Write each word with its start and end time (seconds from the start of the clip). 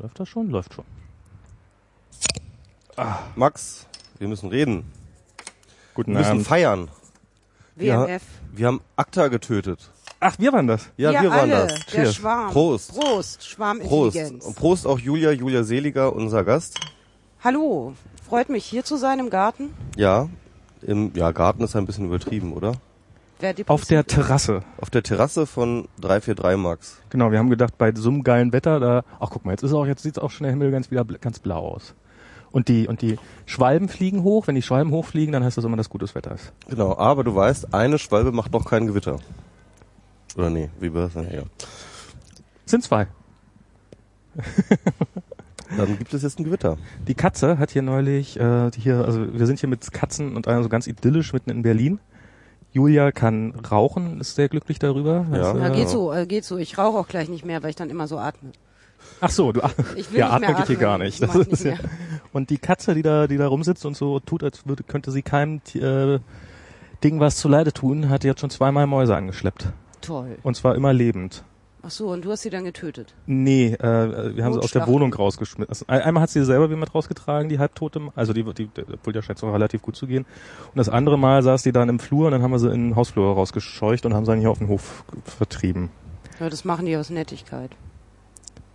Läuft 0.00 0.18
das 0.18 0.28
schon? 0.28 0.48
Läuft 0.48 0.74
schon. 0.74 0.84
Max, 3.36 3.86
wir 4.18 4.28
müssen 4.28 4.48
reden. 4.48 4.90
Guten 5.94 6.12
Wir 6.12 6.18
müssen 6.20 6.30
Abend. 6.30 6.46
feiern. 6.46 6.88
Ja. 7.76 8.06
WMF. 8.06 8.22
Wir 8.52 8.66
haben 8.66 8.80
Akta 8.96 9.28
getötet. 9.28 9.90
Ach, 10.18 10.38
wir 10.38 10.52
waren 10.52 10.66
das. 10.66 10.88
Ja, 10.96 11.12
wir, 11.12 11.22
wir 11.22 11.30
waren 11.30 11.52
alle, 11.52 11.66
das. 11.66 11.86
Der 11.86 12.04
Cheers. 12.04 12.14
Schwarm. 12.14 12.52
Prost. 12.52 12.92
Prost, 12.92 13.00
Prost. 13.00 13.46
Schwarmintelligenz. 13.46 14.44
Und 14.44 14.56
Prost 14.56 14.86
auch 14.86 14.98
Julia, 14.98 15.32
Julia 15.32 15.64
Seliger, 15.64 16.14
unser 16.14 16.44
Gast. 16.44 16.78
Hallo, 17.42 17.94
freut 18.26 18.48
mich 18.48 18.64
hier 18.64 18.84
zu 18.84 18.96
sein 18.96 19.18
im 19.18 19.30
Garten. 19.30 19.74
Ja, 19.96 20.28
im 20.82 21.12
ja, 21.14 21.30
Garten 21.32 21.62
ist 21.62 21.76
ein 21.76 21.86
bisschen 21.86 22.06
übertrieben, 22.06 22.52
oder? 22.52 22.72
Auf 23.66 23.84
der. 23.84 24.06
Terrasse. 24.06 24.62
Auf 24.78 24.90
der 24.90 25.02
Terrasse 25.02 25.46
von 25.46 25.88
343 26.00 26.58
Max. 26.58 26.98
Genau, 27.10 27.30
wir 27.30 27.38
haben 27.38 27.50
gedacht, 27.50 27.78
bei 27.78 27.92
so 27.94 28.10
einem 28.10 28.22
geilen 28.22 28.52
Wetter, 28.52 28.80
da, 28.80 29.04
ach 29.18 29.30
guck 29.30 29.44
mal, 29.44 29.52
jetzt 29.52 29.62
ist 29.62 29.72
auch, 29.72 29.86
jetzt 29.86 30.02
sieht's 30.02 30.18
auch 30.18 30.30
schon 30.30 30.44
der 30.44 30.52
Himmel 30.52 30.70
ganz 30.70 30.90
wieder 30.90 31.04
ganz 31.04 31.38
blau 31.38 31.74
aus. 31.74 31.94
Und 32.52 32.68
die, 32.68 32.88
und 32.88 33.00
die 33.00 33.16
Schwalben 33.46 33.88
fliegen 33.88 34.22
hoch. 34.22 34.46
Wenn 34.46 34.56
die 34.56 34.62
Schwalben 34.62 34.90
hochfliegen, 34.90 35.32
dann 35.32 35.44
heißt 35.44 35.56
das 35.56 35.64
immer, 35.64 35.76
dass 35.76 35.88
gutes 35.88 36.14
Wetter 36.14 36.34
ist. 36.34 36.52
Genau, 36.68 36.96
aber 36.96 37.24
du 37.24 37.34
weißt, 37.34 37.72
eine 37.72 37.98
Schwalbe 37.98 38.32
macht 38.32 38.52
noch 38.52 38.64
kein 38.64 38.86
Gewitter. 38.86 39.18
Oder 40.36 40.50
nee, 40.50 40.68
wie 40.80 40.92
war 40.92 41.08
das? 41.08 41.14
Ja. 41.14 41.42
Sind 42.66 42.82
zwei. 42.82 43.06
Dann 45.76 45.98
gibt 45.98 46.12
es 46.12 46.22
jetzt 46.22 46.38
ein 46.38 46.44
Gewitter. 46.44 46.78
Die 47.06 47.14
Katze 47.14 47.58
hat 47.58 47.70
hier 47.70 47.82
neulich, 47.82 48.38
äh, 48.38 48.70
die 48.70 48.80
hier, 48.80 49.04
also 49.04 49.32
wir 49.32 49.46
sind 49.46 49.60
hier 49.60 49.68
mit 49.68 49.92
Katzen 49.92 50.34
und 50.34 50.48
einer 50.48 50.62
so 50.62 50.68
ganz 50.68 50.86
idyllisch 50.86 51.32
mitten 51.32 51.50
in 51.50 51.62
Berlin. 51.62 52.00
Julia 52.72 53.10
kann 53.12 53.52
rauchen, 53.70 54.20
ist 54.20 54.36
sehr 54.36 54.48
glücklich 54.48 54.78
darüber. 54.78 55.26
Ja. 55.32 55.56
Ja, 55.56 55.68
geht 55.70 55.88
so, 55.88 56.12
äh, 56.12 56.26
geht 56.26 56.44
so. 56.44 56.56
Ich 56.56 56.78
rauche 56.78 56.98
auch 56.98 57.08
gleich 57.08 57.28
nicht 57.28 57.44
mehr, 57.44 57.62
weil 57.62 57.70
ich 57.70 57.76
dann 57.76 57.90
immer 57.90 58.06
so 58.06 58.18
atme. 58.18 58.52
Ach 59.20 59.30
so, 59.30 59.52
du, 59.52 59.60
Ich 59.96 60.12
will 60.12 60.18
ja, 60.20 60.30
atmen 60.30 60.54
geht 60.56 60.66
hier 60.68 60.76
gar 60.76 60.98
nicht. 60.98 61.20
Das 61.22 61.34
ist, 61.34 61.64
mehr. 61.64 61.78
und 62.32 62.50
die 62.50 62.58
Katze, 62.58 62.94
die 62.94 63.02
da, 63.02 63.26
die 63.26 63.36
da 63.36 63.48
rumsitzt 63.48 63.84
und 63.86 63.96
so 63.96 64.20
tut, 64.20 64.44
als 64.44 64.66
würde, 64.66 64.82
könnte 64.84 65.10
sie 65.10 65.22
keinem 65.22 65.60
äh, 65.74 66.18
Ding 67.02 67.18
was 67.18 67.36
zuleide 67.36 67.72
tun, 67.72 68.08
hat 68.08 68.24
jetzt 68.24 68.40
schon 68.40 68.50
zweimal 68.50 68.86
Mäuse 68.86 69.16
angeschleppt. 69.16 69.72
Toll. 70.00 70.38
Und 70.42 70.56
zwar 70.56 70.74
immer 70.74 70.92
lebend. 70.92 71.44
Ach 71.82 71.90
so, 71.90 72.08
und 72.08 72.24
du 72.24 72.30
hast 72.30 72.42
sie 72.42 72.50
dann 72.50 72.64
getötet. 72.64 73.14
Nee, 73.26 73.72
äh, 73.72 74.36
wir 74.36 74.44
haben 74.44 74.52
sie 74.52 74.58
aus 74.58 74.70
der. 74.70 74.86
Wohnung 74.86 75.14
rausgeschmissen. 75.14 75.68
Also, 75.68 75.84
ein- 75.88 76.02
einmal 76.02 76.22
hat 76.22 76.30
sie 76.30 76.44
selber 76.44 76.68
mit 76.68 76.94
rausgetragen, 76.94 77.48
die 77.48 77.58
halbtote, 77.58 78.00
also 78.14 78.32
die, 78.34 78.42
die, 78.44 78.66
die 78.66 78.82
obwohl 78.92 79.12
der 79.14 79.22
scheint 79.22 79.38
es 79.38 79.44
auch 79.44 79.52
relativ 79.52 79.80
gut 79.80 79.96
zu 79.96 80.06
gehen. 80.06 80.24
Und 80.24 80.76
das 80.76 80.88
andere 80.90 81.18
Mal 81.18 81.42
saß 81.42 81.62
die 81.62 81.72
dann 81.72 81.88
im 81.88 81.98
Flur 81.98 82.26
und 82.26 82.32
dann 82.32 82.42
haben 82.42 82.50
wir 82.50 82.58
sie 82.58 82.68
in 82.70 82.88
den 82.90 82.96
Hausflur 82.96 83.32
rausgescheucht 83.34 84.04
und 84.04 84.12
haben 84.14 84.24
sie 84.26 84.32
dann 84.32 84.40
hier 84.40 84.50
auf 84.50 84.58
den 84.58 84.68
Hof 84.68 85.04
vertrieben. 85.24 85.88
Ja, 86.38 86.50
das 86.50 86.64
machen 86.66 86.84
die 86.86 86.96
aus 86.96 87.08
Nettigkeit. 87.10 87.70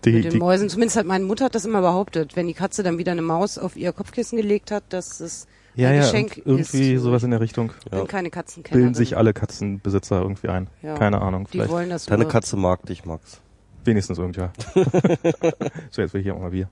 Die, 0.04 0.12
Mit 0.12 0.24
den 0.26 0.32
die, 0.34 0.38
Mäusen. 0.38 0.70
Zumindest 0.70 0.98
hat 0.98 1.06
meine 1.06 1.26
Mutter 1.26 1.46
hat 1.46 1.56
das 1.56 1.66
immer 1.66 1.82
behauptet. 1.82 2.36
Wenn 2.36 2.48
die 2.48 2.54
Katze 2.54 2.84
dann 2.84 2.98
wieder 2.98 3.12
eine 3.12 3.22
Maus 3.24 3.58
auf 3.58 3.76
ihr 3.76 3.92
Kopfkissen 3.92 4.38
gelegt 4.38 4.70
hat, 4.72 4.84
dass 4.90 5.20
es 5.20 5.48
ja, 5.76 5.90
ein 5.90 5.96
ja, 5.96 6.02
Geschenk 6.02 6.42
irgendwie 6.46 6.94
ist. 6.94 7.02
sowas 7.04 7.24
in 7.24 7.32
der 7.32 7.42
Richtung. 7.42 7.74
Ja. 7.92 8.00
bin 8.00 8.08
keine 8.08 8.30
Katzenkennerin. 8.30 8.86
Bilden 8.88 8.96
sich 8.96 9.18
alle 9.18 9.34
Katzenbesitzer 9.34 10.22
irgendwie 10.22 10.50
ein. 10.50 10.68
Ja. 10.82 10.96
Keine 10.96 11.22
Ahnung, 11.22 11.46
Die 11.46 11.52
vielleicht 11.52 11.72
wollen 11.72 11.90
das 11.90 12.06
Deine 12.06 12.24
nur. 12.24 12.32
Katze 12.32 12.58
mag 12.58 12.86
dich, 12.86 13.06
Max. 13.06 13.42
wenigstens 13.84 14.18
irgendwer. 14.18 14.52
so, 15.92 16.02
jetzt 16.02 16.14
will 16.14 16.22
ich 16.22 16.26
hier 16.26 16.36
auch 16.36 16.42
mal 16.42 16.52
Bier. 16.52 16.70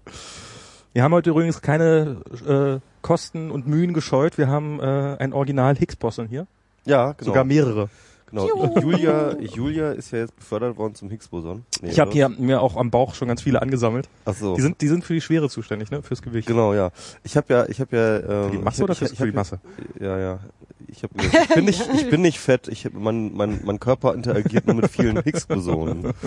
Wir 0.93 1.03
haben 1.03 1.13
heute 1.13 1.31
übrigens 1.31 1.61
keine 1.61 2.21
äh, 2.47 2.79
Kosten 3.01 3.49
und 3.51 3.67
Mühen 3.67 3.93
gescheut. 3.93 4.37
Wir 4.37 4.47
haben 4.47 4.79
äh, 4.79 5.17
ein 5.19 5.33
Original 5.33 5.75
Higgs-Boson 5.75 6.27
hier. 6.27 6.47
Ja, 6.85 7.13
genau. 7.13 7.25
Sogar 7.25 7.43
mehrere. 7.43 7.89
Genau. 8.33 8.47
Juhu. 8.47 8.79
Julia, 8.79 9.37
Julia 9.39 9.91
ist 9.91 10.11
ja 10.11 10.19
jetzt 10.19 10.35
befördert 10.35 10.77
worden 10.77 10.95
zum 10.95 11.09
Higgs-Boson. 11.09 11.63
Nee, 11.81 11.89
Ich 11.89 11.99
habe 11.99 12.11
hier 12.11 12.29
mir 12.29 12.61
auch 12.61 12.75
am 12.75 12.91
Bauch 12.91 13.13
schon 13.15 13.27
ganz 13.27 13.41
viele 13.41 13.61
angesammelt. 13.61 14.09
Ach 14.25 14.33
so. 14.33 14.55
Die 14.55 14.61
sind, 14.61 14.81
die 14.81 14.87
sind 14.87 15.03
für 15.05 15.13
die 15.13 15.21
Schwere 15.21 15.49
zuständig, 15.49 15.91
ne? 15.91 16.01
Fürs 16.03 16.21
Gewicht. 16.21 16.47
Genau, 16.47 16.73
ja. 16.73 16.91
Ich 17.23 17.37
habe 17.37 17.53
ja, 17.53 17.65
ich 17.67 17.79
habe 17.79 17.95
ja. 17.95 18.17
Ähm, 18.17 18.23
Für 18.51 18.57
die 18.57 18.63
Masse 18.63 18.77
ich, 18.77 18.83
oder 18.83 18.91
ich, 18.93 18.99
fürs, 18.99 19.11
ich 19.11 19.17
für 19.17 19.23
die 19.25 19.29
hab- 19.29 19.35
Masse? 19.35 19.59
Ja, 19.99 20.17
ja. 20.19 20.39
Ich, 20.87 21.01
hab, 21.03 21.09
ich 21.19 21.55
bin 21.55 21.65
nicht, 21.65 21.89
ich 21.95 22.09
bin 22.09 22.21
nicht 22.21 22.39
fett. 22.39 22.67
Ich 22.67 22.85
hab, 22.85 22.93
mein, 22.93 23.33
mein, 23.33 23.61
mein 23.63 23.79
Körper 23.79 24.13
interagiert 24.13 24.67
nur 24.67 24.75
mit 24.75 24.91
vielen 24.91 25.21
Higgs-Bosonen. 25.23 26.13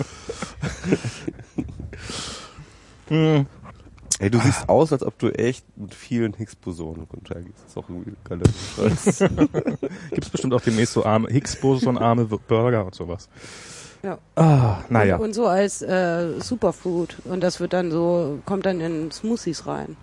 Hm. 3.09 3.45
Ey, 4.19 4.31
du 4.31 4.39
siehst 4.39 4.67
aus, 4.67 4.91
als 4.91 5.03
ob 5.03 5.19
du 5.19 5.29
echt 5.29 5.63
mit 5.77 5.93
vielen 5.93 6.33
Higgs-Bosonen 6.33 7.07
interagierst. 7.13 7.59
Das 7.63 7.71
ist 7.71 7.77
auch 7.77 7.87
irgendwie 7.87 8.11
ein 8.11 8.17
geiler 8.23 8.45
Scheiß. 8.75 9.19
Gibt's 10.11 10.29
bestimmt 10.29 10.53
auch 10.55 10.61
demnächst 10.61 10.93
so 10.93 11.05
arme 11.05 11.29
Higgs-Boson, 11.29 11.99
arme 11.99 12.25
Burger 12.25 12.85
und 12.85 12.95
sowas. 12.95 13.29
Ja. 14.01 14.17
Ah, 14.35 14.79
naja. 14.89 15.17
Und, 15.17 15.25
und 15.25 15.33
so 15.33 15.45
als 15.45 15.83
äh, 15.83 16.39
Superfood. 16.39 17.17
Und 17.25 17.41
das 17.41 17.59
wird 17.59 17.73
dann 17.73 17.91
so, 17.91 18.39
kommt 18.45 18.65
dann 18.65 18.81
in 18.81 19.11
Smoothies 19.11 19.67
rein. 19.67 19.97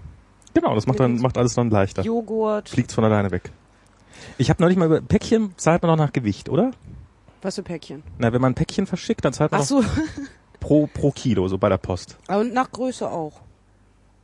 Genau, 0.54 0.75
das 0.76 0.86
macht 0.86 1.00
dann, 1.00 1.19
macht 1.19 1.36
alles 1.36 1.54
dann 1.54 1.70
leichter. 1.70 2.02
Joghurt. 2.02 2.69
Fliegt's 2.69 2.94
von 2.94 3.02
alleine 3.04 3.32
weg. 3.32 3.50
Ich 4.38 4.48
habe 4.48 4.62
neulich 4.62 4.78
mal 4.78 4.86
über 4.86 5.00
Päckchen 5.00 5.54
zahlt 5.56 5.82
man 5.82 5.91
doch 5.91 6.04
nach 6.04 6.12
Gewicht, 6.12 6.48
oder? 6.48 6.70
Was 7.42 7.56
für 7.56 7.62
Päckchen? 7.64 8.04
Na, 8.19 8.32
wenn 8.32 8.41
man 8.41 8.52
ein 8.52 8.54
Päckchen 8.54 8.86
verschickt, 8.86 9.25
dann 9.25 9.32
zahlt 9.32 9.50
man 9.50 9.60
Ach 9.60 9.64
so. 9.64 9.84
pro, 10.60 10.86
pro 10.86 11.10
Kilo, 11.10 11.48
so 11.48 11.58
bei 11.58 11.69
der 11.69 11.78
Post. 11.78 12.16
Und 12.28 12.54
nach 12.54 12.70
Größe 12.70 13.10
auch. 13.10 13.41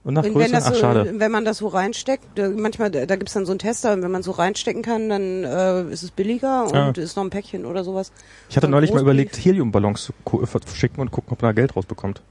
Und 0.03 0.15
nach 0.15 0.25
wenn, 0.25 0.33
Größe, 0.33 0.53
wenn, 0.53 0.63
ach 0.63 0.75
so, 0.75 0.81
schade. 0.81 1.13
wenn 1.19 1.31
man 1.31 1.45
das 1.45 1.59
so 1.59 1.69
reinsteckt, 1.69 2.25
da, 2.37 2.49
manchmal, 2.49 2.91
da, 2.91 3.17
gibt's 3.17 3.35
dann 3.35 3.45
so 3.45 3.53
einen 3.53 3.59
Tester, 3.59 3.93
und 3.93 4.03
wenn 4.03 4.11
man 4.11 4.23
so 4.23 4.31
reinstecken 4.31 4.83
kann, 4.83 5.11
dann 5.11 5.45
äh, 5.45 5.93
ist 5.93 6.03
es 6.03 6.11
billiger 6.11 6.65
und 6.65 6.75
Ah. 6.75 6.91
ist 6.97 7.17
noch 7.17 7.25
ein 7.25 7.31
Päckchen 7.31 7.67
oder 7.67 7.85
sowas. 7.85 8.11
Ich 8.49 8.57
hatte 8.57 8.69
neulich 8.69 8.93
mal 8.93 9.03
überlegt, 9.03 9.37
Heliumballons 9.37 10.05
zu 10.05 10.13
äh, 10.43 10.47
verschicken 10.47 11.01
und 11.01 11.11
gucken, 11.11 11.33
ob 11.33 11.43
man 11.43 11.51
da 11.51 11.53
Geld 11.53 11.77
rausbekommt. 11.77 12.23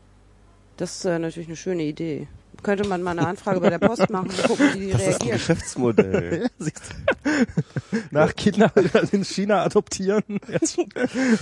Das 0.78 0.96
ist 0.98 1.06
äh, 1.06 1.20
natürlich 1.20 1.48
eine 1.48 1.58
schöne 1.58 1.84
Idee. 1.84 2.28
Könnte 2.64 2.88
man 2.88 3.02
mal 3.04 3.12
eine 3.12 3.28
Anfrage 3.28 3.60
bei 3.60 3.70
der 3.70 3.80
Post 3.80 4.10
machen 4.10 4.30
und 4.30 4.44
gucken, 4.44 4.70
wie 4.74 4.80
die 4.80 4.92
Das 4.92 5.02
ist 5.02 5.08
ein 5.08 5.12
reagieren. 5.14 5.32
Geschäftsmodell. 5.38 6.50
Nach 8.12 8.36
Kinder 8.36 8.72
in 9.12 9.24
China 9.24 9.64
adoptieren. 9.64 10.24
Jetzt 10.52 10.78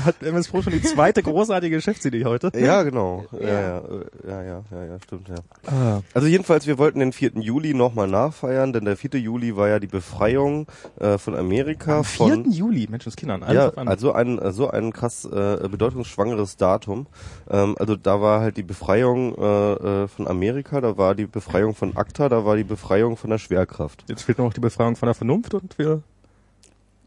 hat 0.06 0.22
MS 0.22 0.48
Pro 0.50 0.62
schon 0.62 0.74
die 0.74 0.82
zweite 0.82 1.24
großartige 1.24 1.76
Geschäftsidee 1.78 2.26
heute. 2.26 2.52
Ja, 2.58 2.84
genau. 2.84 3.26
Ja, 3.40 3.48
Ja. 3.48 3.82
ja, 4.28 4.44
ja, 4.44 4.64
ja, 4.72 4.84
ja, 4.86 5.00
stimmt, 5.04 5.30
ja. 5.30 5.36
Ah. 5.66 6.02
Also 6.14 6.28
jedenfalls, 6.28 6.68
wir 6.68 6.78
wollten 6.78 7.00
den 7.00 7.12
4. 7.14 7.32
Juli 7.40 7.74
nochmal 7.74 8.08
nachfeiern, 8.08 8.74
denn 8.74 8.86
der 8.86 8.98
4. 8.98 9.20
Juli 9.20 9.56
war 9.56 9.68
ja 9.68 9.80
die 9.80 9.88
Befreiung 9.88 10.68
äh, 11.00 11.18
von 11.18 11.36
Amerika 11.36 11.98
Am 12.00 12.04
4. 12.04 12.28
von 12.28 12.52
Juli, 12.52 12.88
Menschenskindern. 12.90 13.44
Alles 13.44 13.74
ja, 13.76 13.82
also 13.84 14.12
ein 14.14 14.40
so 14.52 14.70
ein 14.70 14.94
krass 14.94 15.26
äh, 15.26 15.68
bedeutungsschwangeres 15.70 16.58
Datum. 16.58 17.08
Ähm, 17.50 17.76
also 17.80 17.96
da 17.96 18.22
war 18.22 18.42
halt 18.42 18.58
die 18.58 18.64
Befreiung 18.64 19.36
äh, 19.38 20.04
äh, 20.04 20.08
von 20.08 20.28
Amerika, 20.28 20.82
da 20.82 20.98
war 20.98 21.07
die 21.16 21.26
Befreiung 21.26 21.76
von 21.76 21.96
ACTA, 21.98 22.30
da 22.30 22.46
war 22.46 22.56
die 22.56 22.64
Befreiung 22.64 23.18
von 23.18 23.30
der 23.30 23.38
Schwerkraft. 23.38 24.04
Jetzt 24.08 24.24
fehlt 24.24 24.38
noch 24.40 24.54
die 24.54 24.60
Befreiung 24.60 24.96
von 24.96 25.08
der 25.08 25.14
Vernunft 25.16 25.54
und 25.54 25.78
wir, 25.78 26.02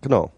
Genau. 0.03 0.31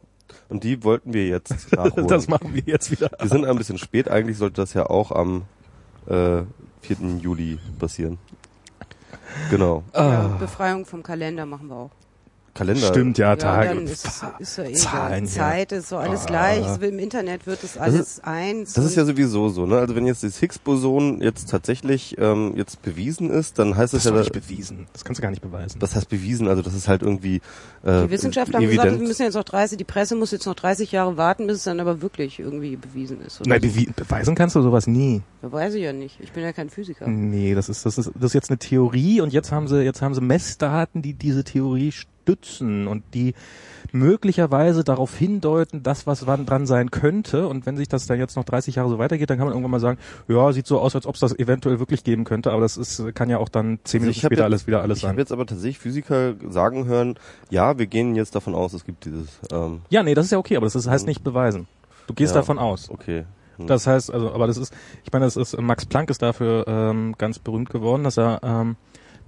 Und 0.48 0.64
die 0.64 0.82
wollten 0.82 1.12
wir 1.12 1.26
jetzt 1.26 1.72
nachholen. 1.76 2.08
das 2.08 2.26
machen 2.28 2.54
wir 2.54 2.62
jetzt 2.66 2.90
wieder. 2.90 3.10
wir 3.18 3.28
sind 3.28 3.44
ein 3.44 3.56
bisschen 3.56 3.78
spät, 3.78 4.08
eigentlich 4.08 4.38
sollte 4.38 4.60
das 4.62 4.72
ja 4.74 4.86
auch 4.88 5.10
am 5.12 5.42
äh, 6.06 6.42
4. 6.80 6.96
Juli 7.20 7.58
passieren. 7.78 8.18
Genau. 9.50 9.82
Ja, 9.94 10.00
Ah. 10.00 10.36
Befreiung 10.38 10.84
vom 10.84 11.02
Kalender 11.02 11.46
machen 11.46 11.68
wir 11.68 11.76
auch. 11.76 11.90
Kalender. 12.54 12.86
Stimmt, 12.88 13.16
ja, 13.16 13.30
Ja, 13.30 13.36
Tage. 13.36 13.80
ist, 13.80 14.06
ist 14.38 14.58
ja 14.58 14.64
eh 14.64 14.72
Zahlen. 14.74 15.26
Zeit 15.26 15.72
ist 15.72 15.88
so 15.88 15.96
alles 15.96 16.24
Ah. 16.24 16.26
gleich. 16.26 16.66
Es 16.66 16.76
Im 16.78 16.98
Internet 16.98 17.46
wird 17.46 17.62
das 17.62 17.78
alles 17.78 18.20
eins. 18.24 18.74
Das 18.74 18.84
ist 18.84 18.94
ja 18.94 19.04
sowieso 19.06 19.48
so, 19.48 19.64
ne? 19.64 19.78
Also 19.78 19.96
wenn 19.96 20.06
jetzt 20.06 20.22
das 20.22 20.38
Higgs-Boson 20.38 21.22
jetzt 21.22 21.48
tatsächlich 21.48 22.16
ähm, 22.18 22.52
jetzt 22.56 22.82
bewiesen 22.82 23.30
ist, 23.30 23.58
dann 23.58 23.76
heißt 23.76 23.94
Das 23.94 24.02
das, 24.02 24.12
ist 24.12 24.16
ja, 24.16 24.18
nicht 24.20 24.32
bewiesen. 24.32 24.86
Das 24.92 25.04
kannst 25.04 25.18
du 25.18 25.22
gar 25.22 25.30
nicht 25.30 25.40
beweisen. 25.42 25.78
das 25.78 25.96
heißt 25.96 26.08
bewiesen, 26.10 26.46
also 26.46 26.60
das 26.60 26.74
ist 26.74 26.88
halt 26.88 27.00
irgendwie 27.02 27.36
äh, 27.84 28.02
die 28.04 28.10
Wissenschaftler 28.10 28.58
haben 28.58 28.66
gesagt, 28.66 28.80
evident. 28.84 29.00
wir 29.00 29.08
müssen 29.08 29.22
jetzt 29.22 29.34
noch 29.34 29.44
30, 29.44 29.78
die 29.78 29.84
Presse 29.84 30.14
muss 30.14 30.30
jetzt 30.30 30.44
noch 30.46 30.54
30 30.54 30.92
Jahre 30.92 31.16
warten, 31.16 31.46
bis 31.46 31.56
es 31.58 31.64
dann 31.64 31.80
aber 31.80 32.02
wirklich 32.02 32.38
irgendwie 32.38 32.76
bewiesen 32.76 33.20
ist. 33.22 33.40
Oder 33.40 33.48
Nein, 33.50 33.62
so. 33.62 33.68
bewi 33.68 33.88
beweisen 33.96 34.34
kannst 34.34 34.56
du 34.56 34.62
sowas 34.62 34.86
nie. 34.86 35.22
Weiß 35.40 35.72
ich 35.74 35.82
ja 35.82 35.92
nicht. 35.94 36.18
Ich 36.20 36.32
bin 36.32 36.42
ja 36.42 36.52
kein 36.52 36.68
Physiker. 36.68 37.06
Nee, 37.08 37.54
das 37.54 37.68
ist, 37.70 37.86
das 37.86 37.96
ist, 37.96 38.10
das 38.14 38.24
ist 38.24 38.34
jetzt 38.34 38.50
eine 38.50 38.58
Theorie 38.58 39.20
und 39.22 39.32
jetzt 39.32 39.52
haben 39.52 39.68
sie, 39.68 39.82
jetzt 39.82 40.02
haben 40.02 40.14
sie 40.14 40.20
Messdaten, 40.20 41.00
die 41.02 41.14
diese 41.14 41.44
Theorie 41.44 41.92
stützen 42.22 42.86
und 42.88 43.02
die 43.14 43.34
möglicherweise 43.92 44.84
darauf 44.84 45.14
hindeuten, 45.16 45.82
dass 45.82 46.06
was 46.06 46.20
dran 46.20 46.66
sein 46.66 46.90
könnte. 46.90 47.46
Und 47.48 47.66
wenn 47.66 47.76
sich 47.76 47.88
das 47.88 48.06
dann 48.06 48.18
jetzt 48.18 48.36
noch 48.36 48.44
30 48.44 48.76
Jahre 48.76 48.88
so 48.88 48.98
weitergeht, 48.98 49.28
dann 49.28 49.36
kann 49.38 49.46
man 49.46 49.52
irgendwann 49.54 49.70
mal 49.72 49.80
sagen, 49.80 49.98
ja, 50.28 50.52
sieht 50.52 50.66
so 50.66 50.80
aus, 50.80 50.94
als 50.94 51.06
ob 51.06 51.14
es 51.14 51.20
das 51.20 51.38
eventuell 51.38 51.78
wirklich 51.78 52.04
geben 52.04 52.24
könnte, 52.24 52.52
aber 52.52 52.62
das 52.62 52.76
ist, 52.76 53.02
kann 53.14 53.28
ja 53.28 53.38
auch 53.38 53.48
dann 53.48 53.78
zehn 53.84 53.98
Also 54.00 54.04
Minuten 54.04 54.10
ich 54.10 54.16
später 54.18 54.34
jetzt- 54.34 54.42
alles 54.44 54.66
wieder 54.66 54.82
alles 54.82 54.98
Ich 54.98 55.04
habe 55.04 55.12
sein. 55.14 55.18
jetzt 55.18 55.32
aber 55.32 55.46
tatsächlich 55.46 55.78
Physiker 55.78 56.34
sagen 56.48 56.86
hören, 56.86 57.16
ja, 57.50 57.78
wir 57.78 57.86
gehen 57.86 58.14
jetzt 58.14 58.34
davon 58.34 58.54
aus, 58.54 58.72
es 58.72 58.84
gibt 58.84 59.04
dieses. 59.04 59.28
Ähm, 59.52 59.82
Ja, 59.90 60.02
nee, 60.02 60.14
das 60.14 60.26
ist 60.26 60.30
ja 60.32 60.38
okay, 60.38 60.56
aber 60.56 60.66
das 60.66 60.86
heißt 60.86 61.04
Mhm. 61.04 61.08
nicht 61.10 61.24
beweisen. 61.24 61.66
Du 62.06 62.14
gehst 62.14 62.34
Ja. 62.34 62.40
davon 62.40 62.58
aus. 62.58 62.88
okay. 62.90 63.24
Hm. 63.58 63.66
Das 63.66 63.86
heißt, 63.86 64.10
also, 64.12 64.32
aber 64.32 64.46
das 64.46 64.56
ist, 64.56 64.72
ich 65.04 65.12
meine, 65.12 65.26
das 65.26 65.36
ist, 65.36 65.60
Max 65.60 65.84
Planck 65.84 66.08
ist 66.08 66.22
dafür 66.22 66.64
ähm, 66.66 67.14
ganz 67.18 67.38
berühmt 67.38 67.68
geworden, 67.68 68.02
dass 68.04 68.16
er, 68.16 68.40
ähm, 68.42 68.76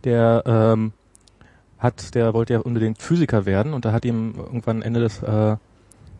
der 0.04 0.42
ähm, 0.46 0.92
hat, 1.84 2.14
der 2.14 2.34
wollte 2.34 2.54
ja 2.54 2.60
unbedingt 2.60 3.00
Physiker 3.00 3.46
werden 3.46 3.74
und 3.74 3.84
da 3.84 3.92
hat 3.92 4.04
ihm 4.04 4.34
irgendwann 4.36 4.82
Ende 4.82 5.00
des 5.00 5.22
äh, 5.22 5.56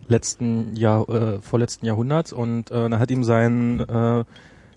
letzten 0.06 0.76
Jahr, 0.76 1.08
äh, 1.08 1.40
vorletzten 1.40 1.87
Jahrhunderts 1.87 2.32
und 2.32 2.70
äh, 2.70 2.88
da 2.88 2.99
hat 2.99 3.11
ihm 3.11 3.25
sein 3.25 3.81
äh, 3.81 4.25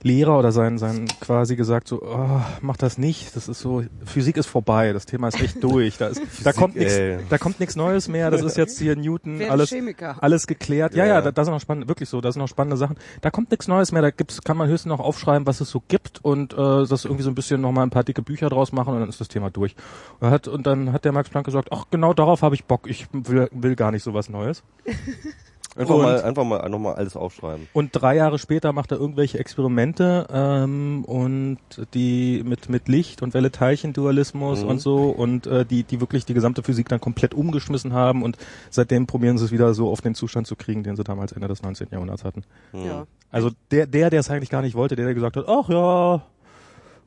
Lehrer 0.03 0.37
oder 0.37 0.51
sein, 0.51 0.77
sein 0.77 1.07
quasi 1.19 1.55
gesagt 1.55 1.87
so, 1.87 2.01
oh, 2.01 2.41
mach 2.61 2.77
das 2.77 2.97
nicht, 2.97 3.35
das 3.35 3.47
ist 3.47 3.59
so, 3.59 3.83
Physik 4.05 4.37
ist 4.37 4.47
vorbei, 4.47 4.93
das 4.93 5.05
Thema 5.05 5.27
ist 5.27 5.41
echt 5.41 5.63
durch, 5.63 5.97
da 5.97 6.07
ist, 6.07 6.21
da 6.43 6.53
kommt 6.53 6.75
nichts, 6.75 6.97
da 7.29 7.37
kommt 7.37 7.59
nichts 7.59 7.75
Neues 7.75 8.07
mehr, 8.07 8.31
das 8.31 8.41
ist 8.41 8.57
jetzt 8.57 8.79
hier 8.79 8.95
Newton, 8.95 9.41
alles, 9.49 9.69
Chemiker. 9.69 10.21
alles 10.21 10.47
geklärt. 10.47 10.93
Ja, 10.93 11.03
Ja, 11.03 11.09
ja, 11.09 11.15
ja. 11.15 11.21
da, 11.21 11.31
da 11.31 11.45
sind 11.45 11.53
noch 11.53 11.61
spannende, 11.61 11.87
wirklich 11.87 12.09
so, 12.09 12.21
da 12.21 12.31
sind 12.31 12.41
noch 12.41 12.47
spannende 12.47 12.77
Sachen. 12.77 12.97
Da 13.21 13.31
kommt 13.31 13.51
nichts 13.51 13.67
Neues 13.67 13.91
mehr, 13.91 14.01
da 14.01 14.11
gibt's, 14.11 14.41
kann 14.41 14.57
man 14.57 14.67
höchstens 14.67 14.89
noch 14.89 14.99
aufschreiben, 14.99 15.47
was 15.47 15.61
es 15.61 15.69
so 15.69 15.81
gibt 15.87 16.23
und 16.23 16.53
äh, 16.53 16.55
das 16.55 17.05
irgendwie 17.05 17.23
so 17.23 17.29
ein 17.29 17.35
bisschen 17.35 17.61
nochmal 17.61 17.85
ein 17.85 17.89
paar 17.89 18.03
dicke 18.03 18.21
Bücher 18.21 18.49
draus 18.49 18.71
machen 18.71 18.93
und 18.93 18.99
dann 18.99 19.09
ist 19.09 19.21
das 19.21 19.27
Thema 19.27 19.49
durch. 19.49 19.75
Und, 20.19 20.29
hat, 20.29 20.47
und 20.47 20.67
dann 20.67 20.93
hat 20.93 21.05
der 21.05 21.11
Max 21.11 21.29
Planck 21.29 21.45
gesagt, 21.45 21.69
ach 21.71 21.85
genau 21.91 22.13
darauf 22.13 22.41
habe 22.41 22.55
ich 22.55 22.65
Bock, 22.65 22.89
ich 22.89 23.07
will, 23.13 23.49
will 23.51 23.75
gar 23.75 23.91
nicht 23.91 24.03
so 24.03 24.13
was 24.13 24.29
Neues. 24.29 24.63
Einfach 25.77 25.95
Und- 25.95 26.01
mal, 26.01 26.21
einfach 26.23 26.43
mal 26.43 26.67
nochmal 26.69 26.95
alles 26.95 27.15
aufschreiben. 27.15 27.67
Und 27.73 27.91
drei 27.91 28.15
Jahre 28.15 28.39
später 28.39 28.73
macht 28.73 28.91
er 28.91 28.97
irgendwelche 28.99 29.37
Experimente 29.39 30.25
ähm, 30.31 31.05
und 31.05 31.59
die 31.93 32.41
mit 32.43 32.67
mit 32.69 32.87
Licht 32.87 33.21
und 33.21 33.33
Welle-Teilchen-Dualismus 33.33 34.63
Mhm. 34.63 34.69
und 34.69 34.79
so 34.79 35.09
und 35.09 35.45
äh, 35.47 35.65
die 35.65 35.83
die 35.83 35.99
wirklich 36.01 36.25
die 36.25 36.33
gesamte 36.33 36.63
Physik 36.63 36.89
dann 36.89 36.99
komplett 36.99 37.33
umgeschmissen 37.33 37.93
haben 37.93 38.23
und 38.23 38.37
seitdem 38.71 39.05
probieren 39.07 39.37
sie 39.37 39.45
es 39.45 39.51
wieder 39.51 39.73
so 39.73 39.89
auf 39.91 40.01
den 40.01 40.15
Zustand 40.15 40.47
zu 40.47 40.55
kriegen, 40.55 40.83
den 40.83 40.95
sie 40.95 41.03
damals 41.03 41.31
Ende 41.31 41.47
des 41.47 41.61
19. 41.61 41.87
Jahrhunderts 41.91 42.23
hatten. 42.23 42.43
Ja. 42.73 43.05
Also 43.29 43.51
der 43.71 43.85
der 43.85 44.09
der 44.09 44.19
es 44.21 44.29
eigentlich 44.31 44.49
gar 44.49 44.61
nicht 44.63 44.75
wollte, 44.75 44.95
der 44.95 45.05
der 45.05 45.13
gesagt 45.13 45.37
hat, 45.37 45.45
ach 45.47 45.69
ja, 45.69 46.23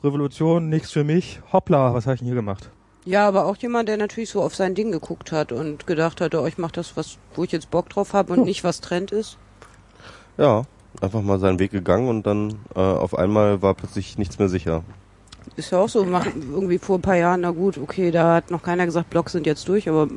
Revolution, 0.04 0.68
nichts 0.68 0.90
für 0.92 1.04
mich, 1.04 1.40
hoppla, 1.52 1.92
was 1.92 2.06
habe 2.06 2.14
ich 2.14 2.20
denn 2.20 2.26
hier 2.26 2.36
gemacht? 2.36 2.70
Ja, 3.04 3.26
aber 3.26 3.46
auch 3.46 3.56
jemand, 3.56 3.88
der 3.88 3.96
natürlich 3.96 4.30
so 4.30 4.42
auf 4.42 4.54
sein 4.54 4.74
Ding 4.74 4.92
geguckt 4.92 5.32
hat 5.32 5.52
und 5.52 5.86
gedacht 5.86 6.20
hat, 6.20 6.34
oh, 6.34 6.46
ich 6.46 6.58
mach 6.58 6.70
das, 6.70 6.96
was, 6.96 7.16
wo 7.34 7.44
ich 7.44 7.52
jetzt 7.52 7.70
Bock 7.70 7.88
drauf 7.88 8.12
habe 8.12 8.32
und 8.34 8.44
nicht 8.44 8.62
was 8.62 8.80
Trend 8.80 9.10
ist. 9.10 9.38
Ja, 10.36 10.64
einfach 11.00 11.22
mal 11.22 11.38
seinen 11.38 11.58
Weg 11.58 11.70
gegangen 11.70 12.08
und 12.08 12.26
dann 12.26 12.58
äh, 12.74 12.78
auf 12.80 13.16
einmal 13.18 13.62
war 13.62 13.74
plötzlich 13.74 14.18
nichts 14.18 14.38
mehr 14.38 14.48
sicher. 14.48 14.82
Ist 15.56 15.70
ja 15.72 15.78
auch 15.78 15.88
so, 15.88 16.04
macht 16.04 16.28
irgendwie 16.36 16.78
vor 16.78 16.98
ein 16.98 17.02
paar 17.02 17.16
Jahren, 17.16 17.40
na 17.40 17.50
gut, 17.50 17.78
okay, 17.78 18.10
da 18.10 18.34
hat 18.34 18.50
noch 18.50 18.62
keiner 18.62 18.84
gesagt, 18.84 19.10
Blogs 19.10 19.32
sind 19.32 19.46
jetzt 19.46 19.66
durch, 19.68 19.88
aber 19.88 20.08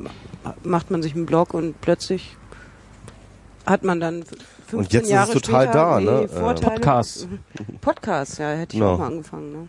macht 0.62 0.90
man 0.90 1.02
sich 1.02 1.14
einen 1.14 1.26
Blog 1.26 1.54
und 1.54 1.80
plötzlich 1.80 2.36
hat 3.64 3.82
man 3.82 3.98
dann 4.00 4.24
15 4.66 4.78
Und 4.78 4.92
jetzt 4.92 5.02
ist 5.04 5.08
es 5.08 5.10
Jahre 5.10 5.32
total 5.32 5.64
später 5.64 5.78
da, 5.78 5.98
die 5.98 6.04
ne? 6.04 6.20
Äh, 6.24 6.28
Vorteile. 6.28 6.70
Podcasts. 6.74 7.28
Podcasts, 7.80 8.38
ja, 8.38 8.50
hätte 8.50 8.76
ich 8.76 8.80
Genau. 8.80 8.94
auch 8.94 8.98
mal 8.98 9.06
angefangen. 9.06 9.52
Ne? 9.52 9.68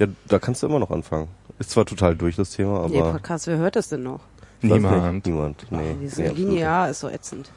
Ja, 0.00 0.06
da 0.26 0.38
kannst 0.40 0.62
du 0.62 0.66
immer 0.66 0.80
noch 0.80 0.90
anfangen. 0.90 1.28
Ist 1.60 1.70
zwar 1.70 1.84
total 1.84 2.16
durch 2.16 2.36
das 2.36 2.52
Thema, 2.52 2.80
aber 2.80 2.88
Nee, 2.88 3.00
Podcasts, 3.00 3.46
wer 3.46 3.58
hört 3.58 3.76
das 3.76 3.90
denn 3.90 4.02
noch? 4.02 4.20
Niemand. 4.62 5.26
Niemand. 5.26 5.66
Nee, 5.70 5.94
Diese 6.00 6.22
nee, 6.22 6.28
linear 6.30 6.88
ist 6.88 7.00
so 7.00 7.08
ätzend. 7.08 7.50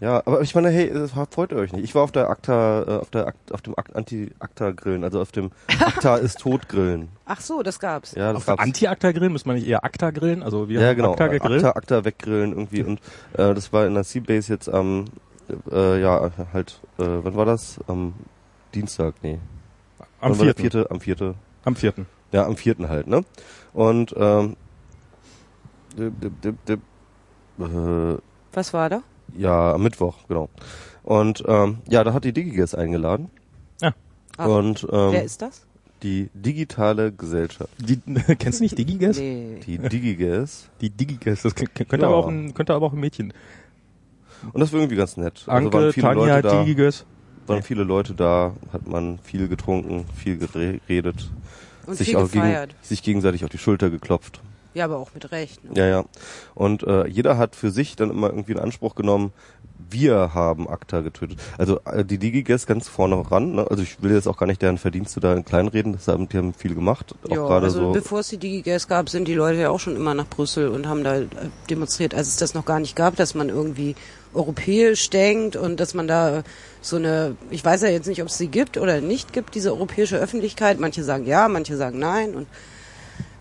Ja, 0.00 0.22
aber 0.26 0.42
ich 0.42 0.54
meine, 0.54 0.68
hey, 0.68 0.92
freut 1.30 1.50
ihr 1.50 1.56
euch 1.56 1.72
nicht. 1.72 1.82
Ich 1.82 1.94
war 1.94 2.02
auf 2.02 2.12
der 2.12 2.28
Akta, 2.28 2.82
äh, 2.82 2.90
auf 2.98 3.10
der 3.10 3.26
Akt, 3.26 3.52
auf 3.52 3.62
dem 3.62 3.74
Anti-Akta-Grillen, 3.94 5.02
also 5.02 5.20
auf 5.20 5.32
dem 5.32 5.50
Akta 5.80 6.16
ist 6.18 6.40
tot 6.40 6.68
Grillen. 6.68 7.08
Ach 7.24 7.40
so, 7.40 7.62
das 7.62 7.80
gab's. 7.80 8.12
Ja, 8.14 8.32
das 8.32 8.42
Auf 8.42 8.46
gab's. 8.46 8.62
Anti-Akta-Grillen 8.62 9.32
müsste 9.32 9.48
man 9.48 9.56
nicht 9.56 9.66
eher 9.66 9.82
Akta 9.82 10.10
grillen? 10.10 10.42
Also 10.42 10.68
wir 10.68 10.80
ja, 10.80 10.88
haben 10.88 10.96
genau. 10.96 11.12
Akta 11.12 11.28
gegrillt. 11.28 11.64
Akta, 11.64 11.78
Akta 11.78 12.04
weggrillen 12.04 12.52
irgendwie 12.52 12.82
und 12.84 13.00
äh, 13.32 13.54
das 13.54 13.72
war 13.72 13.86
in 13.86 13.94
der 13.94 14.04
Seabase 14.04 14.52
jetzt 14.52 14.68
am, 14.68 15.06
äh, 15.72 16.00
ja, 16.00 16.30
halt, 16.52 16.80
äh, 16.98 17.04
wann 17.06 17.34
war 17.34 17.46
das? 17.46 17.80
Am 17.88 18.12
Dienstag, 18.74 19.14
nee. 19.22 19.38
Am 20.20 20.34
vierten. 20.34 20.60
vierte, 20.60 20.90
am 20.90 21.00
vierte. 21.00 21.34
Am 21.64 21.74
vierten. 21.74 22.06
Ja, 22.32 22.46
am 22.46 22.56
vierten 22.56 22.88
halt, 22.88 23.06
ne? 23.06 23.24
Und 23.72 24.14
ähm, 24.16 24.56
dip, 25.96 26.20
dip, 26.20 26.42
dip, 26.42 26.64
dip, 26.66 26.80
äh, 27.60 28.18
Was 28.52 28.72
war 28.72 28.88
da? 28.90 29.02
ja, 29.36 29.74
am 29.74 29.82
Mittwoch, 29.82 30.16
genau. 30.28 30.48
Und 31.04 31.42
ähm, 31.46 31.78
ja, 31.88 32.04
da 32.04 32.12
hat 32.12 32.24
die 32.24 32.32
DigiGuess 32.32 32.74
eingeladen. 32.74 33.30
Ah. 33.82 33.92
Ach. 34.36 34.46
Und 34.46 34.86
ähm, 34.90 35.12
Wer 35.12 35.24
ist 35.24 35.40
das? 35.42 35.64
die 36.02 36.30
digitale 36.34 37.12
Gesellschaft. 37.12 37.70
Die, 37.78 37.96
kennst 38.38 38.60
du 38.60 38.64
nicht 38.64 38.78
DigiGuess? 38.78 39.18
Nee. 39.18 39.60
Die 39.66 39.78
DigiGuess. 39.78 40.68
Die 40.80 40.90
DigiGuess, 40.90 41.42
das 41.42 41.54
könnte, 41.54 41.96
Ja. 41.96 42.06
aber 42.06 42.16
auch 42.16 42.28
ein, 42.28 42.54
könnte 42.54 42.74
aber 42.74 42.86
auch 42.86 42.92
ein 42.92 43.00
Mädchen. 43.00 43.32
Und 44.52 44.60
das 44.60 44.72
war 44.72 44.78
irgendwie 44.80 44.96
ganz 44.96 45.16
nett. 45.16 45.42
Anke, 45.48 45.72
waren 45.72 45.92
viele 45.92 46.06
Tanja, 46.06 46.36
Leute 46.36 46.48
da, 46.48 46.62
DigiGuess. 46.64 47.04
waren 47.48 47.62
viele 47.62 47.82
Leute 47.82 48.14
da, 48.14 48.52
hat 48.72 48.86
man 48.86 49.18
viel 49.18 49.48
getrunken, 49.48 50.04
viel 50.14 50.38
geredet, 50.38 51.30
Und 51.88 51.96
sich 51.96 52.16
auch 52.16 52.30
gegen, 52.30 52.68
sich 52.82 53.02
gegenseitig 53.02 53.44
auf 53.44 53.50
die 53.50 53.58
Schulter 53.58 53.90
geklopft. 53.90 54.40
Ja, 54.74 54.84
aber 54.84 54.98
auch 54.98 55.10
mit 55.14 55.32
Recht. 55.32 55.64
Ne? 55.64 55.70
Ja, 55.76 55.86
ja. 55.86 56.04
Und 56.54 56.82
äh, 56.84 57.06
jeder 57.08 57.38
hat 57.38 57.56
für 57.56 57.70
sich 57.70 57.96
dann 57.96 58.10
immer 58.10 58.28
irgendwie 58.28 58.52
in 58.52 58.58
Anspruch 58.58 58.94
genommen, 58.94 59.32
wir 59.90 60.34
haben 60.34 60.68
ACTA 60.68 61.00
getötet. 61.00 61.38
Also 61.56 61.80
äh, 61.84 62.04
die 62.04 62.18
DigiGuess 62.18 62.66
ganz 62.66 62.88
vorne 62.88 63.30
ran. 63.30 63.52
Ne? 63.52 63.66
Also 63.68 63.82
ich 63.82 64.02
will 64.02 64.12
jetzt 64.12 64.28
auch 64.28 64.36
gar 64.36 64.46
nicht 64.46 64.60
deren 64.60 64.78
Verdienste 64.78 65.20
da 65.20 65.34
in 65.34 65.44
kleinreden. 65.44 65.94
Das 65.94 66.08
haben, 66.08 66.28
die 66.28 66.36
haben 66.36 66.52
viel 66.52 66.74
gemacht. 66.74 67.14
Auch 67.24 67.30
Ja, 67.30 67.46
also 67.46 67.80
so. 67.80 67.92
bevor 67.92 68.20
es 68.20 68.28
die 68.28 68.38
DigiGuess 68.38 68.88
gab, 68.88 69.08
sind 69.08 69.26
die 69.26 69.34
Leute 69.34 69.60
ja 69.60 69.70
auch 69.70 69.80
schon 69.80 69.96
immer 69.96 70.14
nach 70.14 70.28
Brüssel 70.28 70.68
und 70.68 70.86
haben 70.86 71.04
da 71.04 71.16
äh, 71.16 71.26
demonstriert, 71.70 72.14
als 72.14 72.28
es 72.28 72.36
das 72.36 72.54
noch 72.54 72.64
gar 72.64 72.80
nicht 72.80 72.96
gab, 72.96 73.16
dass 73.16 73.34
man 73.34 73.48
irgendwie 73.48 73.94
europäisch 74.34 75.10
denkt 75.10 75.56
und 75.56 75.80
dass 75.80 75.94
man 75.94 76.08
da 76.08 76.42
so 76.80 76.96
eine, 76.96 77.36
ich 77.50 77.64
weiß 77.64 77.82
ja 77.82 77.88
jetzt 77.88 78.06
nicht, 78.06 78.22
ob 78.22 78.28
es 78.28 78.38
sie 78.38 78.48
gibt 78.48 78.76
oder 78.76 79.00
nicht 79.00 79.32
gibt, 79.32 79.54
diese 79.54 79.72
europäische 79.72 80.16
Öffentlichkeit. 80.16 80.80
Manche 80.80 81.04
sagen 81.04 81.26
ja, 81.26 81.48
manche 81.48 81.76
sagen 81.76 81.98
nein 81.98 82.34
und 82.34 82.46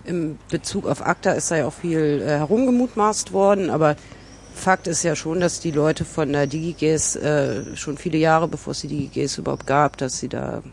im 0.06 0.40
Bezug 0.50 0.88
auf 0.88 1.06
ACTA 1.06 1.32
ist 1.34 1.52
da 1.52 1.58
ja 1.58 1.68
auch 1.68 1.74
viel 1.74 2.22
äh, 2.22 2.38
herumgemutmaßt 2.38 3.34
worden, 3.34 3.70
aber 3.70 3.96
Fakt 4.56 4.88
ist 4.88 5.04
ja 5.04 5.16
schon, 5.16 5.40
dass 5.40 5.60
die 5.60 5.72
Leute 5.72 6.04
von 6.04 6.34
der 6.34 6.48
DigiGuess 6.48 7.16
äh, 7.18 7.76
schon 7.76 7.98
viele 7.98 8.18
Jahre, 8.18 8.48
bevor 8.48 8.72
es 8.72 8.82
die 8.82 8.88
DigiGuess 8.88 9.38
überhaupt 9.38 9.68
gab, 9.68 9.98
dass 9.98 10.18
sie 10.18 10.30
da 10.30 10.64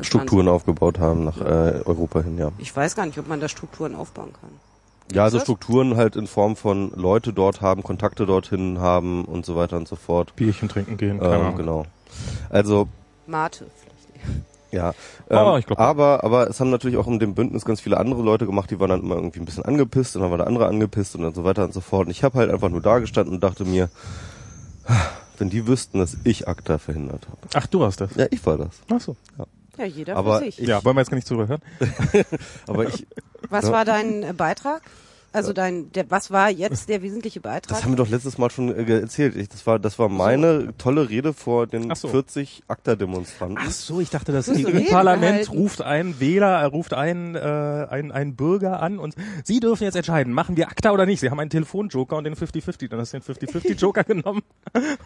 Strukturen 0.00 0.48
aufgebaut 0.48 0.98
haben 0.98 1.24
nach 1.24 1.40
äh, 1.40 1.82
Europa 1.84 2.20
hin, 2.20 2.38
ja. 2.38 2.50
Ich 2.58 2.74
weiß 2.74 2.96
gar 2.96 3.06
nicht, 3.06 3.18
ob 3.18 3.28
man 3.28 3.40
da 3.40 3.48
Strukturen 3.48 3.94
aufbauen 3.94 4.32
kann. 4.32 4.50
Ja, 5.12 5.24
also? 5.24 5.38
Strukturen 5.40 5.96
halt 5.96 6.16
in 6.16 6.26
Form 6.26 6.56
von 6.56 6.90
Leute 6.94 7.32
dort 7.32 7.60
haben, 7.60 7.82
Kontakte 7.82 8.26
dorthin 8.26 8.78
haben 8.80 9.24
und 9.24 9.46
so 9.46 9.54
weiter 9.56 9.76
und 9.76 9.86
so 9.88 9.96
fort. 9.96 10.34
Bierchen 10.36 10.68
trinken 10.68 10.96
gehen, 10.96 11.20
keine 11.20 11.48
Ähm, 11.48 11.56
genau. 11.56 11.86
Also 12.50 12.88
Mate 13.26 13.66
vielleicht. 13.80 14.44
Ja, 14.72 14.92
Ah, 15.30 15.52
ähm, 15.54 15.58
ich 15.60 15.66
glaub- 15.66 15.78
aber 15.78 16.24
aber 16.24 16.48
es 16.50 16.58
haben 16.60 16.70
natürlich 16.70 16.96
auch 16.96 17.06
in 17.06 17.18
dem 17.18 17.34
Bündnis 17.34 17.64
ganz 17.64 17.80
viele 17.80 17.98
andere 17.98 18.22
Leute 18.22 18.46
gemacht, 18.46 18.70
die 18.70 18.80
waren 18.80 18.88
dann 18.90 19.00
immer 19.02 19.14
irgendwie 19.14 19.38
ein 19.38 19.44
bisschen 19.44 19.64
angepisst 19.64 20.16
und 20.16 20.22
dann 20.22 20.30
war 20.30 20.38
der 20.38 20.46
andere 20.48 20.66
angepisst 20.66 21.14
und 21.14 21.22
dann 21.22 21.34
so 21.34 21.44
weiter 21.44 21.64
und 21.64 21.72
so 21.72 21.80
fort. 21.80 22.06
Und 22.06 22.10
ich 22.10 22.24
habe 22.24 22.38
halt 22.38 22.50
einfach 22.50 22.68
nur 22.68 22.80
da 22.82 22.98
gestanden 22.98 23.34
und 23.34 23.42
dachte 23.44 23.64
mir, 23.64 23.88
wenn 25.38 25.50
die 25.50 25.66
wüssten, 25.66 25.98
dass 25.98 26.16
ich 26.24 26.48
ACTA 26.48 26.78
verhindert 26.78 27.26
habe. 27.28 27.38
Ach, 27.54 27.66
du 27.66 27.80
warst 27.80 28.00
das. 28.00 28.14
Ja, 28.16 28.26
ich 28.30 28.44
war 28.46 28.58
das. 28.58 28.80
Ach 28.92 29.00
so. 29.00 29.16
Ja, 29.38 29.44
jeder 29.84 30.16
Aber 30.16 30.38
für 30.38 30.44
sich. 30.46 30.60
ich- 30.60 30.68
Ja, 30.68 30.82
wollen 30.84 30.96
wir 30.96 31.00
jetzt 31.02 31.10
gar 31.10 31.16
nicht 31.16 31.28
drüber 31.28 31.46
hören? 31.48 31.60
Aber 32.66 32.86
ich, 32.88 33.06
Was 33.50 33.66
Ja. 33.66 33.72
war 33.72 33.84
dein 33.84 34.36
Beitrag? 34.36 34.82
Also 35.32 35.52
dein, 35.52 35.92
der, 35.92 36.10
was 36.10 36.30
war 36.30 36.50
jetzt 36.50 36.88
der 36.88 37.02
wesentliche 37.02 37.40
Beitrag? 37.40 37.68
das 37.68 37.84
haben 37.84 37.92
wir 37.92 37.96
doch 37.96 38.08
letztes 38.08 38.38
Mal 38.38 38.50
schon 38.50 38.74
äh, 38.74 39.00
erzählt. 39.00 39.36
Ich, 39.36 39.48
das 39.48 39.66
war 39.66 39.78
das 39.78 39.98
war 39.98 40.08
meine 40.08 40.74
tolle 40.78 41.08
Rede 41.10 41.32
vor 41.32 41.66
den 41.66 41.90
Ach 41.92 41.96
so. 41.96 42.08
40 42.08 42.62
ACTA-Demonstranten. 42.68 43.58
Ach 43.60 43.70
so, 43.70 44.00
ich 44.00 44.10
dachte, 44.10 44.32
das 44.32 44.48
Reden 44.48 44.86
EU-Parlament 44.86 45.42
gehalten? 45.42 45.58
ruft 45.58 45.82
einen 45.82 46.20
Wähler, 46.20 46.58
er 46.58 46.68
ruft 46.68 46.94
einen, 46.94 47.34
äh, 47.34 47.38
einen, 47.38 48.12
einen 48.12 48.34
Bürger 48.34 48.80
an 48.82 48.98
und 48.98 49.14
Sie 49.44 49.60
dürfen 49.60 49.84
jetzt 49.84 49.96
entscheiden, 49.96 50.32
machen 50.32 50.56
wir 50.56 50.68
ACTA 50.68 50.90
oder 50.90 51.06
nicht. 51.06 51.20
Sie 51.20 51.30
haben 51.30 51.40
einen 51.40 51.50
Telefonjoker 51.50 52.16
und 52.16 52.24
den 52.24 52.34
50-50. 52.34 52.88
Dann 52.88 53.00
hast 53.00 53.12
du 53.12 53.18
den 53.18 53.36
50-50-Joker 53.36 54.04
genommen 54.04 54.42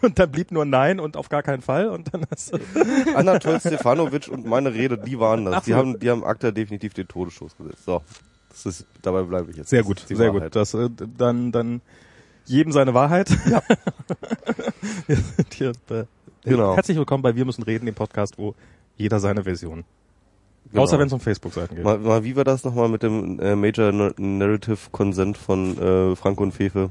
und 0.01 0.17
da 0.17 0.25
blieb 0.25 0.51
nur 0.51 0.65
Nein 0.65 0.99
und 0.99 1.17
auf 1.17 1.29
gar 1.29 1.43
keinen 1.43 1.61
Fall 1.61 1.89
und 1.89 2.13
dann 2.13 2.25
hast 2.31 2.53
du... 2.53 2.59
Anatol 3.15 3.59
Stefanovic 3.59 4.27
und 4.29 4.45
meine 4.45 4.73
Rede, 4.73 4.97
die 4.97 5.19
waren 5.19 5.45
das. 5.45 5.65
Die 5.65 5.75
haben 5.75 5.99
die 5.99 6.09
haben 6.09 6.23
ACTA 6.23 6.51
definitiv 6.51 6.93
den 6.93 7.07
Todesstoß 7.07 7.57
gesetzt. 7.57 7.85
So. 7.85 8.01
Das 8.51 8.65
ist, 8.65 8.85
dabei 9.01 9.23
bleibe 9.23 9.49
ich 9.51 9.57
jetzt. 9.57 9.69
Sehr 9.69 9.83
gut, 9.83 9.99
sehr 9.99 10.17
Wahrheit. 10.33 10.43
gut. 10.43 10.55
Das, 10.55 10.73
äh, 10.73 10.89
dann, 11.17 11.51
dann 11.51 11.81
jedem 12.45 12.71
seine 12.71 12.93
Wahrheit. 12.93 13.29
Ja. 13.49 13.61
Wir 15.07 15.15
sind 15.15 15.53
hier, 15.53 15.71
äh, 15.89 16.03
Genau. 16.43 16.75
Herzlich 16.75 16.97
willkommen 16.97 17.21
bei 17.23 17.35
Wir 17.35 17.45
müssen 17.45 17.63
reden, 17.63 17.85
dem 17.85 17.93
Podcast, 17.95 18.37
wo 18.37 18.55
jeder 18.97 19.19
seine 19.19 19.43
Version. 19.43 19.83
Genau. 20.71 20.83
Außer 20.83 20.97
wenn 20.99 21.07
es 21.07 21.13
um 21.13 21.19
Facebook-Seiten 21.19 21.75
geht. 21.75 21.83
Mal, 21.83 21.99
mal, 21.99 22.23
wie 22.23 22.35
war 22.35 22.43
das 22.43 22.63
nochmal 22.63 22.89
mit 22.89 23.03
dem 23.03 23.39
äh, 23.39 23.55
Major 23.55 23.91
Nar- 23.91 24.13
Narrative 24.17 24.77
Consent 24.91 25.37
von 25.37 25.77
äh, 25.77 26.15
Franco 26.15 26.43
und 26.43 26.51
Fefe? 26.53 26.89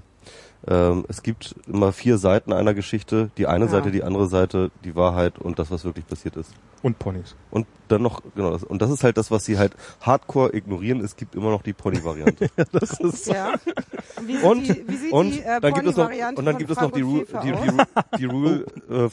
Ähm, 0.68 1.04
es 1.08 1.22
gibt 1.22 1.54
immer 1.66 1.92
vier 1.92 2.18
Seiten 2.18 2.52
einer 2.52 2.74
Geschichte. 2.74 3.30
Die 3.38 3.46
eine 3.46 3.64
Ja. 3.66 3.70
Seite, 3.70 3.90
die 3.90 4.02
andere 4.02 4.28
Seite, 4.28 4.70
die 4.84 4.94
Wahrheit 4.94 5.38
und 5.38 5.58
das, 5.58 5.70
was 5.70 5.84
wirklich 5.84 6.06
passiert 6.06 6.36
ist. 6.36 6.52
Und 6.82 6.98
Ponys. 6.98 7.34
Und 7.50 7.66
dann 7.88 8.00
noch, 8.02 8.22
genau, 8.34 8.52
das, 8.52 8.64
und 8.64 8.80
das 8.80 8.90
ist 8.90 9.04
halt 9.04 9.16
das, 9.18 9.30
was 9.30 9.44
sie 9.44 9.58
halt 9.58 9.72
hardcore 10.00 10.54
ignorieren. 10.54 11.00
Es 11.00 11.16
gibt 11.16 11.34
immer 11.34 11.50
noch 11.50 11.62
die 11.62 11.72
Pony-Variante. 11.74 12.48
Das 12.72 12.98
ist 13.00 13.26
Ja. 13.26 13.54
Wie 14.26 14.34
sieht 14.36 14.44
und 14.44 14.62
die, 14.66 14.84
wie 14.86 14.96
sieht 14.96 15.12
und 15.12 15.30
die 15.30 15.40
äh, 15.40 15.60
dann 15.60 15.72
gibt 15.74 15.86
es 15.86 15.96
noch 15.96 16.04
Pony-Variante 16.04 16.38
und 16.38 16.44
dann 16.44 16.58
gibt 16.58 16.70
es 16.70 16.80
noch 16.80 16.90
die 16.92 17.00
Rule, 17.00 17.24
die, 17.42 17.52
die, 17.52 18.18
die 18.18 18.24
Rule 18.26 18.66
äh, 18.90 19.06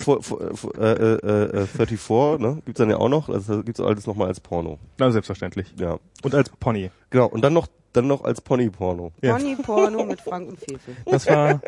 äh, 0.82 1.13
äh, 1.13 1.62
äh, 1.63 1.66
34, 1.66 2.39
ne? 2.39 2.62
Gibt's 2.66 2.80
dann 2.80 2.89
ja 2.89 2.98
auch 2.98 3.10
noch. 3.10 3.30
Also 3.30 3.63
gibt's 3.63 3.80
alles 3.80 4.06
nochmal 4.06 4.27
als 4.27 4.39
Porno. 4.39 4.80
Na, 4.98 5.10
selbstverständlich. 5.12 5.74
Ja, 5.77 5.98
Und 6.24 6.36
als 6.36 6.50
Pony. 6.50 6.92
genau. 7.10 7.27
Und 7.27 7.42
dann 7.42 7.54
noch 7.54 7.68
dann 7.94 8.08
noch 8.08 8.24
als 8.24 8.41
Pony-Porno. 8.41 9.12
Ja. 9.22 9.36
Pony-Porno 9.38 10.06
mit 10.06 10.22
Frank 10.22 10.50
und 10.50 10.60
Fefe. 10.60 10.91
Das 11.06 11.27
war, 11.27 11.62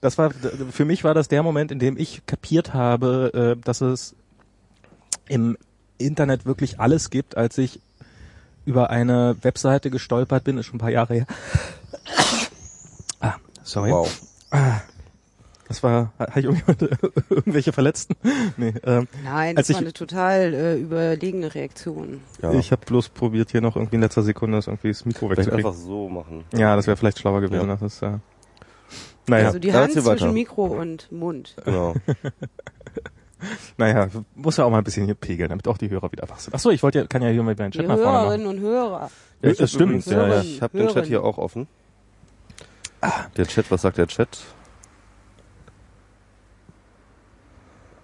das 0.00 0.18
war, 0.18 0.30
für 0.70 0.84
mich 0.84 1.04
war 1.04 1.14
das 1.14 1.28
der 1.28 1.42
Moment, 1.42 1.70
in 1.70 1.78
dem 1.78 1.96
ich 1.96 2.24
kapiert 2.26 2.74
habe, 2.74 3.56
äh, 3.58 3.62
dass 3.62 3.80
es 3.80 4.14
im 5.28 5.56
Internet 5.98 6.46
wirklich 6.46 6.78
alles 6.80 7.10
gibt, 7.10 7.36
als 7.36 7.58
ich 7.58 7.80
über 8.64 8.90
eine 8.90 9.36
Webseite 9.42 9.90
gestolpert 9.90 10.44
bin, 10.44 10.58
ist 10.58 10.66
schon 10.66 10.76
ein 10.76 10.80
paar 10.80 10.90
Jahre 10.90 11.14
her. 11.14 11.26
Ah, 13.20 13.34
sorry. 13.62 13.90
Wow. 13.92 14.10
Das 15.68 15.82
war, 15.82 16.12
hatte 16.18 16.38
ich 16.40 16.44
irgendjemand- 16.46 16.82
irgendwelche 17.30 17.72
Verletzten? 17.72 18.14
Nee, 18.56 18.74
ähm, 18.84 19.08
Nein, 19.24 19.56
das 19.56 19.68
war 19.68 19.74
ich- 19.76 19.82
eine 19.82 19.92
total 19.92 20.54
äh, 20.54 20.76
überlegene 20.76 21.54
Reaktion. 21.54 22.20
Ja. 22.40 22.52
ich 22.52 22.70
habe 22.72 22.84
bloß 22.86 23.08
probiert, 23.08 23.50
hier 23.50 23.60
noch 23.60 23.74
irgendwie 23.76 23.96
in 23.96 24.02
letzter 24.02 24.22
Sekunde 24.22 24.58
das 24.58 24.68
irgendwie 24.68 24.88
das 24.88 25.04
Mikro 25.04 25.26
Vielleicht 25.26 25.38
wegzukriegen. 25.38 25.66
einfach 25.66 25.78
so 25.80 26.08
machen. 26.08 26.44
Ja, 26.56 26.76
das 26.76 26.86
wäre 26.86 26.96
vielleicht 26.96 27.18
schlauer 27.18 27.40
gewesen. 27.40 27.68
Ja. 27.68 27.76
Das 27.76 27.82
ist, 27.82 28.02
äh, 28.02 28.18
naja, 29.28 29.46
Also 29.48 29.58
die 29.58 29.72
Hand 29.72 29.92
zwischen 29.92 30.06
weiter. 30.06 30.30
Mikro 30.32 30.66
und 30.66 31.10
Mund. 31.10 31.56
Genau. 31.64 31.94
naja, 33.76 34.08
muss 34.36 34.56
ja 34.56 34.64
auch 34.64 34.70
mal 34.70 34.78
ein 34.78 34.84
bisschen 34.84 35.04
hier 35.04 35.14
pegeln, 35.16 35.48
damit 35.48 35.66
auch 35.68 35.78
die 35.78 35.90
Hörer 35.90 36.10
wieder 36.12 36.28
wach 36.28 36.38
sind. 36.38 36.54
Achso, 36.54 36.70
ich 36.70 36.82
wollte 36.84 37.00
ja, 37.00 37.06
kann 37.06 37.22
ja 37.22 37.28
hier 37.30 37.42
mal 37.42 37.54
meinen 37.56 37.72
Die 37.72 37.78
Chat 37.78 37.88
mal 37.88 37.96
vorne 37.96 38.12
machen. 38.12 38.22
Hörerinnen 38.26 38.46
und 38.46 38.60
Hörer. 38.60 39.10
Ja, 39.42 39.52
das 39.52 39.70
stimmt, 39.70 39.82
übrigens- 39.90 40.06
ja, 40.06 40.28
ja. 40.28 40.40
Ich 40.42 40.62
habe 40.62 40.78
den 40.78 40.86
Chat 40.86 40.96
Hören. 40.96 41.04
hier 41.06 41.24
auch 41.24 41.38
offen. 41.38 41.66
Der 43.36 43.46
Chat, 43.46 43.70
was 43.70 43.82
sagt 43.82 43.98
der 43.98 44.06
Chat? 44.06 44.38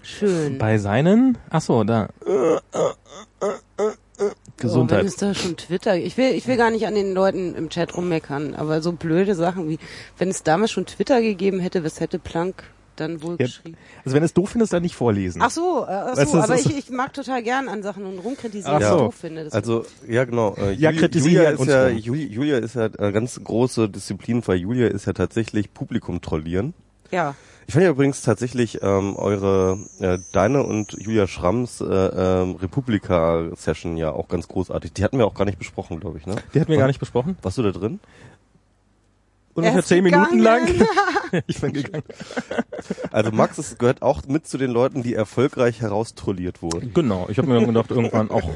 Schön. 0.03 0.59
Bei 0.59 0.79
seinen, 0.79 1.39
achso, 1.51 1.85
da. 1.85 2.09
Oh, 2.27 2.59
wenn 4.19 4.31
Gesundheit. 4.57 5.05
es 5.05 5.17
da 5.17 5.35
schon 5.35 5.57
Twitter, 5.57 5.97
ich 5.97 6.17
will, 6.17 6.33
ich 6.35 6.47
will 6.47 6.57
gar 6.57 6.71
nicht 6.71 6.87
an 6.87 6.95
den 6.95 7.13
Leuten 7.13 7.55
im 7.55 7.69
Chat 7.71 7.97
rummeckern, 7.97 8.55
aber 8.55 8.81
so 8.81 8.93
blöde 8.93 9.35
Sachen 9.35 9.69
wie, 9.69 9.79
wenn 10.19 10.29
es 10.29 10.43
damals 10.45 10.71
schon 10.71 10.87
Twitter 10.87 11.21
gegeben 11.21 11.59
hätte, 11.59 11.83
was 11.85 11.99
hätte 12.01 12.19
Planck 12.21 12.63
dann 12.95 13.23
wohl 13.23 13.37
Ja, 13.41 13.47
geschrieben? 13.47 13.77
Also 14.05 14.15
wenn 14.15 14.21
du 14.21 14.27
es 14.27 14.35
doof 14.35 14.51
findest, 14.51 14.73
dann 14.73 14.83
nicht 14.83 14.95
vorlesen. 14.95 15.43
Ach 15.43 15.51
so, 15.51 15.85
äh, 15.89 15.91
ach 15.91 16.17
so 16.27 16.39
aber 16.39 16.55
ich, 16.55 16.77
ich 16.77 16.91
mag 16.91 17.13
total 17.15 17.43
gern 17.43 17.69
an 17.69 17.83
Sachen 17.83 18.05
und 18.05 18.19
rumkritisieren, 18.21 18.77
Ach 18.77 18.81
was 18.81 18.89
so. 18.89 18.95
ich 18.97 19.01
doof 19.03 19.15
finde. 19.15 19.45
Das 19.45 19.53
Also, 19.55 19.85
ja 20.09 20.25
genau. 20.25 20.55
Äh, 20.57 20.73
Ja, 20.75 20.91
Juli- 20.91 20.99
kritisieren 21.01 21.35
Julia 21.35 21.51
ist 21.51 21.67
ja, 21.67 21.87
rum. 21.89 21.97
Juli- 21.97 22.27
Julia 22.29 22.59
ist 22.59 22.75
ja 22.77 22.91
eine 22.99 23.13
ganz 23.13 23.41
große 23.43 23.89
Disziplin, 23.89 24.43
weil 24.47 24.59
Julia 24.59 24.87
ist 24.89 25.07
ja 25.07 25.15
tatsächlich 25.15 25.73
Publikum 25.75 26.21
trollieren. 26.21 26.75
ja. 27.11 27.35
Ich 27.67 27.75
fand 27.75 27.85
ja 27.85 27.91
übrigens 27.91 28.23
tatsächlich 28.23 28.83
ähm, 28.83 29.17
eure, 29.17 29.79
äh, 30.01 30.19
deine 30.33 30.63
und 30.63 30.93
Julia 30.99 31.27
Schramms 31.27 31.81
äh, 31.81 31.85
ähm, 31.85 32.57
Republika-Session 32.57 33.97
ja 33.97 34.11
auch 34.11 34.29
ganz 34.29 34.49
großartig. 34.49 34.93
Die 34.93 35.05
hatten 35.05 35.19
wir 35.19 35.27
auch 35.27 35.35
gar 35.35 35.45
nicht 35.45 35.59
besprochen, 35.59 36.01
glaube 36.01 36.19
ich, 36.19 36.27
ne? 36.27 36.37
Die 36.55 36.61
hatten 36.61 36.71
wir 36.71 36.79
gar 36.79 36.89
nicht 36.89 37.01
besprochen. 37.01 37.37
Warst 37.43 37.59
du 37.59 37.63
da 37.63 37.71
drin? 37.71 38.01
Ungefähr 39.55 39.85
zehn 39.85 40.03
Minuten 40.03 40.39
lang. 40.39 40.67
ich 41.47 41.61
bin 41.61 41.73
gegangen. 41.73 42.05
Also 43.11 43.31
Max 43.33 43.59
ist, 43.59 43.79
gehört 43.79 44.01
auch 44.01 44.23
mit 44.27 44.47
zu 44.47 44.57
den 44.57 44.71
Leuten, 44.71 45.03
die 45.03 45.15
erfolgreich 45.15 45.83
heraustrolliert 45.83 46.63
wurden. 46.63 46.93
Genau, 46.95 47.27
ich 47.29 47.37
habe 47.39 47.49
mir 47.49 47.55
dann 47.55 47.67
gedacht, 47.67 47.91
irgendwann 47.91 48.31
auch, 48.31 48.49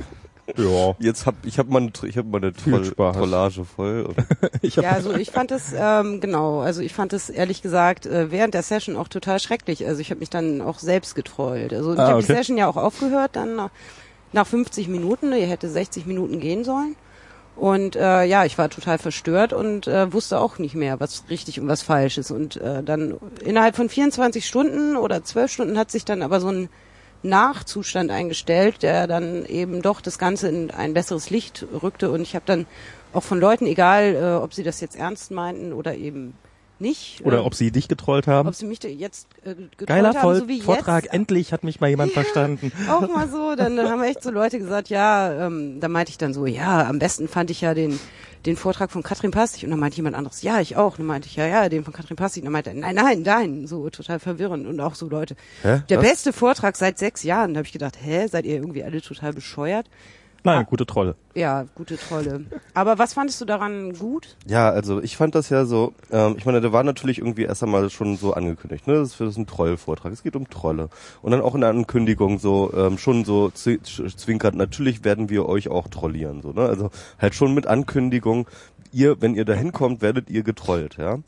ja, 0.56 0.94
Jetzt 0.98 1.26
hab 1.26 1.34
ich 1.44 1.58
habe 1.58 1.70
meine 1.72 1.90
ich 2.04 2.16
habe 2.16 2.28
meine 2.28 2.52
Troll. 2.52 2.90
Trollage 2.92 3.64
voll. 3.64 4.14
Ja, 4.62 4.90
also 4.92 5.14
ich 5.14 5.30
fand 5.30 5.50
es 5.50 5.74
ähm, 5.76 6.20
genau, 6.20 6.60
also 6.60 6.80
ich 6.82 6.92
fand 6.92 7.12
es 7.12 7.30
ehrlich 7.30 7.62
gesagt 7.62 8.06
äh, 8.06 8.30
während 8.30 8.54
der 8.54 8.62
Session 8.62 8.96
auch 8.96 9.08
total 9.08 9.40
schrecklich. 9.40 9.86
Also 9.86 10.00
ich 10.00 10.10
habe 10.10 10.20
mich 10.20 10.30
dann 10.30 10.60
auch 10.60 10.78
selbst 10.78 11.14
getrollt. 11.14 11.72
Also 11.72 11.92
ich 11.94 11.98
Ah, 11.98 12.08
habe 12.08 12.20
die 12.20 12.24
okay. 12.24 12.34
Session 12.36 12.56
ja 12.56 12.68
auch 12.68 12.76
aufgehört 12.76 13.30
dann 13.34 13.56
nach, 13.56 13.70
nach 14.32 14.46
50 14.46 14.88
Minuten. 14.88 15.32
Die 15.32 15.40
hätte 15.40 15.68
60 15.68 16.06
Minuten 16.06 16.40
gehen 16.40 16.64
sollen. 16.64 16.96
Und 17.56 17.96
äh, 17.96 18.24
ja, 18.24 18.44
ich 18.44 18.58
war 18.58 18.68
total 18.68 18.98
verstört 18.98 19.54
und 19.54 19.86
äh, 19.86 20.12
wusste 20.12 20.38
auch 20.40 20.58
nicht 20.58 20.74
mehr, 20.74 21.00
was 21.00 21.24
richtig 21.30 21.58
und 21.58 21.68
was 21.68 21.80
falsch 21.82 22.18
ist. 22.18 22.30
Und 22.30 22.56
äh, 22.58 22.82
dann 22.82 23.16
innerhalb 23.42 23.76
von 23.76 23.88
24 23.88 24.46
Stunden 24.46 24.94
oder 24.96 25.24
12 25.24 25.50
Stunden 25.50 25.78
hat 25.78 25.90
sich 25.90 26.04
dann 26.04 26.20
aber 26.22 26.38
so 26.40 26.48
ein 26.48 26.68
Nachzustand 27.22 28.10
eingestellt, 28.10 28.82
der 28.82 29.06
dann 29.06 29.44
eben 29.46 29.82
doch 29.82 30.00
das 30.00 30.18
Ganze 30.18 30.48
in 30.48 30.70
ein 30.70 30.94
besseres 30.94 31.30
Licht 31.30 31.66
rückte. 31.82 32.10
Und 32.10 32.22
ich 32.22 32.34
habe 32.34 32.44
dann 32.46 32.66
auch 33.12 33.22
von 33.22 33.40
Leuten, 33.40 33.66
egal 33.66 34.14
äh, 34.14 34.42
ob 34.42 34.54
sie 34.54 34.62
das 34.62 34.80
jetzt 34.80 34.96
ernst 34.96 35.30
meinten 35.30 35.72
oder 35.72 35.94
eben 35.94 36.34
nicht, 36.78 37.24
oder 37.24 37.38
äh, 37.38 37.40
ob 37.40 37.54
sie 37.54 37.70
dich 37.70 37.88
getrollt 37.88 38.26
haben. 38.26 38.48
ob 38.48 38.54
sie 38.54 38.66
mich 38.66 38.82
jetzt 38.82 39.28
äh, 39.44 39.54
getrollt 39.54 39.86
Geiler 39.86 40.08
haben, 40.08 40.20
Voll 40.20 40.40
so 40.40 40.48
wie 40.48 40.60
Vortrag, 40.60 41.04
jetzt, 41.04 41.14
endlich 41.14 41.52
hat 41.52 41.64
mich 41.64 41.80
mal 41.80 41.88
jemand 41.88 42.12
verstanden. 42.12 42.72
auch 42.90 43.08
mal 43.08 43.28
so, 43.28 43.54
dann 43.56 43.78
haben 43.78 44.02
echt 44.02 44.22
so 44.22 44.30
Leute 44.30 44.58
gesagt, 44.58 44.88
ja, 44.88 45.46
ähm, 45.46 45.80
da 45.80 45.88
meinte 45.88 46.10
ich 46.10 46.18
dann 46.18 46.34
so, 46.34 46.46
ja, 46.46 46.86
am 46.86 46.98
besten 46.98 47.28
fand 47.28 47.50
ich 47.50 47.60
ja 47.60 47.74
den 47.74 47.98
den 48.46 48.56
Vortrag 48.56 48.90
von 48.90 49.02
Katrin 49.02 49.30
Passig 49.32 49.64
und 49.64 49.70
dann 49.70 49.80
meinte 49.80 49.96
jemand 49.96 50.16
anderes, 50.16 50.42
ja, 50.42 50.60
ich 50.60 50.76
auch. 50.76 50.92
Und 50.92 50.98
dann 50.98 51.06
meinte 51.06 51.28
ich, 51.28 51.36
ja, 51.36 51.46
ja, 51.46 51.68
den 51.68 51.84
von 51.84 51.92
Katrin 51.92 52.16
Passig. 52.16 52.42
Und 52.42 52.46
dann 52.46 52.52
meinte 52.52 52.70
er, 52.70 52.76
nein, 52.76 52.94
nein, 52.94 53.22
nein, 53.22 53.66
so 53.66 53.90
total 53.90 54.20
verwirrend 54.20 54.66
und 54.66 54.80
auch 54.80 54.94
so 54.94 55.08
Leute. 55.08 55.36
Hä? 55.62 55.82
Der 55.88 55.98
Was? 55.98 56.08
beste 56.08 56.32
Vortrag 56.32 56.76
seit 56.76 56.98
sechs 56.98 57.22
Jahren. 57.22 57.54
Da 57.54 57.58
habe 57.58 57.66
ich 57.66 57.72
gedacht, 57.72 57.98
hä, 58.00 58.26
seid 58.28 58.44
ihr 58.44 58.54
irgendwie 58.54 58.84
alle 58.84 59.02
total 59.02 59.32
bescheuert? 59.32 59.88
Nein, 60.46 60.66
gute 60.66 60.86
Trolle. 60.86 61.16
Ja, 61.34 61.66
gute 61.74 61.98
Trolle. 61.98 62.44
Aber 62.72 62.98
was 62.98 63.12
fandest 63.14 63.40
du 63.40 63.44
daran 63.44 63.92
gut? 63.92 64.36
Ja, 64.46 64.70
also 64.70 65.02
ich 65.02 65.16
fand 65.16 65.34
das 65.34 65.50
ja 65.50 65.64
so, 65.64 65.92
ähm, 66.10 66.36
ich 66.38 66.46
meine, 66.46 66.60
der 66.60 66.72
war 66.72 66.84
natürlich 66.84 67.18
irgendwie 67.18 67.42
erst 67.42 67.62
einmal 67.62 67.90
schon 67.90 68.16
so 68.16 68.32
angekündigt, 68.32 68.86
ne? 68.86 68.94
Das 68.94 69.20
ist 69.20 69.36
ein 69.36 69.46
Trollvortrag, 69.46 70.12
es 70.12 70.22
geht 70.22 70.36
um 70.36 70.48
Trolle. 70.48 70.88
Und 71.20 71.32
dann 71.32 71.40
auch 71.40 71.54
in 71.54 71.60
der 71.62 71.70
Ankündigung 71.70 72.38
so, 72.38 72.72
ähm, 72.74 72.96
schon 72.96 73.24
so 73.24 73.50
zwinkert, 73.50 74.54
natürlich 74.54 75.04
werden 75.04 75.28
wir 75.28 75.46
euch 75.46 75.68
auch 75.68 75.88
trollieren, 75.88 76.42
so, 76.42 76.52
ne? 76.52 76.62
Also 76.62 76.90
halt 77.18 77.34
schon 77.34 77.52
mit 77.52 77.66
Ankündigung, 77.66 78.46
ihr, 78.96 79.20
wenn 79.20 79.34
ihr 79.34 79.44
da 79.44 79.52
hinkommt, 79.52 80.00
werdet 80.00 80.30
ihr 80.30 80.42
getrollt, 80.42 80.96
ja. 80.96 81.18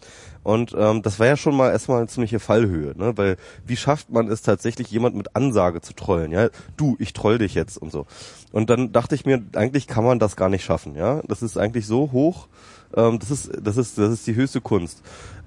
Und 0.42 0.74
ähm, 0.76 1.02
das 1.02 1.20
war 1.20 1.26
ja 1.26 1.36
schon 1.36 1.54
mal 1.54 1.70
erstmal 1.70 1.98
eine 1.98 2.08
ziemliche 2.08 2.40
Fallhöhe, 2.40 2.96
ne? 2.96 3.12
Weil 3.16 3.36
wie 3.66 3.76
schafft 3.76 4.10
man 4.10 4.28
es 4.28 4.40
tatsächlich, 4.42 4.90
jemand 4.90 5.14
mit 5.14 5.36
Ansage 5.36 5.82
zu 5.82 5.92
trollen, 5.92 6.32
ja? 6.32 6.48
Du, 6.76 6.96
ich 6.98 7.12
troll 7.12 7.38
dich 7.38 7.54
jetzt 7.54 7.76
und 7.76 7.92
so. 7.92 8.06
Und 8.50 8.70
dann 8.70 8.92
dachte 8.92 9.14
ich 9.14 9.26
mir, 9.26 9.42
eigentlich 9.54 9.86
kann 9.86 10.04
man 10.04 10.18
das 10.18 10.36
gar 10.36 10.48
nicht 10.48 10.64
schaffen, 10.64 10.94
ja? 10.94 11.20
Das 11.28 11.42
ist 11.42 11.58
eigentlich 11.58 11.86
so 11.86 12.10
hoch, 12.12 12.48
ähm, 12.96 13.18
das 13.18 13.30
ist, 13.30 13.50
das 13.62 13.76
ist, 13.76 13.98
das 13.98 14.12
ist 14.12 14.26
die 14.26 14.34
höchste 14.34 14.62
Kunst. 14.62 15.02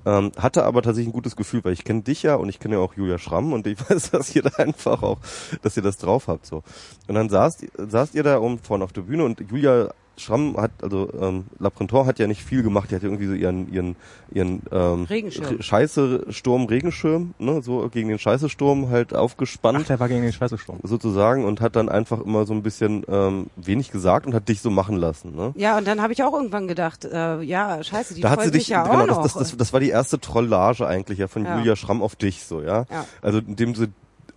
Ähm, 0.06 0.32
hatte 0.38 0.64
aber 0.64 0.82
tatsächlich 0.82 1.10
ein 1.10 1.16
gutes 1.16 1.36
Gefühl, 1.36 1.64
weil 1.64 1.74
ich 1.74 1.84
kenne 1.84 2.02
dich 2.02 2.24
ja 2.24 2.36
und 2.36 2.50
ich 2.50 2.60
kenne 2.60 2.76
ja 2.76 2.82
auch 2.82 2.96
Julia 2.96 3.20
Schramm 3.20 3.54
und 3.54 3.68
ich 3.68 3.78
weiß, 3.90 4.12
dass 4.12 4.36
ihr 4.36 4.44
da 4.44 4.52
einfach 4.58 5.04
auch, 5.04 5.18
dass 5.62 5.78
ihr 5.78 5.84
das 5.84 5.98
drauf 5.98 6.28
habt 6.28 6.46
so. 6.46 6.64
Und 7.08 7.16
dann 7.16 7.30
saßt, 7.30 7.66
saßt 7.78 8.16
ihr 8.16 8.24
da 8.24 8.38
um 8.38 8.60
vorne 8.60 8.84
auf 8.84 8.94
der 8.94 9.02
Bühne 9.02 9.26
und 9.26 9.40
Julia 9.50 9.92
Schramm 10.22 10.56
hat, 10.58 10.72
also 10.82 11.10
ähm, 11.20 11.46
Laprenton 11.60 12.06
hat 12.06 12.20
ja 12.20 12.28
nicht 12.28 12.44
viel 12.44 12.64
gemacht, 12.64 12.90
die 12.92 12.96
hat 12.96 13.02
ja 13.04 13.10
irgendwie 13.10 13.28
so 13.28 13.34
ihren 13.34 13.72
ihren 13.74 13.96
ihren 14.34 14.62
ähm, 14.72 15.04
Regenschirm. 15.04 15.46
Re- 15.58 15.62
Scheiße 15.64 16.26
Sturm 16.30 16.66
Regenschirm, 16.66 17.34
ne, 17.40 17.62
so 17.62 17.90
gegen 17.90 18.08
den 18.10 18.20
Scheiße 18.20 18.48
Sturm 18.48 18.90
halt 18.90 19.14
aufgespannt 19.14 19.80
Ach, 19.82 19.88
der 19.88 20.00
war 20.00 20.08
gegen 20.08 20.22
den 20.22 20.32
Scheißesturm. 20.32 20.80
sozusagen 20.84 21.44
und 21.44 21.60
hat 21.60 21.76
dann 21.76 21.90
einfach 21.90 22.22
immer 22.22 22.46
so 22.46 22.54
ein 22.54 22.64
bisschen 22.64 23.04
ähm, 23.10 23.48
wenig 23.58 23.92
gesagt 23.92 24.26
und 24.26 24.34
hat 24.34 24.48
dich 24.48 24.62
so 24.62 24.70
machen 24.70 24.96
lassen, 24.96 25.36
ne? 25.36 25.52
Ja, 25.56 25.78
und 25.78 25.86
dann 25.88 26.02
habe 26.02 26.14
ich 26.14 26.24
auch 26.24 26.34
irgendwann 26.34 26.68
gedacht, 26.68 27.04
äh, 27.06 27.42
ja, 27.42 27.84
scheiße, 27.84 28.14
die 28.14 28.22
da 28.22 28.30
hat 28.30 28.44
sie 28.44 28.52
dich, 28.52 28.68
ja 28.70 28.84
genau, 28.84 29.04
auch 29.04 29.08
das, 29.08 29.16
noch. 29.18 29.24
das, 29.24 29.34
das, 29.34 29.58
das 29.58 29.74
war 29.74 29.80
die 29.82 29.90
erste 29.90 30.20
Trollage 30.20 30.88
eigentlich 30.88 31.18
ja 31.20 31.28
von 31.28 31.44
Ja. 31.44 31.58
Julia 31.58 31.76
Schramm 31.76 32.02
auf 32.02 32.16
dich, 32.16 32.44
so, 32.46 32.62
ja. 32.62 32.86
Ja. 32.90 33.06
Also 33.22 33.40
indem 33.40 33.76
sie 33.76 33.88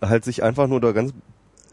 halt 0.01 0.25
sich 0.25 0.43
einfach 0.43 0.67
nur 0.67 0.81
da 0.81 0.91
ganz 0.91 1.13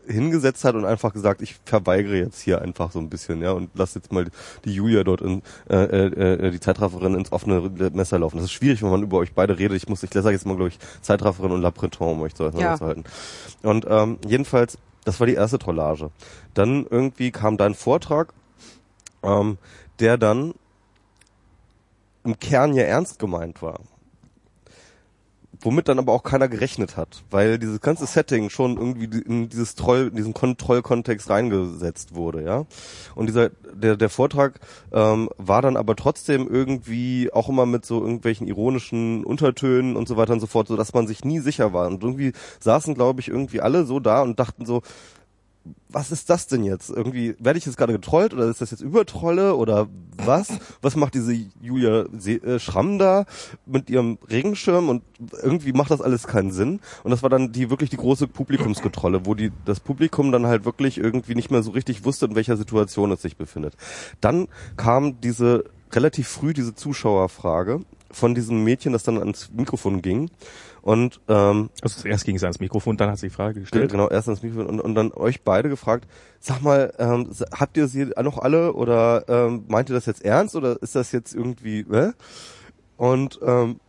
hingesetzt 0.07 0.65
hat 0.65 0.75
und 0.75 0.85
einfach 0.85 1.13
gesagt, 1.13 1.43
ich 1.43 1.57
verweigere 1.65 2.17
jetzt 2.17 2.41
hier 2.41 2.61
einfach 2.63 2.91
so 2.93 2.99
ein 2.99 3.09
bisschen, 3.09 3.41
ja, 3.43 3.53
und 3.53 3.71
lass 3.75 3.95
jetzt 3.95 4.13
mal 4.13 4.27
die 4.65 4.75
Julia 4.75 5.05
dort 5.05 5.21
in 5.21 5.43
äh, 5.71 5.77
äh, 5.77 6.47
äh, 6.47 6.51
die 6.51 6.61
Zeitrafferin 6.61 7.15
ins 7.15 7.33
offene 7.33 7.61
Messer 7.93 8.19
laufen. 8.19 8.37
Das 8.37 8.47
ist 8.47 8.53
schwierig, 8.53 8.83
wenn 8.83 8.91
man 8.91 9.03
über 9.03 9.19
euch 9.19 9.33
beide 9.33 9.59
redet. 9.59 9.77
Ich 9.77 9.89
muss, 9.89 10.03
ich 10.03 10.11
sage 10.13 10.31
jetzt 10.31 10.47
mal, 10.47 10.57
glaube 10.57 10.69
ich, 10.69 10.79
Zeitrafferin 11.03 11.53
und 11.53 11.63
La 11.63 11.71
Breton, 11.71 12.13
um 12.13 12.21
euch 12.23 12.35
zu 12.35 12.45
Ja. 12.59 12.79
halten. 12.81 13.05
Und 13.63 13.87
ähm, 13.89 14.19
jedenfalls, 14.27 14.79
das 15.05 15.21
war 15.21 15.27
die 15.27 15.35
erste 15.35 15.59
Trollage. 15.59 16.11
Dann 16.55 16.87
irgendwie 16.89 17.31
kam 17.31 17.57
dein 17.57 17.75
Vortrag, 17.75 18.33
ähm, 19.23 19.59
der 20.01 20.19
dann 20.19 20.55
im 22.25 22.39
Kern 22.39 22.75
ja 22.75 22.85
ernst 22.85 23.19
gemeint 23.19 23.63
war. 23.63 23.81
Womit 25.62 25.88
dann 25.88 25.99
aber 25.99 26.12
auch 26.12 26.25
keiner 26.25 26.49
gerechnet 26.49 26.97
hat, 26.97 27.23
weil 27.31 27.59
dieses 27.59 27.81
ganze 27.81 28.07
Setting 28.07 28.50
schon 28.50 28.76
irgendwie 28.76 29.04
in 29.21 29.49
dieses 29.49 29.76
Troll, 29.76 30.09
in 30.11 30.16
diesen 30.16 30.35
Kontrollkontext 30.35 31.31
reingesetzt 31.31 32.14
wurde, 32.14 32.42
ja. 32.42 32.66
Und 33.14 33.26
dieser, 33.26 33.50
der, 33.73 33.97
der 33.97 34.09
Vortrag 34.09 34.59
ähm, 34.92 35.31
war 35.38 35.62
dann 35.62 35.76
aber 35.76 35.95
trotzdem 35.95 36.49
irgendwie 36.49 37.33
auch 37.33 37.49
immer 37.49 37.64
mit 37.64 37.87
so 37.87 38.00
irgendwelchen 38.00 38.49
ironischen 38.49 39.25
Untertönen 39.25 39.95
und 39.95 40.09
so 40.09 40.16
weiter 40.16 40.33
und 40.33 40.40
so 40.40 40.49
fort, 40.49 40.66
so 40.66 40.76
dass 40.76 40.95
man 40.95 41.07
sich 41.07 41.25
nie 41.25 41.38
sicher 41.38 41.73
war. 41.73 41.87
Und 41.87 42.02
irgendwie 42.02 42.33
saßen, 42.59 42.95
glaube 42.95 43.21
ich, 43.21 43.28
irgendwie 43.28 43.61
alle 43.61 43.85
so 43.85 44.00
da 44.00 44.23
und 44.23 44.40
dachten 44.40 44.66
so, 44.66 44.83
was 45.88 46.11
ist 46.11 46.31
das 46.31 46.47
denn 46.47 46.64
jetzt? 46.64 46.90
Irgendwie, 46.90 47.37
werde 47.38 47.59
ich 47.59 47.66
jetzt 47.66 47.76
gerade 47.76 47.92
getrollt 47.92 48.33
oder 48.33 48.47
ist 48.47 48.61
das 48.61 48.71
jetzt 48.71 48.81
Übertrolle 48.81 49.54
oder 49.54 49.88
was? 50.16 50.49
Was 50.81 50.97
macht 50.97 51.14
diese 51.14 51.35
Julia 51.61 52.07
Se 52.16 52.33
äh, 52.33 52.59
Schramm 52.59 52.99
da 52.99 53.26
mit 53.66 53.90
ihrem 53.90 54.19
Regenschirm 54.28 54.88
und 54.88 55.02
irgendwie 55.42 55.73
macht 55.73 55.90
das 55.90 56.00
alles 56.00 56.26
keinen 56.26 56.50
Sinn. 56.50 56.81
Und 57.04 57.11
das 57.11 57.23
war 57.23 57.31
dann 57.31 57.52
die 57.52 57.71
wirklich 57.71 57.90
die 57.90 57.97
große 57.97 58.26
Publikumsgetrolle, 58.26 59.26
wo 59.26 59.35
die, 59.35 59.52
das 59.64 59.81
Publikum 59.81 60.33
dann 60.33 60.47
halt 60.47 60.64
wirklich 60.64 60.99
irgendwie 60.99 61.35
nicht 61.35 61.50
mehr 61.50 61.62
so 61.62 61.71
richtig 61.73 62.04
wusste, 62.04 62.26
in 62.26 62.35
welcher 62.35 62.57
Situation 62.57 63.12
es 63.12 63.23
sich 63.23 63.37
befindet. 63.37 63.75
Dann 64.21 64.49
kam 64.76 65.21
diese 65.21 65.64
relativ 65.92 66.28
früh 66.28 66.54
diese 66.54 66.75
Zuschauerfrage 66.75 67.81
von 68.11 68.35
diesem 68.35 68.64
Mädchen, 68.64 68.92
das 68.92 69.02
dann 69.02 69.19
ans 69.19 69.50
Mikrofon 69.52 70.02
ging. 70.02 70.31
Und 70.83 71.21
ähm, 71.29 71.71
Also 71.81 72.01
zuerst 72.01 72.25
ging 72.25 72.37
es 72.37 72.43
ans 72.43 72.59
Mikrofon, 72.61 72.97
dann 72.97 73.11
hat 73.11 73.19
sie 73.19 73.29
die 73.29 73.35
Frage 73.35 73.61
gestellt. 73.61 73.91
Genau, 73.93 74.09
erst 74.09 74.29
ans 74.29 74.43
Mikrofon 74.43 74.67
und, 74.67 74.81
und 74.81 74.95
dann 74.95 75.12
euch 75.12 75.43
beide 75.43 75.69
gefragt, 75.69 76.09
sag 76.41 76.61
mal, 76.61 76.93
ähm, 76.99 77.31
habt 77.53 77.77
ihr 77.77 77.87
sie 77.87 78.07
noch 78.21 78.39
alle 78.39 78.73
oder 78.75 79.25
ähm, 79.29 79.65
meint 79.69 79.89
ihr 79.89 79.95
das 79.95 80.07
jetzt 80.07 80.25
ernst 80.25 80.57
oder 80.57 80.81
ist 80.83 80.97
das 80.97 81.12
jetzt 81.12 81.35
irgendwie, 81.35 81.81
äh? 81.81 82.12
Und 82.97 83.39
ähm, 83.45 83.81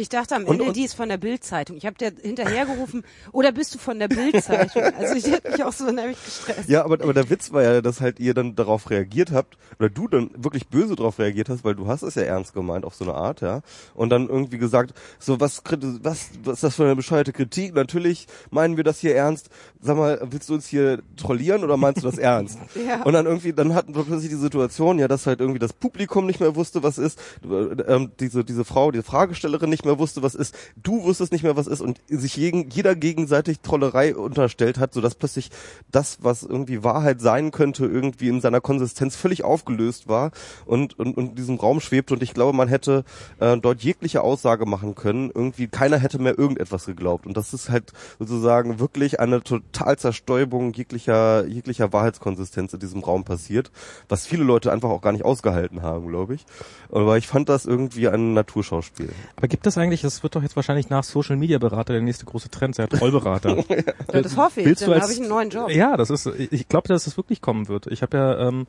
Ich 0.00 0.08
dachte 0.08 0.34
am 0.34 0.44
Und- 0.44 0.52
Ende, 0.54 0.64
und- 0.64 0.76
die 0.76 0.84
ist 0.84 0.94
von 0.94 1.08
der 1.10 1.18
Bildzeitung. 1.18 1.76
Ich 1.76 1.84
habe 1.84 1.96
dir 1.96 2.10
hinterhergerufen, 2.22 3.04
oder 3.32 3.52
bist 3.52 3.74
du 3.74 3.78
von 3.78 3.98
der 3.98 4.08
Bildzeitung? 4.08 4.82
Also 4.98 5.14
ich 5.14 5.26
hätte 5.30 5.50
mich 5.50 5.62
auch 5.62 5.72
so 5.72 5.84
nämlich 5.90 6.16
gestresst. 6.24 6.68
ja, 6.68 6.84
aber, 6.84 6.94
aber 7.02 7.12
der 7.14 7.28
Witz 7.30 7.52
war 7.52 7.62
ja, 7.62 7.80
dass 7.82 8.00
halt 8.00 8.18
ihr 8.18 8.32
dann 8.34 8.54
darauf 8.56 8.88
reagiert 8.90 9.30
habt, 9.30 9.56
oder 9.78 9.88
du 9.90 10.08
dann 10.08 10.30
wirklich 10.36 10.68
böse 10.68 10.96
darauf 10.96 11.18
reagiert 11.18 11.48
hast, 11.48 11.64
weil 11.64 11.74
du 11.74 11.86
hast 11.86 12.02
es 12.02 12.14
ja 12.14 12.22
ernst 12.22 12.54
gemeint 12.54 12.84
auf 12.84 12.94
so 12.94 13.04
eine 13.04 13.14
Art, 13.14 13.40
ja. 13.42 13.60
Und 13.94 14.10
dann 14.10 14.28
irgendwie 14.28 14.58
gesagt, 14.58 14.94
so 15.18 15.38
was, 15.40 15.62
was, 16.02 16.30
was 16.44 16.54
ist 16.54 16.62
das 16.62 16.74
für 16.76 16.84
eine 16.84 16.96
bescheuerte 16.96 17.32
Kritik? 17.32 17.74
Natürlich 17.74 18.26
meinen 18.50 18.76
wir 18.76 18.84
das 18.84 18.98
hier 19.00 19.14
ernst. 19.14 19.50
Sag 19.80 19.96
mal, 19.96 20.20
willst 20.30 20.48
du 20.48 20.54
uns 20.54 20.66
hier 20.66 21.02
trollieren 21.16 21.62
oder 21.64 21.76
meinst 21.76 22.02
du 22.02 22.06
das 22.08 22.18
ernst? 22.18 22.58
Ja. 22.86 23.02
Und 23.02 23.12
dann 23.12 23.26
irgendwie, 23.26 23.52
dann 23.52 23.74
hatten 23.74 23.94
wir 23.94 24.04
plötzlich 24.04 24.30
die 24.30 24.36
Situation, 24.36 24.98
ja, 24.98 25.08
dass 25.08 25.26
halt 25.26 25.40
irgendwie 25.40 25.58
das 25.58 25.72
Publikum 25.72 26.26
nicht 26.26 26.40
mehr 26.40 26.56
wusste, 26.56 26.82
was 26.82 26.96
ist, 26.98 27.18
äh, 27.44 27.54
ähm, 27.92 28.12
diese, 28.20 28.44
diese 28.44 28.64
Frau, 28.64 28.90
die 28.90 29.02
Fragestellerin 29.02 29.70
nicht 29.70 29.84
mehr 29.84 29.89
wusste, 29.98 30.22
was 30.22 30.34
ist, 30.34 30.54
du 30.82 31.02
wusstest 31.02 31.32
nicht 31.32 31.42
mehr, 31.42 31.56
was 31.56 31.66
ist. 31.66 31.80
Und 31.80 32.00
sich 32.08 32.36
jeden, 32.36 32.70
jeder 32.70 32.94
gegenseitig 32.94 33.60
Trollerei 33.60 34.14
unterstellt 34.14 34.78
hat, 34.78 34.94
sodass 34.94 35.14
plötzlich 35.14 35.50
das, 35.90 36.18
was 36.22 36.42
irgendwie 36.42 36.84
Wahrheit 36.84 37.20
sein 37.20 37.50
könnte, 37.50 37.86
irgendwie 37.86 38.28
in 38.28 38.40
seiner 38.40 38.60
Konsistenz 38.60 39.16
völlig 39.16 39.44
aufgelöst 39.44 40.08
war 40.08 40.30
und, 40.66 40.98
und, 40.98 41.16
und 41.16 41.30
in 41.30 41.34
diesem 41.34 41.56
Raum 41.56 41.80
schwebte 41.80 42.14
und 42.14 42.22
ich 42.22 42.34
glaube, 42.34 42.56
man 42.56 42.68
hätte 42.68 43.04
äh, 43.38 43.56
dort 43.56 43.82
jegliche 43.82 44.22
Aussage 44.22 44.66
machen 44.66 44.94
können, 44.94 45.30
irgendwie 45.34 45.68
keiner 45.68 45.98
hätte 45.98 46.18
mehr 46.18 46.38
irgendetwas 46.38 46.86
geglaubt. 46.86 47.26
Und 47.26 47.36
das 47.36 47.54
ist 47.54 47.70
halt 47.70 47.92
sozusagen 48.18 48.78
wirklich 48.78 49.20
eine 49.20 49.42
total 49.42 49.98
Zerstäubung 49.98 50.72
jeglicher, 50.72 51.46
jeglicher 51.46 51.92
Wahrheitskonsistenz 51.92 52.72
in 52.72 52.80
diesem 52.80 53.02
Raum 53.02 53.24
passiert, 53.24 53.70
was 54.08 54.26
viele 54.26 54.44
Leute 54.44 54.72
einfach 54.72 54.90
auch 54.90 55.02
gar 55.02 55.12
nicht 55.12 55.24
ausgehalten 55.24 55.82
haben, 55.82 56.08
glaube 56.08 56.34
ich. 56.34 56.46
Aber 56.90 57.16
ich 57.18 57.26
fand 57.26 57.48
das 57.48 57.66
irgendwie 57.66 58.08
ein 58.08 58.34
Naturschauspiel. 58.34 59.10
Aber 59.36 59.48
gibt 59.48 59.66
es 59.66 59.69
eigentlich, 59.78 60.02
das 60.02 60.22
wird 60.22 60.34
doch 60.36 60.42
jetzt 60.42 60.56
wahrscheinlich 60.56 60.88
nach 60.90 61.04
Social 61.04 61.36
Media 61.36 61.58
Berater 61.58 61.92
der 61.92 62.02
nächste 62.02 62.24
große 62.24 62.50
Trend, 62.50 62.78
der 62.78 62.88
Trollberater. 62.88 63.56
Ja, 64.12 64.22
das 64.22 64.36
hoffe 64.36 64.60
ich, 64.60 64.66
Willst 64.66 64.82
du 64.82 64.86
dann 64.86 64.94
als- 64.94 65.04
habe 65.04 65.12
ich 65.12 65.20
einen 65.20 65.28
neuen 65.28 65.50
Job. 65.50 65.70
Ja, 65.70 65.96
das 65.96 66.10
ist, 66.10 66.26
ich 66.26 66.68
glaube, 66.68 66.88
dass 66.88 67.06
es 67.06 67.16
wirklich 67.16 67.40
kommen 67.40 67.68
wird. 67.68 67.86
Ich 67.86 68.02
habe 68.02 68.16
ja, 68.16 68.48
ähm, 68.48 68.66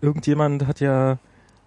irgendjemand 0.00 0.66
hat 0.66 0.80
ja, 0.80 1.18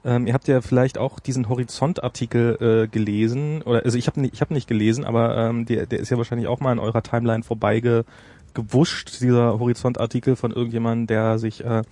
ähm, 0.04 0.26
ihr 0.28 0.34
habt 0.34 0.48
ja 0.48 0.62
vielleicht 0.62 0.98
auch 0.98 1.20
diesen 1.20 1.50
Horizont-Artikel 1.50 2.58
äh, 2.60 2.88
gelesen, 2.88 3.62
oder 3.62 3.84
also 3.86 3.98
ich 3.98 4.08
habe 4.08 4.20
nicht, 4.22 4.34
ich 4.34 4.42
habe 4.42 4.54
nicht 4.54 4.68
gelesen, 4.68 5.06
aber 5.06 5.38
ähm, 5.38 5.66
der, 5.66 5.86
der 5.86 6.00
ist 6.00 6.10
ja 6.10 6.18
wahrscheinlich 6.18 6.48
auch 6.48 6.60
mal 6.60 6.72
in 6.72 6.80
eurer 6.80 7.04
Timeline 7.04 7.44
vorbeige 7.44 8.06
gewuscht, 8.54 9.22
dieser 9.22 9.60
Horizont-Artikel 9.60 10.36
von 10.36 10.52
irgendjemandem, 10.52 11.08
der 11.08 11.40
sich 11.40 11.64
äh, 11.64 11.84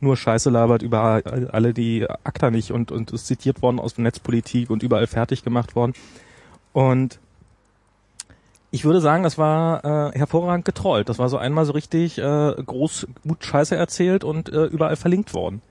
nur 0.00 0.16
Scheiße 0.16 0.50
labert 0.50 0.82
über 0.82 1.22
alle 1.52 1.72
die 1.72 2.06
ACTA 2.24 2.50
nicht 2.50 2.72
und 2.72 2.92
und 2.92 3.10
ist 3.12 3.26
zitiert 3.26 3.62
worden 3.62 3.78
aus 3.78 3.96
Netzpolitik 3.96 4.68
und 4.68 4.82
überall 4.82 5.06
fertig 5.06 5.42
gemacht 5.44 5.74
worden. 5.76 5.94
Und 6.74 7.20
ich 8.72 8.84
würde 8.84 9.00
sagen, 9.00 9.22
das 9.22 9.38
war 9.38 9.84
äh, 9.84 10.18
hervorragend 10.18 10.64
getrollt. 10.64 11.08
Das 11.08 11.20
war 11.20 11.28
so 11.28 11.38
einmal 11.38 11.64
so 11.64 11.72
richtig 11.72 12.18
äh, 12.18 12.54
groß 12.54 13.06
gut 13.26 13.44
Scheiße 13.44 13.76
erzählt 13.76 14.24
und 14.24 14.52
äh, 14.52 14.64
überall 14.64 14.96
verlinkt 14.96 15.32
worden. 15.32 15.62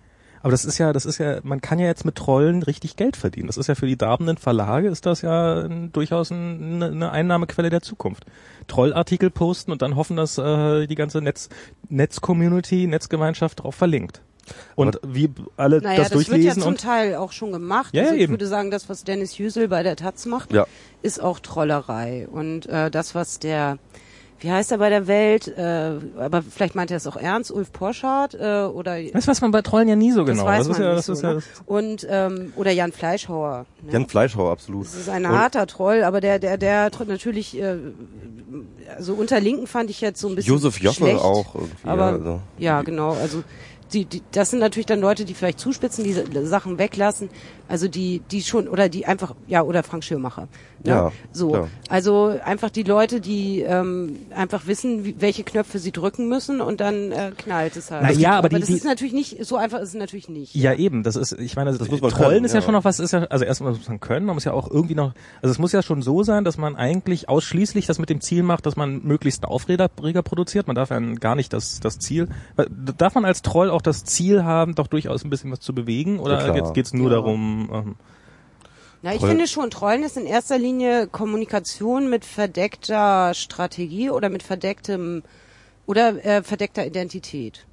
Aber 0.41 0.51
das 0.51 0.63
ist 0.63 0.77
ja, 0.77 0.93
das 0.93 1.05
ist 1.05 1.17
ja, 1.17 1.39
man 1.43 1.60
kann 1.60 1.79
ja 1.79 1.86
jetzt 1.86 2.05
mit 2.05 2.15
Trollen 2.15 2.63
richtig 2.63 2.95
Geld 2.95 3.17
verdienen. 3.17 3.48
Das 3.48 3.57
ist 3.57 3.67
ja 3.67 3.75
für 3.75 3.88
die 3.88 3.98
darbenden 3.98 4.38
Verlage 4.38 4.88
ist 4.88 5.05
das 5.05 5.22
ja 5.22 5.63
ein, 5.63 5.91
durchaus 5.91 6.31
ein, 6.31 6.81
eine, 6.81 6.86
eine 6.88 7.12
Einnahmequelle 7.12 7.69
der 7.69 7.81
Zukunft. 7.81 8.25
Trollartikel 8.67 9.29
posten 9.29 9.72
und 9.74 9.81
dann 9.81 9.98
hoffen, 9.98 10.15
dass 10.15 10.38
äh, 10.38 10.88
die 10.88 10.95
ganze 10.95 11.22
Netz 11.22 11.50
Netz-Community, 11.89 12.88
Netzgemeinschaft 12.88 13.60
darauf 13.60 13.75
verlinkt. 13.75 14.22
Und 14.75 15.00
wie 15.05 15.29
alle 15.57 15.79
Naja, 15.81 15.97
das, 16.00 16.09
das, 16.09 16.17
wird 16.17 16.27
ja 16.27 16.33
durchlesen 16.33 16.63
zum 16.63 16.77
Teil 16.77 17.15
auch 17.15 17.31
schon 17.31 17.51
gemacht. 17.51 17.93
Ja, 17.93 18.03
also 18.03 18.15
ich 18.15 18.21
eben. 18.21 18.33
würde 18.33 18.47
sagen, 18.47 18.71
das, 18.71 18.89
was 18.89 19.03
Dennis 19.03 19.38
Jüsel 19.38 19.67
bei 19.67 19.83
der 19.83 19.95
Taz 19.95 20.25
macht, 20.25 20.51
Ja. 20.53 20.65
ist 21.01 21.21
auch 21.21 21.39
Trollerei. 21.39 22.27
Und 22.32 22.65
äh, 22.67 22.89
das, 22.91 23.15
was 23.15 23.39
der, 23.39 23.77
wie 24.39 24.51
heißt 24.51 24.71
er 24.73 24.77
bei 24.79 24.89
der 24.89 25.08
Welt, 25.08 25.47
äh, 25.47 25.91
aber 26.17 26.41
vielleicht 26.41 26.75
meint 26.75 26.91
er 26.91 26.97
es 26.97 27.08
auch 27.08 27.15
ernst, 27.15 27.51
Ulf 27.51 27.71
Porschardt 27.71 28.34
äh, 28.34 28.63
oder 28.65 29.01
das 29.01 29.25
weiß 29.27 29.39
man 29.39 29.51
bei 29.51 29.62
Trollen 29.62 29.88
ja 29.88 29.95
nie 29.95 30.12
so 30.12 30.25
das 30.25 30.36
genau. 30.36 30.45
weiß 30.45 30.67
das 30.67 30.77
ist 30.77 30.79
man 30.79 30.82
ja, 30.82 30.95
nicht 30.95 30.97
das 30.97 31.06
so, 31.06 31.13
ist 31.13 31.23
ne? 31.23 31.29
ja, 31.29 31.34
das 31.36 31.45
und 31.65 32.08
ähm, 32.10 32.53
oder 32.58 32.71
Jan 32.71 32.91
Fleischhauer. 32.91 33.65
Ne? 33.84 33.93
Jan 33.93 34.08
Fleischhauer, 34.10 34.51
absolut. 34.51 34.86
Das 34.86 34.95
ist 34.95 35.08
ein 35.08 35.25
Und- 35.25 35.32
harter 35.32 35.65
Troll, 35.65 36.03
aber 36.03 36.19
der, 36.19 36.39
der, 36.39 36.58
der 36.58 36.91
natürlich, 37.08 37.58
äh, 37.58 37.77
also 38.97 39.13
unter 39.13 39.39
Linken 39.39 39.65
fand 39.67 39.89
ich 39.89 40.01
jetzt 40.01 40.19
so 40.19 40.27
ein 40.27 40.36
bisschen 40.36 40.53
Josef 40.53 40.79
Joffe 40.82 40.97
schlecht, 40.97 41.21
auch 41.21 41.56
irgendwie. 41.56 41.88
Aber 41.88 42.03
also. 42.03 42.41
ja, 42.58 42.82
genau. 42.82 43.13
Also 43.13 43.43
die, 43.93 44.06
die, 44.06 44.21
das 44.32 44.49
sind 44.49 44.60
natürlich 44.60 44.86
dann 44.86 44.99
Leute, 44.99 45.25
die 45.25 45.34
vielleicht 45.34 45.60
zuspitzen, 45.60 46.03
die 46.03 46.45
Sachen 46.45 46.77
weglassen. 46.77 47.29
Also 47.69 47.88
die, 47.88 48.21
die 48.30 48.41
schon 48.41 48.67
oder 48.67 48.89
die 48.89 49.06
einfach, 49.06 49.34
ja 49.47 49.62
oder 49.63 49.84
Frank 49.84 50.04
Schirmacher. 50.04 50.47
Ne? 50.84 50.89
Ja, 50.91 51.12
so. 51.32 51.49
klar. 51.49 51.69
Also 51.89 52.38
einfach 52.43 52.69
die 52.69 52.84
Leute, 52.84 53.21
die 53.21 53.62
ähm, 53.62 54.17
einfach 54.36 54.67
wissen, 54.67 55.06
wie, 55.06 55.15
welche 55.19 55.43
Knöpfe 55.43 55.80
sie 55.80 55.93
drücken 55.93 56.28
müssen 56.28 56.60
und 56.60 56.82
dann 56.82 57.12
äh, 57.13 57.32
knallt 57.38 57.78
es 57.78 57.89
halt. 57.89 58.04
Na 58.04 58.12
ja, 58.12 58.38
aber 58.38 58.49
die- 58.49 58.60
das 58.60 58.67
die- 58.67 58.73
ist 58.73 58.84
natürlich 58.86 59.13
nicht 59.13 59.45
so 59.45 59.56
einfach. 59.56 59.80
Ist 59.80 59.89
es 59.89 59.95
natürlich 59.95 60.28
nicht. 60.28 60.54
Ja, 60.56 60.73
eben. 60.73 61.04
Das 61.04 61.15
ist, 61.15 61.32
ich 61.39 61.56
meine, 61.56 61.71
Das 61.71 61.89
muss 61.89 62.02
man 62.02 62.12
Trollen 62.12 62.32
können, 62.32 62.45
ist 62.45 62.52
ja. 62.54 62.60
ja. 62.60 62.65
schon 62.65 62.73
noch 62.73 62.84
was, 62.84 62.99
ist 62.99 63.12
ja, 63.13 63.23
also 63.23 63.45
erstmal 63.45 63.71
muss 63.73 63.88
man 63.88 63.99
können, 64.02 64.26
man 64.26 64.36
muss 64.36 64.43
ja 64.43 64.52
auch 64.52 64.69
irgendwie 64.69 64.95
noch, 64.95 65.13
also 65.41 65.52
es 65.52 65.58
muss 65.58 65.71
ja 65.71 65.82
schon 65.82 66.02
so 66.02 66.21
sein, 66.23 66.43
dass 66.43 66.58
man 66.58 66.76
eigentlich 66.76 67.30
ausschließlich 67.30 67.86
das 67.86 67.97
mit 67.97 68.10
dem 68.10 68.19
Ziel 68.19 68.43
macht, 68.43 68.65
dass 68.65 68.76
man 68.76 69.04
möglichst 69.04 69.43
einen 69.43 69.52
Aufreger 69.54 69.89
Reger 70.02 70.21
produziert. 70.21 70.67
Man 70.67 70.76
darf 70.76 70.89
ja 70.89 70.99
gar 70.99 71.36
nicht 71.36 71.54
das, 71.54 71.80
das 71.80 71.97
Ziel, 71.99 72.28
darf 72.97 73.15
man 73.15 73.23
als 73.26 73.41
Troll 73.41 73.69
auch 73.69 73.82
das 73.82 74.04
Ziel 74.04 74.43
haben, 74.43 74.76
doch 74.76 74.88
durchaus 74.88 75.23
ein 75.23 75.30
bisschen 75.30 75.49
was 75.52 75.62
zu 75.62 75.73
bewegen 75.73 76.19
oder 76.19 76.45
Ja, 76.45 76.54
geht's, 76.54 76.73
geht's 76.73 76.93
nur 76.93 77.10
Ja. 77.10 77.15
darum, 77.15 77.52
ähm, 77.71 77.95
Na, 79.01 79.13
ich 79.13 79.19
Troll- 79.19 79.29
finde 79.29 79.47
schon, 79.47 79.69
Trollen 79.69 80.03
ist 80.03 80.17
in 80.17 80.25
erster 80.25 80.57
Linie 80.57 81.07
Kommunikation 81.07 82.09
mit 82.09 82.25
verdeckter 82.25 83.33
Strategie 83.33 84.09
oder 84.09 84.29
mit 84.29 84.43
verdecktem 84.43 85.23
oder 85.85 86.23
äh, 86.25 86.43
verdeckter 86.43 86.85
Identität. 86.85 87.65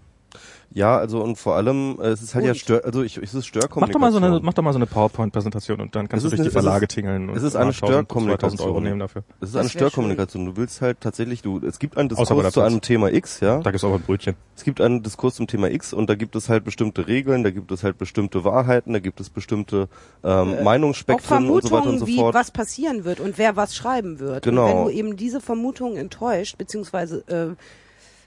Ja, 0.73 0.97
also 0.99 1.21
und 1.21 1.37
vor 1.37 1.57
allem, 1.57 1.99
äh, 2.01 2.07
es 2.09 2.23
ist 2.23 2.35
halt 2.37 2.45
ja 2.45 2.53
Und- 2.53 2.57
Stör, 2.59 2.85
also 2.85 3.03
ich, 3.03 3.17
es 3.17 3.23
ist 3.31 3.35
mach 3.35 3.43
Störkommunikation. 3.43 3.93
doch 3.93 4.01
mal 4.01 4.13
so 4.13 4.19
eine, 4.19 4.41
mach 4.41 4.53
doch 4.55 4.63
mal 4.63 4.73
so 4.73 4.79
eine 4.79 4.87
PowerPoint-Präsentation 4.87 5.81
und 5.81 5.97
dann 5.97 6.09
kannst 6.09 6.25
Es 6.25 6.31
du 6.31 6.37
durch 6.37 6.39
die 6.39 6.43
eine- 6.43 6.49
es 6.49 6.53
Verlage 6.65 6.85
ist- 6.85 6.95
tingeln 6.95 7.29
und 7.29 7.37
es 7.37 7.43
ist 7.43 7.57
eine 7.57 7.71
1000, 7.73 7.79
2000 7.79 8.07
Störkommunikation. 8.07 8.69
Euro 8.69 8.81
nehmen 8.81 9.01
dafür. 9.01 9.25
Es 9.41 9.49
ist 9.49 9.55
Das 9.57 9.61
eine 9.63 9.69
Störkommunikation. 9.69 10.45
Du 10.47 10.57
willst 10.57 10.81
halt 10.81 11.01
tatsächlich, 11.01 11.43
du, 11.43 11.59
es 11.67 11.81
gibt 11.81 11.97
einen 11.99 12.09
Diskurs 12.09 12.53
zu 12.53 12.61
einem. 12.61 12.81
Thema 12.81 13.13
X, 13.13 13.41
ja. 13.41 13.59
Da 13.59 13.71
gibt's 13.73 13.83
auch 13.85 13.93
ein 13.95 14.01
Brötchen. 14.01 14.37
Es 14.57 14.63
gibt 14.63 14.81
einen 14.81 15.03
Diskurs 15.03 15.35
zum 15.35 15.49
Thema 15.49 15.71
X 15.71 15.93
und 15.93 16.09
da 16.09 16.15
gibt 16.15 16.37
es 16.37 16.49
halt 16.49 16.63
bestimmte 16.65 17.09
Regeln, 17.09 17.43
da 17.43 17.51
gibt 17.51 17.73
es 17.73 17.83
halt 17.83 17.99
bestimmte 17.99 18.45
Wahrheiten, 18.45 18.93
da 18.93 19.01
gibt 19.01 19.19
es 19.21 19.29
bestimmte 19.29 19.89
ähm, 20.23 20.55
Auch 20.55 20.63
Meinungsspektren 20.63 21.51
und 21.51 21.63
so 21.65 21.71
weiter 21.73 21.89
und 21.89 21.99
Vermutungen, 21.99 21.99
so 21.99 22.07
wie 22.07 22.17
fort. 22.17 22.35
was 22.35 22.53
passieren 22.53 23.05
wird 23.05 23.19
und 23.19 23.39
wer 23.39 23.57
was 23.57 23.75
schreiben 23.75 24.21
wird. 24.21 24.45
Genau. 24.45 24.67
Und 24.67 24.77
wenn 24.79 24.85
du 24.85 24.91
eben 24.91 25.17
diese 25.17 25.41
Vermutungen 25.41 25.97
enttäuscht, 25.97 26.57
beziehungsweise 26.59 27.25
äh, 27.27 27.57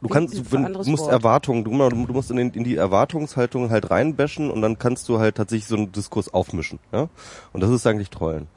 Du 0.04 0.10
kannst, 0.10 0.38
du, 0.38 0.52
wenn, 0.52 0.74
du 0.74 0.80
musst 0.80 1.04
Wort. 1.04 1.12
Erwartungen, 1.12 1.64
du, 1.64 1.72
du 1.72 2.14
musst 2.14 2.30
in, 2.30 2.36
den, 2.36 2.52
in 2.52 2.66
die 2.66 2.76
Erwartungshaltung 2.76 3.70
halt 3.70 3.90
reinbashen 3.90 4.52
und 4.52 4.62
dann 4.62 4.78
kannst 4.78 5.08
du 5.08 5.20
halt 5.20 5.36
tatsächlich 5.36 5.68
so 5.68 5.78
einen 5.78 5.94
Diskurs 5.94 6.34
aufmischen, 6.34 6.80
ja. 6.92 7.08
Und 7.54 7.64
das 7.64 7.70
ist 7.70 7.88
eigentlich 7.88 8.10
Trollen. 8.10 8.48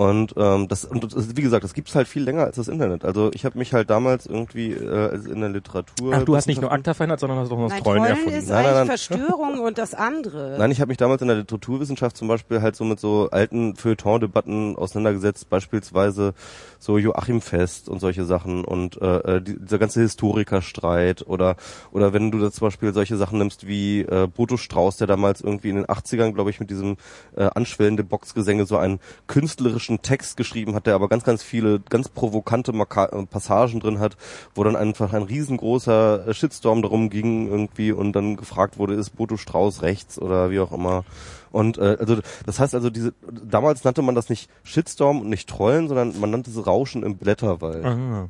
Und 0.00 0.32
ähm, 0.38 0.66
das, 0.66 0.86
und 0.86 1.14
das, 1.14 1.36
wie 1.36 1.42
gesagt, 1.42 1.62
das 1.62 1.74
gibt's 1.74 1.94
halt 1.94 2.08
viel 2.08 2.22
länger 2.22 2.44
als 2.44 2.56
das 2.56 2.68
Internet. 2.68 3.04
Also 3.04 3.30
ich 3.34 3.44
habe 3.44 3.58
mich 3.58 3.74
halt 3.74 3.90
damals 3.90 4.24
irgendwie 4.24 4.72
äh, 4.72 5.10
also 5.10 5.30
in 5.30 5.40
der 5.42 5.50
Literatur. 5.50 6.14
Ach, 6.16 6.22
du 6.22 6.34
hast 6.34 6.46
nicht 6.46 6.62
nur 6.62 6.72
ACTA 6.72 6.94
verändert, 6.94 7.20
sondern 7.20 7.38
hast 7.38 7.52
auch 7.52 7.58
noch 7.58 7.68
das 7.68 7.82
Trollen 7.82 8.06
erfunden. 8.06 8.38
ist 8.38 8.48
Nein, 8.48 8.64
nein, 8.64 8.74
nein. 8.76 8.86
Verstörung 8.86 9.60
und 9.60 9.76
das 9.76 9.92
andere. 9.92 10.56
Nein, 10.58 10.70
ich 10.70 10.80
habe 10.80 10.88
mich 10.88 10.96
damals 10.96 11.20
in 11.20 11.28
der 11.28 11.36
Literaturwissenschaft 11.36 12.16
zum 12.16 12.28
Beispiel 12.28 12.62
halt 12.62 12.76
so 12.76 12.84
mit 12.84 12.98
so 12.98 13.28
alten 13.30 13.76
Feuilleton-Debatten 13.76 14.74
auseinandergesetzt, 14.76 15.50
beispielsweise 15.50 16.32
so 16.78 16.96
Joachim 16.96 17.42
Fest 17.42 17.90
und 17.90 18.00
solche 18.00 18.24
Sachen 18.24 18.64
und 18.64 19.02
äh, 19.02 19.36
äh, 19.36 19.42
die, 19.42 19.58
dieser 19.58 19.78
ganze 19.78 20.00
Historikerstreit 20.00 21.26
oder 21.26 21.56
oder 21.92 22.14
wenn 22.14 22.30
du 22.30 22.38
da 22.38 22.50
zum 22.50 22.68
Beispiel 22.68 22.94
solche 22.94 23.18
Sachen 23.18 23.36
nimmst 23.36 23.66
wie 23.66 24.00
äh, 24.00 24.26
Boto 24.34 24.56
Strauß, 24.56 24.96
der 24.96 25.06
damals 25.06 25.42
irgendwie 25.42 25.68
in 25.68 25.76
den 25.76 25.84
80ern, 25.84 26.32
glaube 26.32 26.48
ich, 26.48 26.58
mit 26.58 26.70
diesem 26.70 26.96
äh, 27.36 27.50
anschwellende 27.54 28.02
Boxgesänge 28.02 28.64
so 28.64 28.78
einen 28.78 28.98
künstlerischen 29.26 29.89
Text 29.98 30.36
geschrieben 30.36 30.74
hat, 30.74 30.86
der 30.86 30.94
aber 30.94 31.08
ganz, 31.08 31.24
ganz 31.24 31.42
viele 31.42 31.80
ganz 31.80 32.08
provokante 32.08 32.72
Maka 32.72 33.06
äh, 33.06 33.26
Passagen 33.26 33.80
drin 33.80 33.98
hat, 33.98 34.16
wo 34.54 34.64
dann 34.64 34.76
einfach 34.76 35.12
ein 35.12 35.22
riesengroßer 35.22 36.28
äh, 36.28 36.34
Shitstorm 36.34 36.82
darum 36.82 37.10
ging 37.10 37.48
irgendwie 37.48 37.92
und 37.92 38.12
dann 38.12 38.36
gefragt 38.36 38.78
wurde, 38.78 38.94
ist 38.94 39.10
Boto 39.10 39.36
Strauß 39.36 39.82
rechts 39.82 40.18
oder 40.18 40.50
wie 40.50 40.60
auch 40.60 40.72
immer. 40.72 41.04
Und 41.52 41.78
äh, 41.78 41.96
also 41.98 42.18
das 42.46 42.60
heißt 42.60 42.74
also 42.74 42.90
diese 42.90 43.12
damals 43.44 43.84
nannte 43.84 44.02
man 44.02 44.14
das 44.14 44.28
nicht 44.28 44.48
Shitstorm 44.62 45.20
und 45.20 45.28
nicht 45.28 45.48
Trollen, 45.48 45.88
sondern 45.88 46.18
man 46.20 46.30
nannte 46.30 46.50
es 46.50 46.66
Rauschen 46.66 47.02
im 47.02 47.16
Blätterwald. 47.16 47.84
Ah. 47.84 48.28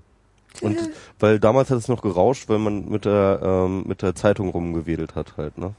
Und 0.62 0.77
weil 1.18 1.38
damals 1.38 1.70
hat 1.70 1.79
es 1.79 1.88
noch 1.88 2.03
gerauscht, 2.03 2.49
weil 2.49 2.59
man 2.59 2.88
mit 2.88 3.05
der 3.05 3.40
ähm, 3.42 3.85
mit 3.87 4.03
der 4.03 4.14
Zeitung 4.14 4.49
rumgewedelt 4.49 5.14
hat 5.14 5.37
halt, 5.37 5.59
ne? 5.59 5.75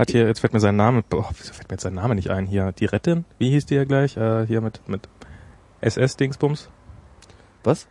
Hat 0.00 0.10
hier, 0.10 0.26
jetzt 0.26 0.40
fällt 0.40 0.54
mir 0.54 0.60
sein 0.60 0.76
Name, 0.76 1.02
boah, 1.06 1.28
wieso 1.36 1.52
fällt 1.52 1.68
mir 1.68 1.74
jetzt 1.74 1.82
sein 1.82 1.92
Name 1.92 2.14
nicht 2.14 2.30
ein? 2.30 2.46
Hier, 2.46 2.72
die 2.72 2.86
Rettin, 2.86 3.26
wie 3.36 3.50
hieß 3.50 3.66
die 3.66 3.74
ja 3.74 3.84
gleich? 3.84 4.16
Äh, 4.16 4.46
hier 4.46 4.62
mit, 4.62 4.80
mit 4.88 5.02
SS-Dingsbums. 5.82 6.70
Was? 7.64 7.86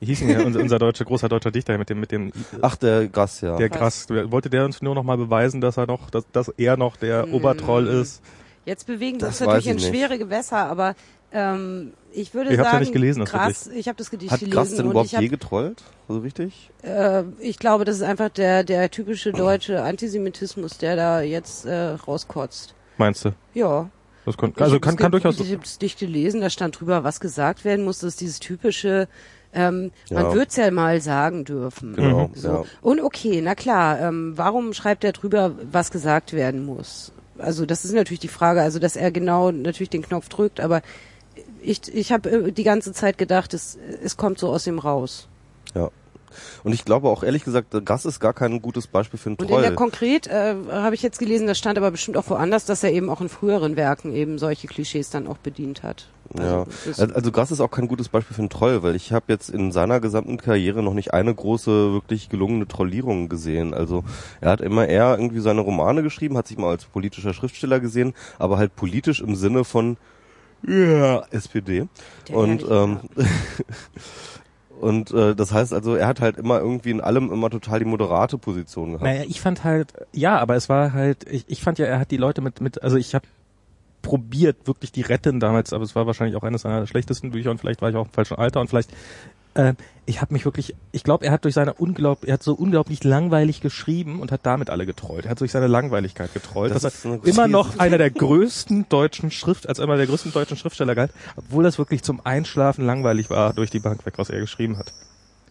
Wie 0.00 0.06
hieß 0.06 0.20
denn 0.20 0.28
hier 0.28 0.46
unser, 0.46 0.60
unser 0.60 0.78
deutscher, 0.78 1.04
großer 1.04 1.28
deutscher 1.28 1.50
Dichter 1.50 1.76
mit 1.76 1.90
dem, 1.90 2.00
mit 2.00 2.12
dem, 2.12 2.32
Ach, 2.62 2.76
der 2.76 3.08
Grass, 3.08 3.42
ja. 3.42 3.58
der 3.58 3.68
krass, 3.68 4.08
wollte 4.08 4.48
der 4.48 4.64
uns 4.64 4.80
nur 4.80 4.94
noch 4.94 5.02
mal 5.02 5.18
beweisen, 5.18 5.60
dass 5.60 5.76
er 5.76 5.86
noch, 5.86 6.08
dass, 6.08 6.24
dass 6.32 6.48
er 6.48 6.78
noch 6.78 6.96
der 6.96 7.26
Mm. 7.26 7.34
Obertroll 7.34 7.88
ist? 7.88 8.22
Jetzt 8.64 8.86
bewegen 8.86 9.20
wir 9.20 9.26
uns 9.26 9.40
natürlich 9.40 9.66
in 9.66 9.80
schwere 9.80 10.16
Gewässer, 10.16 10.64
aber 10.64 10.94
ähm, 11.34 11.92
ich 12.12 12.32
würde 12.32 12.50
Ich 12.52 12.58
hab's 12.58 12.66
ja 12.66 12.70
sagen, 12.72 12.80
nicht 12.84 12.92
gelesen, 12.92 13.24
krass, 13.24 13.66
ich 13.66 13.88
habe 13.88 13.98
das 13.98 14.10
Gedicht 14.10 14.30
Hat 14.30 14.40
gelesen 14.40 14.76
denn 14.76 14.86
und 14.86 14.90
überhaupt 14.92 15.08
ich, 15.08 15.14
hab, 15.16 15.22
je 15.22 15.28
getrollt? 15.28 15.82
So 16.08 16.18
richtig? 16.18 16.70
äh, 16.82 17.24
ich 17.40 17.58
glaube, 17.58 17.84
das 17.84 17.96
ist 17.96 18.02
einfach 18.02 18.28
der, 18.28 18.62
der 18.64 18.90
typische 18.90 19.32
deutsche 19.32 19.82
Antisemitismus, 19.82 20.78
der 20.78 20.96
da 20.96 21.20
jetzt 21.22 21.66
äh, 21.66 21.74
rauskotzt. 21.90 22.74
Meinst 22.98 23.24
du? 23.24 23.30
Ja. 23.52 23.90
Das 24.24 24.38
kann, 24.38 24.54
also 24.58 24.80
kann, 24.80 24.96
kann 24.96 25.12
durchaus, 25.12 25.38
Ich 25.40 25.50
habe 25.52 25.62
das 25.62 25.78
Dicht 25.78 25.98
gelesen, 25.98 26.40
da 26.40 26.48
stand 26.48 26.80
drüber, 26.80 27.04
was 27.04 27.20
gesagt 27.20 27.64
werden 27.64 27.84
muss. 27.84 27.98
Das 27.98 28.10
ist 28.14 28.20
dieses 28.22 28.38
typische, 28.40 29.06
ähm, 29.52 29.90
man 30.10 30.24
Ja. 30.26 30.34
wird's 30.34 30.56
ja 30.56 30.70
mal 30.70 31.00
sagen 31.00 31.44
dürfen. 31.44 31.94
Genau, 31.94 32.30
So. 32.34 32.48
ja. 32.48 32.64
Und 32.80 33.00
okay, 33.02 33.40
na 33.42 33.54
klar, 33.54 34.00
ähm, 34.00 34.32
warum 34.36 34.72
schreibt 34.72 35.04
er 35.04 35.12
drüber, 35.12 35.52
was 35.70 35.90
gesagt 35.90 36.32
werden 36.32 36.64
muss? 36.64 37.12
Also 37.38 37.66
das 37.66 37.84
ist 37.84 37.92
natürlich 37.92 38.20
die 38.20 38.28
Frage, 38.28 38.62
also 38.62 38.78
dass 38.78 38.94
er 38.96 39.10
genau 39.10 39.50
natürlich 39.50 39.90
den 39.90 40.02
Knopf 40.02 40.28
drückt, 40.28 40.60
aber 40.60 40.80
ich, 41.64 41.80
ich 41.94 42.12
habe 42.12 42.52
die 42.52 42.64
ganze 42.64 42.92
Zeit 42.92 43.18
gedacht, 43.18 43.54
es, 43.54 43.78
es 44.02 44.16
kommt 44.16 44.38
so 44.38 44.48
aus 44.50 44.66
ihm 44.66 44.78
raus. 44.78 45.28
Ja. 45.74 45.90
Und 46.64 46.72
ich 46.72 46.84
glaube 46.84 47.08
auch 47.08 47.22
ehrlich 47.22 47.44
gesagt, 47.44 47.68
Grass 47.84 48.04
ist 48.04 48.18
gar 48.18 48.32
kein 48.32 48.60
gutes 48.60 48.88
Beispiel 48.88 49.20
für 49.20 49.28
einen 49.28 49.36
Und 49.36 49.44
in 49.50 49.54
der 49.54 49.66
Troll. 49.66 49.74
konkret 49.76 50.26
äh, 50.26 50.56
habe 50.68 50.96
ich 50.96 51.02
jetzt 51.02 51.20
gelesen, 51.20 51.46
das 51.46 51.58
stand 51.58 51.78
aber 51.78 51.92
bestimmt 51.92 52.16
auch 52.16 52.28
woanders, 52.28 52.64
dass 52.64 52.82
er 52.82 52.90
eben 52.92 53.08
auch 53.08 53.20
in 53.20 53.28
früheren 53.28 53.76
Werken 53.76 54.12
eben 54.12 54.38
solche 54.38 54.66
Klischees 54.66 55.10
dann 55.10 55.28
auch 55.28 55.38
bedient 55.38 55.84
hat. 55.84 56.08
Ja, 56.36 56.64
das- 56.86 56.98
also, 56.98 57.14
also 57.14 57.30
Grass 57.30 57.52
ist 57.52 57.60
auch 57.60 57.70
kein 57.70 57.86
gutes 57.86 58.08
Beispiel 58.08 58.34
für 58.34 58.40
einen 58.42 58.50
Troll, 58.50 58.82
weil 58.82 58.96
ich 58.96 59.12
habe 59.12 59.26
jetzt 59.28 59.48
in 59.48 59.70
seiner 59.70 60.00
gesamten 60.00 60.36
Karriere 60.36 60.82
noch 60.82 60.94
nicht 60.94 61.14
eine 61.14 61.32
große, 61.32 61.92
wirklich 61.92 62.28
gelungene 62.30 62.66
Trollierung 62.66 63.28
gesehen. 63.28 63.72
Also 63.72 64.02
er 64.40 64.50
hat 64.50 64.60
immer 64.60 64.88
eher 64.88 65.16
irgendwie 65.16 65.40
seine 65.40 65.60
Romane 65.60 66.02
geschrieben, 66.02 66.36
hat 66.36 66.48
sich 66.48 66.58
mal 66.58 66.70
als 66.70 66.84
politischer 66.86 67.32
Schriftsteller 67.32 67.78
gesehen, 67.78 68.12
aber 68.40 68.58
halt 68.58 68.74
politisch 68.74 69.20
im 69.20 69.36
Sinne 69.36 69.62
von 69.62 69.98
ja, 70.66 71.22
SPD. 71.30 71.88
Der 72.28 72.36
Und 72.36 72.64
ähm, 72.68 73.00
und 74.80 75.10
äh, 75.12 75.34
das 75.34 75.52
heißt 75.52 75.72
also, 75.72 75.94
er 75.94 76.06
hat 76.06 76.20
halt 76.20 76.36
immer 76.36 76.60
irgendwie 76.60 76.90
in 76.90 77.00
allem 77.00 77.32
immer 77.32 77.50
total 77.50 77.78
die 77.78 77.84
moderate 77.84 78.38
Position 78.38 78.92
gehabt. 78.92 79.04
naja, 79.04 79.24
ich 79.26 79.40
fand 79.40 79.64
halt, 79.64 79.92
ja, 80.12 80.38
aber 80.38 80.56
es 80.56 80.68
war 80.68 80.92
halt, 80.92 81.26
ich, 81.30 81.44
ich 81.48 81.62
fand 81.62 81.78
ja, 81.78 81.86
er 81.86 81.98
hat 81.98 82.10
die 82.10 82.16
Leute 82.16 82.40
mit, 82.40 82.60
mit, 82.60 82.82
also 82.82 82.96
ich 82.96 83.14
habe 83.14 83.26
probiert, 84.02 84.66
wirklich 84.66 84.92
die 84.92 85.00
Retten 85.00 85.40
damals, 85.40 85.72
aber 85.72 85.84
es 85.84 85.96
war 85.96 86.06
wahrscheinlich 86.06 86.36
auch 86.36 86.42
eines 86.42 86.62
seiner 86.62 86.86
schlechtesten 86.86 87.30
Bücher 87.30 87.50
und 87.50 87.58
vielleicht 87.58 87.82
war 87.82 87.90
ich 87.90 87.96
auch 87.96 88.06
im 88.06 88.12
falschen 88.12 88.36
Alter 88.36 88.60
und 88.60 88.68
vielleicht, 88.68 88.90
äh, 89.54 89.74
ich 90.06 90.20
habe 90.20 90.34
mich 90.34 90.44
wirklich, 90.44 90.74
ich 90.92 91.02
glaube, 91.02 91.24
er 91.24 91.32
hat 91.32 91.44
durch 91.44 91.54
seine 91.54 91.72
unglaub, 91.74 92.24
er 92.24 92.34
hat 92.34 92.42
so 92.42 92.52
unglaublich 92.52 93.04
langweilig 93.04 93.60
geschrieben 93.60 94.20
und 94.20 94.32
hat 94.32 94.40
damit 94.44 94.68
alle 94.68 94.84
getrollt. 94.84 95.24
Er 95.24 95.30
hat 95.30 95.40
durch 95.40 95.52
seine 95.52 95.66
Langweiligkeit 95.66 96.34
getrollt. 96.34 96.74
Das 96.74 96.82
dass 96.82 96.94
ist 96.96 97.04
er 97.06 97.24
immer 97.24 97.48
noch 97.48 97.78
einer 97.78 97.96
der 97.96 98.10
größten 98.10 98.86
deutschen 98.88 99.30
Schrift, 99.30 99.68
als 99.68 99.80
einer 99.80 99.96
der 99.96 100.06
größten 100.06 100.32
deutschen 100.32 100.56
Schriftsteller 100.56 100.94
galt, 100.94 101.12
obwohl 101.36 101.64
das 101.64 101.78
wirklich 101.78 102.02
zum 102.02 102.20
Einschlafen 102.24 102.84
langweilig 102.84 103.30
war 103.30 103.54
durch 103.54 103.70
die 103.70 103.80
Bank 103.80 104.04
weg, 104.04 104.14
was 104.16 104.28
er 104.28 104.40
geschrieben 104.40 104.78
hat. 104.78 104.92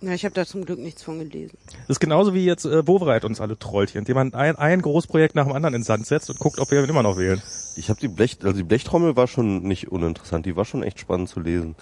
Ja, 0.04 0.12
ich 0.12 0.26
habe 0.26 0.36
da 0.36 0.46
zum 0.46 0.66
Glück 0.66 0.80
nichts 0.80 1.02
von 1.02 1.18
gelesen. 1.18 1.58
Das 1.88 1.92
ist 1.92 2.00
genauso 2.02 2.34
wie 2.34 2.44
jetzt 2.44 2.66
äh, 2.66 2.86
Wovereit 2.86 3.24
uns 3.24 3.40
alle 3.40 3.58
trollt 3.58 3.92
hier, 3.92 4.00
indem 4.00 4.16
man 4.16 4.34
ein, 4.34 4.58
ein 4.58 4.82
Großprojekt 4.82 5.34
nach 5.34 5.46
dem 5.46 5.54
anderen 5.54 5.76
ins 5.76 5.88
Sand 5.88 6.06
setzt 6.06 6.30
und 6.30 6.40
guckt, 6.40 6.60
ob 6.60 6.72
wir 6.72 6.84
ihn 6.84 6.90
immer 6.90 7.04
noch 7.04 7.18
wählen. 7.18 7.42
Ich 7.78 7.90
habe 7.90 8.02
die 8.02 8.10
Blech, 8.10 8.38
also 8.44 8.58
die 8.58 8.64
Blechtrommel 8.64 9.16
war 9.16 9.28
schon 9.28 9.64
nicht 9.64 9.92
uninteressant, 9.94 10.46
die 10.46 10.58
war 10.58 10.66
schon 10.66 10.84
echt 10.84 11.00
spannend 11.00 11.30
zu 11.30 11.40
lesen. 11.40 11.76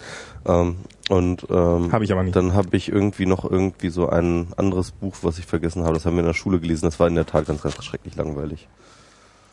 Ähm, 0.46 0.76
und 1.08 1.46
ähm, 1.50 1.90
Hab 1.92 2.02
ich 2.02 2.12
aber 2.12 2.22
nicht. 2.22 2.36
Dann 2.36 2.54
habe 2.54 2.76
ich 2.76 2.88
irgendwie 2.90 3.26
noch 3.26 3.44
irgendwie 3.44 3.88
so 3.90 4.08
ein 4.08 4.48
anderes 4.56 4.92
Buch, 4.92 5.16
was 5.22 5.38
ich 5.40 5.46
vergessen 5.46 5.82
habe. 5.82 5.94
Das 5.94 6.06
haben 6.06 6.14
wir 6.14 6.20
in 6.20 6.26
der 6.26 6.32
Schule 6.34 6.60
gelesen. 6.60 6.84
Das 6.84 7.00
war 7.00 7.08
in 7.08 7.16
der 7.16 7.26
Tat 7.26 7.46
ganz, 7.46 7.62
ganz 7.62 7.82
schrecklich 7.84 8.14
langweilig. 8.14 8.68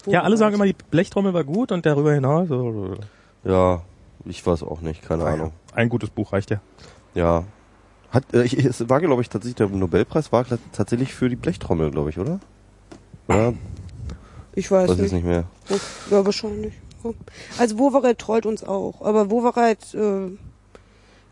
Ja, 0.05 0.21
alle 0.21 0.37
sagen 0.37 0.53
immer, 0.53 0.65
die 0.65 0.75
Blechtrommel 0.91 1.33
war 1.33 1.43
gut 1.43 1.71
und 1.71 1.85
darüber 1.85 2.13
hinaus. 2.13 2.49
äh, 2.51 3.49
Ja, 3.49 3.81
ich 4.25 4.45
weiß 4.45 4.61
auch 4.61 4.81
nicht, 4.81 5.01
keine 5.01 5.23
Ahnung. 5.25 5.53
Ein 5.73 5.89
gutes 5.89 6.09
Buch 6.11 6.33
reicht 6.33 6.51
ja. 6.51 6.61
Ja. 7.15 7.45
Hat, 8.11 8.23
äh, 8.33 8.43
ich, 8.43 8.53
es 8.57 8.89
war, 8.89 8.99
glaube 8.99 9.21
ich, 9.21 9.29
tatsächlich 9.29 9.55
der 9.55 9.67
Nobelpreis 9.69 10.31
war 10.31 10.45
tatsächlich 10.73 11.13
für 11.13 11.29
die 11.29 11.35
Blechtrommel, 11.35 11.91
glaube 11.91 12.09
ich, 12.09 12.17
oder? 12.17 12.39
Oder? 13.27 13.53
Ich 14.55 14.71
weiß 14.71 14.89
Weiß 14.89 14.97
nicht. 14.97 15.07
ich 15.07 15.11
nicht 15.13 15.25
mehr. 15.25 15.45
Ja, 16.09 16.25
wahrscheinlich. 16.25 16.73
Also 17.57 17.77
Wowereit 17.77 18.19
trollt 18.19 18.45
uns 18.45 18.63
auch. 18.63 19.01
Aber 19.01 19.29
Wowereit, 19.29 19.93
äh, 19.93 20.31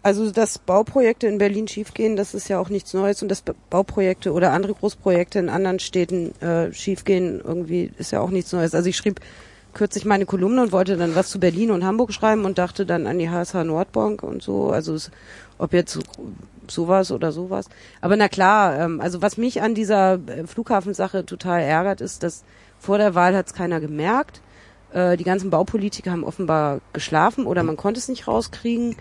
also 0.04 0.32
dass 0.32 0.60
Bauprojekte 0.60 1.28
in 1.28 1.38
Berlin 1.40 1.68
schiefgehen, 1.68 2.16
das 2.16 2.34
ist 2.34 2.48
ja 2.48 2.60
auch 2.60 2.70
nichts 2.70 2.94
Neues. 2.94 3.22
Und 3.22 3.30
dass 3.30 3.42
Ba- 3.42 3.56
Bauprojekte 3.70 4.32
oder 4.32 4.54
andere 4.54 4.74
Großprojekte 4.76 5.40
in 5.40 5.50
anderen 5.50 5.80
Städten 5.80 6.40
äh, 6.42 6.72
schiefgehen, 6.72 7.42
irgendwie 7.44 7.92
ist 7.98 8.12
ja 8.12 8.22
auch 8.22 8.30
nichts 8.30 8.54
Neues. 8.54 8.74
Also 8.76 8.88
ich 8.88 8.96
schrieb 8.96 9.20
kürzlich 9.74 10.06
meine 10.06 10.26
Kolumne 10.26 10.62
und 10.62 10.72
wollte 10.72 10.96
dann 10.96 11.16
was 11.16 11.30
zu 11.30 11.40
Berlin 11.40 11.72
und 11.72 11.84
Hamburg 11.84 12.14
schreiben 12.14 12.46
und 12.46 12.58
dachte 12.58 12.86
dann 12.86 13.06
an 13.08 13.20
die 13.20 13.30
HSH 13.30 13.64
Nordbank 13.66 14.24
und 14.24 14.42
so. 14.42 14.70
Also 14.72 14.94
es, 14.94 15.12
ob 15.58 15.74
jetzt 15.74 16.00
sowas 16.72 17.12
oder 17.12 17.32
sowas. 17.32 17.70
Aber 18.02 18.16
na 18.16 18.28
klar, 18.28 18.80
ähm, 18.80 19.02
also 19.02 19.22
was 19.22 19.38
mich 19.38 19.62
an 19.62 19.76
dieser 19.76 20.20
äh, 20.28 20.48
Flughafensache 20.48 21.26
total 21.26 21.62
ärgert, 21.62 22.02
ist, 22.02 22.24
dass 22.24 22.44
vor 22.80 22.98
der 22.98 23.16
Wahl 23.16 23.36
hat's 23.36 23.54
keiner 23.54 23.80
gemerkt. 23.80 24.42
Äh, 24.94 25.18
die 25.18 25.24
ganzen 25.24 25.50
Baupolitiker 25.50 26.12
haben 26.12 26.24
offenbar 26.24 26.80
geschlafen 26.94 27.46
oder 27.46 27.64
man 27.64 27.78
konnte 27.78 28.00
es 28.00 28.08
nicht 28.08 28.28
rauskriegen. 28.28 28.96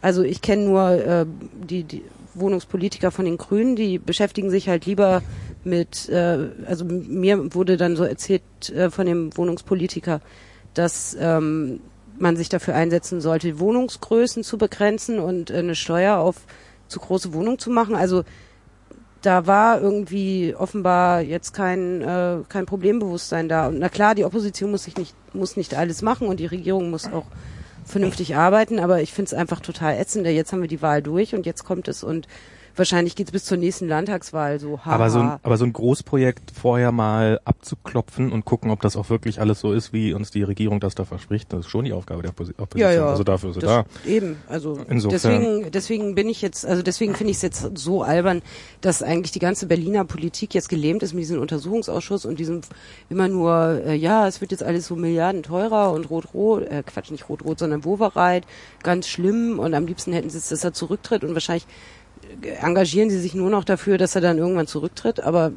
Also 0.00 0.22
ich 0.22 0.42
kenne 0.42 0.64
nur 0.64 0.90
äh, 0.90 1.26
die, 1.68 1.84
die 1.84 2.02
Wohnungspolitiker 2.34 3.10
von 3.10 3.24
den 3.24 3.38
Grünen, 3.38 3.76
die 3.76 3.98
beschäftigen 3.98 4.50
sich 4.50 4.68
halt 4.68 4.86
lieber 4.86 5.22
mit, 5.64 6.08
äh, 6.08 6.48
also 6.66 6.84
mir 6.84 7.54
wurde 7.54 7.76
dann 7.76 7.96
so 7.96 8.04
erzählt 8.04 8.42
äh, 8.70 8.90
von 8.90 9.06
dem 9.06 9.36
Wohnungspolitiker, 9.36 10.20
dass 10.74 11.16
ähm, 11.18 11.80
man 12.18 12.36
sich 12.36 12.48
dafür 12.48 12.74
einsetzen 12.74 13.20
sollte, 13.20 13.58
Wohnungsgrößen 13.58 14.44
zu 14.44 14.58
begrenzen 14.58 15.18
und 15.18 15.50
äh, 15.50 15.58
eine 15.58 15.74
Steuer 15.74 16.18
auf 16.18 16.36
zu 16.92 17.00
große 17.00 17.32
Wohnungen 17.32 17.58
zu 17.58 17.70
machen. 17.70 17.96
Also 17.96 18.22
da 19.22 19.46
war 19.46 19.80
irgendwie 19.80 20.54
offenbar 20.56 21.20
jetzt 21.20 21.52
kein 21.52 22.02
äh, 22.02 22.38
kein 22.48 22.66
Problembewusstsein 22.66 23.48
da. 23.48 23.68
Und 23.68 23.78
na 23.78 23.88
klar, 23.88 24.14
die 24.14 24.24
Opposition 24.24 24.70
muss 24.70 24.84
sich 24.84 24.96
nicht 24.96 25.14
muss 25.32 25.56
nicht 25.56 25.74
alles 25.74 26.02
machen 26.02 26.28
und 26.28 26.40
die 26.40 26.46
Regierung 26.46 26.90
muss 26.90 27.12
auch 27.12 27.26
vernünftig 27.84 28.36
arbeiten, 28.36 28.78
aber 28.78 29.00
ich 29.00 29.12
finde 29.12 29.28
es 29.28 29.34
einfach 29.34 29.60
total 29.60 29.94
ätzend. 29.98 30.26
Jetzt 30.26 30.52
haben 30.52 30.60
wir 30.60 30.68
die 30.68 30.82
Wahl 30.82 31.02
durch 31.02 31.34
und 31.34 31.46
jetzt 31.46 31.64
kommt 31.64 31.88
es 31.88 32.04
und 32.04 32.28
wahrscheinlich 32.76 33.16
geht 33.16 33.28
es 33.28 33.32
bis 33.32 33.44
zur 33.44 33.56
nächsten 33.58 33.88
Landtagswahl 33.88 34.58
so. 34.60 34.78
Haha. 34.80 34.92
Aber 34.92 35.10
so, 35.10 35.20
ein, 35.20 35.38
aber 35.42 35.56
so 35.56 35.64
ein 35.64 35.72
Großprojekt 35.72 36.50
vorher 36.50 36.92
mal 36.92 37.40
abzuklopfen 37.44 38.32
und 38.32 38.44
gucken, 38.44 38.70
ob 38.70 38.80
das 38.82 38.96
auch 38.96 39.10
wirklich 39.10 39.40
alles 39.40 39.60
so 39.60 39.72
ist, 39.72 39.92
wie 39.92 40.12
uns 40.14 40.30
die 40.30 40.42
Regierung 40.42 40.80
das 40.80 40.94
da 40.94 41.04
verspricht, 41.04 41.52
das 41.52 41.60
ist 41.60 41.68
schon 41.70 41.84
die 41.84 41.92
Aufgabe 41.92 42.22
der 42.22 42.32
Posi- 42.32 42.54
Opposition. 42.58 42.80
Ja, 42.80 42.92
ja. 42.92 43.06
Also 43.08 43.24
dafür 43.24 43.50
ist 43.50 43.54
sie 43.56 43.60
da. 43.60 43.84
Eben, 44.06 44.36
also 44.48 44.78
Insofern- 44.88 45.10
deswegen, 45.40 45.70
deswegen 45.70 46.14
bin 46.14 46.28
ich 46.28 46.42
jetzt, 46.42 46.64
also 46.66 46.82
deswegen 46.82 47.14
finde 47.14 47.30
ich 47.30 47.36
es 47.36 47.42
jetzt 47.42 47.78
so 47.78 48.02
albern, 48.02 48.42
dass 48.80 49.02
eigentlich 49.02 49.32
die 49.32 49.38
ganze 49.38 49.66
Berliner 49.66 50.04
Politik 50.04 50.54
jetzt 50.54 50.68
gelähmt 50.68 51.02
ist 51.02 51.12
mit 51.14 51.22
diesem 51.22 51.40
Untersuchungsausschuss 51.40 52.24
und 52.24 52.38
diesem 52.38 52.60
immer 53.08 53.28
nur, 53.28 53.82
äh, 53.86 53.94
ja, 53.94 54.26
es 54.26 54.40
wird 54.40 54.50
jetzt 54.50 54.62
alles 54.62 54.86
so 54.86 54.96
Milliarden 54.96 55.42
teurer 55.42 55.92
und 55.92 56.10
rot-rot, 56.10 56.62
äh, 56.64 56.82
Quatsch, 56.84 57.10
nicht 57.10 57.28
rot-rot, 57.28 57.58
sondern 57.58 57.84
Wovereit, 57.84 58.44
ganz 58.82 59.06
schlimm 59.08 59.58
und 59.58 59.74
am 59.74 59.86
liebsten 59.86 60.12
hätten 60.12 60.30
sie 60.30 60.38
es, 60.38 60.48
dass 60.48 60.64
er 60.64 60.72
zurücktritt 60.72 61.24
und 61.24 61.34
wahrscheinlich 61.34 61.66
engagieren 62.60 63.10
sie 63.10 63.18
sich 63.18 63.34
nur 63.34 63.50
noch 63.50 63.64
dafür, 63.64 63.98
dass 63.98 64.14
er 64.14 64.20
dann 64.20 64.38
irgendwann 64.38 64.66
zurücktritt, 64.66 65.20
aber 65.20 65.52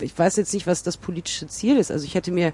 ich 0.00 0.16
weiß 0.18 0.36
jetzt 0.36 0.52
nicht, 0.54 0.66
was 0.66 0.82
das 0.82 0.96
politische 0.96 1.46
Ziel 1.46 1.76
ist. 1.78 1.90
Also 1.90 2.04
ich 2.04 2.14
hätte 2.14 2.30
mir 2.32 2.52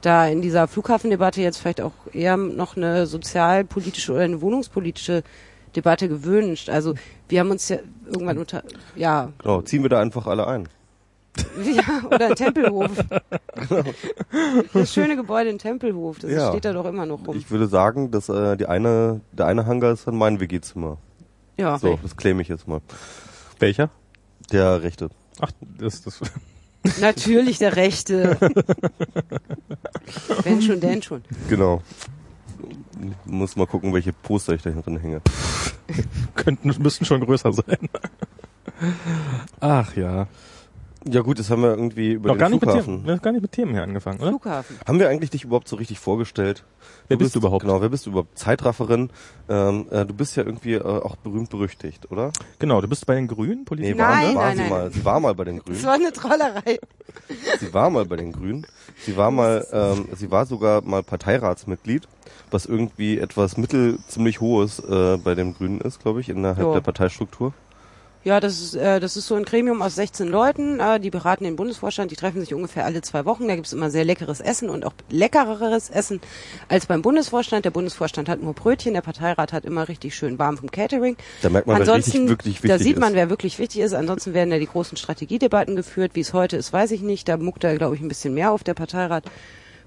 da 0.00 0.26
in 0.28 0.42
dieser 0.42 0.68
Flughafendebatte 0.68 1.40
jetzt 1.40 1.58
vielleicht 1.58 1.80
auch 1.80 1.92
eher 2.12 2.36
noch 2.36 2.76
eine 2.76 3.06
sozialpolitische 3.06 4.12
oder 4.12 4.22
eine 4.22 4.40
wohnungspolitische 4.40 5.22
Debatte 5.74 6.08
gewünscht. 6.08 6.70
Also 6.70 6.94
wir 7.28 7.40
haben 7.40 7.50
uns 7.50 7.68
ja 7.68 7.78
irgendwann 8.06 8.38
unter 8.38 8.62
ja, 8.94 9.32
Genau, 9.42 9.62
ziehen 9.62 9.82
wir 9.82 9.88
da 9.90 10.00
einfach 10.00 10.26
alle 10.26 10.46
ein. 10.46 10.68
ja 11.62 12.06
oder 12.06 12.26
ein 12.26 12.34
Tempelhof. 12.34 12.90
Das 14.72 14.92
schöne 14.92 15.16
Gebäude 15.16 15.50
in 15.50 15.58
Tempelhof, 15.58 16.18
das 16.18 16.30
Ja. 16.30 16.50
steht 16.50 16.64
da 16.64 16.72
doch 16.72 16.84
immer 16.86 17.06
noch 17.06 17.26
rum. 17.26 17.36
Ich 17.36 17.50
würde 17.50 17.66
sagen, 17.68 18.10
dass 18.10 18.28
äh, 18.28 18.56
die 18.56 18.66
eine, 18.66 19.20
der 19.32 19.46
eine 19.46 19.66
Hangar 19.66 19.92
ist 19.92 20.06
dann 20.06 20.16
mein 20.16 20.40
WG-Zimmer. 20.40 20.98
Ja, 21.58 21.78
So, 21.78 21.98
das 22.02 22.16
claim 22.16 22.40
ich 22.40 22.48
jetzt 22.48 22.66
mal. 22.66 22.80
Welcher? 23.58 23.90
Der 24.52 24.82
rechte. 24.82 25.10
Ach, 25.40 25.50
das, 25.78 26.02
das, 26.02 26.20
natürlich 27.00 27.58
der 27.58 27.76
Rechte. 27.76 28.38
Wenn 30.44 30.62
schon, 30.62 30.80
denn 30.80 31.02
schon. 31.02 31.22
Genau. 31.48 31.82
Ich 33.00 33.30
muss 33.30 33.56
mal 33.56 33.66
gucken, 33.66 33.92
welche 33.92 34.12
Poster 34.12 34.54
ich 34.54 34.62
da 34.62 34.70
drin 34.70 34.98
hänge. 34.98 35.20
könnten, 36.34 36.74
müssten 36.82 37.04
schon 37.04 37.20
größer 37.20 37.52
sein. 37.52 37.88
Ach 39.60 39.94
ja. 39.96 40.26
Ja 41.06 41.20
gut, 41.20 41.38
das 41.38 41.48
haben 41.48 41.62
wir 41.62 41.70
irgendwie 41.70 42.12
über 42.14 42.28
Noch 42.28 42.34
den 42.34 42.40
gar 42.40 42.48
nicht, 42.48 42.60
mit 42.60 42.70
Flughafen. 42.70 42.94
Themen, 42.96 43.06
wir 43.06 43.12
haben 43.14 43.22
gar 43.22 43.32
nicht 43.32 43.42
mit 43.42 43.52
Themen 43.52 43.72
hier 43.72 43.82
angefangen, 43.82 44.18
oder? 44.20 44.30
Flughafen. 44.30 44.76
Haben 44.86 44.98
wir 44.98 45.08
eigentlich 45.08 45.30
dich 45.30 45.44
überhaupt 45.44 45.68
so 45.68 45.76
richtig 45.76 46.00
vorgestellt? 46.00 46.64
Wer 47.06 47.16
bist 47.16 47.34
du 47.34 47.38
überhaupt? 47.38 47.62
Genau, 47.62 47.80
wer 47.80 47.88
bist 47.88 48.04
du 48.06 48.10
überhaupt? 48.10 48.36
Zeitrafferin. 48.38 49.10
Ähm, 49.48 49.86
äh, 49.90 50.04
du 50.04 50.12
bist 50.12 50.36
ja 50.36 50.42
irgendwie 50.44 50.74
äh, 50.74 50.82
auch 50.82 51.16
berühmt 51.16 51.50
berüchtigt, 51.50 52.10
oder? 52.10 52.32
Genau, 52.58 52.80
du 52.80 52.88
bist 52.88 53.06
bei 53.06 53.14
den 53.14 53.28
Grünen, 53.28 53.58
Nee, 53.60 53.64
Politik. 53.64 53.98
war, 53.98 54.08
Nein, 54.10 54.34
war 54.34 54.44
nein, 54.46 54.56
sie 54.56 54.62
nein. 54.62 54.70
mal. 54.70 54.90
Sie 54.92 55.04
war 55.04 55.20
mal 55.20 55.34
bei 55.34 55.44
den 55.44 55.58
Grünen. 55.60 55.76
Das 55.76 55.86
war 55.86 55.94
eine 55.94 56.12
Trollerei. 56.12 56.78
Sie 57.60 57.72
war 57.72 57.90
mal 57.90 58.04
bei 58.04 58.16
den 58.16 58.32
Grünen. 58.32 58.66
Sie 59.06 59.16
war 59.16 59.30
mal, 59.30 59.66
ähm, 59.72 60.08
sie 60.16 60.30
war 60.30 60.46
sogar 60.46 60.82
mal 60.82 61.02
Parteiratsmitglied, 61.04 62.08
was 62.50 62.66
irgendwie 62.66 63.18
etwas 63.18 63.56
mittel 63.56 63.98
ziemlich 64.08 64.40
hohes 64.40 64.80
äh, 64.80 65.16
bei 65.18 65.34
den 65.36 65.54
Grünen 65.54 65.80
ist, 65.80 66.00
glaube 66.00 66.20
ich, 66.20 66.28
innerhalb 66.28 66.66
Ja. 66.66 66.72
der 66.74 66.80
Parteistruktur. 66.80 67.52
Ja, 68.24 68.40
das 68.40 68.60
ist, 68.60 68.74
äh, 68.74 68.98
das 68.98 69.16
ist 69.16 69.26
so 69.28 69.36
ein 69.36 69.44
Gremium 69.44 69.80
aus 69.80 69.94
16 69.94 70.26
Leuten, 70.26 70.80
äh, 70.80 70.98
die 70.98 71.10
beraten 71.10 71.44
den 71.44 71.54
Bundesvorstand, 71.54 72.10
die 72.10 72.16
treffen 72.16 72.40
sich 72.40 72.52
ungefähr 72.52 72.84
alle 72.84 73.00
zwei 73.00 73.24
Wochen. 73.24 73.46
Da 73.46 73.54
gibt's 73.54 73.72
immer 73.72 73.90
sehr 73.90 74.04
leckeres 74.04 74.40
Essen 74.40 74.70
und 74.70 74.84
auch 74.84 74.92
leckereres 75.08 75.88
Essen 75.88 76.20
als 76.68 76.86
beim 76.86 77.00
Bundesvorstand. 77.00 77.64
Der 77.64 77.70
Bundesvorstand 77.70 78.28
hat 78.28 78.42
nur 78.42 78.54
Brötchen, 78.54 78.94
der 78.94 79.02
Parteirat 79.02 79.52
hat 79.52 79.64
immer 79.64 79.88
richtig 79.88 80.16
schön 80.16 80.38
warm 80.38 80.58
vom 80.58 80.70
Catering. 80.70 81.16
Da 81.42 81.48
merkt 81.48 81.68
man, 81.68 81.76
wer 81.76 81.80
Ansonsten, 81.80 82.28
richtig, 82.28 82.28
wirklich 82.28 82.54
wichtig 82.64 82.70
da 82.70 82.78
sieht 82.78 82.98
man, 82.98 83.10
ist. 83.10 83.16
wer 83.16 83.30
wirklich 83.30 83.58
wichtig 83.60 83.80
ist. 83.82 83.94
Ansonsten 83.94 84.34
werden 84.34 84.50
ja 84.50 84.58
die 84.58 84.66
großen 84.66 84.96
Strategiedebatten 84.96 85.76
geführt. 85.76 86.12
Wie 86.14 86.20
es 86.20 86.32
heute 86.32 86.56
ist, 86.56 86.72
weiß 86.72 86.90
ich 86.90 87.02
nicht. 87.02 87.28
Da 87.28 87.36
muckt 87.36 87.62
er, 87.62 87.76
glaube 87.76 87.94
ich, 87.94 88.00
ein 88.00 88.08
bisschen 88.08 88.34
mehr 88.34 88.50
auf 88.50 88.64
der 88.64 88.74
Parteirat. 88.74 89.24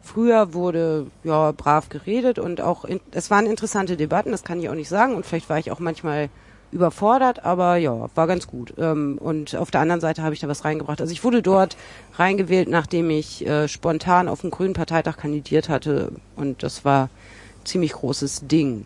Früher 0.02 0.54
wurde 0.54 1.08
ja 1.24 1.52
brav 1.52 1.90
geredet 1.90 2.40
und 2.40 2.62
auch 2.62 2.86
es 3.12 3.30
waren 3.30 3.46
interessante 3.46 3.98
Debatten, 3.98 4.32
das 4.32 4.44
kann 4.44 4.60
ich 4.60 4.70
auch 4.70 4.74
nicht 4.74 4.90
sagen. 4.90 5.16
Und 5.16 5.26
vielleicht 5.26 5.50
war 5.50 5.60
ich 5.60 5.70
auch 5.70 5.80
manchmal 5.80 6.30
überfordert, 6.72 7.46
aber 7.46 7.76
ja, 7.76 8.10
war 8.16 8.28
ganz 8.28 8.48
gut. 8.48 8.74
Ähm, 8.78 9.18
und 9.20 9.56
auf 9.56 9.72
der 9.72 9.82
anderen 9.82 10.02
Seite 10.02 10.24
habe 10.24 10.34
ich 10.34 10.40
da 10.40 10.48
was 10.48 10.66
reingebracht. 10.66 11.02
Also 11.02 11.14
ich 11.14 11.24
wurde 11.24 11.42
dort 11.42 11.78
reingewählt, 12.16 12.70
nachdem 12.70 13.10
ich 13.10 13.46
äh, 13.46 13.68
spontan 13.68 14.28
auf 14.28 14.42
dem 14.42 14.52
Grünen 14.52 14.74
Parteitag 14.74 15.18
kandidiert 15.18 15.70
hatte 15.70 16.12
und 16.36 16.64
das 16.64 16.86
war 16.86 17.10
ziemlich 17.64 17.94
großes 17.94 18.48
Ding. 18.48 18.86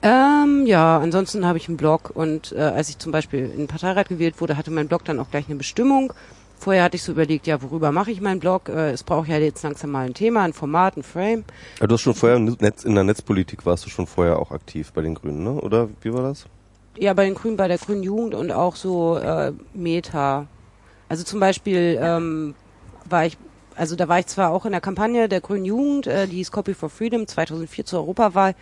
Ähm, 0.00 0.64
ja, 0.66 0.98
ansonsten 0.98 1.44
habe 1.44 1.58
ich 1.58 1.68
einen 1.68 1.76
Blog 1.76 2.10
und 2.14 2.52
äh, 2.52 2.60
als 2.60 2.88
ich 2.88 2.98
zum 2.98 3.10
Beispiel 3.10 3.50
in 3.50 3.58
den 3.58 3.66
Parteirat 3.66 4.08
gewählt 4.08 4.40
wurde, 4.40 4.56
hatte 4.56 4.70
mein 4.70 4.86
Blog 4.86 5.04
dann 5.04 5.18
auch 5.18 5.30
gleich 5.30 5.48
eine 5.48 5.56
Bestimmung. 5.56 6.12
Vorher 6.56 6.84
hatte 6.84 6.96
ich 6.96 7.02
so 7.02 7.12
überlegt, 7.12 7.46
ja, 7.46 7.62
worüber 7.62 7.92
mache 7.92 8.10
ich 8.10 8.20
meinen 8.20 8.40
Blog? 8.40 8.68
Äh, 8.68 8.90
es 8.90 9.02
braucht 9.02 9.28
ja 9.28 9.38
jetzt 9.38 9.62
langsam 9.62 9.90
mal 9.90 10.06
ein 10.06 10.14
Thema, 10.14 10.42
ein 10.42 10.52
Format, 10.52 10.96
ein 10.96 11.02
Frame. 11.02 11.44
Ja, 11.80 11.86
du 11.86 11.94
hast 11.94 12.00
schon 12.00 12.14
vorher 12.14 12.36
im 12.36 12.44
Netz, 12.60 12.84
in 12.84 12.94
der 12.94 13.04
Netzpolitik 13.04 13.66
warst 13.66 13.86
du 13.86 13.90
schon 13.90 14.06
vorher 14.06 14.38
auch 14.38 14.52
aktiv 14.52 14.92
bei 14.92 15.02
den 15.02 15.14
Grünen, 15.14 15.42
ne? 15.42 15.52
Oder 15.52 15.88
wie 16.00 16.12
war 16.12 16.22
das? 16.22 16.46
Ja, 17.00 17.14
bei 17.14 17.24
den 17.24 17.34
Grünen, 17.34 17.56
bei 17.56 17.68
der 17.68 17.78
Grünen 17.78 18.02
Jugend 18.02 18.34
und 18.34 18.50
auch 18.50 18.74
so 18.74 19.18
äh, 19.18 19.52
Meta. 19.72 20.48
Also 21.08 21.22
zum 21.22 21.38
Beispiel 21.38 21.98
ähm, 22.00 22.54
war 23.04 23.26
ich, 23.26 23.38
also 23.76 23.94
da 23.94 24.08
war 24.08 24.18
ich 24.18 24.26
zwar 24.26 24.50
auch 24.50 24.66
in 24.66 24.72
der 24.72 24.80
Kampagne 24.80 25.28
der 25.28 25.40
Grünen 25.40 25.64
Jugend, 25.64 26.06
äh, 26.08 26.26
die 26.26 26.36
hieß 26.36 26.50
Copy 26.50 26.74
for 26.74 26.90
Freedom 26.90 27.26
2004 27.26 27.84
zur 27.86 28.00
Europawahl. 28.00 28.54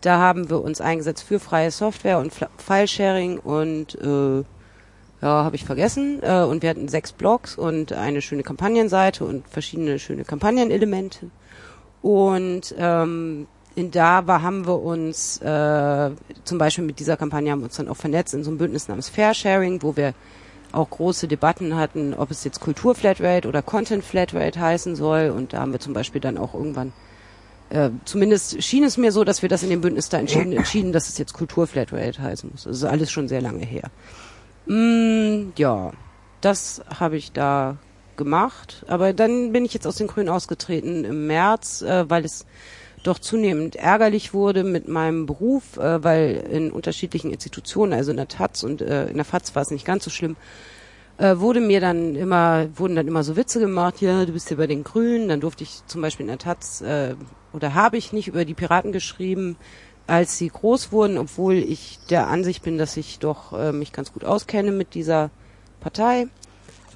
Da 0.00 0.18
haben 0.18 0.48
wir 0.48 0.62
uns 0.62 0.80
eingesetzt 0.80 1.24
für 1.24 1.38
freie 1.40 1.70
Software 1.70 2.18
und 2.18 2.32
File-Sharing 2.56 3.38
und 3.38 3.94
äh, 4.00 4.44
ja, 5.22 5.44
habe 5.44 5.56
ich 5.56 5.64
vergessen. 5.64 6.20
Äh, 6.22 6.42
und 6.42 6.62
wir 6.62 6.70
hatten 6.70 6.88
sechs 6.88 7.12
Blogs 7.12 7.56
und 7.56 7.92
eine 7.92 8.22
schöne 8.22 8.42
Kampagnenseite 8.42 9.24
und 9.24 9.48
verschiedene 9.48 9.98
schöne 9.98 10.24
Kampagnenelemente. 10.24 11.30
Und 12.02 12.74
ähm, 12.78 13.46
in 13.74 13.90
da 13.90 14.26
war, 14.26 14.42
haben 14.42 14.66
wir 14.66 14.80
uns 14.80 15.38
äh, 15.38 16.10
zum 16.44 16.58
Beispiel 16.58 16.84
mit 16.84 17.00
dieser 17.00 17.16
Kampagne 17.16 17.50
haben 17.50 17.60
wir 17.60 17.66
uns 17.66 17.76
dann 17.76 17.88
auch 17.88 17.96
vernetzt 17.96 18.34
in 18.34 18.44
so 18.44 18.50
einem 18.50 18.58
Bündnis 18.58 18.88
namens 18.88 19.08
Fair 19.08 19.34
Sharing, 19.34 19.82
wo 19.82 19.96
wir 19.96 20.14
auch 20.72 20.90
große 20.90 21.28
Debatten 21.28 21.76
hatten, 21.76 22.14
ob 22.14 22.30
es 22.30 22.44
jetzt 22.44 22.60
Kultur 22.60 22.94
Flatrate 22.94 23.48
oder 23.48 23.62
Content 23.62 24.04
Flatrate 24.04 24.60
heißen 24.60 24.96
soll. 24.96 25.30
Und 25.30 25.52
da 25.52 25.60
haben 25.60 25.72
wir 25.72 25.80
zum 25.80 25.92
Beispiel 25.92 26.20
dann 26.20 26.36
auch 26.36 26.54
irgendwann, 26.54 26.92
äh, 27.70 27.90
zumindest 28.04 28.62
schien 28.62 28.84
es 28.84 28.96
mir 28.96 29.12
so, 29.12 29.24
dass 29.24 29.42
wir 29.42 29.48
das 29.48 29.62
in 29.62 29.70
dem 29.70 29.80
Bündnis 29.80 30.08
da 30.08 30.18
entschieden, 30.18 30.52
entschieden 30.56 30.92
dass 30.92 31.08
es 31.08 31.18
jetzt 31.18 31.32
Kultur 31.32 31.66
Flatrate 31.66 32.20
heißen 32.20 32.50
muss. 32.50 32.64
Das 32.64 32.76
ist 32.76 32.84
alles 32.84 33.10
schon 33.10 33.28
sehr 33.28 33.40
lange 33.40 33.64
her. 33.64 33.90
Mm, 34.66 35.52
ja, 35.56 35.92
das 36.40 36.82
habe 36.98 37.16
ich 37.16 37.32
da 37.32 37.76
gemacht. 38.16 38.84
Aber 38.88 39.12
dann 39.12 39.52
bin 39.52 39.64
ich 39.64 39.74
jetzt 39.74 39.86
aus 39.86 39.96
den 39.96 40.06
Grünen 40.06 40.28
ausgetreten 40.28 41.04
im 41.04 41.26
März, 41.26 41.82
äh, 41.82 42.08
weil 42.08 42.24
es 42.24 42.46
doch 43.06 43.18
zunehmend 43.18 43.76
ärgerlich 43.76 44.34
wurde 44.34 44.64
mit 44.64 44.88
meinem 44.88 45.26
Beruf, 45.26 45.76
äh, 45.76 46.02
weil 46.02 46.44
in 46.50 46.72
unterschiedlichen 46.72 47.30
Institutionen, 47.30 47.92
also 47.92 48.10
in 48.10 48.16
der 48.16 48.28
Taz 48.28 48.62
und 48.62 48.82
äh, 48.82 49.06
in 49.06 49.16
der 49.16 49.24
FAZ 49.24 49.54
war 49.54 49.62
es 49.62 49.70
nicht 49.70 49.84
ganz 49.84 50.04
so 50.04 50.10
schlimm, 50.10 50.36
äh, 51.18 51.36
wurde 51.38 51.60
mir 51.60 51.80
dann 51.80 52.16
immer, 52.16 52.66
wurden 52.74 52.96
dann 52.96 53.06
immer 53.06 53.22
so 53.22 53.36
Witze 53.36 53.60
gemacht, 53.60 54.00
ja, 54.00 54.24
du 54.24 54.32
bist 54.32 54.48
hier 54.48 54.56
bei 54.56 54.66
den 54.66 54.82
Grünen, 54.82 55.28
dann 55.28 55.40
durfte 55.40 55.62
ich 55.62 55.86
zum 55.86 56.02
Beispiel 56.02 56.24
in 56.24 56.28
der 56.28 56.38
Taz, 56.38 56.80
äh, 56.80 57.14
oder 57.52 57.74
habe 57.74 57.96
ich 57.96 58.12
nicht 58.12 58.28
über 58.28 58.44
die 58.44 58.54
Piraten 58.54 58.90
geschrieben, 58.90 59.56
als 60.06 60.36
sie 60.36 60.48
groß 60.48 60.92
wurden, 60.92 61.18
obwohl 61.18 61.54
ich 61.54 61.98
der 62.10 62.28
Ansicht 62.28 62.62
bin, 62.62 62.78
dass 62.78 62.96
ich 62.96 63.20
doch 63.20 63.52
äh, 63.52 63.72
mich 63.72 63.92
ganz 63.92 64.12
gut 64.12 64.24
auskenne 64.24 64.72
mit 64.72 64.94
dieser 64.94 65.30
Partei. 65.80 66.26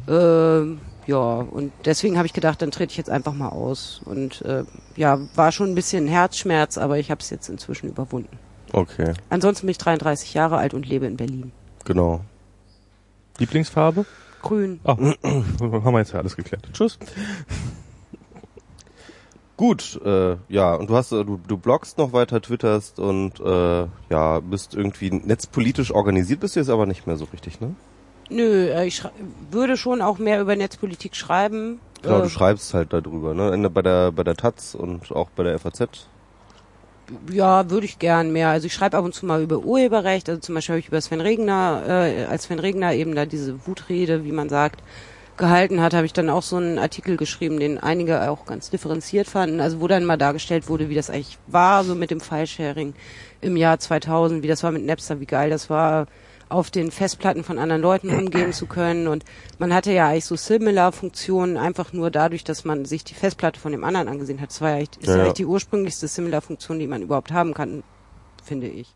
Ähm, 0.09 0.81
ja, 1.09 1.17
und 1.17 1.73
deswegen 1.87 2.17
habe 2.19 2.27
ich 2.27 2.35
gedacht, 2.35 2.61
dann 2.63 2.71
trete 2.71 2.91
ich 2.93 2.97
jetzt 2.99 3.09
einfach 3.11 3.33
mal 3.33 3.49
aus. 3.49 4.03
Und 4.05 4.43
äh, 4.43 4.65
ja, 4.95 5.19
war 5.35 5.51
schon 5.53 5.71
ein 5.71 5.75
bisschen 5.75 6.07
Herzschmerz, 6.07 6.77
aber 6.79 6.99
ich 6.99 7.11
habe 7.11 7.21
es 7.21 7.31
jetzt 7.31 7.49
inzwischen 7.49 7.89
überwunden. 7.89 8.39
Okay, 8.73 9.15
Ansonsten 9.31 9.67
bin 9.67 9.71
ich 9.71 9.79
33 9.79 10.35
Jahre 10.35 10.59
alt 10.59 10.75
und 10.75 10.87
lebe 10.87 11.07
in 11.07 11.17
Berlin. 11.17 11.53
genau. 11.85 12.21
Lieblingsfarbe? 13.39 14.05
Grün. 14.43 14.81
Ah, 14.85 14.97
haben 15.61 15.93
wir 15.93 15.99
jetzt 15.99 16.13
ja 16.13 16.19
alles 16.19 16.37
geklärt. 16.37 16.69
Tschüss. 16.73 16.99
Gut, 19.57 20.01
äh, 20.05 20.37
ja, 20.49 20.75
und 20.75 20.89
du 20.91 20.95
hast, 20.95 21.11
äh, 21.13 21.25
du, 21.25 21.41
du 21.49 21.57
bloggst 21.57 21.99
noch 21.99 22.13
weiter, 22.13 22.41
twitterst 22.41 23.01
und 23.01 23.41
äh, 23.41 23.87
ja, 24.11 24.41
bist 24.41 24.75
irgendwie 24.75 25.11
netzpolitisch 25.11 25.93
organisiert, 25.93 26.41
bist 26.41 26.55
du 26.55 26.61
jetzt 26.61 26.69
aber 26.69 26.87
nicht 26.87 27.07
mehr 27.09 27.17
so 27.17 27.27
richtig, 27.33 27.61
ne? 27.61 27.75
Nö, 28.31 28.69
äh, 28.69 28.87
ich 28.87 29.03
würde 29.51 29.77
schon 29.77 30.03
auch 30.03 30.19
mehr 30.19 30.41
über 30.41 30.55
Netzpolitik 30.57 31.17
schreiben. 31.17 31.81
Genau, 32.03 32.19
äh, 32.19 32.23
du 32.23 32.29
schreibst 32.29 32.75
halt 32.75 32.93
darüber, 32.93 33.35
ne? 33.35 33.53
In, 33.55 33.63
der- 33.63 33.71
bei 33.71 33.83
der 33.83 34.13
bei 34.13 34.25
der 34.25 34.37
Taz 34.37 34.75
und 34.75 35.11
auch 35.13 35.31
bei 35.31 35.43
der 35.45 35.55
FAZ. 35.59 35.89
Ja, 37.33 37.71
würde 37.71 37.87
ich 37.87 37.99
gern 37.99 38.33
mehr. 38.33 38.51
Also 38.51 38.67
ich 38.67 38.75
schreibe 38.75 38.99
ab 38.99 39.05
und 39.05 39.15
zu 39.15 39.25
mal 39.25 39.43
über 39.43 39.59
Urheberrecht. 39.61 40.29
Also 40.29 40.41
zum 40.43 40.55
Beispiel 40.55 40.75
habe 40.75 40.81
ich 40.81 40.89
über 40.89 41.01
Sven 41.01 41.23
Regner, 41.23 41.83
äh, 41.87 42.25
als 42.27 42.45
Sven 42.45 42.59
Regner 42.59 42.93
eben 42.93 43.15
da 43.15 43.25
diese 43.25 43.67
Wutrede, 43.67 44.25
wie 44.25 44.33
man 44.33 44.51
sagt, 44.51 44.83
gehalten 45.39 45.81
hat, 45.81 45.95
habe 45.95 46.05
ich 46.05 46.13
dann 46.13 46.29
auch 46.29 46.43
so 46.43 46.57
einen 46.57 46.79
Artikel 46.79 47.17
geschrieben, 47.17 47.61
den 47.61 47.79
einige 47.79 48.29
auch 48.29 48.45
ganz 48.45 48.69
differenziert 48.71 49.27
fanden. 49.27 49.61
Also 49.61 49.81
wo 49.81 49.87
dann 49.87 50.05
mal 50.05 50.19
dargestellt 50.19 50.69
wurde, 50.69 50.91
wie 50.91 50.95
das 50.97 51.09
eigentlich 51.09 51.39
war, 51.47 51.83
so 51.85 51.95
mit 51.95 52.11
dem 52.11 52.21
File-Sharing 52.21 52.93
im 53.41 53.57
Jahr 53.57 53.79
2000, 53.79 54.43
wie 54.43 54.49
das 54.49 54.63
war 54.63 54.73
mit 54.73 54.85
Napster, 54.85 55.19
wie 55.21 55.27
geil 55.27 55.49
das 55.49 55.71
war, 55.71 56.07
auf 56.49 56.71
den 56.71 56.91
Festplatten 56.91 57.45
von 57.45 57.59
anderen 57.59 57.83
Leuten 57.83 58.11
umgehen 58.11 58.53
zu 58.53 58.67
können. 58.67 59.07
Und 59.09 59.25
man 59.59 59.73
hatte 59.75 59.93
ja 59.93 60.09
eigentlich 60.09 60.25
so 60.25 60.37
Similar-Funktionen 60.37 61.57
einfach 61.57 61.93
nur 61.93 62.11
dadurch, 62.11 62.45
dass 62.45 62.65
man 62.65 62.85
sich 62.85 63.05
die 63.05 63.15
Festplatte 63.15 63.61
von 63.61 63.73
dem 63.73 63.85
anderen 63.85 64.09
angesehen 64.09 64.41
hat. 64.41 64.51
Das 64.51 64.61
war 64.61 64.71
ja 64.71 64.77
echt, 64.79 64.97
ist 64.97 65.09
Ja, 65.09 65.17
eigentlich 65.17 65.35
die 65.35 65.47
ursprünglichste 65.47 66.09
Similar-Funktion, 66.09 66.79
die 66.79 66.87
man 66.87 67.03
überhaupt 67.03 67.33
haben 67.33 67.55
kann, 67.55 67.83
finde 68.43 68.69
ich. 68.69 68.95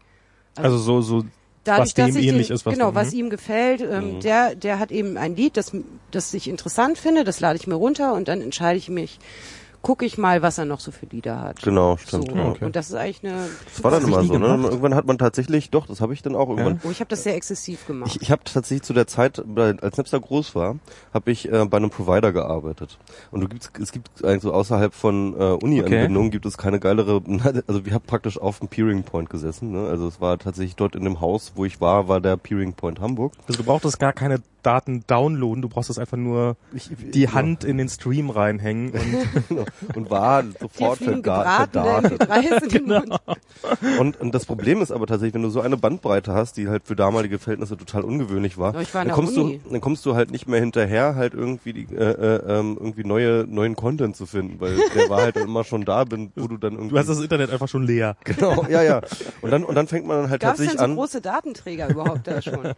Also 0.56 0.78
so, 0.78 1.00
so, 1.00 1.24
Dadurch, 1.64 1.88
was 1.90 1.94
dem 1.94 2.16
ähnlich 2.16 2.48
den, 2.48 2.54
ist, 2.56 2.66
was 2.66 2.74
genau, 2.74 2.90
du- 2.90 2.94
was 2.96 3.12
mhm. 3.12 3.18
ihm 3.18 3.30
gefällt, 3.30 3.82
ähm, 3.82 4.18
der, 4.20 4.54
der 4.56 4.78
hat 4.80 4.90
eben 4.90 5.16
ein 5.16 5.36
Lied, 5.36 5.56
das, 5.56 5.70
das 6.10 6.34
ich 6.34 6.48
interessant 6.48 6.98
finde, 6.98 7.22
das 7.22 7.38
lade 7.38 7.56
ich 7.56 7.66
mir 7.68 7.76
runter 7.76 8.14
und 8.14 8.26
dann 8.28 8.40
entscheide 8.40 8.78
ich 8.78 8.88
mich, 8.88 9.20
gucke 9.82 10.04
ich 10.04 10.16
mal, 10.16 10.42
was 10.42 10.58
er 10.58 10.64
noch 10.64 10.80
so 10.80 10.90
für 10.90 11.06
Lieder 11.06 11.40
hat. 11.40 11.62
Genau, 11.62 11.96
stimmt. 11.96 12.30
So, 12.30 12.36
ja. 12.36 12.48
okay. 12.48 12.64
Und 12.64 12.76
das 12.76 12.88
ist 12.88 12.94
eigentlich 12.94 13.24
eine. 13.24 13.48
Das 13.66 13.84
war 13.84 13.90
dann 13.90 14.04
immer 14.04 14.22
so, 14.22 14.32
ne? 14.32 14.38
gemacht? 14.38 14.64
Irgendwann 14.70 14.94
hat 14.94 15.06
man 15.06 15.18
tatsächlich, 15.18 15.70
doch, 15.70 15.86
das 15.86 16.00
habe 16.00 16.14
ich 16.14 16.22
dann 16.22 16.34
auch 16.34 16.48
irgendwann. 16.48 16.80
Oh, 16.84 16.90
ich 16.90 17.00
habe 17.00 17.08
das 17.08 17.24
sehr 17.24 17.34
exzessiv 17.34 17.86
gemacht. 17.86 18.10
Ich, 18.14 18.22
ich 18.22 18.30
habe 18.30 18.42
tatsächlich 18.44 18.82
zu 18.82 18.92
der 18.92 19.06
Zeit, 19.06 19.42
als 19.56 19.96
Napster 19.96 20.20
groß 20.20 20.54
war, 20.54 20.76
habe 21.12 21.30
ich 21.30 21.50
äh, 21.50 21.64
bei 21.66 21.76
einem 21.76 21.90
Provider 21.90 22.32
gearbeitet. 22.32 22.98
Und 23.30 23.40
du 23.40 23.48
gibt's, 23.48 23.70
es 23.80 23.92
gibt 23.92 24.24
eigentlich 24.24 24.42
so 24.42 24.52
außerhalb 24.52 24.94
von 24.94 25.34
äh, 25.34 25.44
Uni-Anbindungen 25.62 26.30
gibt 26.30 26.46
es 26.46 26.56
keine 26.56 26.80
geilere, 26.80 27.22
also 27.66 27.84
wir 27.84 27.92
haben 27.92 28.04
praktisch 28.06 28.38
auf 28.38 28.60
dem 28.60 28.68
Peering 28.68 29.02
Point 29.02 29.30
gesessen. 29.30 29.72
Ne? 29.72 29.86
Also 29.88 30.06
es 30.06 30.20
war 30.20 30.38
tatsächlich 30.38 30.76
dort 30.76 30.94
in 30.94 31.04
dem 31.04 31.20
Haus, 31.20 31.52
wo 31.56 31.64
ich 31.64 31.80
war, 31.80 32.08
war 32.08 32.20
der 32.20 32.36
Peering 32.36 32.74
Point 32.74 33.00
Hamburg. 33.00 33.32
also 33.46 33.58
du 33.58 33.64
brauchtest 33.64 33.98
gar 33.98 34.12
keine 34.12 34.40
Daten 34.62 35.04
downloaden, 35.06 35.62
du 35.62 35.68
brauchst 35.68 35.90
es 35.90 35.98
einfach 35.98 36.16
nur 36.16 36.56
Ich, 36.72 36.90
die 37.12 37.28
Hand 37.28 37.64
in 37.64 37.78
den 37.78 37.88
Stream 37.88 38.30
reinhängen 38.30 38.92
und 38.92 39.48
Genau. 39.48 39.64
Und 39.94 40.10
war 40.10 40.44
sofort 40.60 40.98
verdartet. 40.98 42.22
MP3s 42.22 42.62
in 42.64 42.68
den 42.68 42.82
Genau. 42.86 43.02
Und, 43.98 44.20
und 44.20 44.34
das 44.34 44.44
Problem 44.46 44.82
ist 44.82 44.90
aber 44.90 45.06
tatsächlich, 45.06 45.34
wenn 45.34 45.42
du 45.42 45.50
so 45.50 45.60
eine 45.60 45.76
Bandbreite 45.76 46.32
hast, 46.32 46.56
die 46.56 46.68
halt 46.68 46.82
für 46.86 46.96
damalige 46.96 47.38
Verhältnisse 47.38 47.76
total 47.76 48.02
ungewöhnlich 48.02 48.58
war, 48.58 48.74
war 48.74 48.82
dann 48.92 49.10
kommst 49.10 49.36
Uni. 49.38 49.60
du, 49.64 49.70
dann 49.70 49.80
kommst 49.80 50.04
du 50.06 50.14
halt 50.14 50.30
nicht 50.30 50.48
mehr 50.48 50.60
hinterher, 50.60 51.14
halt 51.14 51.34
irgendwie 51.34 51.72
die, 51.72 51.94
äh, 51.94 52.02
äh, 52.02 52.58
ähm, 52.58 52.76
irgendwie 52.80 53.04
neue 53.04 53.46
neuen 53.48 53.76
Content 53.76 54.16
zu 54.16 54.26
finden, 54.26 54.60
weil 54.60 54.76
der 54.94 55.08
war 55.08 55.22
halt 55.22 55.36
immer 55.36 55.64
schon 55.64 55.84
da, 55.84 56.04
bin, 56.04 56.32
wo 56.36 56.48
du 56.48 56.56
dann 56.56 56.72
irgendwie 56.72 56.90
Du 56.90 56.98
hast 56.98 57.08
das 57.08 57.20
Internet 57.20 57.50
einfach 57.50 57.68
schon 57.68 57.84
leer. 57.86 58.16
genau, 58.24 58.64
ja 58.68 58.82
ja. 58.82 59.00
Und 59.42 59.50
dann 59.50 59.64
und 59.64 59.74
dann 59.74 59.86
fängt 59.86 60.06
man 60.06 60.22
dann 60.22 60.30
halt 60.30 60.40
Gab 60.42 60.52
es 60.54 60.58
denn 60.58 60.66
tatsächlich 60.66 60.78
so 60.80 60.84
an. 60.84 60.94
große 60.96 61.20
Datenträger 61.20 61.88
überhaupt 61.88 62.26
da 62.26 62.42
schon? 62.42 62.72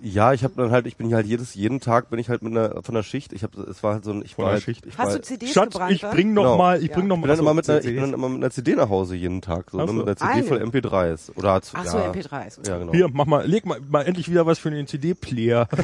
Ja, 0.00 0.32
ich 0.32 0.44
habe 0.44 0.54
dann 0.56 0.70
halt, 0.70 0.86
ich 0.86 0.96
bin 0.96 1.12
halt 1.14 1.26
jedes 1.26 1.54
jeden 1.54 1.80
Tag 1.80 2.10
bin 2.10 2.18
ich 2.18 2.28
halt 2.28 2.42
mit 2.42 2.52
einer 2.56 2.82
von 2.82 2.94
der 2.94 3.02
Schicht. 3.02 3.32
Ich 3.32 3.42
habe, 3.42 3.60
es 3.62 3.82
war 3.82 3.94
halt 3.94 4.04
so 4.04 4.12
ein, 4.12 4.22
ich 4.24 4.34
Von 4.34 4.44
war 4.44 4.52
halt, 4.52 4.62
Schicht. 4.62 4.86
Ich 4.86 4.98
Hast 4.98 5.08
war, 5.08 5.16
du 5.16 5.22
CDs 5.22 5.52
Schatz, 5.52 5.72
gebrannt? 5.72 5.92
ich? 5.92 6.02
Bring 6.22 6.34
noch 6.34 6.42
Genau. 6.42 6.56
mal, 6.58 6.82
ich 6.82 6.88
Ja. 6.88 6.94
bring 6.94 7.06
noch 7.08 7.16
ich 7.16 7.20
mal 7.22 7.26
bin 7.26 7.28
dann 7.28 7.30
Achso, 7.38 7.42
immer 7.42 7.54
mit 7.54 7.68
einer, 7.70 7.78
ich 7.80 7.84
bin 7.86 7.96
dann 8.00 8.12
immer 8.14 8.28
mit 8.28 8.38
einer 8.42 8.50
CD 8.50 8.74
nach 8.74 8.88
Hause 8.88 9.14
jeden 9.16 9.40
Tag, 9.42 9.70
so 9.70 9.78
ne, 9.78 9.92
mit 9.92 10.06
einer 10.06 10.16
CD 10.16 10.30
Eine. 10.30 10.42
voll 10.44 10.58
MP3s 10.62 11.30
oder 11.36 11.60
zu, 11.62 11.76
Ach 11.76 11.84
so, 11.86 11.98
ja, 11.98 12.10
MP3s. 12.10 12.66
Ja, 12.68 12.78
genau. 12.78 12.92
Hier, 12.92 13.08
mach 13.12 13.26
mal, 13.26 13.46
leg 13.46 13.66
mal, 13.66 13.78
mal 13.88 14.02
endlich 14.02 14.30
wieder 14.30 14.46
was 14.46 14.58
für 14.58 14.70
den 14.70 14.86
CD-Player. 14.86 15.68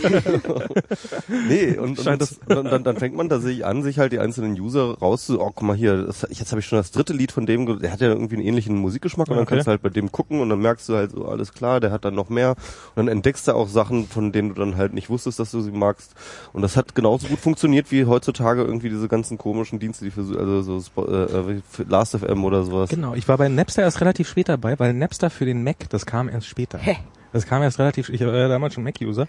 Nee, 1.49 1.77
und, 1.79 1.99
und, 1.99 2.21
das, 2.21 2.39
dann, 2.49 2.65
dann, 2.67 2.85
dann 2.85 2.97
fängt 2.97 3.15
man 3.17 3.29
tatsächlich 3.29 3.65
an, 3.65 3.83
sich 3.83 3.99
halt 3.99 4.13
die 4.13 4.19
einzelnen 4.19 4.59
User 4.59 4.97
rauszu, 4.99 5.41
oh, 5.41 5.51
guck 5.55 5.63
mal 5.63 5.77
hier, 5.77 6.05
das, 6.05 6.27
jetzt 6.31 6.51
habe 6.51 6.61
ich 6.61 6.67
schon 6.67 6.79
das 6.79 6.91
dritte 6.91 7.13
Lied 7.13 7.33
von 7.33 7.47
dem, 7.47 7.79
der 7.81 7.93
hat 7.93 8.01
ja 8.01 8.09
irgendwie 8.09 8.37
einen 8.37 8.45
ähnlichen 8.45 8.77
Musikgeschmack 8.77 9.29
und 9.29 9.37
dann 9.37 9.43
Okay. 9.45 9.55
kannst 9.57 9.67
du 9.67 9.71
halt 9.71 9.83
bei 9.83 9.89
dem 9.89 10.11
gucken 10.13 10.41
und 10.41 10.49
dann 10.49 10.61
merkst 10.61 10.89
du 10.89 10.95
halt 10.97 11.13
so, 11.13 11.27
alles 11.27 11.53
klar, 11.53 11.81
der 11.81 11.91
hat 11.91 12.05
dann 12.05 12.15
noch 12.15 12.29
mehr 12.29 12.51
und 12.51 12.97
dann 12.97 13.09
entdeckst 13.09 13.47
du 13.49 13.53
auch 13.55 13.69
Sachen, 13.69 14.07
von 14.07 14.33
denen 14.33 14.51
du 14.51 14.55
dann 14.57 14.77
halt 14.77 14.93
nicht 14.95 15.11
wusstest, 15.11 15.39
dass 15.39 15.51
du 15.51 15.61
sie 15.61 15.71
magst 15.73 16.13
und 16.53 16.63
das 16.63 16.77
hat 16.77 16.95
genauso 16.95 17.27
gut 17.29 17.39
funktioniert 17.39 17.91
wie 17.91 18.05
heutzutage 18.07 18.63
irgendwie 18.63 18.89
diese 18.89 19.09
ganzen 19.09 19.39
komischen 19.39 19.79
Dienste, 19.79 20.05
die 20.05 20.11
für 20.11 20.25
so- 20.25 20.28
also 20.37 20.63
so 20.63 20.77
Spo- 20.79 21.09
äh, 21.09 21.57
äh, 21.59 21.85
Last.fm 21.89 22.45
oder 22.45 22.63
sowas. 22.65 22.91
Genau, 22.91 23.15
ich 23.15 23.27
war 23.29 23.37
bei 23.39 23.49
Napster 23.49 23.83
erst 23.83 24.01
relativ 24.01 24.29
spät 24.29 24.49
dabei, 24.49 24.79
weil 24.79 24.93
Napster 24.95 25.31
für 25.31 25.45
den 25.45 25.63
Mac, 25.65 25.89
das 25.91 26.07
kam 26.07 26.29
erst 26.29 26.47
später. 26.47 26.79
Hä? 26.79 26.97
Das 27.33 27.47
kam 27.47 27.63
erst 27.63 27.79
relativ, 27.79 28.09
ich 28.09 28.21
war 28.23 28.35
ja 28.35 28.49
damals 28.49 28.75
schon 28.75 28.85
Mac-User. 28.85 29.29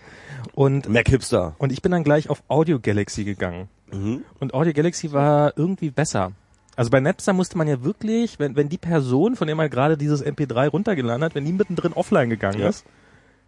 Und, 0.53 0.87
Mac 0.87 1.09
Hipster. 1.09 1.55
und 1.57 1.71
ich 1.73 1.81
bin 1.81 1.91
dann 1.91 2.03
gleich 2.05 2.29
auf 2.29 2.41
Audio 2.47 2.79
Galaxy 2.79 3.25
gegangen. 3.25 3.67
Mhm. 3.91 4.21
Und 4.39 4.53
Audio 4.53 4.71
Galaxy 4.73 5.11
war 5.11 5.53
irgendwie 5.57 5.89
besser. 5.89 6.31
Also 6.77 6.91
bei 6.91 7.01
Napster 7.01 7.33
musste 7.33 7.57
man 7.57 7.67
ja 7.67 7.83
wirklich, 7.83 8.39
wenn, 8.39 8.55
wenn 8.55 8.69
die 8.69 8.77
Person, 8.77 9.35
von 9.35 9.47
der 9.47 9.55
man 9.57 9.69
gerade 9.69 9.97
dieses 9.97 10.25
MP3 10.25 10.69
runtergeladen 10.69 11.23
hat, 11.25 11.35
wenn 11.35 11.43
die 11.43 11.51
mittendrin 11.51 11.91
offline 11.91 12.29
gegangen 12.29 12.59
Ja. 12.61 12.69
ist, 12.69 12.85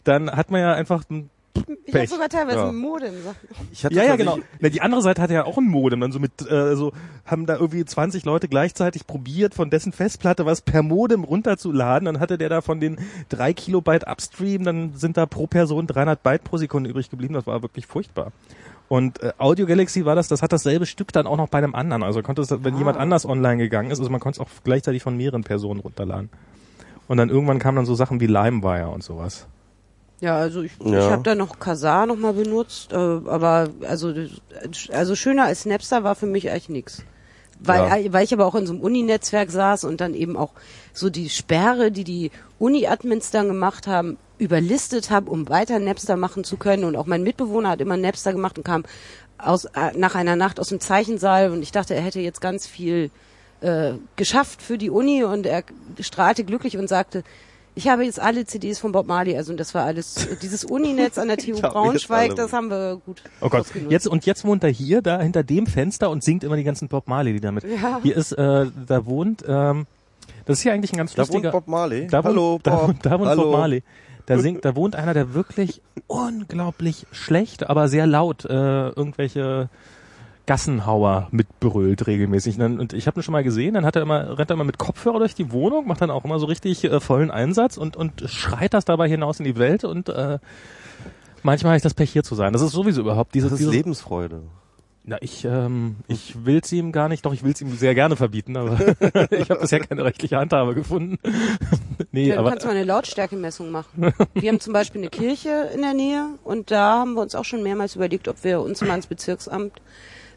dann 0.04 0.30
hat 0.30 0.52
man 0.52 0.60
ja 0.60 0.74
einfach 0.74 1.04
ein 1.10 1.30
Ich 1.54 1.94
habe 1.94 2.04
Pech. 2.04 2.10
sogar 2.10 2.30
teilweise 2.30 2.58
Ja. 2.60 2.70
ein 2.70 2.76
Modem. 2.76 3.14
Ich 3.72 3.84
hatte 3.84 3.94
Ja, 3.96 4.04
ja, 4.04 4.16
genau. 4.16 4.38
Na, 4.60 4.70
die 4.70 4.82
andere 4.82 5.02
Seite 5.02 5.22
hatte 5.22 5.34
ja 5.34 5.46
auch 5.46 5.58
ein 5.58 5.68
Modem, 5.68 6.00
dann 6.00 6.12
so 6.12 6.20
mit, 6.20 6.32
äh, 6.50 6.76
so 6.76 6.94
haben 7.26 7.46
da 7.46 7.56
irgendwie 7.58 7.84
20 7.84 8.24
Leute 8.26 8.48
gleichzeitig 8.48 9.06
probiert, 9.08 9.54
von 9.54 9.70
dessen 9.70 9.92
Festplatte 9.92 10.46
was 10.46 10.62
per 10.62 10.84
Modem 10.84 11.24
runterzuladen. 11.24 12.06
Dann 12.06 12.20
hatte 12.20 12.38
der 12.38 12.50
da 12.50 12.62
von 12.62 12.80
den 12.80 12.98
drei 13.30 13.54
Kilobyte 13.54 14.08
Upstream, 14.08 14.64
dann 14.64 14.94
sind 14.96 15.18
da 15.18 15.26
pro 15.26 15.48
Person 15.48 15.88
300 15.88 16.24
Byte 16.24 16.44
pro 16.44 16.58
Sekunde 16.58 16.90
übrig 16.90 17.10
geblieben. 17.10 17.34
Das 17.34 17.46
war 17.48 17.62
wirklich 17.62 17.86
furchtbar. 17.86 18.32
Und 18.88 19.22
äh, 19.24 19.32
Audio 19.38 19.66
Galaxy 19.66 20.04
war 20.06 20.16
das, 20.16 20.28
das 20.28 20.42
hat 20.42 20.52
dasselbe 20.52 20.86
Stück 20.86 21.14
dann 21.14 21.26
auch 21.28 21.38
noch 21.38 21.48
bei 21.50 21.58
einem 21.60 21.76
anderen. 21.76 22.04
Also 22.04 22.22
konnte 22.22 22.42
es, 22.42 22.52
wenn 22.52 22.76
Ah. 22.76 22.78
jemand 22.78 22.98
anders 22.98 23.26
online 23.26 23.58
gegangen 23.58 23.90
ist, 23.92 24.00
also 24.00 24.12
man 24.12 24.20
konnte 24.20 24.42
es 24.42 24.46
auch 24.46 24.52
gleichzeitig 24.64 25.02
von 25.04 25.16
mehreren 25.16 25.44
Personen 25.44 25.80
runterladen. 25.80 26.30
Und 27.08 27.18
dann 27.18 27.30
irgendwann 27.30 27.60
kamen 27.60 27.76
dann 27.78 27.86
so 27.86 27.96
Sachen 27.96 28.20
wie 28.22 28.28
LimeWire 28.28 28.90
und 28.90 29.04
sowas. 29.04 29.48
Ja, 30.22 30.38
also 30.38 30.62
ich, 30.62 30.72
Ja. 30.84 31.00
ich 31.00 31.12
habe 31.12 31.24
da 31.24 31.36
noch 31.36 31.60
Kazaa 31.60 32.06
noch 32.06 32.16
mal 32.16 32.34
benutzt, 32.34 32.94
äh, 32.94 32.96
aber 32.96 33.70
also 33.88 34.14
also 34.94 35.16
schöner 35.16 35.46
als 35.46 35.66
Napster 35.66 36.04
war 36.04 36.16
für 36.16 36.28
mich 36.28 36.50
eigentlich 36.50 36.70
nix. 36.70 37.04
Weil, 37.60 37.80
Ja. 37.80 37.96
äh, 37.98 38.14
weil 38.14 38.24
ich 38.24 38.34
aber 38.34 38.46
auch 38.46 38.56
in 38.56 38.66
so 38.68 38.74
einem 38.74 38.82
Uni-Netzwerk 38.82 39.52
saß 39.52 39.84
und 39.84 40.00
dann 40.00 40.14
eben 40.14 40.38
auch 40.38 40.52
so 40.94 41.10
die 41.10 41.30
Sperre, 41.30 41.92
die 41.92 42.04
die 42.04 42.32
Uni-Admins 42.60 43.32
dann 43.32 43.48
gemacht 43.48 43.88
haben, 43.88 44.18
überlistet 44.38 45.10
habe, 45.12 45.30
um 45.30 45.50
weiter 45.50 45.78
Napster 45.80 46.18
machen 46.18 46.44
zu 46.44 46.58
können. 46.58 46.86
Und 46.86 46.96
auch 46.96 47.06
mein 47.06 47.22
Mitbewohner 47.24 47.70
hat 47.70 47.82
immer 47.82 47.98
Napster 47.98 48.32
gemacht 48.32 48.58
und 48.58 48.64
kam 48.64 48.84
aus, 49.38 49.66
äh, 49.66 49.92
nach 49.96 50.16
einer 50.16 50.36
Nacht 50.36 50.60
aus 50.60 50.70
dem 50.70 50.80
Zeichensaal 50.80 51.52
und 51.52 51.62
ich 51.64 51.72
dachte, 51.72 51.94
er 51.96 52.02
hätte 52.02 52.20
jetzt 52.20 52.42
ganz 52.42 52.66
viel 52.68 53.10
äh, 53.62 53.94
geschafft 54.16 54.62
für 54.62 54.78
die 54.80 54.90
Uni 54.90 55.24
und 55.24 55.46
er 55.46 55.64
strahlte 56.00 56.44
glücklich 56.44 56.78
und 56.78 56.88
sagte, 56.88 57.24
ich 57.76 57.88
habe 57.88 58.04
jetzt 58.04 58.20
alle 58.20 58.46
CDs 58.46 58.80
von 58.80 58.92
Bob 58.92 59.08
Marley, 59.08 59.38
also 59.38 59.54
das 59.56 59.74
war 59.74 59.86
alles, 59.86 60.28
dieses 60.42 60.64
Uninetz 60.66 61.18
an 61.18 61.28
der 61.30 61.38
TU 61.38 61.60
Braunschweig, 61.60 62.36
das 62.36 62.54
haben 62.54 62.70
wir 62.70 63.02
gut 63.06 63.22
Oh 63.40 63.50
Gott, 63.50 63.66
jetzt 63.90 64.08
und 64.08 64.26
jetzt 64.26 64.44
wohnt 64.46 64.64
er 64.64 64.70
hier, 64.70 65.02
da 65.02 65.20
hinter 65.22 65.44
dem 65.44 65.68
Fenster 65.68 66.10
und 66.10 66.24
singt 66.24 66.44
immer 66.44 66.56
die 66.58 66.64
ganzen 66.64 66.88
Bob 66.88 67.08
Marley 67.08 67.32
Lieder 67.34 67.52
mit. 67.52 67.64
Ja. 67.64 68.00
Hier 68.04 68.16
ist, 68.18 68.34
äh, 68.34 68.66
da 68.88 69.06
wohnt, 69.06 69.44
ähm, 69.48 69.86
das 70.46 70.58
ist 70.60 70.64
hier 70.64 70.74
eigentlich 70.74 70.92
ein 70.94 70.98
ganz 70.98 71.14
Da 71.14 71.22
wohnt 71.24 71.30
lustiger. 71.30 71.52
Bob 71.52 71.68
Marley. 71.68 72.08
Da 72.08 72.18
wohnt, 72.24 72.26
Hallo 72.26 72.60
da, 72.62 72.72
Bob. 72.76 72.88
wohnt- 72.90 73.06
da 73.06 73.20
wohnt 73.20 73.30
Hallo. 73.30 73.44
Bob 73.44 73.52
Marley. 73.54 73.84
Da 74.28 74.38
singt, 74.38 74.64
da 74.66 74.76
wohnt 74.76 74.96
einer, 74.96 75.14
der 75.14 75.34
wirklich 75.34 75.82
unglaublich 76.08 77.06
schlecht, 77.12 77.70
aber 77.70 77.88
sehr 77.88 78.06
laut 78.08 78.46
äh, 78.46 78.90
irgendwelche 78.90 79.70
Gassenhauer 80.52 81.30
mitbrüllt 81.32 82.08
regelmäßig. 82.08 82.56
Und, 82.56 82.60
dann, 82.60 82.80
und 82.82 82.92
ich 82.92 83.08
habe 83.08 83.18
ihn 83.18 83.24
schon 83.24 83.32
mal 83.32 83.42
gesehen, 83.42 83.74
dann 83.74 83.86
hat 83.86 83.96
er 83.96 84.02
immer, 84.02 84.38
rennt 84.38 84.50
er 84.52 84.56
immer 84.56 84.66
mit 84.66 84.78
Kopfhörer 84.78 85.20
durch 85.20 85.34
die 85.34 85.54
Wohnung, 85.54 85.88
macht 85.88 86.02
dann 86.02 86.12
auch 86.12 86.26
immer 86.26 86.40
so 86.40 86.46
richtig 86.46 86.84
äh, 86.84 87.00
vollen 87.00 87.32
Einsatz 87.32 87.78
und, 87.78 87.96
und 87.96 88.24
schreit 88.26 88.74
das 88.74 88.84
dabei 88.84 89.08
hinaus 89.08 89.40
in 89.40 89.46
die 89.46 89.58
Welt 89.58 89.86
und 89.86 90.10
äh, 90.10 90.40
manchmal 91.42 91.70
habe 91.70 91.78
ich 91.78 91.84
das 91.84 91.94
Pech 91.94 92.12
hier 92.12 92.24
zu 92.24 92.36
sein. 92.36 92.52
Das 92.52 92.62
ist 92.62 92.74
sowieso 92.74 93.00
überhaupt 93.00 93.34
dieses, 93.34 93.52
Das 93.52 93.62
ist 93.62 93.66
dieses 93.66 93.74
Lebensfreude. 93.74 94.42
na, 95.06 95.20
ich, 95.22 95.46
ähm, 95.46 95.96
ich 96.10 96.44
will's 96.44 96.70
ihm 96.74 96.92
gar 96.92 97.08
nicht, 97.08 97.26
doch 97.26 97.32
ich 97.32 97.46
will's 97.46 97.62
ihm 97.62 97.74
sehr 97.78 97.96
gerne 97.96 98.18
verbieten, 98.18 98.58
aber 98.58 98.78
ich 99.32 99.50
habe 99.50 99.62
bisher 99.62 99.80
keine 99.80 100.04
rechtliche 100.04 100.36
Handhabe 100.36 100.76
gefunden. 100.76 101.18
nee, 102.12 102.28
Ja, 102.28 102.34
du 102.34 102.40
aber 102.42 102.50
kannst 102.50 102.66
mal 102.66 102.76
eine 102.76 102.84
Lautstärkemessung 102.84 103.72
machen. 103.72 104.14
Wir 104.34 104.50
haben 104.50 104.60
zum 104.60 104.74
Beispiel 104.74 105.00
eine 105.00 105.12
Kirche 105.12 105.70
in 105.74 105.82
der 105.82 105.94
Nähe 105.94 106.26
und 106.44 106.72
da 106.72 107.00
haben 107.00 107.14
wir 107.14 107.22
uns 107.22 107.36
auch 107.36 107.46
schon 107.46 107.64
mehrmals 107.64 107.96
überlegt, 107.96 108.28
ob 108.28 108.44
wir 108.44 108.60
uns 108.60 108.82
mal 108.82 108.92
ans 108.92 109.08
Bezirksamt 109.08 109.80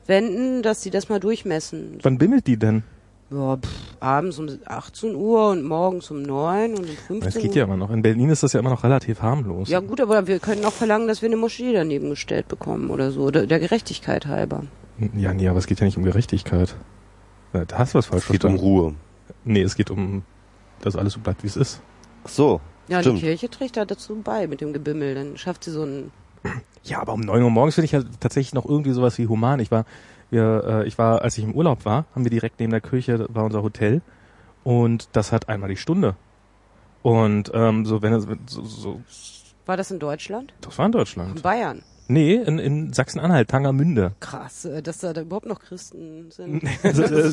wenden, 0.07 0.63
dass 0.63 0.83
sie 0.83 0.91
das 0.91 1.09
mal 1.09 1.21
durchmessen. 1.21 1.99
wann 2.03 2.19
bimmelt 2.19 2.47
die 2.47 2.57
denn? 2.57 2.83
Ja, 3.31 3.57
pff, 3.57 3.69
abends 4.01 4.39
um 4.39 4.49
18 4.67 5.15
Uhr 5.15 5.51
und 5.51 5.65
morgens 5.65 6.11
um 6.11 6.23
9 6.23 6.73
und 6.75 6.81
um 6.81 6.85
15 6.87 7.21
Das 7.21 7.37
Uhr. 7.37 7.43
geht 7.43 7.55
ja 7.55 7.65
immer 7.65 7.77
noch. 7.77 7.91
In 7.91 8.03
Berlin 8.03 8.29
ist 8.31 8.43
das 8.43 8.53
ja 8.53 8.61
immer 8.61 8.71
noch 8.71 8.85
relativ 8.85 9.23
harmlos. 9.23 9.69
Ja 9.69 9.81
gut, 9.81 10.01
aber 10.01 10.27
wir 10.27 10.39
können 10.39 10.65
auch 10.65 10.73
verlangen, 10.73 11.09
dass 11.09 11.23
wir 11.23 11.29
eine 11.29 11.37
Moschee 11.37 11.73
daneben 11.73 12.11
gestellt 12.11 12.49
bekommen 12.49 12.91
oder 12.91 13.11
so, 13.11 13.31
der, 13.31 13.47
der 13.47 13.59
Gerechtigkeit 13.61 14.27
halber. 14.27 14.65
Ja, 15.17 15.33
nee, 15.35 15.49
aber 15.49 15.59
es 15.59 15.67
geht 15.67 15.81
ja 15.81 15.87
nicht 15.87 15.97
um 15.97 16.05
Gerechtigkeit. 16.05 16.77
Da 17.53 17.65
hast 17.79 17.95
du 17.95 17.99
was 17.99 18.07
falsch 18.07 18.25
Es 18.25 18.31
geht 18.31 18.45
um 18.45 18.51
verstanden. 18.53 18.79
Ruhe. 18.81 18.95
Nee, 19.45 19.63
es 19.63 19.75
geht 19.75 19.91
um, 19.91 20.23
dass 20.83 20.95
alles 20.95 21.15
so 21.15 21.21
bleibt, 21.21 21.43
wie 21.43 21.47
es 21.49 21.57
ist. 21.57 21.81
Ach 22.25 22.29
so. 22.29 22.61
Ja, 22.89 23.01
Stimmt. 23.01 23.19
die 23.19 23.23
Kirche 23.23 23.49
trägt 23.49 23.77
da 23.79 23.85
dazu 23.87 24.21
bei 24.23 24.47
mit 24.47 24.61
dem 24.61 24.73
Gebimmel, 24.75 25.15
dann 25.15 25.37
schafft 25.39 25.65
sie 25.65 25.71
so 25.71 25.83
ein 25.85 26.11
Ja, 26.85 27.01
aber 27.01 27.15
um 27.15 27.21
neun 27.21 27.43
Uhr 27.43 27.51
morgens 27.51 27.75
finde 27.75 27.87
ich 27.87 27.93
ja 27.93 28.03
tatsächlich 28.21 28.53
noch 28.55 28.67
irgendwie 28.67 28.93
sowas 28.93 29.17
wie 29.19 29.27
human. 29.27 29.59
Ich 29.61 29.71
war, 29.71 29.85
wir, 30.31 30.65
äh, 30.67 30.87
ich 30.87 30.99
war, 30.99 31.23
als 31.23 31.39
ich 31.39 31.45
im 31.45 31.55
Urlaub 31.55 31.85
war, 31.85 32.05
haben 32.15 32.25
wir 32.25 32.31
direkt 32.31 32.61
neben 32.61 32.71
der 32.73 32.81
Kirche 32.81 33.27
war 33.31 33.45
unser 33.45 33.63
Hotel 33.63 34.03
und 34.65 35.09
das 35.13 35.33
hat 35.33 35.49
einmal 35.49 35.71
die 35.71 35.77
Stunde. 35.77 36.15
Und 37.03 37.51
ähm, 37.55 37.85
so 37.87 38.03
wenn 38.03 38.13
es 38.13 38.27
so, 38.47 38.65
so, 38.65 39.01
War 39.67 39.77
das 39.77 39.91
in 39.91 39.99
Deutschland? 39.99 40.53
das 40.61 40.77
war 40.79 40.87
in 40.87 40.93
In 40.93 40.99
Deutschland. 40.99 41.43
Bayern. 41.43 41.83
Nee, 42.07 42.35
in, 42.35 42.59
in 42.59 42.93
Sachsen-Anhalt, 42.93 43.49
Tangermünde. 43.49 44.13
Krass, 44.21 44.67
äh, 44.67 44.83
dass 44.83 44.99
da, 44.99 45.15
da 45.15 45.23
überhaupt 45.23 45.47
noch 45.47 45.61
Christen 45.61 46.31
sind. 46.31 46.63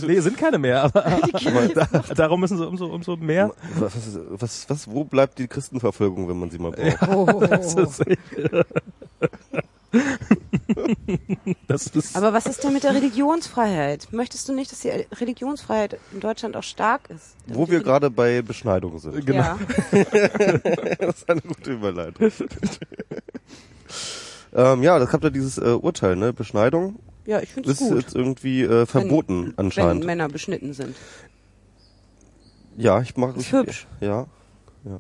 Nee, 0.07 0.19
sind 0.21 0.37
keine 0.37 0.59
mehr, 0.59 0.83
aber, 0.83 1.05
aber 1.05 1.67
da, 1.73 1.85
darum 2.15 2.39
müssen 2.39 2.57
sie 2.57 2.65
umso, 2.65 2.85
umso 2.87 3.17
mehr. 3.17 3.51
Was, 3.75 4.17
was, 4.29 4.69
was, 4.69 4.89
wo 4.89 5.03
bleibt 5.03 5.39
die 5.39 5.47
Christenverfolgung, 5.47 6.29
wenn 6.29 6.39
man 6.39 6.49
sie 6.51 6.59
mal 6.59 6.71
braucht? 6.71 7.07
Oh. 7.09 7.45
Das 7.45 7.75
ist, 7.75 7.77
das 7.77 7.99
ist 7.99 8.21
Aber 12.13 12.33
was 12.33 12.45
ist 12.45 12.63
denn 12.63 12.73
mit 12.73 12.83
der 12.83 12.95
Religionsfreiheit? 12.95 14.07
Möchtest 14.11 14.47
du 14.47 14.53
nicht, 14.53 14.71
dass 14.71 14.79
die 14.79 14.89
Religionsfreiheit 14.89 15.99
in 16.13 16.21
Deutschland 16.21 16.55
auch 16.55 16.63
stark 16.63 17.09
ist? 17.09 17.35
Wo 17.47 17.69
wir 17.69 17.81
gerade 17.81 18.09
bei 18.09 18.41
Beschneidung 18.41 18.97
sind. 18.99 19.25
genau. 19.25 19.39
Ja. 19.39 19.59
Das 20.99 21.17
ist 21.17 21.29
eine 21.29 21.41
gute 21.41 21.73
Überleitung. 21.73 22.31
ähm, 24.53 24.83
ja, 24.83 24.99
das 24.99 25.11
habt 25.11 25.23
ihr 25.23 25.31
dieses 25.31 25.57
äh, 25.57 25.71
Urteil, 25.71 26.15
ne? 26.15 26.31
Beschneidung 26.31 26.99
ja, 27.25 27.39
ich 27.39 27.49
finde 27.49 27.71
es 27.71 27.81
ist 27.81 27.89
gut. 27.89 28.01
jetzt 28.01 28.15
irgendwie 28.15 28.63
äh, 28.63 28.85
verboten 28.85 29.47
wenn, 29.47 29.57
anscheinend. 29.57 30.01
Wenn 30.01 30.07
Männer 30.07 30.27
beschnitten 30.27 30.73
sind. 30.73 30.95
Ja, 32.77 33.01
ich 33.01 33.15
Ist 33.15 33.37
ich, 33.37 33.51
hübsch. 33.51 33.87
Ja, 33.99 34.27
ja. 34.85 34.99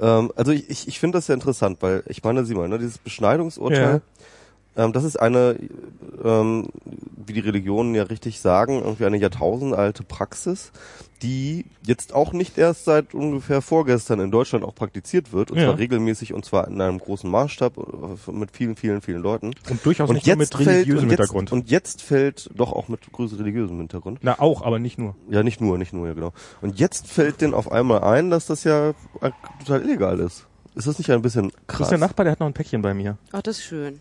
Ähm, 0.00 0.32
also 0.36 0.52
ich, 0.52 0.68
ich, 0.70 0.88
ich 0.88 0.98
finde 1.00 1.18
das 1.18 1.26
sehr 1.26 1.34
interessant, 1.34 1.78
weil 1.80 2.02
ich 2.06 2.22
meine, 2.22 2.44
sieh 2.44 2.54
mal, 2.54 2.68
ne, 2.68 2.78
dieses 2.78 2.98
Beschneidungsurteil 2.98 4.00
ähm, 4.84 4.92
das 4.92 5.04
ist 5.04 5.16
eine, 5.20 5.56
ähm, 6.24 6.68
wie 7.26 7.32
die 7.34 7.40
Religionen 7.40 7.94
ja 7.94 8.02
richtig 8.04 8.40
sagen, 8.40 8.80
irgendwie 8.82 9.04
eine 9.04 9.16
jahrtausendalte 9.18 10.02
Praxis, 10.02 10.72
die 11.22 11.66
jetzt 11.86 12.14
auch 12.14 12.32
nicht 12.32 12.56
erst 12.56 12.86
seit 12.86 13.12
ungefähr 13.14 13.60
vorgestern 13.60 14.20
in 14.20 14.30
Deutschland 14.30 14.64
auch 14.64 14.74
praktiziert 14.74 15.32
wird, 15.32 15.50
und 15.50 15.58
Ja. 15.58 15.64
zwar 15.66 15.78
regelmäßig 15.78 16.32
und 16.32 16.44
zwar 16.44 16.66
in 16.68 16.80
einem 16.80 16.98
großen 16.98 17.30
Maßstab 17.30 17.76
äh, 17.76 18.30
mit 18.32 18.50
vielen, 18.52 18.74
vielen, 18.76 19.02
vielen 19.02 19.20
Leuten. 19.22 19.52
Und 19.68 19.84
durchaus 19.84 20.08
und 20.08 20.14
nicht 20.16 20.26
nur 20.26 20.36
mit 20.36 20.54
fällt, 20.54 20.66
religiösem 20.68 21.04
und 21.04 21.10
jetzt, 21.10 21.18
Hintergrund. 21.20 21.52
Und 21.52 21.70
jetzt 21.70 22.02
fällt, 22.02 22.50
doch 22.54 22.72
auch 22.72 22.88
mit 22.88 23.00
größer 23.12 23.38
religiösem 23.38 23.76
Hintergrund. 23.76 24.20
Na, 24.22 24.38
auch, 24.40 24.62
aber 24.62 24.78
nicht 24.78 24.98
nur. 24.98 25.14
Ja, 25.28 25.42
nicht 25.42 25.60
nur, 25.60 25.76
nicht 25.78 25.92
nur, 25.92 26.06
ja 26.08 26.14
genau. 26.14 26.32
Und 26.62 26.78
jetzt 26.78 27.06
fällt 27.06 27.40
denen 27.42 27.52
auf 27.54 27.70
einmal 27.70 28.02
ein, 28.02 28.30
dass 28.30 28.46
das 28.46 28.64
ja 28.64 28.94
total 29.60 29.82
illegal 29.82 30.18
ist. 30.20 30.46
Ist 30.74 30.86
das 30.86 30.98
nicht 30.98 31.10
ein 31.10 31.20
bisschen 31.20 31.50
Das 31.50 31.66
krass? 31.66 31.80
ist 31.88 31.90
der 31.90 31.98
Nachbar, 31.98 32.24
der 32.24 32.32
hat 32.32 32.40
noch 32.40 32.46
ein 32.46 32.52
Päckchen 32.54 32.80
bei 32.80 32.94
mir. 32.94 33.18
Ach, 33.32 33.42
das 33.42 33.58
ist 33.58 33.64
schön. 33.64 34.00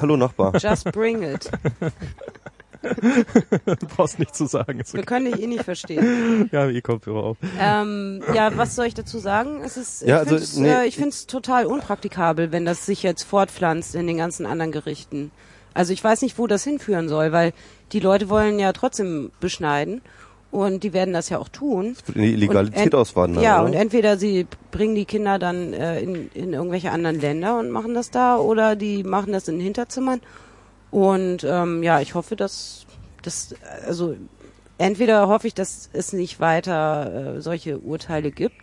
Hallo 0.00 0.16
Nachbar. 0.16 0.56
Just 0.58 0.90
bring 0.92 1.22
it. 1.22 1.50
Du 2.82 3.86
brauchst 3.96 4.18
nichts 4.18 4.38
zu 4.38 4.46
sagen. 4.46 4.80
Ist 4.80 4.94
Wir 4.94 5.00
okay. 5.00 5.06
können 5.06 5.32
dich 5.32 5.42
eh 5.42 5.46
nicht 5.46 5.64
verstehen. 5.64 6.48
Ja, 6.52 6.66
ihr 6.68 6.80
Kopfhörer 6.82 7.22
auf. 7.22 7.36
Ähm, 7.58 8.22
ja, 8.34 8.56
was 8.56 8.74
soll 8.74 8.86
ich 8.86 8.94
dazu 8.94 9.18
sagen? 9.18 9.62
Es 9.62 9.76
ist, 9.76 10.02
Ja, 10.02 10.22
ich 10.22 10.28
also, 10.30 10.36
find's, 10.36 10.56
nee, 10.56 10.86
äh, 10.86 10.90
find's 10.90 11.26
total 11.26 11.66
unpraktikabel, 11.66 12.52
wenn 12.52 12.64
das 12.64 12.86
sich 12.86 13.02
jetzt 13.02 13.24
fortpflanzt 13.24 13.94
in 13.94 14.06
den 14.06 14.16
ganzen 14.16 14.46
anderen 14.46 14.72
Gerichten. 14.72 15.30
Also 15.74 15.92
ich 15.92 16.02
weiß 16.02 16.22
nicht, 16.22 16.38
wo 16.38 16.46
das 16.46 16.64
hinführen 16.64 17.08
soll, 17.08 17.32
weil 17.32 17.52
die 17.92 18.00
Leute 18.00 18.28
wollen 18.28 18.58
ja 18.58 18.72
trotzdem 18.72 19.30
beschneiden 19.40 20.00
und 20.50 20.82
die 20.82 20.92
werden 20.92 21.14
das 21.14 21.28
ja 21.28 21.38
auch 21.38 21.48
tun. 21.48 21.96
In 22.14 22.22
die 22.22 22.32
Illegalität 22.32 22.94
auswandern. 22.94 23.42
Ja, 23.42 23.60
oder? 23.60 23.66
und 23.66 23.74
entweder 23.74 24.16
sie 24.16 24.46
bringen 24.70 24.94
die 24.94 25.04
Kinder 25.04 25.38
dann 25.38 25.72
äh, 25.72 26.00
in, 26.00 26.30
in 26.34 26.52
irgendwelche 26.52 26.90
anderen 26.90 27.20
Länder 27.20 27.58
und 27.58 27.70
machen 27.70 27.94
das 27.94 28.10
da 28.10 28.36
oder 28.36 28.76
die 28.76 29.04
machen 29.04 29.32
das 29.32 29.48
in 29.48 29.60
Hinterzimmern. 29.60 30.20
Und 30.90 31.44
ähm, 31.44 31.82
ja, 31.82 32.00
ich 32.00 32.14
hoffe, 32.14 32.34
dass 32.34 32.86
das, 33.22 33.54
also 33.86 34.16
entweder 34.78 35.28
hoffe 35.28 35.46
ich, 35.46 35.54
dass 35.54 35.88
es 35.92 36.12
nicht 36.12 36.40
weiter 36.40 37.36
äh, 37.36 37.40
solche 37.40 37.78
Urteile 37.78 38.32
gibt 38.32 38.56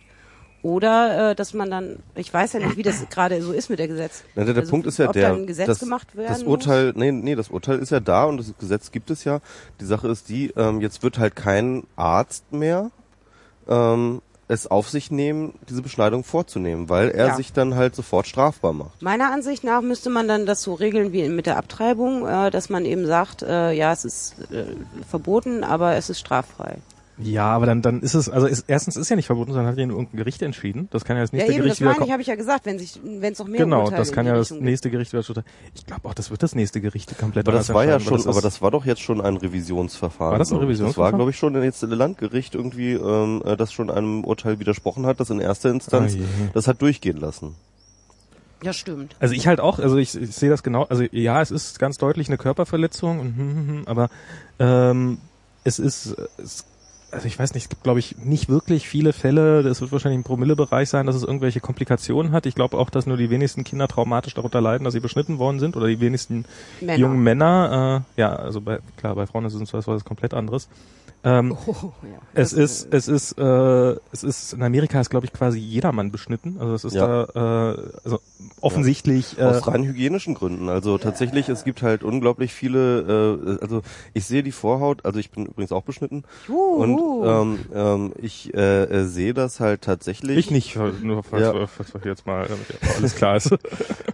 oder 0.62 1.30
äh, 1.30 1.34
dass 1.34 1.54
man 1.54 1.70
dann, 1.70 1.98
ich 2.14 2.32
weiß 2.32 2.54
ja 2.54 2.60
nicht, 2.60 2.76
wie 2.76 2.82
das 2.82 3.08
gerade 3.10 3.40
so 3.42 3.52
ist 3.52 3.70
mit 3.70 3.78
der 3.78 3.88
Gesetz. 3.88 4.24
Na, 4.34 4.44
der, 4.44 4.54
der 4.54 4.62
Also, 4.62 4.70
Punkt 4.70 4.86
ist 4.86 4.98
ja 4.98 5.06
der, 5.12 5.36
das, 5.36 5.78
das 5.78 6.42
Urteil, 6.42 6.92
nee, 6.96 7.12
nee, 7.12 7.34
das 7.36 7.48
Urteil 7.48 7.78
ist 7.78 7.90
ja 7.90 8.00
da 8.00 8.24
und 8.24 8.38
das 8.38 8.52
Gesetz 8.58 8.90
gibt 8.90 9.10
es 9.10 9.24
ja. 9.24 9.40
Die 9.80 9.84
Sache 9.84 10.08
ist 10.08 10.28
die, 10.28 10.52
ähm, 10.56 10.80
jetzt 10.80 11.02
wird 11.02 11.18
halt 11.18 11.36
kein 11.36 11.84
Arzt 11.96 12.52
mehr 12.52 12.90
ähm, 13.68 14.20
es 14.50 14.66
auf 14.66 14.88
sich 14.88 15.10
nehmen, 15.10 15.52
diese 15.68 15.82
Beschneidung 15.82 16.24
vorzunehmen, 16.24 16.88
weil 16.88 17.10
er 17.10 17.28
Ja. 17.28 17.36
sich 17.36 17.52
dann 17.52 17.74
halt 17.74 17.94
sofort 17.94 18.26
strafbar 18.26 18.72
macht. 18.72 19.02
Meiner 19.02 19.30
Ansicht 19.30 19.62
nach 19.62 19.82
müsste 19.82 20.08
man 20.08 20.26
dann 20.26 20.46
das 20.46 20.62
so 20.62 20.72
regeln 20.72 21.12
wie 21.12 21.28
mit 21.28 21.44
der 21.44 21.58
Abtreibung, 21.58 22.26
äh, 22.26 22.50
dass 22.50 22.70
man 22.70 22.86
eben 22.86 23.06
sagt, 23.06 23.42
äh, 23.42 23.72
ja, 23.72 23.92
es 23.92 24.06
ist 24.06 24.36
äh, 24.50 24.64
verboten, 25.08 25.64
aber 25.64 25.96
es 25.96 26.08
ist 26.08 26.18
straffrei. 26.20 26.78
Ja, 27.20 27.46
aber 27.46 27.66
dann, 27.66 27.82
dann 27.82 28.00
ist 28.00 28.14
es, 28.14 28.28
also 28.28 28.46
ist, 28.46 28.64
erstens 28.68 28.96
ist 28.96 29.08
ja 29.08 29.16
nicht 29.16 29.26
verboten, 29.26 29.52
sondern 29.52 29.72
hat 29.72 29.78
ja 29.78 29.86
nur 29.86 29.96
irgendein 29.96 30.18
Gericht 30.18 30.40
entschieden. 30.42 30.88
Das 30.90 31.04
kann 31.04 31.16
ja 31.16 31.22
das 31.22 31.32
Ja, 31.32 31.38
nächste 31.38 31.52
eben, 31.52 31.62
Gericht 31.62 31.72
das 31.72 31.80
wieder 31.80 31.92
meine 31.92 32.04
ich, 32.04 32.12
habe 32.12 32.22
ich 32.22 32.28
ja 32.28 32.36
gesagt, 32.36 32.64
wenn 32.66 32.78
sich, 32.78 33.00
wenn 33.02 33.32
es 33.32 33.38
noch 33.38 33.48
mehr 33.48 33.64
Genau, 33.64 33.84
Urteile 33.84 33.98
das 33.98 34.12
kann 34.12 34.26
ja 34.26 34.34
das 34.34 34.50
Richtung 34.52 34.64
nächste 34.64 34.90
Gericht 34.90 35.12
wieder. 35.12 35.24
Ich 35.74 35.86
glaube 35.86 36.08
auch, 36.08 36.14
das 36.14 36.30
wird 36.30 36.42
das 36.42 36.54
nächste 36.54 36.80
Gericht 36.80 37.18
komplett 37.18 37.48
Aber 37.48 37.56
das 37.56 37.72
war 37.74 37.84
ja 37.84 37.98
schon, 37.98 38.26
aber 38.26 38.40
das 38.40 38.62
war 38.62 38.70
doch 38.70 38.84
jetzt 38.84 39.00
schon 39.00 39.20
ein 39.20 39.36
Revisionsverfahren. 39.36 40.32
War 40.32 40.38
das 40.38 40.50
ein 40.50 40.54
ich. 40.54 40.58
Das 40.58 40.60
war, 40.60 40.68
Revisionsverfahren? 40.68 41.16
glaube 41.16 41.30
ich, 41.32 41.36
schon 41.36 41.60
jetzt 41.62 41.82
ein 41.82 41.90
Landgericht 41.90 42.54
irgendwie, 42.54 42.92
ähm, 42.92 43.42
äh, 43.44 43.56
das 43.56 43.72
schon 43.72 43.90
einem 43.90 44.24
Urteil 44.24 44.60
widersprochen 44.60 45.04
hat, 45.06 45.18
das 45.18 45.30
in 45.30 45.40
erster 45.40 45.70
Instanz 45.70 46.14
Oh 46.16 46.50
das 46.54 46.68
hat 46.68 46.80
durchgehen 46.80 47.16
lassen. 47.16 47.54
Ja, 48.62 48.72
stimmt. 48.72 49.14
Also 49.20 49.34
ich 49.34 49.46
halt 49.46 49.60
auch, 49.60 49.78
also 49.78 49.96
ich, 49.96 50.16
ich 50.16 50.34
sehe 50.34 50.50
das 50.50 50.62
genau, 50.62 50.84
also 50.84 51.04
ja, 51.12 51.40
es 51.40 51.50
ist 51.50 51.78
ganz 51.78 51.96
deutlich 51.98 52.28
eine 52.28 52.38
Körperverletzung, 52.38 53.20
hm, 53.20 53.36
hm, 53.36 53.68
hm, 53.68 53.82
aber 53.86 54.08
ähm, 54.58 55.18
es 55.64 55.78
ist, 55.78 56.16
es, 56.42 56.64
also 57.10 57.26
ich 57.26 57.38
weiß 57.38 57.54
nicht, 57.54 57.64
es 57.64 57.68
gibt 57.68 57.82
glaube 57.84 57.98
ich 58.00 58.16
nicht 58.18 58.48
wirklich 58.48 58.88
viele 58.88 59.12
Fälle, 59.12 59.62
das 59.62 59.80
wird 59.80 59.92
wahrscheinlich 59.92 60.18
im 60.18 60.24
Promillebereich 60.24 60.88
sein, 60.88 61.06
dass 61.06 61.16
es 61.16 61.22
irgendwelche 61.22 61.60
Komplikationen 61.60 62.32
hat. 62.32 62.46
Ich 62.46 62.54
glaube 62.54 62.76
auch, 62.78 62.90
dass 62.90 63.06
nur 63.06 63.16
die 63.16 63.30
wenigsten 63.30 63.64
Kinder 63.64 63.88
traumatisch 63.88 64.34
darunter 64.34 64.60
leiden, 64.60 64.84
dass 64.84 64.92
sie 64.94 65.00
beschnitten 65.00 65.38
worden 65.38 65.58
sind 65.58 65.76
oder 65.76 65.86
die 65.86 66.00
wenigsten 66.00 66.44
Männer. 66.80 66.98
jungen 66.98 67.22
Männer. 67.22 68.04
Äh, 68.16 68.20
ja, 68.20 68.34
also 68.36 68.60
bei, 68.60 68.78
klar, 68.96 69.14
bei 69.14 69.26
Frauen 69.26 69.44
ist 69.46 69.54
es 69.54 69.72
was, 69.72 69.86
was 69.86 70.04
komplett 70.04 70.34
anderes. 70.34 70.68
Ähm, 71.24 71.56
Oh, 71.66 71.74
ja. 72.04 72.20
es 72.34 72.52
ist, 72.52 72.94
es 72.94 73.08
ist, 73.08 73.32
äh, 73.38 73.96
es 74.12 74.22
ist, 74.22 74.52
in 74.52 74.62
Amerika 74.62 75.00
ist, 75.00 75.10
glaube 75.10 75.26
ich, 75.26 75.32
quasi 75.32 75.58
jedermann 75.58 76.12
beschnitten. 76.12 76.58
Also 76.60 76.74
es 76.74 76.84
ist 76.84 76.94
Ja. 76.94 77.26
da, 77.26 77.72
äh, 77.74 77.90
also 78.04 78.20
offensichtlich. 78.60 79.36
Äh, 79.36 79.42
Aus 79.42 79.66
rein 79.66 79.82
hygienischen 79.84 80.34
Gründen. 80.34 80.68
Also 80.68 80.96
tatsächlich, 80.96 81.48
es 81.48 81.64
gibt 81.64 81.82
halt 81.82 82.04
unglaublich 82.04 82.52
viele, 82.54 83.58
äh, 83.58 83.62
also 83.62 83.82
ich 84.14 84.26
sehe 84.26 84.44
die 84.44 84.52
Vorhaut, 84.52 85.04
also 85.04 85.18
ich 85.18 85.32
bin 85.32 85.46
übrigens 85.46 85.72
auch 85.72 85.82
beschnitten 85.82 86.22
Juhu. 86.46 86.82
und 86.82 86.97
ähm, 86.98 87.58
ähm, 87.74 88.12
ich 88.20 88.52
äh, 88.54 88.84
äh, 88.84 89.04
sehe 89.04 89.34
das 89.34 89.60
halt 89.60 89.82
tatsächlich. 89.82 90.36
ich 90.38 90.50
nicht, 90.50 90.76
nur 90.76 91.22
falls, 91.22 91.42
Ja. 91.42 91.66
falls 91.66 91.94
wir 91.94 92.00
jetzt 92.04 92.26
mal, 92.26 92.46
damit 92.46 92.66
ja 92.68 92.96
alles 92.96 93.14
klar 93.14 93.36
ist. 93.36 93.54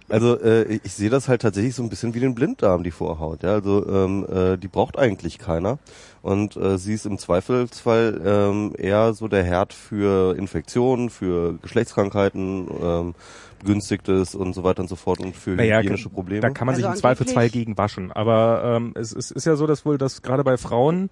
Also 0.07 0.39
äh, 0.39 0.79
ich 0.83 0.93
sehe 0.93 1.09
das 1.09 1.27
halt 1.27 1.41
tatsächlich 1.41 1.73
so 1.73 1.81
ein 1.81 1.89
bisschen 1.89 2.13
wie 2.13 2.19
den 2.19 2.35
Blinddarm, 2.35 2.83
die 2.83 2.91
Vorhaut. 2.91 3.41
Ja, 3.41 3.53
also 3.53 3.85
ähm, 3.89 4.25
äh, 4.31 4.55
die 4.55 4.67
braucht 4.67 4.99
eigentlich 4.99 5.39
keiner. 5.39 5.79
Und 6.21 6.55
äh, 6.57 6.77
sie 6.77 6.93
ist 6.93 7.07
im 7.07 7.17
Zweifelsfall 7.17 8.21
ähm, 8.23 8.73
eher 8.77 9.13
so 9.15 9.27
der 9.27 9.43
Herd 9.43 9.73
für 9.73 10.37
Infektionen, 10.37 11.09
für 11.09 11.55
Geschlechtskrankheiten, 11.59 12.67
ähm, 12.81 13.15
begünstigtes 13.59 14.35
und 14.35 14.53
so 14.53 14.63
weiter 14.63 14.81
und 14.83 14.89
so 14.89 14.95
fort 14.95 15.19
und 15.19 15.35
für 15.35 15.51
Naja, 15.55 15.79
hygienische 15.79 16.09
Probleme. 16.09 16.41
Da 16.41 16.49
kann 16.51 16.67
man 16.67 16.75
Also 16.75 16.85
sich 16.85 16.93
im 16.95 16.99
Zweifelsfall 16.99 17.49
gegen 17.49 17.75
waschen. 17.77 18.11
Aber 18.11 18.61
ähm, 18.77 18.93
es, 18.95 19.11
es 19.11 19.31
ist 19.31 19.45
ja 19.45 19.55
so, 19.55 19.65
dass 19.65 19.85
wohl, 19.85 19.97
dass 19.97 20.21
gerade 20.21 20.43
bei 20.43 20.57
Frauen 20.57 21.09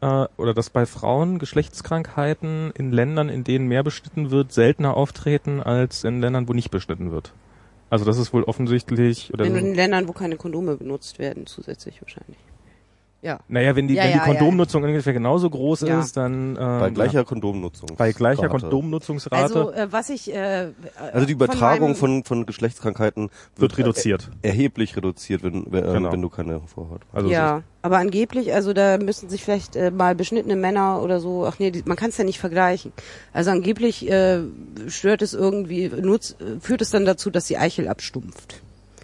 äh, 0.00 0.26
oder 0.36 0.54
dass 0.54 0.70
bei 0.70 0.86
Frauen 0.86 1.38
Geschlechtskrankheiten 1.38 2.72
in 2.72 2.92
Ländern, 2.92 3.28
in 3.28 3.44
denen 3.44 3.68
mehr 3.68 3.82
beschnitten 3.82 4.30
wird, 4.30 4.52
seltener 4.52 4.96
auftreten 4.96 5.62
als 5.62 6.04
in 6.04 6.20
Ländern, 6.20 6.48
wo 6.48 6.52
nicht 6.52 6.70
beschnitten 6.70 7.10
wird. 7.10 7.32
Also 7.88 8.04
das 8.04 8.18
ist 8.18 8.32
wohl 8.32 8.42
offensichtlich 8.42 9.32
oder 9.32 9.44
in 9.44 9.54
den 9.54 9.74
Ländern, 9.74 10.08
wo 10.08 10.12
keine 10.12 10.36
Kondome 10.36 10.76
benutzt 10.76 11.18
werden, 11.18 11.46
zusätzlich 11.46 12.02
wahrscheinlich. 12.02 12.38
Ja. 13.26 13.40
naja, 13.48 13.74
wenn 13.74 13.88
die, 13.88 13.94
Ja, 13.94 14.04
wenn 14.04 14.12
die 14.12 14.18
ja, 14.18 14.26
ja. 14.26 14.32
Kondomnutzung 14.32 14.84
ungefähr 14.84 15.12
genauso 15.12 15.50
groß 15.50 15.80
Ja. 15.80 16.00
ist, 16.00 16.16
dann 16.16 16.50
ähm, 16.50 16.78
bei 16.80 16.90
gleicher 16.90 17.14
ja, 17.20 17.24
Kondomnutzung. 17.24 17.88
bei 17.96 18.12
gleicher 18.12 18.42
Rate. 18.44 18.50
Kondomnutzungsrate 18.60 19.36
Also 19.42 19.72
äh, 19.72 19.88
was 19.90 20.10
ich 20.10 20.32
äh, 20.32 20.68
Also 21.12 21.26
die 21.26 21.32
Übertragung 21.32 21.88
meinem- 21.90 21.96
von, 21.96 22.24
von 22.24 22.46
Geschlechtskrankheiten 22.46 23.30
wird 23.56 23.76
reduziert. 23.78 24.30
Er, 24.42 24.50
erheblich 24.50 24.96
reduziert, 24.96 25.42
wenn, 25.42 25.66
wenn, 25.70 25.84
äh, 25.84 25.92
Genau. 25.92 26.12
wenn 26.12 26.22
du 26.22 26.28
keine 26.28 26.60
Vorhaut 26.60 27.00
hast. 27.08 27.14
Also 27.16 27.30
ja, 27.30 27.62
aber 27.82 27.98
angeblich, 27.98 28.52
also 28.54 28.72
da 28.72 28.98
müssen 28.98 29.28
sich 29.28 29.42
vielleicht 29.44 29.74
äh, 29.76 29.90
mal 29.90 30.14
beschnittene 30.14 30.54
Männer 30.56 31.02
oder 31.02 31.18
so, 31.20 31.46
ach 31.46 31.58
nee, 31.58 31.70
die, 31.70 31.82
man 31.84 31.96
kann 31.96 32.10
es 32.10 32.16
ja 32.18 32.24
nicht 32.24 32.38
vergleichen. 32.38 32.92
Also 33.32 33.50
angeblich 33.50 34.08
äh, 34.10 34.40
stört 34.88 35.22
es 35.22 35.34
irgendwie, 35.34 35.88
nutzt, 35.88 36.40
äh, 36.40 36.60
führt 36.60 36.80
es 36.82 36.90
dann 36.90 37.04
dazu, 37.04 37.30
dass 37.30 37.46
die 37.46 37.58
Eichel 37.58 37.88
abstumpft. 37.88 38.62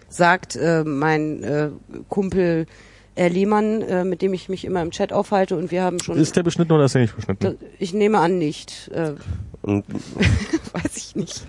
Sagt 0.08 0.56
äh, 0.56 0.84
mein 0.84 1.42
äh, 1.42 1.70
Kumpel 2.08 2.66
Herr 3.14 3.30
Lehmann, 3.30 3.82
äh, 3.82 4.04
mit 4.04 4.22
dem 4.22 4.32
ich 4.32 4.48
mich 4.48 4.64
immer 4.64 4.82
im 4.82 4.90
Chat 4.90 5.12
aufhalte 5.12 5.56
und 5.56 5.70
wir 5.70 5.82
haben 5.82 6.00
schon, 6.00 6.16
ist 6.16 6.36
der 6.36 6.42
beschnitten 6.42 6.72
oder 6.72 6.84
ist 6.84 6.94
der 6.94 7.02
nicht 7.02 7.16
beschnitten? 7.16 7.58
Ich 7.78 7.92
nehme 7.92 8.18
an 8.18 8.38
nicht, 8.38 8.90
äh, 8.94 9.14
Und 9.62 9.84
weiß 10.72 10.96
ich 10.96 11.14
nicht. 11.14 11.46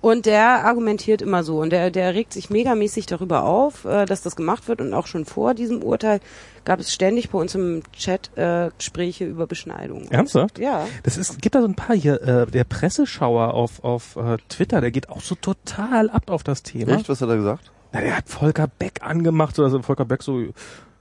Und 0.00 0.26
der 0.26 0.64
argumentiert 0.64 1.20
immer 1.22 1.42
so 1.42 1.60
und 1.60 1.70
der, 1.70 1.90
der 1.90 2.14
regt 2.14 2.32
sich 2.32 2.50
megamäßig 2.50 3.06
darüber 3.06 3.44
auf, 3.44 3.84
äh, 3.84 4.04
dass 4.06 4.22
das 4.22 4.36
gemacht 4.36 4.68
wird 4.68 4.80
und 4.80 4.94
auch 4.94 5.06
schon 5.06 5.24
vor 5.24 5.54
diesem 5.54 5.82
Urteil 5.82 6.20
gab 6.64 6.78
es 6.78 6.92
ständig 6.92 7.30
bei 7.30 7.38
uns 7.38 7.54
im 7.54 7.82
Chat 7.92 8.30
äh, 8.36 8.70
Gespräche 8.76 9.24
über 9.24 9.46
Beschneidung. 9.46 10.08
Ernsthaft? 10.10 10.58
Ja. 10.58 10.86
Das 11.02 11.16
ist, 11.16 11.40
gibt 11.40 11.54
da 11.54 11.62
so 11.62 11.66
ein 11.66 11.74
paar 11.74 11.96
hier, 11.96 12.22
äh, 12.22 12.46
der 12.46 12.64
Presseschauer 12.64 13.54
auf, 13.54 13.82
auf 13.82 14.16
äh, 14.16 14.36
Twitter, 14.48 14.80
der 14.80 14.90
geht 14.90 15.08
auch 15.08 15.20
so 15.20 15.34
total 15.34 16.10
ab 16.10 16.30
auf 16.30 16.44
das 16.44 16.62
Thema. 16.62 16.92
echt, 16.92 17.08
was 17.08 17.20
hat 17.20 17.28
er 17.30 17.36
gesagt? 17.36 17.72
Na, 17.92 18.00
der 18.00 18.16
hat 18.18 18.28
Volker 18.28 18.68
Beck 18.68 19.00
angemacht, 19.02 19.56
so, 19.56 19.64
also 19.64 19.82
Volker 19.82 20.04
Beck 20.04 20.22
so, 20.22 20.44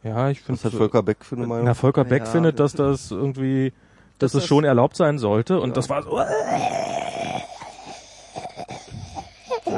ja, 0.04 0.30
ich 0.30 0.42
finde, 0.42 0.60
Was 0.64 0.72
hat 0.72 0.78
Volker 0.78 1.04
Beck 1.04 1.24
für 1.26 1.36
eine 1.36 1.48
Meinung? 1.48 1.66
na, 1.66 1.74
Volker 1.74 2.04
Beck 2.06 2.24
Ja, 2.26 2.30
findet, 2.32 2.60
dass 2.60 2.74
das 2.74 3.12
irgendwie, 3.12 3.72
dass 4.18 4.32
Dass 4.32 4.34
es 4.36 4.42
das- 4.44 4.48
schon 4.48 4.64
erlaubt 4.64 4.96
sein 4.96 5.18
sollte 5.20 5.60
und 5.60 5.76
das 5.78 5.90
war 5.90 6.04
so, 6.04 6.20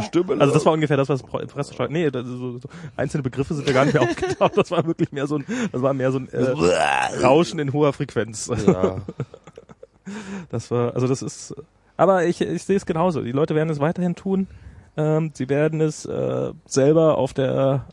Stimme. 0.07 0.39
also 0.39 0.53
das 0.53 0.65
war 0.65 0.73
ungefähr 0.73 0.97
das, 0.97 1.09
was 1.09 1.21
Pre- 1.21 1.45
Presseschauer, 1.47 1.89
nee, 1.89 2.09
das, 2.09 2.25
so, 2.25 2.57
so, 2.59 2.69
einzelne 2.95 3.23
Begriffe 3.23 3.53
sind 3.53 3.67
ja 3.67 3.73
gar 3.73 3.83
nicht 3.85 3.93
mehr 3.93 4.03
aufgetaucht, 4.09 4.55
das 4.57 4.71
war 4.71 4.85
wirklich 4.85 5.11
mehr 5.11 5.27
so 5.27 5.37
ein, 5.37 5.45
das 5.71 5.81
war 5.81 5.93
mehr 5.93 6.11
so 6.11 6.19
ein 6.19 6.29
äh, 6.29 7.21
Rauschen 7.23 7.59
in 7.59 7.73
hoher 7.73 7.93
Frequenz. 7.93 8.49
ja. 8.65 8.97
Das 10.49 10.71
war, 10.71 10.95
also 10.95 11.07
das 11.07 11.21
ist, 11.21 11.55
aber 11.95 12.25
ich, 12.25 12.41
ich 12.41 12.63
sehe 12.63 12.75
es 12.75 12.85
genauso. 12.87 13.21
Die 13.21 13.31
Leute 13.31 13.53
werden 13.53 13.69
es 13.69 13.79
weiterhin 13.79 14.15
tun. 14.15 14.47
Ähm, 14.97 15.31
sie 15.35 15.47
werden 15.47 15.79
es 15.79 16.05
äh, 16.05 16.51
selber 16.65 17.17
auf 17.19 17.33
der 17.33 17.85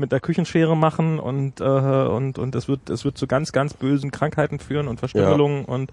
mit 0.00 0.10
der 0.10 0.20
Küchenschere 0.20 0.76
machen 0.76 1.20
und 1.20 1.60
äh, 1.60 1.64
und 1.64 2.38
und 2.38 2.54
es 2.56 2.66
wird 2.66 2.90
es 2.90 3.04
wird 3.04 3.16
zu 3.16 3.26
ganz 3.26 3.52
ganz 3.52 3.74
bösen 3.74 4.10
Krankheiten 4.10 4.58
führen 4.58 4.88
und 4.88 4.98
Verstümmelungen 4.98 5.64
und 5.64 5.92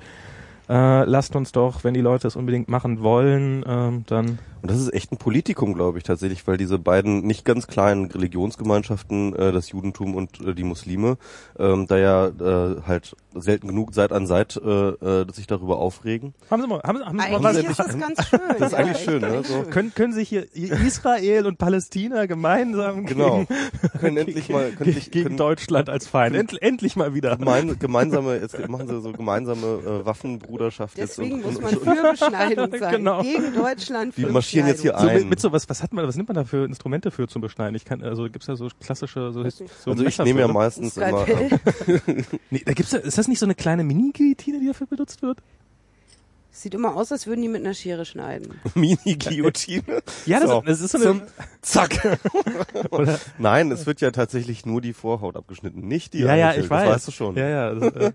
Äh, 0.69 1.05
lasst 1.05 1.33
uns 1.37 1.53
doch, 1.53 1.85
wenn 1.85 1.93
die 1.93 2.01
Leute 2.01 2.27
es 2.27 2.35
unbedingt 2.35 2.67
machen 2.67 3.01
wollen, 3.01 3.63
ähm, 3.65 4.03
dann 4.07 4.39
Und 4.61 4.71
das 4.71 4.79
ist 4.79 4.93
echt 4.93 5.11
ein 5.11 5.17
Politikum, 5.17 5.73
glaube 5.73 5.97
ich, 5.97 6.03
tatsächlich, 6.03 6.45
weil 6.47 6.57
diese 6.57 6.79
beiden 6.79 7.21
nicht 7.25 7.45
ganz 7.45 7.67
kleinen 7.67 8.05
Religionsgemeinschaften, 8.11 9.35
äh, 9.35 9.51
das 9.51 9.69
Judentum 9.71 10.15
und 10.15 10.39
äh, 10.41 10.53
die 10.53 10.63
Muslime, 10.63 11.17
ähm, 11.59 11.87
da 11.87 11.97
ja 11.97 12.27
äh, 12.27 12.81
halt 12.85 13.15
selten 13.35 13.67
genug 13.67 13.93
Seit 13.93 14.11
an 14.11 14.25
Seit 14.27 14.55
äh, 14.57 14.69
äh, 14.69 15.25
sich 15.31 15.47
darüber 15.47 15.77
aufregen. 15.77 16.33
haben 16.49 16.61
Sie 16.61 16.67
mal, 16.67 16.81
haben, 16.83 16.97
Sie- 16.97 17.03
haben 17.05 17.19
Sie 17.19 17.29
mal 17.31 17.43
was, 17.43 17.57
ist 17.57 17.79
das 17.79 17.99
ganz 17.99 18.27
schön. 18.27 18.39
Das 18.57 18.67
ist 18.67 18.71
ja, 18.71 18.77
eigentlich 18.79 18.97
schön, 19.03 19.21
ne? 19.21 19.43
So. 19.43 19.63
können, 19.69 19.93
können 19.93 20.13
sich 20.13 20.29
hier 20.29 20.45
Israel 20.55 21.45
und 21.45 21.57
Palästina 21.57 22.25
gemeinsam 22.25 23.05
Genau. 23.05 23.45
gegen, 23.45 23.99
Können 23.99 24.17
endlich 24.17 24.49
mal 24.49 24.69
können 24.71 24.77
gegen, 24.85 24.93
sich, 24.93 25.11
gegen 25.11 25.23
können 25.25 25.37
Deutschland 25.37 25.89
als 25.89 26.07
Feind. 26.07 26.35
End, 26.35 26.61
endlich 26.61 26.95
mal 26.95 27.13
wieder. 27.13 27.37
gemein, 27.37 27.77
gemeinsame, 27.79 28.37
jetzt 28.39 28.57
machen 28.67 28.87
sie 28.87 28.99
so 29.01 29.11
gemeinsame 29.11 29.65
äh, 30.01 30.05
Waffenbruderschaft 30.05 30.97
jetzt 30.97 31.17
Deswegen 31.17 31.43
und, 31.43 31.45
muss 31.45 31.73
und, 31.73 31.85
man 31.85 31.95
für 31.95 32.11
Beschneidung 32.11 32.71
sein. 32.79 32.91
Genau. 32.95 33.21
Gegen 33.21 33.53
Deutschland 33.53 34.15
für 34.15 34.21
marschieren 34.47 34.67
jetzt 34.67 34.81
hier 34.81 34.93
Beschneidung. 34.93 35.09
So, 35.09 35.15
mit, 35.15 35.25
ein. 35.25 35.29
mit 35.29 35.39
so 35.39 35.51
was, 35.51 35.69
was 35.69 35.83
hat 35.83 35.93
man, 35.93 36.07
was 36.07 36.15
nimmt 36.15 36.29
man 36.29 36.35
da 36.35 36.43
für 36.43 36.65
Instrumente 36.65 37.11
für 37.11 37.27
zum 37.27 37.41
Beschneiden? 37.41 37.75
Ich 37.75 37.85
kann, 37.85 38.03
also 38.03 38.23
gibt's 38.23 38.47
ja 38.47 38.55
so 38.55 38.67
klassische, 38.79 39.31
so, 39.31 39.43
so 39.43 39.91
also 39.91 40.05
ich 40.05 40.17
nehme 40.19 40.41
ja 40.41 40.47
ne? 40.47 40.53
meistens 40.53 40.97
immer. 40.97 41.25
Nee, 42.49 42.63
da 42.65 42.73
gibt's 42.73 42.91
ja, 42.91 42.99
ist 42.99 43.17
das 43.17 43.27
nicht 43.27 43.39
so 43.39 43.45
eine 43.45 43.55
kleine 43.55 43.83
Mini-Guillotine, 43.83 44.59
die 44.59 44.67
dafür 44.67 44.87
benutzt 44.87 45.21
wird? 45.21 45.39
Sieht 46.51 46.73
immer 46.73 46.95
aus, 46.95 47.11
als 47.11 47.27
würden 47.27 47.41
die 47.41 47.49
mit 47.49 47.63
einer 47.63 47.73
Schere 47.75 48.05
schneiden. 48.05 48.59
Mini-Guillotine. 48.73 50.01
Ja, 50.25 50.39
das, 50.39 50.49
So. 50.49 50.61
das 50.65 50.81
ist 50.81 50.91
so 50.91 50.99
Zum 50.99 51.21
eine, 51.21 51.27
Zack. 51.61 52.17
oder, 52.89 53.19
Nein, 53.37 53.71
es 53.71 53.85
wird 53.85 54.01
ja 54.01 54.11
tatsächlich 54.11 54.65
nur 54.65 54.81
die 54.81 54.93
Vorhaut 54.93 55.35
abgeschnitten, 55.35 55.87
nicht 55.87 56.13
die 56.13 56.19
ja, 56.19 56.35
ja, 56.35 56.53
ich 56.53 56.69
weiß. 56.69 56.85
Das 56.85 56.95
weißt 56.95 57.07
du 57.07 57.11
schon. 57.11 57.35
Ja, 57.35 57.47
ja. 57.47 57.73
Das, 57.75 57.93
äh, 57.93 58.11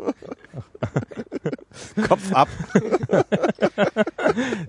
Kopf 2.09 2.33
ab. 2.33 2.49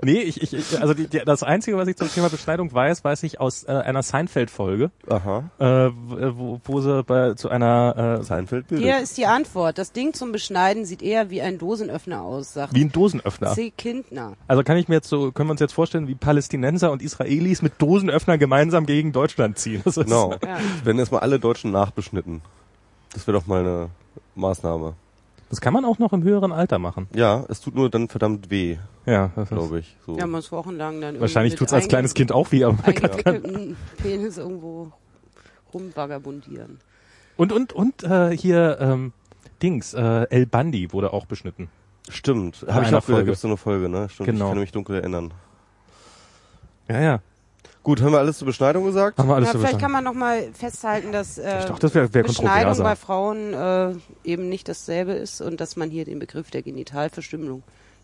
nee, 0.03 0.21
ich, 0.21 0.41
ich, 0.41 0.53
ich 0.53 0.81
also 0.81 0.93
die, 0.93 1.07
die, 1.07 1.19
das 1.19 1.43
Einzige, 1.43 1.77
was 1.77 1.87
ich 1.87 1.95
zum 1.95 2.09
Thema 2.09 2.29
Beschneidung 2.29 2.73
weiß, 2.73 3.03
weiß 3.03 3.23
ich 3.23 3.39
aus 3.39 3.63
äh, 3.63 3.71
einer 3.71 4.03
Seinfeld-Folge, 4.03 4.91
Aha. 5.09 5.43
äh, 5.59 5.89
wo, 5.93 6.59
wo 6.63 6.81
sie 6.81 7.03
bei, 7.03 7.33
zu 7.33 7.49
einer, 7.49 8.17
äh, 8.19 8.23
Seinfeld 8.23 8.65
Hier 8.69 8.77
bildet. 8.77 9.03
ist 9.03 9.17
die 9.17 9.25
Antwort. 9.25 9.77
Das 9.77 9.91
Ding 9.91 10.13
zum 10.13 10.31
Beschneiden 10.31 10.85
sieht 10.85 11.01
eher 11.01 11.29
wie 11.29 11.41
ein 11.41 11.57
Dosenöffner 11.57 12.21
aus, 12.21 12.53
sagt 12.53 12.73
wie 12.73 12.83
ein 12.83 12.91
Dosenöffner. 12.91 13.53
C. 13.53 13.71
Kindner. 13.71 14.33
Also 14.47 14.63
kann 14.63 14.77
ich 14.77 14.87
mir 14.87 14.95
jetzt 14.95 15.09
so, 15.09 15.31
können 15.31 15.49
wir 15.49 15.51
uns 15.51 15.61
jetzt 15.61 15.73
vorstellen, 15.73 16.07
wie 16.07 16.15
Palästinenser 16.15 16.91
und 16.91 17.01
Israelis 17.01 17.61
mit 17.61 17.81
Dosenöffner 17.81 18.37
gemeinsam 18.37 18.85
gegen 18.85 19.11
Deutschland 19.11 19.57
ziehen. 19.57 19.81
Das 19.83 19.97
ist, 19.97 20.05
Genau. 20.05 20.33
Ja. 20.43 20.57
Werden 20.83 20.99
erstmal 20.99 21.21
alle 21.21 21.39
Deutschen 21.39 21.71
nachbeschnitten. 21.71 22.41
Das 23.13 23.27
wäre 23.27 23.37
doch 23.39 23.47
mal 23.47 23.61
eine 23.61 23.89
Maßnahme. 24.35 24.93
Das 25.53 25.61
kann 25.61 25.71
man 25.71 25.85
auch 25.85 25.99
noch 25.99 26.13
im 26.13 26.23
höheren 26.23 26.51
Alter 26.51 26.79
machen. 26.79 27.07
Ja, 27.13 27.45
es 27.47 27.61
tut 27.61 27.75
nur 27.75 27.87
dann 27.87 28.07
verdammt 28.07 28.49
weh, 28.49 28.77
Ja, 29.05 29.29
das 29.35 29.51
ist, 29.51 29.55
glaube 29.55 29.81
ich. 29.81 29.95
So. 30.03 30.13
Ja, 30.17 30.21
man 30.21 30.31
muss 30.31 30.51
wochenlang 30.51 30.99
dann 30.99 31.19
wahrscheinlich 31.19 31.53
tut's 31.53 31.71
mit 31.71 31.81
als 31.81 31.87
kleines 31.87 32.15
Kind 32.15 32.31
auch 32.31 32.51
weh. 32.51 32.63
Aber 32.63 32.73
man 32.73 32.95
kann, 32.95 33.11
eingewickelten 33.11 33.77
Penis 33.97 34.39
irgendwo 34.39 34.91
rumvagabundieren. 35.71 36.79
und 37.37 37.51
und 37.51 37.71
und 37.71 38.01
äh, 38.01 38.35
hier 38.35 38.79
ähm, 38.79 39.13
Dings, 39.61 39.93
äh, 39.93 40.25
El 40.31 40.47
Bandi 40.47 40.91
wurde 40.91 41.13
auch 41.13 41.27
beschnitten. 41.27 41.69
Stimmt. 42.09 42.65
Habe 42.67 42.85
ich 42.85 42.87
auch 42.87 42.89
wieder, 42.89 43.01
Folge. 43.01 43.25
gibt's 43.25 43.41
so 43.41 43.47
eine 43.47 43.57
Folge, 43.57 43.89
ne? 43.89 44.09
Stimmt. 44.09 44.29
Genau. 44.29 44.45
Ich 44.45 44.51
kann 44.53 44.59
mich 44.59 44.71
dunkel 44.71 44.95
erinnern. 44.95 45.35
Ja, 46.87 46.99
ja. 46.99 47.19
Gut, 47.83 48.01
haben 48.01 48.13
wir 48.13 48.19
alles 48.19 48.37
zur 48.37 48.45
Beschneidung 48.47 48.85
gesagt? 48.85 49.17
Haben 49.19 49.27
wir 49.27 49.35
alles 49.35 49.47
Ja, 49.47 49.53
so 49.53 49.59
vielleicht 49.59 49.79
kann 49.79 49.91
verstanden. 49.91 50.05
man 50.05 50.13
noch 50.15 50.19
mal 50.47 50.53
festhalten, 50.53 51.11
dass 51.11 51.37
äh, 51.37 51.67
dachte, 51.67 51.81
das 51.81 51.93
wäre 51.93 52.13
wär 52.13 52.23
Beschneidung 52.23 52.77
bei 52.77 52.95
Frauen 52.95 53.53
äh, 53.53 53.93
eben 54.23 54.47
nicht 54.47 54.69
dasselbe 54.69 55.11
ist 55.11 55.41
und 55.41 55.59
dass 55.59 55.75
man 55.75 55.89
hier 55.89 56.05
den 56.05 56.19
Begriff 56.19 56.49
der 56.49 56.61
Genitalverstümmelung 56.61 57.61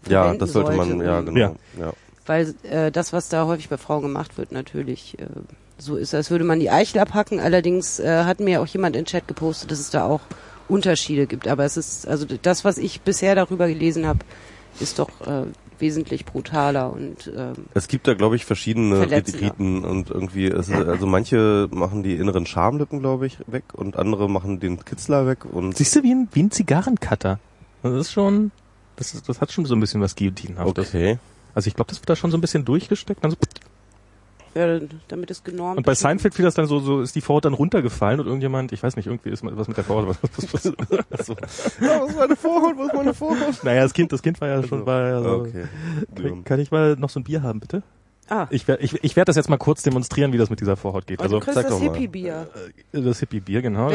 Ja, 0.08 0.24
verwenden 0.24 0.40
das 0.40 0.52
sollte 0.52 0.74
man, 0.74 0.90
sollte, 0.90 1.06
ja, 1.06 1.20
um- 1.20 1.26
genau. 1.26 1.40
Ja. 1.40 1.54
Ja. 1.80 1.94
Weil 2.26 2.54
äh, 2.64 2.92
das, 2.92 3.14
was 3.14 3.30
da 3.30 3.46
häufig 3.46 3.70
bei 3.70 3.78
Frauen 3.78 4.02
gemacht 4.02 4.38
wird, 4.38 4.52
natürlich 4.52 5.18
äh, 5.18 5.26
so 5.78 5.96
ist, 5.96 6.14
als 6.14 6.30
würde 6.30 6.44
man 6.44 6.60
die 6.60 6.70
Eichel 6.70 7.00
abhacken. 7.00 7.40
Allerdings 7.40 8.00
äh, 8.02 8.26
hat 8.26 8.42
mir 8.42 8.62
auch 8.62 8.68
jemand 8.68 8.98
in 8.98 9.04
den 9.04 9.08
Chat 9.08 9.28
gepostet, 9.30 9.72
dass 9.72 9.80
es 9.80 9.90
da 9.92 10.06
auch 10.06 10.22
Unterschiede 10.68 11.26
gibt. 11.26 11.48
Aber 11.48 11.64
es 11.64 11.78
ist, 11.78 12.06
also 12.06 12.26
das, 12.42 12.66
was 12.66 12.78
ich 12.78 13.00
bisher 13.02 13.34
darüber 13.34 13.68
gelesen 13.70 14.06
habe, 14.06 14.20
ist 14.82 15.00
doch 15.00 15.10
äh, 15.26 15.46
wesentlich 15.82 16.26
brutaler 16.26 16.92
und 16.92 17.32
ähm, 17.36 17.54
Es 17.74 17.88
gibt 17.88 18.08
da, 18.08 18.14
glaube 18.14 18.36
ich, 18.36 18.46
verschiedene. 18.46 19.10
Riten 19.10 19.84
und 19.84 20.10
irgendwie, 20.10 20.48
es 20.48 20.70
ist, 20.70 20.76
also 20.76 21.08
manche 21.08 21.68
machen 21.72 22.04
die 22.04 22.16
inneren 22.16 22.46
Schamlippen, 22.46 23.00
glaube 23.00 23.28
ich, 23.28 23.38
weg 23.48 23.64
und 23.74 23.98
andere 23.98 24.30
machen 24.30 24.60
den 24.60 24.84
Kitzler 24.84 25.28
weg 25.28 25.46
und 25.46 25.78
Siehst 25.78 25.96
du, 25.96 26.04
wie 26.04 26.14
ein, 26.14 26.28
wie 26.34 26.44
ein 26.44 26.52
Zigarrencutter. 26.52 27.40
Das 27.84 27.94
ist 27.94 28.12
schon, 28.12 28.52
das, 28.96 29.14
ist, 29.14 29.30
das 29.30 29.42
hat 29.42 29.52
schon 29.52 29.66
so 29.66 29.76
ein 29.76 29.80
bisschen 29.80 30.02
was 30.02 30.16
Guillotinenhaftes. 30.16 30.88
okay. 30.88 31.20
Also 31.56 31.68
ich 31.68 31.76
glaube, 31.76 31.90
das 31.90 32.00
wird 32.00 32.10
da 32.10 32.16
schon 32.16 32.32
so 32.32 32.38
ein 32.38 32.42
bisschen 32.42 32.66
durchgesteckt. 32.66 33.24
Dann 33.24 33.32
so, 33.32 33.38
ja, 34.56 34.80
damit 35.08 35.32
es 35.32 35.44
genormt 35.44 35.78
und 35.78 35.86
bei 35.86 35.92
ist. 35.94 36.00
Seinfeld 36.00 36.34
fiel 36.34 36.46
das 36.46 36.54
dann 36.56 36.66
so, 36.66 36.80
so 36.80 37.02
ist 37.02 37.16
die 37.16 37.22
Vorhaut 37.22 37.46
dann 37.46 37.54
runtergefallen 37.54 38.20
und 38.20 38.26
irgendjemand, 38.26 38.72
ich 38.72 38.82
weiß 38.84 38.96
nicht, 38.96 39.08
irgendwie 39.08 39.30
ist 39.30 39.44
was 39.44 39.68
mit 39.68 39.78
der 39.78 39.84
Vorhaut. 39.84 40.18
So. 41.24 41.34
Ja, 41.82 42.02
was 42.02 42.10
ist 42.10 42.18
meine 42.18 42.36
Vorhaut? 42.36 42.78
Was 42.78 42.88
ist 42.88 42.94
meine 42.96 43.14
Vorhaut? 43.14 43.64
naja, 43.64 43.84
das 43.84 43.94
Kind, 43.94 44.12
das 44.12 44.22
Kind 44.22 44.40
war 44.42 44.48
ja 44.48 44.64
schon 44.64 44.86
war 44.86 45.08
ja 45.08 45.22
so. 45.22 45.30
Okay. 45.30 45.66
Kann, 46.16 46.44
kann 46.44 46.60
ich 46.60 46.72
mal 46.72 46.96
noch 46.98 47.10
so 47.10 47.20
ein 47.20 47.24
Bier 47.24 47.44
haben, 47.44 47.60
bitte? 47.60 47.84
Ah, 48.32 48.46
Ich 48.52 48.68
werde 48.68 48.84
ich, 48.84 49.04
ich 49.04 49.16
werd 49.16 49.28
das 49.28 49.36
jetzt 49.38 49.50
mal 49.50 49.58
kurz 49.58 49.82
demonstrieren, 49.82 50.32
wie 50.34 50.38
das 50.38 50.52
mit 50.52 50.60
dieser 50.62 50.78
Vorhaut 50.78 51.08
geht. 51.08 51.20
und 51.20 51.24
Also 51.24 51.40
sag 51.40 51.56
das 51.56 51.68
doch 51.68 51.80
mal. 51.80 51.92
Hippie-Bier. 51.94 52.48
äh, 52.94 53.02
das 53.02 53.20
Hippie-Bier, 53.20 53.64
genau. 53.64 53.90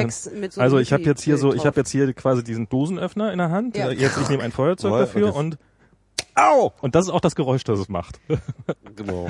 So 0.51 0.61
also 0.61 0.79
ich 0.79 0.93
habe 0.93 1.05
jetzt 1.05 1.23
hier 1.23 1.37
so, 1.39 1.55
ich 1.55 1.65
habe 1.67 1.77
jetzt 1.81 1.91
hier 1.91 2.13
quasi 2.15 2.43
diesen 2.43 2.69
Dosenöffner 2.69 3.31
in 3.33 3.39
der 3.39 3.51
Hand. 3.51 3.77
Ja. 3.77 3.91
Jetzt 3.91 4.19
ich 4.21 4.29
nehme 4.29 4.43
ein 4.43 4.51
Feuerzeug 4.53 4.93
dafür 4.93 5.29
das- 5.29 5.37
und 5.37 5.57
Au! 6.37 6.73
und 6.81 6.95
das 6.95 7.07
ist 7.07 7.11
auch 7.13 7.21
das 7.21 7.35
Geräusch, 7.35 7.65
das 7.65 7.79
es 7.79 7.89
macht. 7.89 8.21
Genau. 8.97 9.29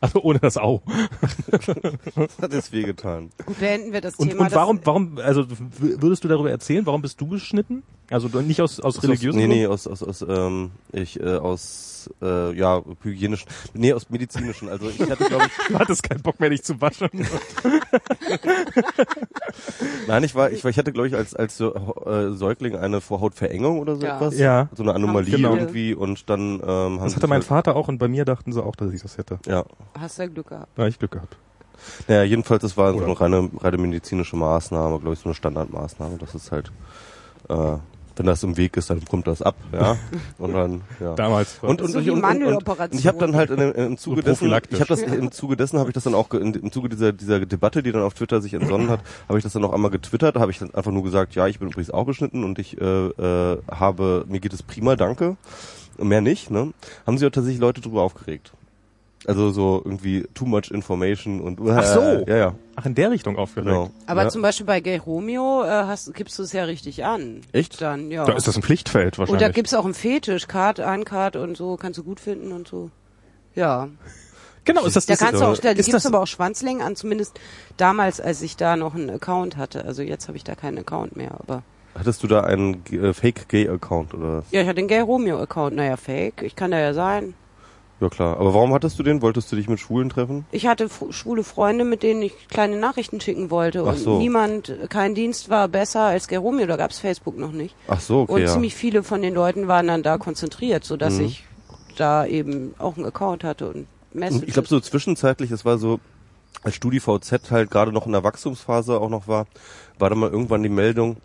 Also 0.00 0.20
ohne 0.22 0.40
das 0.40 0.56
Au. 0.58 0.82
Hat 2.42 2.52
jetzt 2.52 2.72
wehgetan. 2.72 3.30
Gut, 3.46 3.60
beenden 3.60 3.92
wir 3.92 4.00
das 4.00 4.16
Und, 4.16 4.30
Thema. 4.30 4.46
und 4.46 4.52
warum, 4.52 4.76
das, 4.78 4.86
warum, 4.86 5.18
also 5.18 5.44
würdest 5.78 6.24
du 6.24 6.28
darüber 6.28 6.50
erzählen, 6.50 6.84
warum 6.86 7.02
bist 7.02 7.20
du 7.20 7.28
beschnitten? 7.28 7.84
Also 8.10 8.26
nicht 8.40 8.60
aus, 8.60 8.80
aus 8.80 9.00
religiösen 9.04 9.36
Nee, 9.38 9.44
Gründen? 9.46 9.58
nee, 9.60 9.66
aus, 9.68 9.86
aus, 9.86 10.02
aus, 10.02 10.22
ähm, 10.28 10.72
ich, 10.92 11.20
äh, 11.20 11.36
aus, 11.36 12.10
äh, 12.20 12.52
ja, 12.58 12.82
hygienischen, 13.02 13.48
nee, 13.74 13.92
aus 13.92 14.10
medizinischen. 14.10 14.68
Also 14.68 14.88
ich 14.90 15.00
hatte, 15.08 15.24
glaube 15.24 15.46
ich, 15.46 15.52
Du 15.68 15.78
hattest 15.78 16.02
keinen 16.02 16.22
Bock 16.22 16.40
mehr, 16.40 16.50
dich 16.50 16.64
zu 16.64 16.80
waschen. 16.80 17.08
nein, 20.06 20.24
ich 20.24 20.34
war, 20.34 20.50
ich 20.50 20.62
war, 20.64 20.70
ich 20.70 20.78
hatte, 20.78 20.92
glaube 20.92 21.08
ich, 21.08 21.14
als, 21.14 21.34
als 21.34 21.60
äh, 21.60 21.70
Säugling 22.32 22.76
eine 22.76 23.00
Vorhautverengung 23.00 23.78
oder 23.78 23.96
so 23.96 24.04
Ja. 24.06 24.16
etwas. 24.16 24.38
Ja. 24.38 24.68
So 24.74 24.82
eine 24.82 24.94
Anomalie 24.94 25.36
viele. 25.36 25.48
irgendwie 25.48 25.94
und 25.94 26.28
dann, 26.36 26.60
ähm, 26.60 27.00
haben 27.00 27.04
Das 27.04 27.16
hatte 27.16 27.26
mein 27.26 27.38
halt- 27.40 27.44
Vater 27.44 27.76
auch 27.76 27.88
und 27.88 27.98
bei 27.98 28.08
mir 28.08 28.24
dachten 28.24 28.52
sie 28.52 28.62
auch, 28.62 28.76
dass 28.76 28.92
ich 28.92 29.02
das 29.02 29.18
hätte. 29.18 29.38
Ja. 29.46 29.64
hast 29.98 30.18
du 30.18 30.22
ja 30.22 30.28
Glück 30.28 30.48
gehabt. 30.48 30.68
Hab 30.78 30.86
ich 30.86 30.98
Glück 30.98 31.10
gehabt. 31.12 31.36
Naja, 32.08 32.22
jedenfalls, 32.22 32.62
das 32.62 32.76
war 32.76 32.92
so 32.92 33.04
eine 33.04 33.20
reine, 33.20 33.50
reine 33.60 33.76
medizinische 33.78 34.36
Maßnahme, 34.36 34.98
glaube 34.98 35.12
ich, 35.14 35.20
so 35.20 35.26
eine 35.26 35.34
Standardmaßnahme. 35.34 36.16
Das 36.18 36.34
ist 36.34 36.50
halt, 36.50 36.72
äh, 37.48 37.76
wenn 38.18 38.24
das 38.24 38.42
im 38.42 38.56
Weg 38.56 38.78
ist, 38.78 38.88
dann 38.88 39.04
kommt 39.04 39.26
das 39.26 39.42
ab, 39.42 39.56
ja. 39.74 39.98
Und 40.38 40.54
dann, 40.54 40.80
ja. 41.00 41.14
Damals. 41.14 41.58
Und, 41.60 41.82
und, 41.82 41.90
So 41.92 41.98
und, 41.98 42.04
und, 42.08 42.10
und, 42.14 42.20
Mandeloperation. 42.22 42.92
und 42.92 42.98
ich 42.98 43.06
habe 43.06 43.18
dann 43.18 43.36
halt 43.36 43.50
in, 43.50 43.58
im 43.60 43.98
Zuge 43.98 44.22
So 44.22 44.22
dessen, 44.22 44.46
ich 44.70 44.80
habe 44.80 44.86
das 44.88 45.02
im 45.02 45.30
Zuge 45.30 45.54
dessen 45.58 45.78
habe 45.78 45.90
ich 45.90 45.94
das 45.94 46.04
dann 46.04 46.14
auch 46.14 46.32
in, 46.32 46.54
im 46.54 46.72
Zuge 46.72 46.88
dieser 46.88 47.12
dieser 47.12 47.44
Debatte, 47.44 47.82
die 47.82 47.92
dann 47.92 48.00
auf 48.02 48.14
Twitter 48.14 48.40
sich 48.40 48.54
entsonnen 48.54 48.88
hat, 48.88 49.00
habe 49.28 49.36
ich 49.38 49.44
das 49.44 49.52
dann 49.52 49.62
auch 49.64 49.72
einmal 49.74 49.90
getwittert, 49.90 50.36
habe 50.36 50.50
ich 50.50 50.58
dann 50.58 50.74
einfach 50.74 50.90
nur 50.92 51.02
gesagt, 51.02 51.34
ja, 51.34 51.46
ich 51.46 51.58
bin 51.58 51.68
übrigens 51.68 51.90
auch 51.90 52.06
beschnitten 52.06 52.42
und 52.42 52.58
ich 52.58 52.80
äh, 52.80 52.84
äh, 53.08 53.58
habe 53.70 54.24
mir 54.28 54.40
geht 54.40 54.54
es 54.54 54.62
prima, 54.62 54.96
danke. 54.96 55.36
Mehr 55.98 56.20
nicht, 56.20 56.50
ne? 56.50 56.72
Haben 57.06 57.18
sich 57.18 57.26
auch 57.26 57.32
tatsächlich 57.32 57.60
Leute 57.60 57.80
drüber 57.80 58.02
aufgeregt. 58.02 58.52
Also 59.26 59.50
so 59.50 59.82
irgendwie 59.84 60.24
too 60.34 60.44
much 60.46 60.70
information 60.70 61.40
und 61.40 61.58
Ach 61.68 61.82
so. 61.84 62.00
ja, 62.00 62.36
ja, 62.36 62.54
Ach, 62.76 62.86
in 62.86 62.94
der 62.94 63.10
Richtung 63.10 63.36
aufgeregt. 63.36 63.66
genau. 63.68 63.90
Aber 64.06 64.24
ja. 64.24 64.28
zum 64.28 64.40
Beispiel 64.40 64.66
bei 64.66 64.80
Gay 64.80 64.98
Romeo 64.98 65.64
äh, 65.64 65.68
hast, 65.68 66.14
gibst 66.14 66.38
du 66.38 66.44
es 66.44 66.52
ja 66.52 66.62
richtig 66.64 67.04
an. 67.04 67.40
Echt? 67.52 67.80
Dann, 67.80 68.10
ja. 68.12 68.24
Da 68.24 68.34
ist 68.34 68.46
das 68.46 68.54
ein 68.56 68.62
Pflichtfeld 68.62 69.14
und 69.14 69.18
wahrscheinlich. 69.20 69.42
da 69.42 69.52
gibt's 69.52 69.74
auch 69.74 69.84
einen 69.84 69.94
Fetisch, 69.94 70.46
Card, 70.46 70.78
ein 70.78 71.04
Card 71.04 71.34
und 71.34 71.56
so, 71.56 71.76
kannst 71.76 71.98
du 71.98 72.04
gut 72.04 72.20
finden 72.20 72.52
und 72.52 72.68
so. 72.68 72.90
Ja. 73.56 73.88
genau, 74.64 74.84
ist 74.84 74.94
das, 74.94 75.06
Da 75.06 75.14
das 75.14 75.20
kannst 75.20 75.40
du 75.40 75.46
auch, 75.46 75.56
da 75.58 75.74
gibt's 75.74 76.06
aber 76.06 76.20
auch 76.20 76.26
Schwanzlängen 76.26 76.82
an, 76.82 76.94
zumindest 76.94 77.40
damals, 77.78 78.20
als 78.20 78.42
ich 78.42 78.56
da 78.56 78.76
noch 78.76 78.94
einen 78.94 79.10
Account 79.10 79.56
hatte. 79.56 79.84
Also 79.86 80.02
jetzt 80.02 80.28
habe 80.28 80.36
ich 80.36 80.44
da 80.44 80.54
keinen 80.54 80.78
Account 80.78 81.16
mehr, 81.16 81.32
aber. 81.32 81.64
Hattest 81.98 82.22
du 82.22 82.26
da 82.26 82.42
einen 82.42 82.84
äh, 82.92 83.12
Fake 83.14 83.48
Gay 83.48 83.68
Account 83.68 84.14
oder? 84.14 84.42
Ja, 84.50 84.60
ich 84.62 84.66
hatte 84.66 84.76
den 84.76 84.88
Gay 84.88 85.00
Romeo 85.00 85.38
Account. 85.40 85.76
Naja, 85.76 85.96
fake. 85.96 86.42
Ich 86.42 86.54
kann 86.56 86.70
da 86.70 86.78
ja 86.78 86.92
sein. 86.94 87.34
Ja 88.00 88.10
klar. 88.10 88.38
Aber 88.38 88.52
warum 88.52 88.74
hattest 88.74 88.98
du 88.98 89.02
den? 89.02 89.22
Wolltest 89.22 89.50
du 89.50 89.56
dich 89.56 89.68
mit 89.68 89.80
Schwulen 89.80 90.10
treffen? 90.10 90.44
Ich 90.52 90.66
hatte 90.66 90.88
schwule 91.10 91.42
Freunde, 91.42 91.84
mit 91.84 92.02
denen 92.02 92.20
ich 92.20 92.48
kleine 92.48 92.76
Nachrichten 92.78 93.22
schicken 93.22 93.50
wollte. 93.50 93.80
Ach 93.86 93.92
Und 93.92 93.98
so. 93.98 94.18
niemand, 94.18 94.70
kein 94.90 95.14
Dienst 95.14 95.48
war 95.48 95.66
besser 95.68 96.00
als 96.02 96.28
Gay 96.28 96.36
Romeo. 96.36 96.66
Da 96.66 96.76
gab's 96.76 96.98
Facebook 96.98 97.38
noch 97.38 97.52
nicht. 97.52 97.74
Ach 97.88 98.00
so, 98.00 98.20
okay. 98.20 98.32
und 98.32 98.40
ja. 98.42 98.48
ziemlich 98.48 98.74
viele 98.74 99.02
von 99.02 99.22
den 99.22 99.32
Leuten 99.32 99.66
waren 99.66 99.86
dann 99.86 100.02
da 100.02 100.18
konzentriert, 100.18 100.84
sodass 100.84 101.14
Mhm. 101.14 101.24
ich 101.24 101.44
da 101.96 102.26
eben 102.26 102.74
auch 102.78 102.96
einen 102.96 103.06
Account 103.06 103.42
hatte 103.44 103.68
und 103.70 103.86
Messages. 104.12 104.46
Ich 104.46 104.52
glaube 104.52 104.68
so 104.68 104.78
zwischenzeitlich, 104.80 105.50
es 105.50 105.64
war 105.64 105.78
so, 105.78 105.98
als 106.62 106.74
StudiVZ 106.74 107.50
halt 107.50 107.70
gerade 107.70 107.92
noch 107.92 108.04
in 108.04 108.12
der 108.12 108.22
Wachstumsphase 108.24 109.00
auch 109.00 109.08
noch 109.08 109.26
war, 109.28 109.46
war 109.98 110.10
da 110.10 110.16
mal 110.16 110.28
irgendwann 110.30 110.62
die 110.62 110.68
Meldung, 110.68 111.16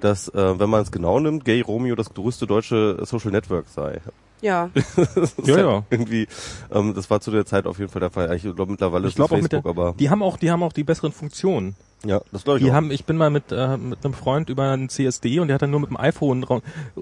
dass, 0.00 0.28
äh, 0.28 0.58
wenn 0.58 0.70
man 0.70 0.82
es 0.82 0.90
genau 0.92 1.18
nimmt, 1.20 1.44
Gay 1.44 1.60
Romeo 1.60 1.94
das 1.94 2.12
größte 2.14 2.46
deutsche 2.46 2.98
Social 3.04 3.30
Network 3.30 3.66
sei. 3.68 4.00
Ja, 4.40 4.70
Das 4.96 5.32
ist 5.32 5.46
Ja, 5.48 5.56
halt 5.56 5.66
ja. 5.66 5.84
Irgendwie, 5.90 6.28
ähm, 6.72 6.94
das 6.94 7.10
war 7.10 7.20
zu 7.20 7.30
der 7.30 7.44
Zeit 7.44 7.66
auf 7.66 7.78
jeden 7.78 7.90
Fall 7.90 8.00
der 8.00 8.10
Fall. 8.10 8.34
Ich 8.36 8.42
glaube 8.42 8.66
mittlerweile 8.66 9.04
Ich 9.08 9.12
ist 9.12 9.16
glaube 9.16 9.34
es 9.34 9.38
auch 9.38 9.42
mit 9.42 9.52
der, 9.52 9.62
Facebook, 9.62 9.78
aber 9.82 9.94
die 9.98 10.10
haben 10.10 10.22
auch, 10.22 10.36
die 10.36 10.50
haben 10.50 10.62
auch 10.62 10.72
die 10.72 10.84
besseren 10.84 11.12
Funktionen. 11.12 11.74
Ja, 12.04 12.20
das 12.32 12.44
glaube 12.44 12.58
ich 12.58 12.64
Die 12.64 12.70
auch. 12.70 12.74
haben, 12.74 12.90
ich 12.90 13.04
bin 13.04 13.16
mal 13.16 13.30
mit, 13.30 13.50
äh, 13.50 13.76
mit 13.76 14.04
einem 14.04 14.14
Freund 14.14 14.48
über 14.50 14.70
einen 14.70 14.88
CSD 14.88 15.40
und 15.40 15.48
der 15.48 15.54
hat 15.54 15.62
dann 15.62 15.70
nur 15.70 15.80
mit 15.80 15.90
dem 15.90 15.96
iPhone 15.96 16.42
drauf, 16.42 16.62
äh, 16.96 17.00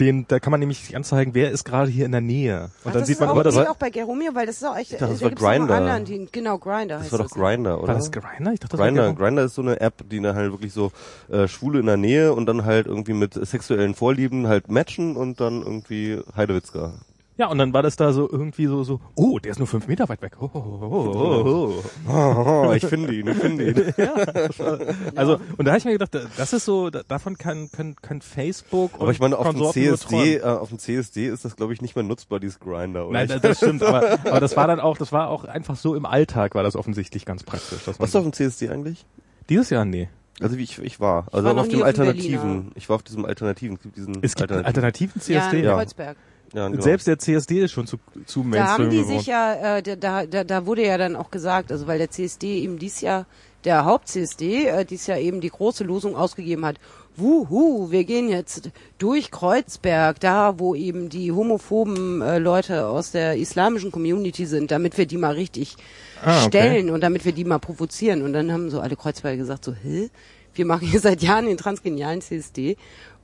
den, 0.00 0.26
da 0.26 0.40
kann 0.40 0.50
man 0.50 0.58
nämlich 0.58 0.80
sich 0.84 0.96
anzeigen, 0.96 1.32
wer 1.34 1.52
ist 1.52 1.62
gerade 1.64 1.88
hier 1.90 2.06
in 2.06 2.12
der 2.12 2.20
Nähe. 2.20 2.64
Und 2.64 2.70
Ach, 2.80 2.82
dann 2.84 2.92
das 2.94 3.06
sieht 3.06 3.14
ist 3.14 3.20
man 3.20 3.28
auch, 3.28 3.34
immer 3.34 3.44
das. 3.44 3.54
geht 3.54 3.68
auch 3.68 3.76
bei 3.76 3.88
Geromeo, 3.90 4.34
weil 4.34 4.44
das 4.46 4.56
ist 4.56 4.64
auch 4.64 4.76
echt, 4.76 4.92
dachte, 4.94 5.06
das 5.06 5.20
da 5.20 5.26
war 5.26 5.30
Grindr. 5.30 5.74
anderen, 5.74 6.04
die, 6.04 6.28
genau, 6.30 6.58
Grinder 6.58 6.96
Das 6.96 7.02
heißt 7.04 7.12
war 7.12 7.18
das. 7.20 7.30
doch 7.30 7.36
Grinder, 7.36 7.78
oder? 7.78 7.88
War 7.88 7.94
das 7.94 8.10
Grindr? 8.10 8.52
Ich 8.52 8.60
dachte, 8.60 8.72
das 8.72 8.78
war 8.80 8.86
Grinder, 8.88 9.02
Geromeo. 9.04 9.24
Grinder 9.24 9.44
ist 9.44 9.54
so 9.54 9.62
eine 9.62 9.80
App, 9.80 9.94
die 10.10 10.20
dann 10.20 10.34
halt 10.34 10.50
wirklich 10.52 10.72
so 10.72 10.90
äh, 11.30 11.46
Schwule 11.46 11.78
in 11.78 11.86
der 11.86 11.96
Nähe 11.96 12.32
und 12.34 12.46
dann 12.46 12.64
halt 12.64 12.86
irgendwie 12.88 13.12
mit 13.14 13.34
sexuellen 13.34 13.94
Vorlieben 13.94 14.48
halt 14.48 14.68
matchen 14.68 15.16
und 15.16 15.40
dann 15.40 15.62
irgendwie 15.62 16.20
Heidewitzka. 16.36 16.94
Ja, 17.38 17.48
und 17.48 17.58
dann 17.58 17.74
war 17.74 17.82
das 17.82 17.96
da 17.96 18.12
so 18.14 18.30
irgendwie 18.30 18.66
so, 18.66 18.82
so, 18.82 18.98
oh, 19.14 19.38
der 19.38 19.50
ist 19.52 19.58
nur 19.58 19.66
fünf 19.66 19.86
Meter 19.88 20.08
weit 20.08 20.22
weg. 20.22 20.36
Oh, 20.40 20.48
oh, 20.54 20.58
oh, 20.58 21.12
oh, 21.14 21.82
oh. 22.08 22.66
Oh, 22.68 22.72
ich 22.74 22.86
finde 22.86 23.12
ihn, 23.14 23.26
ich 23.28 23.36
finde 23.36 23.70
ihn. 23.70 23.94
Also, 25.16 25.38
und 25.56 25.64
da 25.66 25.72
habe 25.72 25.78
ich 25.78 25.84
mir 25.84 25.92
gedacht, 25.92 26.10
das 26.36 26.52
ist 26.52 26.64
so, 26.64 26.90
da- 26.90 27.02
davon 27.06 27.36
kann, 27.36 27.70
können, 27.70 27.96
können 27.96 28.22
Facebook 28.22 28.92
Aber 28.98 29.10
ich 29.10 29.20
meine, 29.20 29.36
auf 29.38 29.50
dem 29.50 29.62
CSD, 29.70 30.36
äh, 30.38 30.42
auf 30.42 30.68
dem 30.70 30.78
CSD 30.78 31.28
ist 31.28 31.44
das 31.44 31.56
glaube 31.56 31.72
ich 31.74 31.82
nicht 31.82 31.94
mehr 31.96 32.04
nutzbar, 32.04 32.40
dieses 32.40 32.58
Grinder, 32.58 33.06
oder? 33.06 33.12
Nein, 33.24 33.30
Ich- 33.36 33.40
das, 33.42 33.58
stimmt, 33.58 33.82
aber, 33.82 34.18
aber 34.24 34.40
das 34.40 34.56
war 34.56 34.66
dann 34.66 34.80
auch, 34.80 34.96
das 34.96 35.12
war 35.12 35.28
auch 35.28 35.44
einfach 35.44 35.76
so 35.76 35.94
im 35.94 36.06
Alltag 36.06 36.54
war 36.54 36.62
das 36.62 36.74
offensichtlich 36.76 37.24
ganz 37.26 37.42
praktisch. 37.42 37.86
Warst 37.98 38.14
du 38.14 38.18
auf 38.18 38.24
dem 38.24 38.32
CSD 38.32 38.68
eigentlich? 38.70 39.04
Dieses 39.48 39.70
Jahr, 39.70 39.84
nee. 39.84 40.08
Also 40.40 40.58
wie 40.58 40.62
ich, 40.64 40.78
ich 40.80 41.00
war. 41.00 41.26
Also 41.32 41.46
war 41.46 41.54
noch 41.54 41.62
auf 41.62 41.68
dem 41.68 41.82
Alternativen. 41.82 42.40
Berliner. 42.40 42.70
Ich 42.74 42.88
war 42.88 42.96
auf 42.96 43.02
diesem 43.02 43.24
Alternativen. 43.24 43.76
Es 43.76 43.82
gibt 43.82 43.96
diesen 43.96 44.14
Es 44.22 44.34
gibt 44.34 44.50
Alternativen. 44.52 44.66
alternativen 44.66 45.22
Ja, 45.28 45.40
CSD. 45.42 45.58
in 45.60 45.64
Ja. 45.64 45.74
Kreuzberg. 45.76 46.16
Ja, 46.16 46.22
genau. 46.52 46.80
Selbst 46.82 47.06
der 47.06 47.18
CSD 47.18 47.60
ist 47.64 47.72
schon 47.72 47.86
zu, 47.86 47.96
zu 48.26 48.40
Da 48.42 48.48
Mainstream 48.48 48.66
haben 48.68 48.90
die 48.90 48.96
geworden. 48.98 49.18
sich 49.18 49.26
ja, 49.26 49.76
äh, 49.78 49.82
da, 49.82 49.96
da, 49.96 50.26
da, 50.26 50.44
da 50.44 50.66
wurde 50.66 50.86
ja 50.86 50.96
dann 50.98 51.16
auch 51.16 51.30
gesagt, 51.30 51.72
also 51.72 51.86
weil 51.86 51.98
der 51.98 52.10
CSD 52.10 52.60
eben 52.60 52.78
dies 52.78 53.00
Jahr, 53.00 53.26
der 53.64 53.84
Haupt-CSD, 53.84 54.66
äh, 54.66 54.84
dies 54.84 55.06
Jahr 55.06 55.18
eben 55.18 55.40
die 55.40 55.50
große 55.50 55.84
Losung 55.84 56.14
ausgegeben 56.16 56.64
hat, 56.64 56.76
wuhu, 57.16 57.90
wir 57.90 58.04
gehen 58.04 58.28
jetzt 58.28 58.70
durch 58.98 59.30
Kreuzberg, 59.30 60.20
da 60.20 60.58
wo 60.58 60.74
eben 60.74 61.08
die 61.08 61.32
homophoben 61.32 62.20
äh, 62.22 62.38
Leute 62.38 62.86
aus 62.86 63.10
der 63.10 63.36
islamischen 63.36 63.90
Community 63.90 64.46
sind, 64.46 64.70
damit 64.70 64.98
wir 64.98 65.06
die 65.06 65.16
mal 65.16 65.32
richtig 65.32 65.76
Ah, 66.22 66.40
okay. 66.44 66.48
stellen 66.48 66.90
und 66.90 67.00
damit 67.02 67.24
wir 67.24 67.32
die 67.32 67.44
mal 67.44 67.58
provozieren. 67.58 68.22
Und 68.22 68.32
dann 68.34 68.52
haben 68.52 68.70
so 68.70 68.80
alle 68.80 68.96
Kreuzberger 68.96 69.36
gesagt, 69.36 69.64
so, 69.64 69.72
hä? 69.74 70.10
Wir 70.54 70.64
machen 70.64 70.88
hier 70.88 71.00
seit 71.00 71.22
Jahren 71.22 71.44
den 71.46 71.58
transgenialen 71.58 72.22
CSD. 72.22 72.76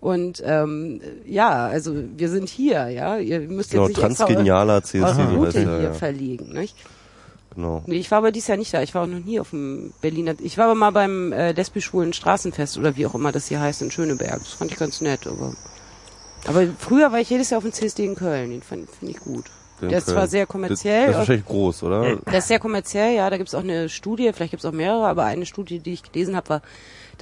Und 0.03 0.43
ähm, 0.45 1.01
ja, 1.25 1.67
also 1.69 1.95
wir 2.17 2.29
sind 2.29 2.49
hier, 2.49 2.89
ja. 2.89 3.19
Ihr 3.19 3.39
müsst 3.39 3.71
Genau, 3.71 3.85
jetzt 3.87 3.97
nicht 3.97 4.01
transgenialer 4.01 4.83
CSD, 4.83 5.01
eure 5.01 5.15
so 5.31 5.37
Route 5.37 5.59
er, 5.61 5.79
hier 5.79 5.83
ja. 5.83 5.93
verlegen, 5.93 6.53
nicht? 6.53 6.75
Genau. 7.55 7.85
Nee, 7.87 7.99
ich 7.99 8.11
war 8.11 8.19
aber 8.19 8.33
dieses 8.33 8.49
Jahr 8.49 8.59
nicht 8.59 8.75
da. 8.75 8.83
Ich 8.83 8.97
war 8.97 9.05
auch 9.05 9.07
noch 9.07 9.25
nie 9.25 9.39
auf 9.39 9.51
dem 9.51 9.93
Berliner. 10.01 10.35
Ich 10.41 10.59
war 10.59 10.65
aber 10.65 10.75
mal 10.75 10.91
beim 10.91 11.33
äh, 11.33 11.53
lesbisch-schwulen 11.53 12.15
Straßenfest 12.15 12.79
oder 12.79 12.97
wie 12.97 13.07
auch 13.07 13.15
immer 13.15 13.31
das 13.31 13.47
hier 13.47 13.61
heißt 13.61 13.81
in 13.83 13.93
Schöneberg. 13.93 14.41
Das 14.41 14.55
fand 14.55 14.73
ich 14.73 14.77
ganz 14.79 15.01
nett, 15.03 15.29
aber. 15.29 15.55
Aber 16.49 16.67
früher 16.81 17.13
war 17.13 17.21
ich 17.21 17.31
jedes 17.31 17.51
Jahr 17.51 17.59
auf 17.59 17.65
dem 17.65 17.73
CSD 17.73 18.05
in 18.05 18.17
Köln. 18.17 18.51
Den 18.51 18.63
finde 18.63 18.89
ich 19.03 19.21
gut. 19.21 19.45
Den 19.81 19.91
Der 19.91 19.99
ist 19.99 20.07
Köln. 20.07 20.17
zwar 20.17 20.27
sehr 20.27 20.47
Das, 20.47 20.53
kommerziell. 20.53 21.03
das 21.07 21.11
ist 21.13 21.19
wahrscheinlich 21.19 21.47
groß, 21.47 21.83
oder? 21.85 22.17
Der 22.17 22.39
ist 22.39 22.49
sehr 22.49 22.59
kommerziell, 22.59 23.15
ja. 23.15 23.31
Da 23.31 23.37
gibt's 23.37 23.55
auch 23.55 23.61
eine 23.63 23.89
Studie, 23.89 24.33
vielleicht 24.33 24.51
gibt's 24.51 24.65
auch 24.67 24.73
mehrere, 24.73 25.07
aber 25.07 25.25
eine 25.27 25.47
Studie, 25.47 25.79
die 25.79 25.93
ich 25.93 26.03
gelesen 26.03 26.35
habe, 26.35 26.49
war, 26.49 26.63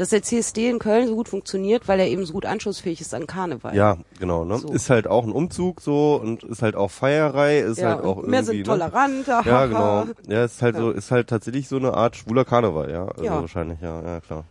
dass 0.00 0.08
der 0.08 0.22
CSD 0.22 0.70
in 0.70 0.78
Köln 0.78 1.08
so 1.08 1.14
gut 1.14 1.28
funktioniert, 1.28 1.86
weil 1.86 2.00
er 2.00 2.08
eben 2.08 2.24
so 2.24 2.32
gut 2.32 2.46
anschlussfähig 2.46 3.00
ist 3.00 3.12
an 3.14 3.26
Karneval. 3.26 3.74
Ja, 3.76 3.98
genau, 4.18 4.44
ne? 4.44 4.56
So. 4.58 4.68
Ist 4.72 4.88
halt 4.88 5.06
auch 5.06 5.24
ein 5.24 5.32
Umzug 5.32 5.80
so 5.82 6.18
und 6.22 6.42
ist 6.44 6.62
halt 6.62 6.74
auch 6.74 6.90
Feierei, 6.90 7.58
ist 7.60 7.78
Ja, 7.78 7.90
halt 7.90 8.00
auch 8.04 8.16
und 8.16 8.24
irgendwie. 8.24 8.30
mehr 8.30 8.44
sind 8.44 8.56
ne? 8.56 8.62
toleranter. 8.62 9.42
Ja, 9.44 9.66
genau. 9.66 10.04
Ja, 10.26 10.44
ist 10.44 10.62
halt 10.62 10.74
Ja. 10.76 10.80
so, 10.80 10.90
ist 10.90 11.10
halt 11.10 11.28
tatsächlich 11.28 11.68
so 11.68 11.76
eine 11.76 11.92
Art 11.94 12.16
schwuler 12.16 12.44
Karneval, 12.44 12.90
ja. 12.90 13.06
Also 13.08 13.24
Ja. 13.24 13.40
wahrscheinlich, 13.40 13.80
ja, 13.82 14.02
ja, 14.02 14.20
klar. 14.20 14.44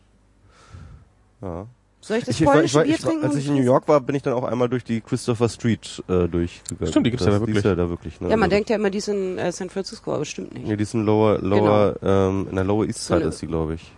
Ja. 1.41 1.65
Soll 2.01 2.17
ich 2.17 2.23
das 2.25 2.35
Ich, 2.35 2.41
ich, 2.41 2.47
war, 2.47 2.53
ich, 2.53 2.71
polnische 2.71 2.75
war, 2.75 2.83
Bier 2.85 2.95
ich 2.95 3.01
trinken? 3.01 3.25
als 3.25 3.35
ich 3.35 3.47
in 3.47 3.55
New 3.55 3.61
York 3.61 3.87
war, 3.89 3.99
bin 3.99 4.15
ich 4.15 4.21
dann 4.23 4.33
auch 4.33 4.43
einmal 4.45 4.69
durch 4.69 4.83
die 4.85 5.01
Christopher 5.01 5.49
Street 5.49 6.01
äh, 6.07 6.27
durchgegangen. 6.29 6.87
Stimmt, 6.91 7.05
die 7.07 7.11
gibt's 7.11 7.25
ja 7.25 7.31
Das- 7.31 7.39
da 7.41 7.45
Die 7.45 7.51
wirklich. 7.51 7.57
ist 7.57 7.69
ja 7.69 7.75
da 7.75 7.89
wirklich, 7.89 8.21
ne? 8.21 8.29
Ja, 8.29 8.37
man 8.37 8.43
Also- 8.43 8.55
denkt 8.55 8.69
ja 8.69 8.77
immer, 8.77 8.89
die 8.89 8.99
ist 8.99 9.09
in 9.09 9.37
äh, 9.37 9.51
San 9.51 9.69
Francisco, 9.69 10.13
aber 10.13 10.23
stimmt 10.25 10.53
nicht. 10.53 10.67
Ja, 10.67 10.75
die 10.77 10.83
ist 10.83 10.93
in 10.93 11.05
Lower, 11.05 11.39
Lower, 11.39 11.95
ähm, 12.01 12.47
in 12.49 12.55
der 12.55 12.63
Lower 12.63 12.85
East 12.85 13.05
Side 13.05 13.23
So 13.23 13.27
ist 13.29 13.41
die, 13.41 13.47
glaube 13.47 13.73
ich. 13.73 13.91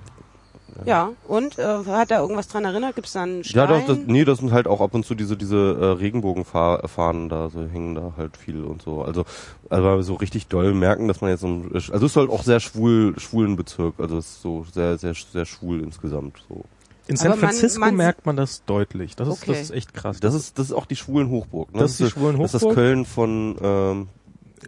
Ja, 0.86 1.12
und 1.28 1.60
äh, 1.60 1.64
hat 1.86 2.12
da 2.12 2.20
irgendwas 2.22 2.48
dran 2.48 2.66
erinnert? 2.66 2.96
Gibt's 2.96 3.14
da 3.14 3.24
einen 3.24 3.38
Ja, 3.44 3.66
Stein? 3.66 3.68
doch, 3.82 3.88
das, 3.88 3.98
nee, 4.08 4.26
das 4.26 4.40
sind 4.40 4.52
halt 4.52 4.68
auch 4.68 4.82
ab 4.82 4.94
und 4.94 5.06
zu 5.06 5.16
diese, 5.16 5.38
diese 5.38 5.56
äh, 5.80 5.86
Regenbogenfahnen 6.00 7.30
da, 7.30 7.50
so 7.50 7.62
hängen 7.68 7.96
da 7.96 8.14
halt 8.18 8.38
viel 8.38 8.64
und 8.64 8.82
so. 8.82 9.02
Also, 9.04 9.26
also 9.70 10.02
so 10.02 10.14
richtig 10.16 10.48
doll 10.48 10.74
merken, 10.74 11.08
dass 11.08 11.22
man 11.22 11.30
jetzt 11.32 11.42
so, 11.42 11.48
ein- 11.48 11.72
also 11.74 11.94
es 11.94 12.02
ist 12.04 12.16
halt 12.16 12.30
auch 12.30 12.44
sehr 12.44 12.60
schwul, 12.60 13.14
schwulen 13.20 13.56
Bezirk, 13.56 13.96
also 14.00 14.18
es 14.18 14.26
ist 14.28 14.42
so 14.42 14.66
sehr, 14.74 14.98
sehr, 14.98 15.14
sehr 15.14 15.46
schwul 15.46 15.82
insgesamt, 15.82 16.38
so. 16.50 16.64
In 17.08 17.18
San 17.18 17.28
Aber 17.32 17.36
man- 17.42 17.50
Francisco 17.50 17.80
man- 17.80 17.96
merkt 17.96 18.26
man 18.26 18.36
das 18.38 18.64
deutlich. 18.66 19.16
Das 19.16 19.28
ist, 19.28 19.42
Okay. 19.44 19.52
das 19.52 19.62
ist 19.62 19.72
echt 19.72 19.94
krass. 19.94 20.20
Das 20.20 20.34
ist, 20.34 20.58
das 20.58 20.68
ist 20.68 20.72
auch 20.74 20.86
die 20.86 20.96
schwulen 20.96 21.30
Hochburg, 21.30 21.74
ne? 21.74 21.82
Das 21.82 21.92
ist 21.92 22.00
die 22.00 22.06
schwulen 22.10 22.38
Das 22.38 22.46
ist 22.46 22.54
das 22.54 22.62
Hochburg? 22.62 22.76
Köln 22.76 23.06
von, 23.06 23.56
ähm, 23.62 24.08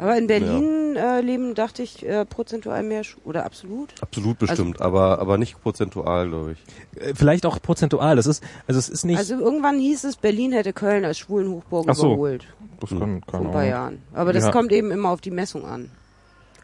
Aber 0.03 0.17
in 0.17 0.27
Berlin 0.27 0.95
äh, 0.97 1.21
leben, 1.21 1.55
dachte 1.55 1.81
ich, 1.81 2.05
äh, 2.05 2.25
prozentual 2.25 2.83
mehr 2.83 3.03
Sch 3.05 3.15
oder 3.23 3.45
absolut? 3.45 3.93
absolut 4.01 4.37
bestimmt, 4.37 4.81
aber, 4.81 5.19
aber 5.19 5.37
nicht 5.37 5.61
prozentual, 5.63 6.27
glaube 6.27 6.51
ich. 6.53 7.01
Äh, 7.01 7.13
Vielleicht 7.15 7.45
auch 7.45 7.61
prozentual. 7.61 8.17
Das 8.17 8.25
ist, 8.27 8.43
also 8.67 8.79
es 8.79 8.89
ist 8.89 9.05
nicht, 9.05 9.17
Also 9.17 9.35
irgendwann 9.39 9.79
hieß 9.79 10.03
es, 10.03 10.17
Berlin 10.17 10.51
hätte 10.51 10.73
Köln 10.73 11.05
als 11.05 11.17
schwulen 11.19 11.49
Hochburg 11.49 11.85
Ach 11.89 11.95
so. 11.95 12.07
überholt. 12.07 12.45
das 12.81 12.89
kann, 12.89 12.99
Vor 12.99 13.21
kann 13.31 13.41
ein 13.41 13.47
auch. 13.47 13.51
paar 13.53 13.65
Jahren. 13.65 14.01
Aber 14.13 14.33
das 14.33 14.43
Ja. 14.43 14.51
kommt 14.51 14.71
eben 14.73 14.91
immer 14.91 15.09
auf 15.09 15.21
die 15.21 15.31
Messung 15.31 15.65
an. 15.65 15.89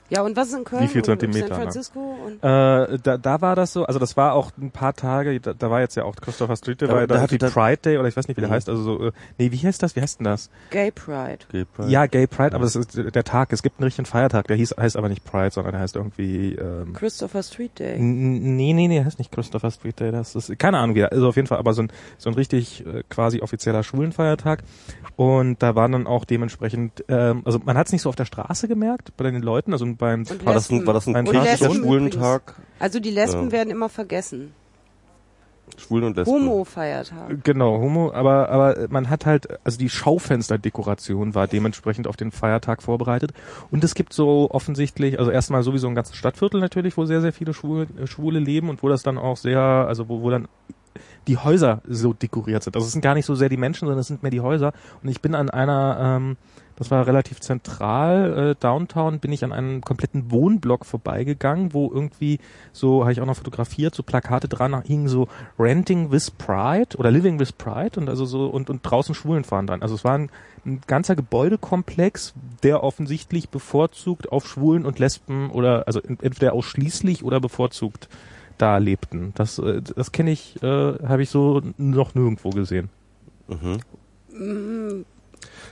Ja, 0.10 0.22
und 0.24 0.36
was 0.36 0.48
ist 0.50 0.56
in 0.58 0.64
Köln? 0.64 0.82
Wie 0.84 0.88
viel 0.88 1.02
Und 1.02 1.06
Zentimeter, 1.06 1.48
San 1.48 1.58
ne? 1.58 1.64
Francisco? 1.64 2.00
Und 2.26 2.36
Äh, 2.44 2.98
da, 3.04 3.18
da 3.18 3.42
war 3.42 3.56
das 3.56 3.74
so, 3.74 3.86
also 3.86 4.00
das 4.00 4.18
war 4.18 4.34
auch 4.34 4.52
ein 4.60 4.72
paar 4.72 4.94
Tage, 4.94 5.40
da, 5.40 5.54
da 5.54 5.70
war 5.70 5.82
jetzt 5.82 5.96
ja 5.96 6.04
auch 6.04 6.16
Christopher 6.16 6.56
Street 6.56 6.82
Day, 6.82 6.88
Da- 6.88 6.94
war 6.94 7.02
ja 7.02 7.08
da 7.08 7.16
da 7.16 7.22
hat- 7.22 7.32
die 7.32 7.38
Pride 7.38 7.78
Day 7.78 7.98
oder 7.98 8.08
ich 8.08 8.18
weiß 8.18 8.28
nicht, 8.28 8.38
wie 8.38 8.42
der 8.42 8.50
Mhm. 8.50 8.54
heißt, 8.54 8.70
also 8.70 8.82
so, 8.84 9.08
äh, 9.08 9.12
nee, 9.38 9.52
wie 9.52 9.58
heißt 9.58 9.82
das, 9.84 9.96
wie 9.96 10.02
heißt 10.02 10.20
denn 10.20 10.26
das? 10.26 10.50
Gay 10.72 10.92
Pride. 10.92 11.40
Gay 11.52 11.66
Pride. 11.66 11.90
Ja, 11.90 12.06
Gay 12.08 12.28
Pride, 12.28 12.56
aber 12.56 12.64
das 12.66 12.76
ist 12.76 12.96
der 12.98 13.24
Tag, 13.24 13.54
es 13.54 13.62
gibt 13.62 13.80
einen 13.80 13.86
richtigen 13.86 14.06
Feiertag, 14.06 14.48
der 14.48 14.56
hieß, 14.58 14.76
heißt 14.80 14.98
aber 14.98 15.10
nicht 15.10 15.24
Pride, 15.24 15.52
sondern 15.52 15.74
der 15.74 15.82
heißt 15.82 15.96
irgendwie, 15.96 16.56
ähm, 16.56 16.94
Christopher 16.94 17.44
Street 17.44 17.78
Day. 17.80 18.00
Nee, 18.00 18.74
nee, 18.74 18.88
nee, 18.88 18.96
der 18.96 19.06
heißt 19.06 19.20
nicht 19.20 19.32
Christopher 19.32 19.70
Street 19.72 20.00
Day, 20.00 20.12
das 20.12 20.36
ist, 20.36 20.58
keine 20.58 20.80
Ahnung 20.80 20.96
wie, 20.96 21.04
also 21.04 21.28
auf 21.30 21.36
jeden 21.36 21.48
Fall, 21.48 21.60
aber 21.60 21.74
so 21.74 21.84
ein, 21.84 21.92
so 22.18 22.30
ein 22.30 22.34
richtig 22.36 22.86
äh, 22.86 23.04
quasi 23.10 23.42
offizieller 23.42 23.84
Schwulenfeiertag. 23.84 24.64
Und 25.16 25.62
da 25.62 25.76
waren 25.76 25.92
dann 25.92 26.08
auch 26.08 26.26
dementsprechend, 26.26 27.04
ähm, 27.10 27.42
also 27.46 27.60
man 27.64 27.78
hat 27.78 27.88
es 27.88 27.92
nicht 27.94 28.02
so 28.02 28.10
auf 28.10 28.16
der 28.16 28.26
Straße 28.26 28.68
gemerkt, 28.68 29.16
bei 29.18 29.30
den 29.30 29.42
Leuten, 29.42 29.74
also 29.74 29.86
beim, 30.00 30.22
Und 30.22 30.46
War 30.46 30.54
das 30.56 30.72
ein, 30.72 30.88
war 30.88 30.94
das 30.96 31.06
ein 31.08 31.14
Lesben 31.26 31.66
übrigens. 31.66 31.76
Schwulentag? 31.78 32.56
Also 32.80 33.00
die 33.00 33.12
Lesben 33.12 33.46
Ja. 33.46 33.52
werden 33.52 33.70
immer 33.70 33.90
vergessen. 33.90 34.54
Schwulen 35.78 36.06
und 36.06 36.18
Lesben. 36.18 36.34
Homo-Feiertag. 36.34 37.44
genau, 37.44 37.78
Homo, 37.80 38.12
aber, 38.12 38.50
aber 38.50 38.88
man 38.90 39.10
hat 39.10 39.26
halt, 39.28 39.48
also 39.64 39.78
die 39.78 39.90
Schaufensterdekoration 39.90 41.36
war 41.36 41.48
dementsprechend 41.48 42.08
auf 42.08 42.18
den 42.18 42.32
Feiertag 42.32 42.82
vorbereitet. 42.82 43.34
Und 43.70 43.84
es 43.84 43.94
gibt 43.94 44.14
so 44.14 44.50
offensichtlich, 44.52 45.20
also 45.20 45.30
erstmal 45.32 45.62
sowieso 45.64 45.88
ein 45.88 45.96
ganzes 45.96 46.16
Stadtviertel 46.16 46.60
natürlich, 46.60 46.98
wo 46.98 47.06
sehr, 47.06 47.22
sehr 47.22 47.34
viele 47.34 47.54
Schwule, 47.54 47.88
Schwule 48.06 48.40
leben 48.40 48.70
und 48.70 48.82
wo 48.82 48.90
das 48.90 49.04
dann 49.04 49.18
auch 49.18 49.38
sehr, 49.38 49.60
also 49.62 50.10
wo, 50.10 50.22
wo 50.22 50.30
dann 50.32 50.48
die 51.28 51.38
Häuser 51.38 51.82
so 51.88 52.14
dekoriert 52.14 52.64
sind. 52.64 52.76
Also 52.76 52.88
es 52.88 52.94
sind 52.94 53.02
gar 53.02 53.14
nicht 53.14 53.26
so 53.26 53.36
sehr 53.36 53.50
die 53.50 53.58
Menschen, 53.58 53.82
sondern 53.86 54.00
es 54.00 54.08
sind 54.08 54.24
mehr 54.24 54.32
die 54.32 54.42
Häuser. 54.42 54.74
Und 55.04 55.10
ich 55.10 55.22
bin 55.22 55.36
an 55.36 55.50
einer, 55.50 56.18
ähm, 56.18 56.38
das 56.80 56.90
war 56.90 57.06
relativ 57.06 57.42
zentral, 57.42 58.52
äh, 58.52 58.56
Downtown, 58.60 59.20
bin 59.20 59.34
ich 59.34 59.44
an 59.44 59.52
einem 59.52 59.82
kompletten 59.82 60.32
Wohnblock 60.32 60.86
vorbeigegangen, 60.86 61.74
wo 61.74 61.92
irgendwie 61.92 62.40
so, 62.72 63.02
habe 63.02 63.12
ich 63.12 63.22
auch 63.22 63.26
noch 63.26 63.36
fotografiert, 63.36 63.94
so 63.94 64.02
Plakate 64.02 64.48
dran 64.48 64.82
hingen 64.84 65.10
so 65.10 65.28
Renting 65.60 66.12
with 66.12 66.32
Pride 66.32 66.98
oder 66.98 67.12
Living 67.12 67.38
with 67.38 67.52
Pride 67.52 68.00
und 68.00 68.10
also 68.10 68.26
so 68.26 68.48
und, 68.48 68.70
und 68.70 68.82
draußen 68.82 69.14
Schwulen 69.14 69.44
fahren 69.44 69.68
dran. 69.68 69.82
Also 69.82 69.96
es 69.96 70.04
war 70.04 70.18
ein, 70.18 70.32
ein 70.66 70.82
ganzer 70.88 71.16
Gebäudekomplex, 71.16 72.34
der 72.64 72.82
offensichtlich 72.82 73.50
bevorzugt 73.50 74.32
auf 74.32 74.48
Schwulen 74.48 74.86
und 74.86 75.00
Lesben 75.00 75.52
oder 75.52 75.86
also 75.86 76.00
entweder 76.02 76.54
ausschließlich 76.54 77.24
oder 77.24 77.42
bevorzugt 77.42 78.08
da 78.58 78.78
lebten. 78.78 79.34
Das, 79.36 79.60
äh, 79.60 79.82
das 79.82 80.14
kenne 80.14 80.32
ich, 80.32 80.62
äh, 80.64 80.66
habe 80.66 81.24
ich 81.24 81.30
so 81.30 81.62
noch 81.78 82.16
nirgendwo 82.16 82.52
gesehen. 82.52 82.90
Mhm. 83.48 83.80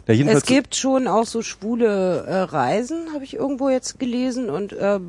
Ja, 0.07 0.25
Es 0.25 0.45
gibt 0.45 0.75
schon 0.75 1.07
auch 1.07 1.25
so 1.25 1.41
schwule 1.41 2.23
äh, 2.25 2.35
Reisen, 2.41 3.13
habe 3.13 3.23
ich 3.23 3.35
irgendwo 3.35 3.69
jetzt 3.69 3.99
gelesen 3.99 4.49
und 4.49 4.73
äh, 4.73 4.99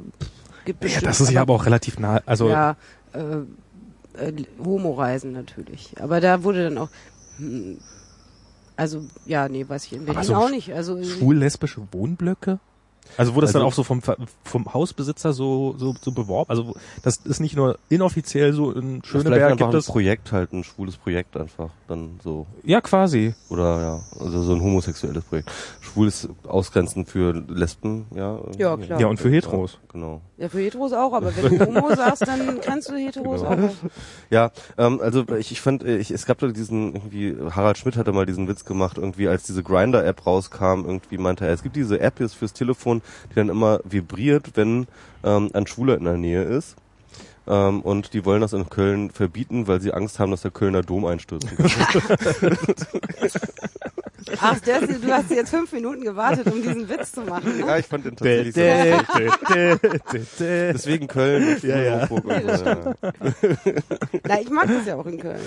gibt 0.65 0.83
Ja, 0.83 0.89
bestimmt 0.89 1.07
das 1.07 1.21
ist 1.21 1.31
ja 1.31 1.43
aber 1.43 1.55
auch 1.55 1.67
relativ 1.67 1.99
nah. 1.99 2.21
Also 2.27 2.49
ja, 2.49 2.77
äh, 3.13 4.25
äh, 4.25 4.33
Homo-Reisen 4.63 5.33
natürlich. 5.33 5.95
Aber 6.01 6.21
da 6.21 6.43
wurde 6.43 6.65
dann 6.65 6.79
auch, 6.79 6.89
hm, 7.39 7.79
also 8.77 9.05
ja, 9.25 9.49
nee, 9.49 9.65
weiß 9.69 9.87
ich 9.87 9.93
in 9.93 10.05
Berlin 10.05 10.25
so 10.25 10.35
auch 10.35 10.51
nicht. 10.51 10.73
Also 10.73 11.03
schwul-lesbische 11.03 11.83
Wohnblöcke? 11.93 12.59
Also 13.17 13.35
wurde 13.35 13.47
das 13.47 13.53
dann 13.53 13.63
Also- 13.63 13.69
auch 13.69 13.73
so 13.75 13.83
vom, 13.83 14.01
vom 14.45 14.73
Hausbesitzer 14.75 15.33
so, 15.33 15.75
so, 15.79 15.95
so 16.01 16.13
beworben? 16.13 16.51
Also 16.51 16.75
das 17.03 17.17
ist 17.19 17.41
nicht 17.41 17.57
nur 17.57 17.79
inoffiziell 17.89 18.53
so 18.53 18.71
in 18.73 19.03
Schöneberg 19.05 19.57
gibt 19.57 19.71
ein 19.71 19.77
es. 19.77 19.87
Projekt 19.87 20.33
halt, 20.33 20.53
ein 20.53 20.63
schwules 20.65 20.97
Projekt 20.97 21.37
einfach, 21.37 21.71
dann 21.89 22.21
so. 22.23 22.47
Ja, 22.65 22.81
quasi. 22.81 23.35
Oder 23.49 23.81
ja, 23.81 24.01
also 24.21 24.43
so 24.43 24.53
ein 24.55 24.61
homosexuelles 24.63 25.25
Projekt. 25.25 25.51
Schwules 25.81 26.29
Ausgrenzen 26.47 27.07
für 27.07 27.33
Lesben, 27.49 28.07
ja. 28.15 28.39
Ja, 28.59 28.77
klar. 28.77 29.01
Ja, 29.01 29.07
und 29.09 29.19
für 29.19 29.31
Heteros. 29.31 29.79
Genau. 29.93 30.21
Ja, 30.39 30.49
für 30.49 30.61
Heteros 30.61 30.93
auch, 30.93 31.13
aber 31.15 31.35
wenn 31.37 31.59
du 31.59 31.67
Homo 31.67 31.89
sagst, 31.97 32.27
dann 32.27 32.61
kannst 32.61 32.89
du 32.89 32.95
Heteros 32.95 33.43
Genau. 33.43 33.67
auch. 33.67 33.71
Ja, 34.31 34.53
ähm, 34.77 35.01
also 35.01 35.25
ich, 35.37 35.51
ich 35.51 35.61
fand, 35.61 35.83
ich, 35.83 36.13
es 36.13 36.27
gab 36.27 36.39
da 36.39 36.47
diesen, 36.47 36.95
irgendwie, 36.95 37.37
Harald 37.51 37.77
Schmidt 37.77 37.97
hatte 37.97 38.13
mal 38.13 38.25
diesen 38.25 38.47
Witz 38.47 38.65
gemacht, 38.65 38.99
irgendwie 38.99 39.27
als 39.27 39.43
diese 39.43 39.65
Grinder-App 39.65 40.27
rauskam, 40.27 40.85
irgendwie 40.87 41.19
meinte 41.19 41.45
er, 41.45 41.53
es 41.53 41.65
gibt 41.65 41.75
diese 41.75 41.99
App 41.99 42.21
jetzt 42.21 42.37
fürs 42.37 42.53
Telefon, 42.53 43.03
die 43.31 43.35
dann 43.35 43.49
immer 43.49 43.81
vibriert, 43.83 44.53
wenn 44.55 44.87
ähm, 45.25 45.51
ein 45.55 45.67
Schwuler 45.67 45.97
in 45.97 46.05
der 46.05 46.19
Nähe 46.19 46.45
ist. 46.45 46.77
Ähm, 47.49 47.81
und 47.81 48.15
die 48.15 48.25
wollen 48.25 48.41
das 48.41 48.53
in 48.53 48.69
Köln 48.69 49.11
verbieten, 49.11 49.67
weil 49.67 49.81
sie 49.81 49.93
Angst 49.93 50.21
haben, 50.21 50.31
dass 50.31 50.43
der 50.43 50.53
Kölner 50.53 50.83
Dom 50.83 51.05
einstürzt. 51.05 51.49
Ach, 54.41 54.59
das, 54.61 54.81
du 55.01 55.13
hast 55.13 55.31
jetzt 55.31 55.51
fünf 55.51 55.73
Minuten 55.73 56.03
gewartet, 56.03 56.47
um 56.51 56.61
diesen 56.61 56.89
Witz 56.89 57.13
zu 57.13 57.23
machen. 57.23 57.59
Ne? 57.59 57.67
ja, 57.67 57.79
ich 57.79 57.87
fand 57.87 58.05
den 58.05 58.17
tatsächlich 58.17 58.55
Dä- 58.55 59.79
Deswegen 60.73 61.07
Köln 61.07 61.57
Ja, 61.63 61.79
ja. 61.81 62.09
Hochburg 62.11 62.43
ja. 62.45 62.95
Na, 64.27 64.41
ich 64.41 64.51
mag 64.51 64.67
das 64.69 64.87
ja 64.87 64.97
auch 64.97 65.07
in 65.07 65.19
Köln. 65.21 65.41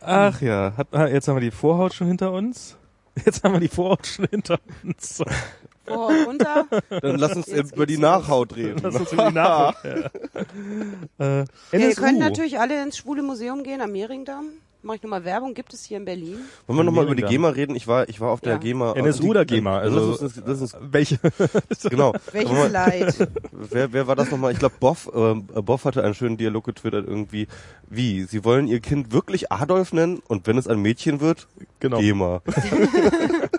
Ach 0.00 0.40
ja, 0.40 0.72
hat, 0.76 0.88
ah, 0.92 1.06
jetzt 1.06 1.28
haben 1.28 1.36
wir 1.36 1.40
die 1.40 1.50
Vorhaut 1.50 1.94
schon 1.94 2.06
hinter 2.08 2.32
uns. 2.32 2.76
Jetzt 3.24 3.42
haben 3.44 3.52
wir 3.54 3.60
die 3.60 3.68
Vorhaut 3.68 4.06
schon 4.06 4.26
hinter 4.30 4.58
uns. 4.82 5.22
Vor 5.86 6.12
runter. 6.26 6.66
Dann 6.88 7.16
lass 7.16 7.34
uns 7.36 7.46
Jetzt 7.48 7.74
über 7.74 7.84
die. 7.86 7.98
Nachhaut 7.98 8.54
reden. 8.56 8.80
Lass 8.82 8.94
uns 8.94 9.12
über 9.12 9.28
die 9.28 9.34
Nachhaut. 9.34 9.76
Ja. 9.84 10.10
Äh, 11.18 11.44
Ja, 11.72 11.78
ihr 11.78 11.94
könnt 11.96 12.18
natürlich 12.18 12.58
alle 12.58 12.82
ins 12.82 12.96
Schwule 12.96 13.22
Museum 13.22 13.62
gehen 13.62 13.80
am 13.82 13.92
Mehringdamm. 13.92 14.46
Mache 14.82 14.96
ich 14.96 15.02
nochmal 15.02 15.24
Werbung, 15.26 15.52
gibt 15.52 15.74
es 15.74 15.84
hier 15.84 15.98
in 15.98 16.06
Berlin. 16.06 16.38
Wollen 16.66 16.78
wir 16.78 16.84
nochmal 16.84 17.04
über 17.04 17.14
die. 17.14 17.22
GEMA 17.22 17.50
reden? 17.50 17.76
Ich 17.76 17.86
war, 17.86 18.08
ich 18.08 18.18
war 18.20 18.30
auf 18.30 18.40
der 18.40 18.52
Ja. 18.54 18.58
GEMA. 18.58 18.94
NSU 18.94 19.22
die- 19.24 19.28
oder 19.28 19.44
GEMA? 19.44 19.78
Also- 19.78 20.12
das 20.12 20.22
ist, 20.22 20.42
das 20.46 20.60
ist 20.62 20.76
Welche? 20.80 21.18
genau. 21.90 22.14
Welches 22.32 22.52
mal- 22.52 22.70
Leid? 22.70 23.28
Wer, 23.52 23.92
wer 23.92 24.06
war 24.06 24.16
das 24.16 24.30
nochmal? 24.30 24.52
Ich 24.52 24.58
glaube, 24.58 24.76
Boff, 24.80 25.10
ähm, 25.14 25.48
äh, 25.54 25.60
Boff 25.60 25.84
hatte 25.84 26.02
einen 26.02 26.14
schönen 26.14 26.38
Dialog 26.38 26.64
getwittert 26.64 27.06
irgendwie. 27.06 27.46
Wie? 27.90 28.22
Sie 28.24 28.42
wollen 28.44 28.66
ihr 28.68 28.80
Kind 28.80 29.12
wirklich 29.12 29.52
Adolf 29.52 29.92
nennen 29.92 30.22
und 30.28 30.46
wenn 30.46 30.56
es 30.56 30.66
ein 30.66 30.80
Mädchen 30.80 31.20
wird, 31.20 31.46
Genau. 31.80 31.98
GEMA. 31.98 32.40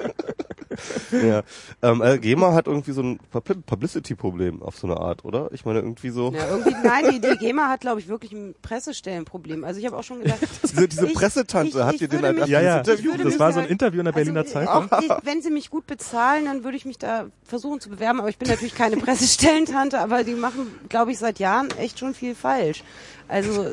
ja. 1.12 1.42
Ähm, 1.82 2.02
äh, 2.02 2.18
GEMA 2.18 2.54
hat 2.54 2.68
irgendwie 2.68 2.92
so 2.92 3.02
ein 3.02 3.20
Pub- 3.32 3.66
Publicity-Problem 3.66 4.62
auf 4.62 4.78
so 4.78 4.88
eine 4.88 4.98
Art, 4.98 5.26
oder? 5.26 5.50
Ich 5.52 5.66
meine 5.66 5.80
irgendwie 5.80 6.10
so. 6.10 6.32
Ja, 6.32 6.48
irgendwie, 6.50 6.76
nein, 6.84 7.06
die, 7.12 7.20
die 7.22 7.38
GEMA 7.38 7.70
hat, 7.70 7.82
glaube 7.82 8.00
ich, 8.00 8.08
wirklich 8.08 8.32
ein 8.32 8.56
Pressestellenproblem. 8.62 9.64
Also 9.64 9.80
ich 9.80 9.86
habe 9.86 9.98
auch 9.98 10.04
schon 10.04 10.22
gedacht, 10.22 10.40
Diese, 10.64 10.88
diese 10.88 11.08
Ich- 11.08 11.14
Pressetante, 11.14 11.78
ich- 11.80 11.84
habt 11.84 11.96
ich 11.96 12.02
ihr 12.04 12.08
den 12.08 12.22
halt 12.24 12.40
mich- 12.40 12.48
Ja, 12.48 12.62
ja. 12.62 12.86
würde 12.86 13.24
Das 13.24 13.40
war 13.40 13.52
so 13.54 13.60
ein 13.60 13.66
da- 13.66 13.72
Interview 13.72 14.00
in 14.00 14.06
der 14.06 14.12
Berliner 14.12 14.42
also, 14.42 14.54
Zeitung. 14.54 14.90
Ich, 15.02 15.10
wenn 15.26 15.42
sie 15.42 15.50
mich 15.52 15.70
gut 15.70 15.88
bezahlen, 15.88 16.46
dann 16.46 16.64
würde 16.64 16.78
ich 16.78 16.86
mich 16.86 16.98
da 16.98 17.26
versuchen 17.44 17.80
zu 17.80 17.90
bewerben. 17.90 18.20
Aber 18.20 18.30
ich 18.30 18.38
bin 18.38 18.48
natürlich 18.50 18.76
keine 18.76 18.98
Pressestellentante, 19.32 20.00
aber 20.00 20.24
die 20.24 20.34
machen, 20.34 20.68
glaube 20.90 21.12
ich, 21.12 21.18
seit 21.20 21.40
Jahren 21.40 21.70
echt 21.78 22.00
schon 22.00 22.14
viel 22.14 22.36
falsch. 22.36 22.84
Also, 23.28 23.66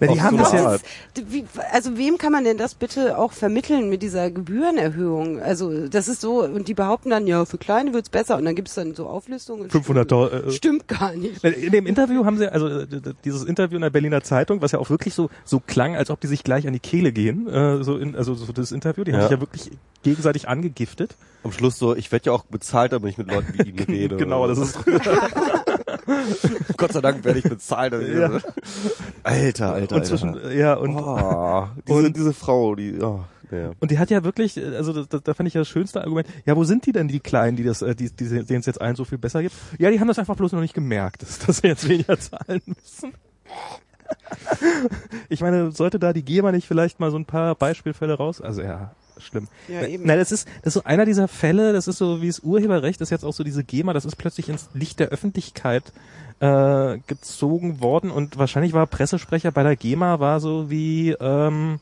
Na, 0.00 0.06
die 0.08 0.20
haben 0.20 0.36
das 0.38 0.52
ja. 0.52 0.66
Art. 0.66 0.82
wie, 1.28 1.44
also 1.72 1.96
wem 1.96 2.18
kann 2.18 2.32
man 2.32 2.44
denn 2.44 2.58
das 2.58 2.74
bitte 2.74 3.16
auch 3.18 3.32
vermitteln 3.32 3.88
mit 3.88 4.02
dieser 4.02 4.30
Gebührenerhöhung? 4.30 5.40
Also 5.40 5.86
das 5.88 6.08
ist 6.08 6.20
so, 6.20 6.42
und 6.44 6.68
die 6.68 6.74
behaupten 6.74 7.10
dann, 7.10 7.26
ja, 7.26 7.44
für 7.44 7.58
Kleine 7.58 7.92
wird's 7.94 8.08
besser. 8.10 8.36
Und 8.36 8.44
dann 8.44 8.54
gibt 8.54 8.68
es 8.68 8.74
dann 8.74 8.94
so 8.94 9.06
Auflistungen. 9.06 9.70
500 9.70 10.10
Dollar, 10.10 10.32
äh, 10.46 10.50
Stimmt 10.50 10.88
gar 10.88 11.12
nicht. 11.14 11.42
In 11.44 11.72
dem 11.72 11.86
Interview 11.86 12.24
haben 12.24 12.38
sie, 12.38 12.50
also 12.52 12.66
äh, 12.68 12.86
dieses 13.24 13.44
Interview 13.44 13.76
in 13.76 13.82
der 13.82 13.90
Berliner 13.90 14.22
Zeitung, 14.22 14.60
was 14.62 14.72
ja 14.72 14.78
auch 14.78 14.90
wirklich 14.90 15.14
so 15.14 15.30
so 15.44 15.60
klang, 15.60 15.96
als 15.96 16.10
ob 16.10 16.20
die 16.20 16.26
sich 16.26 16.42
gleich 16.44 16.66
an 16.66 16.72
die 16.72 16.80
Kehle 16.80 17.12
gehen, 17.12 17.48
äh, 17.48 17.82
so 17.82 17.96
in, 17.96 18.16
also 18.16 18.34
so 18.34 18.52
das 18.52 18.72
Interview, 18.72 19.04
die 19.04 19.12
haben 19.12 19.20
Ja. 19.20 19.28
sich 19.28 19.36
ja 19.36 19.40
wirklich 19.40 19.70
gegenseitig 20.02 20.48
angegiftet. 20.48 21.16
Am 21.44 21.52
Schluss 21.52 21.78
so, 21.78 21.94
ich 21.94 22.10
werde 22.12 22.26
ja 22.26 22.32
auch 22.32 22.44
bezahlt, 22.44 22.92
damit 22.92 23.10
ich 23.12 23.18
mit 23.18 23.30
Leuten 23.30 23.52
wie 23.56 23.68
Ihnen 23.70 23.78
rede. 23.88 24.16
Genau, 24.16 24.46
das 24.48 24.58
ist 24.58 24.78
Gott 26.76 26.92
sei 26.92 27.00
Dank 27.00 27.24
werde 27.24 27.38
ich 27.38 27.44
bezahlt. 27.48 27.92
Ja. 27.92 28.30
Alter, 29.22 29.72
Alter, 29.74 29.96
und 29.96 30.06
zwischen 30.06 30.34
Alter. 30.34 30.52
ja 30.52 30.74
und 30.74 30.96
Oh, 30.96 31.66
diese, 31.86 31.98
Und- 31.98 32.16
diese 32.16 32.32
Frau, 32.32 32.74
die, 32.74 33.00
oh, 33.00 33.24
ja. 33.50 33.70
und 33.80 33.90
die 33.90 33.98
hat 33.98 34.10
ja 34.10 34.24
wirklich, 34.24 34.58
also 34.58 35.04
das, 35.04 35.22
da 35.22 35.34
fand 35.34 35.46
ich 35.48 35.54
ja 35.54 35.60
das 35.60 35.68
schönste 35.68 36.00
Argument. 36.02 36.26
Ja, 36.46 36.56
wo 36.56 36.64
sind 36.64 36.86
die 36.86 36.92
denn 36.92 37.08
die 37.08 37.20
Kleinen, 37.20 37.56
die 37.56 37.64
das, 37.64 37.82
äh, 37.82 37.94
die, 37.94 38.10
die 38.10 38.28
denen 38.44 38.60
es 38.60 38.66
jetzt 38.66 38.80
allen 38.80 38.96
so 38.96 39.04
viel 39.04 39.18
besser 39.18 39.42
gibt? 39.42 39.54
Ja, 39.78 39.90
die 39.90 40.00
haben 40.00 40.08
das 40.08 40.18
einfach 40.18 40.36
bloß 40.36 40.52
noch 40.52 40.60
nicht 40.60 40.74
gemerkt, 40.74 41.22
dass, 41.22 41.38
dass 41.40 41.58
sie 41.58 41.66
jetzt 41.68 41.88
weniger 41.88 42.18
zahlen 42.18 42.62
müssen. 42.66 43.12
Ich 45.28 45.40
meine, 45.40 45.70
sollte 45.72 45.98
da 45.98 46.12
die 46.12 46.24
GEMA 46.24 46.52
nicht 46.52 46.66
vielleicht 46.66 47.00
mal 47.00 47.10
so 47.10 47.18
ein 47.18 47.26
paar 47.26 47.54
Beispielfälle 47.54 48.14
raus? 48.14 48.40
Also 48.40 48.62
ja, 48.62 48.92
schlimm. 49.20 49.48
Ja, 49.68 49.86
eben. 49.86 50.04
Nein, 50.06 50.18
das 50.18 50.32
ist, 50.32 50.48
das 50.62 50.68
ist 50.68 50.74
so 50.74 50.84
einer 50.84 51.04
dieser 51.04 51.28
Fälle, 51.28 51.72
das 51.72 51.88
ist 51.88 51.98
so 51.98 52.22
wie 52.22 52.26
das 52.26 52.40
Urheberrecht, 52.40 53.00
das 53.00 53.08
ist 53.08 53.10
jetzt 53.10 53.24
auch 53.24 53.32
so 53.32 53.44
diese 53.44 53.64
GEMA, 53.64 53.92
das 53.92 54.04
ist 54.04 54.16
plötzlich 54.16 54.48
ins 54.48 54.68
Licht 54.74 55.00
der 55.00 55.08
Öffentlichkeit 55.08 55.92
äh, 56.40 56.98
gezogen 57.06 57.80
worden 57.80 58.10
und 58.10 58.38
wahrscheinlich 58.38 58.72
war 58.72 58.86
Pressesprecher 58.86 59.50
bei 59.52 59.62
der 59.62 59.76
GEMA 59.76 60.20
war 60.20 60.40
so 60.40 60.70
wie 60.70 61.10
ähm, 61.20 61.80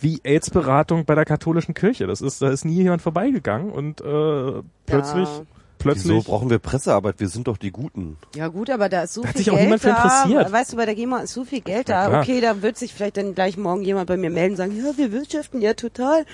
wie 0.00 0.20
AIDS-Beratung 0.24 1.04
bei 1.04 1.14
der 1.14 1.24
katholischen 1.24 1.74
Kirche. 1.74 2.06
Das 2.06 2.20
ist, 2.20 2.40
da 2.40 2.50
ist 2.50 2.64
nie 2.64 2.74
jemand 2.74 3.02
vorbeigegangen 3.02 3.70
und 3.70 4.00
äh, 4.00 4.62
plötzlich, 4.86 5.28
Ja. 5.28 5.44
Plötzlich. 5.78 6.12
Wieso 6.16 6.22
brauchen 6.22 6.50
wir 6.50 6.58
Pressearbeit? 6.58 7.20
Wir 7.20 7.28
sind 7.28 7.48
doch 7.48 7.56
die 7.56 7.70
Guten. 7.70 8.16
Ja 8.36 8.48
gut, 8.48 8.70
aber 8.70 8.88
da 8.88 9.02
ist 9.02 9.14
so 9.14 9.22
Da 9.22 9.28
hat 9.28 9.36
viel 9.36 9.44
sich 9.44 9.50
auch 9.50 9.54
Geld 9.56 9.64
niemand 9.66 9.82
für 9.82 9.88
da. 9.88 9.96
interessiert. 10.24 10.52
Weißt 10.52 10.72
du, 10.72 10.76
bei 10.76 10.86
der 10.86 10.94
GEMA 10.94 11.20
ist 11.20 11.32
so 11.34 11.44
viel 11.44 11.60
Geld 11.60 11.88
Ja, 11.88 12.02
da. 12.04 12.08
klar. 12.08 12.22
Okay, 12.22 12.40
da 12.40 12.62
wird 12.62 12.76
sich 12.76 12.92
vielleicht 12.94 13.16
dann 13.16 13.34
gleich 13.34 13.56
morgen 13.56 13.82
jemand 13.82 14.06
bei 14.08 14.16
mir 14.16 14.30
melden 14.30 14.52
und 14.52 14.56
sagen, 14.56 14.76
ja, 14.76 14.96
wir 14.96 15.12
wirtschaften 15.12 15.60
ja 15.60 15.74
total 15.74 16.24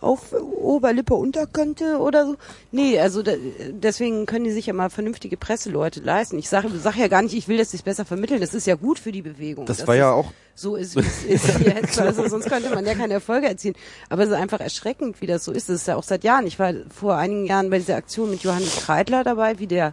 auf 0.00 0.32
Oberlippe, 0.32 1.14
Unterkante 1.14 1.98
oder 1.98 2.26
so. 2.26 2.36
Nee, 2.72 2.98
also 2.98 3.22
da, 3.22 3.32
deswegen 3.70 4.26
können 4.26 4.44
die 4.44 4.52
sich 4.52 4.66
ja 4.66 4.72
mal 4.72 4.90
vernünftige 4.90 5.36
Presseleute 5.36 6.00
leisten. 6.00 6.38
Ich 6.38 6.48
sage 6.48 6.68
sag 6.78 6.96
ja 6.96 7.08
gar 7.08 7.22
nicht, 7.22 7.34
ich 7.34 7.48
will 7.48 7.58
das 7.58 7.70
sich 7.70 7.84
besser 7.84 8.04
vermitteln. 8.04 8.40
Das 8.40 8.54
ist 8.54 8.66
ja 8.66 8.76
gut 8.76 8.98
für 8.98 9.12
die 9.12 9.22
Bewegung. 9.22 9.66
Das 9.66 9.86
war 9.86 9.96
ja 9.96 10.12
auch, 10.12 10.32
so 10.54 10.76
ist, 10.76 10.96
es 10.96 11.24
ist 11.24 11.60
jetzt. 11.60 12.00
Also 12.10 12.28
sonst 12.28 12.48
könnte 12.48 12.70
man 12.74 12.86
ja 12.86 12.94
keine 12.94 13.14
Erfolge 13.14 13.46
erzielen. 13.46 13.74
Aber 14.08 14.22
es 14.22 14.30
ist 14.30 14.34
einfach 14.34 14.60
erschreckend, 14.60 15.20
wie 15.20 15.26
das 15.26 15.44
so 15.44 15.52
ist. 15.52 15.68
Das 15.68 15.76
ist 15.76 15.88
ja 15.88 15.96
auch 15.96 16.02
seit 16.02 16.24
Jahren. 16.24 16.46
Ich 16.46 16.58
war 16.58 16.72
vor 16.88 17.16
einigen 17.16 17.46
Jahren 17.46 17.70
bei 17.70 17.78
dieser 17.78 17.96
Aktion 17.96 18.30
mit 18.30 18.42
Johannes 18.42 18.76
Kreidler 18.76 19.22
dabei, 19.22 19.58
wie 19.58 19.66
der 19.66 19.92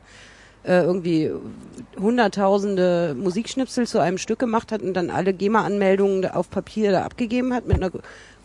äh, 0.64 0.82
irgendwie 0.82 1.32
hunderttausende 2.00 3.16
Musikschnipsel 3.18 3.88
zu 3.88 4.00
einem 4.00 4.18
Stück 4.18 4.40
gemacht 4.40 4.72
hat 4.72 4.82
und 4.82 4.94
dann 4.94 5.10
alle 5.10 5.34
GEMA-Anmeldungen 5.34 6.26
auf 6.30 6.50
Papier 6.50 6.92
da 6.92 7.04
abgegeben 7.04 7.54
hat 7.54 7.68
mit 7.68 7.78
einer 7.78 7.92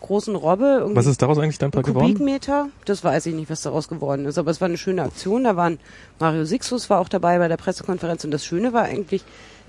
großen 0.02 0.36
Robbe. 0.36 0.90
Was 0.92 1.06
ist 1.06 1.22
daraus 1.22 1.38
eigentlich 1.38 1.58
dann 1.58 1.72
ein 1.72 1.82
geworden? 1.82 2.06
Kubikmeter, 2.06 2.68
das 2.84 3.02
weiß 3.02 3.26
ich 3.26 3.34
nicht, 3.34 3.50
was 3.50 3.62
daraus 3.62 3.88
geworden 3.88 4.26
ist, 4.26 4.36
aber 4.36 4.50
es 4.50 4.60
war 4.60 4.66
eine 4.66 4.76
schöne 4.76 5.02
Aktion. 5.02 5.44
Da 5.44 5.56
waren 5.56 5.78
Mario 6.18 6.44
Sixus 6.44 6.90
war 6.90 7.00
auch 7.00 7.08
dabei 7.08 7.38
bei 7.38 7.48
der 7.48 7.56
Pressekonferenz 7.56 8.24
und 8.24 8.30
das 8.30 8.44
Schöne 8.44 8.72
war 8.72 8.82
eigentlich 8.82 9.24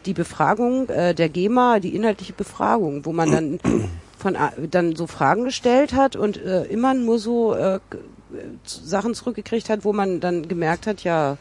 die 0.05 0.13
Befragung 0.13 0.89
äh, 0.89 1.13
der 1.13 1.29
GEMA, 1.29 1.79
die 1.79 1.95
inhaltliche 1.95 2.33
Befragung, 2.33 3.05
wo 3.05 3.13
man 3.13 3.31
dann 3.31 3.59
von 4.17 4.37
dann 4.69 4.95
so 4.95 5.07
Fragen 5.07 5.45
gestellt 5.45 5.93
hat 5.93 6.15
und 6.15 6.37
äh, 6.37 6.63
immer 6.65 6.93
nur 6.93 7.19
so 7.19 7.53
äh, 7.53 7.79
Sachen 8.63 9.13
zurückgekriegt 9.13 9.69
hat, 9.69 9.85
wo 9.85 9.93
man 9.93 10.19
dann 10.19 10.47
gemerkt 10.47 10.87
hat, 10.87 11.03
ja 11.03 11.37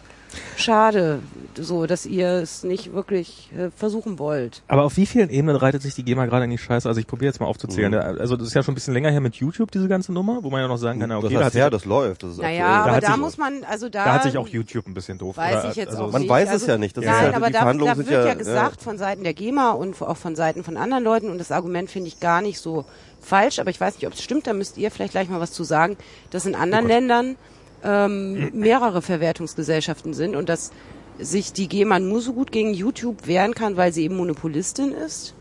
schade, 0.57 1.21
so 1.59 1.87
dass 1.87 2.07
ihr 2.07 2.29
es 2.29 2.63
nicht 2.65 2.93
wirklich 2.93 3.51
äh, 3.57 3.71
versuchen 3.77 4.19
wollt. 4.19 4.63
Aber 4.69 4.85
auf 4.85 4.97
wie 4.97 5.07
vielen 5.07 5.31
Ebenen 5.31 5.57
reitet 5.57 5.83
sich 5.83 5.95
die 5.95 6.03
GEMA 6.05 6.27
gerade 6.27 6.45
in 6.45 6.51
die 6.51 6.59
Scheiße? 6.59 6.89
Also 6.89 7.01
ich 7.01 7.07
probiere 7.07 7.27
jetzt 7.31 7.41
mal 7.41 7.47
aufzuzählen. 7.47 7.93
Mhm. 7.93 8.21
Also 8.21 8.37
das 8.37 8.49
ist 8.49 8.55
ja 8.55 8.63
schon 8.63 8.73
ein 8.73 8.75
bisschen 8.77 8.95
länger 8.95 9.11
her 9.11 9.21
mit 9.21 9.35
YouTube, 9.37 9.71
diese 9.71 9.89
ganze 9.89 10.13
Nummer, 10.13 10.43
wo 10.43 10.51
man 10.51 10.61
ja 10.61 10.69
noch 10.69 10.77
sagen 10.77 11.01
kann, 11.01 11.09
na, 11.09 11.19
okay, 11.19 11.29
das 11.29 11.33
da, 11.39 11.45
heißt 11.45 11.53
sich, 11.53 11.61
ja, 11.61 11.71
das 11.71 11.85
läuft. 11.85 12.23
Das 12.23 12.31
ist 12.33 12.39
Naja, 12.39 12.67
aktuell. 12.79 12.91
aber 12.95 13.01
da 13.01 13.13
sich- 13.13 13.17
muss 13.21 13.37
man, 13.39 13.65
also 13.65 13.89
da, 13.89 14.05
da 14.05 14.13
hat 14.15 14.23
sich 14.23 14.37
auch 14.39 14.49
YouTube 14.49 14.87
ein 14.87 14.95
bisschen 14.95 15.19
doof. 15.19 15.37
Weiß 15.37 15.61
oder, 15.65 15.71
ich 15.71 15.77
jetzt 15.77 15.91
also, 15.91 16.05
auch 16.05 16.13
Man 16.13 16.23
nicht. 16.23 16.31
weiß 16.31 16.49
es 16.49 16.53
also, 16.55 16.67
ja 16.73 16.79
nicht. 16.79 16.97
Das 16.97 17.05
ist 17.05 17.11
nein, 17.11 17.31
ja- 17.31 17.37
aber 17.37 17.47
die 17.49 17.53
da, 17.53 17.59
Verhandlungen 17.61 17.93
da 17.93 17.99
wird 17.99 18.11
ja, 18.11 18.27
ja- 18.27 18.35
gesagt 18.35 18.83
von 18.83 18.99
Seiten 18.99 19.23
der 19.25 19.35
GEMA 19.35 19.71
und 19.73 20.01
auch 20.03 20.17
von 20.17 20.35
Seiten 20.37 20.65
von 20.65 20.77
anderen 20.77 21.05
Leuten 21.05 21.31
und 21.31 21.39
das 21.39 21.51
Argument 21.53 21.91
finde 21.91 22.09
ich 22.09 22.21
gar 22.21 22.41
nicht 22.43 22.59
so 22.59 22.85
falsch, 23.21 23.59
aber 23.61 23.71
ich 23.71 23.81
weiß 23.81 23.95
nicht, 23.95 24.07
ob 24.07 24.15
es 24.15 24.23
stimmt, 24.23 24.47
da 24.47 24.53
müsst 24.53 24.77
ihr 24.79 24.91
vielleicht 24.91 25.13
gleich 25.13 25.29
mal 25.29 25.41
was 25.41 25.53
zu 25.53 25.63
sagen, 25.65 25.97
dass 26.31 26.45
in 26.47 26.55
Oh 26.55 26.59
anderen 26.59 26.89
Ländern 26.89 27.37
ähm, 27.85 28.51
mehrere 28.53 29.03
Verwertungsgesellschaften 29.03 30.15
sind 30.15 30.37
und 30.37 30.49
dass 30.49 30.71
sich 31.19 31.53
die 31.53 31.69
GEMA 31.69 31.99
nur 32.01 32.21
so 32.21 32.33
gut 32.33 32.53
gegen 32.53 32.73
YouTube 32.75 33.27
wehren 33.27 33.55
kann, 33.55 33.77
weil 33.77 33.93
sie 33.93 34.05
eben 34.05 34.17
Monopolistin 34.17 34.93
ist. 34.93 35.35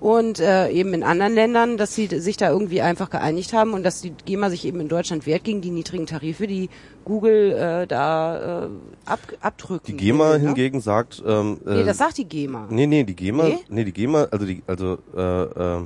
Und 0.00 0.38
äh, 0.38 0.68
eben 0.70 0.94
in 0.94 1.02
anderen 1.02 1.34
Ländern, 1.34 1.76
dass 1.76 1.92
sie 1.96 2.06
sich 2.06 2.36
da 2.36 2.50
irgendwie 2.50 2.80
einfach 2.82 3.10
geeinigt 3.10 3.52
haben 3.52 3.72
und 3.74 3.82
dass 3.82 4.00
die 4.00 4.12
GEMA 4.26 4.48
sich 4.48 4.64
eben 4.64 4.78
in 4.78 4.86
Deutschland 4.86 5.26
wehrt 5.26 5.42
gegen 5.42 5.60
die 5.60 5.70
niedrigen 5.72 6.06
Tarife, 6.06 6.46
die 6.46 6.70
Google 7.04 7.50
äh, 7.50 7.86
da 7.88 8.66
äh, 8.66 8.68
ab, 9.06 9.18
abdrücken. 9.40 9.86
Die 9.88 9.96
GEMA 9.96 10.34
will, 10.34 10.38
ne? 10.38 10.46
hingegen 10.46 10.80
sagt, 10.80 11.20
ähm, 11.26 11.58
Nee, 11.64 11.80
äh, 11.80 11.84
das 11.84 11.98
sagt 11.98 12.16
die 12.18 12.26
GEMA. 12.26 12.68
nee, 12.70 12.86
nee, 12.86 13.02
die 13.02 13.16
GEMA, 13.16 13.42
Nee? 13.42 13.58
nee, 13.70 13.84
die 13.84 13.92
GEMA, 13.92 14.28
also 14.30 14.46
die, 14.46 14.62
also, 14.68 14.98
äh, 15.16 15.20
äh, 15.42 15.80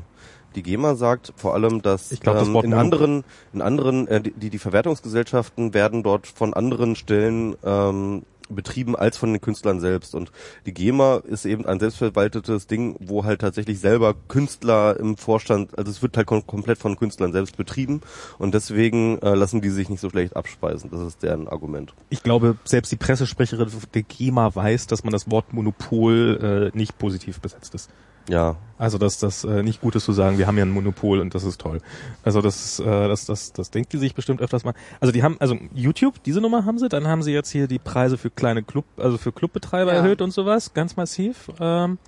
Die 0.55 0.63
GEMA 0.63 0.95
sagt 0.95 1.33
vor 1.37 1.55
allem, 1.55 1.83
dass 1.83 2.11
glaub, 2.21 2.37
ähm, 2.47 2.57
in 2.57 2.75
anderen, 2.75 3.25
in 3.53 3.63
anderen, 3.63 4.07
äh, 4.09 4.21
die, 4.21 4.51
die 4.51 4.59
Verwertungsgesellschaften 4.59 5.75
werden 5.75 6.03
dort 6.03 6.27
von 6.27 6.55
anderen 6.55 6.97
Stellen 6.97 7.57
ähm, 7.65 8.23
betrieben 8.55 8.97
als 8.97 9.17
von 9.17 9.33
den 9.33 9.41
Künstlern 9.41 9.81
selbst. 9.81 10.15
Und 10.15 10.31
die 10.67 10.75
GEMA 10.75 11.23
ist 11.25 11.45
eben 11.45 11.67
ein 11.67 11.81
selbstverwaltetes 11.81 12.67
Ding, 12.67 12.97
wo 13.01 13.25
halt 13.25 13.41
tatsächlich 13.41 13.81
selber 13.81 14.15
Künstler 14.29 14.99
im 14.99 15.17
Vorstand, 15.17 15.77
also 15.79 15.91
es 15.91 16.03
wird 16.03 16.17
halt 16.17 16.27
kom 16.27 16.47
komplett 16.47 16.79
von 16.79 16.97
Künstlern 16.97 17.33
selbst 17.33 17.57
betrieben 17.57 18.01
und 18.39 18.55
deswegen 18.55 19.19
äh, 19.23 19.35
lassen 19.35 19.61
die 19.61 19.71
sich 19.71 19.89
nicht 19.89 20.01
so 20.01 20.11
schlecht 20.11 20.37
abspeisen. 20.37 20.91
Das 20.91 21.01
ist 21.01 21.23
deren 21.23 21.49
Argument. 21.49 21.95
Ich 22.11 22.23
glaube, 22.23 22.57
selbst 22.65 22.93
die 22.93 22.97
Pressesprecherin 22.97 23.69
der 23.95 24.03
GEMA 24.03 24.55
weiß, 24.55 24.87
dass 24.87 25.05
man 25.05 25.13
das 25.13 25.31
Wort 25.31 25.53
Monopol 25.53 26.71
äh, 26.75 26.77
nicht 26.77 26.99
positiv 26.99 27.41
besetzt 27.41 27.75
ist. 27.75 27.91
Ja, 28.29 28.57
Also 28.79 28.99
dass 28.99 29.19
das 29.19 29.45
äh, 29.45 29.63
nicht 29.63 29.81
gut 29.81 29.95
ist 29.97 30.05
zu 30.05 30.13
sagen, 30.13 30.39
wir 30.39 30.47
haben 30.47 30.57
ja 30.59 30.65
ein 30.65 30.71
Monopol 30.71 31.21
und 31.21 31.35
das 31.35 31.45
ist 31.45 31.61
toll. 31.61 31.81
Also 32.25 32.41
das, 32.41 32.79
äh, 32.81 32.85
das, 32.85 33.27
das, 33.27 33.53
das 33.53 33.71
denkt 33.71 33.93
die 33.93 33.99
sich 33.99 34.15
bestimmt 34.15 34.41
öfters 34.41 34.65
mal. 34.65 34.75
Also 35.01 35.13
die 35.13 35.23
haben, 35.23 35.37
also 35.41 35.57
YouTube, 35.75 36.23
diese 36.25 36.41
Nummer 36.41 36.65
haben 36.65 36.79
sie, 36.79 36.89
dann 36.89 37.07
haben 37.07 37.23
sie 37.23 37.33
jetzt 37.33 37.51
hier 37.51 37.67
die 37.69 37.79
Preise 37.79 38.19
für 38.19 38.31
kleine 38.31 38.63
Club, 38.63 38.85
also 38.97 39.19
für 39.19 39.33
Clubbetreiber 39.33 39.93
Ja. 39.93 39.99
erhöht 40.01 40.21
und 40.23 40.33
sowas, 40.33 40.73
ganz 40.75 40.97
massiv. 40.97 41.51
Ähm, 41.61 41.99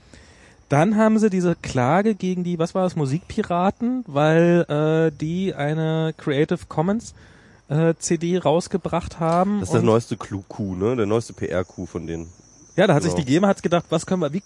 dann 0.68 0.96
haben 0.96 1.18
sie 1.18 1.30
diese 1.30 1.54
Klage 1.56 2.14
gegen 2.14 2.42
die, 2.42 2.58
was 2.58 2.74
war 2.74 2.84
das, 2.84 2.96
Musikpiraten, 2.96 4.04
weil 4.06 4.64
äh, 4.68 5.16
die 5.16 5.54
eine 5.54 6.14
Creative 6.16 6.60
Commons 6.68 7.14
äh, 7.68 7.94
CD 7.98 8.38
rausgebracht 8.38 9.20
haben. 9.20 9.60
das 9.60 9.68
ist 9.68 9.74
der 9.74 9.82
neueste 9.82 10.16
Clou-Coup, 10.16 10.76
ne? 10.76 10.96
Der 10.96 11.06
neueste 11.06 11.32
PR-Coup 11.34 11.88
von 11.88 12.06
denen. 12.06 12.28
ja, 12.76 12.86
da 12.86 12.94
hat 12.94 13.02
sich 13.02 13.12
Genau. 13.14 13.24
die 13.24 13.32
GEMA 13.32 13.48
hat's 13.48 13.62
gedacht, 13.62 13.84
was 13.90 14.06
können 14.06 14.22
wir, 14.22 14.32
wie, 14.32 14.42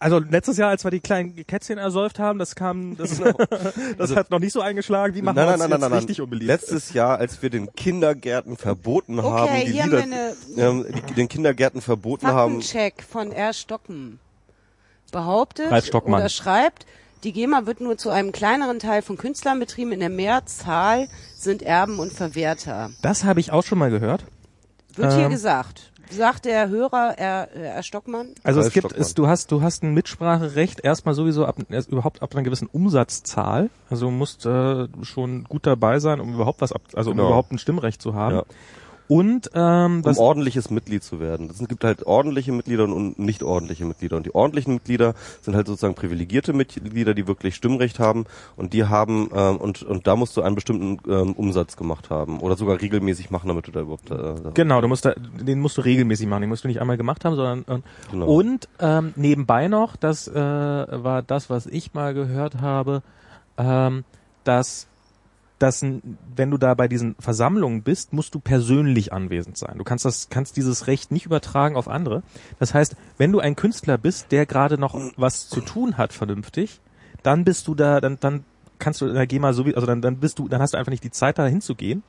also 0.00 0.18
letztes 0.18 0.56
Jahr, 0.56 0.70
als 0.70 0.82
wir 0.82 0.90
die 0.90 1.00
kleinen 1.00 1.36
Kätzchen 1.46 1.78
ersäuft 1.78 2.18
haben, 2.18 2.38
das 2.38 2.54
kam, 2.54 2.96
das, 2.96 3.20
das 3.98 4.16
hat 4.16 4.30
noch 4.30 4.38
nicht 4.38 4.52
so 4.52 4.62
eingeschlagen, 4.62 5.14
wie 5.14 5.22
machen 5.22 5.36
wir 5.36 5.46
uns 5.46 5.66
jetzt 5.68 5.92
richtig 5.92 6.20
unbeliebt. 6.22 6.46
Letztes 6.46 6.92
Jahr, 6.94 7.18
als 7.18 7.42
wir 7.42 7.50
den 7.50 7.72
Kindergärten 7.74 8.56
verboten 8.56 9.18
Okay, 9.18 9.28
haben, 9.28 9.64
die 9.66 9.72
hier 9.72 9.82
haben 9.82 9.90
Lieder, 9.90 10.34
wir 10.56 10.64
ähm, 10.64 10.86
die, 11.08 11.14
den 11.14 11.28
Kindergärten 11.28 11.82
verboten 11.82 12.26
haben. 12.26 12.54
Faktencheck 12.54 13.02
von 13.02 13.30
R. 13.30 13.52
Stocken 13.52 14.18
behauptet 15.12 15.70
oder 15.70 16.28
schreibt, 16.28 16.86
die 17.22 17.32
GEMA 17.32 17.66
wird 17.66 17.82
nur 17.82 17.98
zu 17.98 18.08
einem 18.08 18.32
kleineren 18.32 18.78
Teil 18.78 19.02
von 19.02 19.18
Künstlern 19.18 19.58
betrieben. 19.58 19.92
In 19.92 20.00
der 20.00 20.08
Mehrzahl 20.08 21.08
sind 21.36 21.62
Erben 21.62 21.98
und 21.98 22.12
Verwerter. 22.12 22.90
Das 23.02 23.24
habe 23.24 23.40
ich 23.40 23.52
auch 23.52 23.64
schon 23.64 23.78
mal 23.78 23.90
gehört. 23.90 24.24
Wird 24.94 25.12
hier 25.12 25.24
Ähm. 25.24 25.30
gesagt. 25.30 25.89
Sagt 26.10 26.44
der 26.44 26.68
Hörer 26.68 27.14
R. 27.18 27.48
R. 27.54 27.82
Stockmann. 27.82 28.28
Also 28.42 28.60
es 28.60 28.72
gibt, 28.72 28.92
es, 28.92 29.14
du 29.14 29.26
hast, 29.28 29.50
du 29.52 29.62
hast 29.62 29.82
ein 29.82 29.94
Mitspracherecht 29.94 30.80
erstmal 30.84 31.14
sowieso 31.14 31.46
ab, 31.46 31.56
erst 31.70 31.88
überhaupt 31.90 32.20
ab 32.22 32.32
einer 32.34 32.42
gewissen 32.42 32.68
Umsatzzahl. 32.70 33.70
Also 33.88 34.06
du 34.06 34.12
musst 34.12 34.44
äh, 34.46 34.88
schon 35.02 35.44
gut 35.44 35.66
dabei 35.66 35.98
sein, 36.00 36.20
um 36.20 36.34
überhaupt 36.34 36.60
was 36.60 36.72
ab, 36.72 36.82
also 36.94 37.10
Genau. 37.12 37.22
um 37.24 37.28
überhaupt 37.28 37.52
ein 37.52 37.58
Stimmrecht 37.58 38.02
zu 38.02 38.14
haben. 38.14 38.36
Ja. 38.36 38.44
Und 39.10 39.50
ähm, 39.54 40.02
um 40.04 40.18
ordentliches 40.18 40.70
Mitglied 40.70 41.02
zu 41.02 41.18
werden. 41.18 41.50
Es 41.50 41.58
gibt 41.66 41.82
halt 41.82 42.06
ordentliche 42.06 42.52
Mitglieder 42.52 42.84
und 42.84 43.18
nicht 43.18 43.42
ordentliche 43.42 43.84
Mitglieder. 43.84 44.16
Und 44.16 44.24
die 44.24 44.34
ordentlichen 44.34 44.74
Mitglieder 44.74 45.14
sind 45.42 45.56
halt 45.56 45.66
sozusagen 45.66 45.96
privilegierte 45.96 46.52
Mitglieder, 46.52 47.12
die 47.12 47.26
wirklich 47.26 47.56
Stimmrecht 47.56 47.98
haben. 47.98 48.26
Und 48.56 48.72
die 48.72 48.84
haben, 48.84 49.28
ähm, 49.34 49.56
und, 49.56 49.82
und 49.82 50.06
da 50.06 50.14
musst 50.14 50.36
du 50.36 50.42
einen 50.42 50.54
bestimmten 50.54 50.98
ähm, 51.10 51.32
Umsatz 51.32 51.76
gemacht 51.76 52.08
haben. 52.08 52.38
Oder 52.38 52.56
sogar 52.56 52.80
regelmäßig 52.80 53.30
machen, 53.30 53.48
damit 53.48 53.66
du 53.66 53.72
da 53.72 53.80
überhaupt... 53.80 54.10
Äh, 54.12 54.52
Genau, 54.54 54.80
du 54.80 54.86
musst 54.86 55.04
da, 55.04 55.12
den 55.14 55.58
musst 55.58 55.76
du 55.76 55.80
regelmäßig 55.80 56.28
machen. 56.28 56.42
Den 56.42 56.48
musst 56.48 56.62
du 56.62 56.68
nicht 56.68 56.80
einmal 56.80 56.96
gemacht 56.96 57.24
haben, 57.24 57.34
sondern 57.34 57.62
und, 57.62 57.84
Genau. 58.12 58.26
und 58.26 58.68
ähm, 58.78 59.12
nebenbei 59.16 59.66
noch, 59.66 59.96
das 59.96 60.28
äh, 60.28 60.34
war 60.34 61.22
das, 61.22 61.50
was 61.50 61.66
ich 61.66 61.94
mal 61.94 62.14
gehört 62.14 62.60
habe, 62.60 63.02
ähm, 63.58 64.04
dass 64.44 64.86
dass 65.62 65.82
wenn 65.82 66.50
du 66.50 66.56
da 66.56 66.74
bei 66.74 66.88
diesen 66.88 67.14
Versammlungen 67.18 67.82
bist, 67.82 68.12
musst 68.12 68.34
du 68.34 68.40
persönlich 68.40 69.12
anwesend 69.12 69.58
sein. 69.58 69.76
Du 69.76 69.84
kannst 69.84 70.04
das 70.04 70.28
kannst 70.30 70.56
dieses 70.56 70.86
Recht 70.86 71.12
nicht 71.12 71.26
übertragen 71.26 71.76
auf 71.76 71.86
andere. 71.86 72.22
Das 72.58 72.74
heißt, 72.74 72.96
wenn 73.18 73.30
du 73.30 73.40
ein 73.40 73.56
Künstler 73.56 73.98
bist, 73.98 74.32
der 74.32 74.46
gerade 74.46 74.78
noch 74.78 74.98
was 75.16 75.48
zu 75.48 75.60
tun 75.60 75.98
hat 75.98 76.12
vernünftig, 76.12 76.80
dann 77.22 77.44
bist 77.44 77.68
du 77.68 77.74
da 77.74 78.00
dann 78.00 78.18
dann 78.20 78.44
kannst 78.78 79.02
du 79.02 79.06
in 79.06 79.14
der 79.14 79.26
GEMA 79.26 79.52
so 79.52 79.66
wie 79.66 79.74
also 79.74 79.86
dann 79.86 80.00
dann 80.00 80.16
bist 80.16 80.38
du 80.38 80.48
dann 80.48 80.62
hast 80.62 80.72
du 80.72 80.78
einfach 80.78 80.90
nicht 80.90 81.04
die 81.04 81.10
Zeit 81.10 81.38
da 81.38 81.46
hinzugehen. 81.46 82.02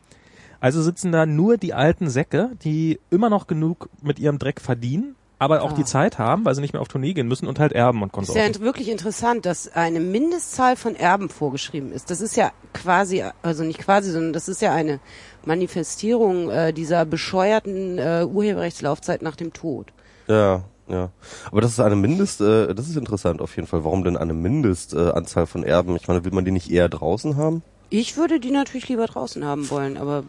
Also 0.62 0.82
sitzen 0.82 1.12
da 1.12 1.26
nur 1.26 1.58
die 1.58 1.74
alten 1.74 2.10
Säcke, 2.10 2.52
die 2.64 3.00
immer 3.10 3.30
noch 3.30 3.48
genug 3.48 3.90
mit 4.02 4.20
ihrem 4.20 4.38
Dreck 4.38 4.62
verdienen, 4.62 5.16
aber 5.42 5.64
auch 5.64 5.72
Ah. 5.72 5.76
die 5.76 5.86
Zeit 5.86 6.20
haben, 6.20 6.46
weil 6.46 6.54
sie 6.54 6.62
nicht 6.62 6.74
mehr 6.74 6.82
auf 6.82 6.88
Tournee 6.88 7.14
gehen 7.14 7.28
müssen 7.28 7.48
und 7.48 7.58
halt 7.60 7.72
Erben 7.74 8.04
und 8.04 8.10
Ist 8.10 8.14
ja 8.30 8.34
Konsorten. 8.44 8.62
wirklich 8.62 8.90
interessant, 8.90 9.46
dass 9.46 9.74
eine 9.74 10.00
Mindestzahl 10.00 10.76
von 10.76 10.96
Erben 10.96 11.30
vorgeschrieben 11.30 11.92
ist. 11.92 12.12
Das 12.12 12.22
ist 12.22 12.36
ja 12.36 12.52
quasi, 12.74 13.24
also 13.42 13.64
nicht 13.64 13.80
quasi, 13.80 14.12
sondern 14.12 14.34
das 14.34 14.48
ist 14.48 14.62
ja 14.62 14.72
eine 14.74 15.00
Manifestierung 15.44 16.50
äh, 16.50 16.74
dieser 16.74 17.06
bescheuerten 17.06 17.98
äh, 17.98 18.24
Urheberrechtslaufzeit 18.26 19.22
nach 19.24 19.36
dem 19.36 19.52
Tod. 19.54 19.88
Ja, 20.28 20.64
ja. 20.88 21.10
Aber 21.52 21.62
das 21.62 21.72
ist 21.72 21.80
eine 21.80 21.96
Mindest, 21.96 22.42
äh, 22.42 22.74
das 22.76 22.88
ist 22.88 22.96
interessant 22.98 23.42
auf 23.42 23.56
jeden 23.56 23.68
Fall. 23.68 23.84
Warum 23.84 24.04
denn 24.04 24.18
eine 24.18 24.34
Mindestanzahl 24.34 25.08
äh, 25.10 25.18
Anzahl 25.18 25.48
von 25.48 25.64
Erben? 25.64 25.96
Ich 25.96 26.08
meine, 26.08 26.24
will 26.24 26.32
man 26.34 26.46
die 26.46 26.52
nicht 26.52 26.70
eher 26.72 26.88
draußen 26.90 27.36
haben? 27.38 27.64
Ich 27.90 28.16
würde 28.16 28.40
die 28.40 28.52
natürlich 28.52 28.88
lieber 28.90 29.08
draußen 29.08 29.44
haben 29.44 29.70
wollen, 29.70 29.98
aber 29.98 30.24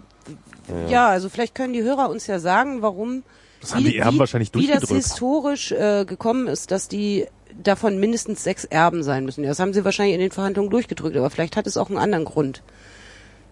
ja, 0.88 1.08
also 1.08 1.28
vielleicht 1.28 1.54
können 1.54 1.72
die 1.72 1.82
Hörer 1.82 2.08
uns 2.08 2.26
ja 2.28 2.38
sagen, 2.38 2.82
warum 2.82 3.24
Das 3.62 3.74
haben 3.74 3.84
die 3.84 3.96
Erben 3.96 4.18
wahrscheinlich 4.18 4.52
wie 4.54 4.66
das 4.66 4.80
durchgedrückt. 4.80 5.04
historisch 5.04 5.72
äh, 5.72 6.04
gekommen 6.04 6.48
ist, 6.48 6.70
dass 6.70 6.88
die 6.88 7.26
davon 7.62 7.98
mindestens 7.98 8.44
sechs 8.44 8.64
Erben 8.64 9.02
sein 9.02 9.24
müssen. 9.24 9.44
Ja, 9.44 9.50
Das 9.50 9.60
haben 9.60 9.72
sie 9.72 9.84
wahrscheinlich 9.84 10.14
in 10.14 10.20
den 10.20 10.32
Verhandlungen 10.32 10.68
durchgedrückt, 10.70 11.16
aber 11.16 11.30
vielleicht 11.30 11.56
hat 11.56 11.66
es 11.66 11.76
auch 11.76 11.88
einen 11.88 11.98
anderen 11.98 12.24
Grund. 12.24 12.62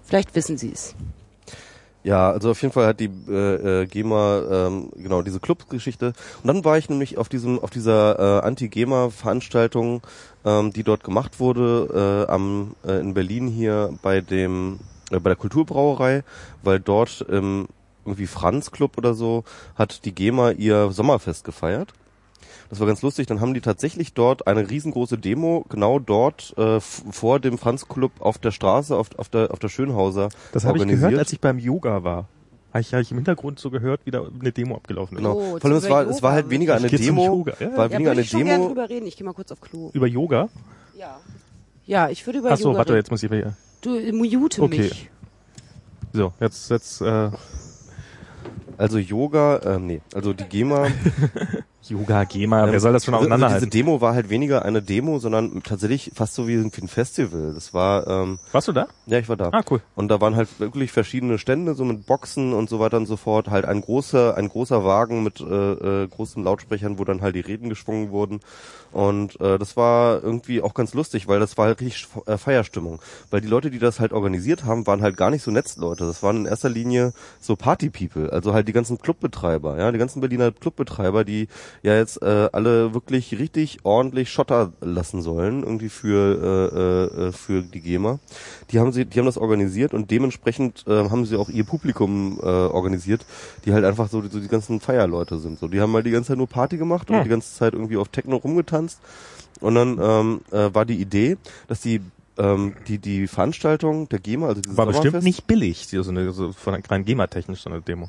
Vielleicht 0.04 0.34
wissen 0.34 0.58
sie 0.58 0.72
es. 0.72 0.94
Ja, 2.02 2.30
also 2.30 2.50
auf 2.50 2.62
jeden 2.62 2.72
Fall 2.72 2.86
hat 2.86 2.98
die 2.98 3.10
äh, 3.28 3.82
äh, 3.82 3.86
GEMA 3.86 4.42
ähm, 4.50 4.90
genau 4.96 5.20
diese 5.20 5.38
Clubgeschichte. 5.38 6.14
Und 6.42 6.46
dann 6.46 6.64
war 6.64 6.78
ich 6.78 6.88
nämlich 6.88 7.18
auf 7.18 7.28
diesem 7.28 7.58
auf 7.58 7.70
dieser 7.70 8.40
äh, 8.40 8.46
Anti-GEMA-Veranstaltung, 8.46 10.00
ähm, 10.46 10.72
die 10.72 10.82
dort 10.82 11.04
gemacht 11.04 11.38
wurde 11.40 12.26
äh, 12.26 12.32
am 12.32 12.74
äh, 12.86 12.98
in 13.00 13.12
Berlin 13.12 13.48
hier 13.48 13.92
bei 14.02 14.22
dem 14.22 14.80
äh, 15.10 15.20
bei 15.20 15.28
der 15.30 15.36
Kulturbrauerei, 15.36 16.24
weil 16.62 16.80
dort 16.80 17.20
im 17.28 17.68
irgendwie 18.04 18.26
Franz 18.26 18.70
Club 18.70 18.96
oder 18.98 19.14
so 19.14 19.44
hat 19.76 20.04
die 20.04 20.14
GEMA 20.14 20.52
ihr 20.52 20.90
Sommerfest 20.92 21.44
gefeiert. 21.44 21.92
Das 22.68 22.78
war 22.78 22.86
ganz 22.86 23.02
lustig. 23.02 23.26
Dann 23.26 23.40
haben 23.40 23.52
die 23.52 23.60
tatsächlich 23.60 24.14
dort 24.14 24.46
eine 24.46 24.70
riesengroße 24.70 25.18
Demo 25.18 25.64
genau 25.68 25.98
dort 25.98 26.56
äh, 26.56 26.78
vor 26.80 27.40
dem 27.40 27.58
Franz 27.58 27.88
Club 27.88 28.12
auf 28.20 28.38
der 28.38 28.52
Straße 28.52 28.96
auf, 28.96 29.08
auf 29.18 29.28
der 29.28 29.50
auf 29.50 29.58
der 29.58 29.68
Schönhauser 29.68 30.28
Das 30.52 30.64
habe 30.64 30.78
ich 30.78 30.82
organisiert. 30.82 31.10
gehört, 31.10 31.18
als 31.24 31.32
ich 31.32 31.40
beim 31.40 31.58
Yoga 31.58 32.04
war. 32.04 32.28
Habe 32.72 32.82
ich, 32.82 32.94
hab 32.94 33.00
ich 33.00 33.10
im 33.10 33.16
Hintergrund 33.18 33.58
so 33.58 33.68
gehört, 33.70 34.02
wie 34.04 34.12
da 34.12 34.22
eine 34.40 34.52
Demo 34.52 34.76
abgelaufen 34.76 35.16
ist. 35.16 35.24
Genau. 35.24 35.34
Oh, 35.36 35.58
Vor 35.58 35.64
allem 35.64 35.76
es 35.78 35.90
war, 35.90 36.06
es 36.06 36.22
war 36.22 36.32
halt 36.32 36.50
weniger 36.50 36.76
eine 36.76 36.86
Demo, 36.88 37.24
Yoga, 37.26 37.54
ja, 37.58 37.68
ja. 37.70 37.76
war 37.76 37.86
Ja, 37.86 37.92
weniger 37.94 38.10
eine 38.12 38.20
ich 38.20 38.30
Demo. 38.30 38.68
drüber 38.68 38.88
reden. 38.88 39.06
Ich 39.08 39.16
gehe 39.16 39.24
mal 39.26 39.32
kurz 39.34 39.50
auf 39.50 39.60
Klo. 39.60 39.90
Über 39.92 40.06
Yoga? 40.06 40.48
Ja. 40.96 41.18
Ja, 41.86 42.08
ich 42.08 42.24
würde 42.24 42.38
über 42.38 42.52
Ach 42.52 42.56
so, 42.56 42.68
Yoga 42.68 42.78
warte, 42.78 42.92
reden. 42.92 42.98
jetzt 43.00 43.10
muss 43.10 43.22
ich 43.24 43.30
wieder. 43.32 43.56
Du 43.80 43.90
mute 44.12 44.62
Okay. 44.62 44.78
mich. 44.78 45.10
So, 46.12 46.32
jetzt, 46.38 46.70
jetzt, 46.70 47.00
äh, 47.00 47.30
Also 48.80 48.96
Yoga, 48.96 49.60
ähm, 49.66 49.86
nee, 49.86 50.00
also 50.14 50.32
die 50.32 50.44
GEMA. 50.44 50.86
Yoga, 51.86 52.24
GEMA, 52.24 52.64
wer 52.64 52.72
ähm, 52.72 52.80
soll 52.80 52.92
das 52.94 53.04
schon 53.04 53.12
also 53.12 53.26
Diese 53.26 53.34
auseinanderhalten? 53.34 53.68
Demo 53.68 54.00
war 54.00 54.14
halt 54.14 54.30
weniger 54.30 54.64
eine 54.64 54.80
Demo, 54.80 55.18
sondern 55.18 55.62
tatsächlich 55.62 56.12
fast 56.14 56.34
so 56.34 56.48
wie 56.48 56.54
ein, 56.54 56.70
wie 56.74 56.80
ein 56.82 56.88
Festival. 56.88 57.52
Das 57.52 57.74
war, 57.74 58.06
ähm, 58.06 58.38
Warst 58.52 58.68
du 58.68 58.72
da? 58.72 58.86
ja, 59.04 59.18
ich 59.18 59.28
war 59.28 59.36
da. 59.36 59.50
Ah, 59.52 59.62
cool. 59.70 59.82
Und 59.96 60.08
da 60.08 60.22
waren 60.22 60.34
halt 60.34 60.48
wirklich 60.60 60.92
verschiedene 60.92 61.36
Stände, 61.38 61.74
so 61.74 61.84
mit 61.84 62.06
Boxen 62.06 62.54
und 62.54 62.70
so 62.70 62.80
weiter 62.80 62.96
und 62.96 63.04
so 63.04 63.18
fort. 63.18 63.50
Halt 63.50 63.66
ein 63.66 63.82
großer, 63.82 64.34
ein 64.36 64.48
großer 64.48 64.82
Wagen 64.82 65.22
mit 65.22 65.40
äh, 65.40 65.44
äh, 66.04 66.08
großen 66.08 66.42
Lautsprechern, 66.42 66.98
wo 66.98 67.04
dann 67.04 67.20
halt 67.20 67.34
die 67.34 67.40
Reden 67.40 67.68
geschwungen 67.68 68.10
wurden. 68.10 68.40
Und 68.92 69.40
äh, 69.40 69.58
das 69.58 69.76
war 69.76 70.22
irgendwie 70.22 70.62
auch 70.62 70.74
ganz 70.74 70.94
lustig, 70.94 71.28
weil 71.28 71.38
das 71.40 71.56
war 71.56 71.66
halt 71.66 71.80
richtig 71.80 72.08
äh, 72.26 72.36
Feierstimmung. 72.36 73.00
Weil 73.30 73.40
die 73.40 73.48
Leute, 73.48 73.70
die 73.70 73.78
das 73.78 74.00
halt 74.00 74.12
organisiert 74.12 74.64
haben, 74.64 74.86
waren 74.86 75.02
halt 75.02 75.16
gar 75.16 75.30
nicht 75.30 75.42
so 75.42 75.50
Netzleute. 75.50 76.04
Das 76.06 76.22
waren 76.22 76.38
in 76.38 76.46
erster 76.46 76.68
Linie 76.68 77.12
so 77.40 77.56
Party-People, 77.56 78.32
also 78.32 78.52
halt 78.52 78.66
die 78.68 78.72
ganzen 78.72 78.98
Clubbetreiber, 78.98 79.78
ja, 79.78 79.92
die 79.92 79.98
ganzen 79.98 80.20
Berliner 80.20 80.50
Clubbetreiber, 80.50 81.24
die 81.24 81.48
ja 81.82 81.94
jetzt 81.96 82.20
äh, 82.22 82.48
alle 82.52 82.94
wirklich 82.94 83.38
richtig 83.38 83.78
ordentlich 83.84 84.30
Schotter 84.30 84.72
lassen 84.80 85.22
sollen, 85.22 85.62
irgendwie 85.62 85.88
für 85.88 87.10
äh, 87.20 87.28
äh, 87.28 87.32
für 87.32 87.62
die 87.62 87.80
GEMA. 87.80 88.18
Die 88.70 88.78
haben 88.80 88.92
sie, 88.92 89.04
die 89.04 89.18
haben 89.18 89.26
das 89.26 89.38
organisiert 89.38 89.94
und 89.94 90.10
dementsprechend 90.10 90.84
äh, 90.86 91.08
haben 91.08 91.26
sie 91.26 91.36
auch 91.36 91.48
ihr 91.48 91.64
Publikum 91.64 92.38
äh, 92.42 92.46
organisiert, 92.46 93.24
die 93.64 93.72
halt 93.72 93.84
einfach 93.84 94.08
so, 94.08 94.22
so 94.28 94.40
die 94.40 94.48
ganzen 94.48 94.80
Feierleute 94.80 95.38
sind. 95.38 95.58
So, 95.58 95.68
die 95.68 95.80
haben 95.80 95.92
halt 95.94 96.06
die 96.06 96.10
ganze 96.10 96.28
Zeit 96.28 96.38
nur 96.38 96.48
Party 96.48 96.76
gemacht 96.76 97.08
und 97.10 97.16
Hm. 97.16 97.24
die 97.24 97.30
ganze 97.30 97.54
Zeit 97.54 97.72
irgendwie 97.74 97.96
auf 97.96 98.08
Techno 98.08 98.38
rumgetanzt. 98.80 99.00
Und 99.60 99.74
dann 99.74 99.98
ähm, 100.00 100.40
äh, 100.52 100.74
war 100.74 100.84
die 100.84 101.00
Idee, 101.00 101.36
dass 101.68 101.80
die 101.80 102.00
ähm, 102.38 102.74
die 102.88 102.98
die 102.98 103.26
Veranstaltung 103.26 104.08
der 104.08 104.18
GEMA, 104.20 104.46
also 104.48 104.62
dieses 104.62 104.78
War 104.78 104.86
bestimmt 104.86 105.22
nicht 105.22 105.46
billig, 105.46 105.86
die- 105.88 106.02
so 106.02 106.10
eine, 106.10 106.30
so 106.32 106.52
von 106.52 106.74
rein 106.88 107.04
GEMA-technisch 107.04 107.60
so 107.62 107.68
eine 107.70 107.82
Demo. 107.82 108.08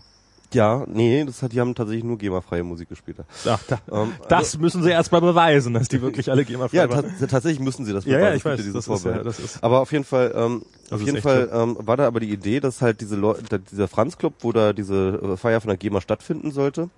Ja, 0.53 0.84
nee, 0.88 1.24
das 1.26 1.41
hat, 1.41 1.53
die 1.53 1.59
haben 1.61 1.76
tatsächlich 1.76 2.03
nur 2.03 2.17
GEMA-freie 2.17 2.63
Musik 2.63 2.89
gespielt. 2.89 3.17
Ach, 3.45 3.59
da, 3.67 3.80
Ähm, 3.91 4.13
das 4.30 4.57
müssen 4.57 4.84
sie 4.84 4.89
erst 4.89 5.11
mal 5.11 5.22
beweisen, 5.22 5.74
dass 5.74 5.88
die 5.88 6.01
wirklich 6.01 6.30
alle 6.30 6.43
GEMA-frei 6.45 6.76
Ja, 6.78 6.89
waren. 6.89 7.13
ta 7.19 7.26
tatsächlich 7.28 7.59
müssen 7.61 7.86
sie 7.86 7.93
das 7.93 8.05
Ja, 8.05 8.11
ja, 8.13 8.17
beweisen. 8.19 8.38
ich 8.38 8.45
weiß, 8.45 8.74
das 8.74 8.88
ist, 8.88 9.05
ja, 9.05 9.24
das 9.24 9.39
ist- 9.39 9.63
aber 9.63 9.80
auf 9.82 9.91
jeden 9.93 10.03
Fall, 10.05 10.32
ähm, 10.36 10.61
Das 10.89 10.99
auf 11.01 11.05
jeden 11.05 11.22
Fall 11.22 11.49
ähm, 11.53 11.78
war 11.80 11.97
da 11.97 12.05
aber 12.07 12.19
die 12.19 12.32
Idee, 12.32 12.59
dass 12.59 12.82
halt 12.82 12.99
diese 13.01 13.15
Leute, 13.15 13.59
dieser 13.59 13.88
Franz 13.88 14.17
Club, 14.17 14.36
wo 14.41 14.51
da 14.51 14.72
diese 14.74 15.19
äh, 15.24 15.38
Feier 15.38 15.59
von 15.61 15.69
der 15.69 15.78
GEMA 15.78 15.99
stattfinden 16.01 16.51
sollte, 16.51 16.89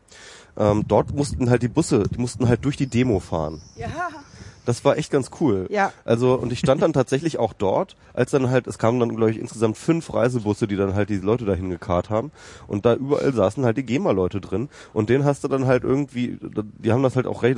ähm, 0.57 0.83
dort 0.87 1.13
mussten 1.13 1.49
halt 1.49 1.63
die 1.63 1.67
Busse, 1.67 2.03
die 2.03 2.19
mussten 2.19 2.47
halt 2.47 2.63
durch 2.65 2.77
die 2.77 2.87
Demo 2.87 3.19
fahren. 3.19 3.61
Ja. 3.75 4.09
Das 4.65 4.85
war 4.85 4.97
echt 4.97 5.11
ganz 5.11 5.29
cool. 5.41 5.67
Ja. 5.69 5.91
Also, 6.05 6.35
und 6.35 6.51
ich 6.53 6.59
stand 6.59 6.81
dann 6.81 6.93
tatsächlich 6.93 7.37
auch 7.39 7.53
dort, 7.53 7.95
als 8.13 8.31
dann 8.31 8.49
halt, 8.49 8.65
es 8.67 8.77
kamen 8.77 8.99
dann, 8.99 9.15
glaube 9.15 9.31
ich, 9.31 9.39
insgesamt 9.39 9.77
fünf 9.77 10.13
Reisebusse, 10.13 10.67
die 10.67 10.75
dann 10.75 10.95
halt 10.95 11.09
die 11.09 11.17
Leute 11.17 11.45
dahin 11.45 11.69
gekarrt 11.69 12.09
haben. 12.09 12.31
Und 12.67 12.85
da 12.85 12.93
überall 12.95 13.33
saßen 13.33 13.65
halt 13.65 13.77
die 13.77 13.83
GEMA-Leute 13.83 14.39
drin. 14.39 14.69
Und 14.93 15.09
denen 15.09 15.25
hast 15.25 15.43
du 15.43 15.47
dann 15.47 15.65
halt 15.65 15.83
irgendwie, 15.83 16.37
die 16.79 16.91
haben 16.91 17.03
das 17.03 17.15
halt 17.15 17.27
auch 17.27 17.43
re 17.43 17.53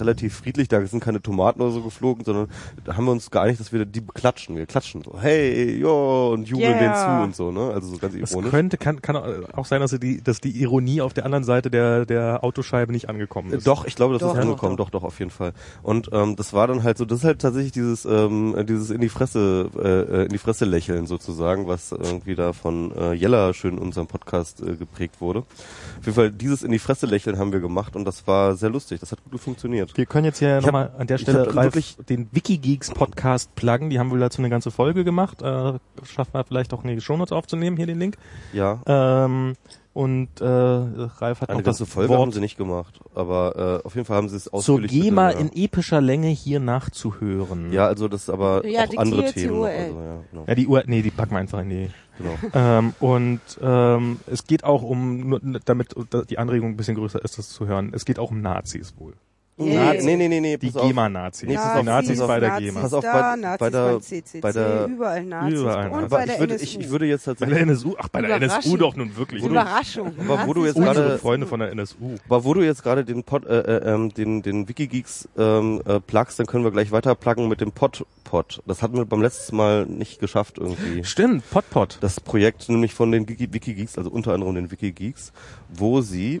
relativ 0.00 0.36
friedlich, 0.36 0.68
da 0.68 0.84
sind 0.84 1.02
keine 1.02 1.22
Tomaten 1.22 1.60
oder 1.62 1.70
so 1.72 1.82
geflogen, 1.82 2.24
sondern 2.24 2.48
da 2.84 2.96
haben 2.96 3.04
wir 3.06 3.12
uns 3.12 3.30
geeinigt, 3.30 3.60
dass 3.60 3.72
wir 3.72 3.84
die 3.86 4.00
beklatschen. 4.00 4.56
Wir 4.56 4.66
klatschen 4.66 5.02
so, 5.02 5.14
hey, 5.20 5.76
jo, 5.78 6.32
und 6.32 6.48
jubeln 6.48 6.70
Yeah. 6.70 6.78
denen 6.78 6.94
zu 6.94 7.24
und 7.24 7.36
so, 7.36 7.50
ne? 7.50 7.72
Also 7.72 7.88
so 7.88 7.98
ganz 7.98 8.14
Es 8.14 8.32
ironisch. 8.32 8.50
könnte, 8.50 8.76
kann, 8.76 9.00
kann 9.00 9.16
auch 9.16 9.64
sein, 9.66 9.80
dass 9.80 9.92
die, 9.98 10.22
dass 10.22 10.40
die 10.40 10.50
Ironie 10.60 11.00
auf 11.00 11.14
der 11.14 11.24
anderen 11.24 11.44
Seite 11.44 11.70
der, 11.70 12.04
der 12.06 12.44
Autoscheibe 12.44 12.92
nicht 12.92 13.08
angekommen 13.08 13.52
ist. 13.52 13.66
Doch, 13.66 13.84
ich 13.86 13.96
glaube, 13.96 14.14
das 14.14 14.20
Doch, 14.20 14.28
ist 14.28 14.34
doch, 14.36 14.42
angekommen, 14.42 14.76
doch. 14.76 14.90
doch, 14.90 15.04
auf 15.04 15.18
jeden 15.18 15.30
Fall. 15.30 15.52
Und 15.82 16.10
ähm, 16.12 16.36
das 16.36 16.49
war 16.52 16.66
dann 16.66 16.82
halt 16.82 16.98
so, 16.98 17.04
das 17.04 17.20
ist 17.20 17.24
halt 17.24 17.40
tatsächlich 17.40 17.72
dieses, 17.72 18.04
ähm, 18.04 18.54
dieses 18.68 18.90
in 18.90 19.00
die 19.00 19.08
Fresse, 19.08 19.70
äh, 19.76 19.88
äh, 19.88 20.22
in 20.24 20.28
die 20.30 20.38
Fresse 20.38 20.64
lächeln 20.64 21.06
sozusagen, 21.06 21.66
was 21.66 21.92
irgendwie 21.92 22.34
da 22.34 22.52
von 22.52 22.92
äh, 22.96 23.12
Jella 23.12 23.52
schön 23.54 23.76
in 23.76 23.78
unserem 23.78 24.06
Podcast 24.06 24.60
äh, 24.60 24.76
geprägt 24.76 25.20
wurde. 25.20 25.40
Auf 25.40 26.06
jeden 26.06 26.14
Fall 26.14 26.30
dieses 26.30 26.62
in 26.62 26.72
die 26.72 26.78
Fresse 26.78 27.06
lächeln 27.06 27.38
haben 27.38 27.52
wir 27.52 27.60
gemacht 27.60 27.96
und 27.96 28.04
das 28.04 28.26
war 28.26 28.56
sehr 28.56 28.70
lustig. 28.70 29.00
Das 29.00 29.12
hat 29.12 29.18
gut 29.30 29.40
funktioniert. 29.40 29.96
Wir 29.96 30.06
können 30.06 30.24
jetzt 30.24 30.38
hier 30.38 30.60
nochmal 30.60 30.92
an 30.98 31.06
der 31.06 31.18
Stelle 31.18 31.54
Ralf, 31.54 31.74
den 32.08 32.28
Wikigeeks 32.32 32.90
Podcast 32.90 33.54
pluggen. 33.54 33.90
Die 33.90 33.98
haben 33.98 34.10
wohl 34.10 34.20
dazu 34.20 34.40
eine 34.40 34.50
ganze 34.50 34.70
Folge 34.70 35.04
gemacht. 35.04 35.42
Äh, 35.42 35.74
schaffen 36.04 36.32
wir 36.32 36.44
vielleicht 36.44 36.72
auch 36.72 36.84
in 36.84 36.94
die 36.94 37.00
Shownotes 37.00 37.32
aufzunehmen, 37.32 37.76
hier 37.76 37.86
den 37.86 37.98
Link. 37.98 38.16
Ja. 38.52 38.80
Ähm, 38.86 39.56
und 39.92 40.28
äh, 40.40 40.44
Ralf 40.44 41.40
hat 41.40 41.48
Eine 41.50 41.58
noch 41.58 41.64
das 41.64 41.82
Folge 41.88 42.12
haben 42.14 42.18
Wort 42.20 42.34
sie 42.34 42.40
nicht 42.40 42.56
gemacht, 42.56 43.00
aber 43.14 43.80
äh, 43.82 43.86
auf 43.86 43.94
jeden 43.96 44.06
Fall 44.06 44.16
haben 44.16 44.28
sie 44.28 44.36
es 44.36 44.44
zur 44.44 44.54
ausführlich. 44.54 44.90
GEMA 44.92 45.28
mit, 45.28 45.40
in 45.40 45.50
epischer 45.64 46.00
Länge 46.00 46.28
hier 46.28 46.60
nachzuhören. 46.60 47.72
ja, 47.72 47.86
also 47.86 48.06
das 48.08 48.22
ist 48.22 48.30
aber 48.30 48.64
Ja, 48.66 48.84
auch 48.84 48.96
andere 48.98 49.24
die 49.24 49.32
Themen. 49.32 49.54
Noch, 49.54 49.60
URL. 49.62 49.76
also, 49.78 50.00
ja, 50.00 50.20
genau, 50.30 50.44
Ja, 50.46 50.54
die 50.54 50.66
Uhr, 50.66 50.82
nee, 50.86 51.02
die 51.02 51.10
packen 51.10 51.32
wir 51.32 51.38
einfach 51.38 51.60
in 51.60 51.70
die. 51.70 51.90
genau. 52.18 52.34
Ähm, 52.54 52.94
und 53.00 53.40
ähm, 53.60 54.20
es 54.26 54.46
geht 54.46 54.62
auch 54.64 54.82
um, 54.82 55.28
nur 55.28 55.40
damit 55.64 55.94
die 56.30 56.38
Anregung 56.38 56.70
ein 56.70 56.76
bisschen 56.76 56.94
größer 56.96 57.22
ist, 57.24 57.38
das 57.38 57.48
zu 57.48 57.66
hören, 57.66 57.90
es 57.92 58.04
geht 58.04 58.18
auch 58.18 58.30
um 58.30 58.40
Nazis 58.40 58.94
wohl. 58.98 59.14
Yeah. 59.58 59.92
Nee, 60.02 60.16
nee, 60.16 60.28
nee, 60.28 60.40
nee, 60.40 60.56
Die. 60.56 60.70
GEMA-Nazis. 60.72 61.46
Nee, 61.46 61.54
Nazis 61.54 62.18
auf, 62.20 62.28
bei 62.28 62.40
der 62.40 62.48
Nazis 62.50 62.66
GEMA. 62.68 62.80
Pass 62.80 62.94
auf, 62.94 63.04
da, 63.04 63.12
bei- 63.12 63.36
Nazis 63.36 63.58
bei 63.58 63.70
der- 63.70 63.90
beim 63.92 64.00
CCC, 64.00 64.40
bei 64.40 64.52
der- 64.52 64.86
überall 64.86 65.24
Nazis 65.24 65.60
Überall 65.60 65.86
und 65.86 65.92
Nazis. 65.92 66.08
bei 66.10 66.16
Aber 66.16 66.24
der 66.26 66.34
ich 66.34 66.40
würde, 66.40 66.54
NSU. 66.54 66.64
ich, 66.64 66.80
ich 66.80 66.90
würde 66.90 67.06
jetzt 67.06 67.24
Bei 67.26 67.30
tatsächlich 67.32 67.54
der 67.58 67.62
NSU, 67.66 67.94
ach, 67.98 68.08
bei 68.08 68.22
der 68.22 68.36
NSU 68.36 68.76
doch 68.78 68.96
nun 68.96 69.16
wirklich. 69.18 69.44
Überraschung. 69.44 70.14
Aber 70.18 70.46
wo 70.46 70.54
du 70.54 70.64
jetzt 70.64 70.78
Nazis 70.78 70.96
gerade- 71.02 71.18
Freunde 71.18 71.46
von 71.46 71.60
der 71.60 71.70
NSU. 71.72 72.14
Aber 72.26 72.44
wo 72.44 72.54
du 72.54 72.62
jetzt 72.62 72.82
gerade 72.82 73.04
den 73.04 73.22
Pod, 73.22 73.44
äh, 73.44 73.58
äh, 73.60 73.92
ähm, 73.92 74.14
den 74.14 74.40
den 74.40 74.66
Wikigeeks 74.66 75.28
ähm, 75.36 75.82
äh, 75.84 76.00
plugst, 76.00 76.38
dann 76.38 76.46
können 76.46 76.64
wir 76.64 76.70
gleich 76.70 76.90
weiter 76.90 77.14
pluggen 77.14 77.46
mit 77.48 77.60
dem 77.60 77.72
Pod 77.72 78.06
Pod. 78.24 78.62
Das 78.66 78.80
hatten 78.82 78.96
wir 78.96 79.04
beim 79.04 79.20
letzten 79.20 79.56
Mal 79.56 79.84
nicht 79.84 80.20
geschafft 80.20 80.56
irgendwie. 80.56 81.04
Stimmt, 81.04 81.50
Potpot. 81.50 81.98
Das 82.00 82.18
Projekt 82.20 82.68
nämlich 82.70 82.94
von 82.94 83.12
den 83.12 83.28
Wiki- 83.28 83.52
Wikigeeks, 83.52 83.98
also 83.98 84.08
unter 84.08 84.32
anderem 84.32 84.54
den 84.54 84.70
Wikigeeks, 84.70 85.32
wo 85.68 86.00
sie 86.00 86.40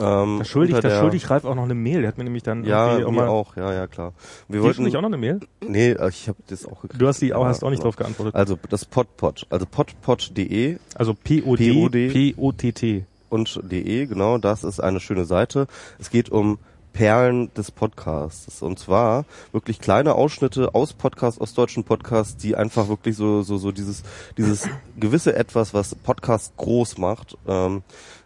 ähm, 0.00 0.38
Da 0.38 0.44
schuldig, 0.44 0.78
da 0.80 1.00
schuldig 1.00 1.30
Ralf 1.30 1.44
auch 1.44 1.54
noch 1.54 1.64
eine 1.64 1.74
Mail. 1.74 2.00
Der 2.00 2.08
hat 2.08 2.18
mir 2.18 2.24
nämlich 2.24 2.42
dann 2.42 2.64
ja, 2.64 2.92
irgendwie 2.98 3.12
mir 3.12 3.16
mal, 3.22 3.28
auch, 3.28 3.56
ja, 3.56 3.72
ja, 3.72 3.86
klar. 3.86 4.12
Wir 4.48 4.62
wollten 4.62 4.82
nicht 4.82 4.96
auch 4.96 5.02
noch 5.02 5.08
eine 5.08 5.16
Mail? 5.18 5.40
Nee, 5.66 5.96
ich 6.08 6.28
habe 6.28 6.38
das 6.48 6.66
auch 6.66 6.82
gekriegt. 6.82 7.00
Du 7.00 7.06
hast 7.06 7.20
die 7.22 7.32
auch, 7.34 7.42
Ja, 7.42 7.48
hast 7.48 7.62
auch 7.62 7.70
nicht 7.70 7.78
genau. 7.80 7.90
drauf 7.90 7.96
geantwortet. 7.96 8.34
Also 8.34 8.58
das 8.68 8.84
Podpod, 8.84 9.46
also 9.50 9.66
podpod.de 9.66 10.78
Also 10.94 11.14
P-O-D, 11.14 11.72
POD. 11.72 12.12
P-O-T-T. 12.12 13.04
und 13.28 13.60
de, 13.62 14.06
genau, 14.06 14.38
das 14.38 14.64
ist 14.64 14.80
eine 14.80 15.00
schöne 15.00 15.24
Seite. 15.24 15.66
Es 15.98 16.10
geht 16.10 16.30
um 16.30 16.58
Perlen 16.92 17.52
des 17.54 17.72
Podcasts. 17.72 18.62
Und 18.62 18.78
zwar 18.78 19.24
wirklich 19.52 19.80
kleine 19.80 20.14
Ausschnitte 20.14 20.74
aus 20.74 20.92
Podcasts, 20.92 21.40
aus 21.40 21.52
deutschen 21.52 21.84
Podcasts, 21.84 22.36
die 22.36 22.54
einfach 22.56 22.88
wirklich 22.88 23.16
so, 23.16 23.42
so, 23.42 23.58
so 23.58 23.72
dieses, 23.72 24.04
dieses 24.38 24.68
gewisse 24.96 25.34
Etwas, 25.34 25.74
was 25.74 25.94
Podcast 25.96 26.56
groß 26.56 26.96
macht. 26.98 27.36
Ähm, 27.46 27.82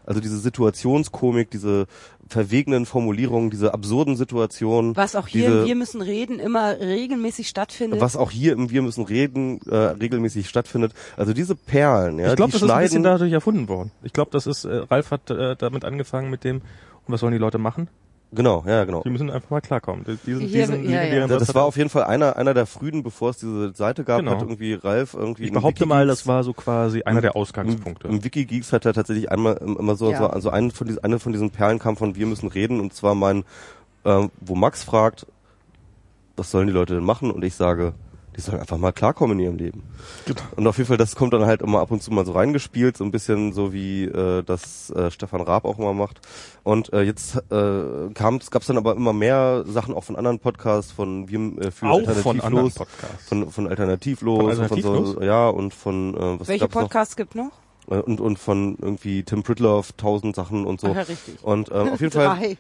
also 0.09 0.21
diese 0.21 0.39
Situationskomik, 0.39 1.51
diese 1.51 1.87
verwegenen 2.29 2.87
Formulierungen, 2.87 3.51
diese 3.51 3.75
absurden 3.75 4.17
Situationen. 4.17 4.97
Was 4.97 5.15
auch 5.15 5.27
hier 5.29 5.49
diese, 5.49 5.61
im 5.61 5.67
Wir 5.67 5.75
müssen 5.75 6.01
reden 6.01 6.39
immer 6.39 6.81
regelmäßig 6.81 7.47
stattfindet. 7.47 8.01
was 8.01 8.17
auch 8.17 8.31
hier 8.31 8.55
im 8.55 8.71
Wir 8.71 8.81
müssen 8.81 9.05
reden 9.05 9.61
äh, 9.67 9.77
regelmäßig 9.77 10.49
stattfindet. 10.49 10.95
Also 11.19 11.35
diese 11.35 11.55
Perlen, 11.55 12.19
ja, 12.19 12.31
ich 12.31 12.37
glaube, 12.37 12.53
die 12.53 12.59
das 12.59 12.63
ist 12.63 12.71
ein 12.71 12.81
bisschen 12.81 12.91
schneiden 12.91 13.03
dadurch 13.03 13.33
erfunden 13.33 13.69
worden. 13.69 13.91
Ich 14.03 14.15
glaube, 14.15 14.31
das 14.33 14.47
ist, 14.47 14.65
äh, 14.65 14.77
Ralf 14.91 15.11
hat 15.11 15.29
äh, 15.31 15.57
damit 15.57 15.85
angefangen 15.85 16.31
mit 16.31 16.43
dem, 16.43 16.57
und 16.57 17.13
was 17.13 17.21
sollen 17.21 17.33
die 17.33 17.39
Leute 17.39 17.59
machen? 17.59 17.89
Genau, 18.33 18.65
ja, 18.67 18.85
genau. 18.85 19.03
Die 19.03 19.11
müssen 19.11 19.31
einfach 19.31 19.51
mal 19.51 19.61
klarkommen. 19.61 20.05
Die- 20.05 20.17
Diesen, 20.27 20.41
Hier- 20.49 20.67
diesen 20.67 20.91
ja, 20.91 21.03
ja. 21.05 21.27
das 21.27 21.49
hat 21.49 21.55
war 21.55 21.65
auf 21.65 21.77
jeden 21.77 21.91
Fall 21.91 22.05
einer 22.05 22.37
einer 22.37 22.55
der 22.55 22.67
frühen, 22.67 23.03
bevor 23.03 23.31
es 23.31 23.39
diese 23.39 23.73
Seite 23.75 24.05
gab, 24.05 24.19
Genau. 24.21 24.33
hat 24.33 24.43
irgendwie 24.43 24.75
Ralf 24.75 25.15
irgendwie 25.15 25.45
ich 25.45 25.49
im 25.49 25.55
behaupte 25.55 25.87
mal, 25.87 26.07
das 26.07 26.27
war 26.27 26.45
so 26.45 26.53
quasi 26.53 27.03
einer 27.03 27.21
der 27.21 27.33
im, 27.35 27.37
Ausgangspunkte. 27.41 28.09
im 28.09 28.23
Wikigeeks 28.25 28.73
hat 28.73 28.85
er 28.87 28.93
tatsächlich 28.93 29.31
einmal 29.31 29.57
immer 29.57 29.95
so, 29.97 30.11
Ja. 30.11 30.19
so 30.19 30.27
also 30.27 30.51
eine 30.51 30.71
von 30.71 30.87
diesen 30.87 31.03
eine 31.05 31.19
von 31.19 31.33
diesen 31.33 31.51
Perlen 31.51 31.79
kam 31.79 31.97
von 31.97 32.15
wir 32.17 32.27
müssen 32.27 32.49
reden 32.49 32.81
und 32.81 32.93
zwar 32.95 33.15
mein 33.15 33.45
ähm, 34.05 34.31
wo 34.41 34.55
Max 34.55 34.83
fragt, 34.85 35.27
was 36.37 36.51
sollen 36.51 36.67
die 36.69 36.73
Leute 36.73 36.95
denn 36.95 37.05
machen 37.05 37.31
und 37.31 37.45
ich 37.45 37.55
sage, 37.55 37.95
die 38.39 38.43
sollen 38.43 38.61
einfach 38.61 38.79
mal 38.79 38.93
klarkommen 38.93 39.39
in 39.39 39.45
ihrem 39.45 39.57
Leben. 39.57 39.83
Genau. 40.25 40.41
Und 40.57 40.67
auf 40.69 40.79
jeden 40.79 40.87
Fall, 40.87 40.97
das 40.97 41.17
kommt 41.17 41.33
dann 41.33 41.45
halt 41.45 41.61
immer 41.61 41.81
ab 41.81 41.91
und 41.91 42.03
zu 42.03 42.13
mal 42.13 42.25
so 42.25 42.33
reingespielt, 42.33 42.97
so 42.97 43.03
ein 43.03 43.11
bisschen 43.11 43.53
so 43.53 43.73
wie 43.73 44.05
äh, 44.05 44.45
das 44.45 44.91
äh, 44.91 45.11
Stefan 45.11 45.41
Raab 45.41 45.65
auch 45.65 45.77
immer 45.79 45.93
macht. 45.93 46.21
Und 46.63 46.93
äh, 46.93 47.03
jetzt 47.03 47.37
äh, 47.51 48.11
kam, 48.15 48.37
es 48.37 48.51
gab 48.53 48.65
dann 48.65 48.77
aber 48.79 48.95
immer 48.95 49.13
mehr 49.13 49.65
Sachen 49.67 49.93
auch 49.93 50.05
von 50.05 50.15
anderen 50.15 50.39
Podcasts, 50.39 50.93
von 50.93 51.29
wir 51.29 51.39
äh, 51.61 51.71
für 51.73 51.87
Auch 51.87 52.01
von 52.01 52.41
anderen 52.41 52.41
Alternativlos, 52.41 52.75
Podcasts. 52.75 53.29
von, 53.29 53.51
von 53.51 53.67
Alternativlos, 53.67 54.39
Von 54.39 54.47
und 54.47 54.55
von 54.55 54.63
Alternativlos? 54.63 55.13
so, 55.15 55.23
ja 55.23 55.49
und 55.49 55.75
von 55.75 56.15
äh, 56.15 56.41
was 56.41 56.49
Welche 56.49 56.65
gab's 56.65 56.75
noch? 56.77 56.83
Podcasts 56.83 57.17
gibt 57.17 57.35
noch? 57.35 57.51
Äh, 57.91 57.97
und 57.97 58.21
und 58.21 58.39
von 58.39 58.77
irgendwie 58.81 59.25
Tim 59.25 59.43
Pritloff, 59.43 59.93
tausend 59.95 60.37
Sachen 60.37 60.65
und 60.65 60.81
so. 60.81 60.89
Ach 60.89 60.95
ja, 60.95 61.03
richtig. 61.03 61.43
Und 61.43 61.71
ähm, 61.73 61.89
auf 61.89 62.01
jeden 62.01 62.13
Fall. 62.13 62.57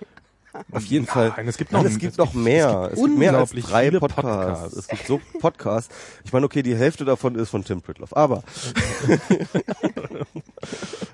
Auf 0.72 0.84
jeden 0.84 1.06
Fall. 1.06 1.32
Nein, 1.36 1.48
es 1.48 1.56
gibt 1.56 1.72
Nein, 1.72 1.82
noch- 1.84 1.90
es 1.90 1.98
gibt 1.98 2.12
es 2.12 2.18
noch 2.18 2.32
gibt- 2.32 2.44
mehr. 2.44 2.88
es 2.92 2.98
Es 2.98 3.04
gibt 3.04 3.18
mehr 3.18 3.30
als 3.30 3.52
unglaublich 3.52 3.64
drei 3.66 3.86
viele 3.88 4.00
Podcasts. 4.00 4.24
Podcasts. 4.32 4.76
Es 4.76 4.88
gibt 4.88 5.06
so 5.06 5.20
Podcasts. 5.40 5.94
Ich 6.24 6.32
meine, 6.32 6.46
okay, 6.46 6.62
die 6.62 6.74
Hälfte 6.76 7.04
davon 7.04 7.34
ist 7.34 7.50
von 7.50 7.64
Tim 7.64 7.80
Pritloff. 7.82 8.16
Aber 8.16 8.42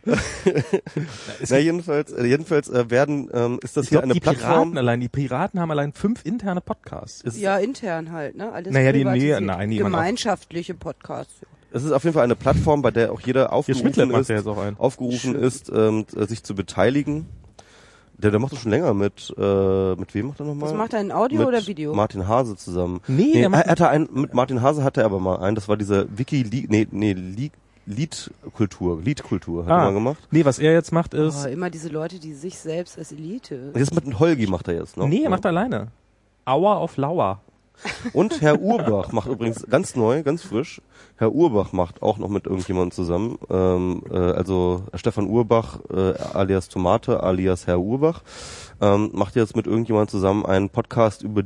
na, 1.48 1.58
jedenfalls, 1.58 2.12
äh, 2.12 2.24
jedenfalls 2.26 2.68
äh, 2.68 2.90
werden 2.90 3.28
ähm, 3.32 3.58
ist 3.62 3.76
das 3.76 3.84
Ich 3.84 3.90
hier 3.90 3.98
glaube, 3.98 4.04
eine 4.04 4.14
die 4.14 4.20
Plattform. 4.20 4.50
Piraten 4.52 4.78
allein, 4.78 5.00
die 5.00 5.08
Piraten 5.08 5.60
haben 5.60 5.70
allein 5.70 5.92
fünf 5.92 6.24
interne 6.24 6.60
Podcasts. 6.60 7.20
Ist, 7.22 7.38
Ja, 7.38 7.58
intern 7.58 8.12
halt, 8.12 8.36
ne? 8.36 8.52
Alles 8.52 8.72
Naja, 8.72 8.92
die- 8.92 9.04
nee, 9.04 9.40
nein, 9.40 9.70
die 9.70 9.78
Gemeinschaftliche 9.78 10.74
Podcasts. 10.74 11.34
Es 11.72 11.82
ist 11.82 11.90
auf 11.92 12.04
jeden 12.04 12.14
Fall 12.14 12.22
eine 12.24 12.36
Plattform, 12.36 12.82
bei 12.82 12.92
der 12.92 13.12
auch 13.12 13.20
jeder 13.20 13.52
aufgerufen 13.52 14.10
ist, 14.14 14.30
aufgerufen 14.78 15.34
ist, 15.34 15.70
ähm, 15.74 16.06
t- 16.06 16.24
sich 16.26 16.44
zu 16.44 16.54
beteiligen. 16.54 17.26
Der, 18.16 18.30
der 18.30 18.38
macht 18.40 18.52
das 18.52 18.60
schon 18.60 18.70
länger 18.70 18.94
mit, 18.94 19.34
äh, 19.36 19.94
mit 19.96 20.14
wem 20.14 20.28
macht 20.28 20.40
er 20.40 20.46
nochmal? 20.46 20.70
Was 20.70 20.76
macht 20.76 20.92
er 20.94 21.00
in 21.00 21.10
Audio 21.12 21.38
mit 21.40 21.48
oder 21.48 21.66
Video? 21.66 21.94
Martin 21.94 22.26
Hase 22.28 22.56
zusammen. 22.56 23.00
Nee, 23.08 23.24
nee 23.34 23.40
der 23.40 23.48
macht- 23.48 23.64
er 23.66 23.70
hatte 23.72 23.88
einen, 23.88 24.08
mit 24.12 24.34
Martin 24.34 24.62
Hase 24.62 24.84
hatte 24.84 25.00
er 25.00 25.06
aber 25.06 25.18
mal 25.20 25.38
einen, 25.40 25.54
das 25.56 25.68
war 25.68 25.76
dieser 25.76 26.06
Wiki, 26.16 26.44
nee, 26.68 26.86
nee, 26.90 27.12
Lied, 27.12 27.52
Liedkultur, 27.86 29.00
Liedkultur 29.02 29.64
hat 29.64 29.70
er 29.70 29.76
Ah, 29.76 29.84
mal 29.86 29.92
gemacht. 29.94 30.28
nee, 30.30 30.44
was 30.44 30.58
er 30.58 30.72
jetzt 30.72 30.92
macht 30.92 31.14
ist, 31.14 31.44
Oh, 31.44 31.48
immer 31.48 31.70
diese 31.70 31.88
Leute, 31.88 32.18
die 32.18 32.32
sich 32.34 32.56
selbst 32.58 32.98
als 32.98 33.12
Elite. 33.12 33.72
Jetzt 33.74 33.94
mit 33.94 34.04
dem 34.06 34.18
Holgi 34.18 34.46
macht 34.46 34.68
er 34.68 34.74
jetzt 34.74 34.96
noch. 34.96 35.06
nee, 35.08 35.18
er 35.18 35.22
ne? 35.24 35.28
macht 35.30 35.46
alleine. 35.46 35.88
Hour 36.46 36.80
of 36.82 36.96
Lauer. 36.96 37.40
Und 38.12 38.40
Herr 38.40 38.60
Urbach 38.60 39.12
macht 39.12 39.28
übrigens 39.28 39.66
ganz 39.68 39.94
neu, 39.96 40.22
ganz 40.22 40.42
frisch. 40.42 40.80
Herr 41.16 41.32
Urbach 41.32 41.72
macht 41.72 42.02
auch 42.02 42.18
noch 42.18 42.28
mit 42.28 42.46
irgendjemandem 42.46 42.90
zusammen. 42.92 43.38
Ähm, 43.50 44.02
äh, 44.10 44.16
also 44.16 44.84
Stefan 44.94 45.28
Urbach 45.28 45.78
äh, 45.92 46.14
alias 46.32 46.68
Tomate 46.68 47.22
alias 47.22 47.66
Herr 47.66 47.80
Urbach 47.80 48.22
ähm, 48.80 49.10
macht 49.12 49.36
jetzt 49.36 49.54
mit 49.56 49.66
irgendjemandem 49.66 50.08
zusammen 50.08 50.46
einen 50.46 50.70
Podcast 50.70 51.22
über 51.22 51.42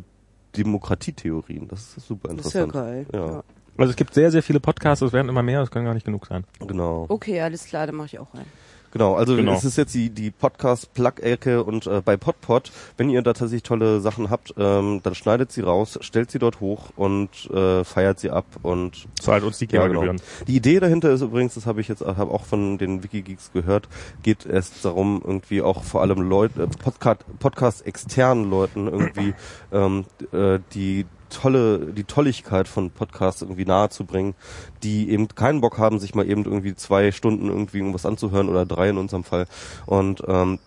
Demokratietheorien. 0.56 1.68
Das 1.68 1.96
ist 1.96 2.06
super 2.06 2.34
Das 2.34 2.46
ist 2.46 2.52
ja 2.54 2.64
interessant. 2.64 2.72
geil. 2.72 3.06
Ja, 3.12 3.42
Also 3.76 3.90
es 3.90 3.96
gibt 3.96 4.14
sehr, 4.14 4.30
sehr 4.30 4.42
viele 4.42 4.60
Podcasts, 4.60 5.02
es 5.02 5.12
werden 5.12 5.28
immer 5.28 5.42
mehr, 5.42 5.60
es 5.62 5.70
können 5.70 5.84
gar 5.84 5.94
nicht 5.94 6.06
genug 6.06 6.26
sein. 6.26 6.44
genau. 6.66 7.06
Okay, 7.08 7.40
alles 7.40 7.64
klar, 7.64 7.86
dann 7.86 7.96
mache 7.96 8.06
ich 8.06 8.18
auch 8.18 8.32
einen. 8.34 8.46
Genau, 8.90 9.14
also 9.14 9.36
Genau. 9.36 9.52
es 9.52 9.64
ist 9.64 9.76
jetzt 9.76 9.94
die, 9.94 10.10
die 10.10 10.30
Podcast-Plug-Ecke 10.30 11.62
und 11.62 11.86
äh, 11.86 12.00
bei 12.04 12.16
Podpod, 12.16 12.70
wenn 12.96 13.10
ihr 13.10 13.22
da 13.22 13.32
tatsächlich 13.32 13.62
tolle 13.62 14.00
Sachen 14.00 14.30
habt, 14.30 14.54
ähm, 14.58 15.00
dann 15.02 15.14
schneidet 15.14 15.52
sie 15.52 15.60
raus, 15.60 15.98
stellt 16.00 16.30
sie 16.30 16.38
dort 16.38 16.60
hoch 16.60 16.90
und 16.96 17.28
äh, 17.50 17.84
feiert 17.84 18.18
sie 18.20 18.30
ab 18.30 18.46
und 18.62 19.06
Zahlt 19.20 19.44
uns 19.44 19.58
die 19.58 19.68
ja, 19.70 19.86
genau. 19.86 20.04
Die 20.46 20.56
Idee 20.56 20.80
dahinter 20.80 21.10
ist 21.10 21.20
übrigens, 21.20 21.54
das 21.54 21.66
habe 21.66 21.80
ich 21.80 21.88
jetzt 21.88 22.00
hab 22.00 22.30
auch 22.30 22.44
von 22.44 22.78
den 22.78 23.02
Wikigeeks 23.02 23.52
gehört, 23.52 23.88
geht 24.22 24.46
es 24.46 24.80
darum, 24.80 25.22
irgendwie 25.24 25.62
auch 25.62 25.84
vor 25.84 26.00
allem 26.00 26.20
Leute, 26.22 26.62
äh, 26.62 26.66
Podcast, 26.66 27.20
Podcast 27.38 27.86
externen 27.86 28.48
Leuten 28.48 28.86
irgendwie 28.86 29.34
ähm, 29.72 30.04
äh, 30.32 30.58
die 30.74 31.06
tolle, 31.28 31.92
die 31.92 32.04
Tolligkeit 32.04 32.68
von 32.68 32.90
Podcasts 32.90 33.42
irgendwie 33.42 33.64
nahezubringen, 33.64 34.34
die 34.82 35.10
eben 35.10 35.28
keinen 35.28 35.60
Bock 35.60 35.78
haben, 35.78 35.98
sich 35.98 36.14
mal 36.14 36.28
eben 36.28 36.44
irgendwie 36.44 36.74
zwei 36.74 37.12
Stunden 37.12 37.48
irgendwie 37.48 37.78
irgendwas 37.78 38.06
anzuhören 38.06 38.48
oder 38.48 38.66
drei 38.66 38.90
in 38.90 38.98
unserem 38.98 39.24
Fall 39.24 39.46
und 39.86 40.22
ähm, 40.26 40.58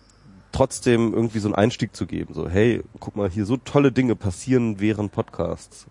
trotzdem 0.52 1.14
irgendwie 1.14 1.38
so 1.38 1.48
einen 1.48 1.54
Einstieg 1.54 1.96
zu 1.96 2.06
geben. 2.06 2.34
So, 2.34 2.48
hey, 2.48 2.82
guck 3.00 3.16
mal, 3.16 3.28
hier 3.28 3.46
so 3.46 3.56
tolle 3.56 3.90
Dinge 3.90 4.14
passieren 4.14 4.80
während 4.80 5.12
Podcasts. 5.12 5.86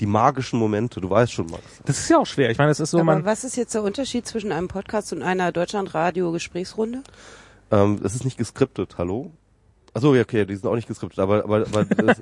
Die 0.00 0.06
magischen 0.06 0.58
Momente, 0.58 1.00
du 1.00 1.08
weißt 1.08 1.32
schon, 1.32 1.46
Max. 1.46 1.62
Das 1.86 1.98
ist 1.98 2.10
ja 2.10 2.18
auch 2.18 2.26
schwer. 2.26 2.50
Ich 2.50 2.58
meine, 2.58 2.70
es 2.70 2.80
ist 2.80 2.90
so, 2.90 2.98
Aber 2.98 3.06
man, 3.06 3.24
was 3.24 3.44
ist 3.44 3.56
jetzt 3.56 3.74
der 3.74 3.82
Unterschied 3.82 4.26
zwischen 4.26 4.52
einem 4.52 4.68
Podcast 4.68 5.12
und 5.14 5.22
einer 5.22 5.52
Deutschlandradio-Gesprächsrunde? 5.52 7.02
Ähm, 7.70 8.00
es 8.04 8.14
ist 8.14 8.24
nicht 8.24 8.36
geskriptet, 8.36 8.98
hallo? 8.98 9.30
Achso, 9.94 10.14
ja, 10.14 10.22
okay, 10.22 10.44
die 10.44 10.54
sind 10.54 10.68
auch 10.68 10.74
nicht 10.74 10.88
geskriptet, 10.88 11.18
aber, 11.18 11.44
aber, 11.44 11.66
aber 11.66 11.86
es, 12.10 12.18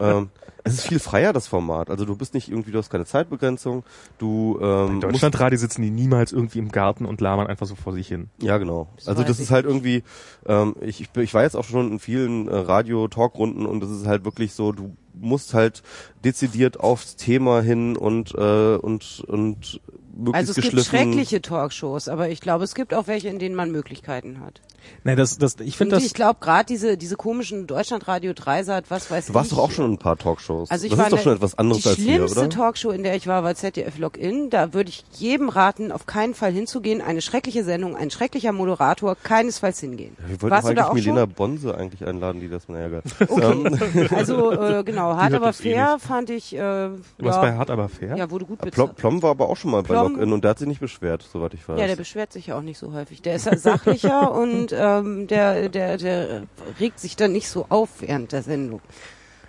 ähm, 0.00 0.30
es 0.64 0.74
ist 0.74 0.86
viel 0.88 0.98
freier, 0.98 1.32
das 1.32 1.46
Format. 1.46 1.90
Also 1.90 2.06
du 2.06 2.16
bist 2.16 2.32
nicht 2.32 2.50
irgendwie, 2.50 2.72
du 2.72 2.78
hast 2.78 2.90
keine 2.90 3.04
Zeitbegrenzung, 3.04 3.84
du 4.18 4.58
ähm, 4.62 4.92
in 4.92 5.00
Deutschlandradio 5.00 5.58
sitzen 5.58 5.82
die 5.82 5.90
niemals 5.90 6.32
irgendwie 6.32 6.58
im 6.58 6.70
Garten 6.70 7.04
und 7.04 7.20
labern 7.20 7.46
einfach 7.46 7.66
so 7.66 7.74
vor 7.74 7.92
sich 7.92 8.08
hin. 8.08 8.30
ja 8.40 8.56
genau. 8.56 8.88
Das 8.96 9.08
also 9.08 9.22
das 9.22 9.40
ist 9.40 9.50
halt 9.50 9.66
irgendwie, 9.66 10.02
ähm, 10.46 10.74
ich, 10.80 11.02
ich, 11.02 11.08
ich 11.16 11.34
war 11.34 11.42
jetzt 11.42 11.54
auch 11.54 11.64
schon 11.64 11.92
in 11.92 11.98
vielen 11.98 12.48
äh, 12.48 12.56
Radio-Talkrunden 12.56 13.66
und 13.66 13.80
das 13.80 13.90
ist 13.90 14.06
halt 14.06 14.24
wirklich 14.24 14.54
so, 14.54 14.72
du 14.72 14.96
musst 15.12 15.52
halt 15.52 15.82
dezidiert 16.24 16.80
aufs 16.80 17.16
Thema 17.16 17.60
hin 17.60 17.96
und 17.96 18.34
äh, 18.34 18.76
und 18.76 19.22
und 19.28 19.80
möglichst 20.16 20.34
Also 20.50 20.60
es 20.60 20.70
gibt 20.70 20.84
schreckliche 20.84 21.42
Talkshows, 21.42 22.08
aber 22.08 22.28
ich 22.28 22.40
glaube, 22.40 22.64
es 22.64 22.74
gibt 22.74 22.94
auch 22.94 23.06
welche, 23.06 23.28
in 23.28 23.38
denen 23.38 23.54
man 23.54 23.70
Möglichkeiten 23.70 24.40
hat. 24.40 24.60
Nee, 25.02 25.16
das, 25.16 25.38
das, 25.38 25.56
ich 25.60 25.78
finde 25.78 25.96
das, 25.96 26.04
ich 26.04 26.12
glaube, 26.12 26.40
gerade 26.40 26.66
diese, 26.66 26.98
diese 26.98 27.16
komischen 27.16 27.66
Deutschlandradio 27.66 28.34
Dreisat, 28.34 28.90
was 28.90 29.10
weiß 29.10 29.26
Du 29.28 29.34
warst 29.34 29.50
ich. 29.50 29.56
doch 29.56 29.64
auch 29.64 29.70
schon 29.70 29.86
in 29.86 29.92
ein 29.92 29.98
paar 29.98 30.18
Talkshows. 30.18 30.70
Also 30.70 30.84
ich 30.84 30.90
das 30.90 30.98
war 30.98 31.06
ist 31.06 31.12
doch 31.12 31.16
eine- 31.18 31.22
schon 31.24 31.36
etwas 31.36 31.56
anderes 31.58 31.82
die 31.82 31.88
als 31.88 31.96
hier, 31.98 32.14
schlimmste 32.16 32.40
oder? 32.40 32.48
Talkshow, 32.50 32.90
in 32.90 33.02
der 33.02 33.16
ich 33.16 33.26
war, 33.26 33.42
war 33.44 33.54
ZDF 33.54 33.96
Login. 33.98 34.50
Da 34.50 34.74
würde 34.74 34.90
ich 34.90 35.02
jedem 35.12 35.48
raten, 35.48 35.90
auf 35.90 36.04
keinen 36.04 36.34
Fall 36.34 36.52
hinzugehen. 36.52 37.00
Eine 37.00 37.22
schreckliche 37.22 37.64
Sendung, 37.64 37.96
ein 37.96 38.10
schrecklicher 38.10 38.52
Moderator, 38.52 39.16
keinesfalls 39.16 39.80
hingehen. 39.80 40.16
Wir 40.26 40.42
wollten 40.42 40.50
Warst 40.54 40.64
doch 40.64 40.68
du 40.70 40.74
da 40.74 40.82
eigentlich 40.82 40.90
auch 40.90 40.94
Milena 41.12 41.20
schon? 41.22 41.32
Bonse 41.34 41.78
eigentlich 41.78 42.06
einladen, 42.06 42.40
die 42.42 42.48
das, 42.50 42.68
naja. 42.68 43.00
Okay. 43.26 44.08
Also 44.14 44.52
äh, 44.52 44.82
genau, 44.84 45.16
hart 45.16 45.32
aber 45.32 45.48
eh 45.48 45.52
fair 45.54 45.98
fand 45.98 46.28
ich. 46.28 46.54
Äh, 46.54 46.58
du 46.58 46.98
warst 47.20 47.36
ja, 47.36 47.40
bei 47.42 47.54
Hart 47.56 47.70
aber 47.70 47.88
fair. 47.88 48.16
Ja, 48.16 48.30
wurde 48.30 48.44
gut 48.44 48.60
bezahlt. 48.60 48.96
Plom 48.96 49.22
war 49.22 49.30
aber 49.30 49.48
auch 49.48 49.56
schon 49.56 49.70
mal 49.70 49.82
bei 49.82 49.94
Login 50.08 50.32
und 50.32 50.44
der 50.44 50.50
hat 50.50 50.58
sich 50.58 50.68
nicht 50.68 50.80
beschwert, 50.80 51.26
soweit 51.30 51.54
ich 51.54 51.68
weiß. 51.68 51.78
Ja, 51.78 51.86
der 51.86 51.96
beschwert 51.96 52.32
sich 52.32 52.48
ja 52.48 52.56
auch 52.58 52.62
nicht 52.62 52.78
so 52.78 52.92
häufig. 52.92 53.22
Der 53.22 53.34
ist 53.36 53.46
ja 53.46 53.56
sachlicher 53.56 54.32
und 54.34 54.72
ähm, 54.72 55.26
der, 55.26 55.68
der, 55.68 55.96
der 55.96 56.42
regt 56.80 56.98
sich 57.00 57.16
dann 57.16 57.32
nicht 57.32 57.48
so 57.48 57.66
auf 57.68 58.00
während 58.00 58.32
der 58.32 58.42
Sendung. 58.42 58.80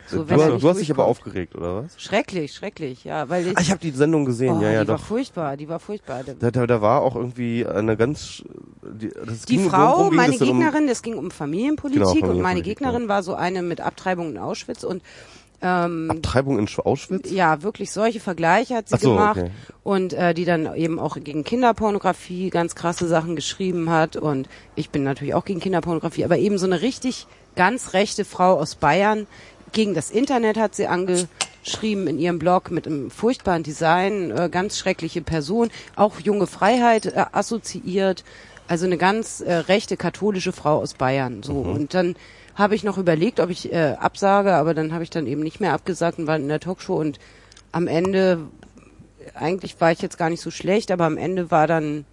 So, 0.07 0.23
du 0.23 0.35
hast, 0.35 0.61
du 0.61 0.69
hast 0.69 0.79
dich 0.79 0.91
aber 0.91 1.05
aufgeregt, 1.05 1.55
oder 1.55 1.83
was? 1.83 1.99
Schrecklich, 1.99 2.53
schrecklich, 2.53 3.05
ja, 3.05 3.27
weil 3.27 3.47
ich, 3.47 3.57
Ah, 3.57 3.61
ich 3.61 3.71
habe 3.71 3.79
die 3.79 3.89
Sendung 3.89 4.25
gesehen, 4.25 4.57
oh, 4.57 4.61
ja, 4.61 4.69
ja, 4.71 4.81
die 4.83 4.87
war 4.87 4.97
doch. 4.97 5.03
furchtbar, 5.03 5.57
die 5.57 5.67
war 5.67 5.79
furchtbar. 5.79 6.21
Da, 6.39 6.51
da, 6.51 6.67
da 6.67 6.79
war 6.81 7.01
auch 7.01 7.15
irgendwie 7.15 7.65
eine 7.65 7.97
ganz... 7.97 8.43
Die, 8.83 9.09
das 9.09 9.45
Die 9.45 9.57
ging, 9.57 9.67
Frau, 9.67 10.09
ging 10.09 10.15
meine 10.15 10.37
darum? 10.37 10.59
Gegnerin, 10.59 10.87
es 10.89 11.01
ging 11.01 11.15
um 11.15 11.31
Familienpolitik 11.31 12.01
Genau, 12.03 12.11
und 12.11 12.17
meine 12.19 12.59
Familienpolitik, 12.59 12.77
Gegnerin 12.77 13.07
war 13.07 13.23
so 13.23 13.33
eine 13.33 13.63
mit 13.63 13.81
Abtreibung 13.81 14.29
in 14.29 14.37
Auschwitz 14.37 14.83
und 14.83 15.01
ähm, 15.61 16.09
Abtreibung 16.11 16.59
in 16.59 16.67
Auschwitz? 16.83 17.31
ja, 17.31 17.61
wirklich 17.63 17.91
solche 17.91 18.19
Vergleiche 18.19 18.75
hat 18.75 18.89
sie 18.89 18.97
so, 18.97 19.11
gemacht 19.11 19.37
okay. 19.39 19.51
und 19.83 20.13
äh, 20.13 20.33
die 20.33 20.45
dann 20.45 20.75
eben 20.75 20.99
auch 20.99 21.17
gegen 21.23 21.43
Kinderpornografie 21.43 22.49
ganz 22.49 22.75
krasse 22.75 23.07
Sachen 23.07 23.35
geschrieben 23.35 23.89
hat 23.89 24.15
und 24.15 24.49
ich 24.75 24.89
bin 24.89 25.03
natürlich 25.03 25.33
auch 25.33 25.45
gegen 25.45 25.59
Kinderpornografie, 25.59 26.25
aber 26.25 26.37
eben 26.37 26.57
so 26.57 26.65
eine 26.65 26.81
richtig 26.81 27.27
ganz 27.55 27.93
rechte 27.93 28.25
Frau 28.25 28.59
aus 28.59 28.75
Bayern 28.75 29.27
gegen 29.71 29.93
das 29.93 30.09
Internet 30.09 30.57
hat 30.57 30.73
sie 30.73 30.87
angeschrieben 30.87 32.07
in 32.07 32.17
ihrem 32.17 32.39
Blog 32.39 32.71
mit 32.71 32.87
einem 32.87 33.11
furchtbaren 33.11 33.63
Design, 33.63 34.31
äh, 34.31 34.49
ganz 34.49 34.77
schreckliche 34.77 35.21
Person, 35.21 35.69
auch 35.95 36.19
junge 36.19 36.47
Freiheit 36.47 37.07
äh, 37.07 37.25
assoziiert, 37.31 38.23
also 38.67 38.85
eine 38.85 38.97
ganz 38.97 39.41
äh, 39.41 39.53
rechte 39.53 39.97
katholische 39.97 40.51
Frau 40.53 40.77
aus 40.79 40.93
Bayern 40.93 41.43
so 41.43 41.63
Mhm. 41.63 41.71
und 41.71 41.93
dann 41.93 42.15
habe 42.55 42.73
ich 42.75 42.83
noch 42.83 42.97
überlegt, 42.97 43.39
ob 43.39 43.49
ich 43.49 43.71
äh, 43.71 43.95
absage, 43.99 44.53
aber 44.53 44.73
dann 44.73 44.93
habe 44.93 45.03
ich 45.03 45.09
dann 45.09 45.27
eben 45.27 45.41
nicht 45.41 45.59
mehr 45.59 45.73
abgesagt 45.73 46.19
und 46.19 46.27
war 46.27 46.37
in 46.37 46.47
der 46.47 46.59
Talkshow 46.59 46.95
und 46.95 47.19
am 47.71 47.87
Ende, 47.87 48.39
eigentlich 49.33 49.79
war 49.81 49.91
ich 49.91 50.01
jetzt 50.01 50.17
gar 50.17 50.29
nicht 50.29 50.41
so 50.41 50.51
schlecht, 50.51 50.89
aber 50.91 51.05
am 51.05 51.17
Ende 51.17 51.51
war 51.51 51.67
dann 51.67 52.05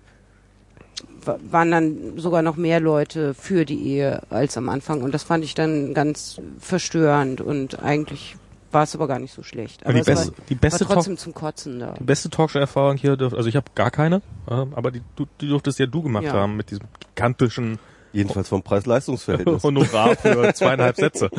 wa- 1.24 1.38
waren 1.50 1.70
dann 1.70 2.18
sogar 2.18 2.42
noch 2.42 2.56
mehr 2.56 2.80
Leute 2.80 3.34
für 3.34 3.64
die 3.64 3.80
Ehe 3.86 4.22
als 4.30 4.56
am 4.56 4.68
Anfang 4.68 5.02
und 5.02 5.14
das 5.14 5.22
fand 5.22 5.44
ich 5.44 5.54
dann 5.54 5.94
ganz 5.94 6.40
verstörend 6.58 7.40
und 7.40 7.80
eigentlich 7.82 8.36
war 8.72 8.84
es 8.84 8.94
aber 8.94 9.06
gar 9.06 9.18
nicht 9.18 9.34
so 9.34 9.42
schlecht. 9.42 9.84
Aber 9.84 9.92
die 9.92 10.00
es 10.00 10.06
beste- 10.06 10.28
war, 10.28 10.34
die 10.48 10.54
beste 10.54 10.88
war 10.88 10.96
trotzdem 10.96 11.18
zum 11.18 11.34
Kotzen 11.34 11.78
da. 11.78 11.92
Die 12.00 12.04
beste 12.04 12.30
Talkshow-Erfahrung 12.30 12.96
hier, 12.96 13.12
also 13.20 13.46
ich 13.46 13.54
habe 13.54 13.66
gar 13.74 13.90
keine, 13.90 14.16
äh, 14.48 14.54
aber 14.74 14.90
die, 14.90 15.02
die 15.40 15.48
durftest 15.48 15.78
ja 15.78 15.86
du 15.86 16.02
gemacht 16.02 16.24
Ja. 16.24 16.32
haben 16.32 16.56
mit 16.56 16.70
diesem 16.70 16.86
gigantischen 17.14 17.78
Jedenfalls 18.12 18.48
vom 18.48 18.62
Preis-Leistungs-Verhältnis. 18.62 19.62
Honorar 19.62 20.16
für 20.16 20.52
zweieinhalb 20.54 20.96
Sätze. 20.96 21.30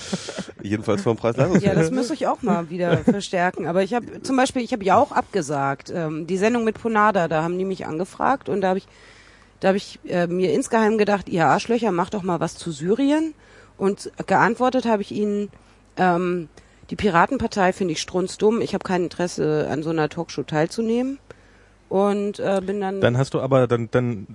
Jedenfalls 0.62 1.02
vom 1.02 1.16
Ja, 1.16 1.20
Preis-Leistungs-Verhältnis. 1.20 1.88
das 1.88 1.94
müsste 1.94 2.14
ich 2.14 2.26
auch 2.26 2.42
mal 2.42 2.70
wieder 2.70 2.98
verstärken. 2.98 3.66
Aber 3.66 3.82
ich 3.82 3.94
habe 3.94 4.22
zum 4.22 4.36
Beispiel, 4.36 4.62
ich 4.62 4.72
habe 4.72 4.84
ja 4.84 4.96
auch 4.96 5.12
abgesagt. 5.12 5.92
Ähm, 5.94 6.26
die 6.26 6.36
Sendung 6.38 6.64
mit 6.64 6.80
Ponada, 6.80 7.28
da 7.28 7.42
haben 7.42 7.58
die 7.58 7.64
mich 7.64 7.86
angefragt 7.86 8.48
und 8.48 8.60
da 8.60 8.68
habe 8.68 8.78
ich, 8.78 8.86
da 9.60 9.68
habe 9.68 9.78
ich 9.78 9.98
äh, 10.06 10.26
mir 10.26 10.52
insgeheim 10.52 10.98
gedacht, 10.98 11.28
ihr 11.28 11.46
Arschlöcher, 11.46 11.90
macht 11.92 12.14
doch 12.14 12.22
mal 12.22 12.40
was 12.40 12.54
zu 12.56 12.70
Syrien. 12.70 13.34
Und 13.76 14.12
geantwortet 14.26 14.84
habe 14.84 15.02
ich 15.02 15.10
ihnen, 15.12 15.48
ähm, 15.96 16.48
die 16.90 16.96
Piratenpartei 16.96 17.72
finde 17.72 17.92
ich 17.92 18.00
strunzdumm. 18.00 18.60
Ich 18.60 18.74
habe 18.74 18.84
kein 18.84 19.04
Interesse, 19.04 19.66
an 19.70 19.82
so 19.82 19.90
einer 19.90 20.08
Talkshow 20.08 20.42
teilzunehmen. 20.44 21.18
Und 21.92 22.40
äh, 22.40 22.62
bin 22.64 22.80
dann, 22.80 23.02
Dann 23.02 23.18
hast 23.18 23.34
du 23.34 23.40
aber, 23.40 23.66
dann, 23.66 23.90
dann 23.90 24.26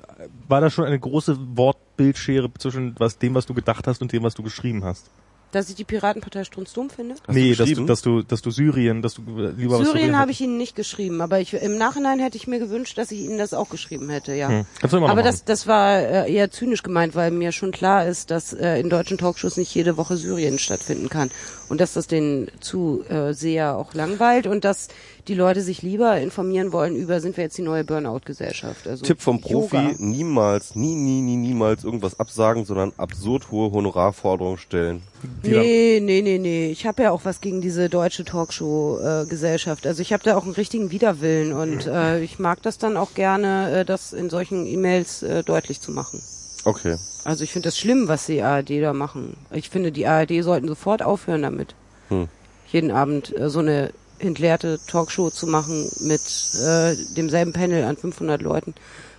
war 0.47 0.61
da 0.61 0.69
schon 0.69 0.85
eine 0.85 0.99
große 0.99 1.39
Wortbildschere 1.57 2.51
zwischen 2.59 2.93
was, 2.99 3.17
dem, 3.17 3.33
was 3.33 3.47
du 3.47 3.55
gedacht 3.55 3.87
hast 3.87 3.99
und 4.03 4.11
dem, 4.13 4.21
was 4.21 4.35
du 4.35 4.43
geschrieben 4.43 4.83
hast. 4.83 5.09
dass 5.53 5.69
ich 5.69 5.75
die 5.75 5.83
Piratenpartei 5.83 6.43
strunzdumm 6.43 6.89
finde. 6.91 7.15
Hast 7.15 7.27
du 7.27 7.31
nee, 7.31 7.55
dass 7.55 7.71
du, 7.71 7.85
dass 7.85 8.01
du, 8.01 8.21
dass 8.21 8.41
du 8.43 8.51
Syrien, 8.51 9.01
dass 9.01 9.15
du 9.15 9.21
lieber 9.21 9.79
was 9.79 9.79
Syrien 9.79 9.85
Syrien 9.85 10.17
habe 10.19 10.29
ich 10.29 10.41
ihnen 10.41 10.57
nicht 10.57 10.75
geschrieben, 10.75 11.19
aber 11.21 11.39
ich, 11.39 11.53
im 11.53 11.77
Nachhinein 11.79 12.19
hätte 12.19 12.37
ich 12.37 12.45
mir 12.47 12.59
gewünscht, 12.59 12.97
dass 12.97 13.11
ich 13.11 13.21
ihnen 13.21 13.39
das 13.39 13.55
auch 13.55 13.69
geschrieben 13.69 14.09
hätte, 14.09 14.33
ja. 14.33 14.49
Hm. 14.49 14.65
Du 14.81 14.97
Aber 14.97 15.07
machen. 15.07 15.23
das, 15.23 15.45
das 15.45 15.65
war 15.65 15.97
äh, 15.97 16.31
eher 16.31 16.51
zynisch 16.51 16.83
gemeint, 16.83 17.15
weil 17.15 17.31
mir 17.31 17.51
schon 17.53 17.71
klar 17.71 18.05
ist, 18.05 18.29
dass 18.29 18.53
äh, 18.53 18.79
in 18.79 18.89
deutschen 18.89 19.17
Talkshows 19.17 19.57
nicht 19.57 19.73
jede 19.73 19.97
Woche 19.97 20.17
Syrien 20.17 20.59
stattfinden 20.59 21.09
kann 21.09 21.31
und 21.69 21.81
dass 21.81 21.93
das 21.93 22.05
den 22.05 22.51
Zuseher 22.59 23.77
auch 23.77 23.95
langweilt 23.95 24.45
und 24.45 24.63
dass 24.63 24.89
die 25.27 25.33
Leute 25.33 25.61
sich 25.61 25.81
lieber 25.81 26.19
informieren 26.19 26.71
wollen 26.71 26.95
über, 26.95 27.19
sind 27.19 27.35
wir 27.35 27.43
jetzt 27.43 27.57
die 27.57 27.61
neue 27.61 27.83
Burnout-Gesellschaft. 27.83 28.87
Also 28.87 29.05
Tipp 29.05 29.21
vom 29.21 29.41
Profi, 29.41 29.75
Yoga. 29.75 29.95
niemals, 29.97 30.75
nie, 30.75 30.95
nie, 30.95 31.21
nie, 31.21 31.35
niemals 31.35 31.83
irgendwas 31.83 32.19
absagen, 32.19 32.65
sondern 32.65 32.93
absurd 32.97 33.51
hohe 33.51 33.71
Honorarforderungen 33.71 34.57
stellen. 34.57 35.01
Die 35.43 35.49
Nee, 35.49 35.99
nee, 36.01 36.21
nee, 36.21 36.37
nee. 36.37 36.71
Ich 36.71 36.85
habe 36.85 37.03
ja 37.03 37.11
auch 37.11 37.25
was 37.25 37.41
gegen 37.41 37.61
diese 37.61 37.89
deutsche 37.89 38.23
Talkshow-Gesellschaft. 38.23 39.85
also 39.85 40.01
ich 40.01 40.13
habe 40.13 40.23
da 40.23 40.37
auch 40.37 40.43
einen 40.43 40.53
richtigen 40.53 40.91
Widerwillen 40.91 41.53
und 41.53 41.87
äh, 41.87 42.21
ich 42.21 42.39
mag 42.39 42.61
das 42.61 42.77
dann 42.77 42.95
auch 42.95 43.13
gerne, 43.13 43.79
äh, 43.79 43.85
das 43.85 44.13
in 44.13 44.29
solchen 44.29 44.65
E-Mails 44.65 45.23
äh, 45.23 45.43
deutlich 45.43 45.81
zu 45.81 45.91
machen. 45.91 46.21
Okay. 46.63 46.97
Also 47.23 47.43
ich 47.43 47.51
finde 47.51 47.67
das 47.67 47.77
schlimm, 47.77 48.07
was 48.07 48.25
die 48.25 48.41
ARD 48.41 48.69
da 48.81 48.93
machen. 48.93 49.37
Ich 49.51 49.69
finde, 49.69 49.91
die 49.91 50.07
ARD 50.07 50.43
sollten 50.43 50.67
sofort 50.67 51.01
aufhören 51.01 51.41
damit. 51.41 51.75
Hm. 52.09 52.27
Jeden 52.71 52.91
Abend 52.91 53.37
äh, 53.37 53.49
so 53.49 53.59
eine 53.59 53.91
entleerte 54.19 54.79
Talkshow 54.87 55.29
zu 55.29 55.47
machen 55.47 55.89
mit 55.99 56.21
äh, 56.63 56.95
demselben 57.15 57.53
Panel 57.53 57.83
an 57.83 57.97
500 57.97 58.41
Leuten. 58.41 58.73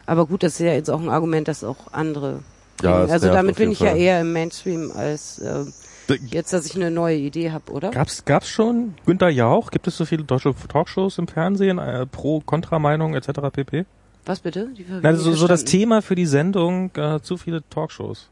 Aber 0.07 0.27
gut, 0.27 0.43
das 0.43 0.55
ist 0.55 0.61
ja 0.61 0.73
jetzt 0.73 0.91
auch 0.91 1.01
ein 1.01 1.11
Argument, 1.11 1.49
das 1.49 1.65
auch 1.65 1.93
andere. 1.93 2.41
Ja, 2.83 3.05
also 3.05 3.29
damit 3.29 3.57
bin 3.57 3.71
ich 3.73 3.81
ja 3.81 3.91
Fall. 3.91 3.99
eher 3.99 4.21
im 4.21 4.33
Mainstream 4.33 4.93
als 4.95 5.39
äh, 5.41 5.65
jetzt, 6.31 6.53
dass 6.53 6.67
ich 6.67 6.77
eine 6.77 6.91
neue 6.91 7.17
Idee 7.17 7.51
habe, 7.51 7.73
oder? 7.73 7.91
Gab's, 7.91 8.25
gab's 8.25 8.49
schon 8.49 8.95
Günter 9.05 9.29
Jauch? 9.29 9.71
Gibt 9.71 9.87
es 9.87 9.97
so 9.97 10.05
viele 10.05 10.25
deutsche 10.25 10.55
Talkshows 10.69 11.19
im 11.19 11.29
Fernsehen, 11.29 11.79
äh, 11.79 12.07
pro, 12.07 12.41
Kontra-Meinung 12.41 13.15
etc. 13.15 13.29
pp? 13.53 13.85
Was 14.25 14.41
bitte? 14.41 14.69
Die 14.77 14.85
Nein, 14.89 15.17
so, 15.17 15.33
so 15.33 15.47
das. 15.47 15.65
Thema 15.65 16.03
für 16.03 16.15
die 16.15 16.27
Sendung, 16.27 16.91
äh, 16.97 17.21
zu 17.21 17.37
viele 17.37 17.63
Talkshows. 17.69 18.29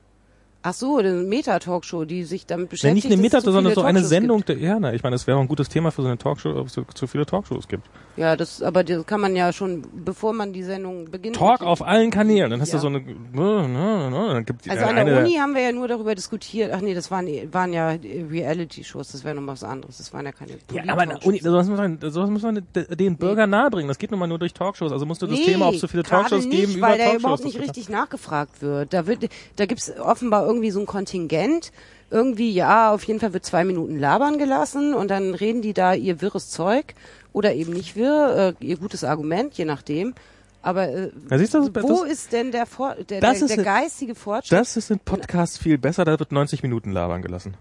Ach 0.68 0.74
so, 0.74 0.96
eine 0.96 1.12
Meta-Talkshow, 1.12 2.06
die 2.06 2.24
sich 2.24 2.44
damit 2.44 2.66
Ja, 2.66 2.70
beschäftigt. 2.70 2.94
nicht 2.96 3.04
eine 3.04 3.14
dass 3.14 3.18
es 3.18 3.22
Meta, 3.22 3.38
zu 3.44 3.52
sondern 3.52 3.72
so 3.74 3.82
eine 3.82 4.02
Sendung. 4.02 4.38
Gibt. 4.38 4.48
Der, 4.48 4.58
ja, 4.58 4.80
na, 4.80 4.92
ich 4.92 5.04
meine, 5.04 5.14
das 5.14 5.28
wäre 5.28 5.36
auch 5.36 5.40
ein 5.40 5.46
gutes 5.46 5.68
Thema 5.68 5.92
für 5.92 6.02
so 6.02 6.08
eine 6.08 6.18
Talkshow, 6.18 6.58
ob 6.58 6.66
es 6.66 6.72
so, 6.72 6.82
zu 6.82 7.06
viele 7.06 7.24
Talkshows 7.24 7.68
gibt. 7.68 7.88
Ja, 8.16 8.34
das, 8.34 8.62
aber 8.62 8.82
das 8.82 9.04
kann 9.06 9.20
man 9.20 9.36
ja 9.36 9.52
schon, 9.52 9.82
bevor 10.04 10.32
man 10.32 10.52
die 10.54 10.62
Sendung 10.62 11.10
beginnt. 11.10 11.36
Talk 11.36 11.60
auf 11.62 11.82
allen 11.82 12.10
Kanälen. 12.10 12.50
Dann 12.50 12.60
hast 12.62 12.70
Ja. 12.72 12.76
du 12.78 12.82
so 12.82 12.86
eine, 12.88 13.00
ne, 13.00 13.68
ne, 13.68 14.10
ne, 14.10 14.28
dann 14.32 14.44
gibt 14.46 14.68
Also 14.70 14.84
an 14.86 14.96
der 14.96 15.18
Uni 15.20 15.34
haben 15.34 15.54
wir 15.54 15.60
ja 15.62 15.72
nur 15.72 15.86
darüber 15.86 16.14
diskutiert. 16.14 16.72
Ach 16.74 16.80
nee, 16.80 16.94
das 16.94 17.10
waren, 17.10 17.26
waren 17.52 17.72
ja 17.74 17.94
Reality-Shows, 18.30 19.12
das 19.12 19.24
wäre 19.24 19.34
noch 19.34 19.46
was 19.46 19.64
anderes. 19.64 19.98
Das 19.98 20.12
waren 20.12 20.24
ja 20.24 20.32
keine 20.32 20.52
Ja, 20.72 20.82
aber 20.92 21.02
an 21.02 21.08
der 21.10 21.26
Uni, 21.26 21.38
sowas 21.40 21.68
muss 21.68 21.78
man, 21.78 21.99
sowas 22.00 22.30
muss 22.30 22.42
man 22.42 22.66
den 22.74 23.16
Bürger 23.16 23.46
nahebringen. 23.46 23.88
Das 23.88 23.99
geht 23.99 24.11
nun 24.11 24.20
mal 24.20 24.26
nur 24.26 24.38
durch 24.38 24.54
Talkshows. 24.54 24.92
Also 24.92 25.07
musst 25.07 25.22
du 25.22 25.26
das 25.26 25.38
Nee, 25.38 25.45
Thema, 25.45 25.70
es 25.70 25.80
so 25.80 25.86
viele 25.88 26.03
Talkshows 26.03 26.46
nicht, 26.46 26.50
geben, 26.58 26.72
weil 26.80 26.95
über 26.95 26.99
da 26.99 27.04
Talkshows. 27.04 27.20
überhaupt 27.20 27.45
nicht 27.45 27.61
richtig 27.61 27.88
nachgefragt 27.88 28.62
wird. 28.62 28.92
Da 28.92 29.07
wird, 29.07 29.28
da 29.57 29.66
gibt's 29.66 29.92
offenbar 29.99 30.46
irgendwie 30.46 30.70
so 30.70 30.80
ein 30.80 30.86
Kontingent. 30.86 31.72
Irgendwie, 32.08 32.53
ja, 32.53 32.92
auf 32.92 33.03
jeden 33.03 33.18
Fall 33.18 33.32
wird 33.32 33.45
zwei 33.45 33.64
Minuten 33.64 33.99
labern 33.99 34.38
gelassen 34.38 34.95
und 34.95 35.11
dann 35.11 35.34
reden 35.34 35.61
die 35.61 35.72
da 35.74 35.92
ihr 35.92 36.20
wirres 36.22 36.50
Zeug 36.50 36.95
oder 37.37 37.53
eben 37.54 37.72
nicht 37.75 37.96
wirr, 37.96 38.54
äh, 38.61 38.64
ihr 38.64 38.79
gutes 38.79 39.04
Argument, 39.04 39.53
je 39.58 39.67
nachdem. 39.67 40.14
Aber 40.63 40.88
äh, 40.88 41.11
Ja, 41.30 41.38
siehst 41.38 41.53
du, 41.54 41.63
wo 41.63 41.68
das- 41.68 42.11
ist 42.11 42.33
denn 42.33 42.50
der, 42.50 42.64
For 42.67 42.95
der, 42.95 43.21
Das 43.21 43.38
der, 43.41 43.49
der 43.49 43.58
ein- 43.58 43.64
geistige 43.64 44.14
Fortschritt? 44.14 44.58
Das 44.58 44.76
ist 44.76 44.91
in 44.91 44.99
Podcasts 44.99 45.58
viel 45.58 45.76
besser, 45.79 46.04
da 46.04 46.18
wird 46.18 46.33
90 46.33 46.63
Minuten 46.63 46.91
labern 46.92 47.21
gelassen. 47.22 47.54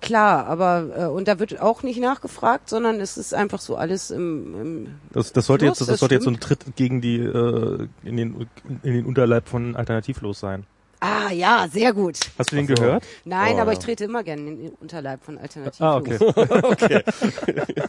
Klar, 0.00 0.46
aber 0.46 0.90
äh, 0.96 1.04
und 1.06 1.26
da 1.28 1.38
wird 1.40 1.60
auch 1.60 1.82
nicht 1.82 2.00
nachgefragt, 2.00 2.68
sondern 2.70 3.00
es 3.00 3.16
ist 3.18 3.34
einfach 3.34 3.60
so 3.60 3.76
alles 3.76 4.10
im, 4.12 4.60
im 4.60 4.86
Das, 5.12 5.32
das 5.32 5.46
sollte 5.46 5.66
Los, 5.66 5.72
jetzt, 5.72 5.80
das, 5.82 5.88
das 5.88 6.00
sollte 6.00 6.14
jetzt 6.14 6.24
so 6.24 6.30
ein 6.30 6.36
stimmt. 6.36 6.60
Tritt 6.64 6.76
gegen 6.76 7.00
die, 7.00 7.16
äh, 7.18 7.86
in 8.04 8.16
den, 8.16 8.46
in 8.84 8.92
den 8.94 9.04
Unterleib 9.06 9.48
von 9.48 9.74
Alternativlos 9.76 10.38
sein. 10.40 10.64
Ah 11.00 11.30
ja, 11.32 11.68
sehr 11.72 11.92
gut. 11.92 12.18
Hast 12.38 12.50
du 12.50 12.56
den 12.56 12.64
Ach 12.64 12.68
so. 12.76 12.82
gehört? 12.82 13.04
Nein, 13.24 13.54
Oh, 13.56 13.60
aber 13.60 13.72
ja. 13.72 13.78
ich 13.78 13.84
trete 13.84 14.04
immer 14.04 14.24
gerne 14.24 14.42
in 14.42 14.62
den 14.62 14.70
Unterleib 14.80 15.22
von 15.24 15.38
Alternativen. 15.38 15.86
Ah, 15.86 15.96
okay. 15.96 16.18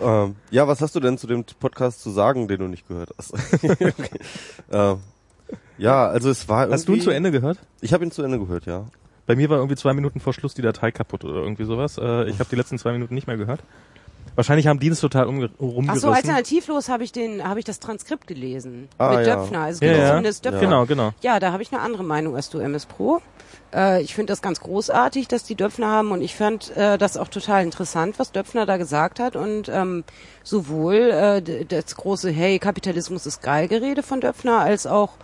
Ähm, 0.00 0.36
ja, 0.50 0.66
was 0.68 0.80
hast 0.80 0.94
du 0.94 1.00
denn 1.00 1.18
zu 1.18 1.26
dem 1.26 1.44
Podcast 1.44 2.00
zu 2.00 2.10
sagen, 2.10 2.48
den 2.48 2.60
du 2.60 2.68
nicht 2.68 2.86
gehört 2.88 3.10
hast? 3.18 3.34
okay. 3.62 3.92
ähm, 4.70 5.00
ja, 5.76 6.06
also 6.08 6.30
es 6.30 6.48
war 6.48 6.68
Hast 6.70 6.88
du 6.88 6.94
ihn 6.94 7.00
zu 7.00 7.10
Ende 7.10 7.30
gehört? 7.30 7.58
Ich 7.80 7.92
habe 7.92 8.04
ihn 8.04 8.10
zu 8.10 8.22
Ende 8.22 8.38
gehört, 8.38 8.66
ja. 8.66 8.86
Bei 9.26 9.36
mir 9.36 9.50
war 9.50 9.58
irgendwie 9.58 9.76
zwei 9.76 9.92
Minuten 9.92 10.20
vor 10.20 10.32
Schluss 10.32 10.54
die 10.54 10.62
Datei 10.62 10.90
kaputt 10.90 11.24
oder 11.24 11.42
irgendwie 11.42 11.64
sowas. 11.64 11.98
Äh, 11.98 12.30
ich 12.30 12.38
habe 12.38 12.48
die 12.50 12.56
letzten 12.56 12.78
zwei 12.78 12.92
Minuten 12.92 13.14
nicht 13.14 13.26
mehr 13.26 13.36
gehört. 13.36 13.60
Wahrscheinlich 14.38 14.68
haben 14.68 14.78
die 14.78 14.88
das 14.88 15.00
total 15.00 15.26
umge 15.26 15.50
Ach 15.56 15.60
rumgerissen. 15.60 16.00
so, 16.00 16.10
alternativlos 16.10 16.88
habe 16.88 17.02
ich 17.02 17.10
den, 17.10 17.42
habe 17.42 17.58
ich 17.58 17.64
das 17.64 17.80
Transkript 17.80 18.28
gelesen 18.28 18.88
Ah, 18.96 19.16
mit 19.16 19.26
ja. 19.26 19.34
Döpfner. 19.34 19.62
Also 19.62 19.84
es 19.84 19.90
ja, 19.90 19.98
ja. 19.98 20.08
zumindest 20.10 20.44
Döpfner. 20.44 20.60
Genau, 20.60 20.86
genau. 20.86 21.10
Ja, 21.22 21.40
da 21.40 21.50
habe 21.50 21.64
ich 21.64 21.72
eine 21.72 21.80
andere 21.82 22.04
Meinung 22.04 22.36
als 22.36 22.48
du, 22.48 22.60
MS 22.60 22.86
Pro. 22.86 23.20
Äh, 23.74 24.00
ich 24.02 24.14
finde 24.14 24.30
das 24.30 24.40
ganz 24.40 24.60
großartig, 24.60 25.26
dass 25.26 25.42
die 25.42 25.56
Döpfner 25.56 25.88
haben 25.88 26.12
und 26.12 26.22
ich 26.22 26.36
fand 26.36 26.70
äh, 26.76 26.98
das 26.98 27.16
auch 27.16 27.26
total 27.26 27.64
interessant, 27.64 28.20
was 28.20 28.30
Döpfner 28.30 28.64
da 28.64 28.76
gesagt 28.76 29.18
hat 29.18 29.34
und 29.34 29.68
ähm, 29.70 30.04
sowohl 30.44 30.94
äh, 30.94 31.64
das 31.64 31.96
große 31.96 32.30
Hey, 32.30 32.60
Kapitalismus 32.60 33.26
ist 33.26 33.42
geil 33.42 33.66
Gerede 33.66 34.04
von 34.04 34.20
Döpfner, 34.20 34.60
als 34.60 34.86
auch 34.86 35.14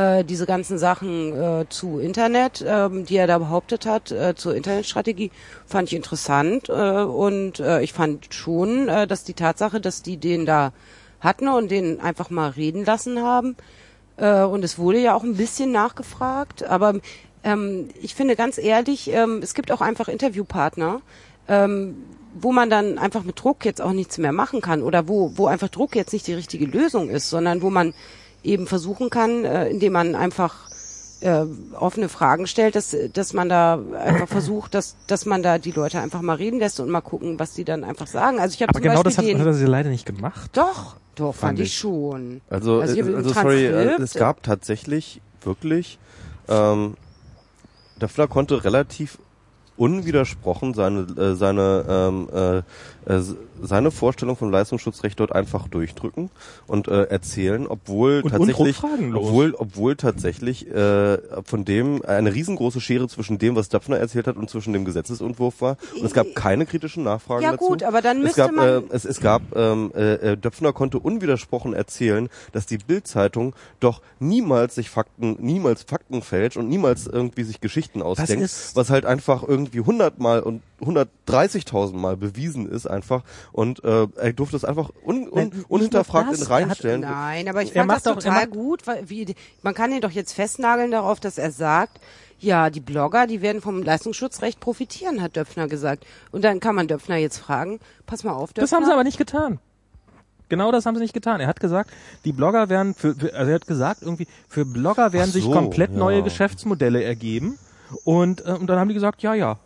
äh, 0.00 0.24
diese 0.24 0.46
ganzen 0.46 0.78
Sachen 0.78 1.34
äh, 1.34 1.66
zu 1.68 1.98
Internet, 1.98 2.64
ähm, 2.66 3.04
die 3.04 3.16
er 3.16 3.26
da 3.26 3.38
behauptet 3.38 3.86
hat, 3.86 4.10
äh, 4.10 4.34
zur 4.34 4.54
Internetstrategie, 4.54 5.30
fand 5.66 5.88
ich 5.88 5.94
interessant 5.94 6.68
äh, 6.68 6.72
und 6.72 7.60
äh, 7.60 7.82
ich 7.82 7.92
fand 7.92 8.32
schon, 8.32 8.88
äh, 8.88 9.06
dass 9.06 9.24
die 9.24 9.34
Tatsache, 9.34 9.80
dass 9.80 10.02
die 10.02 10.16
den 10.16 10.46
da 10.46 10.72
hatten 11.20 11.48
und 11.48 11.70
den 11.70 12.00
einfach 12.00 12.30
mal 12.30 12.50
reden 12.50 12.84
lassen 12.84 13.22
haben, 13.22 13.56
äh, 14.16 14.42
und 14.42 14.64
es 14.64 14.78
wurde 14.78 14.98
ja 15.00 15.14
auch 15.14 15.24
ein 15.24 15.36
bisschen 15.36 15.72
nachgefragt, 15.72 16.62
aber 16.62 16.94
ähm, 17.44 17.88
ich 18.00 18.14
finde 18.14 18.36
ganz 18.36 18.58
ehrlich, 18.58 19.10
ähm, 19.10 19.40
es 19.42 19.54
gibt 19.54 19.72
auch 19.72 19.80
einfach 19.80 20.08
Interviewpartner, 20.08 21.00
ähm, 21.48 21.96
wo 22.34 22.52
man 22.52 22.70
dann 22.70 22.98
einfach 22.98 23.24
mit 23.24 23.42
Druck 23.42 23.64
jetzt 23.64 23.80
auch 23.82 23.92
nichts 23.92 24.18
mehr 24.18 24.32
machen 24.32 24.60
kann 24.60 24.82
oder 24.82 25.08
wo, 25.08 25.32
wo 25.36 25.46
einfach 25.46 25.68
Druck 25.68 25.96
jetzt 25.96 26.12
nicht 26.12 26.26
die 26.26 26.34
richtige 26.34 26.66
Lösung 26.66 27.08
ist, 27.08 27.28
sondern 27.28 27.60
wo 27.60 27.70
man 27.70 27.92
eben 28.42 28.66
versuchen 28.66 29.10
kann, 29.10 29.44
äh, 29.44 29.68
indem 29.68 29.92
man 29.92 30.14
einfach 30.14 30.70
äh, 31.20 31.44
offene 31.78 32.08
Fragen 32.08 32.46
stellt, 32.46 32.74
dass, 32.74 32.96
dass 33.12 33.32
man 33.32 33.48
da 33.48 33.78
einfach 33.98 34.28
versucht, 34.28 34.74
dass, 34.74 34.96
dass 35.06 35.26
man 35.26 35.42
da 35.42 35.58
die 35.58 35.72
Leute 35.72 36.00
einfach 36.00 36.22
mal 36.22 36.36
reden 36.36 36.58
lässt 36.58 36.80
und 36.80 36.90
mal 36.90 37.00
gucken, 37.00 37.38
was 37.38 37.52
die 37.54 37.64
dann 37.64 37.84
einfach 37.84 38.06
sagen. 38.06 38.40
Also 38.40 38.54
ich 38.54 38.62
habe 38.62 38.70
Aber 38.70 38.78
zum 38.78 38.82
genau 38.82 39.02
das 39.02 39.16
Beispiel 39.16 39.34
hat, 39.34 39.40
den, 39.40 39.46
hat 39.46 39.46
er 39.46 39.54
sie 39.54 39.66
leider 39.66 39.90
nicht 39.90 40.06
gemacht. 40.06 40.50
doch, 40.54 40.96
doch, 41.14 41.34
fand, 41.34 41.58
ich. 41.58 41.66
ich 41.66 41.76
schon. 41.76 42.40
Also, 42.48 42.80
Also 42.80 43.00
also, 43.00 43.10
im 43.10 43.16
also 43.16 43.32
sorry, 43.32 43.66
äh, 43.66 44.00
es 44.00 44.14
gab 44.14 44.42
tatsächlich 44.42 45.20
wirklich, 45.42 45.98
ähm, 46.48 46.94
Döffler 48.00 48.28
konnte 48.28 48.64
relativ 48.64 49.18
unwidersprochen 49.76 50.74
seine 50.74 51.00
äh, 51.16 51.34
seine 51.34 51.84
ähm, 51.88 52.28
äh, 52.32 52.58
äh, 52.58 52.62
seine 53.62 53.90
Vorstellung 53.90 54.36
vom 54.36 54.50
Leistungsschutzrecht 54.50 55.18
dort 55.20 55.32
einfach 55.32 55.68
durchdrücken 55.68 56.30
und 56.66 56.88
äh, 56.88 57.04
erzählen, 57.04 57.66
obwohl 57.66 58.20
Und 58.22 58.30
tatsächlich 58.30 58.76
obwohl 58.82 59.54
obwohl 59.56 59.96
tatsächlich 59.96 60.68
äh, 60.70 61.18
von 61.44 61.64
dem 61.64 62.02
eine 62.04 62.34
riesengroße 62.34 62.80
Schere 62.80 63.08
zwischen 63.08 63.38
dem, 63.38 63.56
was 63.56 63.68
Döpfner 63.68 63.98
erzählt 63.98 64.26
hat 64.26 64.36
und 64.36 64.50
zwischen 64.50 64.72
dem 64.72 64.84
Gesetzesentwurf 64.84 65.60
war. 65.60 65.76
Und 65.94 66.04
es 66.04 66.12
gab 66.12 66.34
keine 66.34 66.66
kritischen 66.66 67.04
Nachfragen 67.04 67.42
Ja 67.42 67.52
dazu. 67.52 67.68
gut, 67.68 67.82
aber 67.82 68.02
dann 68.02 68.18
es 68.18 68.24
müsste 68.24 68.40
gab, 68.42 68.52
man 68.52 68.68
äh, 68.68 68.82
es, 68.90 69.04
es 69.04 69.20
gab, 69.20 69.42
ähm, 69.54 69.92
äh, 69.94 70.14
äh, 70.14 70.36
Döpfner 70.36 70.72
konnte 70.72 70.98
unwidersprochen 70.98 71.74
erzählen, 71.74 72.28
dass 72.52 72.66
die 72.66 72.78
Bildzeitung 72.78 73.54
doch 73.80 74.00
niemals 74.18 74.74
sich 74.74 74.90
Fakten, 74.90 75.36
niemals 75.40 75.82
Fakten 75.82 76.22
fälscht 76.22 76.56
und 76.56 76.68
niemals 76.68 77.06
irgendwie 77.06 77.44
sich 77.44 77.60
Geschichten 77.60 78.02
ausdenkt, 78.02 78.50
was 78.74 78.90
halt 78.90 79.04
einfach 79.04 79.42
irgendwie 79.46 79.80
hundertmal 79.80 80.40
und 80.40 80.62
130.000 80.80 81.94
Mal 81.94 82.16
bewiesen 82.16 82.68
ist 82.68 82.86
einfach 82.90 83.22
und 83.52 83.82
äh, 83.84 84.06
er 84.16 84.32
durfte 84.32 84.56
es 84.56 84.64
einfach 84.64 84.90
un, 85.04 85.28
un, 85.28 85.30
Nein, 85.34 85.64
unhinterfragt 85.68 86.36
in 86.36 86.42
Reihen 86.42 86.70
hat- 86.70 86.78
stellen. 86.78 87.00
Nein, 87.00 87.48
aber 87.48 87.62
ich 87.62 87.74
Er 87.74 87.84
fand 87.86 87.92
das 87.92 88.06
er 88.06 88.14
total 88.14 88.32
macht- 88.46 88.50
gut, 88.50 88.86
weil 88.86 89.08
wie, 89.08 89.34
man 89.62 89.74
kann 89.74 89.92
ihn 89.92 90.00
doch 90.00 90.10
jetzt 90.10 90.32
festnageln 90.32 90.90
darauf, 90.90 91.20
dass 91.20 91.38
er 91.38 91.50
sagt, 91.50 92.00
ja, 92.38 92.70
die 92.70 92.80
Blogger, 92.80 93.26
die 93.26 93.42
werden 93.42 93.60
vom 93.60 93.82
Leistungsschutzrecht 93.82 94.60
profitieren, 94.60 95.20
hat 95.22 95.36
Döpfner 95.36 95.68
gesagt. 95.68 96.06
Und 96.32 96.42
dann 96.42 96.58
kann 96.58 96.74
man 96.74 96.88
Döpfner 96.88 97.16
jetzt 97.16 97.36
fragen, 97.38 97.80
pass 98.06 98.24
mal 98.24 98.32
auf, 98.32 98.50
Döpfner. 98.54 98.62
Das 98.62 98.72
haben 98.72 98.84
sie 98.86 98.92
aber 98.92 99.04
nicht 99.04 99.18
getan. 99.18 99.58
Genau 100.48 100.72
das 100.72 100.84
haben 100.86 100.96
sie 100.96 101.02
nicht 101.02 101.12
getan. 101.14 101.40
Er 101.40 101.46
hat 101.46 101.60
gesagt, 101.60 101.90
die 102.24 102.32
Blogger 102.32 102.68
werden 102.68 102.94
für, 102.94 103.08
also 103.34 103.50
er 103.50 103.54
hat 103.54 103.66
gesagt 103.66 104.02
irgendwie, 104.02 104.26
für 104.48 104.64
Blogger 104.64 105.12
werden 105.12 105.28
Ach 105.28 105.32
sich 105.34 105.44
so, 105.44 105.50
komplett 105.52 105.92
ja. 105.92 105.98
neue 105.98 106.22
Geschäftsmodelle 106.22 107.04
ergeben. 107.04 107.58
Und, 108.04 108.44
äh, 108.46 108.52
und 108.52 108.66
dann 108.68 108.78
haben 108.78 108.88
die 108.88 108.94
gesagt, 108.94 109.22
ja, 109.22 109.34
ja. 109.34 109.58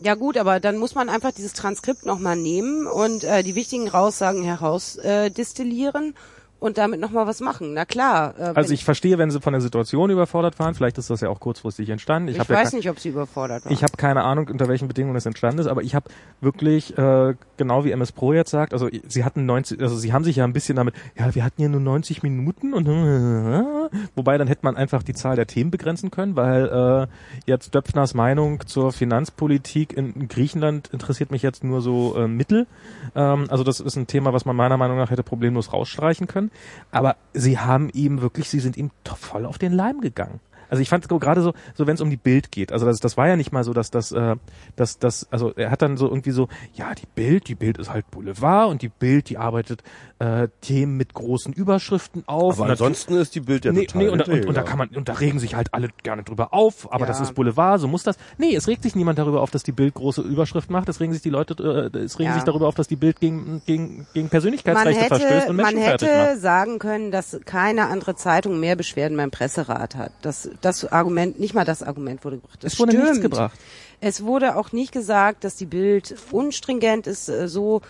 Ja 0.00 0.14
gut, 0.14 0.36
aber 0.36 0.60
dann 0.60 0.76
muss 0.76 0.94
man 0.94 1.08
einfach 1.08 1.32
dieses 1.32 1.54
Transkript 1.54 2.04
nochmal 2.04 2.36
nehmen 2.36 2.86
und 2.86 3.24
äh, 3.24 3.42
die 3.42 3.54
wichtigen 3.54 3.88
Raussagen 3.88 4.42
herausdestillieren 4.42 6.10
äh, 6.10 6.35
und 6.66 6.76
damit 6.78 7.00
nochmal 7.00 7.26
was 7.26 7.40
machen. 7.40 7.72
Na 7.74 7.84
klar. 7.84 8.34
Äh, 8.38 8.42
Also 8.54 8.74
ich 8.74 8.84
verstehe, 8.84 9.16
wenn 9.18 9.30
sie 9.30 9.40
von 9.40 9.52
der 9.52 9.60
Situation 9.62 10.10
überfordert 10.10 10.58
waren. 10.58 10.74
Vielleicht 10.74 10.98
ist 10.98 11.08
das 11.10 11.20
ja 11.20 11.28
auch 11.30 11.40
kurzfristig 11.40 11.88
entstanden. 11.88 12.28
Ich, 12.28 12.36
ich 12.38 12.48
ja 12.48 12.54
weiß 12.54 12.70
kein- 12.70 12.78
nicht, 12.78 12.90
ob 12.90 12.98
sie 13.00 13.08
überfordert 13.10 13.64
waren. 13.64 13.72
Ich 13.72 13.82
habe 13.82 13.96
keine 13.96 14.22
Ahnung, 14.24 14.48
unter 14.48 14.68
welchen 14.68 14.88
Bedingungen 14.88 15.14
das 15.14 15.24
entstanden 15.26 15.60
ist, 15.60 15.66
aber 15.66 15.82
ich 15.82 15.94
habe 15.94 16.10
wirklich, 16.40 16.96
äh, 16.98 17.34
genau 17.56 17.84
wie 17.84 17.90
MS 17.92 18.12
Pro 18.12 18.32
jetzt 18.32 18.50
sagt, 18.50 18.72
also 18.72 18.88
sie 19.08 19.24
hatten 19.24 19.46
90, 19.46 19.80
also 19.80 19.96
sie 19.96 20.12
haben 20.12 20.24
sich 20.24 20.36
ja 20.36 20.44
ein 20.44 20.52
bisschen 20.52 20.76
damit, 20.76 20.94
ja, 21.18 21.34
wir 21.34 21.44
hatten 21.44 21.62
ja 21.62 21.68
nur 21.68 21.80
90 21.80 22.22
Minuten 22.22 22.74
und 22.74 22.86
wobei 24.14 24.38
dann 24.38 24.48
hätte 24.48 24.60
man 24.64 24.76
einfach 24.76 25.02
die 25.02 25.14
Zahl 25.14 25.36
der 25.36 25.46
Themen 25.46 25.70
begrenzen 25.70 26.10
können, 26.10 26.36
weil 26.36 26.66
äh, 26.66 27.06
jetzt 27.46 27.74
Döpfners 27.74 28.14
Meinung 28.14 28.66
zur 28.66 28.92
Finanzpolitik 28.92 29.96
in 29.96 30.28
Griechenland 30.28 30.88
interessiert 30.92 31.30
mich 31.30 31.42
jetzt 31.42 31.64
nur 31.64 31.80
so 31.80 32.16
äh, 32.16 32.28
mittel. 32.28 32.66
Ähm, 33.14 33.46
also 33.48 33.64
das 33.64 33.80
ist 33.80 33.96
ein 33.96 34.06
Thema, 34.06 34.32
was 34.32 34.44
man 34.44 34.56
meiner 34.56 34.76
Meinung 34.76 34.96
nach 34.98 35.10
hätte 35.10 35.22
problemlos 35.22 35.72
rausstreichen 35.72 36.26
können. 36.26 36.50
Aber 36.90 37.16
sie 37.34 37.58
haben 37.58 37.90
ihm 37.90 38.20
wirklich, 38.20 38.48
sie 38.48 38.60
sind 38.60 38.76
ihm 38.76 38.90
voll 39.04 39.46
auf 39.46 39.58
den 39.58 39.72
Leim 39.72 40.00
gegangen. 40.00 40.40
Also 40.70 40.82
ich 40.82 40.88
fand 40.88 41.08
gerade 41.08 41.42
so, 41.42 41.52
so 41.74 41.86
wenn 41.86 41.94
es 41.94 42.00
um 42.00 42.10
die 42.10 42.16
Bild 42.16 42.50
geht. 42.50 42.72
Also 42.72 42.86
das, 42.86 42.98
das 43.00 43.16
war 43.16 43.28
ja 43.28 43.36
nicht 43.36 43.52
mal 43.52 43.64
so, 43.64 43.72
dass 43.72 43.90
das, 43.90 44.12
äh, 44.12 44.36
dass 44.76 44.98
das, 44.98 45.26
also 45.30 45.52
er 45.54 45.70
hat 45.70 45.82
dann 45.82 45.96
so 45.96 46.08
irgendwie 46.08 46.30
so, 46.32 46.48
ja 46.74 46.94
die 46.94 47.06
Bild, 47.14 47.48
die 47.48 47.54
Bild 47.54 47.78
ist 47.78 47.90
halt 47.90 48.10
Boulevard 48.10 48.68
und 48.70 48.82
die 48.82 48.88
Bild, 48.88 49.28
die 49.28 49.38
arbeitet 49.38 49.82
äh, 50.18 50.48
Themen 50.60 50.96
mit 50.96 51.14
großen 51.14 51.52
Überschriften 51.52 52.24
auf. 52.26 52.60
Aber 52.60 52.70
ansonsten 52.70 53.14
ist 53.16 53.34
die 53.34 53.40
Bild 53.40 53.64
ja 53.64 53.72
nee, 53.72 53.86
total 53.86 54.02
nee, 54.02 54.08
und, 54.08 54.26
da- 54.26 54.32
und, 54.32 54.46
und 54.46 54.56
da 54.56 54.62
kann 54.62 54.78
man, 54.78 54.88
und 54.88 55.08
da 55.08 55.14
regen 55.14 55.38
sich 55.38 55.54
halt 55.54 55.74
alle 55.74 55.88
gerne 56.02 56.22
drüber 56.22 56.52
auf, 56.54 56.90
aber 56.92 57.02
Ja. 57.02 57.06
das 57.08 57.20
ist 57.20 57.34
Boulevard, 57.34 57.80
so 57.80 57.88
muss 57.88 58.02
das. 58.02 58.16
Nee, 58.38 58.54
es 58.54 58.66
regt 58.66 58.82
sich 58.82 58.94
niemand 58.96 59.18
darüber 59.18 59.42
auf, 59.42 59.50
dass 59.50 59.62
die 59.62 59.72
Bild 59.72 59.94
große 59.94 60.22
Überschriften 60.22 60.72
macht, 60.72 60.88
es 60.88 61.00
regen 61.00 61.12
sich 61.12 61.22
die 61.22 61.30
Leute, 61.30 61.90
äh, 61.94 61.98
es 61.98 62.18
regen 62.18 62.30
Ja. 62.30 62.34
sich 62.34 62.44
darüber 62.44 62.66
auf, 62.68 62.74
dass 62.74 62.88
die 62.88 62.96
Bild 62.96 63.20
gegen, 63.20 63.62
gegen, 63.66 64.06
gegen 64.14 64.24
man 64.26 64.30
Persönlichkeitsrechte 64.30 65.00
hätte, 65.00 65.16
verstößt 65.16 65.48
und 65.50 65.56
man 65.56 65.66
Menschen 65.66 65.82
fertig 65.82 66.08
hätte 66.08 66.30
macht. 66.32 66.40
sagen 66.40 66.78
können, 66.78 67.10
dass 67.10 67.38
keine 67.44 67.88
andere 67.88 68.14
Zeitung 68.16 68.58
mehr 68.60 68.76
Beschwerden 68.76 69.16
beim 69.16 69.30
Presserat 69.30 69.96
hat. 69.96 70.12
Das, 70.22 70.48
das 70.60 70.84
Argument, 70.90 71.38
nicht 71.40 71.54
mal 71.54 71.64
das 71.64 71.82
Argument 71.82 72.24
wurde 72.24 72.36
gebracht. 72.38 72.62
Das 72.62 72.74
Es 72.74 72.78
wurde 72.78 72.92
stimmt. 72.92 73.04
nichts 73.06 73.20
gebracht. 73.22 73.58
Es 74.00 74.22
wurde 74.24 74.56
auch 74.56 74.72
nicht 74.72 74.92
gesagt, 74.92 75.44
dass 75.44 75.56
die 75.56 75.66
Bild 75.66 76.14
unstringent 76.30 77.06
ist, 77.06 77.28
äh, 77.28 77.48
so 77.48 77.82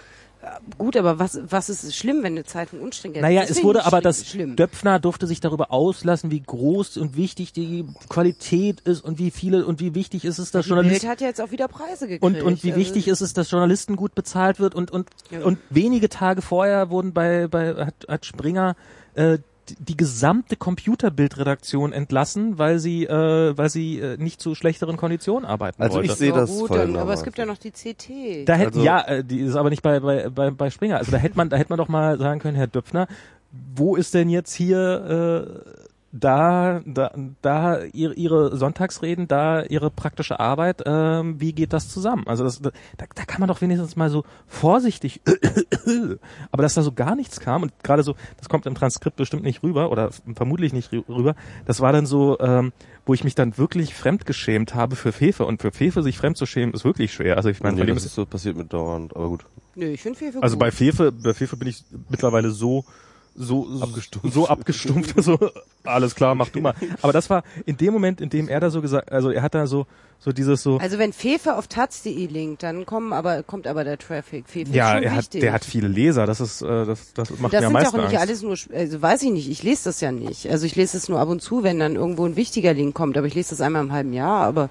Gut, 0.79 0.97
aber 0.97 1.19
was, 1.19 1.41
was 1.49 1.69
ist 1.69 1.97
schlimm, 1.97 2.19
wenn 2.23 2.35
eine 2.35 2.45
Zeitung 2.45 2.81
unstringent 2.81 3.17
ist? 3.17 3.23
Naja, 3.23 3.43
es 3.49 3.65
wurde 3.65 3.85
aber 3.85 4.01
das 4.01 4.25
schlimm. 4.29 4.55
Döpfner 4.55 5.01
durfte 5.01 5.27
sich 5.27 5.41
darüber 5.41 5.73
auslassen, 5.73 6.31
wie 6.31 6.41
groß 6.41 6.99
und 6.99 7.17
wichtig 7.17 7.53
die 7.53 7.85
Qualität 8.09 8.81
ist 8.83 9.01
und 9.03 9.19
wie 9.19 9.33
viele 9.33 9.67
und 9.67 9.81
wie 9.81 9.97
wichtig 9.97 10.25
ist 10.25 10.39
es, 10.39 10.53
dass 10.53 10.67
Die 10.67 10.69
Journalisten 10.69 11.01
Bild 11.01 11.11
hat 11.11 11.21
ja 11.21 11.27
jetzt 11.27 11.41
auch 11.41 11.51
wieder 11.51 11.67
Preise 11.67 12.07
gekriegt. 12.07 12.23
und, 12.23 12.43
und 12.43 12.63
wie 12.63 12.69
Also, 12.73 12.81
wichtig 12.81 13.09
ist 13.09 13.23
es, 13.23 13.33
dass 13.33 13.51
Journalisten 13.51 13.97
gut 13.97 14.15
bezahlt 14.15 14.61
wird 14.61 14.77
und 14.77 14.93
und 14.93 15.09
Ja. 15.31 15.41
und 15.41 15.59
wenige 15.71 16.09
Tage 16.09 16.43
vorher 16.43 16.91
wurden 16.91 17.13
bei 17.13 17.49
bei 17.49 17.75
hat, 17.87 17.95
hat 18.07 18.25
Springer 18.25 18.77
äh, 19.15 19.39
die, 19.79 19.97
gesamte 19.97 20.57
Computerbildredaktion 20.57 21.93
entlassen, 21.93 22.59
weil 22.59 22.79
sie 22.79 23.05
äh, 23.05 23.57
weil 23.57 23.69
sie 23.71 23.99
äh, 24.01 24.17
nicht 24.17 24.41
zu 24.41 24.55
schlechteren 24.55 24.97
Konditionen 24.97 25.45
arbeiten 25.45 25.83
Also 25.83 25.97
wollte. 25.97 26.13
ich 26.13 26.19
sehe 26.19 26.31
ja, 26.31 26.37
das 26.37 26.51
gut, 26.51 26.71
dann, 26.71 26.97
aber 26.97 27.13
es 27.13 27.23
gibt 27.25 27.39
ja 27.39 27.47
noch 27.47 27.59
die 27.59 27.71
CT. 27.71 28.47
Da 28.49 28.55
hätten 28.55 28.69
Also- 28.79 28.83
ja, 28.85 29.01
äh, 29.03 29.25
die 29.25 29.41
ist 29.41 29.57
aber 29.57 29.71
nicht 29.71 29.83
bei 29.83 30.01
bei 30.01 30.29
bei, 30.29 30.51
bei 30.51 30.71
Springer. 30.71 30.99
Also 30.99 31.11
da 31.13 31.19
hätte 31.19 31.37
man 31.37 31.49
da 31.49 31.57
hätte 31.57 31.71
man 31.71 31.79
doch 31.79 31.89
mal 31.89 32.19
sagen 32.19 32.41
können, 32.41 32.57
Herr 32.57 32.67
Döpfner, 32.67 33.09
wo 33.75 33.97
ist 33.97 34.15
denn 34.15 34.29
jetzt 34.29 34.53
hier 34.55 35.57
äh, 35.67 35.71
da 36.13 36.81
da 36.87 37.11
da 37.43 37.83
ihre, 37.93 38.15
ihre 38.15 38.57
Sonntagsreden, 38.57 39.29
da 39.29 39.63
ihre 39.65 39.91
praktische 39.91 40.41
Arbeit, 40.41 40.83
ähm, 40.87 41.41
wie 41.41 41.53
geht 41.53 41.73
das 41.73 41.89
zusammen? 41.89 42.25
Also 42.27 42.45
das, 42.45 42.61
da, 42.63 42.71
da 42.97 43.25
kann 43.25 43.41
man 43.41 43.49
doch 43.49 43.61
wenigstens 43.61 43.97
mal 43.97 44.09
so 44.09 44.25
vorsichtig, 44.47 45.21
aber 46.51 46.63
dass 46.63 46.75
da 46.75 46.83
so 46.83 46.93
gar 46.93 47.15
nichts 47.17 47.41
kam 47.41 47.63
und 47.63 47.73
gerade 47.83 48.03
so, 48.03 48.15
das 48.39 48.49
kommt 48.49 48.67
im 48.67 48.75
Transkript 48.75 49.17
bestimmt 49.17 49.43
nicht 49.43 49.63
rüber 49.63 49.91
oder 49.91 50.11
vermutlich 50.35 50.73
nicht 50.73 50.93
rü- 50.93 51.07
rüber. 51.09 51.35
Das 51.67 51.81
war 51.81 51.93
dann 51.93 52.07
so, 52.07 52.39
ähm, 52.41 52.73
wo 53.05 53.15
ich 53.15 53.25
mich 53.25 53.35
dann 53.35 53.59
wirklich 53.59 53.95
fremdgeschämt 53.95 54.75
habe 54.75 54.97
für 54.97 55.13
Fefe 55.13 55.45
und 55.45 55.61
für 55.63 55.71
Fefe 55.73 56.03
sich 56.03 56.19
fremd 56.19 56.37
zu 56.37 56.47
schämen 56.47 56.75
ist 56.75 56.85
wirklich 56.85 57.13
schwer. 57.13 57.37
Also 57.37 57.49
ich 57.51 57.61
meine, 57.63 57.75
Nee, 57.75 57.81
von 57.81 57.87
dem 57.89 57.95
das 57.97 58.05
ist 58.05 58.11
ist 58.11 58.15
so 58.17 58.27
passiert 58.27 58.57
mit 58.57 58.73
dauernd, 58.73 59.15
aber 59.15 59.29
gut. 59.29 59.45
Nö, 59.75 59.87
ich 59.87 60.01
finde 60.03 60.19
Fefe 60.19 60.43
also 60.43 60.57
gut. 60.57 60.61
bei 60.61 60.71
Fefe, 60.71 61.13
bei 61.13 61.35
Fefe 61.35 61.57
bin 61.57 61.69
ich 61.69 61.85
mittlerweile 62.09 62.51
so 62.51 62.85
so 63.37 63.67
abgestumpft. 63.81 64.33
so 64.33 64.49
abgestumpft, 64.49 65.15
so 65.23 65.39
alles 65.85 66.15
klar, 66.15 66.35
mach 66.35 66.49
du 66.49 66.61
mal. 66.61 66.75
Aber 67.03 67.13
das 67.13 67.31
war 67.31 67.43
in 67.65 67.77
dem 67.77 67.93
Moment, 67.93 68.21
in 68.21 68.31
dem 68.31 68.49
er 68.49 68.61
da 68.61 68.71
so 68.71 68.81
gesagt, 68.83 69.13
also 69.13 69.31
er 69.31 69.43
hat 69.43 69.55
da 69.55 69.67
so 69.67 69.87
so 70.19 70.33
dieses 70.33 70.63
so 70.63 70.79
Also 70.79 70.99
wenn 70.99 71.13
Fefe 71.13 71.57
auf 71.57 71.67
taz.de 71.69 72.27
linkt, 72.27 72.63
dann 72.63 72.87
kommen 72.87 73.13
aber, 73.13 73.43
kommt 73.43 73.67
aber 73.67 73.85
der 73.85 73.99
Traffic. 73.99 74.49
Fefe 74.49 74.73
ja, 74.73 74.89
ist 74.89 74.95
schon 74.95 75.03
er 75.03 75.11
hat 75.13 75.19
wichtig. 75.19 75.41
der 75.43 75.53
hat 75.53 75.65
viele 75.65 75.89
Leser, 75.89 76.27
das 76.27 76.41
ist 76.41 76.63
äh, 76.63 76.87
das 76.87 77.13
das 77.13 77.31
macht 77.39 77.53
das 77.53 77.61
mir 77.61 77.67
am 77.67 77.73
sind 77.73 77.75
ja 77.75 77.81
meisten 77.81 77.97
auch 77.97 78.03
nicht 78.03 78.19
Angst. 78.19 78.43
alles 78.43 78.43
nur, 78.43 78.57
also 78.77 79.03
weiß 79.03 79.23
ich 79.23 79.31
nicht, 79.31 79.51
ich 79.51 79.63
lese 79.63 79.85
das 79.85 80.01
ja 80.01 80.13
nicht. 80.13 80.49
Also 80.51 80.67
ich 80.67 80.75
lese 80.75 80.97
es 80.97 81.09
nur 81.09 81.21
ab 81.21 81.29
und 81.29 81.43
zu, 81.43 81.63
wenn 81.63 81.79
dann 81.79 81.97
irgendwo 81.97 82.25
ein 82.25 82.37
wichtiger 82.37 82.73
Link 82.73 82.95
kommt, 82.95 83.17
aber 83.19 83.27
ich 83.27 83.35
lese 83.35 83.51
das 83.51 83.61
einmal 83.61 83.83
im 83.83 83.93
halben 83.93 84.13
Jahr, 84.13 84.45
aber 84.45 84.71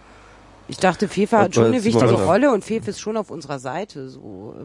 ich 0.67 0.77
dachte, 0.77 1.07
Fefe 1.07 1.37
hat 1.37 1.53
schon 1.53 1.65
eine 1.65 1.83
wichtige 1.83 2.11
Rolle 2.13 2.51
und 2.51 2.63
Fefe 2.65 2.89
ist 2.89 2.99
schon 2.99 3.17
auf 3.17 3.29
unserer 3.29 3.59
Seite, 3.59 4.09
so. 4.09 4.55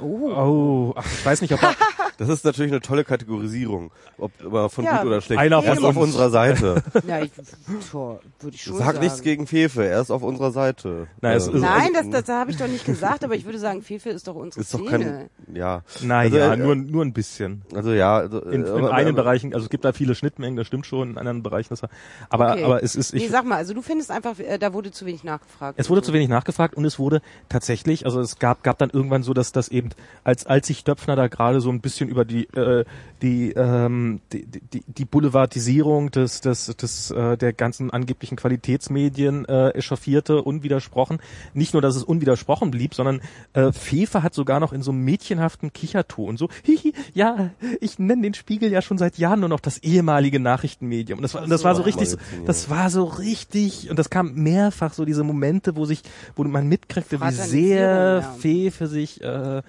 Oh. 0.00 0.30
Oh, 0.34 0.92
ach, 0.96 1.04
ich 1.06 1.24
weiß 1.26 1.40
nicht, 1.42 1.52
ob 1.54 1.62
er, 1.62 1.74
Das 2.18 2.28
ist 2.28 2.44
natürlich 2.44 2.72
eine 2.72 2.80
tolle 2.80 3.04
Kategorisierung, 3.04 3.92
ob 4.18 4.32
aber 4.44 4.68
von 4.70 4.84
Ja. 4.84 4.98
gut 4.98 5.06
oder 5.06 5.20
schlecht. 5.20 5.40
Einer 5.40 5.62
er 5.62 5.76
von 5.76 5.84
auf 5.84 5.96
uns. 5.96 6.06
unserer 6.06 6.30
Seite. 6.30 6.82
Ja, 7.06 7.20
ich, 7.22 7.30
tja, 7.32 8.18
würde 8.40 8.54
ich 8.56 8.62
schon 8.62 8.76
Sag 8.76 8.86
sagen. 8.94 9.00
nichts 9.00 9.22
gegen 9.22 9.46
Fefe, 9.46 9.86
er 9.86 10.00
ist 10.00 10.10
auf 10.10 10.22
unserer 10.22 10.50
Seite. 10.50 11.06
Na, 11.20 11.32
es 11.34 11.46
Äh, 11.46 11.52
ist- 11.52 11.60
Nein, 11.60 11.90
das, 11.94 12.10
das 12.10 12.28
habe 12.36 12.50
ich 12.50 12.56
doch 12.56 12.66
nicht 12.66 12.84
gesagt, 12.84 13.22
aber 13.24 13.34
ich 13.36 13.44
würde 13.44 13.58
sagen, 13.60 13.82
Fefe 13.82 14.10
ist 14.10 14.26
doch 14.26 14.34
unsere 14.34 14.60
ist 14.62 14.74
doch 14.74 14.80
Szene. 14.80 15.28
kein, 15.46 15.54
ja. 15.56 15.82
naja, 16.02 16.20
Also, 16.50 16.52
äh, 16.54 16.56
nur 16.56 16.74
nur 16.74 17.04
ein 17.04 17.12
bisschen. 17.12 17.62
Also 17.74 17.92
ja, 17.92 18.16
also, 18.18 18.40
In, 18.40 18.64
äh, 18.64 18.66
in 18.68 18.72
aber- 18.74 18.92
einigen 18.92 19.10
aber- 19.16 19.22
Bereichen, 19.22 19.54
also 19.54 19.64
es 19.66 19.70
gibt 19.70 19.84
da 19.84 19.92
viele 19.92 20.14
Schnittmengen, 20.16 20.56
das 20.56 20.66
stimmt 20.66 20.86
schon, 20.86 21.10
in 21.10 21.18
anderen 21.18 21.42
Bereichen 21.44 21.68
das 21.70 21.82
war, 21.82 21.90
aber 22.30 22.52
Okay. 22.52 22.64
aber 22.64 22.82
es 22.82 22.96
ist 22.96 23.14
ich 23.14 23.22
nee, 23.22 23.28
sag 23.28 23.44
mal, 23.44 23.56
also 23.56 23.74
du 23.74 23.82
findest 23.82 24.10
einfach, 24.10 24.36
äh, 24.40 24.58
da 24.58 24.72
wurde 24.72 24.90
zu 24.90 25.06
wenig 25.06 25.22
nachgefragt. 25.22 25.78
Es 25.78 25.88
wurde 25.88 26.02
zu 26.02 26.12
wenig 26.12 26.28
nachgefragt 26.28 26.74
und 26.74 26.84
es 26.84 26.98
wurde 26.98 27.22
tatsächlich, 27.48 28.04
also 28.06 28.20
es 28.20 28.38
gab 28.40 28.64
gab 28.64 28.78
dann 28.78 28.90
irgendwann 28.90 29.22
so, 29.22 29.34
dass 29.34 29.52
das 29.52 29.67
eben 29.68 29.90
als 30.24 30.46
als 30.46 30.66
sich 30.66 30.84
Döpfner 30.84 31.16
da 31.16 31.28
gerade 31.28 31.60
so 31.60 31.70
ein 31.70 31.80
bisschen 31.80 32.08
über 32.08 32.24
die 32.24 32.44
äh, 32.54 32.84
die 33.22 33.52
ähm, 33.52 34.20
die, 34.32 34.46
die 34.46 34.84
die 34.86 35.04
Boulevardisierung 35.04 36.10
des 36.10 36.40
des 36.40 36.66
des 36.76 37.10
äh, 37.10 37.36
der 37.36 37.52
ganzen 37.52 37.90
angeblichen 37.90 38.36
Qualitätsmedien 38.36 39.44
äh, 39.46 39.70
echauffierte 39.70 40.42
unwidersprochen. 40.42 41.18
Nicht 41.54 41.72
nur, 41.72 41.82
dass 41.82 41.96
es 41.96 42.04
unwidersprochen 42.04 42.70
blieb, 42.70 42.94
sondern 42.94 43.20
äh, 43.52 43.72
Fefe 43.72 44.22
hat 44.22 44.34
sogar 44.34 44.60
noch 44.60 44.72
in 44.72 44.82
so 44.82 44.90
einem 44.90 45.04
mädchenhaften 45.04 45.72
Kicherton 45.72 46.36
so 46.36 46.48
hihi, 46.62 46.92
ja, 47.14 47.50
ich 47.80 47.98
nenne 47.98 48.22
den 48.22 48.34
Spiegel 48.34 48.70
ja 48.70 48.82
schon 48.82 48.98
seit 48.98 49.18
Jahren 49.18 49.40
nur 49.40 49.48
noch 49.48 49.60
das 49.60 49.78
ehemalige 49.78 50.40
Nachrichtenmedium. 50.40 51.18
Und 51.18 51.22
das 51.22 51.34
war 51.34 51.46
das 51.46 51.64
war 51.64 51.74
so 51.74 51.82
richtig 51.82 52.16
das 52.46 52.70
war 52.70 52.90
so 52.90 53.04
richtig 53.04 53.90
und 53.90 53.98
das 53.98 54.10
kam 54.10 54.34
mehrfach 54.34 54.92
so 54.92 55.04
diese 55.04 55.24
Momente, 55.24 55.76
wo 55.76 55.84
sich, 55.84 56.02
wo 56.36 56.44
man 56.44 56.68
mitkriegte, 56.68 57.20
wie 57.20 57.32
sehr 57.32 58.22
für 58.70 58.86
sich, 58.86 59.22
äh, 59.22 59.24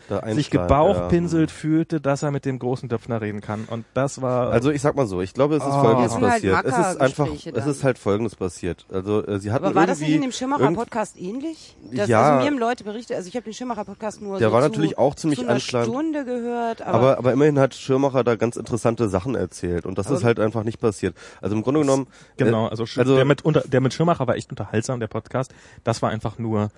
Da 0.09 0.31
sich 0.33 0.49
gebauchpinselt 0.49 1.51
fühlte, 1.51 1.99
dass 2.01 2.23
er 2.23 2.31
mit 2.31 2.45
dem 2.45 2.59
großen 2.59 2.89
Döpfner 2.89 3.21
reden 3.21 3.41
kann. 3.41 3.65
Und 3.69 3.85
das 3.93 4.21
war 4.21 4.51
Also 4.51 4.71
ich 4.71 4.81
sag 4.81 4.95
mal 4.95 5.07
so, 5.07 5.21
ich 5.21 5.33
glaube, 5.33 5.55
es 5.55 5.63
ist 5.63 5.69
Ah. 5.69 5.81
folgendes 5.81 6.11
halt 6.13 6.21
passiert. 6.23 6.65
es 6.65 6.71
ist 6.77 6.77
einfach, 7.01 7.25
Macker-Gespräche 7.25 7.49
es 7.57 7.63
dann. 7.63 7.71
ist 7.71 7.83
halt 7.83 7.97
folgendes 7.99 8.35
passiert. 8.35 8.85
Also 8.91 9.25
äh, 9.25 9.39
sie 9.39 9.51
hatten 9.51 9.65
aber 9.65 9.75
war 9.75 9.87
das 9.87 9.99
nicht 9.99 10.09
irgendwie 10.09 10.15
in 10.25 10.29
dem 10.29 10.31
Schirmacher 10.31 10.71
Podcast 10.73 11.19
ähnlich? 11.19 11.75
Das, 11.91 12.07
Ja. 12.07 12.21
Also 12.21 12.45
mir 12.45 12.51
haben 12.51 12.59
Leute 12.59 12.83
berichtet, 12.83 13.17
also 13.17 13.27
ich 13.27 13.35
habe 13.35 13.43
den 13.45 13.53
Schirmacher 13.53 13.85
Podcast 13.85 14.21
nur 14.21 14.37
Der 14.39 14.49
so 14.49 14.53
war 14.53 14.61
zu, 14.63 14.69
natürlich 14.69 14.97
auch 14.97 15.15
ziemlich 15.15 15.39
zu 15.39 15.45
einer 15.45 15.55
anschleimend. 15.55 15.91
Stunde 15.93 16.25
gehört, 16.25 16.81
aber, 16.81 16.97
aber, 16.97 17.17
aber 17.19 17.33
immerhin 17.33 17.59
hat 17.59 17.73
Schirmacher 17.75 18.23
da 18.23 18.35
ganz 18.35 18.55
interessante 18.55 19.09
Sachen 19.09 19.35
erzählt 19.35 19.85
und 19.85 19.97
das 19.97 20.07
Aber- 20.07 20.15
ist 20.17 20.23
halt 20.23 20.39
einfach 20.39 20.63
nicht 20.63 20.79
passiert. 20.79 21.15
Also 21.41 21.55
im 21.55 21.61
Grunde 21.63 21.81
genommen, 21.81 22.07
genau, 22.37 22.67
äh, 22.67 22.69
also, 22.71 22.83
also 22.97 23.15
der 23.15 23.25
mit 23.25 23.43
unter, 23.45 23.61
der 23.61 23.81
mit 23.81 23.93
Schirmacher 23.93 24.27
war 24.27 24.35
echt 24.35 24.49
unterhaltsam, 24.49 24.99
der 24.99 25.07
Podcast. 25.07 25.51
Das 25.83 26.01
war 26.01 26.09
einfach 26.09 26.37
nur 26.37 26.63
äh, 26.65 26.69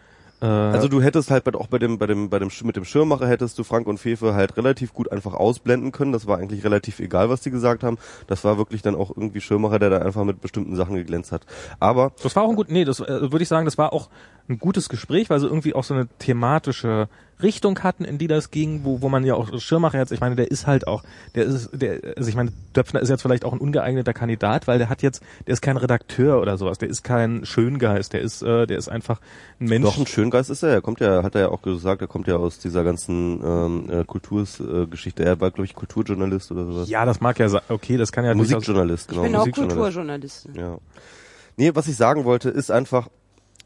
Also 0.47 0.87
du 0.87 1.01
hättest 1.01 1.29
halt 1.29 1.55
auch 1.55 1.67
bei 1.67 1.77
dem, 1.77 1.97
bei 1.97 2.07
dem, 2.07 2.29
bei 2.29 2.39
dem, 2.39 2.49
mit 2.63 2.75
dem 2.75 2.85
Schirmmacher 2.85 3.27
hättest 3.27 3.59
du 3.59 3.63
Frank 3.63 3.87
und 3.87 3.99
Fefe 3.99 4.33
halt 4.33 4.57
relativ 4.57 4.93
gut 4.93 5.11
einfach 5.11 5.33
ausblenden 5.33 5.91
können. 5.91 6.11
Das 6.11 6.25
war 6.25 6.37
eigentlich 6.37 6.63
relativ 6.63 6.99
egal, 6.99 7.29
was 7.29 7.41
die 7.41 7.51
gesagt 7.51 7.83
haben. 7.83 7.97
Das 8.27 8.43
war 8.43 8.57
wirklich 8.57 8.81
dann 8.81 8.95
auch 8.95 9.11
irgendwie 9.11 9.41
Schirmmacher, 9.41 9.77
der 9.79 9.89
da 9.91 9.97
einfach 9.99 10.23
mit 10.23 10.41
bestimmten 10.41 10.75
Sachen 10.75 10.95
geglänzt 10.95 11.31
hat. 11.31 11.45
Aber 11.79 12.13
Das 12.23 12.35
war 12.35 12.43
auch 12.43 12.49
ein 12.49 12.55
gut, 12.55 12.71
nee, 12.71 12.85
das 12.85 12.99
äh, 12.99 13.31
würde 13.31 13.43
ich 13.43 13.49
sagen, 13.49 13.65
das 13.65 13.77
war 13.77 13.93
auch 13.93 14.09
ein 14.49 14.59
gutes 14.59 14.89
Gespräch, 14.89 15.29
weil 15.29 15.39
sie 15.39 15.47
irgendwie 15.47 15.73
auch 15.73 15.83
so 15.83 15.93
eine 15.93 16.07
thematische 16.19 17.07
Richtung 17.41 17.79
hatten, 17.79 18.05
in 18.05 18.17
die 18.17 18.27
das 18.27 18.51
ging, 18.51 18.81
wo, 18.83 19.01
wo 19.01 19.09
man 19.09 19.23
ja 19.23 19.35
auch 19.35 19.59
Schirmacher 19.59 19.97
jetzt, 19.97 20.11
ich 20.11 20.19
meine, 20.19 20.35
der 20.35 20.51
ist 20.51 20.67
halt 20.67 20.87
auch, 20.87 21.03
der 21.35 21.45
ist, 21.45 21.69
der, 21.73 21.99
also 22.15 22.29
ich 22.29 22.35
meine, 22.35 22.51
Döpfner 22.75 22.99
ist 22.99 23.09
jetzt 23.09 23.21
vielleicht 23.21 23.45
auch 23.45 23.53
ein 23.53 23.59
ungeeigneter 23.59 24.13
Kandidat, 24.13 24.67
weil 24.67 24.77
der 24.77 24.89
hat 24.89 25.01
jetzt, 25.01 25.23
der 25.47 25.53
ist 25.53 25.61
kein 25.61 25.77
Redakteur 25.77 26.39
oder 26.41 26.57
sowas, 26.57 26.77
der 26.77 26.89
ist 26.89 27.03
kein 27.03 27.45
Schöngeist, 27.45 28.13
der 28.13 28.21
ist, 28.21 28.41
äh, 28.41 28.67
der 28.67 28.77
ist 28.77 28.89
einfach 28.89 29.19
ein 29.59 29.67
Mensch. 29.67 29.85
doch 29.85 29.97
ein 29.97 30.07
Schöngeist 30.07 30.49
ist 30.49 30.63
er. 30.63 30.69
Er 30.69 30.81
kommt 30.81 30.99
ja, 30.99 31.23
hat 31.23 31.35
er 31.35 31.41
ja 31.41 31.49
auch 31.49 31.61
gesagt, 31.61 32.01
er 32.01 32.07
kommt 32.07 32.27
ja 32.27 32.35
aus 32.35 32.59
dieser 32.59 32.83
ganzen 32.83 33.41
ähm, 33.43 33.89
äh, 33.89 34.03
Kultursgeschichte. 34.05 35.23
er 35.23 35.39
war, 35.39 35.51
glaube 35.51 35.65
ich, 35.65 35.75
Kulturjournalist 35.75 36.51
oder 36.51 36.65
sowas. 36.65 36.89
ja, 36.89 37.05
das 37.05 37.21
mag 37.21 37.39
ja 37.39 37.49
sein, 37.49 37.61
okay, 37.69 37.97
das 37.97 38.11
kann 38.11 38.25
ja 38.25 38.33
Musikjournalist, 38.33 39.11
ich 39.11 39.17
genau. 39.17 39.23
bin 39.23 39.35
auch. 39.35 39.51
Kulturjournalistin. 39.51 40.55
Ja. 40.55 40.77
Nee, 41.57 41.75
was 41.75 41.87
ich 41.87 41.95
sagen 41.95 42.23
wollte, 42.25 42.49
ist 42.49 42.71
einfach, 42.71 43.09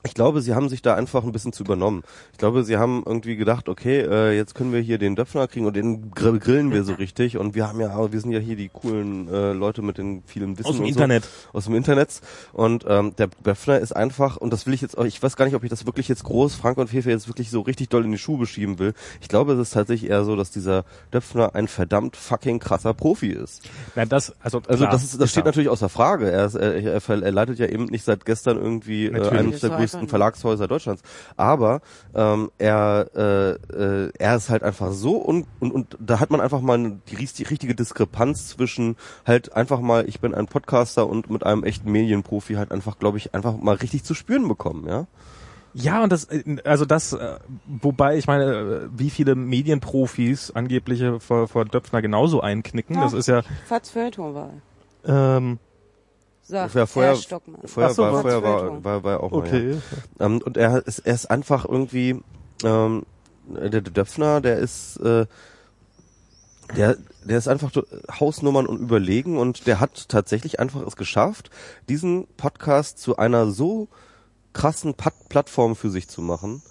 ich 0.06 0.14
glaube, 0.14 0.42
sie 0.42 0.54
haben 0.56 0.70
sich 0.70 0.82
da 0.82 0.94
einfach 0.96 1.24
ein 1.24 1.32
bisschen 1.32 1.52
zu 1.54 1.64
übernommen. 1.64 2.04
Ich 2.32 2.38
glaube, 2.38 2.64
sie 2.64 2.78
haben 2.78 3.04
irgendwie 3.06 3.36
gedacht, 3.36 3.68
okay, 3.70 4.02
äh, 4.02 4.36
jetzt 4.36 4.56
können 4.56 4.72
wir 4.72 4.80
hier 4.80 4.98
den 4.98 5.16
Döpfner 5.16 5.48
kriegen 5.48 5.66
und 5.66 5.76
den 5.76 6.12
grill- 6.12 6.40
grillen 6.40 6.72
wir 6.72 6.84
so 6.84 6.94
richtig 7.00 7.38
und 7.38 7.56
wir 7.56 7.68
haben 7.68 7.80
ja, 7.82 8.12
wir 8.12 8.20
sind 8.20 8.32
ja 8.32 8.40
hier 8.40 8.56
die 8.56 8.70
coolen 8.70 9.28
äh, 9.28 9.54
Leute 9.54 9.82
mit 9.82 9.98
den 9.98 10.24
vielen 10.26 10.58
Wissen 10.58 10.68
aus 10.70 10.76
dem 10.76 10.84
und 10.84 10.88
Internet. 10.90 11.24
So, 11.26 11.58
aus 11.58 11.66
dem 11.66 11.76
Internet 11.76 12.22
und 12.54 12.86
ähm, 12.88 13.14
der 13.18 13.28
Döpfner 13.46 13.80
ist 13.80 13.94
einfach 13.96 14.38
und 14.38 14.54
das 14.54 14.66
will 14.66 14.74
ich 14.74 14.82
jetzt, 14.82 14.98
auch- 14.98 15.06
ich 15.06 15.22
weiß 15.22 15.36
gar 15.36 15.46
nicht, 15.46 15.56
ob 15.56 15.64
ich 15.64 15.70
das 15.70 15.86
wirklich 15.86 16.08
jetzt 16.08 16.24
groß 16.24 16.56
Frank 16.56 16.78
und 16.78 16.90
Fefe 16.90 17.10
jetzt 17.10 17.28
wirklich 17.28 17.50
so 17.50 17.62
richtig 17.62 17.90
doll 17.90 18.06
in 18.06 18.12
die 18.12 18.18
Schuhe 18.18 18.46
schieben 18.46 18.80
will. 18.80 18.94
Ich 19.22 19.28
glaube, 19.28 19.54
es 19.54 19.60
ist 19.60 19.72
tatsächlich 19.74 20.10
eher 20.10 20.24
so, 20.24 20.36
dass 20.36 20.52
dieser 20.52 20.86
Döpfner 21.14 21.56
ein 21.56 21.68
verdammt 21.68 22.16
fucking 22.16 22.60
krasser 22.60 22.94
Profi 22.94 23.30
ist. 23.32 23.64
Na, 23.96 24.06
das, 24.06 24.34
also, 24.42 24.62
Also 24.68 24.84
klar, 24.84 24.92
das, 24.92 25.04
ist, 25.04 25.20
das 25.20 25.30
steht 25.32 25.44
klar. 25.44 25.52
natürlich 25.52 25.70
außer 25.70 25.90
Frage. 25.90 26.30
Er, 26.32 26.46
ist, 26.46 26.56
er, 26.56 26.76
er, 26.76 27.02
er 27.10 27.32
leitet 27.32 27.60
ja 27.60 27.66
eben 27.68 27.86
nicht 27.86 28.04
seit 28.06 28.26
gestern 28.26 28.58
irgendwie 28.58 29.08
äh, 29.08 29.30
eines 29.30 29.62
der 29.62 29.72
war 29.72 29.78
größten 29.96 30.02
einfach- 30.04 30.10
Verlagshäuser 30.10 30.68
Deutschlands. 30.68 31.02
Aber 31.38 31.82
ähm, 32.14 32.52
er, 32.58 33.10
äh, 33.16 33.50
äh, 34.06 34.12
er 34.18 34.36
ist 34.36 34.50
halt 34.50 34.64
einfach 34.64 34.92
so 34.92 35.18
und, 35.18 35.48
und, 35.60 35.72
und 35.72 35.98
da 36.00 36.20
hat 36.20 36.32
man 36.32 36.42
einfach 36.42 36.62
mal 36.62 37.00
die, 37.10 37.16
richtige 37.16 37.76
Diskrepanz 37.76 38.50
zwischen 38.50 38.96
halt 39.26 39.54
einfach 39.54 39.80
mal, 39.80 40.08
ich 40.08 40.20
bin 40.20 40.34
ein 40.34 40.48
Podcaster 40.48 41.08
und 41.08 41.30
mit 41.30 41.46
einem 41.46 41.64
echten 41.64 41.92
Medienprofi 41.92 42.54
halt 42.56 42.72
einfach, 42.72 43.00
glaube 43.00 43.18
ich, 43.18 43.34
einfach 43.34 43.58
mal 43.58 43.76
richtig 43.76 44.04
zu 44.04 44.14
spüren 44.14 44.48
bekommen, 44.48 44.88
ja. 44.88 45.08
Ja, 45.78 46.02
und 46.04 46.10
das, 46.12 46.24
äh, 46.26 46.56
also 46.64 46.86
das, 46.86 47.12
äh, 47.12 47.36
wobei 47.68 48.18
ich 48.18 48.28
meine, 48.28 48.46
äh, 48.46 48.90
wie 48.98 49.10
viele 49.10 49.36
Medienprofis 49.36 50.52
angebliche 50.52 51.20
vor, 51.20 51.50
vor 51.50 51.66
Döpfner 51.66 52.02
genauso 52.02 52.40
einknicken, 52.40 52.96
das 52.96 53.12
Ja. 53.12 53.20
ist 53.20 53.28
ja, 53.28 53.42
Fatz 53.66 53.90
Feuilleton-Wahl. 53.90 54.62
ähm, 55.06 55.60
Sagt 56.48 56.76
Ja, 56.76 56.86
vorher- 56.86 57.12
Herr 57.14 57.18
Stockmann. 57.20 57.62
Vorher, 57.66 57.94
so, 57.94 58.04
war, 58.04 58.22
vorher 58.22 58.44
war, 58.44 58.84
war, 58.84 59.04
war 59.04 59.24
auch 59.24 59.32
mal, 59.32 59.40
ja. 59.40 59.46
okay. 59.46 59.78
Ähm, 60.20 60.42
und 60.44 60.58
er 60.58 60.86
ist, 60.86 61.00
er 61.00 61.14
ist 61.16 61.30
einfach 61.32 61.66
irgendwie, 61.66 62.22
ähm, 62.64 63.04
der, 63.48 63.70
der 63.70 63.82
Döpfner, 63.82 64.42
der 64.42 64.58
ist, 64.60 64.98
äh, 64.98 65.26
der, 66.76 66.98
der 67.24 67.38
ist 67.38 67.48
einfach 67.48 67.72
to- 67.72 67.86
Hausnummern 68.20 68.66
und 68.66 68.80
überlegen 68.80 69.38
und 69.38 69.68
der 69.68 69.80
hat 69.80 70.10
tatsächlich 70.10 70.60
einfach 70.60 70.86
es 70.86 70.96
geschafft, 70.96 71.50
diesen 71.90 72.28
Podcast 72.38 73.00
zu 73.00 73.18
einer 73.18 73.48
so 73.52 73.88
krassen 74.54 74.94
Pat 74.96 75.14
Plattform 75.30 75.76
für 75.76 75.90
sich 75.90 76.08
zu 76.08 76.22
machen, 76.22 76.62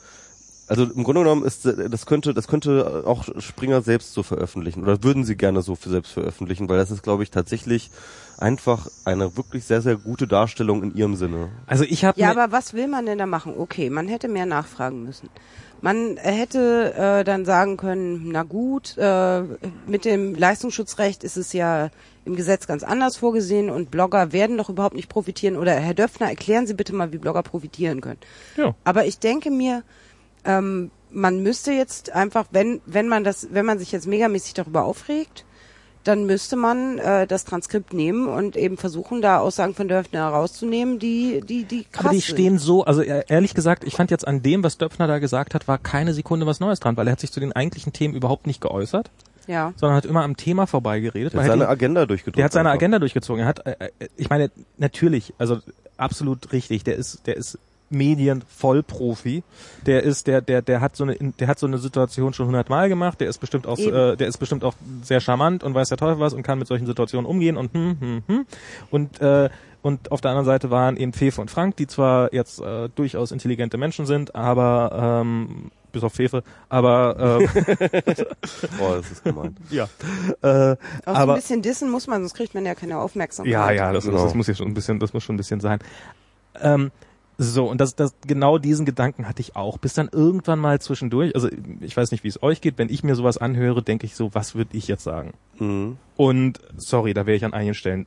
Also 0.69 0.85
im 0.85 1.05
Grunde 1.05 1.21
genommen 1.23 1.45
ist 1.45 1.67
das 1.67 2.07
könnte 2.07 2.33
das 2.33 2.49
könnte 2.49 3.03
auch 3.07 3.25
Springer 3.39 3.83
selbst 3.83 4.15
so 4.15 4.23
veröffentlichen 4.23 4.83
oder 4.83 5.03
würden 5.03 5.25
sie 5.25 5.37
gerne 5.37 5.61
so 5.63 5.75
für 5.77 5.91
selbst 5.91 6.13
veröffentlichen, 6.13 6.69
weil 6.69 6.79
das 6.79 6.91
ist 6.91 7.03
glaube 7.03 7.23
ich 7.23 7.31
tatsächlich 7.31 7.91
einfach 8.39 8.89
eine 9.05 9.37
wirklich 9.37 9.65
sehr 9.65 9.83
sehr 9.83 9.97
gute 9.97 10.27
Darstellung 10.27 10.83
in 10.83 10.95
ihrem 10.95 11.17
Sinne. 11.17 11.51
Also 11.67 11.85
ich 11.85 12.05
habe 12.05 12.21
Ja, 12.21 12.31
aber 12.31 12.53
was 12.53 12.75
will 12.75 12.89
man 12.89 13.07
denn 13.07 13.19
da 13.19 13.27
machen? 13.27 13.55
Okay, 13.57 13.91
man 13.91 14.09
hätte 14.09 14.29
mehr 14.29 14.47
nachfragen 14.47 15.03
müssen. 15.05 15.29
Man 15.81 16.17
hätte 16.17 16.95
äh, 16.95 17.25
dann 17.25 17.45
sagen 17.45 17.77
können, 17.77 18.31
na 18.33 18.43
gut, 18.43 18.97
äh, 18.97 19.43
mit 19.87 20.07
dem 20.07 20.35
Leistungsschutzrecht 20.35 21.23
ist 21.25 21.37
es 21.37 21.53
ja 21.53 21.91
im 22.25 22.37
Gesetz 22.37 22.67
ganz 22.67 22.83
anders 22.83 23.19
vorgesehen 23.19 23.69
und 23.69 23.91
Blogger 23.91 24.33
werden 24.33 24.57
doch 24.57 24.71
überhaupt 24.71 24.95
nicht 24.95 25.11
profitieren. 25.11 25.57
Oder 25.57 25.73
Herr 25.75 25.93
Döpfner, 25.93 26.31
erklären 26.31 26.67
Sie 26.67 26.73
bitte 26.73 26.95
mal, 26.95 27.13
wie 27.13 27.19
Blogger 27.19 27.43
profitieren 27.43 28.01
können. 28.01 28.21
Ja. 28.57 28.75
Aber 28.85 29.05
ich 29.05 29.19
denke 29.19 29.51
mir, 29.51 29.83
ähm, 30.47 30.91
man 31.11 31.43
müsste 31.43 31.73
jetzt 31.73 32.11
einfach, 32.13 32.47
wenn 32.51 32.81
wenn 32.87 33.07
man 33.09 33.23
das, 33.23 33.49
wenn 33.53 33.67
man 33.67 33.79
sich 33.79 33.93
jetzt 33.93 34.07
megamäßig 34.07 34.55
darüber 34.55 34.85
aufregt, 34.85 35.45
dann 36.05 36.27
müsste 36.27 36.57
man 36.57 36.99
äh, 36.99 37.27
das 37.27 37.45
Transkript 37.45 37.93
nehmen 37.93 38.29
und 38.29 38.57
eben 38.57 38.77
versuchen, 38.77 39.23
da 39.23 39.39
Aussagen 39.39 39.75
von 39.75 39.89
Döpfner 39.89 40.21
herauszunehmen, 40.21 40.99
die 40.99 41.41
die 41.45 41.65
die 41.65 41.85
krass 41.91 42.05
Aber 42.07 42.15
die 42.15 42.21
sind. 42.21 42.35
stehen 42.35 42.59
so, 42.59 42.85
also 42.85 43.03
e- 43.03 43.25
ehrlich 43.29 43.55
gesagt, 43.55 43.85
ich 43.85 43.95
fand 43.95 44.11
jetzt 44.11 44.27
an 44.29 44.43
dem, 44.43 44.63
was 44.63 44.79
Döpfner 44.79 45.07
da 45.07 45.19
gesagt 45.19 45.55
hat, 45.55 45.67
war 45.67 45.79
keine 45.79 46.15
Sekunde 46.15 46.47
was 46.47 46.61
Neues 46.61 46.81
dran, 46.81 46.97
weil 46.97 47.09
er 47.09 47.13
hat 47.13 47.21
sich 47.21 47.33
zu 47.33 47.41
den 47.41 47.53
eigentlichen 47.53 47.93
Themen 47.93 48.15
überhaupt 48.15 48.47
nicht 48.47 48.61
geäußert, 48.61 49.11
Ja. 49.47 49.73
sondern 49.77 49.97
hat 49.97 50.05
immer 50.05 50.23
am 50.25 50.37
Thema 50.37 50.67
vorbeigeredet. 50.67 51.33
Der 51.33 51.41
Man 51.41 51.45
hat 51.47 51.53
seine 51.53 51.65
ihn- 51.65 51.71
Agenda 51.71 52.07
durchgedrückt. 52.07 52.37
Der 52.39 52.45
hat 52.45 52.53
seine 52.53 52.69
einfach. 52.69 52.79
Agenda 52.81 52.99
durchgezogen. 52.99 53.41
Er 53.43 53.47
hat, 53.49 53.67
äh, 53.67 53.75
äh, 53.99 54.09
ich 54.17 54.29
meine, 54.31 54.51
natürlich, 54.79 55.33
also 55.39 55.59
absolut 55.97 56.53
richtig. 56.53 56.85
Der 56.85 56.97
ist, 56.97 57.27
der 57.27 57.37
ist 57.37 57.59
Medienvollprofi. 57.91 59.43
Der 59.87 60.03
ist, 60.03 60.27
der, 60.27 60.41
der, 60.41 60.63
der 60.63 60.81
hat 60.81 60.97
so 60.97 61.05
eine, 61.05 61.15
der 61.17 61.49
hat 61.49 61.59
so 61.59 61.67
eine 61.67 61.79
Situation 61.79 62.33
schon 62.33 62.47
hundertmal 62.47 62.89
gemacht. 62.89 63.21
Der 63.21 63.29
ist 63.29 63.39
bestimmt 63.39 63.67
auch, 63.67 63.79
Eben. 63.79 63.95
äh, 63.95 64.17
der 64.17 64.29
ist 64.29 64.39
bestimmt 64.39 64.65
auch 64.65 64.75
sehr 65.03 65.21
charmant 65.21 65.63
und 65.63 65.75
weiß 65.75 65.89
der 65.89 65.99
Teufel 65.99 66.21
was 66.21 66.35
und 66.35 66.43
kann 66.43 66.59
mit 66.59 66.69
solchen 66.69 66.87
Situationen 66.87 67.27
umgehen 67.27 67.57
und 67.57 67.73
hm, 67.75 67.97
hm, 68.01 68.23
hm. 68.27 68.47
Und 68.91 69.21
äh, 69.21 69.49
und 69.83 70.11
auf 70.11 70.23
der 70.23 70.31
anderen 70.31 70.47
Seite 70.47 70.71
waren 70.71 70.97
eben 70.97 71.13
Fefe 71.13 71.43
und 71.43 71.51
Frank, 71.51 71.77
die 71.77 71.87
zwar 71.87 72.33
jetzt 72.33 72.59
äh, 72.59 72.89
durchaus 72.95 73.33
intelligente 73.33 73.77
Menschen 73.77 74.07
sind, 74.07 74.35
aber 74.35 75.21
ähm, 75.23 75.71
bis 75.93 76.03
auf 76.03 76.15
Fefe, 76.15 76.43
aber 76.71 77.39
äh, 77.43 77.47
Oh, 78.81 78.95
das 78.97 79.11
ist 79.13 79.25
gemeint. 79.25 79.59
ja, 79.71 79.85
äh, 80.41 80.47
Auch 80.47 80.77
so 80.77 80.77
ein 81.05 81.15
aber 81.17 81.35
bisschen 81.35 81.61
dissen 81.61 81.91
muss 81.91 82.07
man, 82.07 82.23
sonst 82.23 82.33
kriegt 82.33 82.55
man 82.55 82.65
ja 82.65 82.75
keine 82.75 82.99
Aufmerksamkeit. 82.99 83.53
Ja, 83.53 83.71
ja, 83.73 83.93
das, 83.93 84.05
Genau. 84.05 84.17
das, 84.17 84.25
das 84.29 84.35
muss 84.35 84.47
ja 84.47 84.55
schon 84.55 84.69
ein 84.69 84.75
bisschen, 84.75 84.99
das 85.01 85.13
muss 85.13 85.23
schon 85.23 85.35
ein 85.35 85.39
bisschen 85.39 85.61
sein. 85.61 85.79
Ähm, 86.63 86.91
so, 87.37 87.69
und 87.69 87.81
das, 87.81 87.97
das, 87.97 88.15
genau 88.27 88.59
diesen 88.59 88.87
Gedanken 88.87 89.27
hatte 89.29 89.41
ich 89.41 89.57
auch. 89.57 89.79
Bis 89.79 89.95
dann 89.95 90.09
irgendwann 90.11 90.59
mal 90.59 90.81
zwischendurch, 90.81 91.35
also 91.35 91.49
ich 91.81 91.97
weiß 91.97 92.11
nicht, 92.13 92.25
wie 92.25 92.29
es 92.29 92.43
euch 92.43 92.61
geht, 92.61 92.79
wenn 92.79 92.89
ich 92.89 93.03
mir 93.03 93.17
sowas 93.17 93.39
anhöre, 93.39 93.83
denke 93.83 94.07
ich 94.07 94.15
so, 94.15 94.35
was 94.35 94.55
würde 94.55 94.77
ich 94.77 94.89
jetzt 94.89 95.05
sagen? 95.05 95.35
Mhm. 95.59 95.97
Und 96.17 96.61
sorry, 96.77 97.15
da 97.15 97.27
wäre 97.27 97.37
ich 97.37 97.45
an 97.45 97.53
einigen 97.53 97.75
Stellen 97.75 98.07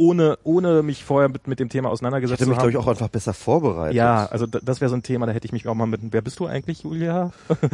ohne, 0.00 0.38
ohne 0.44 0.82
mich 0.82 1.04
vorher 1.04 1.28
mit, 1.28 1.46
mit 1.46 1.60
dem 1.60 1.68
Thema 1.68 1.88
Ich 1.88 1.92
auseinandergesetzt 1.92 2.40
hätte 2.40 2.48
mich 2.48 2.58
zu 2.58 2.62
glaube 2.62 2.72
haben. 2.78 2.80
ich 2.82 2.86
auch 2.86 2.90
einfach 2.90 3.08
besser 3.08 3.34
vorbereitet. 3.34 3.94
ja, 3.96 4.24
also 4.26 4.46
das 4.46 4.80
wäre 4.80 4.88
so 4.88 4.96
ein 4.96 5.02
Thema, 5.02 5.26
da 5.26 5.32
hätte 5.32 5.44
ich 5.44 5.52
mich 5.52 5.68
auch 5.68 5.74
mal 5.74 5.84
mit, 5.86 6.00
wer 6.10 6.22
bist 6.22 6.40
du 6.40 6.46
eigentlich, 6.46 6.84
Julia? 6.84 7.32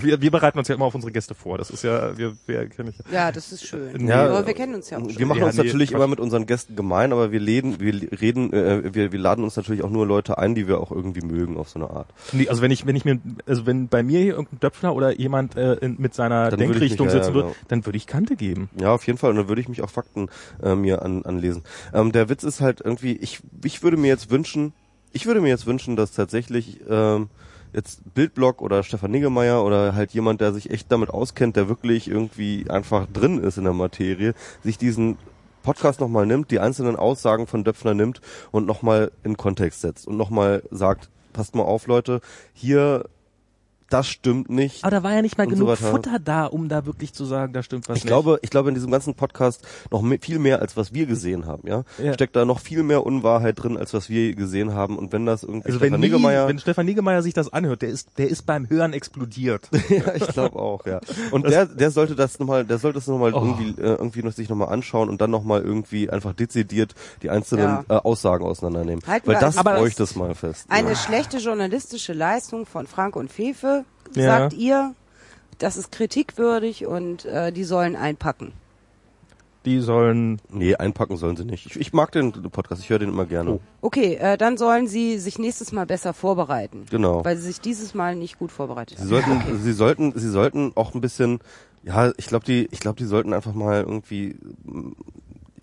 wir, 0.00 0.20
wir 0.22 0.30
bereiten 0.30 0.58
uns 0.58 0.68
ja 0.68 0.76
immer 0.76 0.84
auf 0.84 0.94
unsere 0.94 1.10
Gäste 1.12 1.34
vor. 1.34 1.58
Das 1.58 1.70
ist 1.70 1.82
ja, 1.82 2.16
wir, 2.16 2.34
wir 2.46 2.68
kennen 2.68 2.90
ich. 2.96 3.12
Ja, 3.12 3.32
das 3.32 3.50
ist 3.50 3.66
schön. 3.66 4.06
Ja, 4.06 4.26
aber 4.26 4.46
wir 4.46 4.54
kennen 4.54 4.74
uns 4.76 4.88
ja 4.90 4.98
auch 4.98 5.02
schon. 5.02 5.18
Wir 5.18 5.26
machen 5.26 5.40
Ja, 5.40 5.46
uns 5.46 5.56
nee, 5.56 5.64
natürlich 5.64 5.90
Quatsch. 5.90 5.96
immer 5.96 6.06
mit 6.06 6.20
unseren 6.20 6.46
Gästen 6.46 6.76
gemein, 6.76 7.12
aber 7.12 7.32
wir 7.32 7.40
reden, 7.40 7.80
wir 7.80 7.92
reden, 8.20 8.52
äh, 8.52 8.94
wir, 8.94 9.10
wir 9.10 9.18
laden 9.18 9.42
uns 9.42 9.56
natürlich 9.56 9.82
auch 9.82 9.90
nur 9.90 10.06
Leute 10.06 10.38
ein, 10.38 10.54
die 10.54 10.68
wir 10.68 10.78
auch 10.80 10.92
irgendwie 10.92 11.22
mögen 11.22 11.56
auf 11.56 11.68
so 11.70 11.80
eine 11.80 11.90
Art. 11.90 12.06
Nee, 12.32 12.48
also 12.48 12.62
wenn 12.62 12.70
ich, 12.70 12.86
wenn 12.86 12.94
ich 12.94 13.04
mir, 13.04 13.18
also 13.46 13.66
wenn 13.66 13.88
bei 13.88 14.04
mir 14.04 14.20
hier 14.20 14.34
irgendein 14.34 14.60
Döpfner 14.60 14.94
oder 14.94 15.18
jemand 15.18 15.56
äh, 15.56 15.74
in, 15.74 15.96
mit 15.98 16.14
seiner 16.14 16.50
Dann 16.50 16.60
würde 16.60 16.72
ich 16.74 16.78
Denkrichtung 16.78 17.06
mich- 17.06 17.14
ja, 17.14 17.20
sitzen 17.22 17.30
ja, 17.30 17.34
würde, 17.34 17.48
genau. 17.48 17.64
dann 17.68 17.84
würde 17.84 17.96
ich 17.96 18.06
Kante 18.06 18.36
geben. 18.36 18.70
Ja, 18.80 18.92
auf 18.94 19.04
jeden 19.08 19.18
Fall. 19.18 19.30
Und 19.30 19.36
dann 19.36 19.48
würde 19.48 19.60
ich 19.60 19.68
mich 19.68 19.82
auch 19.82 19.90
Fakten 19.90 20.28
äh, 20.62 20.76
mir 20.76 21.02
an, 21.02 21.24
anlesen. 21.24 21.63
Ähm, 21.92 22.12
der 22.12 22.28
Witz 22.28 22.44
ist 22.44 22.60
halt 22.60 22.80
irgendwie, 22.80 23.12
ich, 23.12 23.40
ich 23.64 23.82
würde 23.82 23.96
mir 23.96 24.08
jetzt 24.08 24.30
wünschen, 24.30 24.72
ich 25.12 25.26
würde 25.26 25.40
mir 25.40 25.48
jetzt 25.48 25.66
wünschen, 25.66 25.96
dass 25.96 26.12
tatsächlich 26.12 26.80
ähm, 26.88 27.28
jetzt 27.72 28.14
Bildblock 28.14 28.62
oder 28.62 28.82
Stefan 28.82 29.10
Niggemeier 29.10 29.64
oder 29.64 29.94
halt 29.94 30.12
jemand, 30.12 30.40
der 30.40 30.52
sich 30.52 30.70
echt 30.70 30.90
damit 30.90 31.10
auskennt, 31.10 31.56
der 31.56 31.68
wirklich 31.68 32.08
irgendwie 32.08 32.66
einfach 32.68 33.06
drin 33.12 33.38
ist 33.38 33.58
in 33.58 33.64
der 33.64 33.72
Materie, 33.72 34.34
sich 34.62 34.78
diesen 34.78 35.18
Podcast 35.62 36.00
nochmal 36.00 36.26
nimmt, 36.26 36.50
die 36.50 36.60
einzelnen 36.60 36.96
Aussagen 36.96 37.46
von 37.46 37.64
Döpfner 37.64 37.94
nimmt 37.94 38.20
und 38.52 38.66
nochmal 38.66 39.10
in 39.24 39.36
Kontext 39.36 39.80
setzt 39.80 40.06
und 40.06 40.16
nochmal 40.16 40.62
sagt, 40.70 41.08
passt 41.32 41.54
mal 41.54 41.64
auf, 41.64 41.86
Leute, 41.86 42.20
hier, 42.52 43.06
das 43.94 44.08
stimmt 44.08 44.50
nicht. 44.50 44.84
Aber 44.84 44.90
da 44.90 45.02
war 45.02 45.12
ja 45.14 45.22
nicht 45.22 45.38
mal 45.38 45.44
so 45.44 45.50
genug 45.54 45.68
weiter. 45.68 45.90
Futter 45.90 46.18
da, 46.18 46.46
um 46.46 46.68
da 46.68 46.84
wirklich 46.86 47.12
zu 47.12 47.24
sagen, 47.24 47.52
da 47.52 47.62
stimmt 47.62 47.88
was 47.88 47.98
Ich 47.98 48.04
nicht. 48.04 48.08
glaube, 48.10 48.38
ich 48.42 48.50
glaube 48.50 48.68
in 48.68 48.74
diesem 48.74 48.90
ganzen 48.90 49.14
Podcast 49.14 49.62
noch 49.90 50.02
me- 50.02 50.18
viel 50.20 50.38
mehr 50.38 50.60
als 50.60 50.76
was 50.76 50.92
wir 50.92 51.06
gesehen 51.06 51.46
haben, 51.46 51.66
ja? 51.68 51.84
Ja. 52.02 52.12
Steckt 52.14 52.36
da 52.36 52.44
noch 52.44 52.60
viel 52.60 52.82
mehr 52.82 53.06
Unwahrheit 53.06 53.62
drin 53.62 53.76
als 53.76 53.94
was 53.94 54.08
wir 54.10 54.34
gesehen 54.34 54.74
haben 54.74 54.98
und 54.98 55.12
wenn 55.12 55.24
das 55.26 55.42
irgendwie 55.44 55.66
also 55.68 55.80
wenn, 55.80 55.88
Stefan 55.88 56.00
nie, 56.00 56.06
Niggemeier 56.08 56.48
wenn 56.48 56.58
Stefan 56.58 56.86
Niggemeier 56.86 57.22
sich 57.22 57.34
das 57.34 57.52
anhört, 57.52 57.82
der 57.82 57.88
ist, 57.88 58.08
der 58.18 58.28
ist 58.28 58.42
beim 58.42 58.68
Hören 58.68 58.92
explodiert. 58.92 59.68
ja, 59.88 60.14
ich 60.14 60.26
glaube 60.28 60.58
auch, 60.58 60.84
ja. 60.86 61.00
Und 61.30 61.46
der 61.48 61.66
der 61.66 61.90
sollte 61.90 62.14
das 62.16 62.38
nochmal, 62.38 62.64
der 62.64 62.78
sollte 62.78 62.98
das 62.98 63.06
nochmal 63.06 63.32
Oh. 63.34 63.38
irgendwie 63.44 63.80
äh, 63.80 63.86
irgendwie 63.94 64.22
noch 64.22 64.32
sich 64.32 64.48
nochmal 64.48 64.68
anschauen 64.68 65.08
und 65.08 65.20
dann 65.20 65.30
nochmal 65.30 65.62
irgendwie 65.62 66.10
einfach 66.10 66.32
dezidiert 66.34 66.94
die 67.22 67.30
einzelnen 67.30 67.64
Ja. 67.66 67.84
äh, 67.88 67.92
Aussagen 68.00 68.44
auseinandernehmen, 68.44 69.02
Halten 69.06 69.26
weil 69.28 69.38
das 69.38 69.56
bräuchte 69.56 70.02
es 70.02 70.14
mal 70.16 70.34
fest. 70.34 70.66
Eine 70.68 70.90
ja. 70.90 70.94
schlechte 70.96 71.38
journalistische 71.38 72.12
Leistung 72.12 72.66
von 72.66 72.86
Frank 72.86 73.16
und 73.16 73.30
Fefe, 73.32 73.83
Ja. 74.14 74.38
sagt 74.40 74.52
ihr. 74.54 74.94
Das 75.58 75.76
ist 75.76 75.92
kritikwürdig 75.92 76.86
und 76.86 77.24
äh, 77.26 77.52
die 77.52 77.64
sollen 77.64 77.94
einpacken. 77.96 78.52
Die 79.64 79.78
sollen, 79.80 80.40
Nee, 80.50 80.74
einpacken 80.74 81.16
sollen 81.16 81.36
sie 81.36 81.44
nicht. 81.46 81.64
Ich, 81.66 81.76
ich 81.80 81.92
mag 81.94 82.12
den 82.12 82.32
Podcast, 82.32 82.82
ich 82.82 82.90
höre 82.90 82.98
den 82.98 83.08
immer 83.08 83.24
gerne. 83.24 83.52
Oh. 83.52 83.60
Okay, 83.80 84.16
äh, 84.16 84.36
dann 84.36 84.58
sollen 84.58 84.86
sie 84.88 85.18
sich 85.18 85.38
nächstes 85.38 85.72
Mal 85.72 85.86
besser 85.86 86.12
vorbereiten. 86.12 86.84
Genau. 86.90 87.24
Weil 87.24 87.36
sie 87.38 87.44
sich 87.46 87.60
dieses 87.62 87.94
Mal 87.94 88.14
nicht 88.16 88.38
gut 88.38 88.52
vorbereitet 88.52 88.98
Sie 88.98 89.04
haben. 89.04 89.08
sollten, 89.40 89.62
sie 89.62 89.72
sollten, 89.72 90.12
sie 90.18 90.28
sollten 90.28 90.72
auch 90.74 90.94
ein 90.94 91.00
bisschen, 91.00 91.38
ja, 91.82 92.12
ich 92.18 92.26
glaube, 92.26 92.44
die, 92.44 92.68
ich 92.72 92.80
glaube, 92.80 92.96
die 92.98 93.06
sollten 93.06 93.32
einfach 93.32 93.54
mal 93.54 93.80
irgendwie 93.80 94.36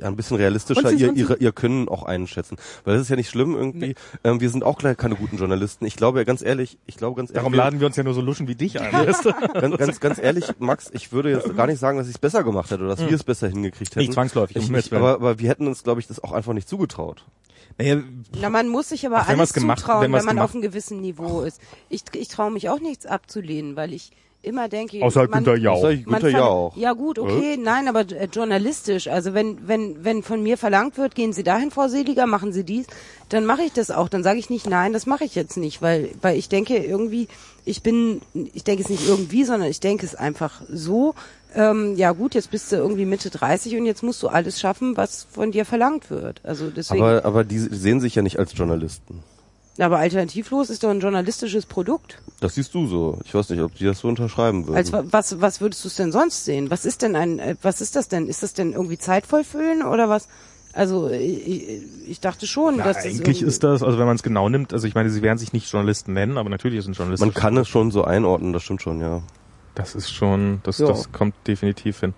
ja, 0.02 0.08
ein 0.08 0.16
bisschen 0.16 0.38
realistischer 0.38 0.90
Und 0.90 0.98
sie- 0.98 1.04
ihr, 1.06 1.14
ihre, 1.14 1.38
ihr 1.38 1.52
Können 1.52 1.88
auch 1.88 2.04
einschätzen. 2.04 2.58
Weil 2.84 2.94
das 2.96 3.04
ist 3.04 3.10
ja 3.10 3.16
nicht 3.16 3.30
schlimm 3.30 3.56
irgendwie. 3.56 3.96
Ähm, 4.24 4.42
wir 4.42 4.50
sind 4.50 4.64
auch 4.64 4.78
gleich 4.78 4.98
keine 4.98 5.16
guten 5.16 5.38
Journalisten. 5.38 5.86
Ich 5.86 5.96
glaube, 5.96 6.26
ganz 6.26 6.42
ehrlich, 6.42 6.78
ich 6.88 6.98
glaube 6.98 7.16
ganz 7.18 7.30
ehrlich. 7.30 7.36
darum 7.40 7.54
laden 7.54 7.80
wir 7.80 7.88
uns 7.88 7.96
ja 7.96 8.04
nur 8.04 8.14
so 8.14 8.22
Luschen 8.22 8.48
wie 8.48 8.56
dich 8.56 8.82
ein. 8.82 8.92
weißt 8.92 9.26
du? 9.26 9.32
Ganz, 9.62 9.78
ganz, 9.78 10.00
ganz 10.00 10.18
ehrlich, 10.20 10.46
Max, 10.60 10.90
ich 10.94 11.12
würde 11.12 11.30
jetzt 11.32 11.56
gar 11.56 11.68
nicht 11.68 11.80
sagen, 11.80 11.98
dass 11.98 12.08
ich 12.08 12.16
es 12.16 12.20
besser 12.20 12.44
gemacht 12.44 12.72
hätte 12.72 12.84
oder 12.84 12.96
dass 12.96 13.06
wir 13.08 13.14
es 13.16 13.24
besser 13.24 13.48
hingekriegt 13.48 13.92
hätten. 13.92 14.00
Nicht 14.00 14.14
zwangsläufig, 14.14 14.58
Ich, 14.58 14.70
ich, 14.72 14.94
aber, 14.94 15.14
aber 15.14 15.40
wir 15.40 15.48
hätten 15.50 15.68
uns, 15.68 15.84
glaube 15.84 16.00
ich, 16.02 16.08
das 16.08 16.24
auch 16.24 16.32
einfach 16.32 16.54
nicht 16.54 16.68
zugetraut. 16.68 17.24
Naja, 17.78 18.02
Na, 18.42 18.50
man 18.50 18.68
muss 18.70 18.90
sich 18.90 19.06
aber 19.06 19.20
Ach, 19.20 19.30
alles 19.30 19.54
gemacht- 19.54 19.80
zutrauen, 19.80 20.02
wenn 20.02 20.12
wenn, 20.12 20.26
man 20.26 20.36
gemacht- 20.36 20.46
auf 20.46 20.54
einem 20.54 20.62
gewissen 20.62 21.00
Niveau 21.02 21.42
ist. 21.42 21.62
Ich, 21.90 22.04
ich 22.16 22.28
traue 22.28 22.52
mich 22.52 22.70
auch 22.70 22.80
nichts 22.80 23.06
abzulehnen, 23.06 23.76
weil 23.76 23.94
ich 23.94 24.12
immer 24.44 24.70
denke, 24.70 25.02
Außer 25.04 25.28
man, 25.28 25.44
Günter 25.44 25.56
Jauch. 25.58 25.88
Ich 25.90 26.06
verla- 26.08 26.30
Jauch. 26.30 26.76
Ja 26.76 26.94
gut, 26.94 27.20
okay, 27.20 27.58
nein, 27.58 27.88
aber 27.88 28.02
äh, 28.02 28.28
journalistisch. 28.32 29.08
Also 29.08 29.34
wenn 29.34 29.68
wenn 29.68 30.04
wenn 30.04 30.24
von 30.24 30.42
mir 30.42 30.58
verlangt 30.58 30.98
wird, 30.98 31.16
gehen 31.16 31.34
Sie 31.34 31.44
dahin, 31.44 31.72
Frau 31.72 31.88
Seliger, 31.88 32.26
machen 32.28 32.52
Sie 32.54 32.64
dies, 32.64 32.88
dann 33.30 33.46
mache 33.46 33.64
ich 33.64 33.74
das 33.74 33.92
auch. 33.92 34.10
Dann 34.10 34.24
sage 34.24 34.40
ich 34.40 34.50
nicht, 34.50 34.68
nein, 34.70 34.94
das 34.94 35.06
mache 35.06 35.24
ich 35.26 35.36
jetzt 35.36 35.58
nicht, 35.58 35.82
weil 35.82 36.10
weil 36.22 36.38
ich 36.38 36.50
denke 36.50 36.78
irgendwie, 36.78 37.28
ich 37.66 37.84
bin, 37.84 38.22
ich 38.54 38.64
denke 38.64 38.84
es 38.84 38.90
nicht 38.90 39.08
irgendwie, 39.08 39.44
sondern 39.44 39.70
ich 39.70 39.80
denke 39.80 40.06
es 40.06 40.16
einfach 40.16 40.62
so. 40.72 41.14
Ähm, 41.54 41.96
ja 41.98 42.14
gut, 42.14 42.34
jetzt 42.34 42.50
bist 42.50 42.72
du 42.72 42.78
irgendwie 42.78 43.06
Mitte 43.06 43.30
30 43.30 43.76
und 43.76 43.86
jetzt 43.86 44.04
musst 44.04 44.24
du 44.24 44.30
alles 44.30 44.60
schaffen, 44.60 44.96
was 44.96 45.28
von 45.30 45.52
dir 45.52 45.66
verlangt 45.66 46.10
wird. 46.10 46.40
Also 46.44 46.70
deswegen. 46.70 47.04
Aber, 47.04 47.26
aber 47.26 47.44
die 47.44 47.60
sehen 47.60 48.00
sich 48.00 48.16
ja 48.16 48.22
nicht 48.22 48.40
als 48.40 48.58
Journalisten. 48.58 49.22
Aber 49.82 50.00
alternativlos 50.00 50.70
ist 50.70 50.84
doch 50.84 50.90
ein 50.90 51.00
journalistisches 51.00 51.66
Produkt. 51.66 52.22
Das 52.40 52.56
siehst 52.56 52.74
du 52.74 52.88
so. 52.88 53.20
Ich 53.26 53.34
weiß 53.34 53.50
nicht, 53.50 53.62
ob 53.62 53.76
die 53.76 53.86
das 53.86 54.00
so 54.00 54.08
unterschreiben 54.08 54.66
würden. 54.68 54.78
Als 54.78 54.92
wa- 54.92 55.04
was 55.10 55.42
was 55.42 55.62
würdest 55.62 55.84
du 55.84 55.88
es 55.90 55.96
denn 55.96 56.12
sonst 56.12 56.46
sehen? 56.46 56.70
Was 56.72 56.86
ist 56.86 57.02
denn 57.02 57.16
ein 57.16 57.40
äh, 57.40 57.56
was 57.62 57.82
ist 57.82 57.96
das 57.96 58.08
denn? 58.08 58.28
Ist 58.28 58.44
das 58.44 58.54
denn 58.54 58.74
irgendwie 58.74 58.98
zeitvoll 58.98 59.44
füllen 59.44 59.84
oder 59.84 60.10
was? 60.10 60.28
Also 60.74 61.10
ich, 61.10 61.68
ich- 62.08 62.20
dachte 62.22 62.48
schon, 62.48 62.78
ja, 62.78 62.86
dass 62.86 62.98
das 62.98 63.06
eigentlich 63.06 63.42
ist 63.42 63.64
das, 63.64 63.84
also 63.84 63.98
wenn 64.00 64.06
man 64.06 64.16
es 64.16 64.24
genau 64.24 64.48
nimmt, 64.48 64.72
also 64.74 64.88
ich 64.88 64.96
meine, 64.96 65.10
sie 65.10 65.22
werden 65.22 65.38
sich 65.38 65.52
nicht 65.52 65.70
Journalisten 65.70 66.14
nennen, 66.14 66.38
aber 66.38 66.50
natürlich 66.50 66.84
sind 66.86 66.96
Journalisten. 66.96 67.26
Man 67.26 67.34
kann 67.34 67.58
es 67.58 67.68
schon 67.68 67.92
so 67.92 68.06
einordnen, 68.06 68.54
das 68.54 68.64
stimmt 68.64 68.82
schon, 68.82 69.02
ja. 69.02 69.22
Das 69.76 69.96
ist 69.96 70.10
schon, 70.12 70.62
das, 70.64 70.78
Ja. 70.78 70.88
das 70.88 71.12
kommt 71.12 71.36
definitiv 71.48 72.00
hin. 72.00 72.14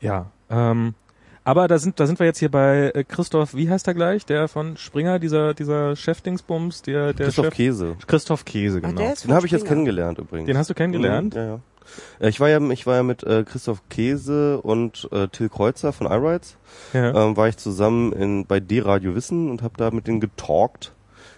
Ja. 0.00 0.30
Ähm, 0.50 0.94
aber 1.44 1.68
da 1.68 1.78
sind, 1.78 1.98
da 1.98 2.06
sind 2.06 2.18
wir 2.18 2.26
jetzt 2.26 2.38
hier 2.38 2.50
bei 2.50 2.90
äh, 2.94 3.04
Christoph, 3.04 3.54
wie 3.54 3.68
heißt 3.68 3.86
er 3.88 3.94
gleich? 3.94 4.24
Der 4.26 4.48
von 4.48 4.76
Springer, 4.76 5.18
dieser, 5.18 5.54
dieser 5.54 5.96
Chefdingsbums, 5.96 6.82
der, 6.82 7.12
der 7.12 7.26
Christoph 7.26 7.46
Chef. 7.46 7.54
Käse. 7.54 7.96
Christoph 8.06 8.44
Käse, 8.44 8.78
Ach, 8.82 8.88
genau. 8.88 9.00
der 9.00 9.12
ist 9.12 9.24
Den 9.24 9.32
habe 9.34 9.46
ich 9.46 9.52
jetzt 9.52 9.66
kennengelernt 9.66 10.18
übrigens. 10.18 10.46
Den 10.46 10.56
hast 10.58 10.70
du 10.70 10.74
kennengelernt? 10.74 11.34
Mhm, 11.34 11.40
ja, 11.40 11.46
ja. 11.46 11.60
Äh, 12.20 12.28
Ich 12.28 12.38
war 12.40 12.48
ja, 12.48 12.60
ich 12.70 12.86
war 12.86 12.96
ja 12.96 13.02
mit 13.02 13.22
äh, 13.24 13.44
Christoph 13.44 13.82
Käse 13.88 14.60
und 14.60 15.08
äh, 15.12 15.28
Till 15.28 15.48
Kreuzer 15.48 15.92
von 15.92 16.06
iRights, 16.06 16.56
Ja. 16.92 17.26
ähm, 17.26 17.36
war 17.36 17.48
ich 17.48 17.56
zusammen 17.56 18.12
in, 18.12 18.46
bei 18.46 18.60
D-Radio 18.60 19.14
Wissen 19.14 19.50
und 19.50 19.62
habe 19.62 19.74
da 19.76 19.90
mit 19.90 20.06
denen 20.06 20.20
getalkt 20.20 20.92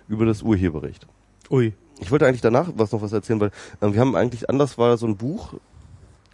über 0.09 0.27
das 0.27 0.43
Urheberrecht. 0.43 1.07
Ui. 1.51 1.73
Ich 2.01 2.11
wollte 2.11 2.27
eigentlich 2.27 2.41
danach 2.43 2.69
was 2.77 2.93
noch 2.93 3.01
was 3.03 3.13
erzählen, 3.13 3.41
weil 3.41 3.51
ähm, 3.81 3.95
wir 3.95 4.01
haben 4.01 4.17
eigentlich 4.17 4.51
anders 4.51 4.77
war 4.79 4.97
so 4.99 5.07
ein 5.07 5.17
Buch 5.17 5.55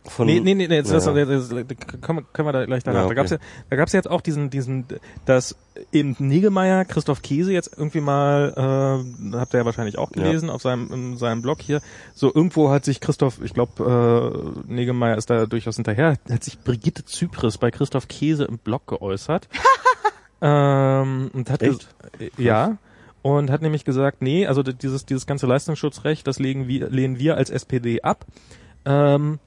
von 0.06 0.27
Nee, 0.27 0.40
nee, 0.40 0.55
nee, 0.55 0.66
nee 0.66 0.77
jetzt, 0.77 0.89
Ja. 0.89 0.94
das, 0.94 1.05
das, 1.05 1.14
das, 1.48 2.01
können, 2.01 2.24
wir- 2.35 2.52
da 2.52 2.64
gleich 2.64 2.82
danach. 2.82 3.02
Ja, 3.02 3.09
Da 3.09 3.14
gab's 3.14 3.31
ja, 3.31 3.36
okay. 3.36 3.44
da 3.68 3.77
gab's 3.77 3.93
ja 3.93 3.98
jetzt 3.98 4.09
auch 4.10 4.20
diesen, 4.22 4.48
diesen, 4.51 4.86
dass 5.27 5.56
eben 5.93 6.16
Niggemeier, 6.18 6.85
Christoph 6.86 7.20
Käse 7.22 7.52
jetzt 7.52 7.74
irgendwie 7.77 8.01
mal, 8.01 8.55
äh, 8.56 9.36
habt 9.36 9.55
ihr 9.55 9.59
ja 9.60 9.64
wahrscheinlich 9.66 9.98
auch 9.98 10.10
Ja. 10.16 10.22
gelesen 10.22 10.48
auf 10.51 10.62
seinem, 10.62 10.90
in 10.93 11.16
seinem 11.18 11.43
Blog 11.43 11.60
hier, 11.60 11.81
so 12.14 12.32
irgendwo 12.35 12.70
hat 12.70 12.85
sich 12.85 13.01
Christoph, 13.01 13.40
ich 13.43 13.52
glaube, 13.52 14.62
äh, 14.66 14.72
Niggemeier 14.72 15.18
ist 15.18 15.28
da 15.28 15.47
durchaus 15.47 15.77
hinterher, 15.77 16.16
hat 16.31 16.44
sich 16.44 16.59
Brigitte 16.60 17.05
Zypris 17.05 17.59
bei 17.59 17.70
Christoph 17.70 18.09
Käse 18.09 18.44
im 18.44 18.59
Blog 18.59 18.86
geäußert. 18.86 19.48
ähm, 20.40 21.31
und 21.35 21.51
hat 21.51 21.62
Echt? 21.62 21.89
äh, 22.18 22.31
ja. 22.43 22.78
Und 23.22 23.51
hat 23.51 23.60
nämlich 23.60 23.85
gesagt, 23.85 24.22
nee, 24.22 24.47
also 24.47 24.62
dieses, 24.62 25.05
dieses 25.05 25.27
ganze 25.27 25.47
Leistungsschutzrecht, 25.47 26.27
das 26.27 26.39
legen 26.39 26.68
wir, 26.68 26.89
lehnen 26.89 27.18
wir 27.18 27.36
als 27.36 27.51
SPD 27.51 28.01
ab. 28.01 28.24
Ähm, 28.86 29.39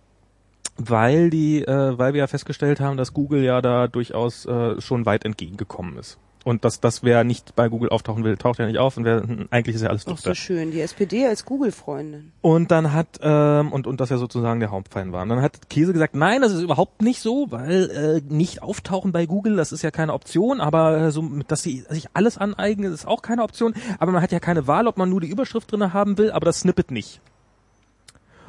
weil 0.77 1.29
die, 1.29 1.63
äh, 1.63 1.97
weil 1.97 2.13
wir 2.13 2.19
ja 2.19 2.27
festgestellt 2.27 2.79
haben, 2.79 2.97
dass 2.97 3.13
Google 3.13 3.43
ja 3.43 3.61
da 3.61 3.87
durchaus 3.87 4.45
äh, 4.45 4.79
schon 4.81 5.05
weit 5.05 5.25
entgegengekommen 5.25 5.97
ist. 5.97 6.17
Und 6.43 6.65
dass 6.65 6.81
das 6.81 7.03
wer 7.03 7.23
nicht 7.23 7.55
bei 7.55 7.69
Google 7.69 7.89
auftauchen 7.89 8.25
will, 8.25 8.35
taucht 8.35 8.59
ja 8.59 8.65
nicht 8.65 8.77
auf 8.77 8.97
und 8.97 9.05
wer 9.05 9.21
hm, 9.21 9.47
eigentlich 9.49 9.75
ist 9.75 9.81
ja 9.81 9.89
alles 9.89 10.05
Ach 10.07 10.17
so 10.17 10.33
schön, 10.33 10.71
die 10.71 10.81
SPD 10.81 11.25
als 11.25 11.45
Google-Freundin. 11.45 12.33
Und 12.41 12.69
dann 12.69 12.91
hat 12.91 13.19
ähm, 13.21 13.71
und 13.71 13.87
und 13.87 14.01
das 14.01 14.09
ja 14.09 14.17
sozusagen 14.17 14.59
der 14.59 14.71
Hauptfeind 14.71 15.13
war. 15.13 15.23
Und 15.23 15.29
dann 15.29 15.41
hat 15.41 15.69
Käse 15.69 15.93
gesagt, 15.93 16.15
nein, 16.15 16.41
das 16.41 16.51
ist 16.51 16.61
überhaupt 16.61 17.01
nicht 17.01 17.21
so, 17.21 17.47
weil 17.49 17.89
äh, 17.89 18.33
nicht 18.33 18.61
auftauchen 18.61 19.13
bei 19.13 19.25
Google, 19.25 19.55
das 19.55 19.71
ist 19.71 19.83
ja 19.83 19.91
keine 19.91 20.13
Option. 20.13 20.59
Aber 20.59 20.97
äh, 20.97 21.11
so, 21.11 21.23
dass 21.47 21.63
sie 21.63 21.85
sich 21.89 22.07
alles 22.13 22.37
aneignen, 22.37 22.91
ist 22.91 23.07
auch 23.07 23.21
keine 23.21 23.43
Option. 23.43 23.73
Aber 23.99 24.11
man 24.11 24.21
hat 24.21 24.33
ja 24.33 24.39
keine 24.39 24.67
Wahl, 24.67 24.87
ob 24.87 24.97
man 24.97 25.09
nur 25.09 25.21
die 25.21 25.29
Überschrift 25.29 25.71
drinne 25.71 25.93
haben 25.93 26.17
will, 26.17 26.31
aber 26.31 26.45
das 26.45 26.59
Snippet 26.59 26.91
nicht. 26.91 27.21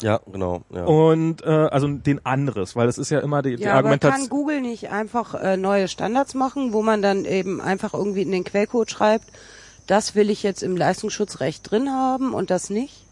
Ja, 0.04 0.20
genau. 0.30 0.60
Ja. 0.68 0.84
Und 0.84 1.42
äh, 1.44 1.48
also 1.48 1.88
den 1.88 2.26
anderes, 2.26 2.76
weil 2.76 2.86
das 2.86 2.98
ist 2.98 3.08
ja 3.08 3.20
immer 3.20 3.40
die, 3.40 3.56
die 3.56 3.62
Ja, 3.62 3.70
aber 3.70 3.88
Argumentation. 3.88 4.20
kann 4.20 4.28
Google 4.28 4.60
nicht 4.60 4.90
einfach 4.90 5.32
äh, 5.32 5.56
neue 5.56 5.88
Standards 5.88 6.34
machen, 6.34 6.74
wo 6.74 6.82
man 6.82 7.00
dann 7.00 7.24
eben 7.24 7.62
einfach 7.62 7.94
irgendwie 7.94 8.20
in 8.20 8.30
den 8.30 8.44
Quellcode 8.44 8.90
schreibt, 8.90 9.24
das 9.86 10.14
will 10.14 10.28
ich 10.28 10.42
jetzt 10.42 10.62
im 10.62 10.76
Leistungsschutzrecht 10.76 11.70
drin 11.70 11.88
haben 11.90 12.34
und 12.34 12.50
das 12.50 12.68
nicht? 12.68 13.02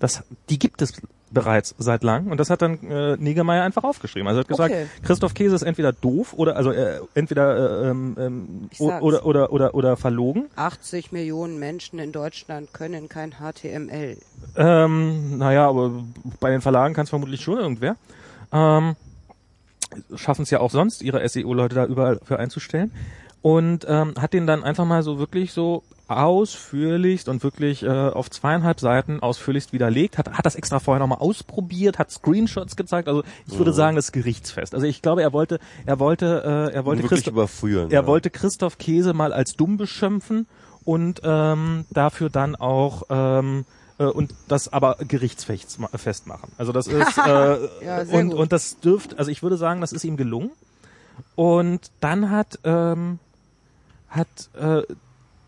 Das, 0.00 0.24
die 0.50 0.58
gibt 0.58 0.82
es 0.82 0.92
bereits 1.32 1.74
seit 1.78 2.02
lang 2.02 2.26
und 2.28 2.38
das 2.38 2.50
hat 2.50 2.62
dann 2.62 2.78
äh, 2.88 3.16
Negemeyer 3.16 3.64
einfach 3.64 3.84
aufgeschrieben. 3.84 4.28
Also 4.28 4.40
er 4.40 4.42
hat 4.42 4.48
gesagt, 4.48 4.72
Okay. 4.72 4.86
Christoph 5.02 5.34
Käse 5.34 5.54
ist 5.54 5.62
entweder 5.62 5.92
doof 5.92 6.34
oder 6.34 6.56
also 6.56 6.72
äh, 6.72 7.00
entweder 7.14 7.82
äh, 7.84 7.90
ähm, 7.90 8.16
ähm, 8.18 8.70
oder 8.78 9.24
oder 9.24 9.52
oder 9.52 9.74
oder 9.74 9.96
verlogen. 9.96 10.46
80 10.56 11.12
Millionen 11.12 11.58
Menschen 11.58 11.98
in 11.98 12.12
Deutschland 12.12 12.72
können 12.72 13.08
kein 13.08 13.34
HTML. 13.38 14.16
Ähm, 14.56 15.38
naja, 15.38 15.68
aber 15.68 15.90
bei 16.40 16.50
den 16.50 16.60
Verlagen 16.60 16.94
kann 16.94 17.04
es 17.04 17.10
vermutlich 17.10 17.40
schon 17.40 17.58
irgendwer. 17.58 17.96
Ähm, 18.52 18.96
Schaffen 20.14 20.42
es 20.42 20.50
ja 20.50 20.60
auch 20.60 20.70
sonst, 20.70 21.02
ihre 21.02 21.26
SEO-Leute 21.28 21.74
da 21.74 21.84
überall 21.84 22.18
für 22.24 22.38
einzustellen. 22.38 22.92
Und 23.42 23.84
ähm, 23.88 24.14
hat 24.18 24.32
den 24.32 24.46
dann 24.46 24.62
einfach 24.62 24.84
mal 24.84 25.02
so 25.02 25.18
wirklich 25.18 25.52
so 25.52 25.82
ausführlichst 26.18 27.28
und 27.28 27.42
wirklich 27.42 27.82
äh, 27.82 27.88
auf 27.88 28.30
zweieinhalb 28.30 28.80
Seiten 28.80 29.20
ausführlichst 29.20 29.72
widerlegt, 29.72 30.18
hat, 30.18 30.32
hat 30.32 30.44
das 30.46 30.54
extra 30.54 30.80
vorher 30.80 31.00
nochmal 31.00 31.18
ausprobiert, 31.18 31.98
hat 31.98 32.10
Screenshots 32.10 32.76
gezeigt, 32.76 33.08
also 33.08 33.22
ich 33.46 33.58
würde 33.58 33.72
sagen, 33.72 33.96
das 33.96 34.06
ist 34.06 34.12
gerichtsfest. 34.12 34.74
Also 34.74 34.86
ich 34.86 35.02
glaube, 35.02 35.22
er 35.22 35.32
wollte, 35.32 35.58
er 35.86 35.98
wollte, 35.98 36.68
äh, 36.70 36.74
er 36.74 36.84
wollte 36.84 37.02
Christoph, 37.02 37.32
überführen. 37.32 37.90
er 37.90 38.02
ja. 38.02 38.06
wollte 38.06 38.30
Christoph 38.30 38.78
Käse 38.78 39.12
mal 39.12 39.32
als 39.32 39.54
dumm 39.54 39.76
beschimpfen 39.76 40.46
und 40.84 41.20
ähm, 41.24 41.84
dafür 41.90 42.30
dann 42.30 42.56
auch 42.56 43.04
ähm, 43.10 43.64
äh, 43.98 44.04
und 44.04 44.34
das 44.48 44.72
aber 44.72 44.96
gerichtsfest 45.06 45.78
ma- 45.80 45.88
festmachen. 45.94 46.50
Also 46.58 46.72
das 46.72 46.86
ist 46.86 47.18
äh, 47.26 47.58
Ja, 47.84 48.02
und 48.10 48.30
gut. 48.30 48.38
und 48.38 48.52
das 48.52 48.80
dürft, 48.80 49.18
also 49.18 49.30
ich 49.30 49.42
würde 49.42 49.56
sagen, 49.56 49.80
das 49.80 49.92
ist 49.92 50.04
ihm 50.04 50.16
gelungen. 50.16 50.50
Und 51.34 51.90
dann 52.00 52.30
hat 52.30 52.58
ähm, 52.64 53.18
hat 54.08 54.28
äh, 54.58 54.82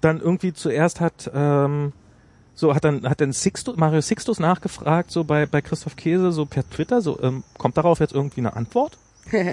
dann 0.05 0.21
irgendwie 0.21 0.53
zuerst 0.53 1.01
hat 1.01 1.31
ähm, 1.35 1.93
so 2.55 2.75
hat 2.75 2.85
dann 2.85 3.09
hat 3.09 3.21
dann 3.21 3.33
Sixtus, 3.33 3.77
Mario 3.77 4.01
Sixtus 4.01 4.39
nachgefragt 4.39 5.11
so 5.11 5.25
bei 5.25 5.47
bei 5.47 5.61
Christoph 5.61 5.97
Käse 5.97 6.31
so 6.33 6.47
per 6.47 6.69
Twitter 6.69 7.01
so 7.01 7.19
ähm, 7.23 7.43
kommt 7.59 7.77
darauf 7.77 8.01
jetzt 8.01 8.13
irgendwie 8.15 8.41
eine 8.41 8.55
Antwort 8.55 8.97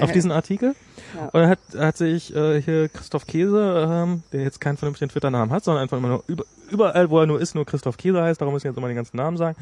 auf 0.02 0.12
diesen 0.14 0.32
Artikel 0.32 0.76
Ja. 1.16 1.30
und 1.30 1.48
hat 1.48 1.60
hat 1.78 1.98
sich 1.98 2.36
äh, 2.36 2.62
hier 2.62 2.90
Christoph 2.90 3.26
Käse 3.26 3.88
ähm, 3.90 4.24
der 4.34 4.42
jetzt 4.44 4.60
keinen 4.62 4.78
vernünftigen 4.78 5.10
Twitter-Namen 5.10 5.52
hat 5.52 5.64
sondern 5.64 5.82
einfach 5.84 5.98
immer 5.98 6.10
nur 6.10 6.24
über, 6.28 6.44
überall 6.70 7.10
wo 7.10 7.20
er 7.20 7.26
nur 7.26 7.40
ist 7.42 7.56
nur 7.56 7.66
Christoph 7.66 7.98
Käse 7.98 8.22
heißt 8.22 8.40
darum 8.42 8.54
müssen 8.54 8.66
wir 8.66 8.72
jetzt 8.72 8.78
immer 8.78 8.88
den 8.88 8.98
ganzen 8.98 9.18
Namen 9.18 9.38
sagen 9.38 9.58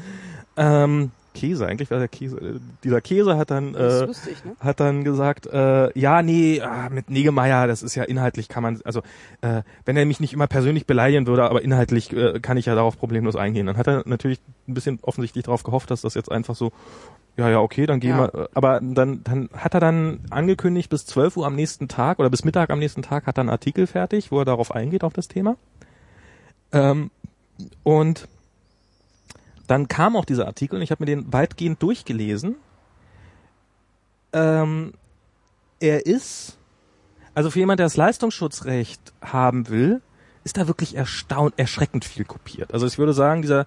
ähm, 0.56 1.10
Käse 1.34 1.66
eigentlich 1.66 1.90
war 1.90 1.98
der 1.98 2.08
Käse 2.08 2.60
dieser 2.82 3.00
Käse 3.00 3.36
hat 3.36 3.50
dann 3.50 3.74
äh, 3.74 4.04
lustig, 4.06 4.44
ne? 4.44 4.56
hat 4.60 4.80
dann 4.80 5.04
gesagt, 5.04 5.46
äh, 5.46 5.98
ja, 5.98 6.22
nee, 6.22 6.60
ah, 6.60 6.88
mit 6.90 7.10
Negemeier, 7.10 7.66
das 7.66 7.82
ist 7.82 7.94
ja 7.94 8.04
inhaltlich 8.04 8.48
kann 8.48 8.62
man, 8.62 8.80
also 8.84 9.00
äh, 9.40 9.62
wenn 9.84 9.96
er 9.96 10.06
mich 10.06 10.20
nicht 10.20 10.32
immer 10.32 10.46
persönlich 10.46 10.86
beleidigen 10.86 11.26
würde, 11.26 11.44
aber 11.44 11.62
inhaltlich 11.62 12.12
äh, 12.12 12.40
kann 12.40 12.56
ich 12.56 12.66
ja 12.66 12.74
darauf 12.74 12.98
problemlos 12.98 13.36
eingehen. 13.36 13.66
Dann 13.66 13.76
hat 13.76 13.86
er 13.86 14.02
natürlich 14.06 14.40
ein 14.68 14.74
bisschen 14.74 14.98
offensichtlich 15.02 15.44
darauf 15.44 15.62
gehofft, 15.62 15.90
dass 15.90 16.00
das 16.02 16.14
jetzt 16.14 16.30
einfach 16.30 16.54
so, 16.54 16.72
ja, 17.36 17.48
ja, 17.48 17.60
okay, 17.60 17.86
dann 17.86 18.00
gehen 18.00 18.10
Ja. 18.10 18.32
wir, 18.32 18.34
äh, 18.42 18.48
aber 18.54 18.80
dann, 18.82 19.22
dann 19.24 19.48
hat 19.54 19.74
er 19.74 19.80
dann 19.80 20.20
angekündigt, 20.30 20.90
bis 20.90 21.06
12 21.06 21.36
Uhr 21.36 21.46
am 21.46 21.54
nächsten 21.54 21.88
Tag 21.88 22.18
oder 22.18 22.30
bis 22.30 22.44
Mittag 22.44 22.70
am 22.70 22.78
nächsten 22.78 23.02
Tag 23.02 23.26
hat 23.26 23.38
er 23.38 23.42
einen 23.42 23.50
Artikel 23.50 23.86
fertig, 23.86 24.32
wo 24.32 24.40
er 24.40 24.44
darauf 24.44 24.74
eingeht, 24.74 25.04
auf 25.04 25.12
das 25.12 25.28
Thema. 25.28 25.56
Ähm, 26.72 27.10
und 27.82 28.28
dann 29.70 29.86
kam 29.86 30.16
auch 30.16 30.24
dieser 30.24 30.46
Artikel 30.46 30.76
und 30.76 30.82
ich 30.82 30.90
habe 30.90 31.02
mir 31.02 31.06
den 31.06 31.32
weitgehend 31.32 31.80
durchgelesen. 31.80 32.56
Ähm, 34.32 34.94
er 35.78 36.06
ist, 36.06 36.58
also 37.34 37.50
für 37.50 37.60
jemand, 37.60 37.78
der 37.78 37.86
das 37.86 37.96
Leistungsschutzrecht 37.96 39.12
haben 39.22 39.68
will, 39.68 40.02
ist 40.42 40.56
da 40.56 40.66
wirklich 40.66 40.96
erstaunt, 40.96 41.54
erschreckend 41.56 42.04
viel 42.04 42.24
kopiert. 42.24 42.74
Also 42.74 42.86
ich 42.86 42.98
würde 42.98 43.12
sagen, 43.12 43.42
dieser 43.42 43.66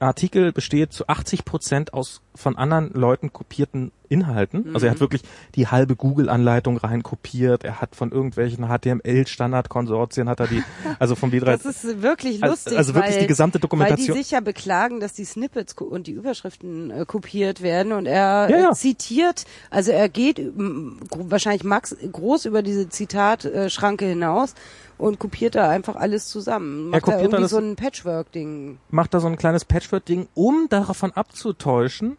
Artikel 0.00 0.52
besteht 0.52 0.94
zu 0.94 1.06
80 1.08 1.44
Prozent 1.44 1.92
aus 1.92 2.22
von 2.34 2.56
anderen 2.56 2.90
Leuten 2.94 3.32
kopierten 3.32 3.92
Inhalten. 4.08 4.70
Also 4.74 4.86
er 4.86 4.92
hat 4.92 5.00
wirklich 5.00 5.22
die 5.54 5.68
halbe 5.68 5.96
Google-Anleitung 5.96 6.76
rein 6.76 7.02
kopiert. 7.02 7.64
Er 7.64 7.80
hat 7.80 7.96
von 7.96 8.10
irgendwelchen 8.12 8.66
HTML-Standard-Konsortien 8.68 10.28
hat 10.28 10.40
er 10.40 10.46
die, 10.48 10.62
also 10.98 11.14
vom 11.14 11.30
W3. 11.30 11.44
Das 11.44 11.64
ist 11.64 12.02
wirklich 12.02 12.42
Also- 12.42 12.52
lustig, 12.52 12.76
also 12.78 12.94
wirklich 12.94 13.14
weil, 13.14 13.20
die 13.22 13.26
gesamte 13.26 13.54
weil 13.56 13.60
Dokumentation. 13.60 14.16
die 14.16 14.22
sich 14.22 14.30
ja 14.32 14.40
beklagen, 14.40 15.00
dass 15.00 15.12
die 15.14 15.24
Snippets 15.24 15.74
und 15.74 16.06
die 16.06 16.12
Überschriften 16.12 16.90
äh, 16.90 17.04
kopiert 17.06 17.62
werden 17.62 17.92
und 17.92 18.06
er 18.06 18.48
Ja, 18.50 18.58
ja. 18.58 18.70
äh, 18.70 18.74
zitiert, 18.74 19.44
also 19.70 19.92
er 19.92 20.08
geht 20.08 20.40
wahrscheinlich 20.54 21.64
max 21.64 21.96
groß 22.12 22.44
über 22.46 22.62
diese 22.62 22.88
Zitatschranke 22.88 24.04
hinaus 24.04 24.54
und 24.98 25.18
kopiert 25.18 25.54
da 25.54 25.68
einfach 25.70 25.96
alles 25.96 26.28
zusammen. 26.28 26.90
Macht 26.90 27.02
da 27.08 27.12
kopiert 27.12 27.18
da 27.20 27.22
irgendwie 27.24 27.42
das- 27.42 27.50
so 27.50 27.58
ein 27.58 27.76
Patchwork-Ding. 27.76 28.78
macht 28.90 29.14
da 29.14 29.20
so 29.20 29.26
ein 29.26 29.36
kleines 29.36 29.64
Patchwork-Ding, 29.64 30.28
um 30.34 30.66
davon 30.68 31.12
abzutäuschen, 31.12 32.18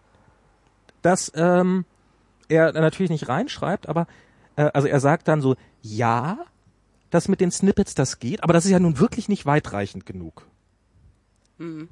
dass 1.04 1.32
ähm, 1.36 1.86
er 2.50 2.74
natürlich 2.74 3.12
nicht 3.12 3.30
reinschreibt, 3.30 3.88
aber 3.88 4.08
äh, 4.56 4.70
also 4.74 4.88
er 4.88 5.00
sagt 5.00 5.28
dann 5.28 5.42
so, 5.42 5.56
ja, 5.82 6.40
das 7.10 7.28
mit 7.28 7.42
den 7.42 7.52
Snippets, 7.52 7.94
das 7.94 8.20
geht, 8.20 8.44
aber 8.44 8.54
das 8.54 8.66
ist 8.66 8.72
ja 8.72 8.80
nun 8.80 9.00
wirklich 9.00 9.30
nicht 9.30 9.46
weitreichend 9.46 10.06
genug. 10.06 10.48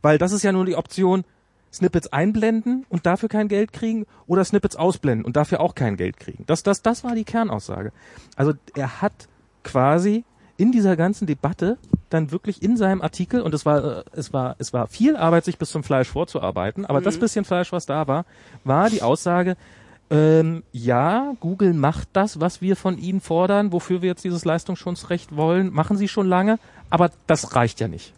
Weil 0.02 0.18
das 0.18 0.32
ist 0.32 0.44
ja 0.44 0.52
nur 0.52 0.66
die 0.66 0.76
Option, 0.76 1.24
Snippets 1.72 2.12
einblenden 2.12 2.86
und 2.90 3.06
dafür 3.06 3.30
kein 3.30 3.48
Geld 3.48 3.72
kriegen 3.72 4.06
oder 4.28 4.44
Snippets 4.44 4.76
ausblenden 4.76 5.26
und 5.26 5.38
dafür 5.38 5.62
auch 5.62 5.76
kein 5.76 5.96
Geld 5.96 6.20
kriegen. 6.20 6.44
Das, 6.48 6.64
das, 6.64 6.82
das 6.82 7.04
war 7.04 7.16
die 7.16 7.24
Kernaussage. 7.24 7.94
Also 8.36 8.54
er 8.76 9.02
hat 9.02 9.30
quasi 9.64 10.26
in 10.62 10.72
dieser 10.72 10.96
ganzen 10.96 11.26
Debatte 11.26 11.78
dann 12.12 12.32
wirklich 12.32 12.62
in 12.62 12.78
seinem 12.78 13.02
Artikel 13.02 13.42
und 13.42 13.54
es 13.54 13.66
war 13.66 14.00
äh, 14.00 14.04
es 14.14 14.32
war 14.32 14.56
es 14.60 14.74
war 14.74 14.88
viel 14.88 15.16
Arbeit 15.16 15.46
sich 15.46 15.58
bis 15.58 15.72
zum 15.72 15.84
Fleisch 15.84 16.10
vorzuarbeiten, 16.10 16.86
aber 16.86 17.02
das 17.02 17.18
bisschen 17.18 17.46
Fleisch, 17.46 17.72
was 17.72 17.88
da 17.88 18.08
war, 18.08 18.26
war 18.64 18.90
die 18.90 19.02
Aussage 19.02 19.58
ähm, 20.12 20.64
ja, 20.74 21.34
Google 21.40 21.74
macht 21.74 22.10
das, 22.14 22.42
was 22.42 22.62
wir 22.62 22.76
von 22.76 22.98
ihnen 22.98 23.22
fordern, 23.22 23.72
wofür 23.72 24.02
wir 24.02 24.10
jetzt 24.10 24.26
dieses 24.26 24.44
Leistungsschutzrecht 24.44 25.36
wollen, 25.36 25.72
machen 25.72 25.96
sie 25.96 26.10
schon 26.10 26.28
lange, 26.28 26.60
aber 26.90 27.12
das 27.28 27.56
reicht 27.56 27.80
ja 27.80 27.88
nicht. 27.88 28.14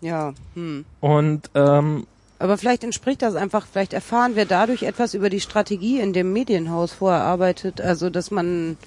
Ja, 0.00 0.32
hm. 0.54 0.86
Und 1.00 1.50
ähm, 1.54 2.06
Aber 2.38 2.56
vielleicht 2.56 2.84
entspricht 2.84 3.20
das 3.20 3.34
einfach, 3.34 3.66
vielleicht 3.66 3.92
erfahren 3.92 4.34
wir 4.34 4.46
dadurch 4.46 4.82
etwas 4.82 5.12
über 5.12 5.28
die 5.28 5.40
Strategie 5.40 6.00
in 6.00 6.14
dem 6.14 6.32
Medienhaus 6.32 6.94
vorher 6.94 7.22
arbeitet, 7.22 7.82
also 7.82 8.08
dass 8.08 8.30
man 8.30 8.78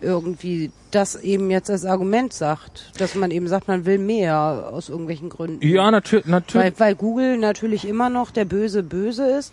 irgendwie 0.00 0.70
das 0.90 1.16
eben 1.16 1.50
jetzt 1.50 1.70
als 1.70 1.84
Argument 1.84 2.32
sagt, 2.32 2.92
dass 2.98 3.14
man 3.14 3.30
eben 3.30 3.48
sagt, 3.48 3.68
man 3.68 3.86
will 3.86 3.98
mehr 3.98 4.70
aus 4.72 4.88
irgendwelchen 4.88 5.28
Gründen. 5.28 5.66
ja, 5.66 5.90
natürlich, 5.90 6.26
natürlich. 6.26 6.78
Weil, 6.78 6.88
weil 6.88 6.94
Google 6.94 7.38
natürlich 7.38 7.86
immer 7.86 8.08
noch 8.08 8.30
der 8.30 8.44
böse 8.44 8.82
Böse 8.82 9.26
ist 9.26 9.52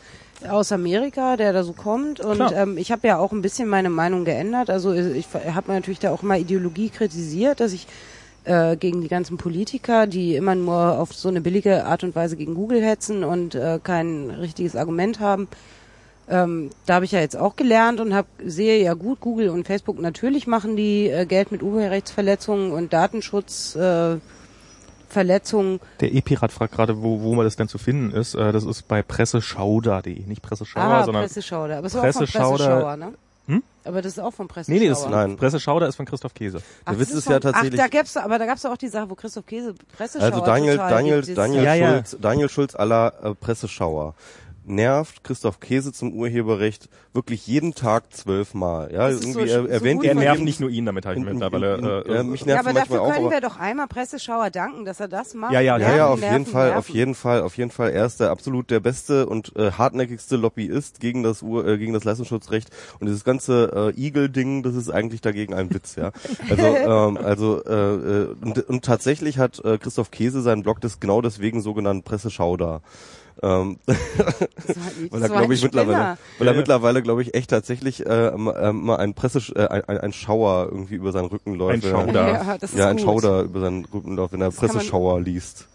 aus 0.49 0.72
Amerika, 0.72 1.38
der 1.38 1.53
da 1.53 1.64
so 1.64 1.74
kommt. 1.74 2.20
Und 2.20 2.36
Klar. 2.36 2.53
ähm, 2.53 2.78
ich 2.78 2.91
habe 2.91 3.07
ja 3.07 3.18
auch 3.18 3.32
ein 3.32 3.41
bisschen 3.41 3.68
meine 3.68 3.90
Meinung 3.90 4.26
geändert. 4.26 4.70
Also 4.70 4.94
ich 4.94 5.28
habe 5.34 5.72
natürlich 5.72 5.99
da 5.99 6.11
auch 6.11 6.22
mal 6.22 6.40
Ideologie 6.40 6.90
kritisiert, 6.90 7.60
dass 7.60 7.74
ich 7.74 7.88
äh, 8.45 8.76
gegen 8.76 9.02
die 9.02 9.07
ganzen 9.07 9.38
Politiker, 9.38 10.07
die 10.07 10.36
immer 10.36 10.56
nur 10.56 10.99
auf 10.99 11.14
so 11.14 11.30
eine 11.30 11.41
billige 11.41 11.86
Art 11.86 12.03
und 12.03 12.15
Weise 12.15 12.36
gegen 12.36 12.56
Google 12.56 12.84
hetzen 12.84 13.24
und 13.24 13.56
äh, 13.56 13.80
kein 13.82 14.30
richtiges 14.32 14.76
Argument 14.76 15.20
haben. 15.20 15.48
Ähm, 16.30 16.70
da 16.86 16.95
habe 16.95 17.06
ich 17.06 17.12
ja 17.12 17.20
jetzt 17.20 17.36
auch 17.36 17.56
gelernt 17.58 18.00
und 18.00 18.14
hab, 18.14 18.28
sehe 18.45 18.82
ja 18.82 18.94
gut, 18.94 19.20
Google 19.20 19.50
und 19.50 19.68
Facebook 19.68 20.00
natürlich 20.00 20.48
machen 20.48 20.76
die 20.78 21.10
äh, 21.10 21.26
Geld 21.26 21.52
mit 21.52 21.62
Urheberrechtsverletzungen 21.64 22.72
und 22.72 22.94
Datenschutz. 22.94 23.76
Äh, 23.76 24.18
Verletzungen. 25.10 25.80
Der 26.00 26.12
E-Pirat 26.12 26.52
fragt 26.52 26.74
gerade, 26.74 27.04
wo, 27.04 27.22
wo 27.22 27.36
man 27.36 27.45
das 27.45 27.56
denn 27.56 27.68
zu 27.68 27.78
finden 27.78 28.12
ist. 28.18 28.34
Äh, 28.34 28.52
das 28.52 28.64
ist 28.66 28.88
bei 28.88 29.04
presseschauder.de, 29.04 30.22
nicht 30.26 30.41
Presseschauer, 30.41 30.84
ah, 30.84 31.04
sondern 31.04 31.24
Presseschauder. 31.26 31.78
Aber 31.78 31.86
es 31.88 31.94
ist 31.94 32.02
Presseschauder- 32.02 32.44
auch 32.45 32.58
von 32.58 32.58
Presseschauer, 32.58 32.98
ne? 32.98 33.14
Hm? 33.45 33.64
Aber 33.84 34.02
das 34.02 34.14
ist 34.14 34.20
auch 34.20 34.32
von 34.34 34.48
Presseschauer. 34.48 34.80
Nee, 34.80 34.86
nee, 34.86 34.90
das 34.90 35.08
Nein. 35.08 35.36
Presseschauder 35.38 35.88
ist 35.88 35.98
von 35.98 36.06
Christoph 36.08 36.34
Käse. 36.34 36.62
Ach, 36.86 36.94
Der 36.94 37.00
Witz 37.00 37.10
das 37.10 37.18
ist 37.20 37.26
ja 37.28 37.34
von- 37.34 37.41
tatsächlich- 37.41 37.80
Ach, 37.80 37.90
da 37.90 37.95
gab's, 37.98 38.18
aber 38.18 38.40
da 38.40 38.45
gab's 38.48 38.64
ja 38.64 38.72
auch 38.74 38.78
die 38.78 38.88
Sache, 38.88 39.08
wo 39.10 39.16
Christoph 39.16 39.45
Käse 39.45 39.76
Presseschauer 39.95 40.32
Also 40.34 40.45
Daniel, 40.45 40.78
total 40.78 40.90
Daniel, 40.90 41.22
gibt. 41.22 41.38
Daniel 41.38 41.64
Ja, 41.64 41.74
ja. 41.76 41.90
Schulz, 41.94 42.18
Daniel 42.20 42.50
Schulz 42.50 42.76
aller 42.76 43.14
äh, 43.24 43.36
Presseschauer 43.36 44.16
nervt 44.65 45.23
Christoph 45.23 45.60
Käse 45.60 45.91
zum 45.94 46.14
Urheberrecht 46.14 46.90
wirklich 47.14 47.45
jeden 47.48 47.76
Tag 47.76 48.14
zwölfmal. 48.14 48.91
Ja, 48.91 49.07
Das 49.07 49.15
ist 49.19 49.23
irgendwie 49.26 49.48
so- 49.49 49.56
er, 49.56 49.61
so 49.64 49.68
erwähnt 49.68 49.99
gut 50.02 50.07
Er 50.10 50.15
nervt 50.15 50.41
nicht 50.41 50.60
nur 50.60 50.69
ihn, 50.69 50.85
damit 50.85 51.06
habe 51.06 51.18
ich 51.19 51.23
mittlerweile. 51.26 51.76
in- 51.77 51.85
Äh, 51.85 52.15
ja, 52.15 52.23
mich 52.23 52.41
Ja, 52.41 52.48
nervt 52.48 52.60
aber 52.68 52.73
manchmal 52.73 52.73
dafür 52.73 53.02
auch, 53.02 53.11
können 53.14 53.26
aber 53.26 53.31
wir 53.35 53.41
doch 53.41 53.57
einmal 53.60 53.88
Presseschauer 53.88 54.49
danken, 54.49 54.85
dass 54.85 54.99
er 54.99 55.07
das 55.07 55.34
macht. 55.34 55.53
Ja, 55.53 55.60
ja, 55.60 55.77
Ja, 55.77 55.95
ja, 55.95 56.07
auf 56.07 56.19
Nerven, 56.19 56.34
jeden 56.34 56.45
Fall, 56.52 56.65
nerven. 56.68 56.80
auf 56.80 56.90
jeden 56.90 57.15
Fall, 57.15 57.41
auf 57.41 57.57
jeden 57.57 57.72
Fall. 57.72 57.91
Er 57.91 58.06
ist 58.06 58.19
der 58.19 58.31
absolut 58.31 58.69
der 58.72 58.80
beste 58.80 59.26
und 59.27 59.56
äh, 59.56 59.72
hartnäckigste 59.72 60.35
Lobbyist 60.38 60.99
gegen 60.99 61.23
das 61.23 61.41
Ur, 61.41 61.68
äh, 61.68 61.77
gegen 61.77 61.94
das 61.94 62.03
Leistungsschutzrecht 62.03 62.69
und 62.99 63.07
dieses 63.07 63.23
ganze 63.23 63.94
äh, 63.95 63.99
Igel-Ding, 64.02 64.64
das 64.64 64.76
ist 64.76 64.90
eigentlich 64.90 65.22
dagegen 65.22 65.53
ein 65.53 65.73
Witz, 65.73 65.95
ja. 65.95 66.11
Also, 66.49 66.64
ähm, 66.76 67.18
also 67.18 67.64
äh, 67.65 67.73
äh, 67.73 68.35
und, 68.41 68.69
und 68.69 68.85
tatsächlich 68.85 69.38
hat 69.38 69.64
äh, 69.65 69.77
Christoph 69.77 70.11
Käse 70.11 70.41
seinen 70.41 70.64
Blog 70.64 70.81
des 70.81 70.99
genau 70.99 71.22
deswegen 71.22 71.61
so 71.61 71.73
genannt 71.73 72.06
Presseschauder. 72.06 72.81
Ähm, 73.41 73.77
weil 73.85 75.22
er 75.22 75.27
so 75.27 75.34
glaube 75.34 75.53
ich 75.53 75.64
mittlerweile, 75.64 76.18
weil 76.38 76.47
er 76.47 76.53
Ja. 76.53 76.57
mittlerweile 76.57 77.01
glaube 77.01 77.22
ich 77.22 77.34
echt 77.34 77.49
tatsächlich 77.49 78.05
äh, 78.05 78.31
mal, 78.31 78.53
äh, 78.55 78.97
ein 79.01 79.14
Presse, 79.14 79.39
äh, 79.55 79.68
ein, 79.68 79.97
ein, 79.99 80.14
Schauer 80.14 80.68
irgendwie 80.72 80.95
über 80.95 81.11
seinen 81.11 81.26
Rücken 81.27 81.55
läuft. 81.55 81.84
Ein 81.84 81.84
wenn 81.84 81.93
er- 81.93 82.05
Schauder. 82.05 82.27
Ja, 82.27 82.53
ist 82.53 82.73
Ja, 82.76 82.88
ein 82.89 82.97
gut. 82.97 83.05
Schauder 83.05 83.41
über 83.41 83.60
seinen 83.61 83.85
Rücken 83.85 84.15
läuft, 84.15 84.34
wenn 84.34 84.41
er 84.41 84.51
Presseschauer 84.51 85.19
liest. 85.22 85.68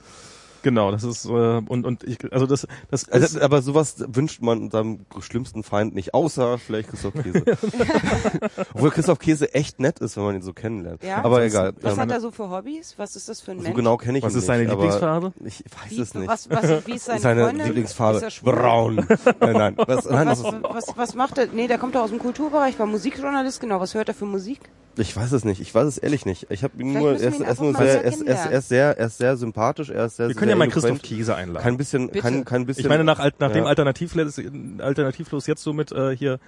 Genau, 0.63 0.91
das 0.91 1.05
ist 1.05 1.25
äh, 1.27 1.29
und 1.29 1.87
und 1.87 2.05
ich 2.05 2.19
also 2.33 2.47
das 2.47 2.67
das 2.91 3.05
ist, 3.05 3.13
Also, 3.13 3.41
aber 3.41 3.63
sowas 3.63 3.97
wünscht 4.09 4.43
man 4.43 4.71
seinem 4.71 5.07
schlimmsten 5.21 5.63
Feind 5.63 5.95
nicht, 5.95 6.15
außer 6.15 6.59
vielleicht 6.59 6.91
Christoph 6.91 7.15
Käse. 7.15 7.43
Obwohl 8.75 8.91
Christoph 8.91 9.19
Käse 9.19 9.55
echt 9.55 9.81
nett 9.81 10.01
ist, 10.01 10.17
wenn 10.17 10.25
man 10.25 10.35
ihn 10.37 10.43
so 10.43 10.53
kennenlernt. 10.53 11.03
Ja? 11.03 11.25
aber 11.25 11.43
egal. 11.45 11.73
Was 11.81 11.95
Ähm, 11.95 12.01
hat 12.01 12.11
er 12.11 12.21
so 12.21 12.31
für 12.31 12.51
Hobbys? 12.51 12.95
Was 12.97 13.17
ist 13.17 13.29
das 13.29 13.41
für 13.41 13.53
ein 13.53 13.59
so 13.59 13.63
Mensch? 13.65 13.77
genau 13.77 13.97
kenne 13.97 14.19
ich 14.19 14.25
Was 14.25 14.35
ihn 14.35 14.39
ist 14.39 14.47
seine 14.47 14.63
nicht, 14.65 14.73
aber 14.73 14.83
Lieblingsfarbe? 14.83 15.33
Ich 15.45 15.65
weiß 15.65 15.91
Wie, 15.91 16.01
es 16.01 16.15
nicht. 16.15 16.29
Was, 16.29 16.51
was, 16.51 16.87
wie 16.87 16.93
ist 16.93 17.05
seine, 17.05 17.21
seine 17.21 17.45
Freundin? 17.45 17.67
Lieblingsfarbe 17.67 18.27
Ist 18.27 18.43
braun. 18.43 18.97
nein, 19.41 19.53
nein, 19.53 19.75
was, 19.77 20.05
nein 20.09 20.29
Was, 20.29 20.43
das, 20.43 20.55
was, 20.63 20.85
was 20.97 21.15
macht 21.15 21.39
er? 21.39 21.47
Nee, 21.53 21.67
der 21.69 21.79
kommt 21.79 21.95
doch 21.95 22.03
aus 22.03 22.11
dem 22.11 22.19
Kulturbereich, 22.19 22.79
war 22.79 22.87
Musikjournalist, 22.87 23.61
genau. 23.61 23.81
Was 23.81 23.95
hört 23.95 24.09
er 24.09 24.15
für 24.15 24.27
Musik? 24.27 24.61
ich 25.01 25.17
weiß 25.17 25.31
es 25.33 25.45
nicht. 25.45 25.61
Ich 25.61 25.73
weiß 25.73 25.87
es 25.87 25.99
ehrlich 25.99 26.27
nicht. 26.27 26.49
Ich 26.51 26.65
habe 26.65 26.75
ihn 26.83 26.91
Vielleicht 26.91 27.01
nur, 27.03 27.11
er 27.13 27.29
ist, 27.29 27.41
er 27.41 27.51
ist 27.53 27.61
nur 27.61 27.75
sehr, 27.75 28.05
er 28.05 28.13
ist, 28.13 28.23
er 28.23 28.35
ist, 28.35 28.53
ist 28.53 28.69
sehr, 28.69 28.99
er 28.99 29.07
ist 29.07 29.19
sehr 29.19 29.37
sympathisch. 29.37 29.91
Er 29.91 30.07
ist 30.07 30.17
sehr, 30.17 30.27
können 30.49 30.61
ja 30.61 30.67
mal. 30.67 30.69
Christoph 30.73 31.03
Käse 31.03 31.35
einladen. 31.37 31.63
Kein 31.65 31.77
bisschen, 31.77 32.07
Bitte. 32.09 32.21
kein, 32.21 32.45
kein 32.45 32.67
bisschen. 32.67 32.83
ich 32.85 32.89
meine 32.89 33.05
nach, 33.05 33.19
alt- 33.19 33.37
nachdem 33.41 33.65
Ja. 33.65 33.69
alternativlos, 33.69 34.41
alternativlos 34.79 35.47
jetzt 35.47 35.63
so 35.63 35.73
mit 35.73 35.93
äh, 35.93 36.17
hier 36.17 36.39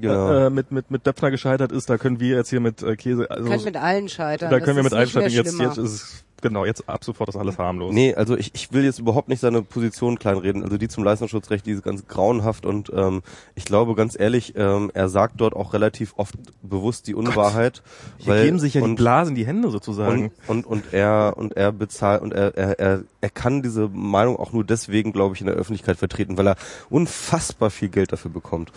Genau. 0.00 0.46
äh, 0.46 0.50
mit 0.50 0.72
mit 0.72 0.90
mit 0.90 1.06
Döpfner 1.06 1.30
gescheitert 1.30 1.70
ist, 1.70 1.90
da 1.90 1.98
können 1.98 2.18
wir 2.18 2.36
jetzt 2.36 2.48
hier 2.48 2.60
mit 2.60 2.82
äh, 2.82 2.96
Käse 2.96 3.30
also 3.30 3.48
Können 3.50 3.64
mit 3.64 3.76
allen 3.76 4.08
scheitern. 4.08 4.50
da 4.50 4.56
Das 4.58 4.64
können 4.64 4.76
wir 4.78 4.80
ist 4.80 4.84
mit 4.84 4.92
mehr 4.92 5.00
einsteigen. 5.02 5.30
Jetzt 5.30 5.58
jetzt 5.60 5.76
ist 5.76 5.92
es 5.92 6.24
genau 6.42 6.64
jetzt 6.64 6.88
ab 6.88 7.04
sofort 7.04 7.28
ist 7.28 7.36
alles 7.36 7.58
harmlos. 7.58 7.94
Nee, 7.94 8.14
also 8.14 8.36
ich, 8.36 8.50
ich 8.54 8.72
will 8.72 8.84
jetzt 8.84 8.98
überhaupt 8.98 9.28
nicht 9.28 9.40
seine 9.40 9.62
Position 9.62 10.18
kleinreden. 10.18 10.62
Also 10.62 10.76
die 10.76 10.88
zum 10.88 11.04
Leistungsschutzrecht, 11.04 11.64
die 11.64 11.70
ist 11.72 11.82
ganz 11.82 12.06
grauenhaft 12.06 12.66
und 12.66 12.92
ähm, 12.94 13.22
ich 13.54 13.64
glaube 13.64 13.94
ganz 13.94 14.18
ehrlich, 14.18 14.54
ähm, 14.56 14.90
er 14.92 15.08
sagt 15.08 15.40
dort 15.40 15.54
auch 15.54 15.72
relativ 15.72 16.14
oft 16.16 16.34
bewusst 16.62 17.06
die 17.06 17.14
Unwahrheit. 17.14 17.82
Hier 18.18 18.42
geben 18.42 18.58
sich 18.58 18.74
ja 18.74 18.80
die 18.80 18.88
und, 18.88 18.96
Blasen 18.96 19.34
die 19.34 19.46
Hände 19.46 19.70
sozusagen. 19.70 20.32
und, 20.46 20.66
und, 20.66 20.66
und 20.66 20.92
er 20.92 21.34
und 21.36 21.56
er 21.56 21.72
bezahlt 21.72 22.22
und 22.22 22.32
er, 22.34 22.56
er, 22.56 22.78
er, 22.78 23.02
er 23.20 23.30
kann 23.30 23.62
diese 23.62 23.88
Meinung 23.88 24.36
auch 24.36 24.52
nur 24.52 24.64
deswegen, 24.64 25.12
glaube 25.12 25.34
ich, 25.34 25.40
in 25.40 25.46
der 25.46 25.56
Öffentlichkeit 25.56 25.96
vertreten, 25.96 26.36
weil 26.36 26.48
er 26.48 26.56
unfassbar 26.90 27.70
viel 27.70 27.88
Geld 27.88 28.12
dafür 28.12 28.30
bekommt. 28.30 28.72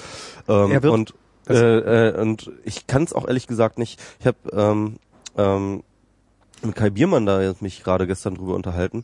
Ähm, 0.48 0.72
Er 0.72 0.84
wird- 0.84 0.94
und 0.94 1.14
äh, 1.48 2.10
äh, 2.10 2.22
und 2.22 2.52
ich 2.64 2.88
kann 2.88 3.04
es 3.04 3.14
auch 3.14 3.28
ehrlich 3.28 3.48
gesagt 3.48 3.78
nicht. 3.78 4.02
Ich 4.20 4.26
habe 4.26 4.38
ähm, 4.52 4.98
ähm, 5.38 5.84
mit 6.64 6.76
Kai 6.76 6.90
Biermann 6.90 7.26
da 7.26 7.42
jetzt 7.42 7.62
mich 7.62 7.84
gerade 7.84 8.08
gestern 8.08 8.36
drüber 8.36 8.56
unterhalten 8.56 9.04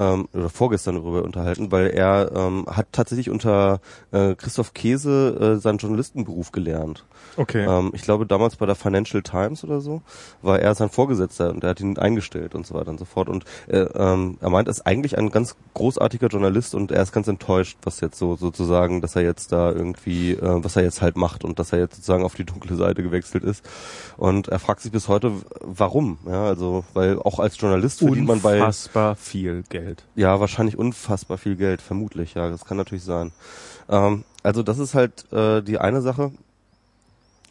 ähm, 0.00 0.28
oder 0.32 0.48
vorgestern 0.48 0.96
darüber 0.96 1.22
unterhalten, 1.22 1.70
weil 1.70 1.88
er 1.88 2.32
ähm, 2.34 2.64
hat 2.66 2.86
tatsächlich 2.90 3.30
unter 3.30 3.80
äh, 4.10 4.34
Christoph 4.34 4.72
Käse 4.72 5.56
äh, 5.58 5.60
seinen 5.60 5.78
Journalistenberuf 5.78 6.50
gelernt. 6.50 7.04
Okay. 7.36 7.64
Ähm, 7.64 7.92
ich 7.94 8.02
glaube 8.02 8.26
damals 8.26 8.56
bei 8.56 8.66
der 8.66 8.74
Financial 8.74 9.22
Times 9.22 9.62
oder 9.62 9.80
so 9.80 10.02
war 10.42 10.58
er 10.58 10.74
sein 10.74 10.88
Vorgesetzter 10.88 11.50
und 11.50 11.62
er 11.62 11.70
hat 11.70 11.80
ihn 11.80 11.98
eingestellt 11.98 12.54
und 12.54 12.66
so 12.66 12.74
weiter 12.74 12.90
und 12.90 12.98
so 12.98 13.04
fort. 13.04 13.28
Und 13.28 13.44
äh, 13.68 13.78
ähm, 13.78 14.38
er 14.40 14.50
meint, 14.50 14.68
er 14.68 14.72
ist 14.72 14.86
eigentlich 14.86 15.18
ein 15.18 15.30
ganz 15.30 15.54
großartiger 15.74 16.28
Journalist 16.28 16.74
und 16.74 16.90
er 16.90 17.02
ist 17.02 17.12
ganz 17.12 17.28
enttäuscht, 17.28 17.78
was 17.82 18.00
jetzt 18.00 18.18
so 18.18 18.36
sozusagen, 18.36 19.00
dass 19.00 19.16
er 19.16 19.22
jetzt 19.22 19.52
da 19.52 19.70
irgendwie, 19.70 20.32
äh, 20.32 20.64
was 20.64 20.76
er 20.76 20.82
jetzt 20.82 21.02
halt 21.02 21.16
macht 21.16 21.44
und 21.44 21.58
dass 21.58 21.72
er 21.72 21.78
jetzt 21.78 21.96
sozusagen 21.96 22.24
auf 22.24 22.34
die 22.34 22.44
dunkle 22.44 22.76
Seite 22.76 23.02
gewechselt 23.02 23.44
ist. 23.44 23.64
Und 24.16 24.48
er 24.48 24.58
fragt 24.58 24.80
sich 24.80 24.92
bis 24.92 25.08
heute, 25.08 25.32
warum? 25.60 26.18
Ja, 26.26 26.44
also 26.44 26.84
weil 26.94 27.18
auch 27.18 27.38
als 27.38 27.60
Journalist 27.60 27.98
verdient 27.98 28.26
man 28.26 28.40
bei 28.40 28.56
Unfassbar 28.56 29.16
viel 29.16 29.62
Geld. 29.68 29.89
Ja, 30.14 30.40
wahrscheinlich 30.40 30.76
unfassbar 30.76 31.38
viel 31.38 31.56
Geld, 31.56 31.82
vermutlich, 31.82 32.34
ja, 32.34 32.50
das 32.50 32.64
kann 32.64 32.76
natürlich 32.76 33.04
sein. 33.04 33.32
Ähm, 33.88 34.24
also 34.42 34.62
das 34.62 34.78
ist 34.78 34.94
halt 34.94 35.30
äh, 35.32 35.62
die 35.62 35.78
eine 35.78 36.02
Sache. 36.02 36.32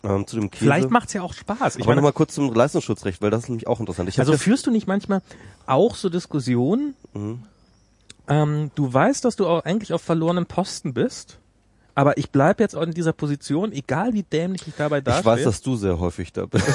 Ähm, 0.01 0.25
zu 0.25 0.37
dem 0.37 0.49
Käse. 0.49 0.63
Vielleicht 0.63 0.91
macht's 0.91 1.11
ja 1.11 1.21
auch 1.21 1.33
Spaß. 1.33 1.75
Ich 1.75 1.83
Aber 1.83 1.93
nochmal 1.93 2.13
kurz 2.13 2.33
zum 2.33 2.53
Leistungsschutzrecht, 2.53 3.21
weil 3.21 3.31
das 3.31 3.43
ist 3.43 3.49
nämlich 3.49 3.67
auch 3.67 3.81
interessant. 3.81 4.07
Ich 4.07 4.17
also 4.17 4.37
führst 4.37 4.65
du 4.65 4.71
nicht 4.71 4.87
manchmal 4.87 5.21
auch 5.65 5.95
so 5.95 6.07
Diskussionen? 6.07 6.95
Mhm. 7.13 7.43
Ähm, 8.29 8.71
du 8.75 8.93
weißt, 8.93 9.25
dass 9.25 9.35
du 9.35 9.47
auch 9.47 9.65
eigentlich 9.65 9.91
auf 9.91 10.01
verlorenen 10.01 10.45
Posten 10.45 10.93
bist, 10.93 11.38
aber 11.99 12.17
ich 12.17 12.31
bleib 12.31 12.61
jetzt 12.61 12.77
auch 12.77 12.83
in 12.83 12.91
dieser 12.91 13.11
Position, 13.11 13.73
egal 13.73 14.13
wie 14.13 14.23
dämlich 14.23 14.65
ich 14.65 14.73
dabei 14.73 14.99
ich 14.99 15.03
dastehe. 15.03 15.25
weiß, 15.25 15.43
dass 15.43 15.61
du 15.61 15.75
sehr 15.75 15.99
häufig 15.99 16.31
da 16.31 16.45
bist. 16.45 16.65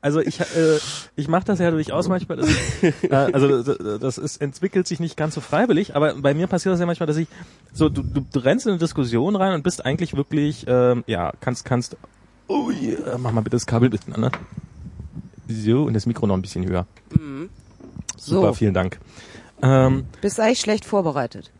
Also 0.00 0.20
ich, 0.20 0.38
äh, 0.38 0.78
ich 1.16 1.26
mache 1.26 1.46
das 1.46 1.58
ja 1.58 1.72
durchaus 1.72 2.08
manchmal. 2.08 2.38
Das, 2.38 2.48
äh, 3.02 3.10
also 3.10 3.64
das, 3.98 4.18
ist, 4.18 4.36
entwickelt 4.36 4.86
sich 4.86 5.00
nicht 5.00 5.16
ganz 5.16 5.34
so 5.34 5.40
freiwillig, 5.40 5.96
aber 5.96 6.14
bei 6.14 6.34
mir 6.34 6.46
passiert 6.46 6.72
das 6.74 6.78
ja 6.78 6.86
manchmal, 6.86 7.08
dass 7.08 7.16
ich 7.16 7.26
so 7.72 7.88
du, 7.88 8.04
du, 8.04 8.20
du 8.20 8.38
rennst 8.38 8.66
in 8.66 8.70
eine 8.70 8.78
Diskussion 8.78 9.34
rein 9.34 9.54
und 9.54 9.64
bist 9.64 9.84
eigentlich 9.84 10.14
wirklich, 10.14 10.64
ähm, 10.68 11.02
ja, 11.08 11.32
kannst 11.40 11.64
kannst. 11.64 11.96
Oh 12.46 12.70
yeah, 12.70 13.18
mach 13.18 13.32
mal 13.32 13.40
bitte 13.40 13.56
das 13.56 13.66
Kabel 13.66 13.88
ein 13.88 13.90
bisschen 13.90 14.14
an. 14.14 14.30
So 15.48 15.82
und 15.82 15.94
das 15.94 16.06
Mikro 16.06 16.28
noch 16.28 16.36
ein 16.36 16.42
bisschen 16.42 16.64
höher. 16.64 16.86
Super, 18.16 18.46
So, 18.46 18.52
vielen 18.52 18.74
Dank. 18.74 19.00
Ähm, 19.62 20.04
bist 20.20 20.38
du 20.38 20.42
eigentlich 20.42 20.60
schlecht 20.60 20.84
vorbereitet? 20.84 21.50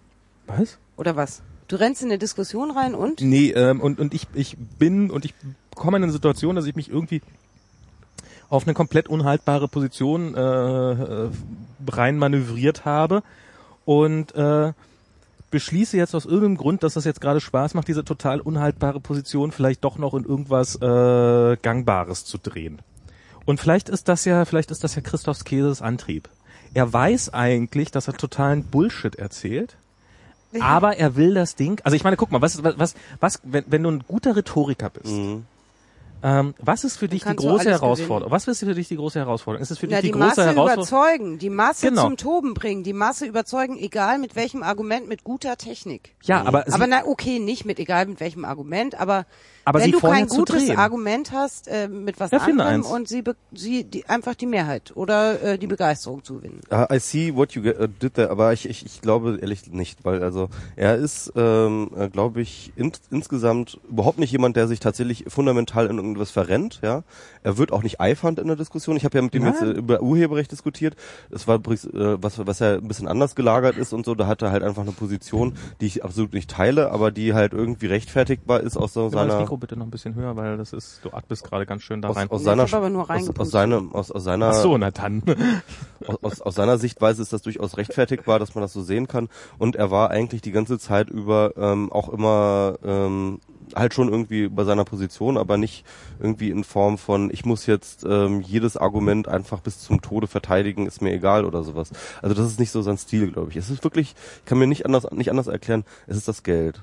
was? 0.47 0.78
Oder 0.97 1.16
was? 1.16 1.43
Du 1.68 1.76
rennst 1.76 2.02
in 2.02 2.09
eine 2.09 2.18
Diskussion 2.18 2.70
rein 2.70 2.94
und? 2.94 3.20
Nee, 3.20 3.51
ähm, 3.51 3.80
und, 3.80 3.98
und 3.98 4.14
ich, 4.14 4.26
ich 4.34 4.56
bin 4.78 5.10
und 5.10 5.24
ich 5.24 5.34
komme 5.74 5.97
in 5.97 6.05
eine 6.05 6.12
Situation, 6.12 6.56
dass 6.56 6.66
ich 6.66 6.76
mich 6.76 6.88
irgendwie 6.88 7.22
auf 8.48 8.64
eine 8.64 8.74
komplett 8.74 9.09
unhaltbare 9.09 9.66
Position 9.66 10.34
äh, 10.34 10.40
äh, 10.40 11.30
rein 11.88 12.18
manövriert 12.18 12.84
habe 12.84 13.22
und 13.84 14.34
äh, 14.36 14.72
beschließe 15.51 15.97
jetzt 15.97 16.14
aus 16.14 16.24
irgendeinem 16.24 16.56
Grund, 16.56 16.82
dass 16.82 16.94
das 16.94 17.05
jetzt 17.05 17.20
gerade 17.20 17.40
Spaß 17.40 17.74
macht, 17.74 17.88
diese 17.88 18.05
total 18.05 18.40
unhaltbare 18.40 19.01
Position 19.01 19.52
vielleicht 19.52 19.84
doch 19.84 19.98
noch 19.98 20.14
in 20.14 20.24
irgendwas 20.24 20.76
äh, 20.76 21.56
Gangbares 21.56 22.24
zu 22.24 22.38
drehen. 22.38 22.80
Und 23.44 23.60
vielleicht 23.60 23.88
ist 23.88 24.09
das 24.09 24.24
ja, 24.24 24.44
vielleicht 24.44 24.70
ist 24.70 24.84
das 24.84 24.94
ja 24.94 25.02
Christophs 25.02 25.44
Käses 25.44 25.82
Antrieb. 25.82 26.28
Er 26.74 26.93
weiß 26.93 27.32
eigentlich, 27.32 27.90
dass 27.90 28.09
er 28.09 28.14
totalen 28.14 28.64
Bullshit 28.64 29.16
erzählt, 29.16 29.76
aber 30.60 30.97
er 30.97 31.16
will 31.16 31.35
das 31.35 31.55
Ding. 31.56 31.81
Also 31.85 31.97
ich 31.97 32.05
meine, 32.05 32.16
guck 32.16 32.31
mal, 32.32 32.40
was, 32.43 32.62
was, 32.62 32.78
was, 32.78 32.94
was 33.20 33.40
wenn, 33.44 33.64
wenn 33.68 33.82
du 33.82 33.90
ein 33.90 34.05
guter 34.06 34.36
Rhetoriker 34.36 34.90
bist, 34.90 35.12
Mhm. 35.14 35.44
ähm, 36.23 36.55
was 36.59 36.85
ist 36.85 36.97
für 36.97 37.09
dich 37.09 37.24
die 37.24 37.36
große 37.36 37.70
Herausforderung? 37.70 38.32
Was 38.32 38.48
ist 38.48 38.60
für 38.60 38.74
dich 38.74 38.89
die 38.89 38.97
große 38.97 39.18
Herausforderung? 39.18 39.62
Ist 39.62 39.70
es 39.70 39.78
für 39.78 39.86
Na, 39.86 39.97
dich 39.97 40.01
die, 40.01 40.06
die, 40.06 40.12
große 40.12 40.24
Masse 40.27 40.44
Herausforderung? 40.47 40.74
überzeugen, 40.78 41.39
die 41.39 41.51
Masse 41.51 41.89
Genau. 41.89 42.02
zum 42.05 42.16
Toben 42.16 42.55
bringen, 42.55 42.82
die 42.85 42.93
Masse 42.94 43.27
überzeugen, 43.27 43.77
egal 43.78 44.18
mit 44.18 44.35
welchem 44.35 44.62
Argument, 44.62 45.09
mit 45.09 45.24
guter 45.24 45.56
Technik. 45.56 46.14
Ja, 46.23 46.43
aber, 46.44 46.64
sie, 46.66 46.73
aber 46.73 46.86
na, 46.86 47.05
okay, 47.06 47.39
nicht 47.39 47.64
mit 47.64 47.78
egal 47.78 48.06
mit 48.06 48.20
welchem 48.20 48.44
Argument, 48.44 48.94
aber, 48.98 49.27
Aber 49.66 49.80
wenn 49.80 49.86
sie 49.86 49.90
du 49.90 50.01
kein 50.01 50.28
gutes 50.28 50.64
drehen. 50.64 50.78
Argument 50.78 51.32
hast, 51.32 51.66
äh, 51.66 51.88
mit 51.88 52.20
was 52.20 52.30
Erfinde 52.30 52.64
anderem 52.64 52.93
und 52.93 53.09
sie, 53.09 53.24
sie 53.52 53.82
die, 53.82 54.06
einfach 54.06 54.36
die 54.36 54.47
Mehrheit 54.47 54.93
oder 54.94 55.43
äh, 55.43 55.59
die 55.59 55.66
Begeisterung 55.66 56.22
zu 56.22 56.36
gewinnen. 56.36 56.60
Ah, 56.70 56.86
I 56.88 57.01
see 57.01 57.34
what 57.34 57.51
you 57.52 57.62
uh, 57.62 57.88
did 57.88 58.14
there, 58.14 58.30
aber 58.30 58.52
ich, 58.52 58.68
ich, 58.68 58.86
ich 58.86 59.01
glaube 59.01 59.38
ehrlich 59.40 59.66
nicht, 59.66 60.05
weil 60.05 60.22
also 60.22 60.51
er 60.76 60.94
ist, 60.94 61.32
ähm, 61.34 61.90
äh, 61.98 62.09
glaube 62.09 62.43
ich, 62.43 62.72
in, 62.76 62.93
insgesamt 63.10 63.80
überhaupt 63.90 64.20
nicht 64.20 64.30
jemand, 64.30 64.55
der 64.55 64.68
sich 64.68 64.78
tatsächlich 64.78 65.24
fundamental 65.26 65.86
in 65.86 65.97
irgendwas 65.97 66.30
verrennt, 66.30 66.78
ja. 66.84 67.02
Er 67.47 67.59
wird 67.59 67.70
auch 67.70 67.85
nicht 67.85 68.01
eifernd 68.01 68.40
in 68.40 68.48
der 68.48 68.56
Diskussion. 68.56 68.97
Ich 68.97 69.05
habe 69.05 69.16
ja 69.16 69.23
mit 69.23 69.32
ihm 69.32 69.44
Nein. 69.44 69.52
jetzt 69.52 69.62
äh, 69.62 69.70
über 69.70 70.02
Urheberrecht 70.02 70.51
diskutiert. 70.51 70.97
Das 71.31 71.47
war 71.47 71.55
übrigens, 71.55 71.85
äh, 71.85 72.20
was, 72.20 72.44
was 72.44 72.59
ja 72.59 72.74
ein 72.74 72.89
bisschen 72.89 73.06
anders 73.06 73.36
gelagert 73.36 73.77
ist 73.77 73.93
und 73.93 74.05
so. 74.05 74.16
Da 74.16 74.27
hat 74.27 74.43
er 74.43 74.51
halt 74.51 74.64
einfach 74.64 74.82
eine 74.82 74.90
Position, 74.90 75.56
die 75.81 75.86
ich 75.86 76.02
absolut 76.02 76.35
nicht 76.35 76.51
teile, 76.51 76.90
aber 76.90 77.12
die 77.12 77.35
halt 77.35 77.52
irgendwie 77.52 77.86
rechtfertigbar 77.86 78.62
ist 78.62 78.77
aus 78.77 78.94
so 78.94 79.02
mal 79.02 79.05
das 79.05 79.12
seiner 79.12 79.40
Mikro 79.40 79.59
bitte 79.59 79.77
noch 79.77 79.86
ein 79.86 79.93
bisschen 79.93 80.16
höher, 80.16 80.35
weil 80.35 80.56
das 80.56 80.73
ist, 80.73 81.05
du 81.05 81.12
atmest 81.12 81.44
gerade 81.44 81.66
ganz 81.66 81.82
schön 81.82 82.02
da 82.02 82.09
aus, 82.09 82.16
rein. 82.16 82.28
aus 82.28 82.43
seiner 82.43 82.64
ich 82.64 82.73
hab 82.73 82.81
aber 82.81 82.90
nur 82.90 83.09
aus, 83.09 83.39
aus 83.39 83.51
seiner 83.52 83.82
aus, 83.93 84.10
aus 84.10 84.24
seiner 84.24 84.48
Ach 84.48 84.55
so, 84.55 84.77
na 84.77 84.90
dann. 84.90 85.23
aus, 86.09 86.16
aus, 86.23 86.40
aus 86.40 86.55
seiner 86.56 86.78
Sichtweise 86.78 87.23
ist 87.23 87.32
das 87.32 87.43
durchaus 87.43 87.77
rechtfertigbar, 87.77 88.40
dass 88.40 88.56
man 88.56 88.62
das 88.62 88.73
so 88.73 88.82
sehen 88.82 89.06
kann. 89.06 89.28
Und 89.56 89.77
er 89.77 89.93
war 89.93 90.10
eigentlich 90.10 90.43
die 90.43 90.51
ganze 90.51 90.81
Zeit 90.81 91.10
über 91.10 91.52
ähm, 91.56 91.93
auch 91.93 92.09
immer 92.09 92.74
ähm, 92.85 93.39
halt 93.77 93.94
schon 93.94 94.09
irgendwie 94.09 94.48
bei 94.48 94.65
seiner 94.65 94.85
Position, 94.85 95.36
aber 95.36 95.57
nicht 95.59 95.85
irgendwie 96.19 96.51
in 96.51 96.65
Form 96.65 96.98
von, 96.98 97.31
ich 97.31 97.44
muss 97.44 97.66
jetzt 97.66 98.05
ähm, 98.09 98.40
jedes 98.40 98.77
Argument 98.77 99.28
einfach 99.28 99.61
bis 99.61 99.78
zum 99.81 100.01
Tode 100.01 100.27
verteidigen, 100.27 100.86
ist 100.86 101.03
mir 101.03 101.12
egal 101.12 101.44
oder 101.44 101.62
sowas. 101.62 101.90
Also 102.23 102.35
das 102.35 102.47
ist 102.47 102.59
nicht 102.59 102.70
so 102.70 102.82
sein 102.82 102.97
Stil, 102.98 103.31
glaube 103.31 103.51
ich. 103.51 103.57
Es 103.57 103.70
ist 103.70 103.85
wirklich, 103.85 104.15
ich 104.39 104.44
kann 104.47 104.59
mir 104.59 104.66
nicht 104.66 104.86
anders, 104.86 105.11
nicht 105.12 105.31
anders 105.31 105.47
erklären, 105.47 105.85
es 106.07 106.16
ist 106.16 106.27
das 106.27 106.43
Geld. 106.43 106.82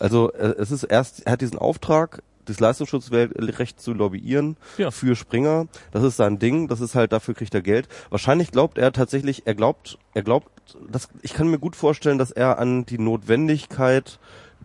Also 0.00 0.32
äh, 0.32 0.54
es 0.58 0.70
ist 0.70 0.84
erst, 0.84 1.26
er 1.26 1.32
hat 1.32 1.42
diesen 1.42 1.58
Auftrag, 1.58 2.22
das 2.44 2.58
Leistungsschutzrecht 2.58 3.80
zu 3.80 3.92
lobbyieren 3.92 4.56
Ja. 4.76 4.90
für 4.90 5.14
Springer. 5.14 5.66
Das 5.92 6.02
ist 6.02 6.16
sein 6.16 6.38
Ding, 6.40 6.66
das 6.66 6.80
ist 6.80 6.94
halt, 6.96 7.12
dafür 7.12 7.34
kriegt 7.34 7.54
er 7.54 7.62
Geld. 7.62 7.88
Wahrscheinlich 8.10 8.50
glaubt 8.50 8.78
er 8.78 8.90
tatsächlich, 8.92 9.42
er 9.46 9.54
glaubt, 9.54 9.98
er 10.14 10.22
glaubt, 10.22 10.48
das, 10.90 11.08
ich 11.22 11.34
kann 11.34 11.48
mir 11.48 11.58
gut 11.60 11.76
vorstellen, 11.76 12.18
dass 12.18 12.30
er 12.32 12.58
an 12.58 12.84
die 12.86 12.98
Notwendigkeit 12.98 14.18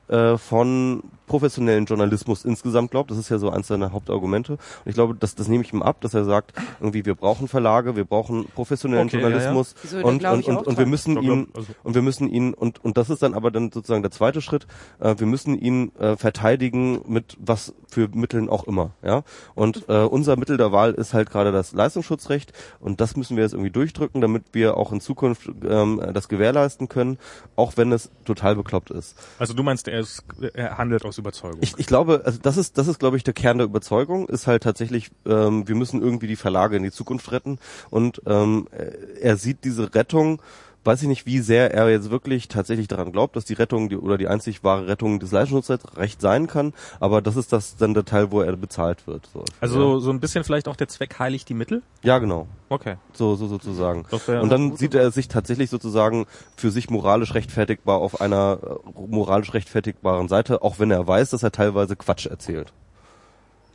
äh, 0.07 0.38
von 0.38 1.03
professionellen 1.28 1.86
Journalismus 1.86 2.45
insgesamt 2.45 2.91
glaubt. 2.91 3.12
Das 3.12 3.18
ist 3.18 3.30
ja 3.30 3.38
so 3.38 3.49
eins 3.49 3.68
seiner 3.68 3.91
Hauptargumente. 3.91 4.54
Und 4.54 4.60
ich 4.86 4.95
glaube, 4.95 5.16
das, 5.16 5.36
das 5.36 5.48
nehme 5.48 5.64
ich 5.64 5.74
ihm 5.74 5.84
ab, 5.84 6.02
dass 6.02 6.14
er 6.14 6.26
sagt, 6.26 6.54
irgendwie, 6.80 7.06
wir 7.06 7.16
brauchen 7.16 7.48
Verlage, 7.48 7.95
wir 7.95 8.06
brauchen 8.06 8.45
professionellen 8.56 9.08
Okay, 9.08 9.20
Journalismus 9.20 9.76
Wieso, 9.82 10.02
da 10.02 10.08
und, 10.08 10.24
und, 10.24 10.48
und, 10.48 10.68
und 10.68 10.78
wir 10.78 10.86
müssen 10.86 11.22
ihn, 11.22 11.48
also- 11.54 11.68
und 11.84 11.95
wir 11.95 12.02
müssen 12.02 12.30
ihn, 12.30 12.54
und, 12.54 12.84
und 12.84 12.98
das 12.98 13.10
ist 13.10 13.22
dann 13.22 13.34
aber 13.34 13.52
dann 13.52 13.72
sozusagen 13.72 14.02
der 14.02 14.12
zweite 14.12 14.41
Schritt, 14.41 14.66
äh, 14.99 15.16
wir 15.18 15.28
müssen 15.28 15.58
ihn 15.60 15.91
äh, 15.98 16.16
verteidigen 16.16 17.02
mit 17.08 17.38
was 17.40 17.74
für 17.90 18.08
Mitteln 18.14 18.49
auch 18.49 18.66
immer. 18.66 18.91
Ja? 19.04 19.24
Und 19.54 19.86
äh, 19.90 20.04
unser 20.04 20.38
Mittel 20.38 20.58
der 20.58 20.72
Wahl 20.72 20.94
ist 20.94 21.14
halt 21.14 21.30
gerade 21.30 21.52
das 21.52 21.74
Leistungsschutzrecht 21.74 22.54
und 22.80 23.02
das 23.02 23.16
müssen 23.18 23.36
wir 23.36 23.44
jetzt 23.44 23.54
irgendwie 23.54 23.72
durchdrücken, 23.72 24.22
damit 24.22 24.44
wir 24.54 24.78
auch 24.78 24.91
in 24.91 25.02
Zukunft 25.02 25.49
ähm, 25.68 26.02
das 26.14 26.30
gewährleisten 26.30 26.88
können, 26.88 27.18
auch 27.56 27.74
wenn 27.76 27.91
es 27.91 28.12
total 28.26 28.56
bekloppt 28.56 28.91
ist. 28.91 29.18
Also 29.40 29.54
du 29.54 29.64
meinst, 29.64 29.88
er, 29.88 29.99
ist, 29.99 30.24
er 30.54 30.78
handelt 30.78 31.06
aus 31.06 31.16
Überzeugung. 31.18 31.60
Ich, 31.61 31.73
ich 31.77 31.85
glaube, 31.85 32.22
also 32.26 32.39
das 32.41 32.57
ist, 32.57 32.77
das 32.77 32.88
ist, 32.88 32.99
glaube 32.99 33.18
ich, 33.18 33.23
der 33.23 33.34
Kern 33.34 33.57
der 33.57 33.65
Überzeugung, 33.65 34.27
ist 34.30 34.48
halt 34.48 34.64
tatsächlich, 34.64 35.10
ähm, 35.26 35.68
wir 35.68 35.76
müssen 35.76 36.02
irgendwie 36.02 36.27
die 36.27 36.35
Verlage 36.35 36.77
in 36.77 36.84
die 36.84 36.91
Zukunft 36.91 37.31
retten. 37.31 37.60
Und 37.89 38.22
ähm, 38.26 38.68
äh, 38.72 39.19
er 39.22 39.38
sieht 39.38 39.64
diese 39.64 39.94
Rettung, 39.95 40.41
weiß 40.88 41.01
ich 41.03 41.07
nicht, 41.07 41.26
wie 41.26 41.39
sehr 41.39 41.73
er 41.73 41.89
jetzt 41.89 42.09
wirklich 42.09 42.47
tatsächlich 42.47 42.88
daran 42.88 43.11
glaubt, 43.11 43.35
dass 43.35 43.45
die 43.45 43.53
Rettung 43.53 43.89
die, 43.89 43.97
oder 43.97 44.18
die 44.18 44.27
einzig 44.27 44.64
wahre 44.64 44.88
Rettung 44.88 45.19
des 45.19 45.31
Leistungsschutzrechts 45.31 46.22
sein 46.22 46.47
kann, 46.47 46.73
aber 46.99 47.22
das 47.22 47.35
ist 47.35 47.53
das 47.53 47.76
dann 47.77 47.93
der 47.93 48.05
Teil, 48.05 48.31
wo 48.31 48.41
er 48.41 48.55
bezahlt 48.55 49.05
wird. 49.05 49.30
So. 49.31 49.43
also 49.59 49.99
so 49.99 50.09
ein 50.09 50.19
bisschen 50.19 50.43
vielleicht 50.43 50.68
auch 50.68 50.76
der 50.76 50.88
Zweck 50.88 51.19
heiligt 51.19 51.49
die 51.49 51.53
Mittel? 51.53 51.84
ja, 52.01 52.15
ja 52.15 52.19
genau. 52.19 52.47
Okay. 52.69 52.95
So, 53.14 53.35
so 53.35 53.47
sozusagen. 53.47 54.05
Und 54.41 54.49
dann 54.49 54.76
sieht 54.76 54.95
er 54.95 55.11
sich 55.11 55.27
tatsächlich 55.27 55.69
sozusagen 55.69 56.26
für 56.55 56.72
sich 56.72 56.89
moralisch 56.89 57.34
rechtfertigbar 57.34 57.99
auf 57.99 58.19
einer 58.19 58.59
äh, 58.61 59.01
moralisch 59.07 59.53
rechtfertigbaren 59.53 60.27
Seite, 60.27 60.64
auch 60.64 60.80
wenn 60.80 60.91
er 60.91 61.07
weiß, 61.07 61.30
dass 61.30 61.43
er 61.43 61.51
teilweise 61.51 61.95
Quatsch 61.95 62.26
erzählt. 62.26 62.73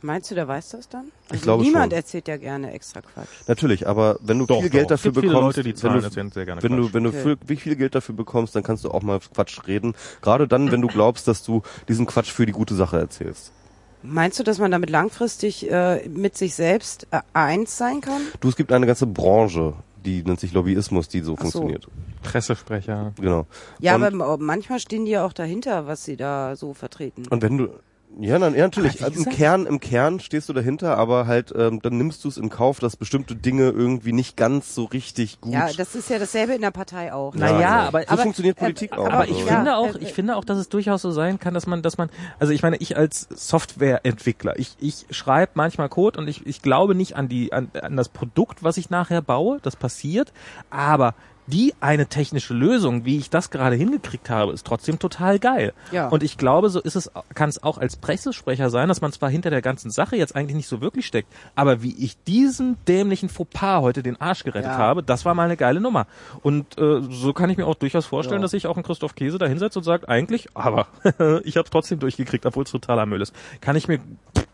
Meinst 0.03 0.29
du, 0.29 0.35
der 0.35 0.49
weiß 0.49 0.69
das 0.71 0.89
dann? 0.89 1.05
Also 1.29 1.43
glaube 1.43 1.63
niemand 1.63 1.93
schon. 1.93 1.97
erzählt 1.97 2.27
ja 2.27 2.35
gerne 2.35 2.73
extra 2.73 2.99
Quatsch. 3.01 3.29
Natürlich, 3.47 3.87
aber 3.87 4.17
wenn 4.21 4.37
du 4.37 4.45
Doch, 4.45 4.59
viel 4.59 4.69
doch. 4.69 4.73
Geld 4.73 4.91
dafür 4.91 5.13
bekommst, 5.13 5.33
Leute, 5.33 5.63
die 5.63 5.69
wenn 5.69 5.75
zahlen 5.77 5.99
du, 5.99 6.05
erzählen 6.05 6.31
sehr 6.31 6.45
gerne 6.45 6.61
wenn 6.61 6.75
du, 6.75 6.93
wenn 6.93 7.03
du 7.05 7.09
Okay. 7.09 7.21
viel, 7.23 7.37
wie 7.47 7.55
viel 7.55 7.75
Geld 7.77 7.95
dafür 7.95 8.13
bekommst, 8.13 8.53
dann 8.53 8.63
kannst 8.63 8.83
du 8.83 8.91
auch 8.91 9.01
mal 9.01 9.19
Quatsch 9.33 9.65
reden. 9.65 9.93
Gerade 10.21 10.47
dann, 10.47 10.71
wenn 10.71 10.81
du 10.81 10.89
glaubst, 10.89 11.27
dass 11.29 11.41
du 11.43 11.61
diesen 11.87 12.05
Quatsch 12.05 12.31
für 12.31 12.45
die 12.45 12.51
gute 12.51 12.75
Sache 12.75 12.97
erzählst. 12.99 13.53
Meinst 14.01 14.37
du, 14.37 14.43
dass 14.43 14.59
man 14.59 14.71
damit 14.71 14.89
langfristig 14.89 15.71
äh, 15.71 16.05
mit 16.09 16.35
sich 16.35 16.55
selbst 16.55 17.07
äh, 17.11 17.21
eins 17.31 17.77
sein 17.77 18.01
kann? 18.01 18.21
Du, 18.41 18.49
es 18.49 18.57
gibt 18.57 18.73
eine 18.73 18.85
ganze 18.85 19.07
Branche, 19.07 19.75
die 20.03 20.21
nennt 20.23 20.41
sich 20.41 20.51
Lobbyismus, 20.51 21.07
die 21.07 21.21
so 21.21 21.31
so. 21.31 21.35
funktioniert. 21.37 21.87
Pressesprecher. 22.21 23.13
Genau. 23.21 23.47
Ja, 23.79 23.95
und, 23.95 24.03
aber 24.03 24.37
manchmal 24.37 24.79
stehen 24.79 25.05
die 25.05 25.11
ja 25.11 25.25
auch 25.25 25.31
dahinter, 25.31 25.87
was 25.87 26.03
sie 26.03 26.17
da 26.17 26.57
so 26.57 26.73
vertreten. 26.73 27.23
und 27.29 27.41
wenn 27.41 27.57
du 27.57 27.69
ja, 28.19 28.37
na, 28.39 28.49
ja, 28.49 28.63
natürlich. 28.63 29.03
Also 29.03 29.23
Im 29.23 29.29
Kern, 29.29 29.65
im 29.65 29.79
Kern 29.79 30.19
stehst 30.19 30.47
du 30.49 30.53
dahinter, 30.53 30.97
aber 30.97 31.25
halt, 31.27 31.53
ähm, 31.57 31.81
dann 31.81 31.97
nimmst 31.97 32.23
du 32.23 32.29
es 32.29 32.37
in 32.37 32.49
Kauf, 32.49 32.79
dass 32.79 32.95
bestimmte 32.95 33.35
Dinge 33.35 33.69
irgendwie 33.69 34.13
nicht 34.13 34.37
ganz 34.37 34.75
so 34.75 34.83
richtig 34.85 35.41
gut. 35.41 35.53
Ja, 35.53 35.69
das 35.75 35.95
ist 35.95 36.09
ja 36.09 36.19
dasselbe 36.19 36.53
in 36.53 36.61
der 36.61 36.71
Partei 36.71 37.11
auch. 37.13 37.33
Ja, 37.35 37.39
Naja, 37.41 37.57
genau. 37.57 37.87
aber- 37.87 38.01
so 38.01 38.07
aber- 38.09 38.21
funktioniert 38.23 38.57
äh, 38.57 38.61
Politik 38.61 38.93
auch. 38.97 39.05
aber 39.07 39.19
Also, 39.19 39.33
ich 39.33 39.39
ja, 39.45 39.55
finde 39.55 39.75
auch, 39.75 39.95
äh, 39.95 39.99
ich 39.99 40.13
finde 40.13 40.35
auch, 40.35 40.45
dass 40.45 40.57
es 40.57 40.69
durchaus 40.69 41.01
so 41.01 41.11
sein 41.11 41.39
kann, 41.39 41.53
dass 41.53 41.65
man, 41.67 41.81
dass 41.81 41.97
man, 41.97 42.09
also 42.39 42.53
ich 42.53 42.61
meine, 42.61 42.77
ich 42.77 42.95
als 42.97 43.27
Softwareentwickler, 43.31 44.57
ich, 44.59 44.75
ich 44.79 45.05
schreibe 45.09 45.53
manchmal 45.55 45.89
Code 45.89 46.19
und 46.19 46.27
ich, 46.27 46.45
ich 46.45 46.61
glaube 46.61 46.95
nicht 46.95 47.15
an 47.15 47.27
die, 47.29 47.51
an, 47.53 47.71
an 47.81 47.97
das 47.97 48.09
Produkt, 48.09 48.63
was 48.63 48.77
ich 48.77 48.89
nachher 48.89 49.21
baue, 49.21 49.59
das 49.61 49.75
passiert, 49.75 50.31
aber 50.69 51.15
die 51.47 51.73
eine 51.81 52.07
technische 52.07 52.53
Lösung, 52.53 53.03
wie 53.05 53.17
ich 53.17 53.29
das 53.29 53.49
gerade 53.49 53.75
hingekriegt 53.75 54.29
habe, 54.29 54.53
ist 54.53 54.65
trotzdem 54.65 54.97
total 54.99 55.39
geil. 55.39 55.73
Ja. 55.91 56.07
Und 56.07 56.23
ich 56.23 56.37
glaube, 56.37 56.69
so 56.69 56.79
ist 56.79 56.95
es, 56.95 57.11
kann 57.35 57.49
es 57.49 57.61
auch 57.61 57.77
als 57.77 57.97
Pressesprecher 57.97 58.69
sein, 58.69 58.87
dass 58.87 59.01
man 59.01 59.11
zwar 59.11 59.29
hinter 59.29 59.49
der 59.49 59.61
ganzen 59.61 59.91
Sache 59.91 60.15
jetzt 60.15 60.35
eigentlich 60.35 60.55
nicht 60.55 60.67
so 60.67 60.79
wirklich 60.79 61.05
steckt, 61.05 61.27
aber 61.55 61.83
wie 61.83 61.95
ich 61.97 62.15
diesen 62.23 62.77
dämlichen 62.87 63.27
Fauxpas 63.29 63.81
heute 63.81 64.03
den 64.03 64.19
Arsch 64.21 64.43
gerettet 64.43 64.71
Ja. 64.71 64.77
habe, 64.77 65.03
das 65.03 65.25
war 65.25 65.33
mal 65.33 65.43
eine 65.45 65.57
geile 65.57 65.81
Nummer. 65.81 66.07
Und 66.41 66.77
äh, 66.77 67.01
so 67.09 67.33
kann 67.33 67.49
ich 67.49 67.57
mir 67.57 67.67
auch 67.67 67.75
durchaus 67.75 68.05
vorstellen, 68.05 68.39
Ja. 68.39 68.43
dass 68.43 68.51
sich 68.51 68.67
auch 68.67 68.77
ein 68.77 68.83
Christoph 68.83 69.15
Käse 69.15 69.37
da 69.37 69.45
hinsetzt 69.45 69.75
und 69.75 69.83
sagt, 69.83 70.07
eigentlich, 70.07 70.47
aber 70.53 70.87
ich 71.43 71.57
habe 71.57 71.65
es 71.65 71.69
trotzdem 71.71 71.99
durchgekriegt, 71.99 72.45
obwohl 72.45 72.63
es 72.63 72.71
totaler 72.71 73.05
Müll 73.05 73.21
ist. 73.21 73.33
Kann 73.59 73.75
ich 73.75 73.87
mir, 73.87 73.99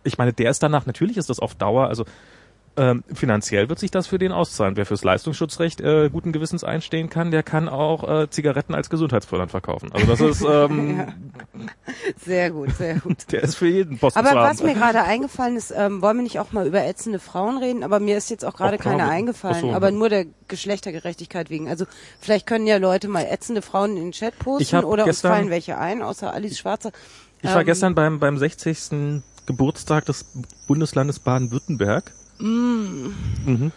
ich 0.04 0.18
meine, 0.18 0.34
der 0.34 0.50
ist 0.50 0.64
danach, 0.64 0.86
natürlich 0.86 1.18
ist 1.18 1.30
das 1.30 1.40
auf 1.40 1.54
Dauer, 1.56 1.88
also 1.88 2.06
ähm, 2.78 3.04
finanziell 3.14 3.68
wird 3.70 3.80
sich 3.80 3.92
das 3.92 4.08
für 4.08 4.18
den 4.20 4.32
auszahlen. 4.32 4.78
Wer 4.78 4.86
fürs 4.86 5.04
Leistungsschutzrecht 5.04 5.82
äh, 5.82 6.10
guten 6.12 6.32
Gewissens 6.32 6.64
einstehen 6.64 7.10
kann, 7.10 7.32
der 7.32 7.44
kann 7.44 7.68
auch 7.70 8.08
äh, 8.08 8.30
Zigaretten 8.30 8.74
als 8.76 8.90
gesundheitsfördernd 8.90 9.52
verkaufen. 9.52 9.92
Also 9.94 10.06
das 10.08 10.20
ist, 10.22 10.42
ähm, 10.42 11.08
Sehr 12.24 12.52
gut, 12.52 12.72
sehr 12.76 12.96
gut. 13.00 13.18
der 13.32 13.44
ist 13.44 13.56
für 13.56 13.68
jeden 13.68 13.98
Posten 13.98 14.20
Aber 14.20 14.36
was 14.36 14.62
mir 14.64 14.74
gerade 14.74 15.04
eingefallen 15.04 15.58
ist, 15.58 15.72
ähm, 15.76 16.02
wollen 16.02 16.18
wir 16.18 16.24
nicht 16.24 16.40
auch 16.40 16.52
mal 16.52 16.66
über 16.68 16.84
ätzende 16.86 17.20
Frauen 17.20 17.58
reden? 17.58 17.84
Aber 17.84 18.00
mir 18.00 18.18
ist 18.18 18.30
jetzt 18.30 18.46
auch 18.46 18.56
gerade 18.56 18.78
keine 18.78 19.04
wir- 19.04 19.10
eingefallen. 19.10 19.62
so. 19.62 19.72
Aber 19.74 19.92
nur 19.92 20.10
der 20.10 20.26
Geschlechtergerechtigkeit 20.48 21.50
wegen. 21.50 21.68
Also 21.70 21.86
vielleicht 22.20 22.48
können 22.48 22.68
ja 22.68 22.78
Leute 22.78 23.08
mal 23.08 23.26
ätzende 23.30 23.62
Frauen 23.62 23.98
in 23.98 24.04
den 24.04 24.12
Chat 24.12 24.38
posten 24.40 24.84
oder 24.84 25.06
uns 25.06 25.22
fallen 25.22 25.50
welche 25.50 25.78
ein, 25.78 26.02
außer 26.02 26.34
Alice 26.34 26.58
Schwarzer. 26.58 26.92
Ich 27.42 27.50
war 27.50 27.62
Ähm, 27.62 27.66
gestern 27.66 27.96
beim, 27.96 28.20
beim 28.20 28.38
60. 28.38 29.22
Geburtstag 29.46 30.06
des 30.06 30.26
Bundeslandes 30.68 31.20
Baden-Württemberg. 31.20 32.12
Mhm. 32.40 33.72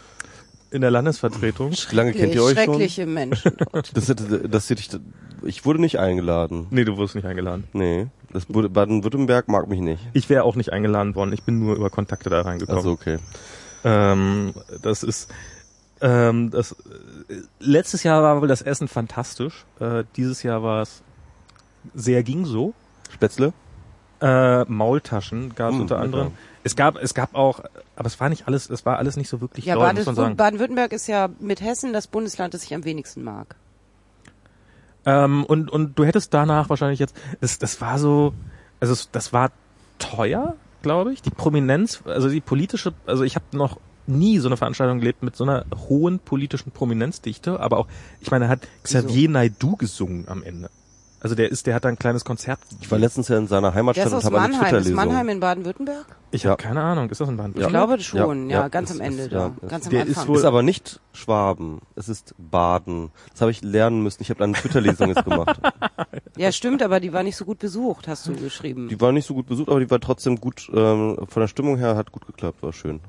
In 0.70 0.80
der 0.80 0.90
Landesvertretung. 0.90 1.72
Wie 1.72 1.96
lange 1.96 2.12
kennt 2.12 2.34
ihr 2.34 2.42
euch 2.42 2.54
schon? 2.56 2.64
Schreckliche 2.64 3.06
Menschen 3.06 3.52
dort. 3.58 3.94
Das, 3.96 4.06
das, 4.06 4.16
das, 4.48 4.70
ich, 4.70 4.88
ich 5.44 5.64
wurde 5.66 5.80
nicht 5.80 5.98
eingeladen. 5.98 6.66
Nee, 6.70 6.84
du 6.84 6.96
wurdest 6.96 7.14
nicht 7.14 7.26
eingeladen. 7.26 7.64
Nee, 7.74 8.06
das 8.32 8.46
Baden-Württemberg 8.46 9.48
mag 9.48 9.68
mich 9.68 9.80
nicht. 9.80 10.00
Ich 10.14 10.30
wäre 10.30 10.44
auch 10.44 10.56
nicht 10.56 10.72
eingeladen 10.72 11.14
worden. 11.14 11.32
Ich 11.32 11.42
bin 11.42 11.58
nur 11.58 11.76
über 11.76 11.90
Kontakte 11.90 12.30
da 12.30 12.40
reingekommen. 12.40 12.78
Also 12.78 12.92
okay. 12.92 13.18
Ähm, 13.84 14.54
das 14.80 15.02
ist 15.02 15.28
ähm, 16.00 16.50
das 16.50 16.72
äh, 16.72 17.42
letztes 17.60 18.02
Jahr 18.02 18.22
war 18.22 18.40
wohl 18.40 18.48
das 18.48 18.60
Essen 18.60 18.88
fantastisch. 18.88 19.64
Äh, 19.78 20.04
dieses 20.16 20.42
Jahr 20.42 20.62
war 20.62 20.82
es 20.82 21.02
sehr 21.94 22.22
ging 22.22 22.44
so. 22.44 22.74
Spätzle? 23.10 23.52
Äh, 24.20 24.64
Maultaschen 24.64 25.54
gab 25.54 25.70
es 25.70 25.76
Mm, 25.76 25.80
unter 25.82 26.04
lecker. 26.04 26.30
Es 26.64 26.76
gab 26.76 26.96
es 26.96 27.14
gab 27.14 27.34
auch, 27.34 27.60
aber 27.96 28.06
es 28.06 28.20
war 28.20 28.28
nicht 28.28 28.46
alles, 28.46 28.70
es 28.70 28.86
war 28.86 28.98
alles 28.98 29.16
nicht 29.16 29.28
so 29.28 29.40
wirklich 29.40 29.64
Ja, 29.64 29.74
doll, 29.74 29.92
muss 29.94 30.06
man 30.06 30.14
sagen. 30.14 30.36
Baden-Württemberg 30.36 30.92
ist 30.92 31.06
ja 31.06 31.28
mit 31.40 31.60
Hessen 31.60 31.92
das 31.92 32.06
Bundesland, 32.06 32.54
das 32.54 32.64
ich 32.64 32.74
am 32.74 32.84
wenigsten 32.84 33.22
mag. 33.22 33.56
Ähm, 35.04 35.44
und, 35.44 35.70
und 35.70 35.98
du 35.98 36.04
hättest 36.04 36.32
danach 36.32 36.68
wahrscheinlich 36.68 37.00
jetzt, 37.00 37.16
das, 37.40 37.58
das 37.58 37.80
war 37.80 37.98
so, 37.98 38.32
also 38.80 38.94
das 39.10 39.32
war 39.32 39.50
teuer, 39.98 40.54
glaube 40.82 41.12
ich. 41.12 41.22
Die 41.22 41.30
Prominenz, 41.30 42.02
also 42.04 42.28
die 42.28 42.40
politische, 42.40 42.92
also 43.06 43.24
ich 43.24 43.34
habe 43.34 43.44
noch 43.52 43.78
nie 44.06 44.38
so 44.38 44.48
eine 44.48 44.56
Veranstaltung 44.56 45.00
gelebt 45.00 45.22
mit 45.22 45.36
so 45.36 45.44
einer 45.44 45.64
hohen 45.88 46.18
politischen 46.18 46.70
Prominenzdichte, 46.70 47.58
aber 47.60 47.78
auch, 47.78 47.88
ich 48.20 48.30
meine, 48.30 48.46
er 48.46 48.50
hat 48.50 48.60
Xavier 48.82 49.28
Naidu 49.28 49.76
gesungen 49.76 50.28
am 50.28 50.42
Ende. 50.42 50.70
Also 51.24 51.36
der 51.36 51.52
ist, 51.52 51.68
der 51.68 51.74
hat 51.76 51.84
da 51.84 51.88
ein 51.88 51.98
kleines 51.98 52.24
Konzert. 52.24 52.58
Ich 52.80 52.90
war 52.90 52.98
letztens 52.98 53.28
ja 53.28 53.38
in 53.38 53.46
seiner 53.46 53.68
Der 53.68 53.74
Heimatstadt 53.74 54.06
ist 54.08 54.12
und 54.12 54.18
aus 54.18 54.24
habe 54.24 54.40
eine 54.40 54.48
Mannheim. 54.54 54.62
Ist 54.64 54.68
Twitter-Lesung. 54.70 54.96
Mannheim 54.96 55.28
in 55.28 55.38
Baden-Württemberg? 55.40 56.06
Ich 56.32 56.42
Ja. 56.42 56.50
habe 56.50 56.62
keine 56.62 56.82
Ahnung, 56.82 57.10
ist 57.10 57.20
das 57.20 57.28
ein 57.28 57.36
Baden? 57.36 57.54
Ich 57.60 57.68
glaube 57.68 58.00
schon, 58.00 58.50
ja, 58.50 58.62
ja, 58.62 58.68
ganz 58.68 58.88
das 58.88 58.98
am 58.98 59.06
Ende 59.06 59.22
ist- 59.24 59.32
da. 59.32 59.38
ja, 59.62 59.68
ganz 59.68 59.84
am 59.86 59.90
der 59.92 60.02
ist 60.06 60.08
Anfang. 60.18 60.28
wohl- 60.28 60.38
Ist 60.38 60.44
aber 60.44 60.62
nicht 60.64 61.00
Schwaben, 61.12 61.80
es 61.94 62.08
ist 62.08 62.34
Baden. 62.38 63.10
Das 63.30 63.40
habe 63.40 63.52
ich 63.52 63.62
lernen 63.62 64.02
müssen. 64.02 64.20
Ich 64.22 64.30
habe 64.30 64.38
da 64.38 64.44
eine 64.44 64.54
Twitter-Lesung 64.54 65.08
jetzt 65.08 65.24
gemacht. 65.24 65.60
Ja, 66.38 66.50
stimmt, 66.50 66.82
aber 66.82 66.98
die 66.98 67.12
war 67.12 67.22
nicht 67.22 67.36
so 67.36 67.44
gut 67.44 67.58
besucht, 67.58 68.08
hast 68.08 68.26
du 68.26 68.34
geschrieben. 68.34 68.88
Die 68.88 68.98
war 69.02 69.12
nicht 69.12 69.26
so 69.26 69.34
gut 69.34 69.46
besucht, 69.46 69.68
aber 69.68 69.80
die 69.80 69.90
war 69.90 70.00
trotzdem 70.00 70.36
gut, 70.40 70.66
ähm, 70.74 71.18
von 71.28 71.40
der 71.42 71.46
Stimmung 71.46 71.76
her 71.76 71.94
hat 71.94 72.10
gut 72.10 72.26
geklappt, 72.26 72.62
war 72.62 72.72
schön. 72.72 73.00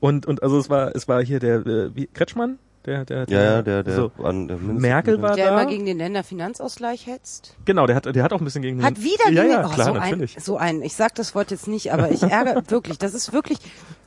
Und, 0.00 0.26
und 0.26 0.42
also 0.42 0.58
es 0.58 0.68
war, 0.68 0.94
es 0.94 1.08
war 1.08 1.24
hier 1.24 1.40
der, 1.40 1.66
äh, 1.66 1.96
wie, 1.96 2.06
Kretschmann? 2.08 2.58
Der, 2.84 3.04
der, 3.04 3.26
Ja, 3.28 3.42
ja, 3.42 3.62
der, 3.62 3.82
der, 3.84 3.94
so. 3.94 4.10
an 4.22 4.48
der 4.48 4.56
Merkel 4.56 5.22
war 5.22 5.36
der 5.36 5.46
da. 5.46 5.60
immer 5.60 5.70
gegen 5.70 5.86
den 5.86 5.98
Länderfinanzausgleich 5.98 7.06
hetzt. 7.06 7.54
Genau, 7.64 7.86
der 7.86 7.94
hat, 7.96 8.06
der 8.14 8.22
hat 8.24 8.32
auch 8.32 8.40
ein 8.40 8.44
bisschen 8.44 8.62
gegen 8.62 8.82
Hat 8.82 8.96
den- 8.96 9.04
wieder 9.04 9.30
ja, 9.30 9.42
gegen 9.42 9.52
ja, 9.54 9.66
oh, 9.66 9.70
klar, 9.72 9.86
so 9.86 9.94
natürlich. 9.94 10.36
ein, 10.36 10.42
so 10.42 10.56
ein, 10.56 10.82
ich 10.82 10.94
sag 10.96 11.14
das 11.14 11.34
Wort 11.34 11.50
jetzt 11.52 11.68
nicht, 11.68 11.92
aber 11.92 12.10
ich 12.10 12.22
ärgere 12.24 12.62
wirklich, 12.70 12.98
das 12.98 13.14
ist 13.14 13.32
wirklich, 13.32 13.58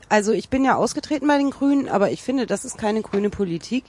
also 0.09 0.33
ich 0.33 0.49
bin 0.49 0.65
ja 0.65 0.75
ausgetreten 0.75 1.25
bei 1.27 1.37
den 1.37 1.51
Grünen, 1.51 1.87
aber 1.87 2.11
ich 2.11 2.21
finde, 2.21 2.45
das 2.47 2.65
ist 2.65 2.77
keine 2.77 3.01
grüne 3.01 3.29
Politik, 3.29 3.85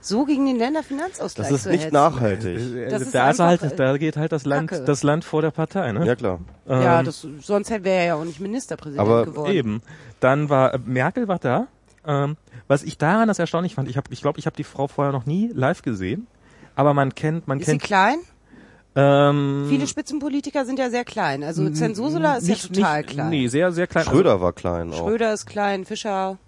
so 0.00 0.24
gegen 0.24 0.46
den 0.46 0.56
Länderfinanzausgleich 0.56 1.48
Das 1.48 1.56
ist 1.58 1.62
zu 1.64 1.68
nicht 1.70 1.82
hetzen. 1.84 1.92
nachhaltig. 1.94 2.58
Das 2.88 3.02
ist 3.02 3.14
da, 3.14 3.30
ist 3.30 3.38
halt, 3.40 3.78
da 3.78 3.98
geht 3.98 4.16
halt 4.16 4.32
das 4.32 4.46
Land, 4.46 4.70
Kacke. 4.70 4.84
das 4.84 5.02
Land 5.02 5.24
vor 5.26 5.42
der 5.42 5.50
Partei, 5.50 5.92
ne? 5.92 6.06
Ja, 6.06 6.16
klar. 6.16 6.38
Ja, 6.66 7.00
Ähm, 7.00 7.04
das, 7.04 7.26
sonst 7.42 7.68
wäre 7.68 7.86
er 7.90 8.04
ja 8.06 8.14
auch 8.14 8.24
nicht 8.24 8.40
Ministerpräsident 8.40 9.00
Aber 9.06 9.26
geworden. 9.26 9.52
Eben. 9.52 9.82
Dann 10.20 10.48
war 10.48 10.72
äh, 10.72 10.78
Merkel 10.86 11.28
war 11.28 11.38
da. 11.38 11.66
Ähm, 12.06 12.38
was 12.70 12.84
ich 12.84 12.96
daran 12.98 13.26
das 13.26 13.40
erstaunlich 13.40 13.74
fand, 13.74 13.88
ich 13.88 13.96
habe, 13.96 14.06
ich 14.12 14.20
glaube, 14.22 14.38
ich 14.38 14.46
habe 14.46 14.54
die 14.54 14.62
Frau 14.62 14.86
vorher 14.86 15.12
noch 15.12 15.26
nie 15.26 15.50
live 15.52 15.82
gesehen, 15.82 16.28
aber 16.76 16.94
man 16.94 17.16
kennt, 17.16 17.48
man 17.48 17.58
Ist 17.58 17.66
sie 17.66 17.72
kennt. 17.72 17.82
klein? 17.82 18.18
Ähm, 18.94 19.66
Viele 19.68 19.88
Spitzenpolitiker 19.88 20.64
sind 20.64 20.78
ja 20.78 20.88
sehr 20.88 21.04
klein. 21.04 21.42
Also 21.42 21.68
Zensusula 21.70 22.36
ist 22.36 22.46
nicht, 22.46 22.62
ja 22.62 22.74
total 22.74 22.98
nicht, 22.98 23.10
klein. 23.10 23.30
Nee, 23.30 23.48
sehr, 23.48 23.72
sehr 23.72 23.88
klein. 23.88 24.04
Schröder 24.04 24.40
war 24.40 24.52
klein 24.52 24.92
auch. 24.92 24.98
Schröder 24.98 25.32
ist 25.32 25.46
klein, 25.46 25.84
Fischer. 25.84 26.38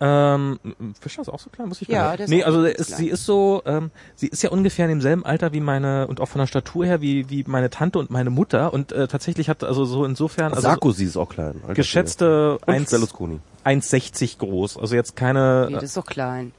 Ähm, 0.00 0.58
Fischer 1.00 1.22
ist 1.22 1.28
auch 1.28 1.40
so 1.40 1.50
klein, 1.50 1.68
muss 1.68 1.82
ich 1.82 1.88
Ja, 1.88 2.16
der 2.16 2.24
ist 2.26 2.30
Nee, 2.30 2.44
also 2.44 2.62
ist, 2.64 2.96
sie 2.96 3.08
ist 3.08 3.24
so, 3.24 3.62
ähm, 3.66 3.90
sie 4.14 4.28
ist 4.28 4.42
ja 4.42 4.50
ungefähr 4.50 4.84
in 4.84 4.90
demselben 4.90 5.24
Alter 5.24 5.52
wie 5.52 5.60
meine 5.60 6.06
und 6.06 6.20
auch 6.20 6.28
von 6.28 6.38
der 6.38 6.46
Statur 6.46 6.86
her 6.86 7.00
wie 7.00 7.28
wie 7.30 7.44
meine 7.46 7.68
Tante 7.70 7.98
und 7.98 8.10
meine 8.10 8.30
Mutter 8.30 8.72
und 8.72 8.92
äh, 8.92 9.08
tatsächlich 9.08 9.48
hat 9.48 9.64
also 9.64 9.84
so 9.84 10.04
insofern 10.04 10.50
also 10.52 10.62
Sarkozy 10.62 11.04
ist 11.04 11.16
auch 11.16 11.28
klein. 11.28 11.56
Alter 11.62 11.74
geschätzte 11.74 12.58
Schwede. 12.60 12.64
Und 12.66 12.74
1 12.74 12.90
Berlusconi. 12.90 13.40
1,60 13.64 14.38
groß. 14.38 14.76
Also 14.76 14.94
jetzt 14.94 15.16
keine 15.16 15.66
Nee, 15.68 15.74
das 15.74 15.82
ist 15.84 15.96
doch 15.96 16.06
klein. 16.06 16.52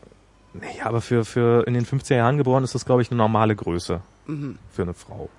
Naja, 0.54 0.86
aber 0.86 1.00
für, 1.02 1.24
für 1.26 1.66
in 1.68 1.76
den 1.76 1.86
50er 1.86 2.16
Jahren 2.16 2.38
geboren 2.38 2.64
ist 2.64 2.76
das, 2.76 2.86
glaube 2.86 3.02
ich, 3.02 3.10
eine 3.12 3.18
normale 3.18 3.56
Größe 3.56 4.02
Mhm. 4.28 4.58
für 4.72 4.82
eine 4.84 4.94
Frau. 4.94 5.30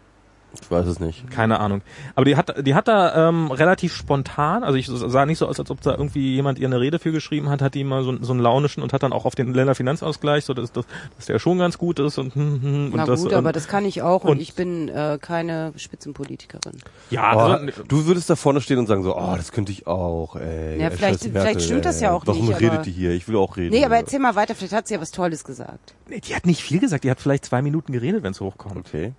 Ich 0.61 0.69
weiß 0.71 0.87
es 0.87 0.99
nicht. 0.99 1.31
Keine 1.31 1.61
Ahnung. 1.61 1.81
Aber 2.17 2.25
die 2.25 2.35
hat, 2.37 2.67
die 2.67 2.75
hat 2.75 2.89
da 2.89 3.29
ähm, 3.29 3.51
relativ 3.53 3.95
spontan, 3.95 4.65
also 4.65 4.77
ich 4.77 4.89
sah 4.89 5.25
nicht 5.25 5.39
so 5.39 5.47
aus, 5.47 5.61
als 5.61 5.71
ob 5.71 5.81
da 5.81 5.93
irgendwie 5.93 6.35
jemand 6.35 6.59
ihr 6.59 6.67
eine 6.67 6.81
Rede 6.81 6.99
für 6.99 7.13
geschrieben 7.13 7.49
hat, 7.49 7.63
hat 7.63 7.75
die 7.75 7.85
mal 7.85 8.03
so, 8.03 8.17
so 8.21 8.33
einen 8.33 8.41
launischen 8.41 8.83
und 8.83 8.93
hat 8.93 9.03
dann 9.05 9.13
auch 9.13 9.27
auf 9.27 9.37
den 9.37 9.55
Länderfinanzausgleich, 9.55 10.45
so 10.45 10.53
dass, 10.55 10.73
dass, 10.73 10.87
dass 11.17 11.27
der 11.27 11.39
schon 11.39 11.59
ganz 11.59 11.79
gut 11.79 12.01
ist 12.01 12.19
und, 12.19 12.35
hm, 12.35 12.63
hm, 12.63 12.85
und 12.87 12.97
Na 12.97 13.05
das, 13.07 13.23
gut, 13.23 13.31
ähm, 13.33 13.39
aber 13.39 13.53
das 13.53 13.69
kann 13.69 13.85
ich 13.85 14.03
auch 14.03 14.25
und, 14.25 14.31
und- 14.33 14.41
ich 14.41 14.55
bin 14.55 14.89
äh, 14.89 15.19
keine 15.21 15.73
Spitzenpolitikerin. 15.77 16.79
ja, 17.11 17.33
Oh, 17.35 17.39
also, 17.39 17.83
du 17.87 18.07
würdest 18.07 18.29
da 18.29 18.35
vorne 18.37 18.61
stehen 18.61 18.79
und 18.79 18.87
sagen 18.89 19.03
so, 19.05 19.17
oh, 19.17 19.35
das 19.37 19.53
könnte 19.53 19.71
ich 19.71 19.87
auch, 19.87 20.35
ey. 20.37 20.81
Ja, 20.81 20.89
ey, 20.89 20.97
vielleicht- 20.97 21.21
scheiß 21.23 21.31
vielleicht 21.33 21.63
stimmt 21.63 21.85
das 21.85 22.01
ja 22.01 22.11
auch 22.13 22.27
Warum 22.27 22.47
nicht, 22.49 22.59
redet 22.61 22.73
aber- 22.75 22.83
die 22.83 22.91
hier? 22.93 23.13
Ich 23.13 23.29
will 23.29 23.37
auch 23.37 23.57
reden. 23.57 23.71
Nee, 23.75 23.85
aber 23.85 23.97
erzähl 23.97 24.19
mal 24.19 24.35
weiter, 24.35 24.55
vielleicht 24.57 24.75
hat 24.75 24.89
sie 24.89 24.95
ja 24.95 25.01
was 25.01 25.13
Tolles 25.13 25.45
gesagt. 25.45 25.95
nee, 26.09 26.21
die 26.21 26.35
hat 26.35 26.45
nicht 26.47 26.63
viel 26.63 26.81
gesagt, 26.81 27.05
die 27.05 27.11
hat 27.11 27.21
vielleicht 27.21 27.45
zwei 27.45 27.63
Minuten 27.63 27.93
geredet, 27.93 28.23
wenn 28.25 28.33
es 28.33 28.41
hochkommt. 28.41 28.77
Okay. 28.77 29.13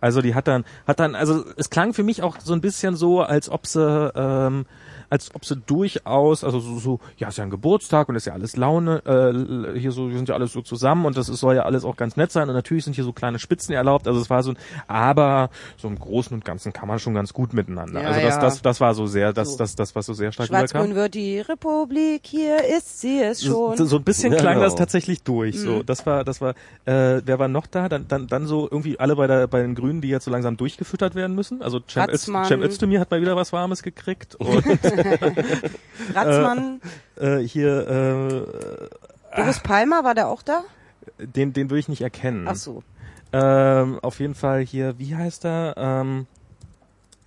Also 0.00 0.22
die 0.22 0.34
hat 0.34 0.48
dann, 0.48 0.64
hat 0.86 1.00
dann, 1.00 1.14
also 1.14 1.44
es 1.56 1.70
klang 1.70 1.92
für 1.92 2.02
mich 2.02 2.22
auch 2.22 2.38
so 2.40 2.52
ein 2.52 2.60
bisschen 2.60 2.96
so, 2.96 3.22
als 3.22 3.48
ob 3.48 3.66
sie, 3.66 4.12
ähm, 4.14 4.66
als 5.10 5.34
ob 5.34 5.44
sie 5.44 5.56
durchaus, 5.56 6.44
also 6.44 6.60
so, 6.60 6.78
so 6.78 7.00
ja, 7.16 7.28
ist 7.28 7.38
ja 7.38 7.44
ein 7.44 7.50
Geburtstag 7.50 8.08
und 8.08 8.16
ist 8.16 8.26
ja 8.26 8.32
alles 8.32 8.56
Laune, 8.56 9.02
äh, 9.04 9.78
hier 9.78 9.92
so, 9.92 10.08
wir 10.08 10.16
sind 10.16 10.28
ja 10.28 10.34
alles 10.34 10.52
so 10.52 10.62
zusammen 10.62 11.06
und 11.06 11.16
das 11.16 11.28
ist, 11.28 11.40
soll 11.40 11.54
ja 11.56 11.62
alles 11.62 11.84
auch 11.84 11.96
ganz 11.96 12.16
nett 12.16 12.32
sein 12.32 12.48
und 12.48 12.54
natürlich 12.54 12.84
sind 12.84 12.94
hier 12.94 13.04
so 13.04 13.12
kleine 13.12 13.38
Spitzen 13.38 13.74
erlaubt, 13.74 14.06
also 14.06 14.20
es 14.20 14.30
war 14.30 14.42
so 14.42 14.50
ein, 14.52 14.58
aber 14.86 15.50
so 15.76 15.88
im 15.88 15.98
Großen 15.98 16.34
und 16.34 16.44
Ganzen 16.44 16.72
kann 16.72 16.88
man 16.88 16.98
schon 16.98 17.14
ganz 17.14 17.32
gut 17.32 17.52
miteinander. 17.52 18.02
Ja, 18.02 18.08
also 18.08 18.20
das, 18.20 18.34
ja. 18.34 18.40
das, 18.40 18.62
das 18.62 18.80
war 18.80 18.94
so 18.94 19.06
sehr, 19.06 19.32
das, 19.32 19.52
So. 19.52 19.58
das, 19.58 19.74
das, 19.76 19.94
was 19.94 20.06
so 20.06 20.12
sehr 20.12 20.32
stark 20.32 20.48
Schwarz-Grün 20.48 20.94
wird 20.94 21.14
die 21.14 21.40
Republik, 21.40 22.22
hier 22.24 22.64
ist 22.76 23.00
sie 23.00 23.20
es 23.20 23.40
So, 23.40 23.74
schon. 23.76 23.86
so 23.86 23.96
ein 23.96 24.04
bisschen 24.04 24.32
Ja, 24.32 24.38
klang 24.38 24.54
genau. 24.54 24.64
das 24.64 24.74
tatsächlich 24.74 25.22
durch. 25.22 25.58
So, 25.58 25.82
das 25.82 26.06
war, 26.06 26.24
das 26.24 26.40
war. 26.40 26.50
Äh, 26.84 27.22
wer 27.24 27.38
war 27.38 27.48
noch 27.48 27.66
da? 27.66 27.88
Dann, 27.88 28.06
dann, 28.08 28.26
dann 28.26 28.46
so 28.46 28.68
irgendwie 28.70 28.98
alle 28.98 29.16
bei 29.16 29.26
der, 29.26 29.46
bei 29.46 29.62
den 29.62 29.74
Grünen, 29.74 30.00
die 30.00 30.08
jetzt 30.08 30.24
so 30.24 30.30
langsam 30.30 30.56
durchgefüttert 30.56 31.14
werden 31.14 31.34
müssen. 31.34 31.62
Also. 31.62 31.80
Cem 31.86 32.62
Özdemir 32.62 33.00
hat 33.00 33.10
mal 33.10 33.20
wieder 33.20 33.36
was 33.36 33.52
Warmes 33.52 33.82
gekriegt 33.82 34.34
und 34.36 34.64
Ratzmann, 36.14 36.80
äh, 37.16 37.38
hier 37.38 37.88
äh, 37.88 39.36
Boris 39.36 39.60
Palmer, 39.60 40.04
war 40.04 40.14
der 40.14 40.28
auch 40.28 40.42
da? 40.42 40.64
den, 41.18 41.52
den 41.52 41.70
würde 41.70 41.80
ich 41.80 41.88
nicht 41.88 42.02
erkennen. 42.02 42.46
Ach 42.48 42.56
so. 42.56 42.82
Ähm, 43.32 43.98
auf 44.00 44.20
jeden 44.20 44.34
Fall 44.34 44.60
hier, 44.60 44.98
wie 44.98 45.14
heißt 45.14 45.44
er? 45.44 45.74
Ähm, 45.76 46.26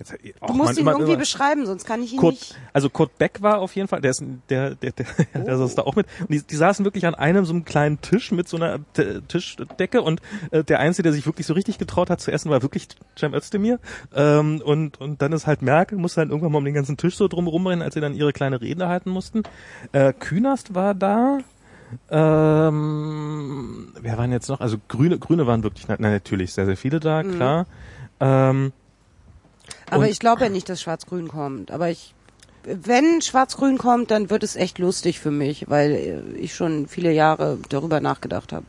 jetzt, 0.02 0.14
Du 0.48 0.54
musst 0.54 0.78
ihn 0.78 0.88
irgendwie 0.88 1.16
beschreiben, 1.16 1.66
sonst 1.66 1.86
kann 1.86 2.02
ich 2.04 2.14
ihn 2.14 2.20
Kurt, 2.20 2.34
nicht. 2.34 2.58
also 2.74 2.90
Kurt 2.90 3.18
Beck 3.18 3.42
war 3.42 3.60
auf 3.60 3.76
jeden 3.76 3.88
Fall, 3.88 4.02
der 4.02 4.12
ist 4.12 4.24
der 4.50 4.76
der 4.76 4.92
der, 4.92 5.06
der 5.46 5.56
Oh. 5.56 5.60
saß 5.60 5.76
da 5.76 5.84
auch 5.84 5.96
mit 5.96 6.08
und 6.20 6.32
die, 6.32 6.42
die 6.42 6.56
saßen 6.56 6.84
wirklich 6.86 7.06
an 7.06 7.16
einem 7.16 7.46
so 7.46 7.54
einem 7.54 7.66
kleinen 7.66 8.02
Tisch 8.02 8.32
mit 8.32 8.48
so 8.48 8.58
einer 8.58 8.80
T 8.94 9.22
Tischdecke 9.28 10.02
und 10.02 10.22
äh, 10.52 10.64
der 10.64 10.80
einzige, 10.80 11.04
der 11.04 11.14
sich 11.14 11.26
wirklich 11.26 11.48
so 11.48 11.54
richtig 11.54 11.78
getraut 11.78 12.10
hat 12.10 12.20
zu 12.22 12.32
essen, 12.32 12.50
war 12.52 12.62
wirklich 12.62 12.88
Cem 13.18 13.34
Özdemir 13.34 13.80
ähm, 14.16 14.62
und 14.66 15.00
und 15.00 15.22
dann 15.22 15.32
ist 15.34 15.48
halt 15.48 15.62
Merkel 15.62 15.98
musste 15.98 16.22
dann 16.22 16.30
irgendwann 16.30 16.52
mal 16.52 16.58
um 16.60 16.66
den 16.66 16.74
ganzen 16.74 16.98
Tisch 16.98 17.16
so 17.16 17.28
drum 17.28 17.48
rumrennen, 17.48 17.82
als 17.84 17.94
sie 17.94 18.02
dann 18.02 18.14
ihre 18.16 18.34
kleine 18.34 18.60
Rede 18.62 18.88
halten 18.88 19.10
mussten. 19.12 19.44
Äh, 19.92 20.14
Künast 20.14 20.76
war 20.76 20.94
da. 20.96 21.40
Ähm, 22.10 23.90
wer 24.02 24.18
waren 24.18 24.32
jetzt 24.32 24.48
noch? 24.50 24.60
Also 24.62 24.78
Grüne, 24.88 25.20
Grüne 25.20 25.48
waren 25.48 25.64
wirklich, 25.64 25.88
na, 25.88 25.98
natürlich 26.00 26.54
sehr, 26.54 26.66
sehr 26.66 26.78
viele 26.78 27.00
da, 27.00 27.24
Mhm. 27.24 27.32
klar. 27.36 27.66
Ähm, 28.20 28.72
Aber 29.92 30.04
Und- 30.04 30.10
ich 30.10 30.20
glaube 30.20 30.42
ja 30.44 30.50
nicht, 30.50 30.68
dass 30.70 30.82
Schwarz-Grün 30.82 31.28
kommt. 31.28 31.70
Aber 31.70 31.90
ich, 31.90 32.16
wenn 32.64 33.22
Schwarz-Grün 33.22 33.78
kommt, 33.78 34.10
dann 34.10 34.30
wird 34.32 34.42
es 34.42 34.56
echt 34.56 34.80
lustig 34.80 35.20
für 35.20 35.32
mich, 35.32 35.70
weil 35.70 35.92
äh, 35.92 36.38
ich 36.40 36.56
schon 36.56 36.88
viele 36.88 37.12
Jahre 37.12 37.60
darüber 37.70 38.00
nachgedacht 38.00 38.54
habe. 38.54 38.66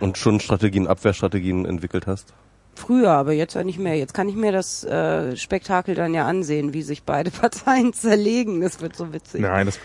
Und 0.00 0.16
schon 0.16 0.40
Strategien, 0.40 0.86
Abwehrstrategien 0.86 1.66
entwickelt 1.66 2.06
hast? 2.06 2.32
Früher, 2.76 3.10
aber 3.10 3.32
jetzt 3.32 3.54
ja 3.54 3.62
nicht 3.62 3.78
mehr. 3.78 3.96
Jetzt 3.96 4.14
kann 4.14 4.28
ich 4.28 4.34
mir 4.34 4.50
das 4.50 4.82
äh, 4.84 5.36
Spektakel 5.36 5.94
dann 5.94 6.12
ja 6.14 6.26
ansehen, 6.26 6.72
wie 6.72 6.82
sich 6.82 7.02
beide 7.04 7.30
Parteien 7.32 7.92
zerlegen. 7.92 8.60
Das 8.60 8.80
wird 8.80 8.96
so 8.96 9.12
witzig. 9.12 9.40
Nein, 9.42 9.66
das, 9.66 9.78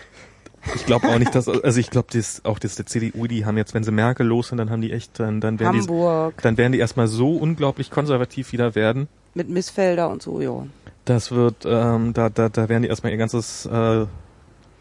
ich 0.75 0.85
glaube 0.85 1.07
auch 1.07 1.19
nicht, 1.19 1.33
dass, 1.33 1.47
also 1.47 1.79
ich 1.79 1.89
glaube, 1.89 2.07
das, 2.11 2.43
auch 2.45 2.59
das 2.59 2.75
der 2.75 2.85
CDU, 2.85 3.27
die 3.27 3.45
haben 3.45 3.57
jetzt, 3.57 3.73
wenn 3.73 3.83
sie 3.83 3.91
Merkel 3.91 4.25
los 4.25 4.49
sind, 4.49 4.57
dann 4.57 4.69
haben 4.69 4.81
die 4.81 4.91
echt, 4.91 5.19
dann, 5.19 5.39
dann 5.41 5.59
werden 5.59 5.79
Hamburg 5.81 6.37
die, 6.37 6.43
dann 6.43 6.57
werden 6.57 6.73
die 6.73 6.79
erstmal 6.79 7.07
so 7.07 7.35
unglaublich 7.37 7.91
konservativ 7.91 8.51
wieder 8.51 8.75
werden. 8.75 9.07
Mit 9.39 9.49
Missfelder 9.49 10.09
und 10.09 10.21
so, 10.21 10.41
ja. 10.41 10.65
Das 11.05 11.31
wird, 11.31 11.65
ähm, 11.65 12.13
da, 12.13 12.29
da, 12.29 12.49
da 12.49 12.69
werden 12.69 12.83
die 12.83 12.89
erstmal 12.89 13.11
ihr 13.11 13.17
ganzes 13.17 13.65
äh, 13.65 14.05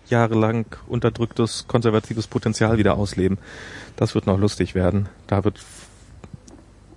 jahrelang 0.09 0.67
unterdrücktes 0.87 1.67
konservatives 1.69 2.27
Potenzial 2.27 2.77
wieder 2.77 2.97
ausleben. 2.97 3.39
Das 3.97 4.15
wird 4.15 4.27
noch 4.27 4.39
lustig 4.39 4.75
werden. 4.75 5.09
Da 5.27 5.45
wird, 5.45 5.61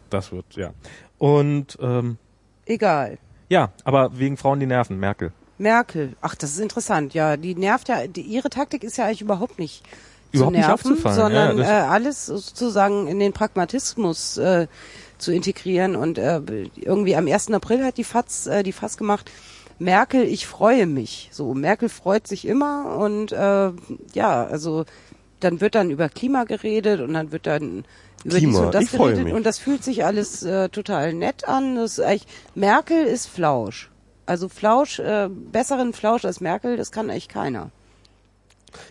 das 0.09 0.31
wird, 0.31 0.45
ja. 0.55 0.73
Und 1.17 1.77
ähm, 1.81 2.17
Egal. 2.65 3.17
ja, 3.47 3.71
aber 3.83 4.17
wegen 4.17 4.37
Frauen 4.37 4.59
die 4.59 4.65
Nerven, 4.65 4.99
Merkel. 4.99 5.31
Merkel. 5.57 6.15
Ach, 6.21 6.35
das 6.35 6.51
ist 6.51 6.59
interessant. 6.59 7.13
Ja, 7.13 7.37
die 7.37 7.55
nervt 7.55 7.87
ja, 7.87 8.07
die, 8.07 8.21
ihre 8.21 8.49
Taktik 8.49 8.83
ist 8.83 8.97
ja 8.97 9.05
eigentlich 9.05 9.21
überhaupt 9.21 9.59
nicht 9.59 9.83
Überhaupt 10.31 10.55
zu 10.55 10.57
nicht 10.57 10.67
nerven, 10.67 10.91
aufzufallen, 10.91 11.17
sondern 11.17 11.57
ja, 11.59 11.63
äh, 11.63 11.87
alles 11.87 12.25
sozusagen 12.25 13.07
in 13.07 13.19
den 13.19 13.33
Pragmatismus 13.33 14.37
äh, 14.37 14.67
zu 15.21 15.31
integrieren. 15.31 15.95
Und 15.95 16.17
äh, 16.17 16.41
irgendwie 16.75 17.15
am 17.15 17.27
1. 17.27 17.51
April 17.51 17.83
hat 17.83 17.97
die 17.97 18.03
FAZ 18.03 18.47
äh, 18.47 18.63
die 18.63 18.73
FAZ 18.73 18.97
gemacht, 18.97 19.31
Merkel, 19.79 20.23
ich 20.23 20.45
freue 20.45 20.85
mich. 20.85 21.29
So, 21.31 21.53
Merkel 21.53 21.89
freut 21.89 22.27
sich 22.27 22.47
immer 22.47 22.97
und 22.97 23.31
äh, 23.31 23.71
ja, 24.13 24.45
also 24.45 24.85
dann 25.39 25.59
wird 25.59 25.73
dann 25.73 25.89
über 25.89 26.07
Klima 26.07 26.43
geredet 26.43 27.01
und 27.01 27.13
dann 27.13 27.31
wird 27.31 27.47
dann 27.47 27.83
über 28.23 28.37
Klima, 28.37 28.51
dies 28.51 28.59
und 28.59 28.75
das 28.75 28.91
geredet 28.91 29.23
mich. 29.23 29.33
und 29.33 29.45
das 29.45 29.57
fühlt 29.57 29.83
sich 29.83 30.05
alles 30.05 30.43
äh, 30.43 30.69
total 30.69 31.13
nett 31.13 31.47
an. 31.47 31.75
Das 31.75 31.93
ist 31.93 31.99
eigentlich, 31.99 32.27
Merkel 32.53 33.05
ist 33.05 33.27
Flausch. 33.27 33.89
Also 34.27 34.49
Flausch, 34.49 34.99
äh, 34.99 35.29
besseren 35.29 35.93
Flausch 35.93 36.25
als 36.25 36.41
Merkel, 36.41 36.77
das 36.77 36.91
kann 36.91 37.09
eigentlich 37.09 37.27
keiner. 37.27 37.71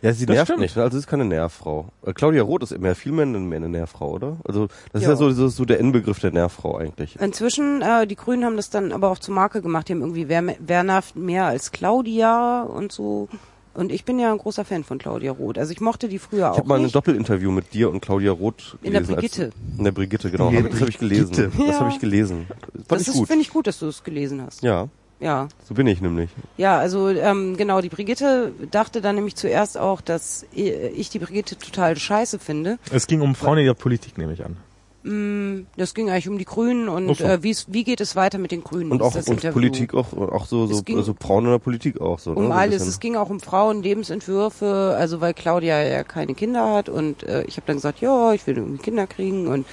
Ja, 0.02 0.12
sie 0.12 0.26
Das 0.26 0.34
nervt 0.34 0.48
stimmt. 0.48 0.60
nicht, 0.60 0.76
ne? 0.76 0.82
also 0.82 0.96
sie 0.96 1.00
ist 1.00 1.06
keine 1.06 1.24
Nervfrau. 1.24 1.88
Äh, 2.04 2.12
Claudia 2.12 2.42
Roth 2.42 2.62
ist 2.62 2.78
mehr 2.78 2.94
viel 2.94 3.12
mehr 3.12 3.24
eine, 3.26 3.38
mehr 3.38 3.56
eine 3.56 3.68
Nervfrau, 3.68 4.10
oder? 4.12 4.36
Also 4.44 4.68
das 4.92 5.02
Ja. 5.02 5.12
ist 5.12 5.12
ja 5.12 5.16
so, 5.16 5.30
so, 5.32 5.48
so 5.48 5.64
der 5.64 5.78
Inbegriff 5.78 6.18
der 6.20 6.32
Nervfrau 6.32 6.76
eigentlich. 6.78 7.18
Inzwischen, 7.20 7.82
äh, 7.82 8.06
die 8.06 8.16
Grünen 8.16 8.44
haben 8.44 8.56
das 8.56 8.70
dann 8.70 8.92
aber 8.92 9.10
auch 9.10 9.18
zur 9.18 9.34
Marke 9.34 9.62
gemacht. 9.62 9.88
Die 9.88 9.92
haben 9.92 10.00
irgendwie, 10.00 10.28
wer, 10.28 10.42
wer 10.58 10.82
nervt 10.82 11.16
mehr 11.16 11.46
als 11.46 11.72
Claudia 11.72 12.62
und 12.62 12.92
so. 12.92 13.28
Und 13.72 13.92
ich 13.92 14.04
bin 14.04 14.18
ja 14.18 14.32
ein 14.32 14.38
großer 14.38 14.64
Fan 14.64 14.82
von 14.82 14.98
Claudia 14.98 15.30
Roth. 15.30 15.56
Also 15.56 15.70
ich 15.72 15.80
mochte 15.80 16.08
die 16.08 16.18
früher 16.18 16.38
Ich 16.38 16.44
auch 16.44 16.56
habe 16.58 16.68
mal 16.68 16.74
ein 16.76 16.82
nicht. 16.82 16.94
Doppelинterview 16.94 17.52
mit 17.52 17.72
dir 17.72 17.88
und 17.90 18.00
Claudia 18.00 18.32
Roth 18.32 18.76
In 18.82 18.92
der 18.92 19.00
gelesen. 19.02 19.14
Brigitte. 19.14 19.44
Als, 19.44 19.78
in 19.78 19.84
der 19.84 19.92
Brigitte, 19.92 20.30
genau. 20.30 20.52
Hab- 20.52 20.70
das 20.70 20.80
habe 20.80 20.90
ich 20.90 20.98
gelesen. 20.98 21.30
Brigitte. 21.30 21.52
Das 21.56 21.66
Ja. 21.76 21.80
habe 21.80 21.90
ich 21.90 22.00
gelesen. 22.00 22.46
Fand 22.88 23.00
das 23.00 23.06
ich 23.14 23.26
finde 23.26 23.42
ich 23.42 23.50
gut, 23.50 23.66
dass 23.68 23.78
du 23.78 23.86
es 23.86 24.02
gelesen 24.02 24.42
hast. 24.44 24.62
Ja, 24.62 24.88
Ja. 25.20 25.48
so 25.68 25.74
bin 25.74 25.86
ich 25.86 26.00
nämlich. 26.00 26.30
Ja, 26.56 26.78
also 26.78 27.08
ähm, 27.10 27.56
genau, 27.56 27.80
die 27.82 27.90
Brigitte 27.90 28.52
dachte 28.70 29.00
dann 29.02 29.16
nämlich 29.16 29.36
zuerst 29.36 29.76
auch, 29.76 30.00
dass 30.00 30.46
ich 30.52 31.10
die 31.10 31.18
Brigitte 31.18 31.58
total 31.58 31.96
scheiße 31.96 32.38
finde. 32.38 32.78
Es 32.90 33.06
ging 33.06 33.20
um 33.20 33.34
Frauen 33.34 33.58
in 33.58 33.66
der 33.66 33.74
Politik, 33.74 34.16
nehme 34.16 34.32
ich 34.32 34.44
an. 34.44 34.56
Mm, 35.02 35.66
Das 35.76 35.94
ging 35.94 36.10
eigentlich 36.10 36.28
um 36.28 36.36
die 36.36 36.44
Grünen 36.44 36.88
und 36.88 37.16
so. 37.16 37.24
äh, 37.24 37.42
wie 37.42 37.84
geht 37.84 38.00
es 38.02 38.16
weiter 38.16 38.36
mit 38.38 38.50
den 38.50 38.62
Grünen? 38.62 38.92
Und 38.92 39.00
auch 39.02 39.12
das 39.14 39.28
und. 39.28 39.40
Politik 39.52 39.94
auch, 39.94 40.12
auch 40.12 40.46
so, 40.46 40.66
so, 40.66 40.74
Es 40.74 40.84
ging 40.84 41.02
so 41.02 41.14
Frauen 41.18 41.46
in 41.46 41.50
der 41.52 41.58
Politik 41.58 42.00
auch 42.00 42.18
so. 42.18 42.30
ne? 42.32 42.36
Um 42.36 42.46
ein 42.52 42.58
alles. 42.58 42.86
Es 42.86 43.00
ging 43.00 43.16
auch 43.16 43.30
um 43.30 43.40
Frauen, 43.40 43.82
Lebensentwürfe, 43.82 44.94
also 44.98 45.20
weil 45.22 45.32
Claudia 45.34 45.82
ja 45.82 46.04
keine 46.04 46.34
Kinder 46.34 46.74
hat 46.74 46.88
und 46.90 47.22
äh, 47.22 47.44
ich 47.44 47.56
habe 47.56 47.66
dann 47.66 47.76
gesagt, 47.76 48.00
ja, 48.00 48.32
ich 48.34 48.46
will 48.46 48.56
irgendwie 48.58 48.82
Kinder 48.82 49.06
kriegen 49.06 49.46
und 49.48 49.66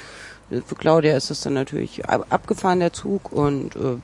äh, 0.49 0.61
für 0.65 0.75
Claudia 0.75 1.17
ist 1.17 1.29
das 1.29 1.41
dann 1.41 1.53
natürlich 1.55 2.05
ab 2.07 2.25
abgefahren 2.29 2.79
der 2.79 2.93
Zug 2.93 3.31
und 3.33 3.75
äh, 3.75 3.97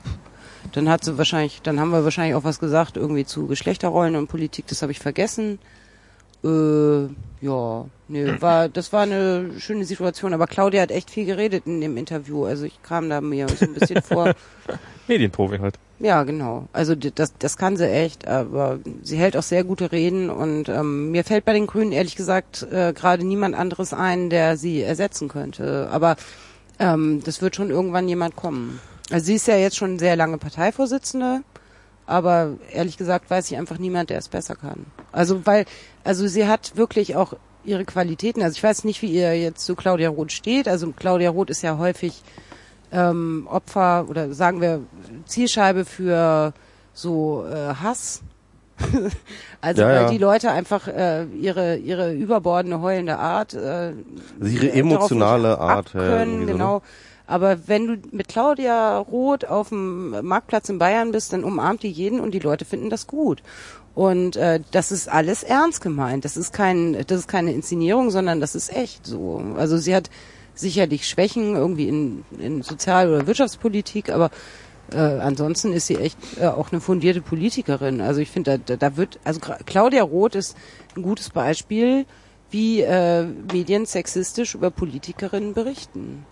dann 0.74 0.88
hat 0.88 1.04
sie 1.04 1.16
wahrscheinlich, 1.16 1.62
dann 1.62 1.78
haben 1.78 1.90
wir 1.90 2.02
wahrscheinlich 2.02 2.34
auch 2.34 2.42
was 2.42 2.58
gesagt 2.58 2.96
irgendwie 2.96 3.24
zu 3.24 3.46
Geschlechterrollen 3.46 4.16
und 4.16 4.26
Politik, 4.26 4.66
das 4.66 4.82
habe 4.82 4.90
ich 4.90 4.98
vergessen. 4.98 5.60
Äh, 6.42 7.04
ja, 7.40 7.84
nee, 8.08 8.34
war, 8.40 8.68
das 8.68 8.92
war 8.92 9.02
eine 9.02 9.52
schöne 9.58 9.84
Situation, 9.84 10.34
aber 10.34 10.48
Claudia 10.48 10.82
hat 10.82 10.90
echt 10.90 11.10
viel 11.10 11.26
geredet 11.26 11.62
in 11.66 11.80
dem 11.80 11.96
Interview, 11.96 12.44
also 12.44 12.64
ich 12.64 12.82
kam 12.82 13.08
da 13.08 13.20
mir 13.20 13.48
so 13.48 13.64
ein 13.64 13.74
bisschen 13.74 14.02
vor, 14.02 14.34
Medienprofi 15.06 15.58
halt. 15.58 15.78
ja, 16.00 16.24
genau. 16.24 16.66
Also 16.72 16.96
das, 16.96 17.34
das 17.38 17.56
kann 17.56 17.76
sie 17.76 17.88
echt, 17.88 18.26
aber 18.26 18.80
sie 19.02 19.16
hält 19.16 19.36
auch 19.36 19.42
sehr 19.44 19.62
gute 19.62 19.92
Reden 19.92 20.28
und 20.28 20.68
ähm, 20.68 21.12
mir 21.12 21.22
fällt 21.22 21.44
bei 21.44 21.52
den 21.52 21.68
Grünen 21.68 21.92
ehrlich 21.92 22.16
gesagt 22.16 22.66
äh, 22.72 22.92
gerade 22.92 23.24
niemand 23.24 23.54
anderes 23.54 23.92
ein, 23.92 24.28
der 24.28 24.56
sie 24.56 24.82
ersetzen 24.82 25.28
könnte. 25.28 25.88
Aber 25.92 26.16
ähm, 26.80 27.22
das 27.24 27.42
wird 27.42 27.54
schon 27.54 27.70
irgendwann 27.70 28.08
jemand 28.08 28.34
kommen. 28.34 28.80
Also 29.10 29.26
sie 29.26 29.34
ist 29.34 29.46
ja 29.46 29.56
jetzt 29.56 29.76
schon 29.76 29.98
sehr 29.98 30.16
lange 30.16 30.38
Parteivorsitzende, 30.38 31.42
aber 32.06 32.54
ehrlich 32.72 32.96
gesagt 32.96 33.30
weiß 33.30 33.50
ich 33.50 33.56
einfach 33.56 33.78
niemand, 33.78 34.10
der 34.10 34.18
es 34.18 34.28
besser 34.28 34.56
kann. 34.56 34.86
Also 35.12 35.46
weil, 35.46 35.66
also 36.04 36.26
sie 36.26 36.46
hat 36.46 36.76
wirklich 36.76 37.16
auch 37.16 37.34
ihre 37.64 37.84
Qualitäten. 37.84 38.42
Also 38.42 38.56
ich 38.56 38.62
weiß 38.62 38.84
nicht, 38.84 39.02
wie 39.02 39.12
ihr 39.12 39.38
jetzt 39.38 39.64
zu 39.64 39.74
Claudia 39.74 40.08
Roth 40.08 40.32
steht. 40.32 40.68
Also 40.68 40.92
Claudia 40.92 41.30
Roth 41.30 41.50
ist 41.50 41.62
ja 41.62 41.78
häufig 41.78 42.22
ähm, 42.92 43.46
Opfer 43.50 44.06
oder 44.08 44.32
sagen 44.32 44.60
wir 44.60 44.80
Zielscheibe 45.26 45.84
für 45.84 46.52
so 46.92 47.44
äh, 47.46 47.74
Hass. 47.74 48.22
also 49.60 49.82
Ja, 49.82 49.88
weil 49.88 50.02
ja. 50.02 50.10
die 50.10 50.18
Leute 50.18 50.50
einfach 50.50 50.88
äh, 50.88 51.24
ihre 51.26 51.76
ihre 51.76 52.12
überbordene 52.12 52.80
heulende 52.80 53.18
Art, 53.18 53.54
äh, 53.54 53.58
Also 53.58 53.94
ihre 54.40 54.72
emotionale 54.72 55.58
Art, 55.58 55.94
ja, 55.94 56.00
abkönnen, 56.00 56.34
irgendwie 56.34 56.40
so, 56.40 56.46
ne? 56.46 56.52
genau. 56.52 56.82
Aber 57.26 57.68
wenn 57.68 57.86
du 57.86 57.96
mit 58.10 58.28
Claudia 58.28 58.98
Roth 58.98 59.46
auf 59.46 59.70
dem 59.70 60.10
Marktplatz 60.26 60.68
in 60.68 60.78
Bayern 60.78 61.12
bist, 61.12 61.32
dann 61.32 61.44
umarmt 61.44 61.82
die 61.82 61.90
jeden 61.90 62.20
und 62.20 62.32
die 62.32 62.38
Leute 62.38 62.64
finden 62.64 62.90
das 62.90 63.06
gut. 63.06 63.42
Und 63.94 64.36
äh, 64.36 64.60
das 64.72 64.92
ist 64.92 65.08
alles 65.08 65.42
ernst 65.42 65.80
gemeint. 65.80 66.24
Das 66.24 66.36
ist 66.36 66.52
kein, 66.52 67.04
das 67.06 67.20
ist 67.20 67.28
keine 67.28 67.52
Inszenierung, 67.52 68.10
sondern 68.10 68.40
das 68.40 68.54
ist 68.54 68.74
echt 68.74 69.06
so. 69.06 69.42
Also 69.56 69.78
sie 69.78 69.94
hat 69.94 70.10
sicherlich 70.54 71.08
Schwächen 71.08 71.56
irgendwie 71.56 71.88
in, 71.88 72.24
in 72.38 72.62
Sozial- 72.62 73.08
oder 73.08 73.26
Wirtschaftspolitik, 73.26 74.10
aber 74.10 74.30
äh, 74.92 74.98
ansonsten 74.98 75.72
ist 75.72 75.86
sie 75.86 75.96
echt 75.96 76.18
äh, 76.38 76.46
auch 76.46 76.72
eine 76.72 76.80
fundierte 76.80 77.22
Politikerin. 77.22 78.00
Also 78.00 78.20
ich 78.20 78.30
finde, 78.30 78.58
da, 78.58 78.76
da, 78.76 78.96
wird, 78.96 79.18
also 79.24 79.40
Claudia 79.40 80.02
Roth 80.02 80.34
ist 80.34 80.56
ein 80.96 81.02
gutes 81.02 81.30
Beispiel, 81.30 82.04
wie 82.50 82.82
äh, 82.82 83.24
Medien 83.52 83.86
sexistisch 83.86 84.54
über 84.54 84.70
Politikerinnen 84.70 85.54
berichten. 85.54 86.26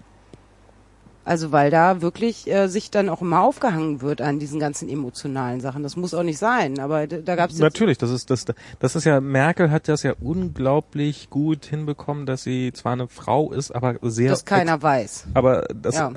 Also 1.25 1.53
weil 1.53 1.71
da 1.71 2.03
wirklich 2.03 2.51
äh, 2.51 2.67
sich 2.69 2.91
dann 2.91 3.09
auch 3.09 3.21
immer 3.23 3.43
aufgehangen 3.43 4.01
wird 4.01 4.21
an 4.21 4.41
diesen 4.41 4.59
ganzen 4.59 4.89
emotionalen 4.89 5.61
Sachen. 5.61 5.83
Das 5.85 5.95
muss 5.97 6.15
auch 6.15 6.25
nicht 6.25 6.39
sein, 6.39 6.81
aber 6.81 7.07
da, 7.07 7.19
da 7.19 7.37
gab 7.37 7.51
es 7.51 7.59
Natürlich, 7.59 7.97
das 7.99 8.11
ist 8.11 8.29
das 8.31 8.45
das 8.81 8.97
ist 8.97 9.05
ja 9.05 9.21
Merkel 9.21 9.71
hat 9.71 9.87
das 9.89 10.03
ja 10.03 10.15
unglaublich 10.21 11.31
gut 11.31 11.65
hinbekommen, 11.67 12.27
dass 12.27 12.43
sie 12.43 12.73
zwar 12.73 12.93
eine 12.95 13.07
Frau 13.07 13.53
ist, 13.53 13.71
aber 13.73 13.97
sehr 14.03 14.31
das 14.31 14.45
keiner 14.45 14.83
weiß. 14.83 15.27
aber 15.35 15.63
das 15.81 15.95
Ja. 15.95 16.09
äh, 16.11 16.15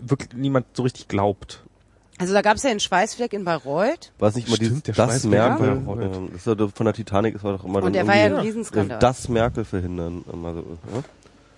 wirklich 0.00 0.32
niemand 0.34 0.66
so 0.74 0.82
richtig 0.82 1.08
glaubt. 1.08 1.62
Also 2.18 2.34
da 2.34 2.42
gab 2.42 2.56
es 2.56 2.62
ja 2.62 2.70
einen 2.70 2.78
Schweißfleck 2.78 3.32
in 3.32 3.44
Bayreuth 3.44 4.12
War 4.18 4.28
es 4.28 4.36
nicht 4.36 4.48
mal 4.48 4.56
Stimmt, 4.56 4.86
dieses, 4.86 4.96
der 4.96 5.06
das 5.06 5.24
Merkel, 5.24 5.82
Ja. 5.86 5.92
ähm, 6.02 6.28
das 6.34 6.46
war 6.46 6.68
von 6.68 6.84
der 6.84 6.94
Titanic, 6.94 7.34
das 7.34 7.42
war 7.42 7.56
doch 7.56 7.64
immer 7.64 7.82
und 7.82 7.94
der 7.94 8.06
war 8.06 8.14
ja 8.16 8.24
ein 8.24 8.30
irgendwie, 8.32 8.48
Riesenskandal. 8.48 8.98
äh, 8.98 9.00
das 9.00 9.28
Merkel 9.28 9.64
verhindern. 9.64 10.22
Immer 10.30 10.52
so, 10.54 10.60
ja? 10.94 11.02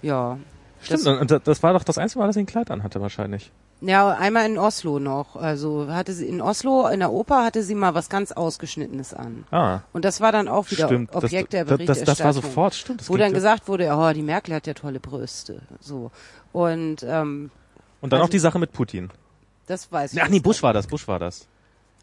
ja. 0.02 0.38
Stimmt, 0.84 1.06
Das, 1.06 1.20
und 1.20 1.46
das, 1.48 1.62
war 1.62 1.72
doch 1.72 1.84
das 1.84 1.98
einzige 1.98 2.20
Mal, 2.20 2.26
dass 2.26 2.34
sie 2.34 2.40
ein 2.42 2.46
Kleid 2.46 2.70
anhatte 2.70 3.00
wahrscheinlich. 3.00 3.50
ja, 3.80 4.10
einmal 4.10 4.46
in 4.46 4.58
Oslo 4.58 4.98
noch. 4.98 5.36
Also 5.36 5.88
hatte 5.90 6.12
sie 6.12 6.26
in 6.28 6.40
Oslo 6.40 6.86
in 6.88 7.00
der 7.00 7.10
Oper 7.12 7.44
hatte 7.44 7.62
sie 7.62 7.74
mal 7.74 7.94
was 7.94 8.08
ganz 8.08 8.32
ausgeschnittenes 8.32 9.14
an. 9.14 9.44
Ah, 9.50 9.80
Und 9.92 10.04
das 10.04 10.20
war 10.20 10.30
dann 10.32 10.48
auch 10.48 10.70
wieder 10.70 10.86
stimmt. 10.86 11.14
Objekt 11.14 11.52
das, 11.52 11.58
der 11.58 11.64
Berichterstattung. 11.64 12.06
das, 12.06 12.18
das 12.18 12.24
war 12.24 12.32
sofort, 12.32 12.74
stimmt. 12.74 13.08
Wo 13.08 13.16
dann 13.16 13.28
ja- 13.32 13.34
gesagt 13.34 13.68
wurde, 13.68 13.90
oh, 13.96 14.12
die 14.12 14.22
Merkel 14.22 14.54
hat 14.54 14.66
ja 14.66 14.74
tolle 14.74 15.00
Brüste. 15.00 15.62
So. 15.80 16.10
Und 16.52 17.02
ähm, 17.02 17.50
und 18.00 18.12
dann 18.12 18.18
also- 18.20 18.26
auch 18.28 18.30
die 18.30 18.38
Sache 18.38 18.58
mit 18.58 18.72
Putin. 18.72 19.10
das 19.66 19.90
weiß 19.90 20.12
ich. 20.12 20.22
Ach 20.22 20.28
nee, 20.28 20.40
Bush 20.40 20.62
war 20.62 20.72
das, 20.72 20.86
Bush 20.86 21.08
war 21.08 21.18
das. 21.18 21.46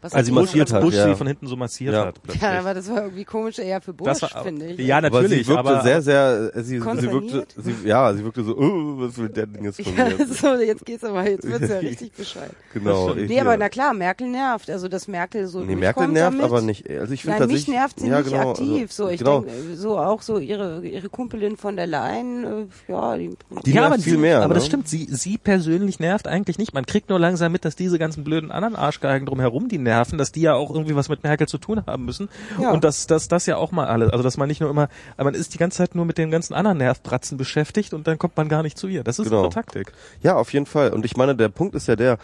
Was 0.02 0.12
Also 0.14 0.26
sie 0.26 0.32
Bush 0.32 0.42
massiert 0.46 0.72
hat, 0.72 0.82
Bush 0.82 0.94
ja. 0.94 1.04
sie 1.08 1.14
von 1.14 1.26
hinten 1.28 1.46
so 1.46 1.54
massiert 1.56 1.94
Ja. 1.94 2.06
hat. 2.06 2.22
Plötzlich. 2.22 2.42
Ja, 2.42 2.58
aber 2.58 2.74
das 2.74 2.88
war 2.90 3.02
irgendwie 3.04 3.24
komisch 3.24 3.58
eher 3.60 3.80
für 3.80 3.92
Bush, 3.92 4.18
finde 4.42 4.66
ich. 4.66 4.78
Ja, 4.80 4.98
Aber 4.98 5.10
natürlich, 5.10 5.46
sie 5.46 5.52
wirkte 5.52 5.70
aber, 5.70 5.82
sehr, 5.82 6.02
sehr, 6.02 6.50
äh, 6.54 6.62
sie, 6.62 6.80
sie 6.80 6.84
wirkte, 7.12 7.46
sie, 7.56 7.74
ja, 7.88 8.12
sie 8.12 8.24
wirkte 8.24 8.42
so, 8.42 8.56
oh, 8.58 8.94
was 8.98 9.16
will 9.16 9.28
der 9.28 9.46
Ding 9.46 9.64
jetzt 9.64 9.80
von 9.80 9.96
Ja, 9.96 10.06
mir? 10.06 10.26
so, 10.26 10.54
jetzt 10.56 10.84
geht's 10.84 11.04
aber, 11.04 11.28
jetzt 11.30 11.48
wird's 11.48 11.68
ja 11.68 11.78
richtig 11.78 12.12
Bescheid. 12.16 12.50
Genau. 12.74 13.14
Nee, 13.14 13.28
hier. 13.28 13.42
aber 13.42 13.56
na 13.56 13.68
klar, 13.68 13.94
Merkel 13.94 14.28
nervt. 14.28 14.68
Also, 14.68 14.88
dass 14.88 15.06
Merkel 15.06 15.46
so 15.46 15.60
Nee, 15.60 15.76
Merkel 15.76 16.08
nervt 16.08 16.32
damit. 16.34 16.44
aber 16.44 16.62
nicht. 16.62 16.90
Also 16.90 17.14
ich 17.14 17.22
finde 17.22 17.38
Nein, 17.38 17.46
mich 17.48 17.56
tatsächlich, 17.66 17.68
nervt 17.76 18.00
sie 18.00 18.08
ja, 18.08 18.18
nicht 18.18 18.30
genau, 18.30 18.50
aktiv. 18.50 18.82
Also, 18.90 19.04
so, 19.04 19.08
ich 19.08 19.18
genau. 19.18 19.40
denke, 19.42 19.76
so 19.76 19.98
auch 19.98 20.22
so 20.22 20.38
ihre 20.38 20.84
ihre 20.84 21.08
Kumpelin 21.08 21.56
von 21.56 21.76
der 21.76 21.86
Leyen, 21.86 22.44
äh, 22.44 22.92
ja, 22.92 23.16
die, 23.16 23.30
Die 23.64 23.70
ja, 23.70 23.82
nervt 23.82 23.94
aber 23.94 24.02
viel 24.02 24.16
mehr. 24.18 24.38
Aber 24.38 24.48
ne? 24.48 24.54
das 24.54 24.66
stimmt, 24.66 24.88
sie, 24.88 25.06
sie 25.08 25.38
persönlich 25.38 26.00
nervt 26.00 26.26
eigentlich 26.26 26.58
nicht. 26.58 26.74
Man 26.74 26.86
kriegt 26.86 27.08
nur 27.08 27.20
langsam 27.20 27.52
mit, 27.52 27.64
dass 27.64 27.76
diese 27.76 28.00
ganzen 28.00 28.24
blöden 28.24 28.50
anderen 28.50 28.74
Arschgeigen 28.74 29.26
drumherum, 29.26 29.68
die 29.68 29.78
nerven, 29.78 29.91
dass 30.18 30.32
die 30.32 30.40
ja 30.42 30.54
auch 30.54 30.70
irgendwie 30.70 30.96
was 30.96 31.08
mit 31.08 31.22
Merkel 31.22 31.46
zu 31.48 31.58
tun 31.58 31.82
haben 31.86 32.04
müssen. 32.04 32.28
Ja. 32.60 32.70
Und 32.70 32.84
dass 32.84 33.06
dass 33.06 33.28
das 33.28 33.46
ja 33.46 33.56
auch 33.56 33.72
mal 33.72 33.86
alles, 33.86 34.10
also 34.10 34.22
dass 34.22 34.36
man 34.36 34.48
nicht 34.48 34.60
nur 34.60 34.70
immer, 34.70 34.88
man 35.16 35.34
ist 35.34 35.54
die 35.54 35.58
ganze 35.58 35.78
Zeit 35.78 35.94
nur 35.94 36.04
mit 36.04 36.18
den 36.18 36.30
ganzen 36.30 36.54
anderen 36.54 36.78
Nervbratzen 36.78 37.38
beschäftigt 37.38 37.94
und 37.94 38.06
dann 38.06 38.18
kommt 38.18 38.36
man 38.36 38.48
gar 38.48 38.62
nicht 38.62 38.78
zu 38.78 38.88
ihr. 38.88 39.04
Das 39.04 39.18
ist 39.18 39.26
Genau. 39.28 39.42
ihre 39.42 39.50
Taktik. 39.50 39.92
Ja, 40.22 40.36
auf 40.36 40.52
jeden 40.52 40.66
Fall. 40.66 40.90
Und 40.92 41.04
ich 41.04 41.16
meine, 41.16 41.36
der 41.36 41.48
Punkt 41.48 41.74
ist 41.74 41.88
ja 41.88 41.96
der, 41.96 42.18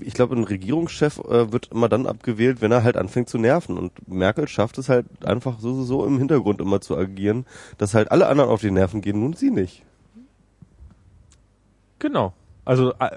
ich 0.00 0.14
glaube, 0.14 0.34
ein 0.36 0.44
Regierungschef 0.44 1.18
äh, 1.18 1.52
wird 1.52 1.68
immer 1.72 1.88
dann 1.88 2.06
abgewählt, 2.06 2.60
wenn 2.60 2.72
er 2.72 2.82
halt 2.84 2.96
anfängt 2.96 3.28
zu 3.28 3.38
nerven. 3.38 3.78
Und 3.78 4.08
Merkel 4.08 4.48
schafft 4.48 4.78
es 4.78 4.88
halt 4.88 5.06
einfach 5.24 5.58
so, 5.60 5.74
so, 5.74 5.84
so 5.84 6.06
im 6.06 6.18
Hintergrund 6.18 6.60
immer 6.60 6.80
zu 6.80 6.96
agieren, 6.96 7.46
dass 7.78 7.94
halt 7.94 8.10
alle 8.10 8.26
anderen 8.28 8.50
auf 8.50 8.60
die 8.60 8.70
Nerven 8.70 9.00
gehen, 9.00 9.20
nun 9.20 9.32
sie 9.34 9.50
nicht. 9.50 9.82
Genau. 11.98 12.32
Also 12.64 12.92
äh, 12.98 13.10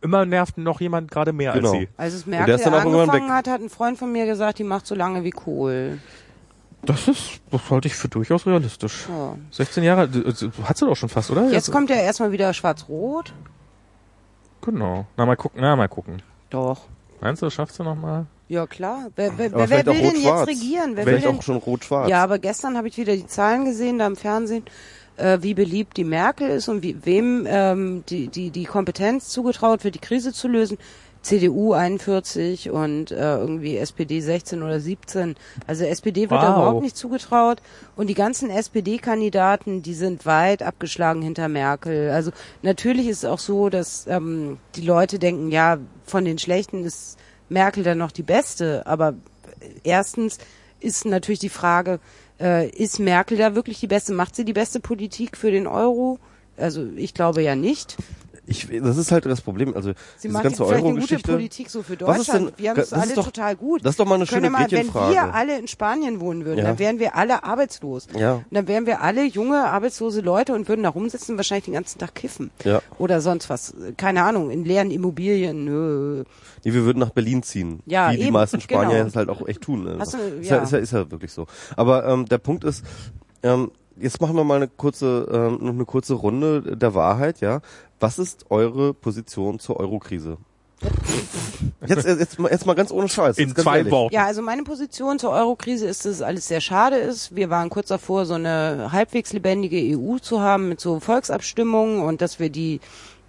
immer 0.00 0.24
nervt 0.24 0.58
noch 0.58 0.80
jemand 0.80 1.10
gerade 1.10 1.32
mehr 1.32 1.52
Genau. 1.52 1.70
als 1.72 1.78
sie. 1.80 1.88
als 1.96 2.14
es 2.14 2.24
der 2.24 2.30
Merkel 2.30 2.54
irgendwann 2.58 2.74
angefangen 2.86 3.28
weg. 3.28 3.32
hat, 3.32 3.48
hat 3.48 3.60
ein 3.60 3.70
Freund 3.70 3.98
von 3.98 4.12
mir 4.12 4.26
gesagt, 4.26 4.58
die 4.58 4.64
macht 4.64 4.86
so 4.86 4.94
lange 4.94 5.24
wie 5.24 5.30
Kohl. 5.30 5.98
Das 6.82 7.08
ist, 7.08 7.40
das 7.50 7.70
halte 7.70 7.88
ich 7.88 7.94
für 7.94 8.08
durchaus 8.08 8.46
realistisch. 8.46 9.06
Ja. 9.08 9.34
16 9.50 9.82
Jahre, 9.82 10.04
äh, 10.04 10.32
hat 10.64 10.76
sie 10.78 10.86
doch 10.86 10.94
schon 10.96 11.08
fast, 11.08 11.30
oder? 11.30 11.48
Jetzt 11.50 11.72
kommt 11.72 11.90
ja 11.90 11.96
erstmal 11.96 12.30
wieder 12.30 12.52
Schwarz-Rot. 12.54 13.32
Genau. 14.62 15.06
Na, 15.16 15.26
mal 15.26 15.36
gucken, 15.36 15.60
na, 15.60 15.74
mal 15.76 15.88
gucken. 15.88 16.22
Doch. 16.50 16.82
Meinst 17.20 17.42
du, 17.42 17.50
schafft 17.50 17.74
sie 17.74 17.82
noch 17.82 17.96
mal? 17.96 18.26
Ja 18.48 18.66
klar. 18.66 19.08
Wer, 19.16 19.36
wer, 19.36 19.52
wer, 19.52 19.68
wer 19.70 19.86
will 19.86 19.94
denn 20.12 20.22
jetzt 20.22 20.46
regieren? 20.46 20.90
Wer 20.94 21.04
will 21.04 21.04
Vielleicht 21.14 21.26
denn 21.26 21.38
auch 21.38 21.42
schon 21.42 21.56
rot-schwarz. 21.56 22.08
Ja, 22.08 22.22
aber 22.22 22.38
gestern 22.38 22.76
habe 22.76 22.88
ich 22.88 22.96
wieder 22.96 23.14
die 23.14 23.26
Zahlen 23.26 23.64
gesehen 23.64 23.98
da 23.98 24.06
im 24.06 24.16
Fernsehen, 24.16 24.64
äh, 25.18 25.38
wie 25.42 25.54
beliebt 25.54 25.96
die 25.96 26.04
Merkel 26.04 26.48
ist 26.50 26.68
und 26.68 26.82
wie, 26.82 26.96
wem 27.04 27.46
ähm, 27.48 28.04
die, 28.08 28.28
die, 28.28 28.50
die 28.50 28.64
Kompetenz 28.64 29.28
zugetraut 29.28 29.84
wird, 29.84 29.94
die 29.94 30.00
Krise 30.00 30.32
zu 30.32 30.48
lösen. 30.48 30.78
CDU 31.20 31.72
41 31.72 32.70
und 32.70 33.10
äh, 33.10 33.36
irgendwie 33.38 33.76
SPD 33.76 34.20
16 34.20 34.62
oder 34.62 34.78
17. 34.78 35.34
Also 35.66 35.84
SPD 35.84 36.30
wird 36.30 36.40
Wow. 36.40 36.48
überhaupt 36.48 36.82
nicht 36.82 36.96
zugetraut. 36.96 37.60
Und 37.96 38.06
die 38.06 38.14
ganzen 38.14 38.50
SPD-Kandidaten, 38.50 39.82
die 39.82 39.94
sind 39.94 40.26
weit 40.26 40.62
abgeschlagen 40.62 41.20
hinter 41.20 41.48
Merkel. 41.48 42.10
Also 42.10 42.30
natürlich 42.62 43.08
ist 43.08 43.18
es 43.18 43.24
auch 43.24 43.40
so, 43.40 43.68
dass 43.68 44.06
ähm, 44.06 44.58
die 44.76 44.82
Leute 44.82 45.18
denken, 45.18 45.50
ja, 45.50 45.78
von 46.04 46.24
den 46.24 46.38
Schlechten 46.38 46.84
ist 46.84 47.18
Merkel 47.48 47.82
dann 47.82 47.98
noch 47.98 48.12
die 48.12 48.22
Beste. 48.22 48.86
Aber 48.86 49.14
erstens 49.82 50.38
ist 50.80 51.04
natürlich 51.04 51.40
die 51.40 51.48
Frage, 51.48 51.98
äh, 52.40 52.68
ist 52.70 52.98
Merkel 52.98 53.38
da 53.38 53.54
wirklich 53.54 53.80
die 53.80 53.86
beste? 53.86 54.12
Macht 54.12 54.36
sie 54.36 54.44
die 54.44 54.52
beste 54.52 54.80
Politik 54.80 55.36
für 55.36 55.50
den 55.50 55.66
Euro? 55.66 56.18
Also 56.56 56.86
ich 56.96 57.14
glaube 57.14 57.42
ja 57.42 57.54
nicht. 57.54 57.96
Ich, 58.48 58.66
das 58.82 58.96
ist 58.96 59.12
halt 59.12 59.26
das 59.26 59.40
Problem. 59.42 59.74
Also 59.76 59.92
Sie 60.16 60.28
diese 60.28 60.42
ganze 60.42 60.64
Euro-Geschichte. 60.66 61.32
Politik 61.32 61.68
so 61.68 61.82
für 61.82 62.00
Was 62.00 62.18
ist 62.20 62.28
Deutschland. 62.28 62.48
denn- 62.48 62.58
wir 62.58 62.70
haben 62.70 62.76
das 62.76 62.86
es 62.86 62.92
alle 62.94 63.14
doch- 63.14 63.24
total 63.26 63.56
gut. 63.56 63.84
das 63.84 63.90
ist 63.90 64.00
doch 64.00 64.06
mal 64.06 64.14
eine 64.14 64.26
schöne 64.26 64.48
mal, 64.48 64.66
Wenn 64.70 64.92
wir 64.94 65.34
alle 65.34 65.58
in 65.58 65.68
Spanien 65.68 66.20
wohnen 66.20 66.44
würden, 66.46 66.58
Ja. 66.58 66.64
dann 66.64 66.78
wären 66.78 66.98
wir 66.98 67.14
alle 67.14 67.44
arbeitslos. 67.44 68.06
Ja. 68.18 68.34
Und 68.36 68.44
dann 68.50 68.66
wären 68.66 68.86
wir 68.86 69.02
alle 69.02 69.24
junge, 69.26 69.64
arbeitslose 69.64 70.22
Leute 70.22 70.54
und 70.54 70.66
würden 70.68 70.82
da 70.82 70.88
rumsitzen 70.88 71.34
und 71.34 71.36
wahrscheinlich 71.38 71.66
den 71.66 71.74
ganzen 71.74 71.98
Tag 71.98 72.14
kiffen. 72.14 72.50
Ja. 72.64 72.80
Oder 72.98 73.20
sonst 73.20 73.50
was. 73.50 73.74
Keine 73.98 74.22
Ahnung, 74.22 74.50
in 74.50 74.64
leeren 74.64 74.90
Immobilien. 74.90 75.64
Nö. 75.66 76.24
Nee, 76.64 76.72
wir 76.72 76.84
würden 76.84 77.00
nach 77.00 77.10
Berlin 77.10 77.42
ziehen. 77.42 77.80
Ja, 77.86 78.10
wie 78.12 78.16
die 78.16 78.22
eben, 78.24 78.32
meisten 78.32 78.60
Spanier 78.60 78.96
genau. 78.96 79.06
es 79.08 79.14
halt 79.16 79.28
auch 79.28 79.46
echt 79.46 79.60
tun. 79.60 79.86
Also 79.86 80.00
Hast 80.00 80.14
du- 80.14 80.18
ist, 80.40 80.48
ja. 80.50 80.56
ja. 80.56 80.62
ist, 80.62 80.72
ja, 80.72 80.78
ist 80.78 80.92
ja 80.92 81.10
wirklich 81.10 81.32
so. 81.32 81.46
Aber 81.76 82.06
ähm, 82.06 82.24
der 82.26 82.38
Punkt 82.38 82.64
ist, 82.64 82.82
ähm, 83.42 83.70
jetzt 84.00 84.20
machen 84.20 84.36
wir 84.36 84.44
mal 84.44 84.56
eine 84.56 84.68
kurze, 84.68 85.28
ähm, 85.32 85.58
noch 85.60 85.72
eine 85.74 85.84
kurze 85.84 86.14
Runde 86.14 86.76
der 86.76 86.94
Wahrheit, 86.94 87.40
ja. 87.40 87.60
Was 88.00 88.18
ist 88.18 88.46
eure 88.50 88.94
Position 88.94 89.58
zur 89.58 89.78
Eurokrise? 89.80 90.38
Jetzt, 91.86 92.06
jetzt, 92.06 92.38
mal- 92.38 92.50
jetzt 92.52 92.66
mal 92.66 92.74
ganz 92.74 92.92
ohne 92.92 93.08
Scheiß. 93.08 93.38
In 93.38 93.48
jetzt 93.48 93.60
zwei 93.60 93.78
ehrlich. 93.78 93.92
Worten. 93.92 94.14
Ja, 94.14 94.26
also 94.26 94.42
meine 94.42 94.62
Position 94.62 95.18
zur 95.18 95.30
Eurokrise 95.30 95.86
ist, 95.86 96.04
dass 96.04 96.12
es 96.12 96.22
alles 96.22 96.46
sehr 96.46 96.60
schade 96.60 96.96
ist. 96.96 97.34
Wir 97.34 97.50
waren 97.50 97.70
kurz 97.70 97.88
davor, 97.88 98.26
so 98.26 98.34
eine 98.34 98.90
halbwegs 98.92 99.32
lebendige 99.32 99.98
EU 99.98 100.18
zu 100.18 100.40
haben 100.40 100.68
mit 100.68 100.80
so 100.80 101.00
Volksabstimmungen 101.00 102.00
und 102.02 102.20
dass 102.20 102.38
wir 102.38 102.50
die 102.50 102.80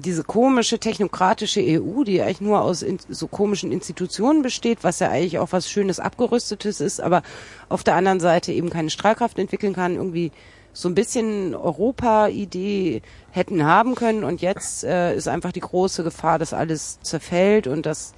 diese 0.01 0.23
komische 0.23 0.79
technokratische 0.79 1.59
EU, 1.61 2.05
die 2.05 2.21
eigentlich 2.21 2.39
nur 2.39 2.61
aus 2.61 2.83
in, 2.83 2.99
so 3.09 3.27
komischen 3.27 3.71
Institutionen 3.73 4.41
besteht, 4.43 4.79
was 4.81 4.99
ja 4.99 5.09
eigentlich 5.09 5.39
auch 5.39 5.51
was 5.51 5.69
Schönes 5.69 5.99
abgerüstetes 5.99 6.79
ist, 6.79 7.01
aber 7.01 7.21
auf 7.67 7.83
der 7.83 7.95
anderen 7.95 8.21
Seite 8.21 8.53
eben 8.53 8.69
keine 8.69 8.91
Strahlkraft 8.91 9.37
entwickeln 9.37 9.73
kann, 9.73 9.95
irgendwie 9.95 10.31
so 10.71 10.87
ein 10.87 10.95
bisschen 10.95 11.53
Europa-Idee 11.53 13.01
hätten 13.31 13.65
haben 13.65 13.95
können. 13.95 14.23
Und 14.23 14.41
jetzt 14.41 14.83
äh, 14.83 15.15
ist 15.15 15.27
einfach 15.27 15.51
die 15.51 15.59
große 15.59 16.03
Gefahr, 16.03 16.39
dass 16.39 16.53
alles 16.53 16.99
zerfällt 17.01 17.67
und 17.67 17.85
dass 17.85 18.13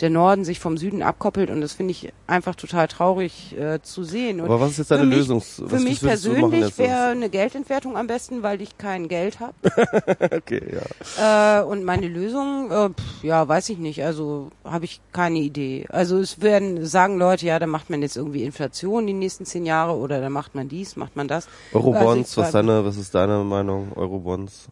der 0.00 0.10
Norden 0.10 0.44
sich 0.44 0.60
vom 0.60 0.76
Süden 0.76 1.02
abkoppelt 1.02 1.50
und 1.50 1.60
das 1.60 1.72
finde 1.72 1.92
ich 1.92 2.12
einfach 2.26 2.54
total 2.54 2.86
traurig 2.88 3.56
äh, 3.58 3.80
zu 3.82 4.04
sehen. 4.04 4.40
Und 4.40 4.46
Aber 4.46 4.60
was 4.60 4.72
ist 4.72 4.78
jetzt 4.78 4.90
deine 4.90 5.06
mich, 5.06 5.28
was 5.28 5.62
Für 5.66 5.78
mich 5.78 6.00
persönlich 6.00 6.76
wäre 6.78 7.06
eine 7.06 7.30
Geldentwertung 7.30 7.96
am 7.96 8.06
besten, 8.06 8.42
weil 8.42 8.60
ich 8.60 8.76
kein 8.78 9.08
Geld 9.08 9.40
habe. 9.40 9.54
Okay, 10.36 10.62
ja. 11.16 11.60
Äh, 11.60 11.64
und 11.64 11.84
meine 11.84 12.08
Lösung, 12.08 12.70
äh, 12.70 12.88
pff, 12.90 13.22
ja, 13.24 13.46
weiß 13.46 13.68
ich 13.70 13.78
nicht. 13.78 14.04
Also 14.04 14.50
habe 14.64 14.84
ich 14.84 15.00
keine 15.12 15.38
Idee. 15.38 15.86
Also 15.88 16.18
es 16.18 16.40
werden 16.40 16.84
sagen 16.84 17.18
Leute, 17.18 17.46
ja, 17.46 17.58
da 17.58 17.66
macht 17.66 17.90
man 17.90 18.02
jetzt 18.02 18.16
irgendwie 18.16 18.44
Inflation 18.44 19.06
die 19.06 19.12
nächsten 19.12 19.44
zehn 19.44 19.66
Jahre 19.66 19.94
oder 19.96 20.20
da 20.20 20.30
macht 20.30 20.54
man 20.54 20.68
dies, 20.68 20.96
macht 20.96 21.16
man 21.16 21.28
das. 21.28 21.48
Eurobonds, 21.72 22.30
Also 22.30 22.42
was, 22.42 22.52
deine, 22.52 22.84
was 22.84 22.96
ist 22.96 23.14
deine 23.14 23.44
Meinung? 23.44 23.92
Eurobonds? 23.94 24.68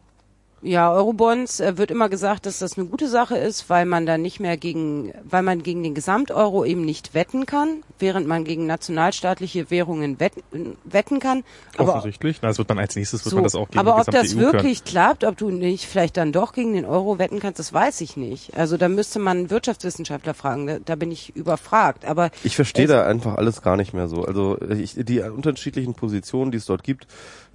Ja, 0.65 0.91
Eurobonds 0.91 1.59
äh, 1.59 1.77
wird 1.77 1.91
immer 1.91 2.09
gesagt, 2.09 2.47
dass 2.47 2.57
das 2.57 2.75
eine 2.75 2.87
gute 2.87 3.07
Sache 3.07 3.37
ist, 3.37 3.69
weil 3.69 3.85
man 3.85 4.07
da 4.07 4.17
nicht 4.17 4.39
mehr 4.39 4.57
gegen, 4.57 5.13
weil 5.23 5.43
man 5.43 5.61
gegen 5.61 5.83
den 5.83 5.93
Gesamteuro 5.93 6.65
eben 6.65 6.81
nicht 6.83 7.13
wetten 7.13 7.45
kann, 7.45 7.83
während 7.99 8.25
man 8.25 8.43
gegen 8.45 8.65
nationalstaatliche 8.65 9.69
Währungen 9.69 10.19
wetten, 10.19 10.75
wetten 10.83 11.19
kann. 11.19 11.43
Aber 11.77 11.97
Offensichtlich. 11.97 12.39
Na, 12.41 12.47
das 12.47 12.57
wird 12.57 12.71
dann 12.71 12.79
als 12.79 12.95
nächstes 12.95 13.23
wird 13.23 13.29
So, 13.29 13.35
man 13.35 13.43
das 13.43 13.53
auch 13.53 13.69
gegen 13.69 13.77
aber 13.77 13.93
die 13.93 14.01
ob 14.01 14.11
das 14.11 14.33
EU 14.33 14.39
können. 14.39 14.53
wirklich 14.53 14.83
klappt, 14.83 15.23
ob 15.23 15.37
du 15.37 15.51
nicht 15.51 15.85
vielleicht 15.85 16.17
dann 16.17 16.31
doch 16.31 16.51
gegen 16.51 16.73
den 16.73 16.85
Euro 16.85 17.19
wetten 17.19 17.39
kannst, 17.39 17.59
das 17.59 17.71
weiß 17.71 18.01
ich 18.01 18.17
nicht. 18.17 18.57
Also 18.57 18.77
da 18.77 18.89
müsste 18.89 19.19
man 19.19 19.51
Wirtschaftswissenschaftler 19.51 20.33
fragen, 20.33 20.65
da, 20.65 20.79
da 20.83 20.95
bin 20.95 21.11
ich 21.11 21.35
überfragt. 21.35 22.05
Aber 22.05 22.31
Ich 22.43 22.55
verstehe 22.55 22.87
da 22.87 23.05
einfach 23.05 23.35
alles 23.35 23.61
gar 23.61 23.77
nicht 23.77 23.93
mehr 23.93 24.07
so. 24.07 24.23
Also 24.23 24.59
ich, 24.61 24.95
die 24.97 25.19
unterschiedlichen 25.19 25.93
Positionen, 25.93 26.49
die 26.49 26.57
es 26.57 26.65
dort 26.65 26.83
gibt, 26.83 27.05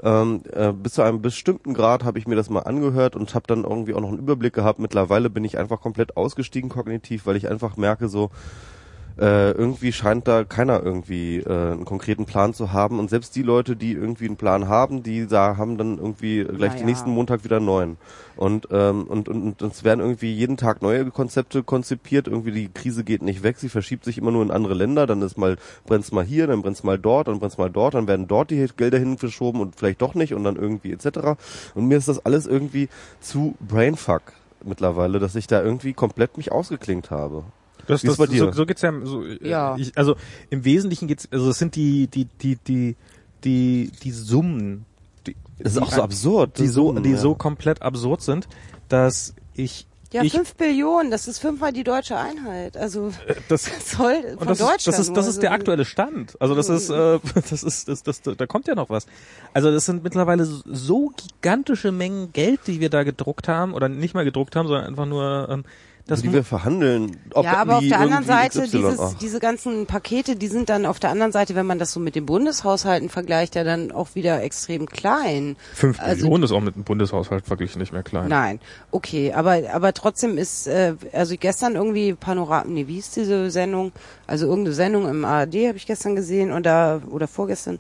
ähm, 0.00 0.42
äh, 0.52 0.72
bis 0.72 0.92
zu 0.92 1.02
einem 1.02 1.20
bestimmten 1.20 1.74
Grad 1.74 2.04
habe 2.04 2.20
ich 2.20 2.28
mir 2.28 2.36
das 2.36 2.48
mal 2.50 2.60
angehört 2.60 2.99
und 3.16 3.34
habe 3.34 3.46
dann 3.46 3.64
irgendwie 3.64 3.94
auch 3.94 4.00
noch 4.00 4.08
einen 4.08 4.18
Überblick 4.18 4.52
gehabt. 4.52 4.78
Mittlerweile 4.78 5.30
bin 5.30 5.44
ich 5.44 5.58
einfach 5.58 5.80
komplett 5.80 6.16
ausgestiegen 6.16 6.70
kognitiv, 6.70 7.26
weil 7.26 7.36
ich 7.36 7.48
einfach 7.48 7.76
merke 7.76 8.08
so, 8.08 8.30
äh, 9.20 9.50
irgendwie 9.50 9.92
scheint 9.92 10.26
da 10.26 10.44
keiner 10.44 10.82
irgendwie 10.82 11.38
äh, 11.38 11.72
einen 11.72 11.84
konkreten 11.84 12.24
Plan 12.24 12.54
zu 12.54 12.72
haben 12.72 12.98
und 12.98 13.10
selbst 13.10 13.36
die 13.36 13.42
Leute, 13.42 13.76
die 13.76 13.92
irgendwie 13.92 14.26
einen 14.26 14.36
Plan 14.36 14.66
haben, 14.66 15.02
die 15.02 15.26
da 15.26 15.58
haben 15.58 15.76
dann 15.76 15.98
irgendwie 15.98 16.42
gleich 16.44 16.58
Naja. 16.58 16.74
den 16.76 16.86
nächsten 16.86 17.10
Montag 17.10 17.44
wieder 17.44 17.56
einen 17.56 17.66
neuen. 17.66 17.96
Und, 18.36 18.68
ähm, 18.70 19.04
und, 19.04 19.28
und, 19.28 19.62
und 19.62 19.72
es 19.72 19.84
werden 19.84 20.00
irgendwie 20.00 20.32
jeden 20.32 20.56
Tag 20.56 20.80
neue 20.80 21.10
Konzepte 21.10 21.62
konzipiert, 21.62 22.28
irgendwie 22.28 22.52
die 22.52 22.68
Krise 22.72 23.04
geht 23.04 23.20
nicht 23.20 23.42
weg, 23.42 23.58
sie 23.58 23.68
verschiebt 23.68 24.06
sich 24.06 24.16
immer 24.16 24.30
nur 24.30 24.42
in 24.42 24.50
andere 24.50 24.72
Länder, 24.72 25.06
dann 25.06 25.20
ist 25.20 25.36
mal, 25.36 25.58
brennt's 25.84 26.12
mal 26.12 26.24
hier, 26.24 26.46
dann 26.46 26.62
brennt's 26.62 26.82
mal 26.82 26.98
dort, 26.98 27.28
dann 27.28 27.38
brennt's 27.38 27.58
mal 27.58 27.70
dort, 27.70 27.92
dann 27.92 28.08
werden 28.08 28.26
dort 28.26 28.50
die 28.50 28.66
Gelder 28.74 28.98
hin 28.98 29.18
verschoben 29.18 29.60
und 29.60 29.76
vielleicht 29.76 30.00
doch 30.00 30.14
nicht 30.14 30.32
und 30.32 30.44
dann 30.44 30.56
irgendwie 30.56 30.92
etc. 30.92 31.36
Und 31.74 31.88
mir 31.88 31.98
ist 31.98 32.08
das 32.08 32.24
alles 32.24 32.46
irgendwie 32.46 32.88
zu 33.20 33.54
Brainfuck 33.60 34.32
mittlerweile, 34.64 35.18
dass 35.18 35.34
ich 35.34 35.46
da 35.46 35.62
irgendwie 35.62 35.92
komplett 35.92 36.38
mich 36.38 36.52
ausgeklinkt 36.52 37.10
habe. 37.10 37.44
Das, 37.90 38.02
das, 38.02 38.16
bei 38.16 38.26
dir? 38.26 38.44
So, 38.46 38.52
so 38.52 38.66
geht's 38.66 38.82
ja. 38.82 38.92
So, 39.04 39.24
äh, 39.24 39.48
Ja. 39.48 39.76
Ich, 39.76 39.96
also 39.96 40.16
im 40.50 40.64
Wesentlichen 40.64 41.08
geht's. 41.08 41.28
Also 41.30 41.50
es 41.50 41.58
sind 41.58 41.76
die 41.76 42.06
die 42.06 42.26
die 42.26 42.56
die 42.56 42.96
die 43.44 43.92
die 44.02 44.10
Summen. 44.10 44.86
Die, 45.26 45.36
Das 45.58 45.72
ist 45.72 45.78
die, 45.78 45.82
auch 45.82 45.92
so 45.92 46.02
absurd. 46.02 46.58
Die 46.58 46.66
das 46.66 46.74
so 46.74 46.86
Summen, 46.86 47.02
die 47.02 47.10
ja. 47.10 47.16
so 47.18 47.34
komplett 47.34 47.82
absurd 47.82 48.22
sind, 48.22 48.48
dass 48.88 49.34
ich 49.54 49.86
ja, 50.12 50.24
ich 50.24 50.32
fünf 50.32 50.56
Billionen, 50.56 51.12
das 51.12 51.28
ist 51.28 51.38
fünfmal 51.38 51.72
die 51.72 51.84
deutsche 51.84 52.16
Einheit. 52.16 52.76
Also 52.76 53.12
das 53.48 53.64
soll 53.96 54.36
von 54.38 54.48
das 54.48 54.58
Deutschland. 54.58 54.78
ist, 54.78 54.86
das 54.86 54.98
ist 54.98 55.16
das 55.16 55.26
ist 55.28 55.42
der 55.42 55.52
aktuelle 55.52 55.84
Stand. 55.84 56.36
Also 56.40 56.56
das 56.56 56.68
ist 56.68 56.90
äh, 56.90 57.20
das 57.34 57.62
ist 57.62 57.86
das, 57.88 58.02
das 58.02 58.22
da 58.22 58.46
kommt 58.46 58.66
ja 58.66 58.74
noch 58.74 58.90
was. 58.90 59.06
Also 59.52 59.70
das 59.70 59.86
sind 59.86 60.02
mittlerweile 60.02 60.44
so 60.44 61.12
gigantische 61.16 61.92
Mengen 61.92 62.32
Geld, 62.32 62.60
die 62.66 62.80
wir 62.80 62.90
da 62.90 63.04
gedruckt 63.04 63.46
haben 63.46 63.72
oder 63.72 63.88
nicht 63.88 64.14
mal 64.14 64.24
gedruckt 64.24 64.56
haben, 64.56 64.66
sondern 64.66 64.86
einfach 64.86 65.06
nur 65.06 65.48
ähm, 65.48 65.64
das 66.10 66.22
die 66.22 66.32
wir 66.32 66.44
verhandeln. 66.44 67.16
Ob 67.34 67.44
ja, 67.44 67.58
aber 67.58 67.78
auf 67.78 67.84
der 67.86 68.00
anderen 68.00 68.24
Seite, 68.24 68.62
dieses, 68.62 68.98
ach. 68.98 69.14
diese 69.14 69.38
ganzen 69.38 69.86
Pakete, 69.86 70.36
die 70.36 70.48
sind 70.48 70.68
dann 70.68 70.84
auf 70.84 70.98
der 70.98 71.10
anderen 71.10 71.32
Seite, 71.32 71.54
wenn 71.54 71.66
man 71.66 71.78
das 71.78 71.92
so 71.92 72.00
mit 72.00 72.16
den 72.16 72.26
Bundeshaushalten 72.26 73.08
vergleicht, 73.08 73.54
ja 73.54 73.64
dann 73.64 73.92
auch 73.92 74.14
wieder 74.14 74.42
extrem 74.42 74.86
klein. 74.86 75.56
fünf 75.74 76.00
also- 76.00 76.24
Millionen 76.24 76.44
ist 76.44 76.52
auch 76.52 76.60
mit 76.60 76.74
dem 76.74 76.84
Bundeshaushalt 76.84 77.48
wirklich 77.48 77.76
nicht 77.76 77.92
mehr 77.92 78.02
klein. 78.02 78.28
Nein, 78.28 78.60
okay, 78.90 79.32
aber 79.32 79.62
aber 79.72 79.94
trotzdem 79.94 80.36
ist 80.36 80.66
äh, 80.66 80.94
also 81.12 81.36
gestern 81.38 81.76
irgendwie 81.76 82.14
Panorama, 82.14 82.64
nee, 82.68 82.86
wie 82.86 82.98
ist 82.98 83.16
diese 83.16 83.50
Sendung? 83.50 83.92
Also 84.26 84.46
irgendeine 84.46 84.74
Sendung 84.74 85.08
im 85.08 85.24
ARD 85.24 85.68
habe 85.68 85.76
ich 85.76 85.86
gestern 85.86 86.16
gesehen 86.16 86.50
und 86.52 86.66
da 86.66 87.00
oder 87.10 87.28
vorgestern 87.28 87.78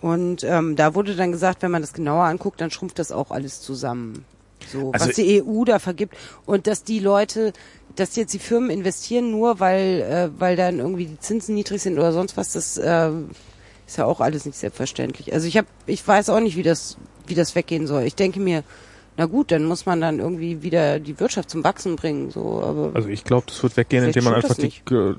und 0.00 0.44
ähm, 0.44 0.76
da 0.76 0.94
wurde 0.94 1.14
dann 1.14 1.30
gesagt, 1.30 1.62
wenn 1.62 1.70
man 1.70 1.82
das 1.82 1.92
genauer 1.92 2.24
anguckt, 2.24 2.60
dann 2.60 2.70
schrumpft 2.70 2.98
das 2.98 3.12
auch 3.12 3.30
alles 3.30 3.60
zusammen. 3.60 4.24
So, 4.72 4.92
Also- 4.92 5.08
was 5.08 5.16
die 5.16 5.42
EU 5.42 5.64
da 5.64 5.78
vergibt 5.78 6.14
und 6.46 6.66
dass 6.66 6.84
die 6.84 6.98
Leute, 6.98 7.52
dass 7.96 8.16
jetzt 8.16 8.32
die 8.34 8.38
Firmen 8.38 8.70
investieren 8.70 9.30
nur, 9.30 9.60
weil 9.60 10.00
äh, 10.02 10.40
weil 10.40 10.56
dann 10.56 10.78
irgendwie 10.78 11.06
die 11.06 11.18
Zinsen 11.18 11.54
niedrig 11.54 11.82
sind 11.82 11.98
oder 11.98 12.12
sonst 12.12 12.36
was, 12.36 12.52
das 12.52 12.78
äh, 12.78 13.10
ist 13.86 13.98
ja 13.98 14.04
auch 14.04 14.20
alles 14.20 14.46
nicht 14.46 14.56
selbstverständlich. 14.58 15.32
Also 15.32 15.48
ich 15.48 15.56
habe, 15.56 15.66
ich 15.86 16.06
weiß 16.06 16.30
auch 16.30 16.40
nicht, 16.40 16.56
wie 16.56 16.62
das, 16.62 16.96
wie 17.26 17.34
das 17.34 17.54
weggehen 17.54 17.86
soll. 17.88 18.04
Ich 18.04 18.14
denke 18.14 18.38
mir, 18.38 18.62
na 19.16 19.26
gut, 19.26 19.50
dann 19.50 19.64
muss 19.64 19.84
man 19.84 20.00
dann 20.00 20.18
irgendwie 20.18 20.62
wieder 20.62 20.98
die 21.00 21.18
Wirtschaft 21.18 21.50
zum 21.50 21.64
Wachsen 21.64 21.96
bringen, 21.96 22.30
so. 22.30 22.62
Aber 22.62 22.92
Also 22.94 23.08
ich 23.08 23.24
glaube, 23.24 23.46
das 23.48 23.62
wird 23.62 23.76
weggehen, 23.76 24.04
indem 24.04 24.24
man 24.24 24.34
einfach 24.34 24.54
das 24.54 24.58
die, 24.58 24.72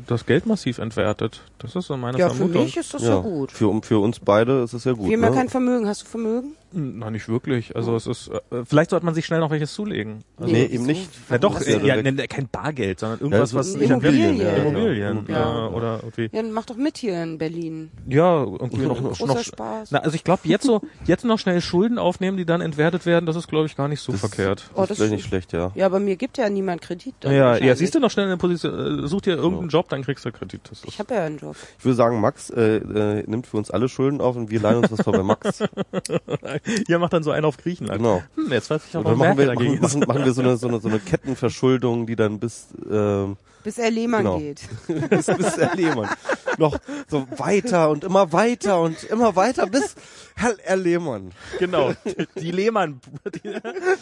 das 0.08 0.26
Geld 0.26 0.46
massiv 0.46 0.80
entwertet. 0.80 1.42
Das 1.60 1.76
ist 1.76 1.88
so 1.88 1.98
meine 1.98 2.18
ja, 2.18 2.30
für 2.30 2.36
Vermutung. 2.36 2.64
mich 2.64 2.78
ist 2.78 2.94
das 2.94 3.04
ja, 3.04 3.20
gut. 3.20 3.52
Für, 3.52 3.80
für 3.84 4.00
uns 4.00 4.20
beide 4.20 4.64
ist 4.64 4.74
es 4.74 4.86
ja 4.86 4.94
gut. 4.94 5.08
Wir 5.08 5.18
haben 5.18 5.24
ja 5.24 5.30
ne? 5.30 5.36
kein 5.36 5.50
Vermögen. 5.50 5.88
Hast 5.88 6.04
du 6.04 6.06
Vermögen? 6.08 6.56
Na, 6.74 7.12
nicht 7.12 7.28
wirklich. 7.28 7.76
Also 7.76 7.96
es 7.96 8.08
ist, 8.08 8.30
äh, 8.30 8.64
vielleicht 8.66 8.92
sollte 8.92 9.06
man 9.06 9.14
sich 9.14 9.26
schnell 9.26 9.40
noch 9.40 9.52
welches 9.52 9.74
zulegen. 9.74 10.24
Also, 10.38 10.52
Nee, 10.52 10.66
eben 10.66 10.86
nicht. 10.86 11.10
Na 11.30 11.38
doch, 11.38 11.56
Das 11.56 11.68
äh, 11.68 11.80
ja 11.86 11.96
ja, 11.96 12.02
ne, 12.02 12.28
kein 12.28 12.48
Bargeld, 12.48 13.00
sondern 13.00 13.20
irgendwas, 13.20 13.50
so 13.52 13.58
was 13.58 13.76
Immobilien, 13.76 14.32
nicht 14.36 14.44
ja, 14.44 14.56
genau. 14.56 14.70
Immobilien, 14.70 15.26
Ja. 15.28 15.68
Äh, 15.68 15.70
oder 15.70 16.00
irgendwie. 16.02 16.24
Ja, 16.36 16.42
dann 16.42 16.52
mach 16.52 16.66
doch 16.66 16.76
mit 16.76 16.98
hier 16.98 17.22
in 17.22 17.38
Berlin. 17.38 17.92
Ja, 18.08 18.44
irgendwie 18.44 18.86
noch, 18.86 19.02
Großer 19.02 19.26
noch 19.26 19.40
Spaß. 19.40 19.92
Na, 19.92 20.00
also 20.00 20.16
ich 20.16 20.24
glaube, 20.24 20.42
jetzt 20.46 20.66
so, 20.66 20.82
jetzt 21.06 21.26
noch 21.26 21.40
schnell 21.40 21.62
Schulden 21.62 21.98
aufnehmen, 21.98 22.38
die 22.38 22.46
dann 22.46 22.62
entwertet 22.62 23.06
werden, 23.06 23.26
das 23.26 23.36
ist 23.36 23.48
glaube 23.48 23.66
ich 23.66 23.76
gar 23.76 23.88
nicht 23.88 24.02
so 24.02 24.14
verkehrt. 24.14 24.70
Oh, 24.74 24.82
Das 24.82 24.92
ist 24.92 24.98
vielleicht 24.98 25.14
nicht 25.14 25.26
schlecht, 25.26 25.54
ja. 25.54 25.72
Ja, 25.76 25.86
aber 25.86 26.00
mir 26.00 26.16
gibt 26.16 26.38
ja 26.38 26.50
niemand 26.50 26.82
Kredit. 26.82 27.16
dann 27.22 27.34
Ja, 27.34 27.58
ja, 27.58 27.76
siehst 27.76 27.96
du 27.96 28.00
noch 28.00 28.12
schnell 28.12 28.28
eine 28.28 28.38
Position, 28.38 29.04
äh, 29.04 29.08
such 29.08 29.22
dir 29.22 29.36
irgendeinen 29.36 29.70
Job, 29.70 29.90
dann 29.90 30.04
kriegst 30.04 30.26
du 30.26 30.32
Kredit. 30.32 30.62
Das 30.70 30.84
Ich 30.86 31.00
habe 31.00 31.14
ja 31.14 31.24
einen 31.26 31.38
Job. 31.38 31.56
Ich 31.78 31.86
würde 31.86 31.96
sagen, 31.96 32.20
Max 32.22 32.50
äh, 32.50 32.78
äh, 32.78 33.24
nimmt 33.28 33.48
für 33.48 33.58
uns 33.58 33.72
alle 33.72 33.90
Schulden 33.90 34.22
auf 34.22 34.36
und 34.36 34.50
wir 34.50 34.60
leihen 34.60 34.78
uns 34.78 34.92
was 34.92 35.02
vor 35.02 35.14
bei 35.14 35.24
Max. 35.24 35.60
ihr 36.88 37.00
macht 37.00 37.14
dann 37.14 37.24
so 37.24 37.32
einen 37.32 37.46
auf 37.46 37.58
Griechenland. 37.58 38.00
Genau. 38.00 38.24
Hm, 38.36 38.52
jetzt 38.52 38.70
weiß 38.70 38.82
ich 38.90 38.98
auch, 38.98 39.04
warum 39.04 39.20
machen 39.20 39.38
wir, 39.38 39.48
machen, 39.54 39.80
machen, 39.82 40.00
machen 40.08 40.26
wir 40.26 40.34
so 40.34 40.42
eine, 40.42 40.58
so 40.62 40.68
eine, 40.68 40.80
so 40.80 40.90
eine 40.90 41.00
Kettenverschuldung, 41.00 42.06
die 42.08 42.16
dann 42.16 42.40
bis, 42.40 42.68
ähm, 42.90 43.38
Bis 43.64 43.78
er 43.78 43.92
Lehmann 43.92 44.24
Genau. 44.24 44.38
geht. 44.40 44.62
bis, 45.10 45.26
bis 45.26 45.58
Herr 45.58 45.76
Lehmann 45.76 46.10
noch 46.58 46.78
so 47.08 47.28
weiter 47.38 47.90
und 47.90 48.04
immer 48.04 48.32
weiter 48.32 48.82
und 48.82 49.04
immer 49.06 49.36
weiter 49.36 49.68
bis 49.68 49.96
Herr, 50.36 50.56
Herr 50.62 50.76
Lehmann. 50.78 51.32
Genau, 51.60 51.94
die 52.36 52.52
Lehmann. 52.52 53.00
Die, 53.44 53.50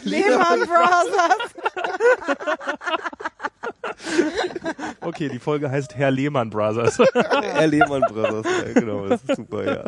Lehmann 0.04 0.60
Brothers. 0.60 1.54
okay, 5.00 5.28
die 5.28 5.38
Folge 5.38 5.70
heißt 5.70 5.94
Herr 5.94 6.10
Lehmann 6.10 6.50
Brothers. 6.50 6.98
Herr 7.14 7.66
Lehmann 7.66 8.02
Brothers. 8.02 8.46
Ja, 8.66 8.72
genau, 8.80 9.06
das 9.06 9.20
ist 9.26 9.36
super, 9.36 9.64
ja. 9.64 9.84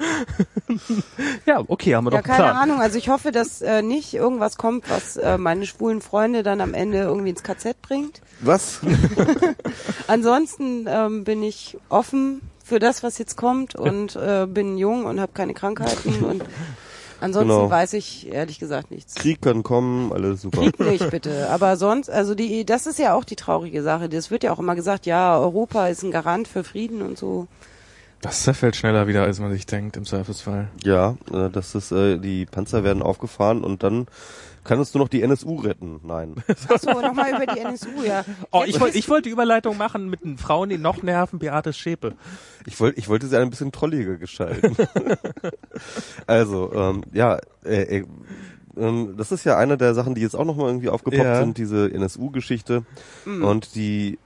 ja, 1.46 1.62
okay, 1.68 1.94
haben 1.94 2.04
wir 2.06 2.12
Ja, 2.12 2.18
doch 2.18 2.26
keine 2.26 2.44
klar. 2.44 2.54
Ahnung. 2.62 2.80
Also 2.80 2.98
ich 2.98 3.08
hoffe, 3.08 3.32
dass 3.32 3.60
äh, 3.62 3.82
nicht 3.82 4.14
irgendwas 4.14 4.56
kommt, 4.56 4.88
was 4.90 5.16
äh, 5.16 5.38
meine 5.38 5.66
schwulen 5.66 6.00
Freunde 6.00 6.42
dann 6.42 6.60
am 6.60 6.74
Ende 6.74 6.98
irgendwie 6.98 7.30
ins 7.30 7.42
KZ 7.42 7.80
bringt. 7.82 8.20
Was? 8.40 8.80
Ansonsten 10.06 10.86
ähm, 10.88 11.24
bin 11.24 11.42
ich 11.42 11.76
offen 11.88 12.40
für 12.64 12.78
das, 12.78 13.02
was 13.02 13.18
jetzt 13.18 13.36
kommt 13.36 13.74
und 13.74 14.16
äh, 14.16 14.46
bin 14.46 14.78
jung 14.78 15.04
und 15.04 15.20
habe 15.20 15.32
keine 15.34 15.54
Krankheiten 15.54 16.24
und 16.24 16.42
ansonsten 17.20 17.48
Genau. 17.50 17.70
weiß 17.70 17.94
ich 17.94 18.32
ehrlich 18.32 18.58
gesagt 18.60 18.90
nichts. 18.92 19.16
Krieg 19.16 19.42
kann 19.42 19.62
kommen, 19.62 20.12
alles 20.12 20.42
super. 20.42 20.60
Krieg 20.60 20.78
nicht, 20.78 21.10
bitte. 21.10 21.50
Aber 21.50 21.76
sonst, 21.76 22.08
also 22.10 22.34
die, 22.34 22.64
das 22.64 22.86
ist 22.86 22.98
ja 22.98 23.14
auch 23.14 23.24
die 23.24 23.36
traurige 23.36 23.82
Sache. 23.82 24.08
Das 24.08 24.30
wird 24.30 24.44
ja 24.44 24.52
auch 24.52 24.60
immer 24.60 24.76
gesagt, 24.76 25.06
ja, 25.06 25.36
Europa 25.38 25.88
ist 25.88 26.02
ein 26.04 26.12
Garant 26.12 26.46
für 26.48 26.62
Frieden 26.64 27.02
und 27.02 27.18
so. 27.18 27.48
Das 28.20 28.42
zerfällt 28.42 28.76
schneller 28.76 29.06
wieder, 29.06 29.22
als 29.22 29.40
man 29.40 29.50
sich 29.50 29.64
denkt 29.64 29.96
im 29.96 30.04
Zweifelsfall. 30.04 30.68
Ja, 30.84 31.16
äh, 31.32 31.48
das 31.50 31.74
ist, 31.74 31.90
äh, 31.90 32.18
die 32.18 32.44
Panzer 32.44 32.84
werden 32.84 33.02
aufgefahren 33.02 33.64
und 33.64 33.82
dann 33.82 34.06
kannst 34.62 34.94
du 34.94 34.98
noch 34.98 35.08
die 35.08 35.22
NSU 35.22 35.56
retten. 35.56 36.00
Nein. 36.02 36.34
Achso, 36.68 37.00
nochmal 37.00 37.30
über 37.30 37.46
die 37.46 37.60
NSU, 37.60 38.02
ja. 38.06 38.24
Oh, 38.50 38.62
ich 38.66 38.78
wollte 38.78 39.08
wollte 39.08 39.22
die 39.22 39.30
Überleitung 39.30 39.78
machen 39.78 40.10
mit 40.10 40.22
den 40.22 40.36
Frauen, 40.36 40.68
die 40.68 40.76
noch 40.76 41.02
nerven, 41.02 41.38
Beate 41.38 41.72
Schäpe. 41.72 42.14
Ich 42.66 42.78
wollte, 42.78 42.98
ich 42.98 43.08
wollte 43.08 43.26
sie 43.26 43.38
ein 43.38 43.48
bisschen 43.48 43.72
trolliger 43.72 44.16
gestalten. 44.16 44.76
also, 46.26 46.72
ähm, 46.74 47.02
ja, 47.12 47.38
äh, 47.64 48.00
äh, 48.00 48.04
ähm, 48.76 49.14
das 49.16 49.32
ist 49.32 49.44
ja 49.44 49.56
eine 49.56 49.78
der 49.78 49.94
Sachen, 49.94 50.14
die 50.14 50.20
jetzt 50.20 50.36
auch 50.36 50.44
nochmal 50.44 50.66
irgendwie 50.66 50.90
aufgepoppt 50.90 51.24
Ja. 51.24 51.40
sind, 51.40 51.56
diese 51.56 51.90
NSU-Geschichte. 51.90 52.84
Und 53.24 53.74
die 53.74 54.18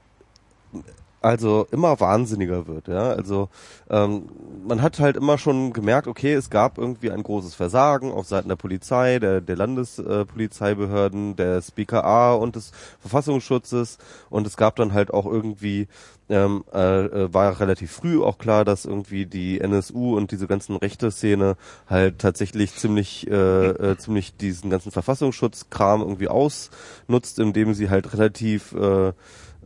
also 1.25 1.67
immer 1.71 1.99
wahnsinniger 1.99 2.67
wird, 2.67 2.87
ja. 2.87 3.09
Also 3.09 3.49
ähm, 3.89 4.29
man 4.67 4.83
hat 4.83 4.99
halt 4.99 5.17
immer 5.17 5.39
schon 5.39 5.73
gemerkt, 5.73 6.07
okay, 6.07 6.33
es 6.33 6.51
gab 6.51 6.77
irgendwie 6.77 7.09
ein 7.09 7.23
großes 7.23 7.55
Versagen 7.55 8.11
auf 8.11 8.27
Seiten 8.27 8.47
der 8.47 8.55
Polizei, 8.55 9.17
der, 9.17 9.41
der 9.41 9.55
Landespolizeibehörden, 9.55 11.35
des 11.35 11.71
BKA 11.71 12.35
und 12.35 12.55
des 12.55 12.71
Verfassungsschutzes 12.99 13.97
und 14.29 14.45
es 14.45 14.55
gab 14.55 14.75
dann 14.75 14.93
halt 14.93 15.11
auch 15.11 15.25
irgendwie 15.25 15.87
ähm, 16.29 16.63
äh, 16.73 17.05
äh, 17.05 17.33
war 17.33 17.59
relativ 17.59 17.91
früh 17.91 18.21
auch 18.21 18.37
klar, 18.37 18.63
dass 18.63 18.85
irgendwie 18.85 19.25
die 19.25 19.59
NSU 19.59 20.15
und 20.17 20.31
diese 20.31 20.47
ganzen 20.47 20.75
rechte 20.75 21.09
Szene 21.11 21.55
halt 21.87 22.19
tatsächlich 22.19 22.75
ziemlich 22.75 23.27
äh, 23.29 23.69
äh, 23.69 23.97
ziemlich 23.97 24.35
diesen 24.35 24.69
ganzen 24.69 24.91
Verfassungsschutzkram 24.91 26.01
irgendwie 26.01 26.27
ausnutzt, 26.27 27.39
indem 27.39 27.73
sie 27.73 27.89
halt 27.89 28.13
relativ 28.13 28.73
äh, 28.73 29.13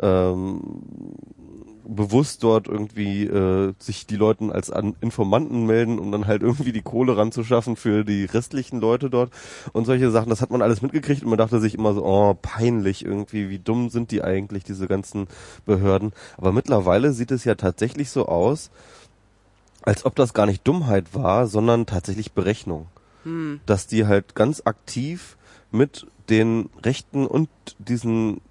ähm, 0.01 0.61
bewusst 1.95 2.43
dort 2.43 2.67
irgendwie 2.67 3.25
äh, 3.25 3.73
sich 3.79 4.05
die 4.05 4.15
Leuten 4.15 4.51
als 4.51 4.69
an 4.69 4.95
Informanten 5.01 5.65
melden, 5.65 5.99
um 5.99 6.11
dann 6.11 6.27
halt 6.27 6.41
irgendwie 6.43 6.71
die 6.71 6.81
Kohle 6.81 7.17
ranzuschaffen 7.17 7.75
für 7.75 8.03
die 8.03 8.25
restlichen 8.25 8.79
Leute 8.79 9.09
dort 9.09 9.31
und 9.73 9.85
solche 9.85 10.11
Sachen. 10.11 10.29
Das 10.29 10.41
hat 10.41 10.51
man 10.51 10.61
alles 10.61 10.81
mitgekriegt 10.81 11.23
und 11.23 11.29
man 11.29 11.39
dachte 11.39 11.59
sich 11.59 11.75
immer 11.75 11.93
so, 11.93 12.05
oh, 12.05 12.35
peinlich 12.39 13.03
irgendwie, 13.03 13.49
wie 13.49 13.59
dumm 13.59 13.89
sind 13.89 14.11
die 14.11 14.23
eigentlich, 14.23 14.63
diese 14.63 14.87
ganzen 14.87 15.27
Behörden. 15.65 16.13
Aber 16.37 16.51
mittlerweile 16.51 17.11
sieht 17.11 17.31
es 17.31 17.43
ja 17.43 17.55
tatsächlich 17.55 18.11
so 18.11 18.27
aus, 18.27 18.69
als 19.81 20.05
ob 20.05 20.15
das 20.15 20.33
gar 20.33 20.45
nicht 20.45 20.67
Dummheit 20.67 21.15
war, 21.15 21.47
sondern 21.47 21.85
tatsächlich 21.85 22.33
Berechnung. 22.33 22.87
Dass 23.65 23.87
die 23.87 24.05
halt 24.05 24.35
ganz 24.35 24.61
aktiv 24.65 25.37
mit 25.71 26.05
den 26.29 26.69
Rechten 26.83 27.25
und 27.25 27.49
diesen 27.79 28.41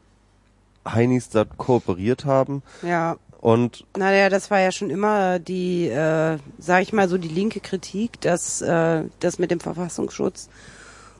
Heinis 0.86 1.28
da 1.28 1.44
kooperiert 1.44 2.24
haben 2.24 2.62
Ja, 2.82 3.16
und 3.40 3.84
naja, 3.96 4.28
das 4.28 4.50
war 4.50 4.60
ja 4.60 4.72
schon 4.72 4.90
immer 4.90 5.38
die, 5.38 5.88
äh, 5.88 6.38
sag 6.58 6.82
ich 6.82 6.92
mal 6.92 7.08
so, 7.08 7.18
die 7.18 7.28
linke 7.28 7.60
Kritik, 7.60 8.20
dass 8.20 8.60
äh, 8.60 9.04
das 9.20 9.38
mit 9.38 9.50
dem 9.50 9.60
Verfassungsschutz 9.60 10.48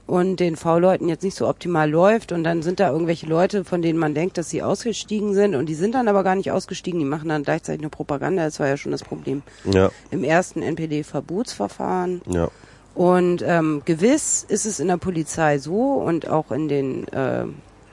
und 0.08 0.40
den 0.40 0.56
V-Leuten 0.56 1.08
jetzt 1.08 1.22
nicht 1.22 1.36
so 1.36 1.46
optimal 1.46 1.88
läuft. 1.88 2.32
Und 2.32 2.42
dann 2.42 2.62
sind 2.62 2.80
da 2.80 2.90
irgendwelche 2.90 3.26
Leute, 3.26 3.64
von 3.64 3.82
denen 3.82 3.98
man 3.98 4.14
denkt, 4.14 4.38
dass 4.38 4.48
sie 4.50 4.62
ausgestiegen 4.62 5.34
sind. 5.34 5.54
Und 5.54 5.66
die 5.66 5.74
sind 5.74 5.94
dann 5.94 6.08
aber 6.08 6.24
gar 6.24 6.34
nicht 6.34 6.50
ausgestiegen, 6.50 6.98
die 6.98 7.06
machen 7.06 7.28
dann 7.28 7.44
gleichzeitig 7.44 7.82
eine 7.82 7.90
Propaganda, 7.90 8.44
das 8.44 8.58
war 8.58 8.66
ja 8.66 8.78
schon 8.78 8.90
das 8.90 9.04
Problem 9.04 9.42
ja, 9.70 9.90
im 10.10 10.24
ersten 10.24 10.62
NPD-Verbotsverfahren. 10.62 12.22
ja, 12.26 12.48
Und 12.94 13.44
ähm, 13.46 13.82
gewiss 13.84 14.44
ist 14.48 14.64
es 14.64 14.80
in 14.80 14.88
der 14.88 14.96
Polizei 14.96 15.58
so 15.58 15.92
und 15.92 16.28
auch 16.28 16.50
in 16.50 16.68
den 16.68 17.06
äh, 17.08 17.44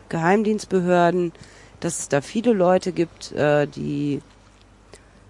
Geheimdienstbehörden, 0.07 1.33
dass 1.79 1.99
es 1.99 2.09
da 2.09 2.21
viele 2.21 2.53
Leute 2.53 2.91
gibt, 2.91 3.31
äh, 3.33 3.67
die, 3.67 4.21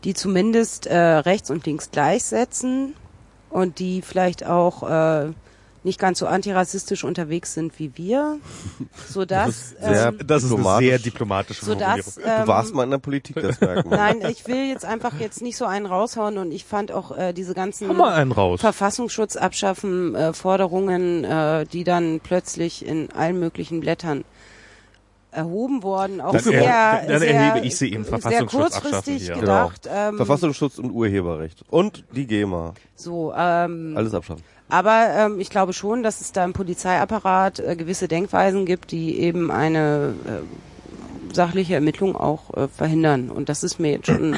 die 0.04 0.14
zumindest 0.14 0.88
äh, 0.88 0.98
rechts 0.98 1.50
und 1.50 1.66
links 1.66 1.92
gleichsetzen 1.92 2.94
und 3.50 3.80
die 3.80 4.02
vielleicht 4.02 4.46
auch 4.46 4.84
äh, 4.90 5.32
nicht 5.84 6.00
ganz 6.00 6.18
so 6.18 6.26
antirassistisch 6.26 7.04
unterwegs 7.04 7.54
sind 7.54 7.78
wie 7.78 7.92
wir, 7.96 8.40
sodass 9.08 9.70
sehr 9.80 10.08
ähm, 10.08 10.18
Das 10.26 10.44
ist 10.44 10.50
eine 10.52 10.58
Diplomatisch. 10.58 10.88
sehr 10.88 11.00
diplomatische 11.00 11.66
sodass 11.66 12.14
Formulierung. 12.16 12.36
du 12.38 12.42
ähm, 12.42 12.48
warst 12.48 12.74
mal 12.74 12.84
in 12.86 12.90
der 12.90 12.98
Politik, 12.98 13.36
das 13.40 13.62
merken 13.62 13.92
wir. 13.92 13.98
Nein, 13.98 14.22
ich 14.32 14.48
will 14.48 14.68
jetzt 14.68 14.84
einfach 14.84 15.20
jetzt 15.20 15.44
nicht 15.44 15.58
so 15.58 15.66
einen 15.66 15.86
raushauen 15.86 16.40
und 16.40 16.52
ich 16.52 16.66
fand 16.66 16.92
auch 16.92 17.16
äh, 17.16 17.34
diese 17.34 17.54
ganzen 17.54 17.88
Hau 17.88 17.94
mal 17.94 18.14
einen 18.14 18.32
raus. 18.32 18.62
Verfassungsschutz 18.62 19.36
abschaffen 19.36 20.16
äh, 20.16 20.34
Forderungen, 20.34 21.24
äh, 21.24 21.66
die 21.68 21.84
dann 21.84 22.20
plötzlich 22.20 22.84
in 22.84 23.12
allen 23.12 23.40
möglichen 23.40 23.80
Blättern 23.80 24.24
erhoben 25.36 25.84
worden, 25.84 26.22
auch 26.22 26.32
Dann 26.32 26.42
sehr, 26.44 26.64
er- 26.66 27.06
dann 27.08 27.20
sehr, 27.20 27.34
erhebe 27.36 27.66
ich 27.66 27.76
sie 27.78 27.92
eben, 27.94 28.04
sehr 28.04 28.20
Verfassungsschutz 28.20 28.62
kurzfristig 28.82 29.16
abschaffen, 29.16 29.28
ja. 29.28 29.40
gedacht. 29.40 29.90
Ähm, 29.92 30.18
Verfassungsschutz 30.18 30.78
und 30.80 30.92
Urheberrecht. 30.92 31.64
Und 31.70 32.04
die 32.16 32.26
GEMA. 32.28 32.74
so, 32.96 33.34
ähm, 33.38 33.94
Alles 33.98 34.14
abschaffen. 34.14 34.44
aber 34.70 35.08
ähm, 35.16 35.40
ich 35.40 35.50
glaube 35.50 35.74
schon, 35.74 36.02
dass 36.04 36.22
es 36.22 36.32
da 36.32 36.44
im 36.46 36.54
Polizeiapparat 36.54 37.60
äh, 37.60 37.76
gewisse 37.76 38.08
Denkweisen 38.08 38.66
gibt, 38.66 38.92
die 38.92 39.20
eben 39.20 39.52
eine 39.52 40.14
äh, 40.26 41.34
sachliche 41.36 41.76
Ermittlung 41.76 42.16
auch 42.16 42.54
äh, 42.56 42.68
verhindern. 42.68 43.30
Und 43.30 43.50
das 43.50 43.64
ist 43.64 43.80
mir 43.80 43.92
jetzt 43.92 44.08
schon 44.08 44.38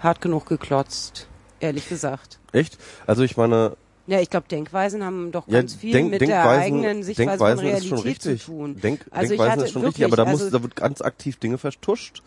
hart 0.00 0.20
genug 0.20 0.46
geklotzt, 0.46 1.28
ehrlich 1.60 1.88
gesagt. 1.88 2.38
Echt? 2.52 2.78
Also 3.06 3.22
ich 3.22 3.36
meine, 3.36 3.76
Ja, 4.08 4.20
ich 4.20 4.30
glaube, 4.30 4.48
Denkweisen 4.48 5.04
haben 5.04 5.30
doch 5.32 5.46
ja, 5.46 5.58
ganz 5.60 5.74
viel 5.74 5.92
Denk, 5.92 6.10
mit 6.10 6.20
der 6.22 6.28
Denkweisen, 6.28 6.62
eigenen 6.62 7.02
Sichtweise 7.02 7.28
Denkweisen 7.28 7.58
von 7.58 7.66
ist 7.66 7.86
schon 7.86 7.98
Realität 7.98 8.04
richtig. 8.26 8.40
zu 8.42 8.46
tun. 8.52 8.80
Denk, 8.80 9.06
Also 9.10 9.22
ich 9.24 9.28
Denkweisen 9.38 9.52
hatte 9.52 9.64
ist 9.66 9.72
schon 9.72 9.82
wirklich, 9.82 10.04
richtig, 10.06 10.12
aber 10.18 10.24
da, 10.24 10.30
muss, 10.30 10.40
also- 10.42 10.56
da 10.56 10.62
wird 10.62 10.76
ganz 10.76 11.00
aktiv 11.02 11.36
Dinge 11.36 11.58
vertuscht. 11.58 12.22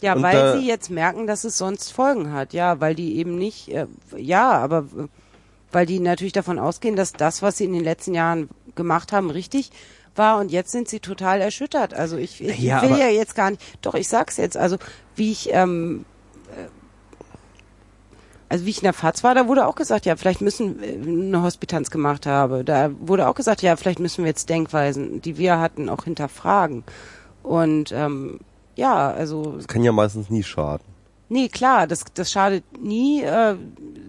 Ja, 0.00 0.14
Und 0.14 0.22
weil 0.22 0.32
da- 0.34 0.58
sie 0.58 0.66
jetzt 0.66 0.90
merken, 0.90 1.26
dass 1.26 1.44
es 1.44 1.56
sonst 1.58 1.92
Folgen 1.92 2.32
hat. 2.32 2.52
Ja, 2.54 2.80
weil 2.80 2.94
die 2.94 3.16
eben 3.16 3.36
nicht, 3.38 3.68
äh, 3.68 3.86
ja, 4.16 4.50
aber 4.50 4.78
äh, 4.96 5.06
weil 5.72 5.84
die 5.86 6.00
natürlich 6.00 6.32
davon 6.32 6.58
ausgehen, 6.58 6.96
dass 6.96 7.12
das, 7.12 7.42
was 7.42 7.58
sie 7.58 7.64
in 7.64 7.72
den 7.74 7.84
letzten 7.84 8.14
Jahren 8.14 8.48
gemacht 8.74 9.12
haben, 9.12 9.30
richtig 9.30 9.70
war 10.14 10.38
und 10.38 10.50
jetzt 10.50 10.72
sind 10.72 10.88
sie 10.88 11.00
total 11.00 11.42
erschüttert. 11.42 11.92
Also 11.92 12.16
ich, 12.16 12.42
ich 12.42 12.58
Ja, 12.60 12.80
will 12.80 12.96
ja 12.98 13.08
jetzt 13.08 13.34
gar 13.34 13.50
nicht, 13.50 13.62
doch 13.82 13.94
ich 13.94 14.08
sag's 14.08 14.38
jetzt, 14.38 14.56
also 14.56 14.76
wie 15.16 15.32
ich, 15.32 15.50
ähm, 15.52 16.06
äh, 16.06 16.15
also 18.48 18.64
wie 18.64 18.70
ich 18.70 18.78
in 18.78 18.84
der 18.84 18.92
FAZ 18.92 19.24
war, 19.24 19.34
da 19.34 19.48
wurde 19.48 19.66
auch 19.66 19.74
gesagt, 19.74 20.06
ja, 20.06 20.16
vielleicht 20.16 20.40
müssen 20.40 20.82
äh, 20.82 20.98
eine 21.02 21.42
Hospitanz 21.42 21.90
gemacht 21.90 22.26
habe. 22.26 22.64
Da 22.64 22.90
wurde 23.00 23.28
auch 23.28 23.34
gesagt, 23.34 23.62
ja, 23.62 23.76
vielleicht 23.76 23.98
müssen 23.98 24.24
wir 24.24 24.28
jetzt 24.28 24.48
Denkweisen, 24.48 25.20
die 25.20 25.38
wir 25.38 25.58
hatten, 25.58 25.88
auch 25.88 26.04
hinterfragen. 26.04 26.84
Und 27.42 27.92
ähm, 27.92 28.40
ja, 28.76 29.10
also 29.10 29.52
Das 29.56 29.68
kann 29.68 29.84
ja 29.84 29.92
meistens 29.92 30.30
nie 30.30 30.42
schaden. 30.42 30.84
Nee, 31.28 31.48
klar, 31.48 31.86
das, 31.86 32.04
das 32.14 32.30
schadet 32.30 32.64
nie, 32.80 33.22
äh, 33.22 33.56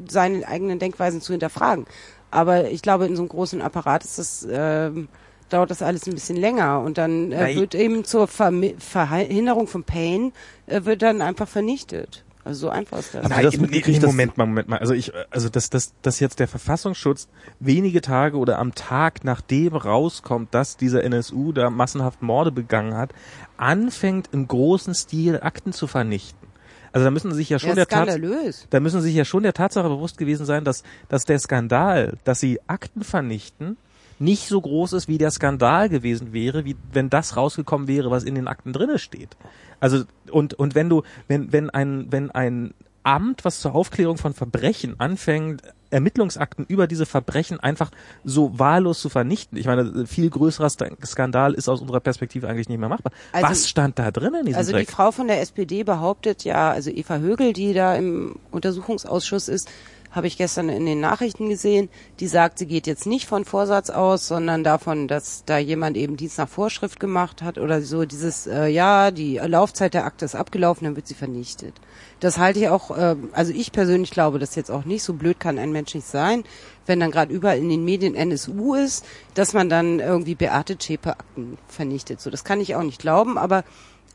seine 0.08 0.48
eigenen 0.48 0.78
Denkweisen 0.78 1.22
zu 1.22 1.34
hinterfragen. 1.34 1.86
Aber 2.30 2.70
ich 2.70 2.82
glaube, 2.82 3.06
in 3.06 3.16
so 3.16 3.24
einem 3.24 3.30
großen 3.30 3.62
Apparat 3.62 4.04
ist 4.04 4.20
das, 4.20 4.48
ähm, 4.50 5.08
dauert 5.50 5.72
das 5.72 5.82
alles 5.82 6.06
ein 6.06 6.14
bisschen 6.14 6.36
länger 6.36 6.82
und 6.82 6.98
dann 6.98 7.32
äh, 7.32 7.56
wird 7.56 7.74
eben 7.74 8.04
zur 8.04 8.28
Vermi 8.28 8.76
Verhinderung 8.78 9.68
von 9.68 9.84
Pain 9.84 10.34
äh, 10.68 10.84
wird 10.84 11.02
dann 11.02 11.22
einfach 11.22 11.48
vernichtet. 11.48 12.26
Also 12.48 12.62
so 12.62 12.70
einfach 12.70 13.00
ist 13.00 13.14
das. 13.14 13.26
Aber 13.26 13.36
Nein, 13.36 13.44
das 13.44 13.54
nee, 13.56 13.62
mitgekriegt, 13.62 13.98
nee, 13.98 14.00
dass- 14.00 14.08
Moment 14.12 14.38
mal, 14.38 14.46
Moment 14.46 14.68
mal. 14.70 14.80
Also 14.80 14.94
ich, 14.94 15.12
also 15.30 15.50
dass, 15.50 15.70
dass, 15.70 15.94
dass 16.02 16.20
jetzt 16.20 16.40
der 16.40 16.48
Verfassungsschutz 16.48 17.28
wenige 17.60 18.02
Tage 18.02 18.38
oder 18.38 18.58
am 18.60 18.74
Tag, 18.74 19.24
nachdem 19.24 19.76
rauskommt, 19.76 20.54
dass 20.54 20.78
dieser 20.78 21.04
NSU 21.04 21.52
da 21.52 21.70
massenhaft 21.70 22.22
Morde 22.22 22.52
begangen 22.52 22.96
hat, 22.96 23.12
anfängt 23.58 24.30
im 24.32 24.48
großen 24.48 24.96
Stil 24.96 25.40
Akten 25.42 25.74
zu 25.74 25.88
vernichten. 25.88 26.48
Also 26.92 27.06
da 27.06 27.12
müssen 27.12 27.34
sich 27.34 27.50
ja 27.50 27.60
schon 27.60 27.76
ja, 27.76 27.86
der 27.86 28.58
da 28.70 28.80
müssen 28.80 29.02
sich 29.02 29.14
ja 29.14 29.26
schon 29.26 29.44
der 29.44 29.54
Tatsache 29.54 29.90
bewusst 29.90 30.18
gewesen 30.18 30.46
sein, 30.46 30.64
dass, 30.64 30.84
dass 31.10 31.26
der 31.26 31.38
Skandal, 31.38 32.18
dass 32.24 32.40
sie 32.40 32.60
Akten 32.66 33.04
vernichten, 33.04 33.78
nicht 34.20 34.48
so 34.48 34.60
groß 34.62 34.94
ist, 34.94 35.08
wie 35.08 35.18
der 35.18 35.32
Skandal 35.32 35.90
gewesen 35.90 36.34
wäre, 36.34 36.66
wie 36.66 36.76
wenn 36.92 37.10
das 37.10 37.38
rausgekommen 37.38 37.88
wäre, 37.88 38.12
was 38.12 38.24
in 38.24 38.36
den 38.36 38.48
Akten 38.48 38.74
drinne 38.74 39.00
steht. 39.00 39.38
Also 39.80 40.04
und 40.32 40.54
und 40.56 40.76
wenn 40.76 40.90
du 40.90 41.04
wenn 41.28 41.52
wenn 41.54 41.70
ein 41.70 42.08
wenn 42.10 42.32
ein 42.32 42.74
Amt, 43.04 43.46
was 43.46 43.62
zur 43.62 43.74
Aufklärung 43.74 44.18
von 44.18 44.34
Verbrechen 44.34 45.00
anfängt, 45.00 45.62
Ermittlungsakten 45.92 46.66
über 46.68 46.88
diese 46.88 47.06
Verbrechen 47.06 47.58
einfach 47.58 47.90
so 48.26 48.60
wahllos 48.60 49.00
zu 49.00 49.08
vernichten. 49.08 49.58
Ich 49.58 49.66
meine, 49.66 50.06
viel 50.06 50.30
größerer 50.30 50.70
Skandal 50.70 51.54
ist 51.54 51.70
aus 51.70 51.80
unserer 51.80 52.02
Perspektive 52.02 52.50
eigentlich 52.50 52.68
nicht 52.68 52.80
mehr 52.80 52.90
machbar. 52.90 53.14
Also- 53.32 53.48
was 53.50 53.70
stand 53.70 53.98
da 53.98 54.12
drin 54.12 54.34
in 54.34 54.46
diesem 54.48 54.58
Also 54.60 54.72
die 54.74 54.80
Dreck? 54.80 54.92
Frau 54.92 55.12
von 55.12 55.28
der 55.28 55.40
SPD 55.40 55.84
behauptet 55.84 56.44
ja, 56.44 56.72
also 56.72 56.90
Eva 56.90 57.20
Högel, 57.20 57.54
die 57.54 57.74
da 57.74 57.96
im 57.96 58.36
Untersuchungsausschuss 58.52 59.48
ist, 59.48 59.70
habe 60.18 60.28
ich 60.28 60.38
gestern 60.38 60.68
in 60.68 60.86
den 60.86 61.00
Nachrichten 61.00 61.48
gesehen, 61.48 61.88
die 62.20 62.28
sagt, 62.28 62.60
sie 62.60 62.66
geht 62.66 62.88
jetzt 62.88 63.06
nicht 63.06 63.28
von 63.28 63.46
Vorsatz 63.46 63.90
aus, 63.90 64.28
sondern 64.28 64.64
davon, 64.64 65.08
dass 65.08 65.44
da 65.46 65.58
jemand 65.58 65.96
eben 65.96 66.18
Dienst 66.18 66.38
nach 66.38 66.50
Vorschrift 66.50 67.00
gemacht 67.00 67.42
hat 67.42 67.58
oder 67.58 67.82
so 67.82 68.04
dieses, 68.04 68.48
äh, 68.48 68.68
ja, 68.68 69.12
die 69.12 69.38
Laufzeit 69.38 69.94
der 69.94 70.06
Akte 70.06 70.26
ist 70.26 70.36
abgelaufen, 70.36 70.86
dann 70.86 70.96
wird 70.96 71.08
sie 71.08 71.14
vernichtet. 71.14 71.76
Das 72.20 72.38
halte 72.38 72.60
ich 72.60 72.68
auch, 72.68 72.92
äh, 72.98 73.16
also 73.32 73.54
ich 73.54 73.72
persönlich 73.72 74.12
glaube 74.12 74.40
das 74.40 74.56
jetzt 74.56 74.72
auch 74.72 74.84
nicht, 74.84 75.04
so 75.04 75.14
blöd 75.14 75.40
kann 75.40 75.60
ein 75.60 75.72
Mensch 75.72 75.96
nicht 75.96 76.08
sein, 76.08 76.44
wenn 76.86 77.00
dann 77.00 77.12
gerade 77.12 77.32
überall 77.32 77.60
in 77.60 77.70
den 77.70 77.86
Medien 77.86 78.16
NSU 78.16 78.74
ist, 78.74 79.06
dass 79.36 79.54
man 79.54 79.70
dann 79.70 80.00
irgendwie 80.00 80.36
Beate 80.36 80.78
Zschäpe 80.78 81.12
Akten 81.12 81.58
vernichtet. 81.68 82.20
So, 82.20 82.30
das 82.30 82.44
kann 82.44 82.60
ich 82.60 82.76
auch 82.76 82.84
nicht 82.84 83.00
glauben, 83.00 83.38
aber 83.38 83.64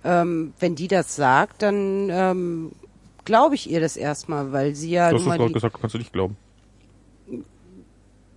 ähm, 0.04 0.52
wenn 0.58 0.74
die 0.74 0.88
das 0.88 1.14
sagt, 1.14 1.62
dann 1.62 2.08
ähm, 2.10 2.72
glaube 3.24 3.54
ich 3.54 3.70
ihr 3.70 3.80
das 3.80 3.96
erstmal, 3.96 4.52
weil 4.52 4.74
sie 4.74 4.90
ja 4.90 5.10
Du 5.10 5.16
hast 5.16 5.22
es 5.22 5.28
gerade 5.28 5.46
die, 5.46 5.52
gesagt, 5.52 5.76
kannst 5.80 5.94
du 5.94 5.98
nicht 5.98 6.12
glauben. 6.12 6.36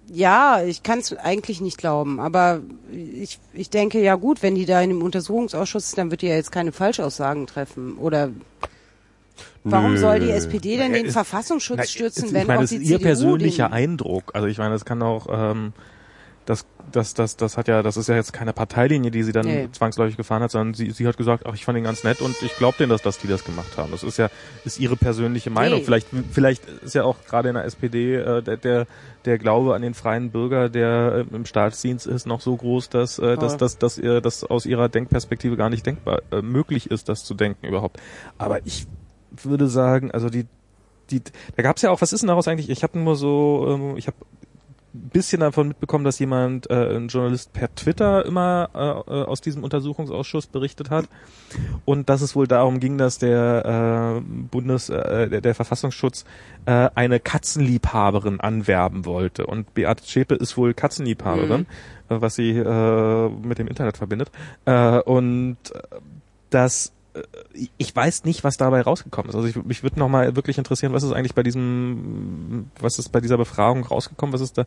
ja, 0.07 0.61
ich 0.63 0.83
kann 0.83 0.99
es 0.99 1.13
eigentlich 1.17 1.61
nicht 1.61 1.77
glauben, 1.77 2.19
aber 2.19 2.61
ich, 2.91 3.39
ich 3.53 3.69
denke, 3.71 3.99
ja 4.01 4.15
gut, 4.15 4.43
wenn 4.43 4.53
die 4.55 4.65
da 4.65 4.79
in 4.81 4.89
dem 4.91 5.01
Untersuchungsausschuss 5.01 5.85
ist, 5.87 5.97
dann 5.97 6.11
wird 6.11 6.21
die 6.21 6.27
ja 6.27 6.35
jetzt 6.35 6.51
keine 6.51 6.71
Falschaussagen 6.71 7.47
treffen. 7.47 7.97
Oder 7.97 8.29
warum 9.63 9.93
Nö. 9.93 9.97
soll 9.97 10.19
die 10.19 10.29
SPD 10.29 10.77
denn 10.77 10.91
Ja, 10.91 10.97
den 10.99 11.05
ist- 11.07 11.13
Verfassungsschutz 11.13 11.77
Na, 11.79 11.85
stürzen, 11.85 12.25
ich 12.27 12.33
wenn 12.33 12.45
meine, 12.45 12.59
auch 12.59 12.63
das 12.63 12.69
die 12.69 12.75
ist 12.77 12.81
ihr 12.83 12.97
CDU 12.97 13.03
persönlicher 13.03 13.67
den, 13.69 13.73
Eindruck. 13.73 14.31
Also 14.35 14.47
ich 14.47 14.59
meine, 14.59 14.71
das 14.73 14.85
kann 14.85 15.01
auch, 15.01 15.25
ähm, 15.31 15.73
das, 16.45 16.65
das, 16.91 17.13
das, 17.13 17.37
das 17.37 17.57
hat 17.57 17.67
ja, 17.67 17.81
das 17.81 17.97
ist 17.97 18.07
ja 18.07 18.15
jetzt 18.15 18.31
keine 18.33 18.53
Parteilinie, 18.53 19.11
die 19.11 19.23
sie 19.23 19.31
dann 19.31 19.45
Nee. 19.45 19.69
zwangsläufig 19.71 20.15
gefahren 20.17 20.43
hat, 20.43 20.51
sondern 20.51 20.73
sie, 20.73 20.91
sie 20.91 21.07
hat 21.07 21.17
gesagt, 21.17 21.45
ach, 21.45 21.53
ich 21.55 21.65
fand 21.65 21.77
ihn 21.77 21.83
ganz 21.83 22.03
nett 22.03 22.21
und 22.21 22.39
ich 22.41 22.55
glaube 22.57 22.77
denen, 22.77 22.89
dass, 22.89 23.01
dass 23.01 23.17
die 23.17 23.27
das 23.27 23.43
gemacht 23.43 23.77
haben. 23.77 23.91
Das 23.91 24.03
ist 24.03 24.17
ja, 24.17 24.29
ist 24.63 24.79
ihre 24.79 24.95
persönliche 24.95 25.49
Meinung. 25.49 25.79
Nee. 25.79 25.85
Vielleicht, 25.85 26.07
vielleicht 26.31 26.67
ist 26.83 26.95
ja 26.95 27.03
auch 27.03 27.17
gerade 27.27 27.49
in 27.49 27.55
der 27.55 27.65
SPD 27.65 28.15
äh, 28.15 28.41
der, 28.43 28.57
der, 28.57 28.87
der 29.25 29.37
Glaube 29.37 29.75
an 29.75 29.81
den 29.81 29.93
freien 29.95 30.29
Bürger, 30.31 30.69
der 30.69 31.25
äh, 31.31 31.35
im 31.35 31.45
Staatsdienst 31.45 32.05
ist, 32.05 32.27
noch 32.27 32.41
so 32.41 32.55
groß, 32.55 32.89
dass, 32.89 33.17
äh, 33.19 33.37
dass, 33.37 33.57
dass, 33.57 33.77
dass 33.77 33.97
ihr 33.97 34.21
das 34.21 34.43
aus 34.43 34.65
ihrer 34.65 34.87
Denkperspektive 34.87 35.57
gar 35.57 35.69
nicht 35.69 35.85
denkbar 35.85 36.21
äh, 36.31 36.41
möglich 36.41 36.91
ist, 36.91 37.09
das 37.09 37.23
zu 37.23 37.33
denken 37.33 37.65
überhaupt. 37.65 37.99
Aber 38.37 38.65
ich 38.65 38.85
würde 39.43 39.67
sagen, 39.67 40.11
also 40.11 40.29
die 40.29 40.45
die, 41.11 41.21
da 41.55 41.61
gab's 41.61 41.83
ja 41.83 41.91
auch, 41.91 42.01
was 42.01 42.13
ist 42.13 42.21
denn 42.21 42.29
daraus 42.29 42.47
eigentlich? 42.47 42.69
Ich 42.71 42.81
habe 42.81 42.97
nur 42.97 43.15
so, 43.15 43.67
ähm, 43.69 43.95
ich 43.95 44.07
habe 44.07 44.17
ein 44.95 45.09
bisschen 45.09 45.41
davon 45.41 45.67
mitbekommen, 45.69 46.05
dass 46.05 46.19
jemand, 46.19 46.69
äh, 46.69 46.95
ein 46.95 47.07
Journalist 47.07 47.53
per 47.53 47.73
Twitter 47.75 48.25
immer 48.25 48.69
äh, 48.73 48.79
äh, 48.79 49.23
aus 49.25 49.41
diesem 49.41 49.63
Untersuchungsausschuss 49.63 50.47
berichtet 50.47 50.89
hat. 50.89 51.05
Und 51.83 52.09
dass 52.09 52.21
es 52.21 52.35
wohl 52.35 52.47
darum 52.47 52.79
ging, 52.79 52.97
dass 52.97 53.17
der 53.17 54.17
äh, 54.17 54.21
Bundes, 54.21 54.89
äh, 54.89 55.29
der, 55.29 55.41
der 55.41 55.55
Verfassungsschutz 55.55 56.25
äh, 56.65 56.89
eine 56.95 57.19
Katzenliebhaberin 57.19 58.39
anwerben 58.39 59.05
wollte. 59.05 59.45
Und 59.45 59.73
Beate 59.73 60.03
Zschäpe 60.03 60.35
ist 60.35 60.57
wohl 60.57 60.73
Katzenliebhaberin, 60.73 61.67
äh, 62.09 62.21
was 62.21 62.35
sie 62.35 62.51
äh, 62.51 63.29
mit 63.29 63.59
dem 63.59 63.67
Internet 63.67 63.97
verbindet. 63.97 64.31
Äh, 64.65 64.99
und 64.99 65.57
äh, 65.73 65.81
das 66.49 66.94
ich 67.77 67.95
weiß 67.95 68.25
nicht, 68.25 68.43
was 68.43 68.57
dabei 68.57 68.81
rausgekommen 68.81 69.29
ist. 69.29 69.35
Also 69.35 69.47
ich, 69.47 69.55
mich 69.63 69.83
würde 69.83 69.99
nochmal 69.99 70.35
wirklich 70.35 70.57
interessieren, 70.57 70.91
was 70.93 71.03
ist 71.03 71.13
eigentlich 71.13 71.33
bei 71.35 71.43
diesem, 71.43 72.69
was 72.79 72.99
ist 72.99 73.09
bei 73.11 73.21
dieser 73.21 73.37
Befragung 73.37 73.85
rausgekommen, 73.85 74.33
was 74.33 74.41
ist 74.41 74.57
da 74.57 74.65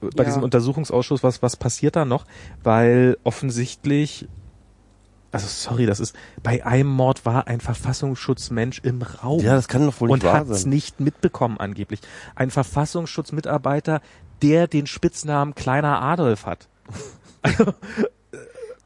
bei 0.00 0.10
Ja. 0.18 0.24
diesem 0.24 0.42
Untersuchungsausschuss, 0.42 1.22
was, 1.22 1.42
was 1.42 1.56
passiert 1.56 1.96
da 1.96 2.04
noch? 2.04 2.26
Weil 2.62 3.16
offensichtlich, 3.24 4.28
also 5.32 5.46
sorry, 5.46 5.86
das 5.86 6.00
ist, 6.00 6.14
bei 6.42 6.64
einem 6.66 6.90
Mord 6.90 7.24
war 7.24 7.46
ein 7.48 7.60
Verfassungsschutzmensch 7.60 8.80
im 8.82 9.00
Raum 9.02 9.40
Ja, 9.40 9.54
das 9.54 9.68
kann 9.68 9.84
doch 9.86 10.00
wohl 10.00 10.08
nicht 10.08 10.14
und 10.14 10.24
wahr 10.24 10.40
hat 10.40 10.48
es 10.48 10.62
sein. 10.62 10.70
nicht 10.70 11.00
mitbekommen 11.00 11.58
angeblich. 11.58 12.00
Ein 12.34 12.50
Verfassungsschutzmitarbeiter, 12.50 14.00
der 14.42 14.66
den 14.68 14.86
Spitznamen 14.86 15.54
Kleiner 15.54 16.02
Adolf 16.02 16.44
hat. 16.46 16.68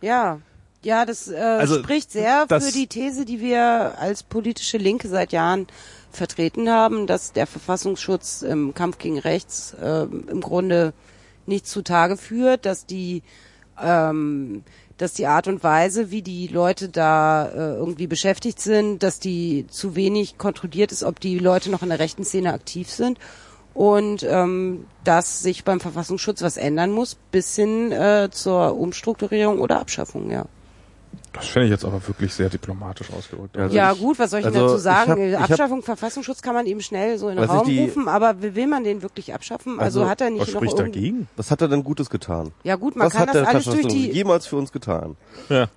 Ja, 0.01 0.41
ja, 0.85 1.05
das 1.05 1.29
äh, 1.29 1.37
Also, 1.37 1.79
spricht 1.79 2.11
sehr 2.11 2.47
für 2.49 2.73
die 2.73 2.87
These, 2.87 3.25
die 3.25 3.41
wir 3.41 3.95
als 3.99 4.23
politische 4.23 4.79
Linke 4.79 5.09
seit 5.09 5.33
Jahren 5.33 5.67
vertreten 6.11 6.69
haben, 6.69 7.07
dass 7.07 7.33
der 7.33 7.47
Verfassungsschutz 7.47 8.43
im 8.43 8.75
Kampf 8.75 8.99
gegen 8.99 9.19
Rechts 9.19 9.75
äh, 9.81 10.03
im 10.03 10.41
Grunde 10.41 10.93
nicht 11.47 11.67
zutage 11.67 12.17
führt, 12.17 12.67
dass 12.67 12.87
die 12.87 13.23
ähm, 13.81 14.65
dass 14.99 15.15
die 15.15 15.27
Art 15.27 15.49
und 15.49 15.65
Weise, 15.65 16.11
wie 16.11 16.23
die 16.23 16.47
Leute 16.47 16.89
da 16.89 17.49
äh, 17.49 17.75
irgendwie 17.75 18.07
beschäftigt 18.07 18.61
sind, 18.61 19.03
dass 19.03 19.19
die 19.19 19.67
zu 19.69 19.97
wenig 19.97 20.39
kontrolliert 20.39 20.93
ist, 20.93 21.03
ob 21.03 21.19
die 21.19 21.39
Leute 21.39 21.71
noch 21.71 21.83
in 21.83 21.89
der 21.89 21.99
rechten 21.99 22.25
Szene 22.25 22.53
aktiv 22.53 22.89
sind 22.89 23.19
und 23.75 24.23
ähm, 24.23 24.85
dass 25.03 25.43
sich 25.43 25.65
beim 25.65 25.81
Verfassungsschutz 25.81 26.43
was 26.43 26.57
ändern 26.57 26.93
muss, 26.93 27.17
bis 27.33 27.57
hin 27.57 27.91
äh, 27.91 28.29
zur 28.31 28.77
Umstrukturierung 28.79 29.59
oder 29.59 29.81
Abschaffung, 29.81 30.31
ja. 30.31 30.45
Das 31.33 31.47
finde 31.47 31.67
ich 31.67 31.71
jetzt 31.71 31.85
aber 31.85 32.07
wirklich 32.07 32.33
sehr 32.35 32.49
diplomatisch 32.51 33.11
ausgedrückt. 33.13 33.57
Also 33.57 33.75
ja 33.75 33.93
ich- 33.93 33.99
gut, 34.01 34.19
was 34.19 34.31
soll 34.31 34.41
ich 34.41 34.47
denn 34.47 34.55
also 34.55 34.67
dazu 34.67 34.77
ich 34.77 34.83
sagen? 34.83 35.11
hab- 35.13 35.19
ich 35.19 35.35
hab- 35.35 35.51
Abschaffung, 35.51 35.83
Verfassungsschutz 35.83 36.43
kann 36.43 36.55
man 36.55 36.67
eben 36.67 36.81
schnell 36.81 37.17
so 37.19 37.29
in 37.29 37.37
den 37.37 37.45
ich 37.45 37.51
Raum 37.51 37.67
die- 37.67 37.81
rufen, 37.81 38.09
aber 38.09 38.43
will 38.43 38.55
will 38.55 38.67
man 38.67 38.85
den 38.85 39.03
wirklich 39.03 39.33
abschaffen? 39.33 39.81
Also, 39.81 40.01
Also, 40.01 40.11
hat 40.11 40.21
er 40.21 40.31
nicht 40.31 40.41
was 40.43 40.49
noch 40.53 40.61
spricht 40.61 40.79
dagegen? 40.79 41.29
Was 41.37 41.51
hat 41.51 41.61
er 41.63 41.69
denn 41.69 41.85
Gutes 41.85 42.11
getan? 42.11 42.53
Ja 42.65 42.77
gut, 42.77 42.97
man 42.97 43.07
Was 43.07 43.13
kann 43.15 43.23
hat 43.23 43.29
das 43.29 43.43
der 43.43 43.49
alles 43.49 43.65
durch 43.65 43.87
die, 43.89 44.11
jemals 44.11 44.47
für 44.47 44.57
uns 44.57 44.73
getan? 44.73 45.17
Ja. 45.49 45.69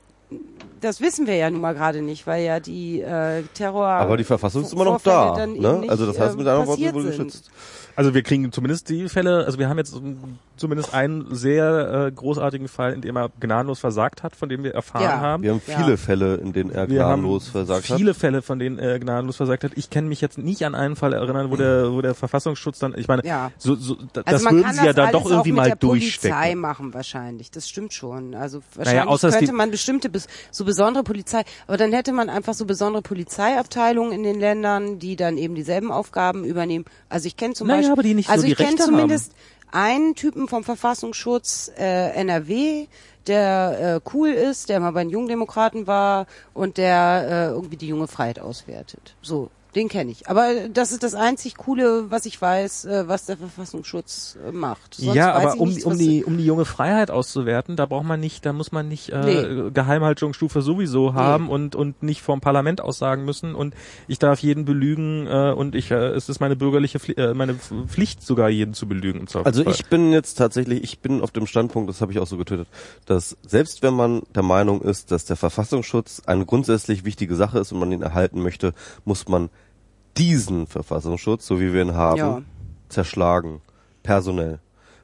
Das 0.86 1.02
wissen 1.02 1.28
wir 1.28 1.36
ja 1.36 1.50
nun 1.50 1.60
mal 1.62 1.74
gerade 1.74 2.02
nicht, 2.02 2.26
weil 2.28 2.44
ja 2.46 2.60
die 2.60 3.02
äh, 3.02 3.44
Terror. 3.54 3.88
Aber 3.88 4.16
die 4.18 4.24
Verfassung 4.24 4.64
ist 4.64 4.72
immer 4.74 4.86
noch 4.86 5.02
Vorfälle 5.02 5.16
da. 5.58 5.62
dann 5.64 5.82
Ne? 5.82 5.90
also 5.90 6.06
das 6.06 6.20
heißt 6.20 6.38
mit 6.38 6.46
äh, 6.48 6.50
anderen 6.50 6.68
Worten 6.68 6.94
wohl 6.94 7.04
geschützt. 7.06 7.50
Also 7.98 8.14
wir 8.14 8.24
kriegen 8.24 8.52
zumindest 8.52 8.90
die 8.90 9.08
Fälle, 9.08 9.46
also 9.46 9.58
wir 9.58 9.70
haben 9.70 9.78
jetzt 9.78 9.96
ähm, 9.96 10.38
zumindest 10.58 10.94
einen 10.94 11.34
sehr 11.34 12.08
äh, 12.08 12.12
großartigen 12.12 12.68
Fall, 12.68 12.92
in 12.92 13.00
dem 13.00 13.16
er 13.16 13.30
gnadenlos 13.40 13.80
versagt 13.80 14.22
hat, 14.22 14.36
von 14.36 14.50
dem 14.50 14.66
wir 14.66 14.74
erfahren 14.74 15.04
Ja. 15.04 15.20
haben. 15.22 15.44
Wir 15.44 15.52
haben 15.52 15.62
Ja. 15.66 15.78
viele 15.78 15.96
Fälle, 15.96 16.36
in 16.36 16.52
denen 16.52 16.72
er 16.72 16.90
Wir 16.90 16.98
gnadenlos 16.98 17.48
versagt 17.48 17.90
hat. 17.90 17.98
viele 17.98 18.14
Fälle, 18.14 18.42
von 18.42 18.60
denen 18.60 18.80
er 18.80 19.00
gnadenlos 19.00 19.38
versagt 19.38 19.64
hat. 19.64 19.72
Ich 19.76 19.90
kann 19.92 20.10
mich 20.10 20.20
jetzt 20.20 20.38
nicht 20.38 20.66
an 20.66 20.76
einen 20.76 20.98
Fall 20.98 21.14
erinnern, 21.14 21.52
wo 21.52 21.56
der, 21.56 21.94
wo 21.94 22.02
der 22.02 22.16
Verfassungsschutz 22.16 22.80
dann, 22.80 22.96
ich 22.98 23.08
meine, 23.08 23.26
Ja. 23.26 23.52
so, 23.58 23.76
so, 23.76 23.96
da- 24.12 24.24
Also 24.24 24.24
das 24.26 24.44
man 24.44 24.56
würden 24.56 24.66
kann 24.66 24.74
sie 24.76 24.80
ja 24.82 24.86
das 24.88 24.96
dann 24.96 25.06
alles 25.06 25.24
doch 25.24 25.30
irgendwie 25.32 25.40
auch 25.40 25.46
mit 25.46 25.56
mal 25.56 25.70
der 25.70 25.76
Polizei 25.78 26.28
durchstecken. 26.28 26.60
machen 26.60 26.94
wahrscheinlich. 26.94 27.50
Das 27.52 27.70
stimmt 27.70 27.94
schon. 27.94 28.36
Also 28.36 28.60
wahrscheinlich 28.76 29.08
außer 29.08 29.30
es 29.30 29.38
könnte 29.38 29.54
man 29.54 29.72
bestimmte 29.72 30.10
bis, 30.10 30.28
so 30.52 30.66
besondere 30.76 31.04
Polizei, 31.04 31.44
aber 31.68 31.78
dann 31.78 31.94
hätte 31.94 32.12
man 32.12 32.30
einfach 32.30 32.54
so 32.54 32.66
besondere 32.66 33.02
Polizeiabteilungen 33.02 34.12
in 34.12 34.24
den 34.24 34.40
Ländern, 34.40 35.00
die 35.00 35.16
dann 35.16 35.38
eben 35.38 35.56
dieselben 35.56 35.90
Aufgaben 35.90 36.44
übernehmen. 36.44 36.84
Also 37.08 37.28
ich 37.28 37.38
kenne 37.38 37.54
zum 37.54 37.68
Naja, 37.68 37.78
Beispiel, 37.80 37.92
aber 37.94 38.04
die 38.04 38.14
nicht 38.14 38.28
so 38.28 38.34
also 38.34 38.46
die 38.46 38.52
ich 38.52 38.58
kenne 38.58 38.76
zumindest 38.76 39.32
einen 39.72 40.16
Typen 40.16 40.48
vom 40.50 40.64
Verfassungsschutz 40.66 41.72
äh, 41.78 42.10
NRW, 42.12 42.88
der 43.28 44.02
äh, 44.06 44.10
cool 44.14 44.30
ist, 44.30 44.70
der 44.70 44.80
mal 44.82 44.92
bei 44.92 45.04
den 45.04 45.10
Jungdemokraten 45.10 45.88
war 45.88 46.28
und 46.54 46.78
der 46.78 47.26
äh, 47.28 47.54
irgendwie 47.54 47.78
die 47.78 47.88
junge 47.88 48.08
Freiheit 48.08 48.40
auswertet. 48.40 49.16
So, 49.22 49.50
den 49.76 49.90
kenne 49.90 50.12
ich. 50.12 50.30
Aber 50.30 50.70
das 50.72 50.92
ist 50.92 51.04
das 51.04 51.16
einzig 51.16 51.58
Coole, 51.58 52.10
was 52.10 52.26
ich 52.26 52.42
weiß, 52.42 52.86
äh, 52.86 53.08
was 53.08 53.26
der 53.26 53.38
Verfassungsschutz 53.38 54.38
äh, 54.48 54.52
macht. 54.52 54.96
Sonst 54.96 55.16
ja, 55.16 55.34
aber 55.34 55.60
um, 55.60 55.70
nichts, 55.70 55.84
um 55.84 55.98
die 55.98 56.24
um 56.24 56.38
die 56.38 56.46
junge 56.46 56.66
Freiheit 56.66 57.12
auszuwerten, 57.12 57.76
da 57.76 57.86
braucht 57.86 58.06
man 58.06 58.20
nicht, 58.20 58.46
da 58.46 58.54
muss 58.54 58.72
man 58.72 58.88
nicht 58.88 59.10
äh, 59.10 59.26
Nee. 59.26 59.72
Geheimhaltungsstufe 59.72 60.62
sowieso 60.62 61.14
haben 61.14 61.50
und 61.50 61.76
und 61.76 62.04
nicht 62.04 62.22
vom 62.22 62.42
Parlament 62.42 62.80
aussagen 62.80 63.26
müssen 63.26 63.56
und 63.56 63.76
ich 64.08 64.20
darf 64.20 64.40
jeden 64.40 64.66
belügen 64.66 65.28
äh, 65.28 65.52
und 65.52 65.76
ich 65.76 65.92
äh, 65.92 65.96
es 65.96 66.30
ist 66.30 66.40
meine 66.40 66.56
bürgerliche 66.56 67.00
Pfli 67.00 67.16
äh, 67.16 67.34
meine 67.34 67.56
Pflicht 67.56 68.26
sogar 68.26 68.50
jeden 68.50 68.74
zu 68.74 68.88
belügen 68.88 69.20
im 69.22 69.28
Also 69.44 69.66
ich 69.66 69.88
bin 69.88 70.12
jetzt 70.14 70.36
tatsächlich, 70.36 70.84
ich 70.84 71.00
bin 71.00 71.22
auf 71.22 71.32
dem 71.32 71.48
Standpunkt, 71.48 71.90
das 71.90 72.02
habe 72.02 72.12
ich 72.12 72.20
auch 72.20 72.28
so 72.28 72.38
getötet, 72.38 72.68
dass 73.06 73.38
selbst 73.46 73.84
wenn 73.84 73.94
man 73.94 74.22
der 74.34 74.44
Meinung 74.44 74.82
ist, 74.82 75.12
dass 75.12 75.26
der 75.26 75.36
Verfassungsschutz 75.36 76.22
eine 76.26 76.46
grundsätzlich 76.46 77.04
wichtige 77.04 77.36
Sache 77.36 77.60
ist 77.60 77.72
und 77.72 77.80
man 77.80 77.92
ihn 77.92 78.02
erhalten 78.02 78.42
möchte, 78.42 78.74
muss 79.04 79.28
man 79.28 79.50
diesen 80.18 80.68
Verfassungsschutz, 80.68 81.46
so 81.46 81.60
wie 81.60 81.74
wir 81.74 81.82
ihn 81.82 81.94
haben, 81.94 82.18
Ja. 82.18 82.42
zerschlagen, 82.90 83.62
personell. 84.04 84.60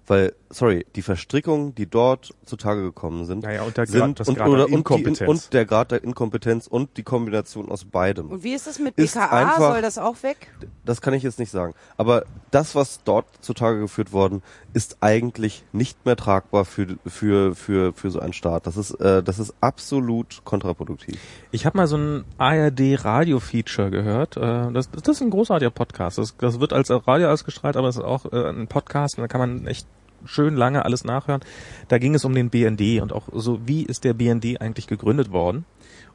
Weil, 0.07 0.33
sorry, 0.51 0.85
die 0.95 1.01
Verstrickungen, 1.01 1.73
die 1.75 1.87
dort 1.89 2.33
zutage 2.45 2.81
gekommen 2.83 3.25
sind, 3.25 3.43
Naja, 3.43 3.63
und 3.63 3.75
der 3.77 3.85
Grad- 3.85 3.93
sind 4.03 4.19
das 4.19 4.27
und, 4.29 4.35
Grad 4.37 4.47
oder, 4.47 4.57
der 4.57 4.65
und, 4.65 4.71
die, 4.71 4.75
Inkompetenz. 4.77 5.21
und 5.29 5.53
der 5.53 5.65
Grad 5.65 5.91
der 5.91 6.03
Inkompetenz 6.03 6.67
und 6.67 6.97
die 6.97 7.03
Kombination 7.03 7.69
aus 7.71 7.85
beidem. 7.85 8.29
Und 8.29 8.43
wie 8.43 8.53
ist 8.53 8.67
das 8.67 8.79
mit 8.79 8.95
BKA? 8.95 9.29
einfach- 9.29 9.57
Soll 9.57 9.81
das 9.81 9.97
auch 9.97 10.21
weg? 10.23 10.51
Das 10.85 11.01
kann 11.01 11.13
ich 11.13 11.23
jetzt 11.23 11.39
nicht 11.39 11.51
sagen. 11.51 11.73
Aber 11.97 12.25
das, 12.51 12.75
was 12.75 13.03
dort 13.03 13.25
zutage 13.41 13.79
geführt 13.79 14.11
worden, 14.13 14.41
ist 14.73 14.97
eigentlich 15.01 15.63
nicht 15.73 16.05
mehr 16.05 16.15
tragbar 16.15 16.65
für, 16.65 16.87
für, 17.05 17.55
für, 17.55 17.93
für 17.93 18.09
so 18.11 18.19
einen 18.19 18.33
Staat. 18.33 18.67
Das 18.67 18.77
ist, 18.77 18.91
äh, 19.01 19.21
das 19.23 19.39
ist 19.39 19.53
absolut 19.61 20.41
kontraproduktiv. 20.45 21.19
Ich 21.51 21.65
habe 21.65 21.77
mal 21.77 21.87
so 21.87 21.97
ein 21.97 22.23
ARD-Radio-Feature 22.37 23.91
gehört. 23.91 24.37
Äh, 24.37 24.71
das, 24.71 24.89
das 24.91 25.07
ist 25.07 25.21
ein 25.21 25.29
großartiger 25.29 25.71
Podcast. 25.71 26.17
Das, 26.17 26.35
das 26.37 26.59
wird 26.59 26.73
als 26.73 26.89
Radio 26.89 27.29
ausgestrahlt, 27.29 27.77
aber 27.77 27.87
es 27.89 27.97
ist 27.97 28.03
auch 28.03 28.25
äh, 28.31 28.49
ein 28.49 28.67
Podcast 28.67 29.17
und 29.17 29.23
da 29.23 29.27
kann 29.27 29.39
man 29.41 29.67
echt 29.67 29.87
schön 30.25 30.55
lange 30.55 30.85
alles 30.85 31.03
nachhören. 31.03 31.41
Da 31.87 31.97
ging 31.97 32.15
es 32.15 32.25
um 32.25 32.33
den 32.33 32.49
BND 32.49 33.01
und 33.01 33.13
auch 33.13 33.27
so, 33.33 33.59
wie 33.65 33.83
ist 33.83 34.03
der 34.03 34.13
BND 34.13 34.59
eigentlich 34.61 34.87
gegründet 34.87 35.31
worden? 35.31 35.65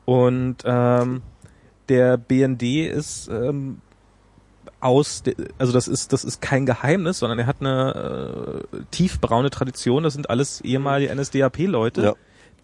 Und 0.05 0.57
ähm, 0.65 1.23
der 1.89 2.16
BND 2.16 2.62
ist 2.89 3.28
ähm, 3.28 3.78
aus, 4.81 5.23
also 5.59 5.73
das 5.73 5.89
ist 5.89 6.12
das 6.12 6.24
ist 6.24 6.41
kein 6.41 6.66
Geheimnis, 6.66 7.19
sondern 7.19 7.39
er 7.39 7.47
hat 7.47 7.57
eine 7.61 8.62
äh, 8.73 8.78
tiefbraune 8.91 9.51
Tradition. 9.51 10.03
Das 10.03 10.12
sind 10.15 10.31
alles 10.31 10.61
ehemalige 10.61 11.15
NSDAP-Leute, 11.15 12.03
Ja. 12.03 12.15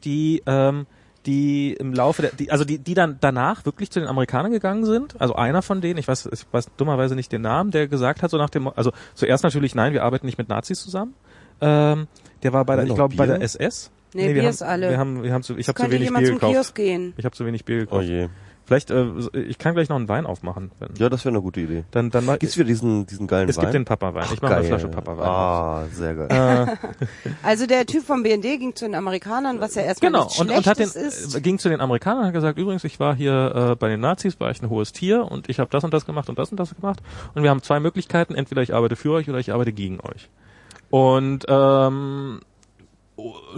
die 0.05 0.43
ähm, 0.47 0.87
die 1.25 1.73
im 1.75 1.95
Laufe 1.95 2.23
der, 2.23 2.33
die, 2.33 2.51
also 2.51 2.65
die, 2.65 2.79
die 2.79 2.95
dann 2.95 3.19
danach 3.21 3.65
wirklich 3.65 3.93
zu 3.93 4.01
den 4.01 4.09
Amerikanern 4.09 4.51
gegangen 4.51 4.85
sind. 4.85 5.21
Also 5.21 5.37
einer 5.37 5.63
von 5.63 5.81
denen, 5.81 5.99
ich 5.99 6.09
weiß, 6.09 6.29
ich 6.33 6.45
weiß 6.51 6.67
dummerweise 6.77 7.15
nicht 7.15 7.31
den 7.31 7.43
Namen, 7.43 7.71
der 7.71 7.87
gesagt 7.87 8.23
hat, 8.23 8.31
so 8.33 8.39
nach 8.39 8.51
dem, 8.51 8.67
also 8.67 8.91
zuerst 9.15 9.45
natürlich, 9.45 9.77
nein, 9.77 9.93
wir 9.93 10.03
arbeiten 10.03 10.27
nicht 10.27 10.37
mit 10.39 10.49
Nazis 10.49 10.83
zusammen. 10.83 11.15
Ähm, 11.63 12.07
der 12.43 12.53
war 12.53 12.65
bei 12.65 12.77
der, 12.77 12.85
wir 12.85 12.91
ich 12.91 12.95
glaube 12.97 13.17
bei 13.17 13.27
der 13.27 13.41
SS. 13.41 13.91
Nee, 14.15 14.27
wir 14.27 14.35
Bier 14.35 14.43
haben, 14.43 14.51
ist 14.51 14.63
alle. 14.63 14.91
Wir 14.91 14.99
haben, 14.99 15.23
wir 15.23 15.33
haben 15.33 15.43
zu, 15.43 15.57
ich 15.57 15.69
habe 15.69 15.83
zu 15.83 15.91
wenig 15.91 16.09
Bier 16.13 16.27
zum 16.27 16.35
gekauft. 16.35 16.53
Kiosk 16.53 16.75
gehen? 16.75 17.15
Ich 17.17 17.25
habe 17.25 17.35
zu 17.35 17.47
wenig 17.47 17.65
Bier 17.65 17.79
Oh 17.79 17.81
gekauft. 17.99 18.05
je. 18.05 18.29
Vielleicht, 18.65 18.91
äh, 18.93 19.07
ich 19.35 19.59
kann 19.59 19.75
gleich 19.75 19.89
noch 19.89 19.97
einen 19.97 20.09
Wein 20.09 20.25
aufmachen. 20.25 20.71
Wenn, 20.79 20.91
Ja, 20.97 21.09
das 21.09 21.25
wäre 21.25 21.35
eine 21.35 21.43
gute 21.43 21.61
Idee. 21.61 21.83
Dann, 21.91 22.11
dann 22.11 22.25
mal, 22.25 22.39
Gibt's 22.39 22.57
wieder 22.57 22.67
diesen, 22.69 23.07
diesen 23.07 23.27
geilen 23.27 23.49
es 23.49 23.57
Wein? 23.57 23.63
gibt 23.63 23.75
den 23.75 23.85
Papa-Wein. 23.85 24.25
Ich 24.33 24.39
Ach, 24.39 24.43
mache 24.43 24.55
eine. 24.57 24.65
Flasche 24.65 24.89
Papa-Wein. 24.89 25.27
Ah, 25.29 25.85
sehr 25.93 26.15
geil. 26.15 26.79
Also 27.43 27.67
der 27.67 27.87
Typ 27.87 28.05
vom 28.05 28.23
BND 28.23 28.43
ging 28.61 28.75
zu 28.77 28.85
den 28.85 28.95
Amerikanern, 28.95 29.61
was 29.61 29.75
ja 29.75 29.83
erstmal 29.83 30.13
Genau, 30.13 30.25
nichts 30.25 30.39
und, 30.41 30.51
und 30.51 30.67
hat 30.67 30.79
den, 30.79 30.89
äh, 30.95 31.07
ist. 31.09 31.43
ging 31.43 31.59
zu 31.59 31.71
den 31.71 31.81
Amerikanern 31.81 32.21
und 32.21 32.27
hat 32.27 32.35
gesagt, 32.35 32.57
übrigens, 32.59 32.85
ich 32.85 33.01
war 33.01 33.17
hier 33.17 33.71
äh, 33.73 33.77
bei 33.77 33.89
den 33.89 34.01
Nazis, 34.01 34.39
war 34.39 34.51
ich 34.51 34.63
ein 34.63 34.71
hohes 34.71 34.93
Tier 34.93 35.25
und 35.31 35.49
ich 35.49 35.59
habe 35.59 35.69
das 35.71 35.83
und 35.83 35.93
das 35.93 36.07
gemacht 36.07 36.29
und 36.29 36.39
das 36.39 36.51
und 36.51 36.61
das 36.61 36.75
gemacht. 36.75 37.01
Und 37.35 37.43
wir 37.43 37.51
haben 37.51 37.63
zwei 37.63 37.81
Möglichkeiten, 37.81 38.35
entweder 38.37 38.63
ich 38.63 38.75
arbeite 38.75 38.95
für 38.95 39.11
euch 39.13 39.29
oder 39.29 39.39
ich 39.39 39.53
arbeite 39.53 39.73
gegen 39.73 39.99
euch. 40.01 40.29
Und 40.93 41.47
ähm, 41.49 42.41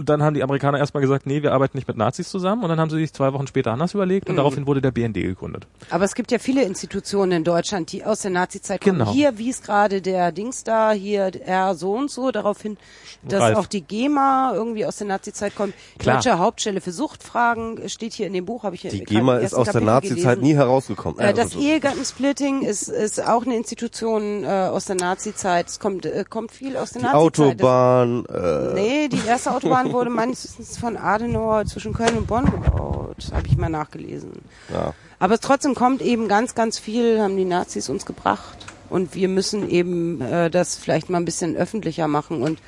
dann 0.03 0.21
haben 0.21 0.33
die 0.33 0.43
Amerikaner 0.43 0.77
erstmal 0.79 1.01
gesagt, 1.01 1.25
nee, 1.25 1.41
wir 1.41 1.53
arbeiten 1.53 1.77
nicht 1.77 1.87
mit 1.87 1.95
Nazis 1.97 2.29
zusammen. 2.29 2.63
Und 2.63 2.69
dann 2.69 2.79
haben 2.79 2.89
sie 2.89 2.97
sich 2.97 3.13
zwei 3.13 3.31
Wochen 3.33 3.47
später 3.47 3.71
anders 3.71 3.93
überlegt 3.93 4.27
Mhm. 4.27 4.31
und 4.31 4.35
daraufhin 4.37 4.67
wurde 4.67 4.81
der 4.81 4.91
BND 4.91 5.13
gegründet. 5.15 5.65
Aber 5.89 6.03
es 6.03 6.13
gibt 6.13 6.31
ja 6.31 6.39
viele 6.39 6.63
Institutionen 6.63 7.31
in 7.31 7.43
Deutschland, 7.45 7.91
die 7.93 8.03
aus 8.03 8.19
der 8.21 8.31
Nazizeit 8.31 8.81
kommen. 8.81 8.99
Genau. 8.99 9.11
Hier 9.13 9.37
wies 9.37 9.61
gerade 9.61 10.01
der 10.01 10.31
Dings 10.33 10.63
da, 10.65 10.91
hier 10.91 11.31
er 11.45 11.73
so 11.75 11.93
und 11.93 12.11
so 12.11 12.31
darauf 12.31 12.61
hin, 12.61 12.77
dass 13.23 13.41
Ralf. 13.41 13.57
auch 13.57 13.65
die 13.67 13.81
GEMA 13.81 14.51
irgendwie 14.53 14.85
aus 14.85 14.97
der 14.97 15.07
Nazizeit 15.07 15.55
kommt. 15.55 15.73
Klar. 15.99 16.17
Deutsche 16.17 16.37
Hauptstelle 16.37 16.81
für 16.81 16.91
Suchtfragen 16.91 17.87
steht 17.89 18.13
hier 18.13 18.27
in 18.27 18.33
dem 18.33 18.45
Buch, 18.45 18.63
habe 18.63 18.75
ich 18.75 18.81
hier 18.81 18.91
Die 18.91 19.03
GEMA 19.03 19.37
ist 19.37 19.53
aus 19.53 19.65
der 19.65 19.73
Kapitel 19.81 19.85
Nazi-Zeit 19.85 20.35
gelesen. 20.35 20.41
nie 20.43 20.55
herausgekommen. 20.55 21.19
Äh, 21.19 21.33
das 21.33 21.45
also- 21.55 21.59
Ehegattensplitting 21.59 22.61
ist, 22.63 22.89
ist 22.89 23.25
auch 23.25 23.45
eine 23.45 23.55
Institution 23.55 24.43
äh, 24.43 24.47
aus 24.47 24.85
der 24.85 24.97
Nazizeit. 24.97 25.69
Es 25.69 25.79
kommt, 25.79 26.05
äh, 26.05 26.25
kommt 26.29 26.51
viel 26.51 26.75
aus 26.77 26.91
der 26.91 27.01
die 27.01 27.07
Nazizeit. 27.07 27.59
Das- 27.61 27.65
Autobahn, 27.67 28.25
äh, 28.25 28.73
Nee, 28.75 29.07
die 29.07 29.25
erste 29.25 29.44
Autobahn 29.47 29.93
wurde 29.93 30.09
meines 30.09 30.43
Wissens 30.43 30.77
von 30.77 30.97
Adenauer 30.97 31.65
zwischen 31.65 31.93
Köln 31.93 32.17
und 32.17 32.27
Bonn 32.27 32.45
gebaut. 32.45 33.17
Habe 33.33 33.47
ich 33.47 33.57
mal 33.57 33.69
nachgelesen. 33.69 34.31
ja. 34.71 34.93
Aber 35.17 35.39
trotzdem 35.39 35.75
kommt 35.75 36.01
eben 36.01 36.27
ganz, 36.27 36.55
ganz 36.55 36.77
viel, 36.77 37.21
haben 37.21 37.37
die 37.37 37.45
Nazis 37.45 37.89
uns 37.89 38.05
gebracht. 38.05 38.57
Und 38.89 39.15
wir 39.15 39.29
müssen 39.29 39.69
eben 39.69 40.21
äh, 40.21 40.49
das 40.49 40.75
vielleicht 40.75 41.09
mal 41.09 41.17
ein 41.17 41.25
bisschen 41.25 41.55
öffentlicher 41.55 42.07
machen. 42.07 42.41
Und 42.41 42.59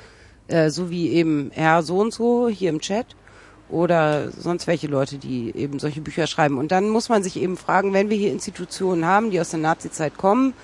äh, 0.48 0.70
so 0.70 0.90
wie 0.90 1.10
eben 1.10 1.50
Herr 1.54 1.82
so 1.82 1.98
und 1.98 2.12
so 2.12 2.48
hier 2.48 2.70
im 2.70 2.80
Chat 2.80 3.06
oder 3.68 4.30
sonst 4.30 4.66
welche 4.66 4.86
Leute, 4.86 5.18
die 5.18 5.54
eben 5.54 5.78
solche 5.78 6.00
Bücher 6.00 6.26
schreiben. 6.26 6.58
Und 6.58 6.72
dann 6.72 6.88
muss 6.88 7.08
man 7.08 7.22
sich 7.22 7.36
eben 7.36 7.56
fragen, 7.56 7.92
wenn 7.92 8.08
wir 8.08 8.16
hier 8.16 8.32
Institutionen 8.32 9.04
haben, 9.04 9.30
die 9.30 9.40
aus 9.40 9.50
der 9.50 9.60
Nazizeit 9.60 10.16
kommen, 10.16 10.54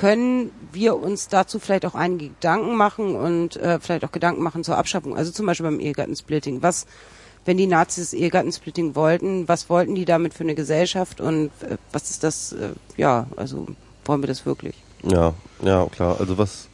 können 0.00 0.50
wir 0.72 0.96
uns 0.96 1.28
dazu 1.28 1.58
vielleicht 1.58 1.84
auch 1.84 1.94
einige 1.94 2.28
Gedanken 2.28 2.74
machen 2.74 3.14
und 3.14 3.56
äh, 3.56 3.78
vielleicht 3.80 4.02
auch 4.02 4.12
Gedanken 4.12 4.42
machen 4.42 4.64
zur 4.64 4.78
Abschaffung. 4.78 5.14
Also 5.14 5.30
zum 5.30 5.44
Beispiel 5.44 5.64
beim 5.66 5.78
Ehegattensplitting. 5.78 6.62
Was, 6.62 6.86
wenn 7.44 7.58
die 7.58 7.66
Nazis 7.66 8.14
Ehegattensplitting 8.14 8.94
wollten, 8.94 9.46
was 9.46 9.68
wollten 9.68 9.94
die 9.94 10.06
damit 10.06 10.32
für 10.32 10.44
eine 10.44 10.54
Gesellschaft 10.54 11.20
und 11.20 11.50
äh, 11.60 11.76
was 11.92 12.08
ist 12.08 12.24
das, 12.24 12.52
äh, 12.52 12.70
ja, 12.96 13.26
also 13.36 13.66
wollen 14.06 14.22
wir 14.22 14.26
das 14.28 14.46
wirklich? 14.46 14.74
Ja, 15.02 15.34
ja, 15.62 15.84
klar. 15.94 16.16
Also 16.18 16.38
was, 16.38 16.68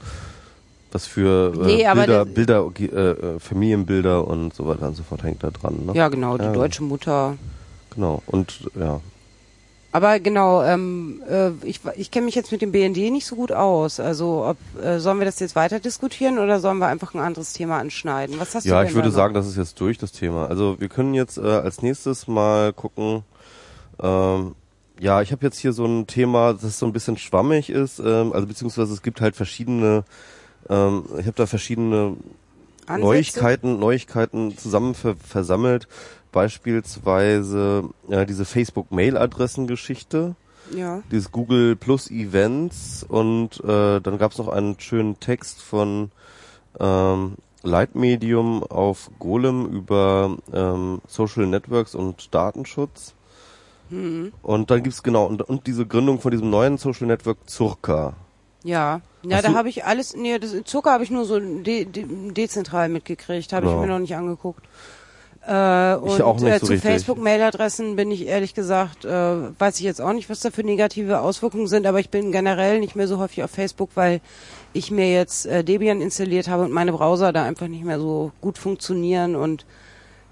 was 0.92 1.06
für 1.08 1.52
äh, 1.52 1.66
Nee, 1.66 1.92
Bilder, 1.94 2.06
der- 2.06 2.24
Bilder, 2.26 2.70
äh, 2.78 2.84
äh, 2.84 3.40
Familienbilder 3.40 4.24
und 4.24 4.54
so 4.54 4.68
weiter 4.68 4.86
und 4.86 4.94
so 4.94 5.02
fort 5.02 5.24
hängt 5.24 5.42
da 5.42 5.50
dran. 5.50 5.84
Ne? 5.84 5.94
Ja, 5.94 6.06
genau, 6.08 6.38
die 6.38 6.44
Ja. 6.44 6.52
deutsche 6.52 6.84
Mutter. 6.84 7.36
Genau. 7.92 8.22
Und 8.26 8.70
ja, 8.78 9.00
Aber 9.96 10.20
genau, 10.20 10.62
ähm, 10.62 11.22
äh, 11.26 11.52
ich, 11.66 11.80
ich 11.96 12.10
kenne 12.10 12.26
mich 12.26 12.34
jetzt 12.34 12.52
mit 12.52 12.60
dem 12.60 12.70
BND 12.70 13.10
nicht 13.10 13.24
so 13.24 13.34
gut 13.34 13.50
aus. 13.50 13.98
Also 13.98 14.44
ob, 14.44 14.84
äh, 14.84 15.00
sollen 15.00 15.18
wir 15.20 15.24
das 15.24 15.40
jetzt 15.40 15.56
weiter 15.56 15.80
diskutieren 15.80 16.38
oder 16.38 16.60
sollen 16.60 16.76
wir 16.76 16.86
einfach 16.86 17.14
ein 17.14 17.20
anderes 17.20 17.54
Thema 17.54 17.78
anschneiden? 17.78 18.38
Was 18.38 18.54
hast 18.54 18.66
du 18.66 18.68
ja, 18.68 18.80
denn 18.80 18.90
ich 18.90 18.94
würde 18.94 19.10
sagen, 19.10 19.32
das 19.32 19.46
ist 19.46 19.56
jetzt 19.56 19.80
durch 19.80 19.96
das 19.96 20.12
Thema. 20.12 20.48
Also 20.48 20.78
wir 20.78 20.90
können 20.90 21.14
jetzt 21.14 21.38
äh, 21.38 21.46
als 21.46 21.80
nächstes 21.80 22.28
mal 22.28 22.74
gucken. 22.74 23.22
Ähm, 23.98 24.54
ja, 25.00 25.22
ich 25.22 25.32
habe 25.32 25.46
jetzt 25.46 25.58
hier 25.60 25.72
so 25.72 25.86
ein 25.86 26.06
Thema, 26.06 26.52
das 26.52 26.78
so 26.78 26.84
ein 26.84 26.92
bisschen 26.92 27.16
schwammig 27.16 27.70
ist. 27.70 27.98
Ähm, 27.98 28.34
also 28.34 28.46
beziehungsweise 28.46 28.92
es 28.92 29.00
gibt 29.00 29.22
halt 29.22 29.34
verschiedene. 29.34 30.04
Ähm, 30.68 31.04
ich 31.18 31.26
habe 31.26 31.36
da 31.36 31.46
verschiedene 31.46 32.18
Ansätze? 32.86 33.06
Neuigkeiten, 33.06 33.78
Neuigkeiten 33.78 34.58
zusammen 34.58 34.94
ver 34.94 35.16
versammelt. 35.16 35.88
Beispielsweise 36.36 37.88
ja, 38.08 38.24
diese 38.26 38.44
Facebook-Mail-Adressen-Geschichte, 38.44 40.34
Ja. 40.74 41.02
dieses 41.10 41.32
Google 41.32 41.76
Plus 41.76 42.10
Events 42.10 43.04
und 43.08 43.58
äh, 43.64 44.00
dann 44.00 44.18
gab 44.18 44.32
es 44.32 44.38
noch 44.38 44.48
einen 44.48 44.78
schönen 44.78 45.18
Text 45.18 45.62
von 45.62 46.10
ähm, 46.78 47.36
Leitmedium 47.62 48.62
auf 48.64 49.10
Golem 49.18 49.66
über 49.66 50.36
ähm, 50.52 51.00
Social 51.08 51.46
Networks 51.46 51.94
und 51.94 52.34
Datenschutz. 52.34 53.14
Mhm. 53.88 54.32
Und 54.42 54.70
dann 54.70 54.82
gibt's 54.82 55.02
genau 55.02 55.24
und, 55.26 55.40
und 55.42 55.66
diese 55.66 55.86
Gründung 55.86 56.20
von 56.20 56.32
diesem 56.32 56.50
neuen 56.50 56.76
Social 56.76 57.06
Network 57.06 57.38
Zurka. 57.48 58.12
Ja, 58.62 59.00
ja, 59.22 59.36
Hast 59.36 59.46
da 59.46 59.54
habe 59.54 59.68
ich 59.68 59.84
alles, 59.84 60.14
nee, 60.16 60.38
das 60.38 60.54
Zucker 60.64 60.90
habe 60.92 61.04
ich 61.04 61.10
nur 61.10 61.24
so 61.24 61.38
de, 61.38 61.84
de, 61.84 62.04
dezentral 62.32 62.88
mitgekriegt, 62.88 63.52
habe 63.52 63.66
Ja. 63.66 63.72
ich 63.72 63.78
mir 63.80 63.86
noch 63.86 64.00
nicht 64.00 64.16
angeguckt. 64.16 64.64
Äh, 65.46 65.94
und 65.96 66.22
auch 66.22 66.40
nicht 66.40 66.52
äh, 66.54 66.58
so 66.58 66.66
zu. 66.66 66.78
Facebook-Mail-Adressen 66.78 67.94
bin 67.94 68.10
ich 68.10 68.26
ehrlich 68.26 68.52
gesagt, 68.54 69.04
äh, 69.04 69.10
weiß 69.58 69.78
ich 69.78 69.84
jetzt 69.84 70.00
auch 70.00 70.12
nicht, 70.12 70.28
was 70.28 70.40
da 70.40 70.50
für 70.50 70.64
negative 70.64 71.20
Auswirkungen 71.20 71.68
sind, 71.68 71.86
aber 71.86 72.00
ich 72.00 72.10
bin 72.10 72.32
generell 72.32 72.80
nicht 72.80 72.96
mehr 72.96 73.06
so 73.06 73.18
häufig 73.18 73.44
auf 73.44 73.50
Facebook, 73.52 73.90
weil 73.94 74.20
ich 74.72 74.90
mir 74.90 75.12
jetzt 75.12 75.46
äh, 75.46 75.62
Debian 75.62 76.00
installiert 76.00 76.48
habe 76.48 76.64
und 76.64 76.72
meine 76.72 76.92
Browser 76.92 77.32
da 77.32 77.44
einfach 77.44 77.68
nicht 77.68 77.84
mehr 77.84 78.00
so 78.00 78.32
gut 78.40 78.58
funktionieren 78.58 79.36
und 79.36 79.64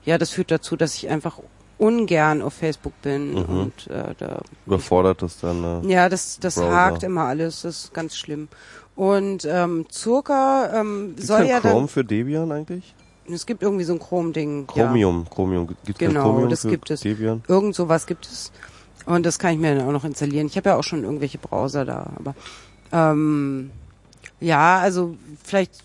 ja, 0.04 0.18
das 0.18 0.30
führt 0.30 0.50
dazu, 0.50 0.74
dass 0.76 0.94
ich 0.94 1.08
einfach 1.08 1.38
ungern 1.78 2.42
auf 2.42 2.54
Facebook 2.54 2.92
bin 3.02 3.34
Mhm. 3.34 3.58
und 3.60 3.86
äh, 3.88 4.14
da 4.18 4.40
Überfordert 4.66 5.22
das 5.22 5.38
dann. 5.38 5.84
Äh, 5.84 5.92
ja, 5.92 6.08
das, 6.08 6.38
das 6.40 6.56
Browser. 6.56 6.72
hakt 6.74 7.02
immer 7.04 7.22
alles, 7.24 7.62
das 7.62 7.84
ist 7.84 7.94
ganz 7.94 8.16
schlimm. 8.16 8.48
Und 8.96 9.44
ähm, 9.44 9.86
Zurka 9.88 10.70
ähm, 10.74 11.14
Gibt's 11.14 11.26
soll 11.28 11.46
ja 11.46 11.60
Chrome 11.60 11.74
dann, 11.80 11.88
für 11.88 12.04
Debian 12.04 12.50
eigentlich? 12.52 12.94
Es 13.32 13.46
gibt 13.46 13.62
irgendwie 13.62 13.84
so 13.84 13.92
ein 13.94 13.98
Chrome-Ding. 13.98 14.66
Ja. 14.74 14.86
Chromium, 14.86 15.26
Chromium. 15.30 15.68
Gibt's 15.84 15.98
Genau, 15.98 16.22
Chromium 16.24 16.50
das 16.50 16.62
gibt 16.62 16.90
es. 16.90 17.00
Debian? 17.00 17.42
Irgend 17.48 17.74
sowas 17.74 18.06
gibt 18.06 18.26
es. 18.26 18.52
Und 19.06 19.24
das 19.26 19.38
kann 19.38 19.52
ich 19.54 19.58
mir 19.58 19.74
dann 19.74 19.86
auch 19.86 19.92
noch 19.92 20.04
installieren. 20.04 20.46
Ich 20.46 20.56
habe 20.56 20.70
ja 20.70 20.76
auch 20.76 20.82
schon 20.84 21.04
irgendwelche 21.04 21.38
Browser 21.38 21.84
da, 21.84 22.10
aber 22.16 22.34
ähm, 22.92 23.70
ja, 24.40 24.78
also 24.78 25.16
vielleicht 25.42 25.82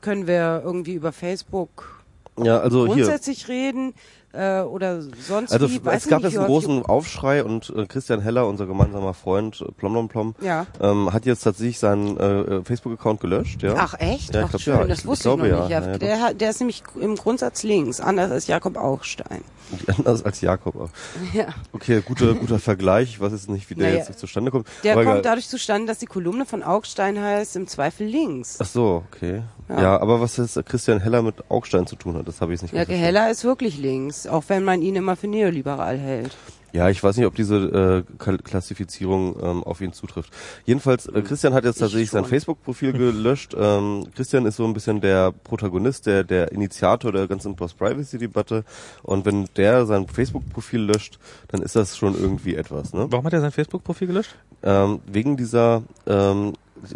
können 0.00 0.26
wir 0.26 0.62
irgendwie 0.64 0.94
über 0.94 1.12
Facebook 1.12 2.02
Ja, 2.42 2.58
also 2.58 2.86
hier. 2.86 2.94
grundsätzlich 3.04 3.48
reden 3.48 3.94
äh, 4.32 4.60
oder 4.60 5.02
sonst 5.02 5.52
Also 5.52 5.70
wie. 5.70 5.84
Weiß 5.84 6.04
es 6.04 6.08
gab 6.10 6.22
jetzt 6.22 6.36
einen 6.36 6.46
großen 6.46 6.84
Aufschrei 6.84 7.42
und 7.44 7.72
äh, 7.76 7.86
Christian 7.86 8.20
Heller, 8.20 8.46
unser 8.46 8.66
gemeinsamer 8.66 9.14
Freund 9.14 9.60
äh, 9.60 9.72
Plom 9.72 9.92
Plom 9.92 10.08
Plom, 10.08 10.34
Ja. 10.40 10.66
ähm, 10.80 11.12
hat 11.12 11.26
jetzt 11.26 11.42
tatsächlich 11.42 11.78
seinen 11.78 12.16
äh, 12.18 12.62
Facebook-Account 12.64 13.20
gelöscht. 13.20 13.62
Ja. 13.62 13.74
Ach 13.76 13.94
echt? 13.98 14.34
Ja, 14.34 14.40
ich 14.40 14.46
Ach 14.46 14.50
glaub, 14.50 14.60
schön, 14.62 14.74
ja. 14.78 14.84
das 14.86 15.00
Ich- 15.00 15.06
wusste 15.06 15.28
ich 15.28 15.34
ich, 15.34 15.40
glaube, 15.40 15.56
noch 15.56 15.70
ja. 15.70 15.80
nicht. 15.80 15.90
Ja, 15.92 15.98
der, 15.98 16.20
hat, 16.22 16.40
der 16.40 16.50
ist 16.50 16.60
nämlich 16.60 16.82
im 17.00 17.16
Grundsatz 17.16 17.62
links, 17.62 18.00
anders 18.00 18.30
als 18.30 18.46
Jakob 18.46 18.76
Augstein. 18.76 19.42
Anders 19.98 20.24
als 20.24 20.40
Jakob. 20.40 20.74
auch. 20.74 20.88
Ja. 21.32 21.46
Okay, 21.72 22.02
guter, 22.04 22.34
guter 22.34 22.58
Vergleich. 22.58 23.10
Ich 23.10 23.20
weiß 23.20 23.30
jetzt 23.30 23.48
nicht, 23.48 23.70
wie 23.70 23.76
der 23.76 23.90
Naja, 23.92 24.04
jetzt 24.04 24.18
zustande 24.18 24.50
kommt. 24.50 24.66
Der 24.82 24.94
kommt 24.94 25.06
egal. 25.06 25.22
dadurch 25.22 25.48
zustande, 25.48 25.86
dass 25.86 25.98
die 25.98 26.06
Kolumne 26.06 26.44
von 26.44 26.64
Augstein 26.64 27.20
heißt, 27.20 27.54
im 27.54 27.68
Zweifel 27.68 28.04
links. 28.08 28.58
Ach 28.60 28.66
so, 28.66 29.04
okay. 29.12 29.42
Ja. 29.70 29.80
Ja. 29.82 30.00
aber 30.00 30.20
was 30.20 30.36
jetzt 30.36 30.64
Christian 30.66 31.00
Heller 31.00 31.22
mit 31.22 31.50
Augstein 31.50 31.86
zu 31.86 31.96
tun 31.96 32.16
hat, 32.16 32.26
das 32.28 32.40
habe 32.40 32.52
ich 32.54 32.62
nicht 32.62 32.74
Ja. 32.74 32.84
Heller 32.84 33.30
ist 33.30 33.44
wirklich 33.44 33.78
links, 33.78 34.26
auch 34.26 34.44
wenn 34.48 34.64
man 34.64 34.82
ihn 34.82 34.96
immer 34.96 35.16
für 35.16 35.28
neoliberal 35.28 35.96
hält. 35.98 36.36
Ja, 36.72 36.88
ich 36.88 37.02
weiß 37.02 37.16
nicht, 37.16 37.26
ob 37.26 37.34
diese 37.34 38.04
äh, 38.20 38.36
Klassifizierung 38.38 39.36
ähm, 39.42 39.64
auf 39.64 39.80
ihn 39.80 39.92
zutrifft. 39.92 40.32
Jedenfalls, 40.64 41.06
äh, 41.06 41.20
Christian 41.22 41.52
hat 41.52 41.64
jetzt 41.64 41.76
Ich 41.76 41.80
tatsächlich 41.80 42.10
sein. 42.10 42.24
Facebook-Profil 42.24 42.92
gelöscht. 42.96 43.56
Ähm, 43.58 44.06
Christian 44.14 44.46
ist 44.46 44.56
so 44.56 44.64
ein 44.64 44.72
bisschen 44.72 45.00
der 45.00 45.32
Protagonist, 45.32 46.06
der, 46.06 46.22
der 46.22 46.52
Initiator 46.52 47.10
der 47.10 47.26
ganzen 47.26 47.56
Post-Privacy-Debatte. 47.56 48.64
Und 49.02 49.24
wenn 49.26 49.46
der 49.56 49.84
sein 49.86 50.06
Facebook-Profil 50.06 50.82
löscht, 50.82 51.18
dann 51.48 51.62
ist 51.62 51.74
das 51.74 51.96
schon 51.96 52.14
irgendwie 52.14 52.54
etwas. 52.54 52.92
Ne? 52.92 53.06
Warum 53.10 53.26
hat 53.26 53.32
er 53.32 53.40
sein 53.40 53.52
Facebook-Profil 53.52 54.06
gelöscht? 54.06 54.36
Ähm, 54.62 55.00
wegen 55.06 55.36
dieser, 55.36 55.82
ähm, 56.06 56.52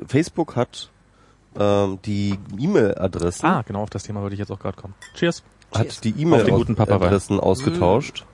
Facebook 0.06 0.54
hat 0.54 0.90
ähm, 1.58 1.98
die 2.04 2.38
E-Mail-Adressen, 2.58 3.46
Ah, 3.46 3.62
genau 3.62 3.82
auf 3.82 3.90
das 3.90 4.02
Thema 4.04 4.20
wollte 4.22 4.34
ich 4.34 4.40
jetzt 4.40 4.50
auch 4.50 4.58
gerade 4.58 4.76
kommen. 4.76 4.94
Cheers. 5.14 5.42
hat 5.74 6.04
die 6.04 6.12
guten 6.12 6.74
Papa-Wein. 6.76 6.96
E-Mail-Adressen 6.98 7.40
ausgetauscht. 7.40 8.24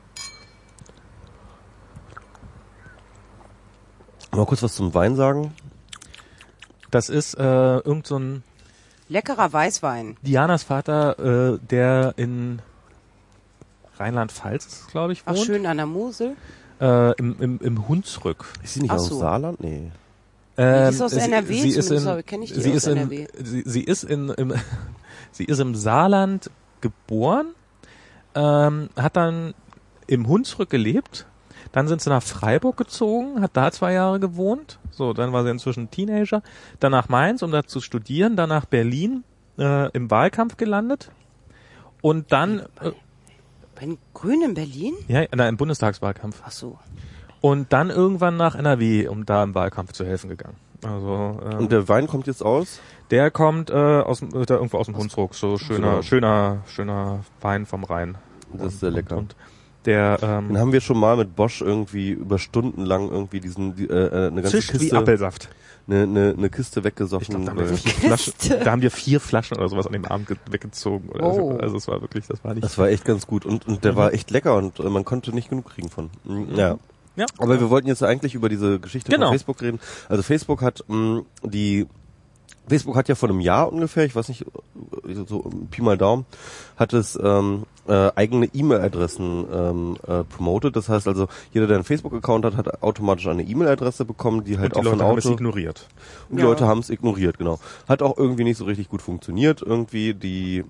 Mal 4.32 4.46
kurz 4.46 4.62
was 4.62 4.74
zum 4.74 4.94
Wein 4.94 5.16
sagen. 5.16 5.52
Das 6.90 7.08
ist 7.08 7.34
äh, 7.34 7.42
irgend 7.78 8.06
so 8.06 8.18
ein 8.18 8.42
Leckerer 9.08 9.52
Weißwein. 9.52 10.16
Dianas 10.22 10.62
Vater, 10.62 11.54
äh, 11.54 11.58
der 11.68 12.14
in 12.16 12.62
Rheinland-Pfalz, 13.98 14.86
glaube 14.92 15.12
ich, 15.12 15.22
Ach, 15.26 15.34
wohnt. 15.34 15.44
schön 15.46 15.66
an 15.66 15.78
der 15.78 15.86
Mosel. 15.86 16.36
Äh, 16.80 17.12
im, 17.18 17.36
im, 17.40 17.58
Im 17.60 17.88
Hunsrück. 17.88 18.46
Ist 18.62 18.74
sie 18.74 18.80
nicht 18.82 18.90
Ach 18.92 18.96
aus 18.96 19.08
so. 19.08 19.18
Saarland? 19.18 19.60
Nee. 19.60 19.90
Ähm, 20.62 20.88
Die 20.90 20.94
ist 20.94 21.02
aus 21.02 21.10
sie- 21.12 21.20
NRW 21.20 21.54
sie 21.60 21.68
ist 21.70 21.90
in, 21.90 22.06
aber 22.06 22.22
kenn 22.22 22.42
ich 22.42 22.52
die 22.52 22.60
sie 22.60 22.70
aus 22.70 22.76
ist 22.76 22.86
in, 22.88 22.96
NRW. 22.98 23.26
Sie, 23.42 23.62
sie 23.64 23.82
ist 23.82 24.02
in, 24.04 24.28
im, 24.30 24.52
sie 25.32 25.44
ist 25.44 25.58
im 25.58 25.74
Saarland 25.74 26.50
geboren, 26.80 27.54
ähm, 28.34 28.90
hat 28.96 29.16
dann 29.16 29.54
im 30.06 30.28
Hunsrück 30.28 30.68
gelebt. 30.70 31.26
Dann 31.72 31.86
sind 31.86 32.02
sie 32.02 32.10
nach 32.10 32.22
Freiburg 32.22 32.76
gezogen, 32.76 33.40
hat 33.42 33.52
da 33.54 33.70
zwei 33.70 33.92
Jahre 33.92 34.18
gewohnt. 34.18 34.78
So, 34.90 35.12
dann 35.12 35.32
war 35.32 35.44
sie 35.44 35.50
inzwischen 35.50 35.90
Teenager. 35.90 36.42
Dann 36.80 36.90
nach 36.90 37.08
Mainz, 37.08 37.42
um 37.44 37.52
da 37.52 37.62
zu 37.64 37.80
studieren. 37.80 38.34
Dann 38.36 38.48
nach 38.48 38.64
Berlin 38.64 39.22
äh, 39.56 39.88
im 39.92 40.10
Wahlkampf 40.10 40.56
gelandet. 40.56 41.12
Und 42.02 42.32
dann, 42.32 42.60
äh, 42.80 42.90
Bei 43.76 43.82
den 43.82 43.98
Grünen 44.14 44.42
in 44.50 44.54
Berlin? 44.54 44.94
ja, 45.06 45.24
na, 45.32 45.48
im 45.48 45.56
Bundestagswahlkampf. 45.56 46.42
Ach 46.44 46.50
so. 46.50 46.76
Und 47.40 47.72
dann 47.72 47.90
irgendwann 47.90 48.36
nach 48.36 48.54
NRW, 48.54 49.08
um 49.08 49.24
da 49.24 49.42
im 49.42 49.54
Wahlkampf 49.54 49.92
zu 49.92 50.04
helfen 50.04 50.28
gegangen. 50.28 50.56
Also 50.84 51.38
ähm, 51.50 51.58
Und 51.58 51.72
der 51.72 51.88
Wein 51.88 52.06
kommt 52.06 52.26
jetzt 52.26 52.42
aus? 52.42 52.80
der 53.10 53.30
kommt 53.30 53.70
äh, 53.70 53.74
aus 53.74 54.20
dem, 54.20 54.28
äh, 54.40 54.46
da 54.46 54.54
irgendwo 54.54 54.78
aus 54.78 54.86
dem 54.86 54.96
Hunsrück, 54.96 55.34
so 55.34 55.58
schöner, 55.58 55.78
Genau. 55.90 56.02
schöner, 56.02 56.58
schöner 56.68 57.20
Wein 57.40 57.66
vom 57.66 57.84
Rhein. 57.84 58.16
Das 58.52 58.74
ist 58.74 58.80
sehr 58.80 58.90
lecker. 58.90 59.16
Und 59.16 59.34
der 59.84 60.18
ähm, 60.22 60.48
Den 60.48 60.58
haben 60.58 60.72
wir 60.72 60.80
schon 60.80 60.98
mal 60.98 61.16
mit 61.16 61.34
Bosch 61.36 61.60
irgendwie 61.60 62.10
über 62.10 62.38
Stunden 62.38 62.84
lang 62.84 63.10
irgendwie 63.10 63.40
diesen 63.40 63.74
die, 63.76 63.88
äh, 63.88 63.94
äh, 63.94 64.26
eine 64.28 64.42
ganze 64.42 64.58
zischt 64.58 64.74
wie 64.74 64.78
Kiste 64.78 64.96
Apfelsaft. 64.98 65.48
eine, 65.88 66.02
eine, 66.04 66.34
eine 66.36 66.50
Kiste 66.50 66.80
Ich 66.80 66.84
weggesoffen. 66.86 67.44
glaube, 67.44 67.44
da, 67.46 67.50
haben 67.52 67.70
wir 67.70 67.76
vier 67.76 67.92
Flaschen- 67.92 68.34
da 68.64 68.70
haben 68.70 68.82
wir 68.82 68.90
vier 68.90 69.20
Flaschen 69.20 69.56
oder 69.56 69.68
sowas 69.68 69.86
an 69.86 69.92
dem 69.94 70.04
Abend 70.04 70.28
ge- 70.28 70.36
weggezogen. 70.50 71.08
Oder 71.08 71.24
Oh. 71.24 71.52
so. 71.52 71.58
Also 71.58 71.76
es 71.78 71.88
war 71.88 72.00
wirklich, 72.02 72.26
das 72.26 72.44
war 72.44 72.54
nicht. 72.54 72.62
das 72.64 72.76
war 72.78 72.88
echt 72.88 73.04
ganz 73.04 73.26
gut 73.26 73.44
und, 73.46 73.66
und 73.66 73.82
der 73.84 73.96
war 73.96 74.12
echt 74.12 74.30
lecker 74.30 74.54
und 74.56 74.78
äh, 74.80 74.88
man 74.90 75.04
konnte 75.04 75.34
nicht 75.34 75.48
genug 75.50 75.66
kriegen 75.70 75.88
von. 75.88 76.10
Mhm. 76.24 76.54
Ja. 76.54 76.78
Ja. 77.20 77.26
Aber 77.38 77.60
wir 77.60 77.70
wollten 77.70 77.88
jetzt 77.88 78.02
eigentlich 78.02 78.34
über 78.34 78.48
diese 78.48 78.80
Geschichte 78.80 79.10
Genau. 79.12 79.26
von 79.26 79.32
Facebook 79.34 79.62
reden. 79.62 79.78
Also 80.08 80.22
Facebook 80.22 80.62
hat 80.62 80.84
mh, 80.88 81.22
die 81.44 81.86
Facebook 82.68 82.94
hat 82.94 83.08
ja 83.08 83.16
vor 83.16 83.28
einem 83.28 83.40
Jahr 83.40 83.72
ungefähr, 83.72 84.04
ich 84.04 84.14
weiß 84.14 84.28
nicht, 84.28 84.44
so 85.26 85.50
Pi 85.72 85.82
mal 85.82 85.98
Daumen, 85.98 86.24
hat 86.76 86.92
es 86.92 87.18
ähm, 87.20 87.64
äh, 87.88 88.12
eigene 88.14 88.46
E-Mail-Adressen 88.46 89.44
ähm, 89.52 89.96
äh, 90.06 90.22
promoted. 90.22 90.76
Das 90.76 90.88
heißt 90.88 91.08
also, 91.08 91.26
jeder, 91.52 91.66
der 91.66 91.76
einen 91.78 91.84
Facebook-Account 91.84 92.44
hat, 92.44 92.56
hat 92.56 92.82
automatisch 92.84 93.26
eine 93.26 93.42
E-Mail-Adresse 93.42 94.04
bekommen, 94.04 94.44
die 94.44 94.58
halt 94.58 94.76
und 94.76 94.84
die 94.84 94.88
auch 94.88 94.92
Leute 94.92 94.98
von 94.98 95.06
haben 95.08 95.18
es 95.18 95.26
Auto 95.26 95.34
ignoriert. 95.34 95.88
und 96.28 96.36
die 96.36 96.42
Ja. 96.42 96.48
Leute 96.48 96.66
haben 96.68 96.78
es 96.80 96.90
ignoriert, 96.90 97.38
genau. 97.38 97.58
Hat 97.88 98.02
auch 98.02 98.16
irgendwie 98.16 98.44
nicht 98.44 98.58
so 98.58 98.66
richtig 98.66 98.88
gut 98.88 99.02
funktioniert. 99.02 99.62
Irgendwie 99.62 100.14
die 100.14 100.64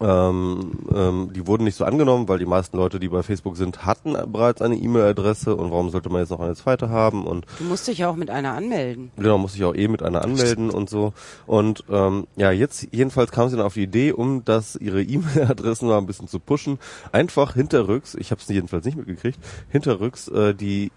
ähm, 0.00 0.72
ähm, 0.94 1.30
die 1.34 1.46
wurden 1.46 1.64
nicht 1.64 1.76
so 1.76 1.84
angenommen, 1.84 2.28
weil 2.28 2.38
die 2.38 2.46
meisten 2.46 2.76
Leute, 2.76 2.98
die 2.98 3.08
bei 3.08 3.22
Facebook 3.22 3.56
sind, 3.56 3.84
hatten 3.84 4.16
bereits 4.32 4.62
eine 4.62 4.76
E-Mail-Adresse 4.76 5.54
und 5.54 5.70
warum 5.70 5.90
sollte 5.90 6.08
man 6.08 6.20
jetzt 6.20 6.30
noch 6.30 6.40
eine 6.40 6.54
zweite 6.54 6.88
haben 6.90 7.26
und 7.26 7.46
Du 7.58 7.64
musst 7.64 7.86
dich 7.86 7.98
ja 7.98 8.08
auch 8.08 8.16
mit 8.16 8.30
einer 8.30 8.54
anmelden. 8.54 9.10
Genau, 9.16 9.38
muss 9.38 9.54
ich 9.54 9.64
auch 9.64 9.74
eh 9.74 9.88
mit 9.88 10.02
einer 10.02 10.22
anmelden 10.22 10.70
und 10.70 10.90
so. 10.90 11.12
Und 11.46 11.84
ähm, 11.90 12.26
ja, 12.36 12.50
jetzt 12.50 12.88
jedenfalls 12.90 13.30
kam 13.30 13.48
sie 13.48 13.56
dann 13.56 13.66
auf 13.66 13.74
die 13.74 13.84
Idee, 13.84 14.12
um 14.12 14.44
das 14.44 14.76
ihre 14.76 15.02
E-Mail-Adressen 15.02 15.88
mal 15.88 15.98
ein 15.98 16.06
bisschen 16.06 16.28
zu 16.28 16.40
pushen, 16.40 16.78
einfach 17.12 17.54
hinterrücks, 17.54 18.14
ich 18.14 18.30
habe 18.30 18.40
es 18.40 18.48
jedenfalls 18.48 18.84
nicht 18.84 18.96
mitgekriegt, 18.96 19.38
hinterrücks 19.70 20.28
äh, 20.28 20.54
die 20.54 20.90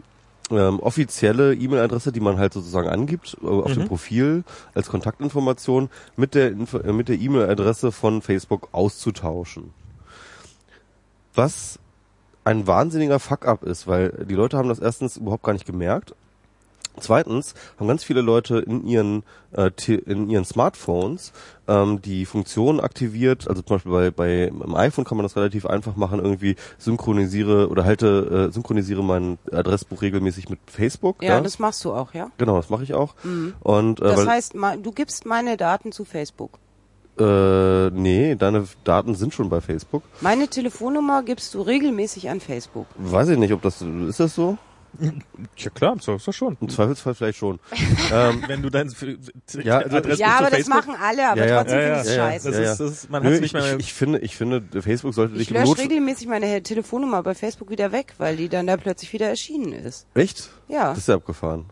ähm, 0.52 0.80
offizielle 0.80 1.56
E-Mail-Adresse, 1.56 2.12
die 2.12 2.20
man 2.20 2.38
halt 2.38 2.54
sozusagen 2.54 2.88
angibt 2.88 3.38
äh, 3.42 3.48
auf 3.48 3.74
dem 3.74 3.88
Profil 3.88 4.44
als 4.74 4.90
Kontaktinformation 4.90 5.90
mit 6.16 6.36
der 6.36 6.52
Info 6.52 6.78
äh, 6.78 6.94
mit 6.94 7.10
der 7.10 7.20
E-Mail-Adresse 7.20 7.92
von 7.92 8.22
Facebook 8.22 8.70
auszutauschen. 8.72 9.74
Was 11.34 11.80
ein 12.44 12.68
wahnsinniger 12.68 13.20
Fuck-up 13.20 13.64
ist, 13.64 13.88
weil 13.88 14.26
die 14.30 14.36
Leute 14.36 14.58
haben 14.58 14.70
das 14.70 14.80
erstens 14.80 15.18
überhaupt 15.18 15.44
gar 15.44 15.54
nicht 15.54 15.66
gemerkt 15.66 16.14
Zweitens 17.00 17.54
haben 17.80 17.88
ganz 17.88 18.04
viele 18.04 18.22
Leute 18.22 18.60
in 18.60 18.86
ihren 18.86 19.24
äh, 19.52 19.72
in 19.88 20.30
ihren 20.30 20.46
Smartphones 20.46 21.32
ähm, 21.68 22.02
die 22.02 22.26
Funktion 22.26 22.80
aktiviert, 22.80 23.48
also 23.48 23.62
zum 23.62 23.78
Beispiel 23.78 23.92
bei, 23.92 24.12
bei 24.12 24.44
im 24.48 24.76
iPhone 24.76 25.06
kann 25.06 25.18
man 25.18 25.24
das 25.24 25.36
relativ 25.36 25.66
einfach 25.66 25.96
machen, 25.96 26.20
irgendwie 26.20 26.56
synchronisiere 26.78 27.70
oder 27.70 27.86
halte 27.86 28.48
äh, 28.50 28.54
synchronisiere 28.54 29.04
mein 29.04 29.38
Adressbuch 29.52 30.02
regelmäßig 30.02 30.50
mit 30.50 30.60
Facebook. 30.68 31.22
Ja, 31.24 31.40
das 31.42 31.60
machst 31.60 31.84
du 31.86 31.94
auch, 31.94 32.14
ja? 32.14 32.32
genau, 32.38 32.58
das 32.58 32.70
mache 32.70 32.84
ich 32.84 32.94
auch. 32.94 33.16
Und 33.62 34.00
äh, 34.00 34.04
Das 34.04 34.28
heißt, 34.28 34.54
du 34.82 34.92
gibst 34.92 35.26
meine 35.26 35.58
Daten 35.58 35.92
zu 35.92 36.06
Facebook. 36.06 36.60
äh, 37.18 37.90
nee, 37.92 38.36
deine 38.36 38.68
Daten 38.84 39.16
sind 39.16 39.34
schon 39.34 39.50
bei 39.50 39.62
Facebook. 39.62 40.04
Meine 40.22 40.48
Telefonnummer 40.50 41.24
gibst 41.24 41.54
du 41.54 41.62
regelmäßig 41.62 42.30
an 42.30 42.42
Facebook. 42.42 42.88
Weiß 42.98 43.30
ich 43.30 43.38
nicht, 43.38 43.54
ob 43.54 43.62
das 43.62 43.82
ist 43.82 44.20
das 44.20 44.36
so. 44.36 44.58
Ja 45.58 45.70
klar, 45.72 45.96
so 46.00 46.16
ist 46.16 46.28
das 46.28 46.36
schon. 46.36 46.58
Im 46.62 46.70
Zweifelsfall 46.70 47.16
vielleicht 47.16 47.38
schon. 47.38 47.60
ähm, 48.14 48.44
Wenn 48.48 48.62
du 48.62 48.70
dein 48.70 48.90
Ja, 49.64 49.78
also- 49.80 49.98
Adressbuch 49.98 50.20
ja, 50.20 50.38
aber 50.38 50.50
das 50.50 50.60
Facebook- 50.60 50.76
machen 50.88 50.96
alle, 51.02 51.30
aber 51.30 51.40
Ja, 51.42 51.46
ja. 51.48 51.58
trotzdem 51.64 51.80
Ja, 51.80 51.86
finde 51.86 51.90
ja, 51.90 51.96
ich 51.96 52.02
es 52.02 52.08
ja, 52.08 52.16
ja. 52.16 52.32
scheiße. 52.32 52.52
Das 52.52 52.58
Ja, 52.60 52.72
ist, 52.72 52.80
das 52.80 52.92
ist, 52.92 53.10
man 53.10 53.24
nö, 53.24 53.30
hat 53.30 53.36
ich, 53.36 53.42
nicht 53.42 53.54
mehr. 53.54 53.74
ich, 53.74 53.80
ich 53.80 53.94
finde, 53.94 54.20
ich 54.20 54.36
finde, 54.36 54.82
Facebook 54.82 55.14
sollte 55.14 55.34
Ich 55.36 55.48
dich 55.48 55.58
lösche 55.58 55.78
regelmäßig 55.78 56.28
meine 56.28 56.62
Telefonnummer 56.64 57.24
bei 57.24 57.36
Facebook 57.36 57.70
wieder 57.70 57.92
weg, 57.92 58.14
weil 58.18 58.38
die 58.38 58.50
dann 58.50 58.68
da 58.68 58.78
plötzlich 58.78 59.12
wieder 59.14 59.28
erschienen 59.28 59.74
ist. 59.74 60.08
Echt? 60.14 60.50
Ja. 60.68 60.90
Das 60.90 61.00
ist 61.00 61.08
ja 61.08 61.16
abgefahren. 61.16 61.66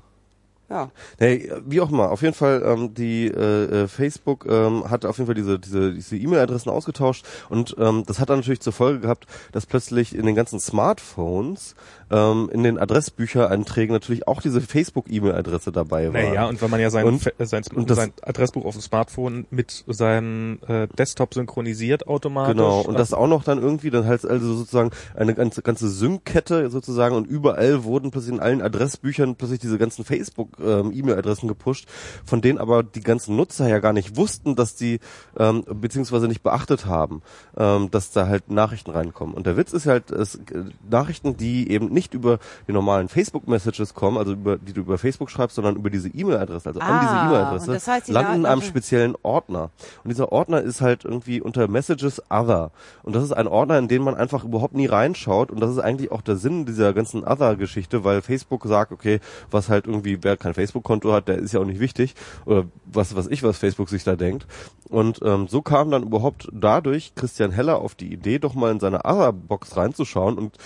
Ja. 0.70 0.90
Hey, 1.20 1.52
wie 1.68 1.82
auch 1.82 1.92
immer, 1.92 2.10
auf 2.10 2.22
jeden 2.24 2.34
Fall, 2.34 2.64
ähm, 2.66 2.94
die 2.96 3.28
äh, 3.28 3.84
äh, 3.84 3.88
Facebook 3.88 4.46
ähm, 4.50 4.90
hat 4.90 5.06
auf 5.06 5.18
jeden 5.18 5.28
Fall 5.28 5.36
diese 5.36 5.60
diese 5.60 5.94
diese 5.94 6.18
E-Mail-Adressen 6.18 6.70
ausgetauscht 6.72 7.26
und 7.50 7.76
ähm, 7.78 8.04
das 8.08 8.20
hat 8.20 8.30
dann 8.32 8.40
natürlich 8.40 8.62
zur 8.62 8.74
Folge 8.74 9.02
gehabt, 9.02 9.28
dass 9.52 9.68
plötzlich 9.68 10.16
in 10.16 10.26
den 10.26 10.34
ganzen 10.36 10.60
Smartphones 10.60 11.76
ähm, 12.14 12.50
in 12.54 12.62
den 12.64 12.78
Adressbüchereinträgen 12.78 13.92
natürlich 13.92 14.28
auch 14.28 14.42
diese 14.42 14.62
Facebook-E-Mail-Adresse 14.62 15.72
dabei 15.72 16.14
war. 16.14 16.22
Naja, 16.22 16.46
und 16.48 16.62
wenn 16.62 16.70
man 16.70 16.80
ja 16.80 16.92
sein, 16.92 17.06
Und- 17.06 17.20
Fe- 17.22 17.34
sein, 17.40 17.64
und 17.74 17.90
das- 17.90 17.98
sein 17.98 18.14
Adressbuch 18.22 18.66
auf 18.66 18.76
dem 18.76 18.82
Smartphone 18.82 19.46
mit 19.50 19.84
seinem 19.88 20.60
äh, 20.68 20.88
Desktop 20.98 21.34
synchronisiert 21.34 22.08
automatisch. 22.08 22.52
Genau, 22.54 22.82
und 22.82 23.00
das 23.00 23.14
auch 23.14 23.28
noch 23.28 23.44
dann 23.44 23.60
irgendwie, 23.62 23.90
dann 23.90 24.06
halt 24.06 24.26
also 24.26 24.54
sozusagen 24.54 24.92
eine 25.16 25.34
ganze, 25.34 25.64
ganze 25.64 25.90
Sync-Kette 25.90 26.70
sozusagen 26.70 27.16
und 27.16 27.26
überall 27.26 27.84
wurden 27.84 28.12
plötzlich 28.12 28.34
in 28.36 28.40
allen 28.40 28.62
Adressbüchern 28.62 29.36
plötzlich 29.36 29.60
diese 29.60 29.80
ganzen 29.80 30.06
Facebook-E-Mail-Adressen 30.06 31.48
gepusht, 31.48 31.88
von 32.26 32.42
denen 32.42 32.60
aber 32.60 32.84
die 32.84 33.02
ganzen 33.02 33.36
Nutzer 33.36 33.68
ja 33.68 33.80
gar 33.80 33.94
nicht 33.94 34.16
wussten, 34.18 34.56
dass 34.56 34.76
die, 34.76 35.00
ähm, 35.38 35.64
beziehungsweise 35.82 36.28
nicht 36.28 36.44
beachtet 36.44 36.86
haben, 36.86 37.22
ähm, 37.58 37.90
dass 37.92 38.12
da 38.12 38.28
halt 38.28 38.52
Nachrichten 38.52 38.92
reinkommen. 38.92 39.34
Und 39.36 39.48
der 39.48 39.58
Witz 39.58 39.74
ist 39.74 39.86
halt, 39.88 40.12
es, 40.12 40.36
äh, 40.36 40.66
Nachrichten, 40.90 41.38
die 41.38 41.72
eben 41.72 41.88
nicht 41.88 42.03
über 42.12 42.40
die 42.68 42.74
normalen 42.74 43.08
Facebook-Messages 43.08 43.94
kommen, 43.94 44.18
also 44.18 44.34
über, 44.34 44.58
die 44.58 44.74
du 44.74 44.82
über 44.82 44.98
Facebook 44.98 45.30
schreibst, 45.30 45.56
sondern 45.56 45.76
über 45.76 45.92
diese 45.92 46.10
E-Mail-Adresse, 46.10 46.70
also 46.70 46.80
an 46.80 47.00
diese 47.02 47.12
Ah, 47.12 47.28
E-Mail-Adresse, 47.28 47.72
das 47.72 47.88
heißt, 47.88 48.08
die 48.08 48.12
landen 48.12 48.34
in 48.34 48.46
einem 48.46 48.62
speziellen 48.62 49.16
Ordner. 49.22 49.70
Und 50.04 50.10
dieser 50.10 50.32
Ordner 50.32 50.62
ist 50.62 50.82
halt 50.82 51.06
irgendwie 51.06 51.40
unter 51.40 51.68
Messages 51.68 52.22
Other. 52.30 52.72
Und 53.04 53.16
das 53.16 53.24
ist 53.24 53.32
ein 53.32 53.48
Ordner, 53.48 53.78
in 53.78 53.88
den 53.88 54.02
man 54.02 54.16
einfach 54.16 54.44
überhaupt 54.44 54.74
nie 54.74 54.88
reinschaut. 54.88 55.52
Und 55.52 55.60
das 55.60 55.72
ist 55.72 55.80
eigentlich 55.80 56.12
auch 56.12 56.22
der 56.22 56.36
Sinn 56.36 56.66
dieser 56.66 56.94
ganzen 56.94 57.24
Other-Geschichte, 57.24 58.04
weil 58.04 58.22
Facebook 58.22 58.66
sagt, 58.66 58.92
okay, 58.92 59.20
was 59.52 59.70
halt 59.70 59.88
irgendwie, 59.88 60.18
wer 60.24 60.36
kein 60.36 60.54
Facebook-Konto 60.54 61.14
hat, 61.14 61.28
der 61.28 61.38
ist 61.38 61.54
ja 61.54 61.60
auch 61.60 61.66
nicht 61.66 61.80
wichtig. 61.80 62.16
Oder 62.46 62.66
was 62.86 63.14
was 63.16 63.28
ich, 63.28 63.44
was 63.44 63.58
Facebook 63.58 63.90
sich 63.90 64.04
da 64.04 64.16
denkt. 64.16 64.48
Und 64.90 65.22
ähm, 65.24 65.48
so 65.48 65.62
kam 65.62 65.92
dann 65.92 66.04
überhaupt 66.04 66.50
dadurch 66.52 67.16
Christian 67.16 67.52
Heller 67.52 67.80
auf 67.80 67.96
die 67.96 68.12
Idee, 68.12 68.40
doch 68.40 68.54
mal 68.54 68.72
in 68.72 68.80
seine 68.80 69.06
Other-Box 69.06 69.76
reinzuschauen 69.78 70.38
und 70.38 70.58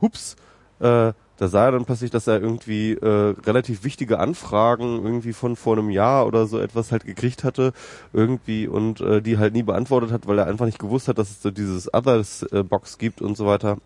hups, 0.00 0.36
äh, 0.80 1.12
da 1.36 1.48
sah 1.48 1.64
er 1.66 1.72
dann 1.72 1.84
plötzlich, 1.84 2.10
dass 2.10 2.28
er 2.28 2.40
irgendwie 2.40 2.92
äh, 2.92 3.34
relativ 3.44 3.82
wichtige 3.82 4.20
Anfragen 4.20 5.04
irgendwie 5.04 5.32
von 5.32 5.56
vor 5.56 5.76
einem 5.76 5.90
Jahr 5.90 6.26
oder 6.26 6.46
so 6.46 6.60
etwas 6.60 6.92
halt 6.92 7.04
gekriegt 7.04 7.42
hatte 7.42 7.72
irgendwie 8.12 8.68
und 8.68 9.00
äh, 9.00 9.20
die 9.20 9.38
halt 9.38 9.52
nie 9.52 9.64
beantwortet 9.64 10.12
hat, 10.12 10.28
weil 10.28 10.38
er 10.38 10.46
einfach 10.46 10.66
nicht 10.66 10.78
gewusst 10.78 11.08
hat, 11.08 11.18
dass 11.18 11.30
es 11.30 11.42
so 11.42 11.50
dieses 11.50 11.92
Others 11.92 12.44
äh, 12.52 12.62
Box 12.62 12.98
gibt 12.98 13.20
und 13.20 13.36
so 13.36 13.46
weiter. 13.46 13.78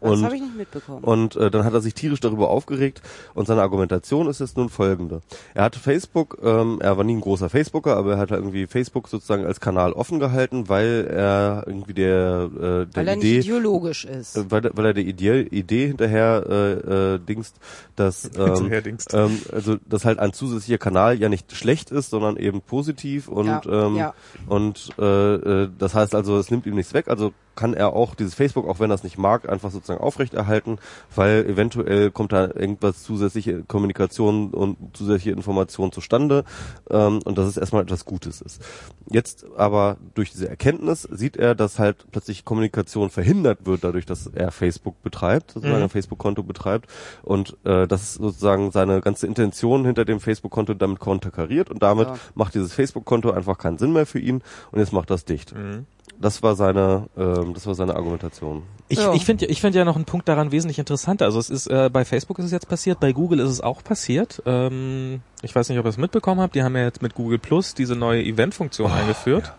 Das 0.00 0.10
Und 0.12 0.24
habe 0.24 0.34
ich 0.36 0.40
nicht 0.40 0.56
mitbekommen. 0.56 1.04
und 1.04 1.36
äh, 1.36 1.50
dann 1.50 1.64
hat 1.64 1.74
er 1.74 1.80
sich 1.82 1.92
tierisch 1.92 2.20
darüber 2.20 2.48
aufgeregt 2.48 3.02
und 3.34 3.46
seine 3.46 3.60
Argumentation 3.60 4.28
ist 4.28 4.40
jetzt 4.40 4.56
nun 4.56 4.70
folgende. 4.70 5.20
Er 5.52 5.64
hatte 5.64 5.78
Facebook, 5.78 6.38
ähm, 6.42 6.78
er 6.80 6.96
war 6.96 7.04
nie 7.04 7.14
ein 7.16 7.20
großer 7.20 7.50
Facebooker, 7.50 7.96
aber 7.96 8.12
er 8.12 8.18
hat 8.18 8.30
irgendwie 8.30 8.66
Facebook 8.66 9.08
sozusagen 9.08 9.44
als 9.44 9.60
Kanal 9.60 9.92
offen 9.92 10.18
gehalten, 10.18 10.68
weil 10.70 11.06
er 11.10 11.64
irgendwie 11.66 11.92
der, 11.92 12.50
äh, 12.54 12.60
der 12.60 12.88
weil 12.94 13.08
er 13.08 13.16
Idee 13.18 13.36
nicht 13.36 13.46
ideologisch 13.46 14.04
ist. 14.06 14.36
äh, 14.38 14.50
weil, 14.50 14.64
er- 14.64 14.76
weil 14.76 14.86
er 14.86 14.94
der 14.94 15.04
Idee, 15.04 15.42
Idee 15.42 15.88
hinterher 15.88 16.44
äh, 16.48 16.72
äh, 17.14 17.18
dingst, 17.18 17.56
dass 17.96 18.24
ähm, 18.38 18.70
dingst. 18.82 19.12
ähm, 19.12 19.38
also 19.52 19.76
dass 19.86 20.06
halt 20.06 20.18
ein 20.18 20.32
zusätzlicher 20.32 20.78
Kanal 20.78 21.18
ja 21.20 21.28
nicht 21.28 21.52
schlecht 21.54 21.90
ist, 21.90 22.08
sondern 22.10 22.36
eben 22.38 22.62
positiv 22.62 23.28
und 23.28 23.46
Ja, 23.46 23.60
ähm, 23.66 23.96
ja. 23.96 24.14
und 24.46 24.90
äh, 24.98 25.34
äh, 25.34 25.68
das 25.78 25.94
heißt 25.94 26.14
also, 26.14 26.38
es 26.38 26.50
nimmt 26.50 26.64
ihm 26.64 26.74
nichts 26.76 26.94
weg, 26.94 27.08
also 27.08 27.32
kann 27.56 27.74
er 27.74 27.92
auch 27.94 28.14
dieses 28.14 28.34
Facebook, 28.34 28.66
auch 28.68 28.80
wenn 28.80 28.90
er 28.90 28.94
es 28.94 29.02
nicht 29.04 29.18
mag, 29.18 29.48
einfach 29.48 29.70
sozusagen 29.70 30.00
aufrechterhalten, 30.00 30.78
weil 31.14 31.44
eventuell 31.46 32.10
kommt 32.10 32.32
da 32.32 32.46
irgendwas 32.46 33.02
zusätzliche 33.02 33.62
Kommunikation 33.64 34.50
und 34.50 34.76
zusätzliche 34.96 35.32
Information 35.32 35.92
zustande 35.92 36.44
ähm, 36.90 37.20
und 37.24 37.36
dass 37.38 37.46
es 37.46 37.56
erstmal 37.56 37.82
etwas 37.82 38.04
Gutes 38.04 38.40
ist. 38.40 38.62
Jetzt 39.10 39.44
aber 39.56 39.96
durch 40.14 40.30
diese 40.30 40.48
Erkenntnis 40.48 41.02
sieht 41.02 41.36
er, 41.36 41.54
dass 41.54 41.78
halt 41.78 42.06
plötzlich 42.12 42.44
Kommunikation 42.44 43.10
verhindert 43.10 43.66
wird, 43.66 43.84
dadurch, 43.84 44.06
dass 44.06 44.26
er 44.28 44.50
Facebook 44.52 45.02
betreibt, 45.02 45.52
sozusagen 45.52 45.76
Mhm. 45.78 45.84
ein 45.84 45.90
Facebook-Konto 45.90 46.42
betreibt 46.42 46.88
und 47.22 47.56
äh, 47.64 47.86
das 47.86 48.14
sozusagen 48.14 48.70
seine 48.70 49.00
ganze 49.00 49.26
Intention 49.26 49.84
hinter 49.84 50.04
dem 50.04 50.20
Facebook-Konto 50.20 50.74
damit 50.74 50.98
konterkariert 51.00 51.70
und 51.70 51.82
damit 51.82 52.08
Ja. 52.08 52.16
macht 52.34 52.54
dieses 52.54 52.72
Facebook-Konto 52.72 53.30
einfach 53.32 53.58
keinen 53.58 53.78
Sinn 53.78 53.92
mehr 53.92 54.06
für 54.06 54.18
ihn 54.20 54.42
und 54.70 54.78
jetzt 54.78 54.92
macht 54.92 55.10
das 55.10 55.24
dicht. 55.24 55.54
Mhm. 55.54 55.86
Das 56.18 56.42
war 56.42 56.54
seine, 56.54 57.08
ähm, 57.16 57.54
das 57.54 57.66
war 57.66 57.74
seine 57.74 57.94
Argumentation. 57.96 58.62
Ich, 58.88 58.98
Ja. 58.98 59.14
ich 59.14 59.24
finde 59.24 59.46
ich 59.46 59.60
finde 59.60 59.78
ja 59.78 59.84
noch 59.84 59.96
einen 59.96 60.04
Punkt 60.04 60.28
daran 60.28 60.52
wesentlich 60.52 60.78
interessanter. 60.78 61.24
Also 61.24 61.38
es 61.38 61.48
ist 61.48 61.66
äh, 61.68 61.88
bei 61.92 62.04
Facebook 62.04 62.38
ist 62.38 62.46
es 62.46 62.52
jetzt 62.52 62.68
passiert, 62.68 63.00
bei 63.00 63.12
Google 63.12 63.40
ist 63.40 63.50
es 63.50 63.60
auch 63.60 63.82
passiert. 63.82 64.42
Ähm, 64.46 65.22
ich 65.42 65.54
weiß 65.54 65.68
nicht, 65.68 65.78
ob 65.78 65.86
ihr 65.86 65.90
es 65.90 65.96
mitbekommen 65.96 66.40
habt. 66.40 66.54
Die 66.54 66.62
haben 66.62 66.76
ja 66.76 66.82
jetzt 66.84 67.00
mit 67.00 67.14
Google 67.14 67.38
Plus 67.38 67.74
diese 67.74 67.96
neue 67.96 68.22
Event-Funktion 68.22 68.90
eingeführt. 68.90 69.52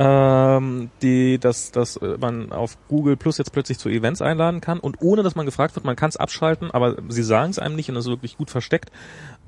Ähm, 0.00 0.90
die, 1.02 1.38
dass, 1.38 1.72
dass 1.72 1.96
äh, 1.96 2.16
man 2.20 2.52
auf 2.52 2.78
Google 2.86 3.16
Plus 3.16 3.36
jetzt 3.38 3.52
plötzlich 3.52 3.78
zu 3.78 3.88
Events 3.88 4.22
einladen 4.22 4.60
kann 4.60 4.78
und 4.78 5.02
ohne 5.02 5.24
dass 5.24 5.34
man 5.34 5.44
gefragt 5.44 5.74
wird, 5.74 5.84
man 5.84 5.96
kann 5.96 6.08
es 6.08 6.16
abschalten, 6.16 6.70
aber 6.70 6.96
sie 7.08 7.24
sagen 7.24 7.50
es 7.50 7.58
einem 7.58 7.74
nicht 7.74 7.88
und 7.88 7.96
das 7.96 8.04
ist 8.04 8.10
wirklich 8.10 8.36
gut 8.38 8.48
versteckt. 8.48 8.92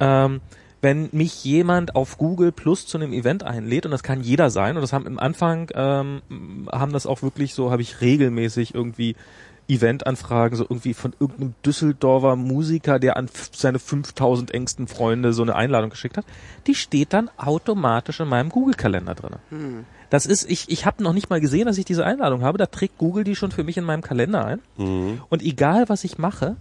Ähm, 0.00 0.40
wenn 0.82 1.08
mich 1.12 1.44
jemand 1.44 1.94
auf 1.94 2.16
Google 2.18 2.52
Plus 2.52 2.86
zu 2.86 2.98
einem 2.98 3.12
Event 3.12 3.42
einlädt 3.42 3.84
und 3.84 3.92
das 3.92 4.02
kann 4.02 4.22
jeder 4.22 4.50
sein 4.50 4.76
und 4.76 4.82
das 4.82 4.92
haben 4.92 5.06
im 5.06 5.18
Anfang 5.18 5.70
ähm, 5.74 6.22
haben 6.70 6.92
das 6.92 7.06
auch 7.06 7.22
wirklich 7.22 7.54
so 7.54 7.70
habe 7.70 7.82
ich 7.82 8.00
regelmäßig 8.00 8.74
irgendwie 8.74 9.14
Eventanfragen 9.68 10.56
so 10.56 10.64
irgendwie 10.64 10.94
von 10.94 11.14
irgendeinem 11.20 11.54
Düsseldorfer 11.64 12.34
Musiker, 12.34 12.98
der 12.98 13.16
an 13.16 13.28
seine 13.52 13.78
5000 13.78 14.52
engsten 14.52 14.88
Freunde 14.88 15.32
so 15.32 15.42
eine 15.42 15.54
Einladung 15.54 15.90
geschickt 15.90 16.16
hat, 16.16 16.24
die 16.66 16.74
steht 16.74 17.12
dann 17.12 17.30
automatisch 17.36 18.18
in 18.20 18.28
meinem 18.28 18.48
Google 18.48 18.74
Kalender 18.74 19.14
drinne. 19.14 19.38
Das 20.10 20.26
ist 20.26 20.50
ich 20.50 20.68
ich 20.70 20.86
habe 20.86 21.04
noch 21.04 21.12
nicht 21.12 21.30
mal 21.30 21.40
gesehen, 21.40 21.66
dass 21.66 21.78
ich 21.78 21.84
diese 21.84 22.04
Einladung 22.04 22.42
habe, 22.42 22.58
da 22.58 22.66
trägt 22.66 22.98
Google 22.98 23.22
die 23.22 23.36
schon 23.36 23.52
für 23.52 23.62
mich 23.62 23.76
in 23.76 23.84
meinem 23.84 24.02
Kalender 24.02 24.44
ein. 24.44 24.58
Und 25.28 25.42
egal 25.42 25.88
was 25.88 26.02
ich 26.02 26.18
mache, 26.18 26.56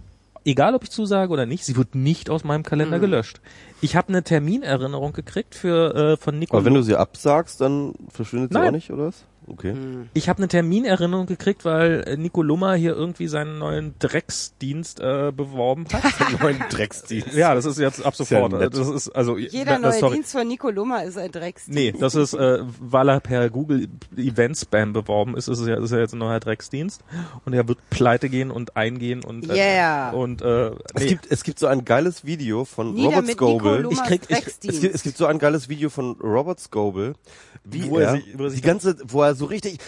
egal 0.50 0.74
ob 0.74 0.84
ich 0.84 0.90
zusage 0.90 1.32
oder 1.32 1.46
nicht, 1.46 1.64
sie 1.64 1.76
wird 1.76 1.94
nicht 1.94 2.30
aus 2.30 2.44
meinem 2.44 2.62
Kalender 2.62 2.98
gelöscht. 2.98 3.40
Ich 3.80 3.96
habe 3.96 4.08
eine 4.08 4.22
Terminerinnerung 4.22 5.12
gekriegt 5.12 5.54
für 5.54 5.94
äh, 5.94 6.16
von 6.16 6.38
Nico. 6.38 6.56
Aber 6.56 6.64
wenn 6.64 6.74
du 6.74 6.82
sie 6.82 6.96
absagst, 6.96 7.60
dann 7.60 7.94
verschwindet 8.08 8.52
sie 8.52 8.58
Nein. 8.58 8.68
auch 8.68 8.72
nicht, 8.72 8.90
oder 8.90 9.06
was? 9.06 9.24
Okay. 9.46 9.74
ich 10.14 10.28
habe 10.28 10.38
eine 10.38 10.48
Terminerinnerung 10.48 11.26
gekriegt, 11.26 11.64
weil 11.64 12.04
äh, 12.06 12.16
Nico 12.16 12.42
Lummer 12.42 12.74
hier 12.74 12.92
irgendwie 12.94 13.26
seinen 13.26 13.58
neuen 13.58 13.94
Drecksdienst 13.98 15.00
äh, 15.00 15.32
beworben 15.34 15.86
hat. 15.92 16.02
Neuen 16.40 16.62
Drecksdienst. 16.70 17.34
ja, 17.34 17.54
das 17.54 17.64
ist 17.64 17.78
jetzt 17.78 18.04
ab 18.04 18.12
Ist 18.18 18.30
ja 18.30 18.40
sofort. 18.48 18.74
das 18.74 18.88
ist 18.88 19.08
also 19.10 19.36
Jeder 19.36 19.78
na, 19.80 19.88
neue 19.90 19.98
sorry. 19.98 20.14
Dienst 20.16 20.32
von 20.32 20.46
Nico 20.46 20.70
Lummer 20.70 21.04
ist 21.04 21.18
ein 21.18 21.32
Drecksdienst. 21.32 21.74
Nee, 21.76 21.92
das 21.98 22.14
ist, 22.14 22.34
äh, 22.34 22.58
weil 22.80 23.08
er 23.08 23.20
per 23.20 23.50
Google 23.50 23.88
Event 24.16 24.56
Spam 24.56 24.92
beworben 24.92 25.36
ist, 25.36 25.48
ist 25.48 25.58
es 25.58 25.66
ja, 25.66 25.82
ist 25.82 25.90
ja 25.90 25.98
jetzt 25.98 26.12
ein 26.12 26.18
neuer 26.18 26.38
Drecksdienst. 26.40 27.02
Und 27.44 27.52
er 27.52 27.66
wird 27.66 27.78
pleite 27.90 28.28
gehen 28.28 28.50
und 28.50 28.76
eingehen 28.76 29.24
und, 29.24 29.50
äh, 29.50 29.54
Yeah. 29.54 30.10
und, 30.10 30.42
äh, 30.42 30.68
Es 30.94 31.02
nee. 31.02 31.06
gibt, 31.08 31.26
es 31.30 31.42
gibt 31.42 31.58
so 31.58 31.66
ein 31.66 31.84
geiles 31.84 32.24
Video 32.24 32.64
von 32.64 32.94
Nieder 32.94 33.16
Robert 33.16 33.26
Scoble. 33.32 33.88
Ich 33.90 34.02
krieg- 34.04 34.22
ich-. 34.28 34.46
Es 34.46 34.80
gibt, 34.80 34.94
es 34.94 35.02
gibt 35.02 35.16
so 35.16 35.26
ein 35.26 35.38
geiles 35.38 35.68
Video 35.68 35.90
von 35.90 36.12
Robert 36.20 36.60
Scoble, 36.60 37.14
wie 37.64 37.88
Wo 37.90 37.98
er 37.98 38.12
sich- 38.12 38.38
wo 38.38 38.44
er 38.44 38.50
sich 38.50 38.60
die 38.62 38.66
ganze, 38.66 38.96
wo 39.06 39.22
er 39.22 39.34
so 39.34 39.44
richtig 39.44 39.78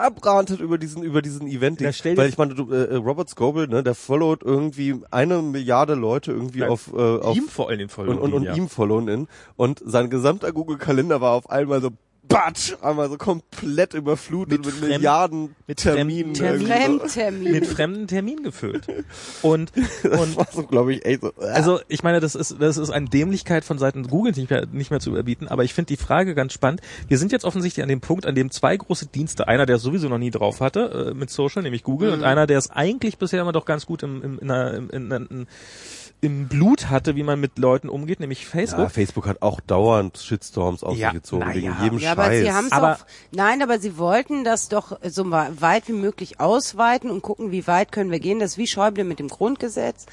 abrantet 0.00 0.60
über 0.60 0.78
diesen 0.78 1.02
über 1.02 1.22
diesen 1.22 1.46
Event. 1.46 1.80
Ja, 1.80 1.90
Weil 2.16 2.28
ich 2.28 2.38
meine, 2.38 2.54
du, 2.54 2.70
äh, 2.70 2.94
Robert 2.96 3.28
Scoble, 3.28 3.68
ne, 3.68 3.82
der 3.82 3.94
followt 3.94 4.42
irgendwie 4.42 4.96
eine 5.10 5.42
Milliarde 5.42 5.94
Leute 5.94 6.32
irgendwie 6.32 6.60
Ja, 6.60 6.68
auf, 6.68 6.92
äh, 6.92 6.96
auf 6.96 7.36
ihm 7.36 7.48
vor 7.48 7.68
allen 7.68 7.78
Dingen 7.78 7.90
folgen. 7.90 8.12
und, 8.12 8.18
und, 8.18 8.32
und 8.32 8.42
ja. 8.44 8.54
ihm 8.54 8.68
followen 8.68 9.08
in 9.08 9.28
und 9.56 9.82
sein 9.84 10.10
gesamter 10.10 10.52
Google 10.52 10.78
Kalender 10.78 11.20
war 11.20 11.32
auf 11.32 11.50
einmal 11.50 11.80
so 11.80 11.90
batsch, 12.28 12.74
einmal 12.82 13.08
so 13.10 13.16
komplett 13.16 13.94
überflutet 13.94 14.58
Mit 14.58 14.66
mit, 14.66 14.74
fremd- 14.76 14.88
Milliarden 14.88 15.54
mit 15.66 15.78
Terminen. 15.78 16.34
Termin- 16.34 16.60
irgendwie 16.60 16.72
Fremdtermin. 16.72 17.52
mit 17.52 17.66
fremden 17.66 18.06
Termin 18.06 18.42
gefüllt. 18.42 18.86
Und, 19.42 19.72
und 20.04 20.36
war 20.36 20.46
so, 20.52 20.62
glaube 20.64 20.94
ich, 20.94 21.04
echt 21.04 21.20
so. 21.20 21.32
äh. 21.40 21.44
Also 21.46 21.80
ich 21.88 22.02
meine, 22.02 22.20
das 22.20 22.34
ist 22.34 22.56
das 22.58 22.76
ist 22.78 22.90
eine 22.90 23.08
Dämlichkeit 23.08 23.64
von 23.64 23.78
Seiten 23.78 24.08
Google 24.08 24.32
nicht 24.32 24.50
mehr, 24.50 24.66
nicht 24.72 24.90
mehr 24.90 25.00
zu 25.00 25.10
überbieten. 25.10 25.48
Aber 25.48 25.64
ich 25.64 25.74
finde 25.74 25.88
die 25.88 25.96
Frage 25.96 26.34
ganz 26.34 26.52
spannend. 26.52 26.80
Wir 27.08 27.18
sind 27.18 27.30
jetzt 27.32 27.44
offensichtlich 27.44 27.82
an 27.82 27.88
dem 27.88 28.00
Punkt, 28.00 28.26
an 28.26 28.34
dem 28.34 28.50
zwei 28.50 28.76
große 28.76 29.06
Dienste, 29.06 29.46
einer, 29.48 29.66
der 29.66 29.76
es 29.76 29.82
sowieso 29.82 30.08
noch 30.08 30.18
nie 30.18 30.30
drauf 30.30 30.60
hatte 30.60 31.10
äh, 31.12 31.14
mit 31.14 31.30
Social, 31.30 31.62
nämlich 31.62 31.82
Google, 31.82 32.12
und 32.12 32.24
einer, 32.24 32.46
der 32.46 32.58
es 32.58 32.70
eigentlich 32.70 33.18
bisher 33.18 33.42
immer 33.42 33.52
doch 33.52 33.64
ganz 33.66 33.86
gut 33.86 34.02
im, 34.02 34.22
im, 34.22 34.38
in 34.38 34.50
einer, 34.50 34.74
im, 34.74 34.90
in, 34.90 35.10
in, 35.10 35.46
im 36.24 36.48
Blut 36.48 36.90
hatte, 36.90 37.14
wie 37.16 37.22
man 37.22 37.38
mit 37.38 37.58
Leuten 37.58 37.88
umgeht, 37.88 38.18
nämlich 38.20 38.42
ja, 38.42 38.48
Facebook. 38.48 38.90
Facebook 38.90 39.26
hat 39.26 39.42
auch 39.42 39.60
dauernd 39.60 40.18
Shitstorms 40.18 40.82
auf 40.82 40.96
Ja, 40.96 41.10
sich 41.10 41.20
gezogen 41.20 41.44
na 41.46 41.54
wegen 41.54 41.76
jedem 41.82 41.98
Ja, 41.98 42.12
aber 42.12 42.24
Scheiß. 42.24 42.40
sie 42.44 42.52
haben 42.52 42.66
es 42.66 42.72
Aber- 42.72 42.92
auch, 42.94 43.06
nein, 43.32 43.62
aber 43.62 43.78
sie 43.78 43.98
wollten 43.98 44.44
das 44.44 44.68
doch 44.68 44.98
so 45.08 45.30
weit 45.30 45.88
wie 45.88 45.92
möglich 45.92 46.40
ausweiten 46.40 47.10
und 47.10 47.22
gucken, 47.22 47.52
wie 47.52 47.66
weit 47.66 47.92
können 47.92 48.10
wir 48.10 48.20
gehen. 48.20 48.38
Das 48.40 48.52
ist 48.52 48.58
wie 48.58 48.66
Schäuble 48.66 49.04
mit 49.04 49.18
dem 49.18 49.28
Grundgesetz, 49.28 50.06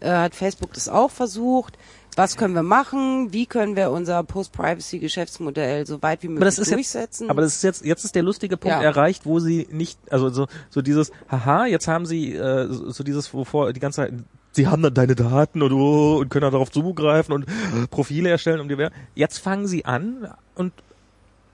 äh, 0.00 0.10
hat 0.10 0.34
Facebook 0.34 0.72
das 0.72 0.88
auch 0.88 1.10
versucht. 1.10 1.76
Was 2.16 2.36
können 2.36 2.54
wir 2.54 2.64
machen? 2.64 3.32
Wie 3.32 3.46
können 3.46 3.76
wir 3.76 3.92
unser 3.92 4.24
Post-Privacy-Geschäftsmodell 4.24 5.86
so 5.86 6.02
weit 6.02 6.22
wie 6.22 6.28
aber 6.28 6.44
das 6.44 6.56
möglich 6.58 6.68
jetzt, 6.68 6.74
durchsetzen? 6.94 7.30
aber 7.30 7.42
das 7.42 7.56
ist 7.56 7.62
jetzt, 7.62 7.84
jetzt 7.84 8.04
ist 8.04 8.14
der 8.14 8.22
lustige 8.22 8.56
Punkt 8.56 8.76
Ja. 8.76 8.82
erreicht, 8.82 9.24
wo 9.26 9.38
sie 9.38 9.68
nicht, 9.70 9.98
also 10.10 10.28
so, 10.30 10.46
so 10.70 10.82
dieses, 10.82 11.12
haha, 11.30 11.66
jetzt 11.66 11.86
haben 11.88 12.06
sie, 12.06 12.34
äh, 12.34 12.66
so, 12.72 12.90
so 12.90 13.04
dieses, 13.04 13.32
wovor 13.32 13.72
die 13.72 13.80
ganze 13.80 13.96
Zeit, 14.02 14.12
sie 14.58 14.66
haben 14.66 14.82
dann 14.82 14.92
deine 14.92 15.14
Daten 15.14 15.62
und, 15.62 15.72
oh, 15.72 16.18
und 16.18 16.28
können 16.28 16.42
dann 16.42 16.52
darauf 16.52 16.70
zugreifen 16.70 17.32
und 17.32 17.46
Profile 17.90 18.28
erstellen 18.28 18.60
um 18.60 18.68
die 18.68 18.88
Jetzt 19.14 19.38
fangen 19.38 19.66
sie 19.66 19.84
an 19.84 20.34
und 20.54 20.72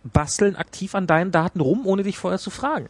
basteln 0.02 0.56
aktiv 0.56 0.94
an 0.94 1.06
deinen 1.06 1.31
Daten 1.31 1.60
rum, 1.60 1.86
ohne 1.86 2.02
dich 2.02 2.18
vorher 2.18 2.39
zu 2.39 2.51
fragen. 2.51 2.89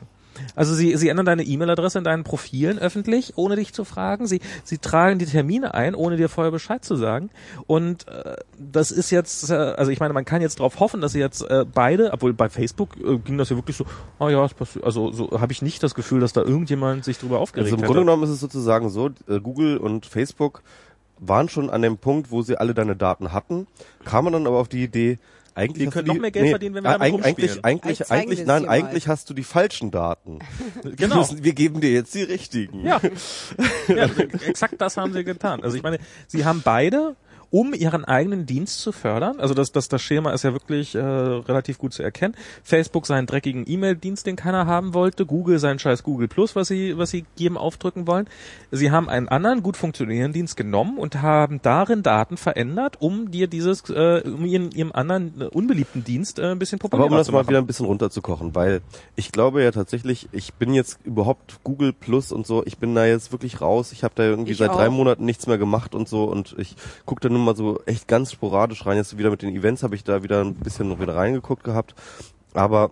Also 0.54 0.74
sie, 0.74 0.96
sie 0.96 1.08
ändern 1.08 1.26
deine 1.26 1.42
E-Mail-Adresse 1.42 1.98
in 1.98 2.04
deinen 2.04 2.24
Profilen 2.24 2.78
öffentlich, 2.78 3.34
ohne 3.36 3.56
dich 3.56 3.72
zu 3.72 3.84
fragen. 3.84 4.26
Sie, 4.26 4.40
sie 4.64 4.78
tragen 4.78 5.18
die 5.18 5.26
Termine 5.26 5.74
ein, 5.74 5.94
ohne 5.94 6.16
dir 6.16 6.28
vorher 6.28 6.50
Bescheid 6.50 6.84
zu 6.84 6.96
sagen. 6.96 7.30
Und 7.66 8.08
äh, 8.08 8.36
das 8.58 8.90
ist 8.90 9.10
jetzt, 9.10 9.50
äh, 9.50 9.54
also 9.54 9.90
ich 9.90 10.00
meine, 10.00 10.14
man 10.14 10.24
kann 10.24 10.42
jetzt 10.42 10.58
darauf 10.60 10.80
hoffen, 10.80 11.00
dass 11.00 11.12
sie 11.12 11.20
jetzt 11.20 11.42
äh, 11.42 11.64
beide, 11.72 12.12
obwohl 12.12 12.32
bei 12.32 12.48
Facebook 12.48 12.96
äh, 12.96 13.18
ging 13.18 13.38
das 13.38 13.50
ja 13.50 13.56
wirklich 13.56 13.76
so, 13.76 13.84
ah 14.18 14.28
ja, 14.28 14.44
es 14.44 14.54
passiert, 14.54 14.84
also 14.84 15.12
so 15.12 15.40
habe 15.40 15.52
ich 15.52 15.62
nicht 15.62 15.82
das 15.82 15.94
Gefühl, 15.94 16.20
dass 16.20 16.32
da 16.32 16.42
irgendjemand 16.42 17.04
sich 17.04 17.18
drüber 17.18 17.38
aufgeregt 17.38 17.66
Also 17.66 17.76
im 17.76 17.82
hätte. 17.82 17.86
Grunde 17.92 18.02
genommen 18.02 18.22
ist 18.24 18.30
es 18.30 18.40
sozusagen 18.40 18.90
so, 18.90 19.10
äh, 19.28 19.40
Google 19.40 19.76
und 19.76 20.06
Facebook 20.06 20.62
waren 21.18 21.48
schon 21.48 21.70
an 21.70 21.82
dem 21.82 21.96
Punkt, 21.98 22.30
wo 22.30 22.42
sie 22.42 22.56
alle 22.56 22.74
deine 22.74 22.96
Daten 22.96 23.32
hatten, 23.32 23.66
kamen 24.04 24.32
dann 24.32 24.46
aber 24.46 24.58
auf 24.58 24.68
die 24.68 24.82
Idee, 24.82 25.18
eigentlich 25.54 25.80
Wir 25.80 25.86
hast 25.86 25.92
können 25.94 26.04
du 26.06 26.08
noch 26.08 26.14
die, 26.16 26.20
mehr 26.20 26.30
Geld 26.30 26.48
verdienen, 26.50 26.74
wenn 26.74 26.84
wir 26.84 26.90
äh, 26.90 26.98
damit 26.98 27.02
eig- 27.08 27.14
eigentlich, 27.24 27.26
rumspielen. 27.50 27.64
eigentlich, 27.64 28.10
Eigentlich 28.10 28.10
eigentlich, 28.10 28.46
nein, 28.46 28.62
mal. 28.62 28.68
eigentlich 28.70 29.08
hast 29.08 29.30
du 29.30 29.34
die 29.34 29.44
falschen 29.44 29.90
Daten. 29.90 30.38
Genau. 30.82 30.96
Wir, 30.98 31.18
müssen, 31.18 31.44
wir 31.44 31.52
geben 31.54 31.80
dir 31.80 31.90
jetzt 31.92 32.14
die 32.14 32.22
richtigen. 32.22 32.84
Ja. 32.84 33.00
ja, 33.88 34.08
exakt 34.46 34.74
das 34.80 34.96
haben 34.96 35.12
sie 35.12 35.24
getan. 35.24 35.62
Also 35.62 35.76
ich 35.76 35.82
meine, 35.82 35.98
sie 36.26 36.44
haben 36.44 36.62
beide, 36.64 37.16
um 37.54 37.72
ihren 37.72 38.04
eigenen 38.04 38.46
Dienst 38.46 38.80
zu 38.80 38.90
fördern, 38.90 39.38
also 39.38 39.54
das, 39.54 39.70
das, 39.70 39.86
das 39.86 40.02
Schema 40.02 40.32
ist 40.32 40.42
ja 40.42 40.52
wirklich 40.52 40.96
äh, 40.96 40.98
relativ 40.98 41.78
gut 41.78 41.92
zu 41.92 42.02
erkennen. 42.02 42.34
Facebook 42.64 43.06
seinen 43.06 43.26
dreckigen 43.28 43.62
E-Mail-Dienst, 43.64 44.26
den 44.26 44.34
keiner 44.34 44.66
haben 44.66 44.92
wollte, 44.92 45.24
Google 45.24 45.60
seinen 45.60 45.78
scheiß 45.78 46.02
Google 46.02 46.26
Plus, 46.26 46.56
was 46.56 46.66
sie, 46.66 46.98
was 46.98 47.10
sie 47.10 47.26
jedem 47.36 47.56
aufdrücken 47.56 48.08
wollen. 48.08 48.26
Sie 48.72 48.90
haben 48.90 49.08
einen 49.08 49.28
anderen 49.28 49.62
gut 49.62 49.76
funktionierenden 49.76 50.32
Dienst 50.32 50.56
genommen 50.56 50.98
und 50.98 51.22
haben 51.22 51.60
darin 51.62 52.02
Daten 52.02 52.36
verändert, 52.38 52.96
um 53.00 53.30
dir 53.30 53.46
dieses, 53.46 53.88
äh, 53.88 54.22
um 54.26 54.44
ihren, 54.46 54.72
ihrem 54.72 54.90
anderen 54.90 55.40
äh, 55.40 55.44
unbeliebten 55.44 56.02
Dienst 56.02 56.40
äh, 56.40 56.50
ein 56.50 56.58
bisschen 56.58 56.80
populärer 56.80 57.06
Aber 57.06 57.14
um 57.14 57.18
das 57.18 57.26
zu 57.28 57.32
mal 57.32 57.38
machen. 57.38 57.50
wieder 57.50 57.58
ein 57.58 57.68
bisschen 57.68 57.86
runterzukochen, 57.86 58.56
weil 58.56 58.80
ich 59.14 59.30
glaube 59.30 59.62
ja 59.62 59.70
tatsächlich, 59.70 60.28
ich 60.32 60.54
bin 60.54 60.74
jetzt 60.74 60.98
überhaupt 61.04 61.60
Google 61.62 61.92
Plus 61.92 62.32
und 62.32 62.48
so, 62.48 62.64
ich 62.66 62.78
bin 62.78 62.96
da 62.96 63.06
jetzt 63.06 63.30
wirklich 63.30 63.60
raus. 63.60 63.92
Ich 63.92 64.02
habe 64.02 64.14
da 64.16 64.24
irgendwie 64.24 64.50
Ich 64.50 64.58
seit 64.58 64.70
auch. 64.70 64.76
drei 64.76 64.90
Monaten 64.90 65.24
nichts 65.24 65.46
mehr 65.46 65.56
gemacht 65.58 65.94
und 65.94 66.08
so 66.08 66.24
und 66.24 66.56
ich 66.58 66.74
gucke 67.06 67.20
da 67.20 67.28
nur 67.28 67.43
mal 67.44 67.56
so 67.56 67.80
echt 67.86 68.08
ganz 68.08 68.32
sporadisch 68.32 68.84
rein. 68.86 68.96
Jetzt 68.96 69.16
wieder 69.18 69.30
mit 69.30 69.42
den 69.42 69.54
Events 69.54 69.82
habe 69.82 69.94
ich 69.94 70.04
da 70.04 70.22
wieder 70.22 70.40
ein 70.42 70.54
bisschen 70.54 70.88
noch 70.88 71.00
wieder 71.00 71.14
reingeguckt 71.16 71.64
gehabt, 71.64 71.94
aber 72.54 72.90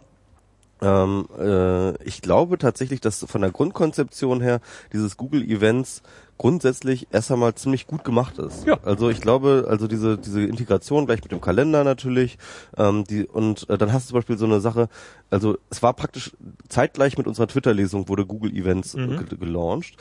ähm, 0.80 1.26
äh, 1.38 2.02
ich 2.04 2.22
glaube 2.22 2.58
tatsächlich, 2.58 3.00
dass 3.00 3.24
von 3.28 3.40
der 3.40 3.52
Grundkonzeption 3.52 4.40
her 4.40 4.60
dieses 4.92 5.16
Google 5.16 5.42
Events 5.48 6.02
grundsätzlich 6.38 7.06
erst 7.12 7.30
einmal 7.30 7.54
ziemlich 7.54 7.86
gut 7.86 8.02
gemacht 8.02 8.38
ist. 8.38 8.66
Ja. 8.66 8.76
Also 8.82 9.08
ich 9.08 9.20
glaube, 9.20 9.66
also 9.68 9.86
diese 9.86 10.18
diese 10.18 10.42
Integration 10.42 11.06
gleich 11.06 11.22
mit 11.22 11.30
dem 11.30 11.40
Kalender 11.40 11.84
natürlich, 11.84 12.36
ähm, 12.76 13.04
die 13.04 13.26
und 13.26 13.70
äh, 13.70 13.78
dann 13.78 13.92
hast 13.92 14.06
du 14.06 14.08
zum 14.08 14.18
Beispiel 14.18 14.38
so 14.38 14.46
eine 14.46 14.60
Sache. 14.60 14.88
Also 15.30 15.56
es 15.70 15.84
war 15.84 15.92
praktisch 15.92 16.32
zeitgleich 16.68 17.16
mit 17.16 17.28
unserer 17.28 17.46
Twitter-Lesung 17.46 18.08
wurde 18.08 18.26
Google 18.26 18.52
Events 18.52 18.94
Mhm. 18.94 19.24
ge- 19.24 19.38
gelauncht 19.38 19.94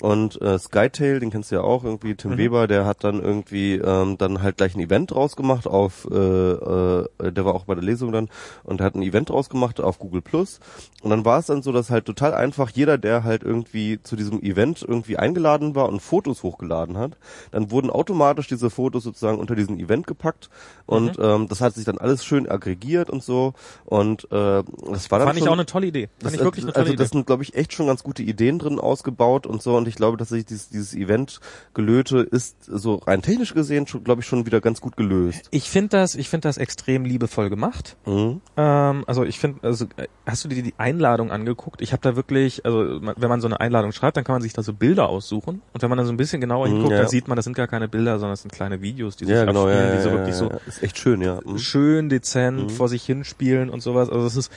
und 0.00 0.40
äh, 0.40 0.58
Skytail, 0.58 1.18
den 1.20 1.30
kennst 1.30 1.50
du 1.50 1.56
ja 1.56 1.60
auch 1.62 1.82
irgendwie, 1.84 2.14
Tim 2.14 2.32
Mhm. 2.32 2.38
Weber, 2.38 2.66
der 2.68 2.84
hat 2.86 3.02
dann 3.04 3.22
irgendwie 3.22 3.74
ähm, 3.74 4.16
dann 4.18 4.42
halt 4.42 4.56
gleich 4.56 4.76
ein 4.76 4.80
Event 4.80 5.10
draus 5.10 5.34
gemacht 5.36 5.66
auf, 5.66 6.06
äh, 6.10 6.14
äh, 6.14 7.32
der 7.32 7.44
war 7.44 7.54
auch 7.54 7.64
bei 7.64 7.74
der 7.74 7.82
Lesung 7.84 8.12
dann 8.12 8.28
und 8.64 8.80
hat 8.80 8.94
ein 8.94 9.02
Event 9.02 9.30
draus 9.30 9.48
gemacht 9.50 9.80
auf 9.80 9.98
Google 9.98 10.22
Plus 10.22 10.60
und 11.02 11.10
dann 11.10 11.24
war 11.24 11.38
es 11.40 11.46
dann 11.46 11.62
so, 11.62 11.72
dass 11.72 11.90
halt 11.90 12.04
total 12.04 12.34
einfach 12.34 12.70
jeder, 12.70 12.98
der 12.98 13.24
halt 13.24 13.42
irgendwie 13.42 14.00
zu 14.02 14.14
diesem 14.16 14.40
Event 14.42 14.82
irgendwie 14.86 15.16
eingeladen 15.16 15.74
war 15.74 15.88
und 15.88 16.00
Fotos 16.00 16.42
hochgeladen 16.42 16.96
hat, 16.96 17.16
dann 17.50 17.70
wurden 17.70 17.90
automatisch 17.90 18.46
diese 18.48 18.70
Fotos 18.70 19.02
sozusagen 19.04 19.38
unter 19.38 19.54
diesen 19.56 19.78
Event 19.80 20.06
gepackt 20.06 20.48
und 20.86 21.18
Mhm. 21.18 21.24
ähm, 21.24 21.48
das 21.48 21.60
hat 21.60 21.74
sich 21.74 21.84
dann 21.84 21.98
alles 21.98 22.24
schön 22.24 22.48
aggregiert 22.48 23.10
und 23.10 23.22
so 23.22 23.54
und 23.84 24.24
äh, 24.30 24.62
das 24.90 25.10
war 25.10 25.18
dann 25.18 25.28
Fand 25.28 25.38
ich 25.38 25.44
schon, 25.44 25.48
auch 25.48 25.52
eine 25.54 25.66
tolle 25.66 25.86
Idee. 25.88 26.08
Fand 26.08 26.24
das, 26.26 26.34
ich 26.34 26.40
wirklich 26.44 26.64
eine 26.64 26.72
tolle 26.72 26.82
also 26.84 26.92
Idee. 26.92 27.02
das 27.02 27.10
sind, 27.10 27.26
glaube 27.26 27.42
ich, 27.42 27.54
echt 27.54 27.72
schon 27.72 27.86
ganz 27.86 28.02
gute 28.02 28.22
Ideen 28.22 28.58
drin 28.58 28.78
ausgebaut 28.78 29.46
und 29.46 29.62
so. 29.62 29.76
Und 29.76 29.87
ich 29.88 29.96
glaube, 29.96 30.16
dass 30.16 30.28
sich 30.28 30.44
dieses, 30.44 30.68
dieses 30.68 30.94
Event-Gelöte 30.94 32.18
ist 32.18 32.56
so 32.64 32.96
rein 32.96 33.22
technisch 33.22 33.54
gesehen 33.54 33.86
schon, 33.86 34.04
glaube 34.04 34.20
ich, 34.20 34.26
schon 34.26 34.46
wieder 34.46 34.60
ganz 34.60 34.80
gut 34.80 34.96
gelöst. 34.96 35.48
Ich 35.50 35.68
finde 35.70 35.88
das, 35.90 36.14
ich 36.14 36.28
finde 36.28 36.48
das 36.48 36.56
extrem 36.58 37.04
liebevoll 37.04 37.50
gemacht. 37.50 37.96
Mhm. 38.06 38.40
Ähm, 38.56 39.04
also 39.06 39.24
ich 39.24 39.38
finde, 39.38 39.60
also 39.62 39.86
äh, 39.96 40.06
hast 40.26 40.44
du 40.44 40.48
dir 40.48 40.62
die 40.62 40.74
Einladung 40.78 41.30
angeguckt? 41.30 41.80
Ich 41.80 41.92
habe 41.92 42.02
da 42.02 42.16
wirklich, 42.16 42.64
also 42.64 43.00
wenn 43.16 43.28
man 43.28 43.40
so 43.40 43.48
eine 43.48 43.60
Einladung 43.60 43.92
schreibt, 43.92 44.16
dann 44.16 44.24
kann 44.24 44.34
man 44.34 44.42
sich 44.42 44.52
da 44.52 44.62
so 44.62 44.72
Bilder 44.72 45.08
aussuchen 45.08 45.62
und 45.72 45.82
wenn 45.82 45.88
man 45.88 45.98
dann 45.98 46.06
so 46.06 46.12
ein 46.12 46.16
bisschen 46.16 46.40
genauer 46.40 46.66
Mhm, 46.68 46.72
hinguckt, 46.72 46.92
ja. 46.92 46.98
dann 46.98 47.08
sieht 47.08 47.28
man, 47.28 47.36
das 47.36 47.44
sind 47.44 47.54
gar 47.54 47.66
keine 47.68 47.88
Bilder, 47.88 48.18
sondern 48.18 48.32
das 48.32 48.42
sind 48.42 48.52
kleine 48.52 48.82
Videos, 48.82 49.16
die 49.16 49.24
sich 49.24 49.34
Ja, 49.34 49.44
genau, 49.44 49.66
abspielen, 49.66 49.88
ja, 49.88 49.96
die 49.96 50.02
so 50.02 50.08
ja, 50.08 50.14
wirklich 50.14 50.34
ja, 50.34 50.38
so. 50.38 50.50
Ist 50.66 50.82
echt 50.82 50.98
schön, 50.98 51.20
ja. 51.22 51.40
Mhm. 51.44 51.58
schön 51.58 52.08
dezent 52.08 52.72
vor 52.72 52.88
sich 52.88 53.04
hinspielen 53.04 53.70
und 53.70 53.80
sowas. 53.80 54.10
Also 54.10 54.26
es 54.26 54.36
ist 54.36 54.52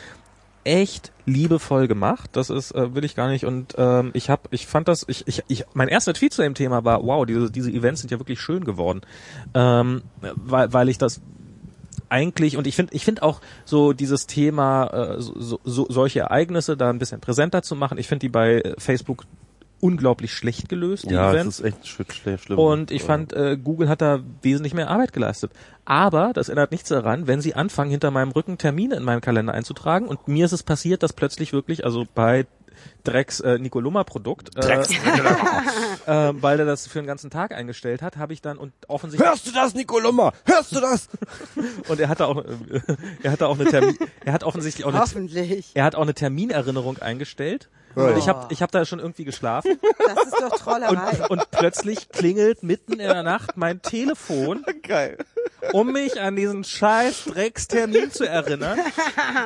echt 0.63 1.11
liebevoll 1.25 1.87
gemacht. 1.87 2.29
Das 2.33 2.49
ist 2.49 2.71
äh, 2.71 2.95
will 2.95 3.03
ich 3.03 3.15
gar 3.15 3.29
nicht. 3.29 3.45
Und 3.45 3.75
ähm, 3.77 4.11
ich 4.13 4.29
habe, 4.29 4.43
ich 4.51 4.67
fand 4.67 4.87
das, 4.87 5.05
ich, 5.07 5.27
ich, 5.27 5.43
ich, 5.47 5.65
mein 5.73 5.87
erster 5.87 6.13
Tweet 6.13 6.33
zu 6.33 6.41
dem 6.41 6.53
Thema 6.53 6.83
war, 6.83 7.03
wow, 7.03 7.25
diese 7.25 7.51
diese 7.51 7.71
Events 7.71 8.01
sind 8.01 8.11
ja 8.11 8.19
wirklich 8.19 8.39
schön 8.39 8.63
geworden, 8.63 9.01
ähm, 9.53 10.03
weil 10.21 10.71
weil 10.73 10.89
ich 10.89 10.97
das 10.97 11.21
eigentlich 12.09 12.57
und 12.57 12.67
ich 12.67 12.75
finde 12.75 12.93
ich 12.93 13.05
finde 13.05 13.23
auch 13.23 13.41
so 13.65 13.93
dieses 13.93 14.27
Thema 14.27 14.87
äh, 14.87 15.21
so, 15.21 15.33
so, 15.39 15.59
so 15.63 15.85
solche 15.89 16.19
Ereignisse 16.21 16.75
da 16.75 16.89
ein 16.89 16.99
bisschen 16.99 17.21
präsenter 17.21 17.63
zu 17.63 17.75
machen. 17.75 17.97
Ich 17.97 18.07
finde 18.07 18.19
die 18.19 18.29
bei 18.29 18.61
äh, 18.61 18.73
Facebook 18.77 19.23
unglaublich 19.81 20.33
schlecht 20.33 20.69
gelöst. 20.69 21.09
Die 21.09 21.13
Ja, 21.13 21.31
Events. 21.31 21.57
das 21.57 21.59
ist 21.59 21.65
echt 21.65 21.87
sch 21.87 22.15
schl 22.15 22.37
schlimm. 22.37 22.59
Und 22.59 22.91
ich 22.91 23.03
fand, 23.03 23.33
äh, 23.33 23.57
Google 23.57 23.89
hat 23.89 24.01
da 24.01 24.19
wesentlich 24.41 24.73
mehr 24.73 24.89
Arbeit 24.89 25.11
geleistet. 25.11 25.51
Aber 25.85 26.31
das 26.33 26.49
ändert 26.49 26.71
nichts 26.71 26.89
daran, 26.89 27.27
wenn 27.27 27.41
sie 27.41 27.55
anfangen, 27.55 27.91
hinter 27.91 28.11
meinem 28.11 28.31
Rücken 28.31 28.57
Termine 28.57 28.95
in 28.95 29.03
meinen 29.03 29.21
Kalender 29.21 29.53
einzutragen. 29.53 30.07
Und 30.07 30.27
mir 30.27 30.45
ist 30.45 30.51
es 30.53 30.63
passiert, 30.63 31.03
dass 31.03 31.13
plötzlich 31.13 31.51
wirklich, 31.51 31.83
also 31.83 32.05
bei 32.15 32.45
Drecks 33.03 33.39
äh, 33.39 33.57
Nicoloma 33.57 34.03
Produkt, 34.03 34.55
äh, 34.55 34.81
äh, 36.05 36.33
weil 36.41 36.57
der 36.57 36.65
das 36.65 36.87
für 36.87 36.99
den 36.99 37.07
ganzen 37.07 37.29
Tag 37.29 37.53
eingestellt 37.53 38.01
hat, 38.01 38.17
habe 38.17 38.33
ich 38.33 38.41
dann 38.41 38.57
und 38.57 38.73
offensichtlich 38.87 39.27
Hörst 39.29 39.47
du 39.47 39.51
das, 39.51 39.73
Nicolummer? 39.73 40.33
Hörst 40.45 40.75
du 40.75 40.79
das? 40.79 41.09
und 41.89 41.99
er 41.99 42.09
hatte 42.09 42.27
auch 42.27 42.37
äh, 42.43 42.81
er 43.23 43.31
hatte 43.31 43.47
auch 43.47 43.59
eine 43.59 43.69
Termin, 43.69 43.97
er 44.25 44.33
hat 44.33 44.43
offensichtlich 44.43 44.85
auch 44.85 44.91
eine 44.91 44.99
Hoffentlich. 44.99 45.71
er 45.73 45.83
hat 45.83 45.95
auch 45.95 46.01
eine 46.03 46.13
Terminerinnerung 46.13 46.99
eingestellt. 46.99 47.69
Und 47.95 48.17
ich 48.17 48.27
habe 48.27 48.47
ich 48.53 48.61
hab 48.61 48.71
da 48.71 48.85
schon 48.85 48.99
irgendwie 48.99 49.25
geschlafen 49.25 49.79
Das 50.05 50.25
ist 50.25 50.41
doch 50.41 50.57
Trollerei. 50.57 51.21
und, 51.29 51.39
und 51.39 51.51
plötzlich 51.51 52.09
klingelt 52.09 52.63
mitten 52.63 52.93
in 52.93 52.99
der 52.99 53.23
Nacht 53.23 53.57
mein 53.57 53.81
Telefon 53.81 54.63
Geil. 54.83 55.17
um 55.73 55.91
mich 55.91 56.19
an 56.21 56.35
diesen 56.35 56.63
scheiß 56.63 57.25
Dreckstermin 57.25 58.11
zu 58.11 58.27
erinnern, 58.27 58.79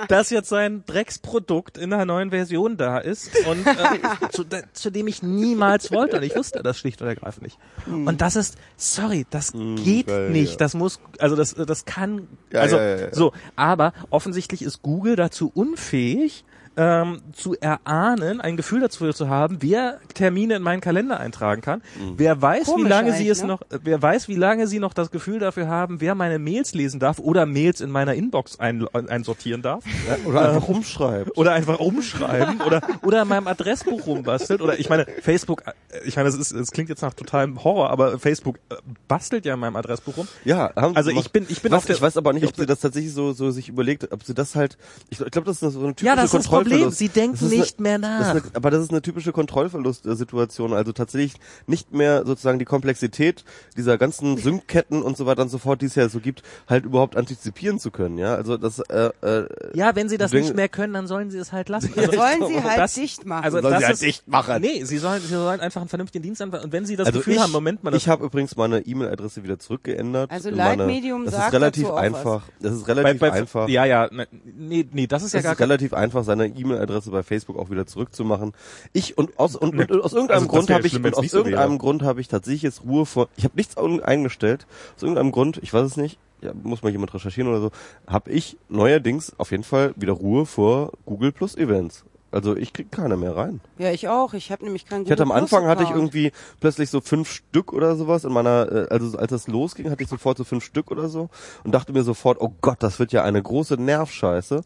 dass 0.07 0.29
jetzt 0.29 0.49
sein 0.49 0.83
Drecksprodukt 0.85 1.77
in 1.77 1.91
einer 1.93 2.05
neuen 2.05 2.29
Version 2.29 2.77
da 2.77 2.99
ist 2.99 3.31
und 3.47 3.65
äh, 3.67 4.29
zu, 4.31 4.43
de, 4.43 4.63
zu 4.73 4.91
dem 4.91 5.07
ich 5.07 5.23
niemals 5.23 5.91
wollte 5.91 6.17
und 6.17 6.23
ich 6.23 6.35
wusste 6.35 6.61
das 6.63 6.77
schlicht 6.77 7.01
und 7.01 7.07
ergreifend 7.07 7.43
nicht. 7.43 7.57
Und 7.87 8.21
das 8.21 8.35
ist, 8.35 8.55
sorry, 8.77 9.25
das 9.29 9.51
geht 9.53 10.07
geil, 10.07 10.29
nicht, 10.29 10.51
ja. 10.51 10.57
das 10.57 10.73
muss, 10.73 10.99
also 11.19 11.35
das, 11.35 11.53
das 11.53 11.85
kann, 11.85 12.27
Ja, 12.51 12.61
also 12.61 12.77
ja, 12.77 12.83
ja, 12.83 12.97
ja. 13.07 13.13
so, 13.13 13.33
aber 13.55 13.93
offensichtlich 14.09 14.61
ist 14.61 14.81
Google 14.81 15.15
dazu 15.15 15.51
unfähig, 15.53 16.45
ähm, 16.77 17.21
zu 17.33 17.55
erahnen, 17.59 18.41
ein 18.41 18.57
Gefühl 18.57 18.81
dazu 18.81 19.11
zu 19.13 19.29
haben, 19.29 19.57
wer 19.61 19.99
Termine 20.13 20.55
in 20.55 20.61
meinen 20.61 20.81
Kalender 20.81 21.19
eintragen 21.19 21.61
kann. 21.61 21.81
Mhm. 21.99 22.13
Wer 22.17 22.41
weiß, 22.41 22.67
wie 22.67 22.71
Komisch 22.71 22.89
lange 22.89 23.13
sie 23.13 23.29
es 23.29 23.41
ne? 23.41 23.47
noch, 23.47 23.61
wer 23.69 24.01
weiß, 24.01 24.27
wie 24.27 24.35
lange 24.35 24.67
sie 24.67 24.79
noch 24.79 24.93
das 24.93 25.11
Gefühl 25.11 25.39
dafür 25.39 25.67
haben, 25.67 26.01
wer 26.01 26.15
meine 26.15 26.39
Mails 26.39 26.73
lesen 26.73 26.99
darf 26.99 27.19
oder 27.19 27.45
Mails 27.45 27.81
in 27.81 27.89
meiner 27.91 28.13
Inbox 28.13 28.59
ein, 28.59 28.87
einsortieren 28.93 29.61
darf 29.61 29.83
Oder 30.25 30.49
einfach 30.49 30.67
umschreibt. 30.67 31.37
oder 31.37 31.53
einfach 31.53 31.79
umschreiben 31.79 32.61
oder 32.61 32.81
oder 33.03 33.21
in 33.21 33.27
meinem 33.27 33.47
Adressbuch 33.47 34.05
rumbastelt 34.07 34.61
oder 34.61 34.79
ich 34.79 34.89
meine 34.89 35.05
Facebook, 35.21 35.63
äh, 35.65 35.71
ich 36.05 36.15
meine, 36.15 36.29
das 36.29 36.35
ist, 36.37 36.51
es 36.51 36.71
klingt 36.71 36.89
jetzt 36.89 37.01
nach 37.01 37.13
totalem 37.13 37.63
Horror, 37.63 37.89
aber 37.89 38.19
Facebook 38.19 38.57
äh, 38.69 38.75
bastelt 39.07 39.45
ja 39.45 39.53
in 39.53 39.59
meinem 39.59 39.75
Adressbuch 39.75 40.17
rum. 40.17 40.27
Ja, 40.43 40.71
haben 40.75 40.91
sie 40.93 40.97
Also 40.97 41.11
ich 41.11 41.31
bin- 41.31 41.45
ich 41.49 41.61
bin 41.61 41.71
weiß, 41.71 41.77
auf 41.77 41.85
der- 41.85 41.95
ich 41.95 42.01
weiß 42.01 42.17
aber 42.17 42.33
nicht, 42.33 42.43
ich 42.43 42.49
ob 42.49 42.55
sie 42.57 42.65
das 42.65 42.79
tatsächlich 42.79 43.13
so 43.13 43.31
so 43.33 43.51
sich 43.51 43.69
überlegt, 43.69 44.11
ob 44.11 44.23
sie 44.23 44.33
das 44.33 44.55
halt. 44.55 44.77
Ich, 45.09 45.19
ich 45.21 45.31
glaube, 45.31 45.45
das 45.45 45.61
ist 45.61 45.73
so 45.73 45.79
eine 45.79 45.89
typische 45.95 46.05
Ja, 46.05 46.15
das 46.15 46.31
Problem. 46.69 46.89
Sie 46.91 47.09
denken 47.09 47.37
Das 47.39 47.49
nicht 47.49 47.79
mehr 47.79 47.99
Das 47.99 48.09
nach. 48.09 48.35
ist 48.35 48.43
eine, 48.45 48.55
aber 48.55 48.71
das 48.71 48.83
ist 48.83 48.91
eine 48.91 49.01
typische 49.01 49.31
Kontrollverlust-Situation. 49.31 50.73
Also 50.73 50.91
tatsächlich 50.91 51.33
nicht 51.67 51.93
mehr 51.93 52.25
sozusagen 52.25 52.59
die 52.59 52.65
Komplexität 52.65 53.43
dieser 53.77 53.97
ganzen 53.97 54.37
Sync-Ketten 54.45 55.01
und 55.01 55.17
so 55.17 55.25
weiter 55.25 55.41
und 55.43 55.49
so 55.49 55.57
fort, 55.57 55.81
die 55.81 55.85
es 55.87 55.95
ja 55.95 56.09
so 56.09 56.19
gibt, 56.19 56.43
halt 56.67 56.85
überhaupt 56.85 57.15
antizipieren 57.17 57.79
zu 57.79 57.91
können. 57.91 58.17
Ja, 58.17 58.35
also 58.35 58.57
das. 58.57 58.79
Äh, 58.79 59.11
äh, 59.21 59.47
Ja, 59.73 59.95
wenn 59.95 60.09
sie 60.09 60.17
das 60.17 60.31
nicht 60.33 60.55
mehr 60.55 60.69
können, 60.69 60.93
dann 60.93 61.07
sollen 61.07 61.31
sie 61.31 61.37
es 61.37 61.51
halt 61.51 61.69
lassen. 61.69 61.93
Also, 61.95 62.11
Sollen 62.11 62.47
sie 62.47 62.63
halt 62.63 62.77
das- 62.77 62.93
dicht 62.93 63.25
machen. 63.25 63.43
Also 63.45 63.61
Sollen 63.61 63.71
das 63.73 63.79
sie 63.79 63.85
halt 63.85 63.93
ist, 63.95 64.01
dicht 64.03 64.27
machen. 64.27 64.61
Nee, 64.61 64.83
sie 64.83 64.97
sollen, 64.97 65.21
sie 65.21 65.27
sollen 65.27 65.59
einfach 65.59 65.81
einen 65.81 65.89
vernünftigen 65.89 66.23
Dienst 66.23 66.41
anfangen. 66.41 66.65
Und 66.65 66.71
wenn 66.71 66.85
sie 66.85 66.95
das 66.95 67.07
also 67.07 67.19
Gefühl 67.19 67.33
ich, 67.35 67.39
haben, 67.39 67.51
Moment 67.51 67.83
mal, 67.83 67.91
das 67.91 68.01
ich 68.01 68.09
habe 68.09 68.25
übrigens 68.25 68.55
meine 68.55 68.79
E-Mail-Adresse 68.85 69.43
wieder 69.43 69.59
zurückgeändert. 69.59 70.31
Also 70.31 70.49
Leitmedium 70.49 71.25
Das 71.25 71.33
sagt 71.35 71.47
ist 71.47 71.53
relativ 71.53 71.83
dazu 71.83 71.93
auch 71.93 71.97
was. 71.97 72.03
einfach. 72.03 72.41
Das 72.59 72.73
ist 72.73 72.85
bei, 72.85 72.93
relativ 72.93 73.19
bei, 73.19 73.31
einfach. 73.31 73.67
Ja, 73.69 73.85
ja, 73.85 74.07
ne, 74.11 74.27
nee, 74.57 74.87
nee, 74.91 75.07
das 75.07 75.23
ist 75.23 75.33
ja 75.33 75.39
Es 75.39 75.43
gar 75.43 75.53
ist 75.53 75.59
relativ 75.59 75.93
einfach, 75.93 76.23
seine 76.23 76.47
E-Mail-Adresse 76.55 77.11
bei 77.11 77.23
Facebook 77.23 77.57
auch 77.57 77.69
wieder 77.69 77.85
zurückzumachen. 77.85 78.53
Ich 78.93 79.17
und 79.17 79.37
aus 79.39 79.55
und, 79.55 79.77
und, 79.77 80.01
aus 80.01 80.13
irgendeinem 80.13 80.43
Also 80.43 80.47
Grund 80.47 80.69
habe 80.69 80.85
ich 80.85 80.93
schlimm, 80.93 81.05
und 81.05 81.15
aus 81.15 81.21
nicht 81.21 81.31
so 81.31 81.37
irgendeinem 81.39 81.77
Grund 81.77 82.03
habe 82.03 82.21
ich 82.21 82.27
tatsächlich 82.27 82.63
jetzt 82.63 82.83
Ruhe 82.83 83.05
vor. 83.05 83.29
Ich 83.37 83.43
habe 83.43 83.55
nichts 83.55 83.77
eingestellt. 83.77 84.67
Aus 84.95 85.03
irgendeinem 85.03 85.31
Grund, 85.31 85.59
ich 85.61 85.73
weiß 85.73 85.85
es 85.85 85.97
nicht. 85.97 86.19
Ja, 86.41 86.53
muss 86.53 86.83
mal 86.83 86.91
jemand 86.91 87.13
recherchieren 87.13 87.49
oder 87.49 87.61
so. 87.61 87.71
Habe 88.07 88.31
ich 88.31 88.57
neuerdings 88.69 89.33
auf 89.37 89.51
jeden 89.51 89.63
Fall 89.63 89.93
wieder 89.95 90.13
Ruhe 90.13 90.45
vor 90.45 90.91
Google 91.05 91.31
Plus 91.31 91.55
Events. 91.55 92.05
Also 92.35 92.57
ich 92.57 92.73
krieg 92.73 92.91
keine 92.91 93.15
mehr 93.15 93.37
rein. 93.37 93.61
Ja, 93.77 93.91
ich 93.91 94.09
auch. 94.09 94.33
Ich 94.33 94.51
habe 94.51 94.65
nämlich 94.65 94.85
keinen 94.85 95.05
Ich 95.05 95.11
hatte 95.11 95.23
am 95.23 95.31
Anfang 95.31 95.67
hatte 95.67 95.83
ich 95.83 95.89
irgendwie 95.89 96.33
plötzlich 96.59 96.89
so 96.89 96.99
fünf 96.99 97.31
Stück 97.31 97.71
oder 97.71 97.95
sowas 97.95 98.25
in 98.25 98.33
meiner, 98.33 98.69
äh, 98.69 98.87
also 98.89 99.17
als 99.17 99.29
das 99.29 99.47
losging, 99.47 99.89
hatte 99.89 100.03
ich 100.03 100.09
sofort 100.09 100.37
so 100.37 100.43
fünf 100.43 100.65
Stück 100.65 100.91
oder 100.91 101.07
so 101.07 101.29
und 101.63 101.71
dachte 101.71 101.93
mir 101.93 102.03
sofort, 102.03 102.41
oh 102.41 102.53
Gott, 102.59 102.83
das 102.83 102.99
wird 102.99 103.13
ja 103.13 103.23
eine 103.23 103.41
große 103.41 103.75
Nervscheiße. 103.75 104.65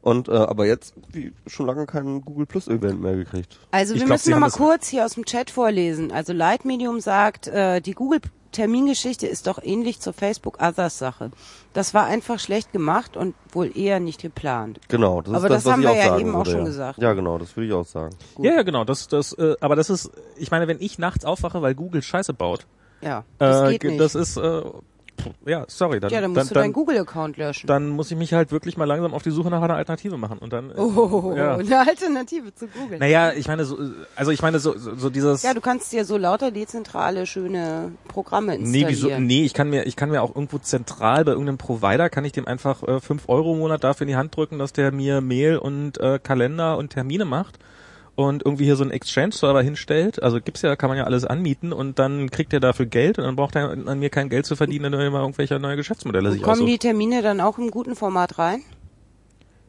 Und 0.00 0.28
äh, 0.28 0.32
aber 0.32 0.66
jetzt 0.66 0.94
wie, 1.12 1.34
schon 1.46 1.66
lange 1.66 1.84
kein 1.84 2.22
Google 2.22 2.46
Plus 2.46 2.68
Event 2.68 3.02
mehr 3.02 3.16
gekriegt. 3.16 3.58
Also 3.70 3.92
Ich 3.92 4.00
wir 4.00 4.06
glaub, 4.06 4.14
müssen 4.14 4.30
noch 4.30 4.38
mal 4.38 4.50
kurz 4.50 4.88
hier 4.88 5.04
aus 5.04 5.12
dem 5.12 5.26
Chat 5.26 5.50
vorlesen. 5.50 6.12
Also 6.12 6.32
Leitmedium 6.32 7.00
sagt, 7.00 7.48
äh, 7.48 7.82
die 7.82 7.92
Google 7.92 8.20
Termingeschichte 8.52 9.26
ist 9.26 9.46
doch 9.46 9.58
ähnlich 9.62 10.00
zur 10.00 10.12
Facebook 10.12 10.60
Others 10.62 10.98
Sache. 10.98 11.30
Das 11.72 11.94
war 11.94 12.04
einfach 12.06 12.38
schlecht 12.38 12.72
gemacht 12.72 13.16
und 13.16 13.34
wohl 13.52 13.76
eher 13.76 14.00
nicht 14.00 14.20
geplant. 14.22 14.80
Genau, 14.88 15.22
das 15.22 15.34
Aber 15.34 15.44
ist 15.46 15.50
das, 15.50 15.56
das 15.56 15.64
was 15.66 15.72
haben 15.72 15.80
ich 15.80 15.86
wir 15.86 15.92
auch 15.92 15.96
ja 15.96 16.08
sagen 16.08 16.20
eben 16.20 16.30
auch 16.34 16.38
würde, 16.38 16.50
schon 16.50 16.58
ja. 16.60 16.64
gesagt. 16.66 16.98
Ja, 17.02 17.12
genau, 17.14 17.38
das 17.38 17.56
würde 17.56 17.66
ich 17.68 17.72
auch 17.72 17.84
sagen. 17.86 18.14
ja, 18.38 18.54
ja, 18.56 18.62
genau, 18.62 18.84
das, 18.84 19.06
das, 19.08 19.32
äh, 19.34 19.54
aber 19.60 19.76
das 19.76 19.90
ist, 19.90 20.10
ich 20.36 20.50
meine, 20.50 20.66
wenn 20.68 20.80
ich 20.80 20.98
nachts 20.98 21.24
aufwache, 21.24 21.62
weil 21.62 21.74
Google 21.74 22.02
Scheiße 22.02 22.34
baut, 22.34 22.66
Ja, 23.02 23.24
das 23.38 23.68
äh, 23.68 23.78
geht 23.78 23.84
nicht. 23.92 24.00
das 24.00 24.14
ist, 24.14 24.36
äh, 24.36 24.62
ja, 25.46 25.64
sorry, 25.68 26.00
dann, 26.00 26.10
ja, 26.10 26.20
dann 26.20 26.34
dann, 26.34 26.42
musst 26.42 26.50
du 26.50 26.54
deinen 26.54 26.64
dann, 26.64 26.72
Google-Account 26.72 27.36
löschen. 27.36 27.66
dann 27.66 27.88
muss 27.88 28.10
ich 28.10 28.16
mich 28.16 28.32
halt 28.32 28.52
wirklich 28.52 28.76
mal 28.76 28.84
langsam 28.84 29.14
auf 29.14 29.22
die 29.22 29.30
Suche 29.30 29.50
nach 29.50 29.62
einer 29.62 29.74
Alternative 29.76 30.16
machen 30.16 30.38
und 30.38 30.52
dann, 30.52 30.70
äh, 30.70 30.74
oh, 30.74 31.34
ja. 31.36 31.56
eine 31.56 31.78
Alternative 31.80 32.54
zu 32.54 32.66
Google. 32.68 32.98
Naja, 32.98 33.32
ich 33.32 33.48
meine, 33.48 33.64
so, 33.64 33.78
also 34.16 34.30
ich 34.30 34.42
meine, 34.42 34.58
so, 34.58 34.76
so, 34.76 34.94
so 34.96 35.10
dieses. 35.10 35.42
Ja, 35.42 35.54
du 35.54 35.60
kannst 35.60 35.92
dir 35.92 36.04
so 36.04 36.16
lauter 36.16 36.50
dezentrale, 36.50 37.26
schöne 37.26 37.92
Programme 38.08 38.58
Nee, 38.58 38.82
installieren. 38.82 38.88
wieso, 38.88 39.20
nee, 39.20 39.44
ich 39.44 39.54
kann 39.54 39.70
mir, 39.70 39.86
ich 39.86 39.96
kann 39.96 40.10
mir 40.10 40.22
auch 40.22 40.34
irgendwo 40.34 40.58
zentral 40.58 41.24
bei 41.24 41.32
irgendeinem 41.32 41.58
Provider, 41.58 42.08
kann 42.08 42.24
ich 42.24 42.32
dem 42.32 42.46
einfach 42.46 42.82
äh, 42.82 43.00
5 43.00 43.28
Euro 43.28 43.52
im 43.54 43.60
Monat 43.60 43.84
dafür 43.84 44.02
in 44.04 44.08
die 44.08 44.16
Hand 44.16 44.36
drücken, 44.36 44.58
dass 44.58 44.72
der 44.72 44.92
mir 44.92 45.20
Mail 45.20 45.58
und 45.58 45.98
äh, 45.98 46.18
Kalender 46.22 46.76
und 46.78 46.90
Termine 46.90 47.24
macht 47.24 47.58
und 48.28 48.44
irgendwie 48.44 48.64
hier 48.64 48.76
so 48.76 48.82
einen 48.82 48.90
Exchange-Server 48.92 49.62
hinstellt. 49.62 50.22
Also 50.22 50.40
gibt's 50.40 50.62
ja, 50.62 50.76
kann 50.76 50.88
man 50.88 50.98
ja 50.98 51.04
alles 51.04 51.24
anmieten 51.24 51.72
und 51.72 51.98
dann 51.98 52.30
kriegt 52.30 52.52
er 52.52 52.60
dafür 52.60 52.86
Geld 52.86 53.18
und 53.18 53.24
dann 53.24 53.36
braucht 53.36 53.56
er 53.56 53.70
an 53.70 53.98
mir 53.98 54.10
kein 54.10 54.28
Geld 54.28 54.46
zu 54.46 54.56
verdienen, 54.56 54.84
wenn 54.86 54.92
er 54.94 55.06
immer 55.06 55.20
irgendwelche 55.20 55.58
neue 55.58 55.76
Geschäftsmodelle 55.76 56.32
sich 56.32 56.42
Kommen 56.42 56.54
aussucht. 56.54 56.68
die 56.68 56.78
Termine 56.78 57.22
dann 57.22 57.40
auch 57.40 57.58
im 57.58 57.70
guten 57.70 57.96
Format 57.96 58.38
rein? 58.38 58.62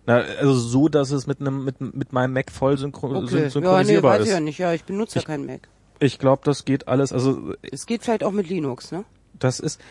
Na, 0.05 0.17
also 0.39 0.53
so, 0.53 0.89
dass 0.89 1.11
es 1.11 1.27
mit 1.27 1.39
einem 1.41 1.63
mit, 1.63 1.79
mit 1.79 2.11
meinem 2.13 2.33
Mac 2.33 2.51
voll 2.51 2.77
synchro 2.77 3.07
Okay. 3.15 3.35
Ja, 3.35 3.41
nee, 3.43 3.49
synchronisierbar 3.49 4.13
weiß 4.13 4.21
ich 4.21 4.27
ist. 4.27 4.33
ja 4.33 4.39
nicht. 4.39 4.57
Ja, 4.57 4.73
ich 4.73 4.83
benutze 4.83 5.19
ja 5.19 5.25
keinen 5.25 5.45
Mac. 5.45 5.67
Ich 5.99 6.17
glaube, 6.17 6.41
das 6.43 6.65
geht 6.65 6.87
alles. 6.87 7.13
Also 7.13 7.53
Es 7.61 7.85
geht 7.85 8.03
vielleicht 8.03 8.23
auch 8.23 8.31
mit 8.31 8.49
Linux, 8.49 8.91
ne? 8.91 9.05
das 9.37 9.59
ist, 9.59 9.81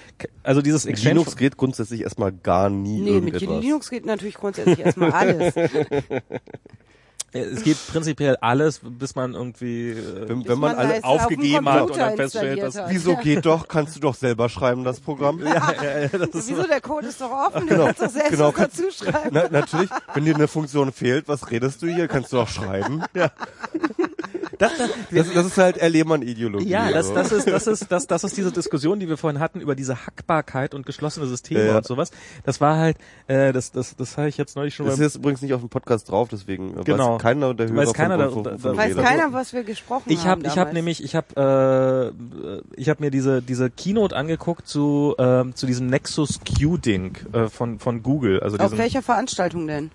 also 0.45 0.63
dieses 0.63 0.87
Exchange. 0.87 1.15
Linux 1.15 1.37
geht 1.37 1.57
grundsätzlich 1.57 2.03
erstmal 2.03 2.31
gar 2.33 2.71
nie 2.71 3.01
Nee, 3.01 3.21
mit 3.21 3.35
irgendetwas. 3.35 3.63
Linux 3.65 3.91
geht 3.91 4.07
natürlich 4.07 4.35
grundsätzlich 4.37 4.79
erstmal 4.81 5.11
alles. 5.13 5.55
Es 7.33 7.63
geht 7.63 7.77
prinzipiell 7.93 8.37
alles, 8.41 8.81
bis 8.83 9.15
man 9.15 9.35
irgendwie 9.35 9.91
äh, 9.91 10.29
Wenn, 10.29 10.49
wenn 10.49 10.59
man 10.59 10.73
man 10.73 10.77
alle 10.77 10.95
das 10.95 11.05
auf, 11.05 11.21
aufgegeben 11.23 11.69
hat 11.69 11.83
und 11.83 11.97
dann 11.97 12.17
feststellt, 12.17 12.61
dass 12.63 12.77
wieso 12.89 13.15
geht 13.17 13.47
doch, 13.47 13.69
kannst 13.69 13.95
du 13.97 14.01
doch 14.01 14.15
selber 14.15 14.49
schreiben, 14.49 14.83
das 14.83 14.99
Programm. 15.01 15.39
ja, 15.45 15.73
ja, 15.83 15.99
ja, 16.01 16.09
das 16.09 16.29
ist 16.31 16.49
Wieso, 16.51 16.65
der 16.67 16.81
Code 16.81 17.07
ist 17.07 17.21
doch 17.21 17.31
offen, 17.31 17.67
du 17.69 17.75
Genau, 17.75 17.85
kannst 17.87 18.03
doch 18.03 18.11
selbst 18.11 18.31
genau, 18.31 18.51
dazu 18.53 18.83
schreiben. 18.91 19.31
Na, 19.31 19.49
natürlich, 19.49 19.91
wenn 20.15 20.25
dir 20.25 20.35
eine 20.35 20.49
Funktion 20.49 20.91
fehlt, 20.93 21.29
was 21.29 21.51
redest 21.51 21.83
du 21.83 21.87
hier? 21.87 22.09
Kannst 22.09 22.33
du 22.33 22.41
auch 22.41 22.49
schreiben. 22.49 23.03
Ja. 23.15 23.31
Das, 24.59 24.73
das, 24.77 24.91
Das, 25.11 25.33
das 25.33 25.47
ist 25.47 25.57
halt 25.59 25.79
Erlehmann-Ideologie. 25.79 26.69
ja, 26.69 26.91
das, 26.93 27.11
also. 27.11 27.15
das 27.15 27.33
ist, 27.33 27.47
das 27.49 27.67
ist, 27.67 27.91
das, 27.91 28.07
das 28.07 28.25
ist 28.25 28.37
diese 28.37 28.53
Diskussion, 28.53 29.01
die 29.01 29.09
wir 29.09 29.17
vorhin 29.17 29.41
hatten 29.41 29.61
über 29.61 29.75
diese 29.75 30.05
Hackbarkeit 30.07 30.75
und 30.75 30.85
geschlossene 30.85 31.27
Systeme 31.27 31.67
Ja. 31.67 31.77
und 31.79 31.87
sowas. 31.87 32.11
Das 32.45 32.61
war 32.61 32.77
halt, 32.77 32.99
äh, 33.27 33.53
das, 33.55 33.73
das, 33.73 33.97
das 33.97 34.19
habe 34.19 34.29
ich 34.29 34.37
jetzt 34.37 34.57
neulich 34.57 34.75
schon 34.75 34.85
Das 34.87 34.99
ist 34.99 35.17
übrigens 35.17 35.41
nicht 35.41 35.55
auf 35.55 35.61
dem 35.61 35.71
Podcast 35.71 36.11
drauf, 36.11 36.29
deswegen 36.31 36.85
Genau. 36.85 37.17
Weiß 37.25 37.33
keiner 37.33 37.55
der 37.55 37.69
Hörer 37.69 37.77
Weiß 37.77 37.93
keiner 37.93 38.19
von, 38.19 38.33
von, 38.33 38.45
von, 38.45 38.59
von 38.61 38.77
Weiß 38.77 38.91
Rede. 38.97 39.03
keiner, 39.03 39.33
was 39.33 39.53
wir 39.53 39.63
gesprochen 39.65 40.05
Ich 40.07 40.21
habe 40.27 40.43
haben. 40.43 40.45
ich 40.45 40.59
habe 40.59 40.73
nämlich 40.73 41.03
ich 41.05 41.15
habe 41.15 42.13
äh, 42.77 42.81
ich 42.81 42.89
habe 42.89 43.03
mir 43.05 43.11
diese 43.11 43.43
diese 43.43 43.71
Keynote 43.71 44.17
angeguckt 44.17 44.67
zu 44.67 45.15
ähm, 45.19 45.55
zu 45.55 45.67
diesem 45.67 45.87
Nexus 45.87 46.41
Q 46.41 46.77
Ding 46.79 47.17
äh, 47.33 47.49
von 47.49 47.79
von 47.79 48.03
Google, 48.03 48.41
also 48.41 48.57
Auf 48.59 48.77
welcher 48.79 49.03
Veranstaltung 49.03 49.67
denn? 49.67 49.91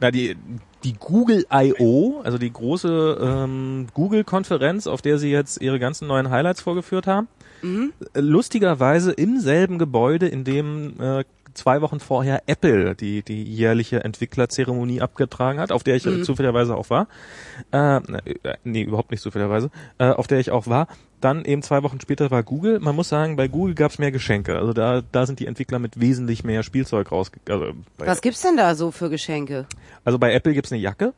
na 0.00 0.10
die 0.10 0.36
die 0.82 0.94
Google 0.94 1.46
I.O., 1.54 2.22
also 2.24 2.38
die 2.38 2.52
große 2.52 3.18
ähm, 3.22 3.86
Google 3.94 4.24
Konferenz, 4.24 4.88
auf 4.88 5.00
der 5.00 5.18
sie 5.18 5.30
jetzt 5.30 5.62
ihre 5.62 5.78
ganzen 5.78 6.08
neuen 6.08 6.28
Highlights 6.30 6.60
vorgeführt 6.60 7.06
haben. 7.06 7.28
Äh, 7.62 8.18
Lustigerweise 8.20 9.12
im 9.12 9.38
selben 9.38 9.78
Gebäude, 9.78 10.26
in 10.26 10.42
dem 10.42 11.00
äh, 11.00 11.22
zwei 11.54 11.80
Wochen 11.82 12.00
vorher 12.00 12.42
Apple 12.46 12.94
die 12.94 13.22
die 13.22 13.42
jährliche 13.42 14.04
Entwicklerzeremonie 14.04 15.00
abgetragen 15.00 15.58
hat, 15.60 15.72
auf 15.72 15.82
der 15.82 15.96
ich 15.96 16.06
äh, 16.06 16.22
zufälligerweise 16.22 16.76
auch 16.76 16.90
war. 16.90 17.08
Äh, 17.72 17.96
äh, 17.96 18.54
nee, 18.64 18.82
überhaupt 18.82 19.10
nicht 19.10 19.22
zufälligerweise, 19.22 19.70
äh, 19.98 20.10
auf 20.10 20.26
der 20.26 20.38
ich 20.40 20.50
auch 20.50 20.66
war. 20.66 20.88
Dann 21.20 21.44
eben 21.44 21.62
zwei 21.62 21.82
Wochen 21.84 22.00
später 22.00 22.30
war 22.32 22.42
Google. 22.42 22.80
Man 22.80 22.96
muss 22.96 23.08
sagen, 23.08 23.36
bei 23.36 23.46
Google 23.46 23.74
gab 23.74 23.92
es 23.92 23.98
mehr 23.98 24.10
Geschenke. 24.10 24.56
Also 24.58 24.72
da, 24.72 25.02
da 25.12 25.24
sind 25.26 25.38
die 25.38 25.46
Entwickler 25.46 25.78
mit 25.78 26.00
wesentlich 26.00 26.42
mehr 26.42 26.62
Spielzeug 26.64 27.12
rausgegangen. 27.12 27.62
Also 27.98 28.10
Was 28.10 28.20
gibt's 28.22 28.42
denn 28.42 28.56
da 28.56 28.74
so 28.74 28.90
für 28.90 29.08
Geschenke? 29.10 29.66
also 30.04 30.18
bei 30.18 30.32
Apple 30.32 30.52
gibt's 30.54 30.72
eine 30.72 30.80
Jacke. 30.80 31.12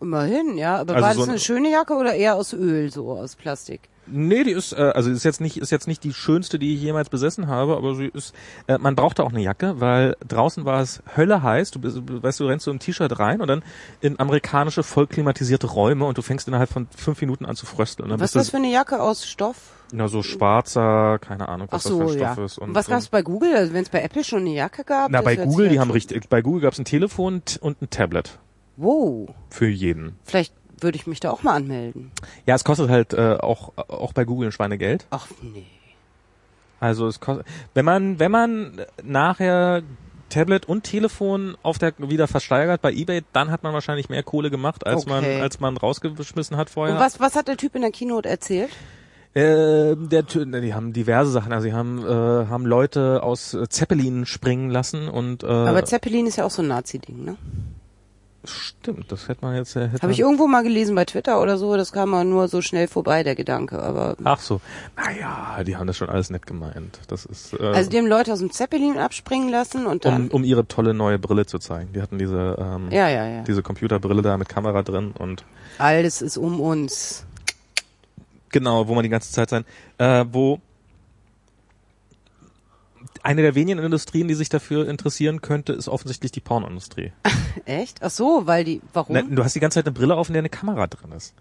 Immerhin, 0.00 0.56
ja. 0.58 0.76
Aber 0.78 0.94
Also 0.94 1.06
war 1.06 1.12
so 1.14 1.20
das 1.20 1.28
ein- 1.28 1.30
eine 1.32 1.38
schöne 1.40 1.70
Jacke 1.70 1.94
oder 1.94 2.14
eher 2.14 2.34
aus 2.34 2.52
Öl, 2.54 2.90
so 2.90 3.10
aus 3.12 3.36
Plastik? 3.36 3.82
Nee, 4.06 4.44
die 4.44 4.50
ist, 4.50 4.72
äh, 4.72 4.92
also 4.94 5.10
ist 5.10 5.24
jetzt 5.24 5.40
nicht, 5.40 5.56
ist 5.56 5.70
jetzt 5.70 5.86
nicht 5.86 6.02
die 6.02 6.12
schönste, 6.12 6.58
die 6.58 6.74
ich 6.74 6.82
jemals 6.82 7.08
besessen 7.08 7.46
habe, 7.46 7.76
aber 7.76 7.94
sie 7.94 8.06
ist, 8.06 8.34
äh, 8.66 8.78
man 8.78 8.96
brauchte 8.96 9.22
auch 9.22 9.30
eine 9.30 9.40
Jacke, 9.40 9.80
weil 9.80 10.16
draußen 10.26 10.64
war 10.64 10.80
es 10.80 11.02
Hölle 11.16 11.42
heiß, 11.42 11.70
du 11.70 11.80
bist, 11.80 12.00
weißt 12.04 12.40
du, 12.40 12.46
rennst 12.46 12.64
so 12.64 12.70
im 12.70 12.78
T-Shirt 12.78 13.18
rein 13.18 13.40
und 13.40 13.48
dann 13.48 13.62
in 14.00 14.18
amerikanische 14.18 14.82
vollklimatisierte 14.82 15.66
Räume 15.66 16.04
und 16.04 16.18
du 16.18 16.22
fängst 16.22 16.48
innerhalb 16.48 16.70
von 16.70 16.88
fünf 16.96 17.20
Minuten 17.20 17.44
an 17.44 17.56
zu 17.56 17.66
frösteln. 17.66 18.10
Was 18.10 18.30
ist 18.30 18.36
das 18.36 18.50
für 18.50 18.56
eine 18.56 18.70
Jacke 18.70 19.00
aus 19.00 19.26
Stoff? 19.26 19.56
na, 19.92 20.08
so 20.08 20.22
schwarzer, 20.22 21.18
keine 21.20 21.48
Ahnung, 21.48 21.68
was 21.70 21.82
das 21.82 21.92
so, 21.92 21.98
für 21.98 22.14
ein 22.14 22.18
ja. 22.18 22.32
Stoff 22.32 22.44
ist. 22.44 22.58
Und 22.58 22.74
was 22.74 22.86
gab's 22.86 23.08
bei 23.08 23.22
Google? 23.22 23.54
Also 23.54 23.72
wenn 23.74 23.82
es 23.82 23.90
bei 23.90 24.00
Apple 24.00 24.24
schon 24.24 24.40
eine 24.40 24.54
Jacke 24.54 24.84
gab? 24.84 25.10
Na, 25.10 25.18
das 25.18 25.24
bei 25.24 25.36
Google, 25.36 25.68
die 25.68 25.76
ja 25.76 25.80
haben 25.80 25.90
richtig, 25.90 26.28
bei 26.28 26.40
Google 26.42 26.62
gab's 26.62 26.78
ein 26.78 26.84
Telefon 26.84 27.42
und 27.60 27.82
ein 27.82 27.90
Tablet. 27.90 28.38
Wow. 28.76 29.28
Für 29.50 29.68
jeden. 29.68 30.18
Vielleicht 30.24 30.54
würde 30.82 30.96
ich 30.96 31.06
mich 31.06 31.20
da 31.20 31.30
auch 31.30 31.42
mal 31.42 31.54
anmelden. 31.54 32.10
Ja, 32.46 32.54
es 32.54 32.64
kostet 32.64 32.90
halt 32.90 33.12
äh, 33.12 33.36
auch, 33.40 33.72
auch 33.76 34.12
bei 34.12 34.24
Google 34.24 34.48
ein 34.48 34.52
Schweinegeld. 34.52 35.06
Ach 35.10 35.26
nee. 35.42 35.66
Also 36.80 37.06
es 37.06 37.20
kostet, 37.20 37.46
wenn 37.74 37.84
man, 37.84 38.18
wenn 38.18 38.30
man 38.32 38.80
nachher 39.04 39.82
Tablet 40.30 40.66
und 40.66 40.82
Telefon 40.84 41.56
auf 41.62 41.78
der 41.78 41.92
wieder 41.98 42.26
versteigert 42.26 42.80
bei 42.82 42.92
eBay, 42.92 43.22
dann 43.32 43.50
hat 43.50 43.62
man 43.62 43.72
wahrscheinlich 43.74 44.08
mehr 44.08 44.22
Kohle 44.22 44.50
gemacht, 44.50 44.86
als 44.86 45.06
man, 45.06 45.18
Okay. 45.24 45.40
als 45.40 45.60
man 45.60 45.76
rausgeschmissen 45.76 46.56
hat 46.56 46.70
vorher. 46.70 46.94
Und 46.96 47.00
was, 47.00 47.20
was 47.20 47.36
hat 47.36 47.48
der 47.48 47.56
Typ 47.56 47.74
in 47.74 47.82
der 47.82 47.90
Keynote 47.90 48.28
erzählt? 48.28 48.70
Äh, 49.34 49.94
der, 49.96 50.22
die 50.24 50.74
haben 50.74 50.92
diverse 50.92 51.30
Sachen. 51.30 51.52
Also 51.52 51.64
sie 51.64 51.72
haben, 51.72 52.04
äh, 52.04 52.10
haben 52.10 52.66
Leute 52.66 53.22
aus 53.22 53.56
Zeppelin 53.68 54.26
springen 54.26 54.70
lassen 54.70 55.08
und 55.08 55.42
äh, 55.42 55.46
Aber 55.46 55.84
Zeppelin 55.84 56.26
ist 56.26 56.36
ja 56.36 56.44
auch 56.44 56.50
so 56.50 56.62
ein 56.62 56.68
Nazi-Ding, 56.68 57.24
ne? 57.24 57.36
Stimmt, 58.44 59.12
das 59.12 59.28
hätte 59.28 59.44
man 59.44 59.56
jetzt. 59.56 59.76
Äh, 59.76 59.88
hätte 59.88 60.02
Habe 60.02 60.12
ich 60.12 60.20
irgendwo 60.20 60.46
mal 60.46 60.62
gelesen 60.62 60.94
bei 60.94 61.04
Twitter 61.04 61.40
oder 61.40 61.56
so, 61.56 61.76
das 61.76 61.92
kam 61.92 62.10
mal 62.10 62.24
nur 62.24 62.48
so 62.48 62.60
schnell 62.62 62.88
vorbei, 62.88 63.22
der 63.22 63.34
Gedanke. 63.34 63.82
Aber 63.82 64.16
Ach 64.24 64.40
so, 64.40 64.60
naja, 64.96 65.62
die 65.64 65.76
haben 65.76 65.86
das 65.86 65.96
schon 65.96 66.08
alles 66.08 66.30
nett 66.30 66.46
gemeint. 66.46 67.00
Das 67.08 67.24
ist 67.24 67.54
äh, 67.54 67.64
also 67.64 67.90
die 67.90 67.98
haben 67.98 68.06
Leute 68.06 68.32
aus 68.32 68.40
dem 68.40 68.50
Zeppelin 68.50 68.98
abspringen 68.98 69.48
lassen 69.48 69.86
und 69.86 70.04
dann. 70.04 70.24
um, 70.24 70.30
um 70.30 70.44
ihre 70.44 70.66
tolle 70.66 70.94
neue 70.94 71.18
Brille 71.18 71.46
zu 71.46 71.58
zeigen. 71.58 71.92
Die 71.92 72.02
hatten 72.02 72.18
diese 72.18 72.56
ähm, 72.58 72.88
ja, 72.90 73.08
ja, 73.08 73.26
ja. 73.26 73.42
diese 73.42 73.62
Computerbrille 73.62 74.22
da 74.22 74.36
mit 74.36 74.48
Kamera 74.48 74.82
drin 74.82 75.12
und 75.18 75.44
Alles 75.78 76.22
ist 76.22 76.36
um 76.36 76.60
uns. 76.60 77.24
Genau, 78.50 78.86
wo 78.88 78.94
man 78.94 79.02
die 79.02 79.08
ganze 79.08 79.32
Zeit 79.32 79.50
sein, 79.50 79.64
äh, 79.98 80.24
wo 80.30 80.60
eine 83.22 83.42
der 83.42 83.54
wenigen 83.54 83.78
Industrien, 83.78 84.28
die 84.28 84.34
sich 84.34 84.48
dafür 84.48 84.88
interessieren 84.88 85.40
könnte, 85.40 85.72
ist 85.72 85.88
offensichtlich 85.88 86.32
die 86.32 86.40
Pornindustrie. 86.40 87.12
Echt? 87.64 87.98
Ach 88.02 88.10
so, 88.10 88.46
weil 88.46 88.64
die. 88.64 88.80
Warum? 88.92 89.14
Ne, 89.14 89.24
du 89.28 89.44
hast 89.44 89.54
die 89.54 89.60
ganze 89.60 89.76
Zeit 89.76 89.86
eine 89.86 89.94
Brille 89.94 90.16
auf, 90.16 90.28
in 90.28 90.34
der 90.34 90.40
eine 90.40 90.48
Kamera 90.48 90.86
drin 90.86 91.12
ist. 91.12 91.34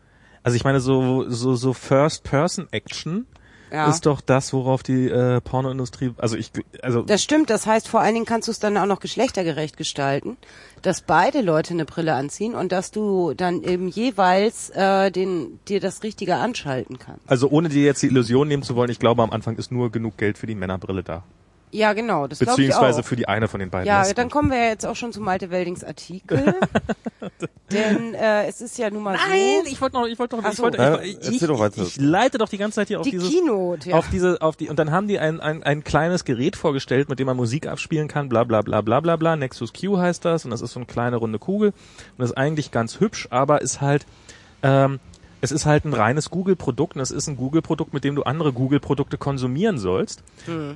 Also 0.43 0.55
ich 0.55 0.63
meine, 0.63 0.79
so 0.79 1.29
so 1.29 1.55
so 1.55 1.73
First-Person-Action 1.73 3.27
ja. 3.71 3.89
ist 3.89 4.05
doch 4.05 4.21
das, 4.21 4.53
worauf 4.53 4.83
die 4.83 5.07
äh, 5.07 5.41
Pornoindustrie, 5.41 6.13
also 6.17 6.35
ich, 6.35 6.51
also 6.81 7.01
Das 7.03 7.23
stimmt, 7.23 7.49
das 7.49 7.65
heißt, 7.65 7.87
vor 7.87 8.01
allen 8.01 8.13
Dingen 8.13 8.25
kannst 8.25 8.47
du 8.47 8.51
es 8.51 8.59
dann 8.59 8.77
auch 8.77 8.85
noch 8.85 8.99
geschlechtergerecht 8.99 9.77
gestalten, 9.77 10.37
dass 10.81 11.01
beide 11.01 11.41
Leute 11.41 11.73
eine 11.73 11.85
Brille 11.85 12.13
anziehen 12.13 12.53
und 12.53 12.71
dass 12.71 12.91
du 12.91 13.33
dann 13.33 13.63
eben 13.63 13.87
jeweils 13.87 14.69
äh, 14.71 15.11
den, 15.11 15.59
dir 15.67 15.79
das 15.79 16.03
Richtige 16.03 16.35
anschalten 16.35 16.99
kannst. 16.99 17.21
also 17.29 17.49
ohne 17.49 17.69
dir 17.69 17.83
jetzt 17.83 18.01
die 18.01 18.07
Illusion 18.07 18.47
nehmen 18.47 18.63
zu 18.63 18.75
wollen, 18.75 18.91
ich 18.91 18.99
glaube, 18.99 19.23
am 19.23 19.31
Anfang 19.31 19.55
ist 19.55 19.71
nur 19.71 19.91
genug 19.91 20.17
Geld 20.17 20.37
für 20.37 20.47
die 20.47 20.55
Männerbrille 20.55 21.03
da, 21.03 21.23
Ja, 21.71 21.93
genau, 21.93 22.27
das 22.27 22.39
beziehungsweise 22.39 22.99
auch. 22.99 23.05
für 23.05 23.15
die 23.15 23.27
eine 23.27 23.47
von 23.47 23.59
den 23.59 23.69
beiden. 23.69 23.87
Ja, 23.87 24.03
dann 24.13 24.29
kommen 24.29 24.51
wir 24.51 24.57
ja 24.57 24.69
jetzt 24.69 24.85
auch 24.85 24.95
schon 24.95 25.13
zu 25.13 25.21
Malte 25.21 25.51
Weldings 25.51 25.83
Artikel. 25.83 26.55
Denn 27.71 28.13
äh, 28.13 28.47
es 28.47 28.59
ist 28.59 28.77
ja 28.77 28.89
nun 28.89 29.03
mal 29.03 29.15
Nein, 29.15 29.63
so. 29.63 29.71
ich 29.71 29.79
wollte 29.79 29.95
noch, 29.95 30.05
ich 30.05 30.19
wollte 30.19 30.35
noch, 30.35 30.43
Ach 30.43 30.51
ich 30.51 30.57
so. 30.57 30.63
wollte, 30.63 30.77
Ja, 30.77 30.99
ich, 31.01 31.97
leite 31.97 32.37
doch 32.37 32.49
die 32.49 32.57
ganze 32.57 32.75
Zeit 32.75 32.89
hier 32.89 32.99
auf 32.99 33.05
Die 33.05 33.11
dieses, 33.11 33.29
Keynote, 33.29 33.89
ja. 33.89 33.95
auf 33.95 34.09
diese, 34.09 34.41
auf 34.41 34.57
die, 34.57 34.67
und 34.69 34.77
dann 34.77 34.91
haben 34.91 35.07
die 35.07 35.19
ein, 35.19 35.39
ein, 35.39 35.63
ein 35.63 35.83
kleines 35.83 36.25
Gerät 36.25 36.57
vorgestellt, 36.57 37.07
mit 37.07 37.19
dem 37.19 37.27
man 37.27 37.37
Musik 37.37 37.67
abspielen 37.67 38.07
kann, 38.09 38.27
bla, 38.27 38.43
bla, 38.43 38.61
bla, 38.61 38.81
bla, 38.81 38.99
bla, 38.99 39.15
bla. 39.15 39.35
Nexus 39.37 39.71
Q 39.73 39.97
heißt 39.97 40.25
das, 40.25 40.43
und 40.43 40.51
das 40.51 40.61
ist 40.61 40.73
so 40.73 40.79
eine 40.79 40.87
kleine 40.87 41.15
runde 41.15 41.39
Kugel, 41.39 41.69
und 41.69 42.19
das 42.19 42.31
ist 42.31 42.37
eigentlich 42.37 42.71
ganz 42.71 42.99
hübsch, 42.99 43.27
aber 43.31 43.61
ist 43.61 43.79
halt, 43.79 44.05
ähm, 44.63 44.99
es 45.41 45.51
ist 45.51 45.65
halt 45.65 45.85
ein 45.85 45.93
reines 45.93 46.29
Google-Produkt 46.29 46.95
und 46.95 47.01
es 47.01 47.11
ist 47.11 47.27
ein 47.27 47.35
Google-Produkt, 47.37 47.93
mit 47.93 48.03
dem 48.03 48.15
du 48.15 48.23
andere 48.23 48.53
Google-Produkte 48.53 49.17
konsumieren 49.17 49.77
sollst. 49.79 50.23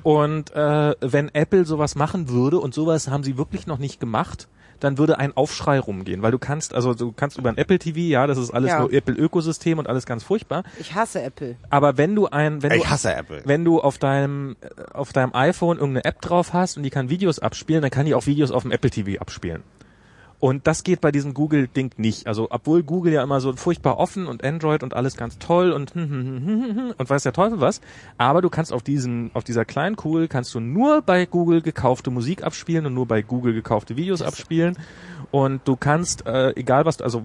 Und 0.02 0.54
äh, 0.54 0.94
wenn 1.00 1.34
Apple 1.34 1.64
sowas 1.64 1.94
machen 1.94 2.28
würde, 2.28 2.58
und 2.58 2.74
sowas 2.74 3.08
haben 3.08 3.22
sie 3.24 3.36
wirklich 3.38 3.66
noch 3.66 3.78
nicht 3.78 4.00
gemacht, 4.00 4.48
dann 4.80 4.98
würde 4.98 5.18
ein 5.18 5.34
Aufschrei 5.34 5.78
rumgehen, 5.80 6.20
weil 6.20 6.32
du 6.32 6.38
kannst, 6.38 6.74
also 6.74 6.92
du 6.92 7.10
kannst 7.10 7.38
über 7.38 7.48
ein 7.48 7.56
Apple 7.56 7.78
TV, 7.78 7.98
ja, 7.98 8.26
das 8.26 8.36
ist 8.36 8.50
alles 8.50 8.70
Ja. 8.72 8.80
nur 8.80 8.92
Apple-Ökosystem 8.92 9.78
und 9.78 9.88
alles 9.88 10.04
ganz 10.04 10.22
furchtbar. 10.22 10.64
Ich 10.78 10.94
hasse 10.94 11.22
Apple. 11.22 11.56
Aber 11.70 11.96
wenn 11.96 12.14
du 12.14 12.26
ein, 12.26 12.62
wenn 12.62 12.72
Ich 12.72 12.82
du, 12.82 12.90
hasse 12.90 13.14
Apple. 13.14 13.40
wenn 13.46 13.64
du 13.64 13.80
auf 13.80 13.96
deinem, 13.96 14.56
auf 14.92 15.14
deinem 15.14 15.34
iPhone 15.34 15.78
irgendeine 15.78 16.04
App 16.04 16.20
drauf 16.20 16.52
hast 16.52 16.76
und 16.76 16.82
die 16.82 16.90
kann 16.90 17.08
Videos 17.08 17.38
abspielen, 17.38 17.80
dann 17.80 17.90
kann 17.90 18.04
die 18.04 18.14
auch 18.14 18.26
Videos 18.26 18.50
auf 18.50 18.62
dem 18.64 18.70
Apple 18.72 18.90
TV 18.90 19.18
abspielen. 19.18 19.62
Und 20.38 20.66
das 20.66 20.84
geht 20.84 21.00
bei 21.00 21.10
diesem 21.10 21.32
Google-Ding 21.32 21.92
nicht. 21.96 22.26
Also, 22.26 22.48
obwohl 22.50 22.82
Google 22.82 23.12
ja 23.12 23.22
immer 23.22 23.40
so 23.40 23.54
furchtbar 23.54 23.98
offen 23.98 24.26
und 24.26 24.44
Android 24.44 24.82
und 24.82 24.92
alles 24.94 25.16
ganz 25.16 25.38
toll 25.38 25.72
und 25.72 25.94
hm, 25.94 26.10
hm, 26.10 26.46
hm, 26.46 26.94
und 26.96 27.10
weiß 27.10 27.22
der 27.22 27.32
Teufel 27.32 27.60
was. 27.60 27.80
Aber 28.18 28.42
du 28.42 28.50
kannst 28.50 28.72
auf 28.72 28.82
diesen, 28.82 29.30
auf 29.34 29.44
dieser 29.44 29.64
kleinen 29.64 29.96
Kugel 29.96 30.28
kannst 30.28 30.54
du 30.54 30.60
nur 30.60 31.00
bei 31.02 31.24
Google 31.24 31.62
gekaufte 31.62 32.10
Musik 32.10 32.42
abspielen 32.44 32.84
und 32.86 32.94
nur 32.94 33.06
bei 33.06 33.22
Google 33.22 33.54
gekaufte 33.54 33.96
Videos 33.96 34.20
abspielen. 34.22 34.76
Und 35.30 35.66
du 35.66 35.76
kannst, 35.76 36.26
äh, 36.26 36.50
egal 36.50 36.84
was, 36.84 37.00
also, 37.00 37.22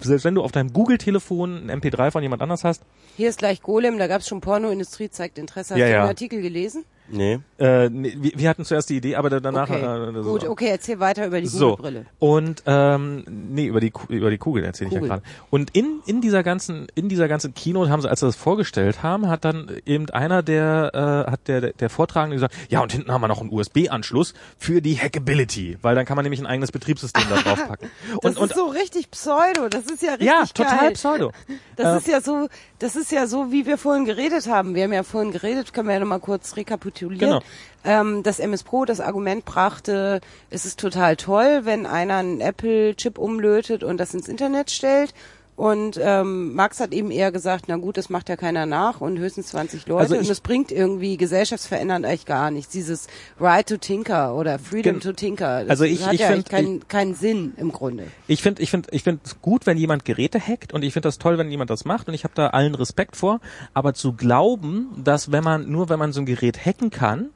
selbst 0.00 0.24
wenn 0.24 0.34
du 0.34 0.42
auf 0.42 0.52
deinem 0.52 0.72
Google-Telefon 0.72 1.68
ein 1.70 1.80
MP3 1.80 2.10
von 2.10 2.22
jemand 2.22 2.40
anders 2.42 2.64
hast, 2.64 2.82
Hier 3.16 3.28
ist 3.28 3.38
gleich 3.38 3.62
Golem, 3.62 3.98
da 3.98 4.06
gab's 4.06 4.26
schon 4.28 4.40
Pornoindustrie 4.40 5.10
zeigt 5.10 5.38
Interesse. 5.38 5.74
Hast 5.74 5.80
Ja, 5.80 5.86
du 5.86 5.92
ja. 5.92 6.02
den 6.04 6.08
Artikel 6.08 6.40
gelesen? 6.40 6.84
Nee. 7.08 7.40
Äh, 7.58 7.90
nee, 7.90 8.16
wir, 8.18 8.32
wir 8.36 8.48
hatten 8.48 8.64
zuerst 8.64 8.88
die 8.90 8.96
Idee, 8.96 9.16
aber 9.16 9.28
danach. 9.28 9.68
Okay. 9.68 9.80
Äh, 9.82 10.22
so. 10.22 10.32
Gut, 10.32 10.44
okay, 10.48 10.68
erzähl 10.68 10.98
weiter 10.98 11.26
über 11.26 11.40
die 11.40 11.46
So 11.46 11.76
Google-Brille. 11.76 12.06
und 12.18 12.62
ähm, 12.66 13.24
nee 13.28 13.66
über 13.66 13.80
die 13.80 13.92
über 14.08 14.30
die 14.30 14.38
Kugel 14.38 14.64
erzähle 14.64 14.88
ich 14.88 14.94
ja 14.94 15.00
gerade. 15.00 15.22
Und 15.50 15.70
in 15.76 16.00
in 16.06 16.20
dieser 16.20 16.42
ganzen 16.42 16.86
in 16.94 17.08
dieser 17.08 17.28
ganzen 17.28 17.54
Keynote 17.54 17.90
haben 17.90 18.00
sie, 18.00 18.08
als 18.08 18.20
sie 18.20 18.26
das 18.26 18.36
vorgestellt 18.36 19.02
haben, 19.02 19.28
hat 19.28 19.44
dann 19.44 19.70
eben 19.84 20.08
einer 20.10 20.42
der 20.42 21.24
äh, 21.26 21.30
hat 21.30 21.48
der 21.48 21.72
der 21.72 21.90
Vortragende 21.90 22.36
gesagt, 22.36 22.54
ja 22.70 22.80
und 22.80 22.92
hinten 22.92 23.12
haben 23.12 23.20
wir 23.20 23.28
noch 23.28 23.40
einen 23.40 23.52
USB-Anschluss 23.52 24.32
für 24.56 24.80
die 24.80 24.96
Hackability, 24.98 25.78
weil 25.82 25.94
dann 25.94 26.06
kann 26.06 26.16
man 26.16 26.22
nämlich 26.24 26.40
ein 26.40 26.46
eigenes 26.46 26.72
Betriebssystem 26.72 27.24
da 27.28 27.36
drauf 27.36 27.68
packen. 27.68 27.90
Das 28.22 28.36
Und 28.36 28.38
und 28.38 28.50
ist 28.50 28.56
so 28.56 28.66
richtig 28.66 29.10
Pseudo, 29.10 29.68
das 29.68 29.86
ist 29.86 30.02
ja 30.02 30.12
richtig 30.12 30.26
ja, 30.26 30.44
total 30.46 30.78
geil. 30.78 30.92
Pseudo. 30.92 31.32
Das 31.76 31.94
Äh, 31.94 31.98
ist 31.98 32.08
ja 32.08 32.20
so, 32.20 32.48
das 32.78 32.96
ist 32.96 33.10
ja 33.12 33.26
so, 33.26 33.50
wie 33.50 33.66
wir 33.66 33.78
vorhin 33.78 34.04
geredet 34.04 34.46
haben. 34.46 34.74
Wir 34.74 34.84
haben 34.84 34.92
ja 34.92 35.02
vorhin 35.02 35.32
geredet, 35.32 35.72
können 35.72 35.88
wir 35.88 35.94
ja 35.94 36.00
nochmal 36.00 36.20
kurz 36.20 36.54
rekapitulieren. 36.56 36.91
Genau. 37.18 37.40
Ähm, 37.84 38.22
dass 38.22 38.38
MS 38.38 38.62
Pro 38.62 38.84
das 38.84 39.00
Argument 39.00 39.44
brachte, 39.44 40.20
es 40.50 40.64
ist 40.64 40.78
total 40.78 41.16
toll, 41.16 41.62
wenn 41.64 41.86
einer 41.86 42.16
einen 42.16 42.40
Apple-Chip 42.40 43.18
umlötet 43.18 43.82
und 43.82 43.98
das 43.98 44.14
ins 44.14 44.28
Internet 44.28 44.70
stellt. 44.70 45.14
Und 45.54 46.00
ähm, 46.02 46.54
Max 46.54 46.80
hat 46.80 46.92
eben 46.94 47.10
eher 47.10 47.30
gesagt, 47.30 47.66
na 47.68 47.76
gut, 47.76 47.98
das 47.98 48.08
macht 48.08 48.28
ja 48.30 48.36
keiner 48.36 48.64
nach 48.64 49.00
und 49.02 49.18
höchstens 49.18 49.48
20 49.48 49.86
Leute 49.86 50.00
Also 50.00 50.14
ich- 50.14 50.22
und 50.22 50.30
es 50.30 50.40
bringt 50.40 50.72
irgendwie 50.72 51.18
gesellschaftsverändernd 51.18 52.06
eigentlich 52.06 52.24
gar 52.26 52.50
nichts. 52.50 52.72
Dieses 52.72 53.06
Right 53.38 53.68
to 53.68 53.76
Tinker 53.76 54.34
oder 54.34 54.58
Freedom 54.58 54.98
to 55.00 55.12
Tinker, 55.12 55.60
das 55.60 55.70
Also 55.70 55.84
ich- 55.84 56.04
hat 56.06 56.14
ich 56.14 56.20
ja 56.20 56.28
find- 56.28 56.48
keinen, 56.48 56.88
keinen 56.88 57.14
Sinn 57.14 57.52
im 57.58 57.70
Grunde. 57.70 58.04
Ich 58.26 58.42
finde, 58.42 58.62
ich 58.62 58.70
finde, 58.70 58.88
ich 58.92 59.02
finde 59.02 59.20
es 59.24 59.42
gut, 59.42 59.66
wenn 59.66 59.76
jemand 59.76 60.04
Geräte 60.06 60.40
hackt 60.40 60.72
und 60.72 60.82
ich 60.84 60.94
finde 60.94 61.08
das 61.08 61.18
toll, 61.18 61.36
wenn 61.36 61.50
jemand 61.50 61.68
das 61.68 61.84
macht 61.84 62.08
und 62.08 62.14
ich 62.14 62.24
habe 62.24 62.34
da 62.34 62.48
allen 62.48 62.74
Respekt 62.74 63.14
vor. 63.16 63.40
Aber 63.74 63.92
zu 63.92 64.14
glauben, 64.14 64.88
dass 65.04 65.32
wenn 65.32 65.44
man 65.44 65.70
nur 65.70 65.90
wenn 65.90 65.98
man 65.98 66.12
so 66.14 66.20
ein 66.22 66.26
Gerät 66.26 66.64
hacken 66.64 66.88
kann, 66.90 67.28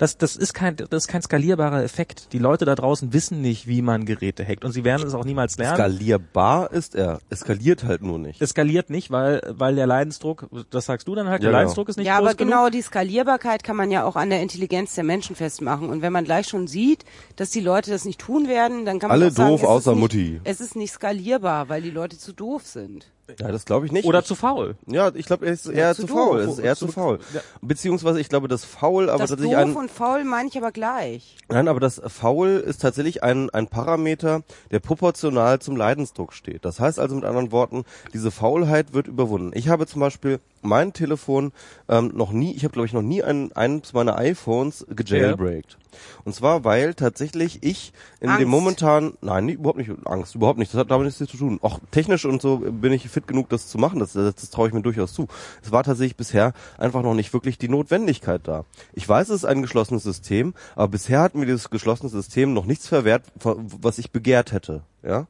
das, 0.00 0.16
das 0.16 0.34
ist 0.34 0.54
kein, 0.54 0.76
das 0.76 0.88
ist 1.04 1.08
kein 1.08 1.20
skalierbarer 1.20 1.84
Effekt. 1.84 2.32
Die 2.32 2.38
Leute 2.38 2.64
da 2.64 2.74
draußen 2.74 3.12
wissen 3.12 3.42
nicht, 3.42 3.66
wie 3.66 3.82
man 3.82 4.06
Geräte 4.06 4.46
hackt 4.46 4.64
und 4.64 4.72
sie 4.72 4.82
werden 4.82 5.06
es 5.06 5.12
auch 5.12 5.26
niemals 5.26 5.58
lernen. 5.58 5.76
Skalierbar 5.76 6.72
ist 6.72 6.94
er. 6.94 7.20
Es 7.28 7.40
skaliert 7.40 7.84
halt 7.84 8.00
nur 8.00 8.18
nicht. 8.18 8.40
es 8.40 8.50
skaliert 8.50 8.88
nicht, 8.88 9.10
weil, 9.10 9.42
weil 9.50 9.74
der 9.74 9.86
Leidensdruck, 9.86 10.48
das 10.70 10.86
sagst 10.86 11.06
du 11.06 11.14
dann 11.14 11.28
halt, 11.28 11.42
der 11.42 11.48
Ja, 11.48 11.50
genau. 11.50 11.58
Leidensdruck 11.58 11.88
ist 11.90 11.98
nicht 11.98 12.06
ja, 12.06 12.16
groß 12.18 12.28
aber 12.28 12.34
genug. 12.34 12.50
genau 12.50 12.70
die 12.70 12.80
Skalierbarkeit 12.80 13.62
kann 13.62 13.76
man 13.76 13.90
ja 13.90 14.04
auch 14.04 14.16
an 14.16 14.30
der 14.30 14.40
Intelligenz 14.40 14.94
der 14.94 15.04
Menschen 15.04 15.36
festmachen. 15.36 15.90
Und 15.90 16.00
wenn 16.00 16.14
man 16.14 16.24
gleich 16.24 16.48
schon 16.48 16.66
sieht, 16.66 17.04
dass 17.36 17.50
die 17.50 17.60
Leute 17.60 17.90
das 17.90 18.06
nicht 18.06 18.18
tun 18.20 18.48
werden, 18.48 18.86
dann 18.86 19.00
kann 19.00 19.08
man 19.08 19.20
Alle 19.20 19.30
auch 19.30 19.34
sagen, 19.36 19.50
doof, 19.50 19.62
es 19.62 19.68
außer 19.68 19.90
ist 19.90 19.96
nicht, 19.96 20.00
Mutti. 20.02 20.40
Es 20.44 20.60
ist 20.62 20.76
nicht 20.76 20.92
skalierbar, 20.92 21.68
weil 21.68 21.82
die 21.82 21.90
Leute 21.90 22.16
zu 22.16 22.32
doof 22.32 22.66
sind. 22.66 23.06
Ja, 23.38 23.52
das 23.52 23.64
glaube 23.64 23.86
ich 23.86 23.92
nicht. 23.92 24.04
Oder 24.06 24.24
zu 24.24 24.34
faul. 24.34 24.76
ja, 24.86 25.10
ich 25.14 25.26
glaube, 25.26 25.46
er 25.46 25.52
ist 25.52 25.66
eher 25.66 25.94
zu 25.94 26.02
zu, 26.02 26.06
doof. 26.08 26.16
faul. 26.28 26.40
Es 26.40 26.50
ist 26.52 26.58
eher 26.58 26.76
zu, 26.76 26.86
Zu- 26.86 26.92
faul. 26.92 27.18
ja. 27.34 27.40
Beziehungsweise, 27.62 28.20
ich 28.20 28.28
glaube, 28.28 28.48
das 28.48 28.64
faul, 28.64 29.10
aber 29.10 29.18
das 29.20 29.30
tatsächlich 29.30 29.56
doof 29.56 29.62
ein, 29.66 29.76
und 29.76 29.90
faul 29.90 30.24
meine 30.24 30.48
ich 30.48 30.56
aber 30.56 30.72
gleich. 30.72 31.36
nein, 31.48 31.68
aber 31.68 31.80
das 31.80 32.00
faul 32.06 32.48
ist 32.66 32.80
tatsächlich 32.82 33.22
ein, 33.22 33.50
ein 33.50 33.66
Parameter, 33.68 34.42
der 34.70 34.80
proportional 34.80 35.58
zum 35.60 35.76
Leidensdruck 35.76 36.32
steht. 36.32 36.64
Das 36.64 36.80
heißt 36.80 36.98
also 36.98 37.14
mit 37.14 37.24
anderen 37.24 37.52
Worten, 37.52 37.84
diese 38.12 38.30
Faulheit 38.30 38.92
wird 38.92 39.06
überwunden. 39.06 39.52
Ich 39.54 39.68
habe 39.68 39.86
zum 39.86 40.00
Beispiel 40.00 40.40
mein 40.62 40.92
Telefon 40.92 41.52
ähm, 41.88 42.12
noch 42.14 42.32
nie, 42.32 42.54
ich 42.54 42.64
habe 42.64 42.72
glaube 42.72 42.86
ich 42.86 42.92
noch 42.92 43.02
nie 43.02 43.22
ein, 43.22 43.52
eines 43.52 43.92
meiner 43.92 44.16
iPhones 44.16 44.86
gejailbreakt. 44.88 45.78
Und 46.24 46.34
zwar, 46.34 46.64
weil 46.64 46.94
tatsächlich 46.94 47.62
ich 47.62 47.92
in 48.20 48.28
Angst. 48.28 48.42
dem 48.42 48.48
momentan, 48.48 49.14
nein, 49.20 49.46
nie, 49.46 49.52
überhaupt 49.52 49.78
nicht 49.78 49.90
Angst, 50.04 50.34
überhaupt 50.34 50.58
nicht. 50.58 50.72
Das 50.72 50.78
hat 50.78 50.90
damit 50.90 51.06
nichts 51.06 51.18
zu 51.18 51.36
tun. 51.36 51.58
Auch 51.62 51.80
technisch 51.90 52.24
und 52.24 52.40
so 52.42 52.58
bin 52.58 52.92
ich 52.92 53.08
fit 53.08 53.26
genug, 53.26 53.48
das 53.48 53.68
zu 53.68 53.78
machen. 53.78 53.98
Das, 53.98 54.12
das, 54.12 54.34
das 54.34 54.50
traue 54.50 54.68
ich 54.68 54.74
mir 54.74 54.82
durchaus 54.82 55.12
zu. 55.12 55.28
Es 55.62 55.72
war 55.72 55.82
tatsächlich 55.82 56.16
bisher 56.16 56.52
einfach 56.78 57.02
noch 57.02 57.14
nicht 57.14 57.32
wirklich 57.32 57.58
die 57.58 57.68
Notwendigkeit 57.68 58.42
da. 58.44 58.64
Ich 58.92 59.08
weiß, 59.08 59.28
es 59.30 59.36
ist 59.36 59.44
ein 59.44 59.62
geschlossenes 59.62 60.02
System, 60.02 60.54
aber 60.74 60.88
bisher 60.88 61.20
hat 61.20 61.34
mir 61.34 61.46
dieses 61.46 61.70
geschlossene 61.70 62.10
System 62.10 62.54
noch 62.54 62.66
nichts 62.66 62.86
verwehrt, 62.86 63.24
was 63.34 63.98
ich 63.98 64.10
begehrt 64.10 64.52
hätte. 64.52 64.82
Ja. 65.02 65.26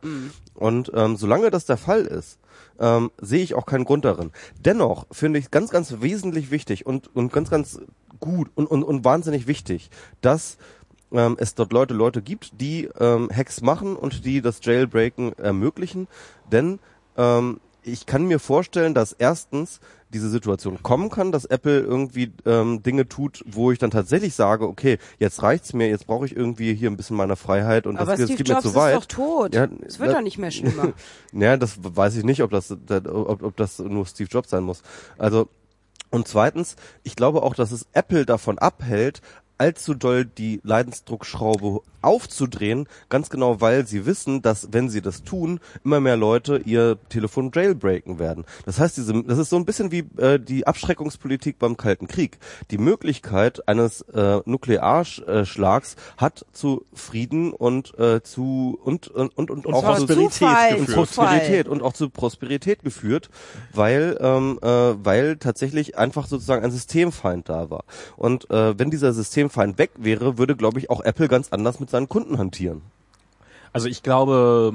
Und 0.54 0.90
ähm, 0.94 1.16
solange 1.16 1.50
das 1.50 1.64
der 1.64 1.76
Fall 1.76 2.02
ist, 2.02 2.38
ähm, 2.80 3.10
sehe 3.20 3.42
ich 3.42 3.54
auch 3.54 3.66
keinen 3.66 3.84
Grund 3.84 4.04
darin. 4.04 4.32
Dennoch 4.58 5.06
finde 5.12 5.38
ich 5.38 5.50
ganz, 5.50 5.70
ganz 5.70 6.00
wesentlich 6.00 6.50
wichtig 6.50 6.86
und, 6.86 7.14
und 7.14 7.32
ganz, 7.32 7.50
ganz 7.50 7.80
gut 8.18 8.50
und, 8.54 8.66
und, 8.66 8.82
und 8.82 9.04
wahnsinnig 9.04 9.46
wichtig, 9.46 9.90
dass 10.20 10.58
ähm, 11.12 11.36
es 11.38 11.54
dort 11.54 11.72
Leute, 11.72 11.94
Leute 11.94 12.22
gibt, 12.22 12.60
die 12.60 12.88
ähm, 12.98 13.28
Hacks 13.34 13.60
machen 13.60 13.96
und 13.96 14.24
die 14.24 14.40
das 14.40 14.60
Jailbreaken 14.62 15.38
ermöglichen. 15.38 16.08
Denn 16.50 16.78
ähm, 17.16 17.60
ich 17.82 18.06
kann 18.06 18.26
mir 18.26 18.38
vorstellen, 18.38 18.94
dass 18.94 19.12
erstens 19.12 19.80
diese 20.12 20.28
Situation 20.28 20.82
kommen 20.82 21.08
kann, 21.08 21.30
dass 21.32 21.44
Apple 21.44 21.80
irgendwie 21.80 22.32
ähm, 22.44 22.82
Dinge 22.82 23.08
tut, 23.08 23.44
wo 23.46 23.70
ich 23.70 23.78
dann 23.78 23.90
tatsächlich 23.90 24.34
sage, 24.34 24.66
okay, 24.66 24.98
jetzt 25.18 25.42
reicht's 25.42 25.72
mir, 25.72 25.88
jetzt 25.88 26.06
brauche 26.06 26.26
ich 26.26 26.34
irgendwie 26.34 26.74
hier 26.74 26.90
ein 26.90 26.96
bisschen 26.96 27.16
meiner 27.16 27.36
Freiheit 27.36 27.86
und 27.86 27.96
Aber 27.96 28.12
das, 28.12 28.20
das 28.20 28.28
Steve 28.28 28.38
geht 28.38 28.48
Jobs 28.48 28.64
mir 28.64 28.70
zu 28.70 28.76
weit. 28.76 28.94
ist 28.94 29.02
doch 29.02 29.06
tot. 29.06 29.54
Ja, 29.54 29.68
es 29.86 29.98
wird 29.98 30.12
doch 30.12 30.20
nicht 30.20 30.38
mehr 30.38 30.50
schlimmer. 30.50 30.92
Naja, 31.32 31.56
das 31.56 31.76
weiß 31.80 32.16
ich 32.16 32.24
nicht, 32.24 32.42
ob 32.42 32.50
das, 32.50 32.72
ob, 32.72 33.42
ob 33.42 33.56
das 33.56 33.78
nur 33.78 34.04
Steve 34.06 34.28
Jobs 34.30 34.50
sein 34.50 34.64
muss. 34.64 34.82
Also, 35.16 35.48
und 36.10 36.26
zweitens, 36.26 36.74
ich 37.04 37.14
glaube 37.14 37.42
auch, 37.42 37.54
dass 37.54 37.70
es 37.70 37.86
Apple 37.92 38.26
davon 38.26 38.58
abhält, 38.58 39.20
allzu 39.60 39.94
doll 39.94 40.24
die 40.24 40.60
Leidensdruckschraube 40.64 41.82
aufzudrehen, 42.02 42.88
ganz 43.10 43.28
genau, 43.28 43.60
weil 43.60 43.86
sie 43.86 44.06
wissen, 44.06 44.40
dass 44.42 44.68
wenn 44.72 44.88
sie 44.88 45.02
das 45.02 45.22
tun, 45.22 45.60
immer 45.84 46.00
mehr 46.00 46.16
Leute 46.16 46.62
ihr 46.64 46.98
Telefon 47.10 47.50
jailbreaken 47.54 48.18
werden. 48.18 48.44
Das 48.64 48.80
heißt, 48.80 48.96
diese, 48.96 49.22
das 49.22 49.38
ist 49.38 49.50
so 49.50 49.56
ein 49.56 49.66
bisschen 49.66 49.92
wie 49.92 50.04
äh, 50.16 50.38
die 50.38 50.66
Abschreckungspolitik 50.66 51.58
beim 51.58 51.76
Kalten 51.76 52.08
Krieg. 52.08 52.38
Die 52.70 52.78
Möglichkeit 52.78 53.68
eines 53.68 54.00
äh, 54.00 54.40
Nuklearschlags 54.46 55.96
hat 56.16 56.46
zu 56.52 56.86
Frieden 56.94 57.52
und 57.52 57.98
äh, 57.98 58.22
zu 58.22 58.78
und 58.82 59.08
und 59.08 59.36
und, 59.36 59.50
und, 59.50 59.66
auch 59.66 59.98
zu 59.98 60.06
Prosperität 60.06 60.32
Zufall, 60.32 60.76
und. 60.76 60.90
Prosperität 60.90 61.68
und 61.68 61.82
auch 61.82 61.92
zu 61.92 62.08
Prosperität 62.08 62.82
geführt, 62.82 63.28
weil 63.74 64.16
ähm, 64.20 64.58
äh, 64.62 64.66
weil 64.66 65.36
tatsächlich 65.36 65.98
einfach 65.98 66.26
sozusagen 66.26 66.64
ein 66.64 66.70
Systemfeind 66.70 67.48
da 67.48 67.68
war. 67.68 67.84
Und 68.16 68.50
äh, 68.50 68.78
wenn 68.78 68.90
dieser 68.90 69.12
Systemfeind 69.50 69.78
weg 69.78 69.90
wäre, 69.96 70.38
würde, 70.38 70.56
glaube 70.56 70.78
ich, 70.78 70.90
auch 70.90 71.00
Apple 71.00 71.28
ganz 71.28 71.48
anders 71.50 71.80
mit 71.80 71.90
seinen 71.90 72.08
Kunden 72.08 72.38
hantieren. 72.38 72.82
Also 73.72 73.88
ich 73.88 74.02
glaube, 74.02 74.72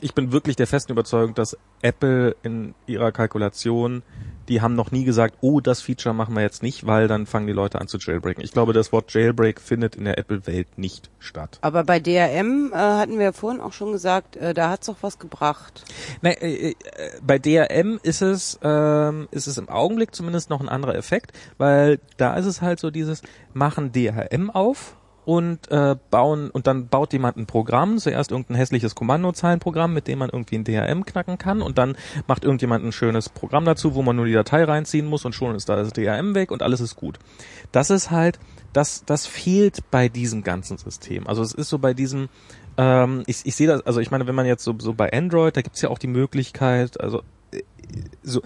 ich 0.00 0.14
bin 0.14 0.32
wirklich 0.32 0.56
der 0.56 0.66
festen 0.66 0.92
Überzeugung, 0.92 1.34
dass 1.34 1.56
Apple 1.82 2.36
in 2.42 2.74
ihrer 2.86 3.12
Kalkulation, 3.12 4.02
die 4.48 4.60
haben 4.60 4.74
noch 4.74 4.90
nie 4.90 5.04
gesagt, 5.04 5.36
oh, 5.40 5.60
das 5.60 5.80
Feature 5.80 6.14
machen 6.14 6.34
wir 6.34 6.42
jetzt 6.42 6.62
nicht, 6.62 6.86
weil 6.86 7.08
dann 7.08 7.26
fangen 7.26 7.46
die 7.46 7.52
Leute 7.52 7.80
an 7.80 7.88
zu 7.88 7.98
jailbreaken. 7.98 8.42
Ich 8.42 8.52
glaube, 8.52 8.72
das 8.72 8.92
Wort 8.92 9.12
Jailbreak 9.12 9.60
findet 9.60 9.96
in 9.96 10.04
der 10.04 10.18
Apple-Welt 10.18 10.78
nicht 10.78 11.10
statt. 11.18 11.58
Aber 11.62 11.84
bei 11.84 12.00
DRM 12.00 12.72
äh, 12.72 12.76
hatten 12.76 13.18
wir 13.18 13.26
ja 13.26 13.32
vorhin 13.32 13.60
auch 13.60 13.72
schon 13.72 13.92
gesagt, 13.92 14.36
äh, 14.36 14.54
da 14.54 14.70
hat's 14.70 14.86
doch 14.86 14.98
was 15.02 15.18
gebracht. 15.18 15.84
Nee, 16.22 16.32
äh, 16.32 16.70
äh, 16.70 16.74
bei 17.22 17.38
DRM 17.38 18.00
ist 18.02 18.22
es, 18.22 18.58
ähm, 18.62 19.28
ist 19.30 19.46
es 19.46 19.58
im 19.58 19.68
Augenblick 19.68 20.14
zumindest 20.14 20.50
noch 20.50 20.60
ein 20.60 20.68
anderer 20.68 20.94
Effekt, 20.94 21.32
weil 21.58 22.00
da 22.16 22.36
ist 22.36 22.46
es 22.46 22.62
halt 22.62 22.80
so 22.80 22.90
dieses, 22.90 23.22
machen 23.52 23.92
DRM 23.92 24.50
auf 24.50 24.96
und 25.24 25.70
äh, 25.70 25.96
bauen 26.10 26.50
und 26.50 26.66
dann 26.66 26.88
baut 26.88 27.12
jemand 27.12 27.36
ein 27.36 27.46
Programm, 27.46 27.98
zuerst 27.98 28.30
irgendein 28.32 28.56
hässliches 28.56 28.94
Kommandozeilenprogramm, 28.94 29.92
mit 29.94 30.08
dem 30.08 30.18
man 30.18 30.30
irgendwie 30.30 30.56
ein 30.56 30.64
DRM 30.64 31.06
knacken 31.06 31.38
kann 31.38 31.62
und 31.62 31.78
dann 31.78 31.96
macht 32.26 32.44
irgendjemand 32.44 32.84
ein 32.84 32.92
schönes 32.92 33.28
Programm 33.28 33.64
dazu, 33.64 33.94
wo 33.94 34.02
man 34.02 34.16
nur 34.16 34.26
die 34.26 34.32
Datei 34.32 34.64
reinziehen 34.64 35.06
muss 35.06 35.24
und 35.24 35.34
schon 35.34 35.54
ist 35.54 35.68
da 35.68 35.76
das 35.76 35.92
DRM 35.92 36.34
weg 36.34 36.50
und 36.50 36.62
alles 36.62 36.80
ist 36.80 36.96
gut. 36.96 37.18
Das 37.70 37.90
ist 37.90 38.10
halt, 38.10 38.40
das, 38.72 39.04
das 39.04 39.26
fehlt 39.26 39.90
bei 39.90 40.08
diesem 40.08 40.42
ganzen 40.42 40.78
System. 40.78 41.26
Also 41.26 41.42
es 41.42 41.54
ist 41.54 41.68
so 41.68 41.78
bei 41.78 41.94
diesem, 41.94 42.28
ähm, 42.76 43.22
ich, 43.26 43.44
ich 43.44 43.54
sehe 43.54 43.68
das, 43.68 43.86
also 43.86 44.00
ich 44.00 44.10
meine, 44.10 44.26
wenn 44.26 44.34
man 44.34 44.46
jetzt 44.46 44.64
so, 44.64 44.74
so 44.78 44.92
bei 44.92 45.12
Android, 45.12 45.56
da 45.56 45.62
gibt's 45.62 45.82
ja 45.82 45.90
auch 45.90 45.98
die 45.98 46.08
Möglichkeit, 46.08 47.00
also 47.00 47.22
äh, 47.52 47.62
so 48.22 48.42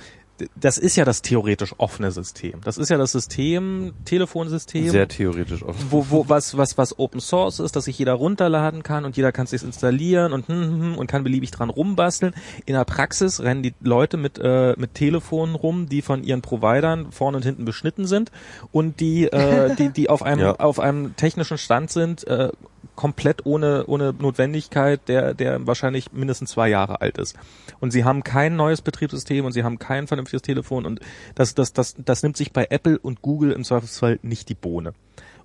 das 0.55 0.79
ist 0.79 0.97
ja 0.97 1.05
das 1.05 1.23
theoretisch 1.23 1.75
offene 1.79 2.11
System. 2.13 2.61
Das 2.65 2.77
ist 2.79 2.89
ja 2.91 2.99
das 2.99 3.13
System, 3.13 3.93
Telefonsystem, 4.05 4.91
Sehr 4.91 5.09
theoretisch 5.09 5.63
offen. 5.63 5.87
wo, 5.91 6.07
wo 6.11 6.29
was, 6.29 6.57
was, 6.57 6.77
was 6.77 6.99
Open 6.99 7.21
Source 7.21 7.59
ist, 7.61 7.77
dass 7.77 7.85
sich 7.85 7.99
jeder 7.99 8.15
runterladen 8.15 8.83
kann 8.83 9.05
und 9.05 9.17
jeder 9.17 9.33
kann 9.33 9.45
es 9.45 9.51
sich 9.51 9.63
installieren 9.63 10.33
und, 10.33 10.49
hm, 10.49 10.63
hm, 10.63 10.81
hm, 10.83 10.99
und 10.99 11.07
kann 11.07 11.25
beliebig 11.25 11.51
dran 11.51 11.71
rumbasteln. 11.71 12.35
In 12.67 12.75
der 12.75 12.85
Praxis 12.85 13.41
rennen 13.41 13.63
die 13.63 13.75
Leute 13.81 14.17
mit, 14.17 14.39
äh, 14.39 14.75
mit 14.77 14.95
Telefonen 14.95 15.55
rum, 15.55 15.89
die 15.89 16.03
von 16.03 16.23
ihren 16.23 16.43
Providern 16.43 17.13
vorne 17.13 17.39
und 17.39 17.43
hinten 17.45 17.65
beschnitten 17.65 18.07
sind 18.07 18.31
und 18.73 19.01
die, 19.01 19.25
äh, 19.25 19.75
die, 19.77 19.89
die 19.91 20.11
auf 20.11 20.23
einem, 20.23 20.41
Ja. 20.41 20.57
auf 20.57 20.81
einem 20.81 21.17
technischen 21.17 21.59
Stand 21.59 21.91
sind, 21.91 22.27
äh, 22.27 22.51
komplett 22.97 23.47
ohne, 23.47 23.87
ohne 23.87 24.13
Notwendigkeit, 24.13 25.01
der, 25.09 25.35
der 25.35 25.67
wahrscheinlich 25.67 26.13
mindestens 26.13 26.51
zwei 26.51 26.69
Jahre 26.69 27.01
alt 27.01 27.19
ist. 27.19 27.37
Und 27.79 27.93
sie 27.93 28.05
haben 28.05 28.25
kein 28.25 28.57
neues 28.57 28.83
Betriebssystem 28.83 29.45
und 29.45 29.53
sie 29.53 29.63
haben 29.63 29.79
kein 29.79 30.07
vernünftiges 30.07 30.43
Telefon 30.43 30.87
und 30.87 31.01
das, 31.35 31.55
das, 31.55 31.73
das, 31.73 31.95
das 31.99 32.23
nimmt 32.23 32.37
sich 32.37 32.53
bei 32.53 32.67
Apple 32.71 32.99
und 32.99 33.23
Google 33.23 33.53
im 33.53 33.65
Zweifelsfall 33.65 34.19
nicht 34.23 34.49
die 34.49 34.55
Bohne. 34.55 34.95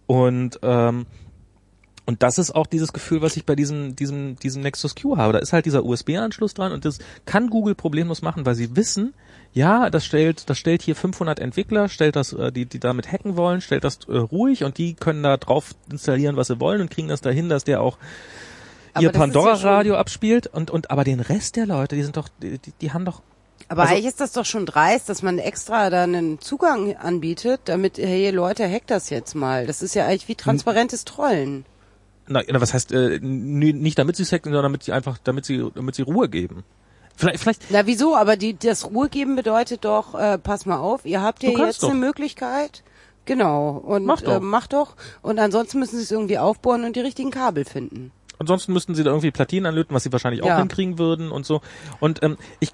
Und 0.07 0.59
ähm, 0.63 1.05
und 2.05 2.23
das 2.23 2.39
ist 2.39 2.53
auch 2.55 2.65
dieses 2.65 2.93
Gefühl, 2.93 3.21
was 3.21 3.37
ich 3.37 3.45
bei 3.45 3.55
diesem, 3.55 3.95
diesem, 3.95 4.35
diesem 4.37 4.63
Nexus 4.63 4.95
Q 4.95 5.17
habe. 5.17 5.33
Da 5.33 5.39
ist 5.39 5.53
halt 5.53 5.65
dieser 5.65 5.85
USB-Anschluss 5.85 6.53
dran 6.53 6.71
und 6.71 6.83
das 6.83 6.97
kann 7.25 7.49
Google 7.49 7.75
problemlos 7.75 8.21
machen, 8.21 8.45
weil 8.45 8.55
sie 8.55 8.75
wissen, 8.75 9.13
ja, 9.53 9.89
das 9.89 10.05
stellt, 10.05 10.49
das 10.49 10.57
stellt 10.57 10.81
hier 10.81 10.95
500 10.95 11.39
Entwickler, 11.39 11.89
stellt 11.89 12.15
das, 12.15 12.31
äh, 12.33 12.51
die, 12.51 12.65
die 12.65 12.79
damit 12.79 13.11
hacken 13.11 13.35
wollen, 13.35 13.59
stellt 13.61 13.83
das 13.83 13.99
äh, 14.07 14.17
ruhig 14.17 14.63
und 14.63 14.77
die 14.77 14.93
können 14.93 15.23
da 15.23 15.37
drauf 15.37 15.71
installieren, 15.91 16.37
was 16.37 16.47
sie 16.47 16.59
wollen 16.59 16.81
und 16.81 16.89
kriegen 16.89 17.09
das 17.09 17.21
dahin, 17.21 17.49
dass 17.49 17.63
der 17.65 17.81
auch 17.81 17.97
Aber 18.93 19.03
ihr 19.03 19.09
ist 19.09 19.15
ja 19.15 19.19
Pandora-Radio 19.19 19.95
abspielt 19.95 20.47
und, 20.47 20.71
und, 20.71 20.89
aber 20.89 21.03
den 21.03 21.19
Rest 21.19 21.57
der 21.57 21.65
Leute, 21.65 21.95
die 21.95 22.03
sind 22.03 22.15
doch, 22.15 22.29
die, 22.41 22.59
die- 22.81 22.91
haben 22.91 23.03
doch, 23.03 23.21
Aber 23.67 23.81
Also- 23.83 23.93
eigentlich 23.93 24.07
ist 24.07 24.21
das 24.21 24.31
doch 24.31 24.45
schon 24.45 24.65
dreist, 24.65 25.09
dass 25.09 25.21
man 25.21 25.37
extra 25.37 25.89
da 25.89 26.03
einen 26.03 26.39
Zugang 26.39 26.95
anbietet, 26.95 27.61
damit, 27.65 27.97
hey 27.97 28.29
Leute, 28.31 28.69
hackt 28.71 28.89
das 28.89 29.09
jetzt 29.09 29.35
mal. 29.35 29.67
Das 29.67 29.81
ist 29.81 29.95
ja 29.95 30.05
eigentlich 30.05 30.29
wie 30.29 30.35
transparentes 30.35 31.03
Trollen. 31.03 31.65
na, 32.27 32.41
was 32.61 32.73
heißt, 32.73 32.93
äh, 32.93 33.19
nicht 33.21 33.99
damit 33.99 34.15
sie 34.15 34.23
es 34.23 34.31
hacken, 34.31 34.53
sondern 34.53 34.71
damit 34.71 34.83
sie 34.83 34.93
einfach, 34.93 35.17
damit 35.17 35.43
sie, 35.43 35.69
damit 35.75 35.95
sie 35.95 36.03
Ruhe 36.03 36.29
geben. 36.29 36.63
Vielleicht, 37.21 37.39
vielleicht, 37.39 37.61
Na 37.69 37.85
wieso? 37.85 38.15
Aber 38.15 38.35
die, 38.35 38.57
das 38.57 38.89
Ruhe 38.89 39.07
geben 39.07 39.35
bedeutet 39.35 39.85
doch, 39.85 40.15
äh, 40.15 40.39
pass 40.39 40.65
mal 40.65 40.77
auf, 40.77 41.05
ihr 41.05 41.21
habt 41.21 41.43
ja 41.43 41.51
jetzt 41.51 41.83
doch. 41.83 41.89
eine 41.91 41.99
Möglichkeit. 41.99 42.83
Genau. 43.25 43.77
Und 43.77 44.05
Mach 44.05 44.21
doch. 44.21 44.37
Äh, 44.37 44.39
mach 44.39 44.65
doch. 44.65 44.95
Und 45.21 45.37
ansonsten 45.37 45.77
müssen 45.77 45.97
sie 45.97 46.03
es 46.03 46.09
irgendwie 46.09 46.39
aufbohren 46.39 46.83
und 46.83 46.95
die 46.95 47.01
richtigen 47.01 47.29
Kabel 47.29 47.63
finden. 47.65 48.11
Ansonsten 48.39 48.73
müssten 48.73 48.95
sie 48.95 49.03
da 49.03 49.11
irgendwie 49.11 49.29
Platinen 49.29 49.67
anlöten, 49.67 49.95
was 49.95 50.01
sie 50.01 50.11
wahrscheinlich 50.11 50.41
auch 50.41 50.47
Ja. 50.47 50.57
hinkriegen 50.57 50.97
würden 50.97 51.31
und 51.31 51.45
so. 51.45 51.61
Und 51.99 52.23
ähm, 52.23 52.37
ich 52.59 52.71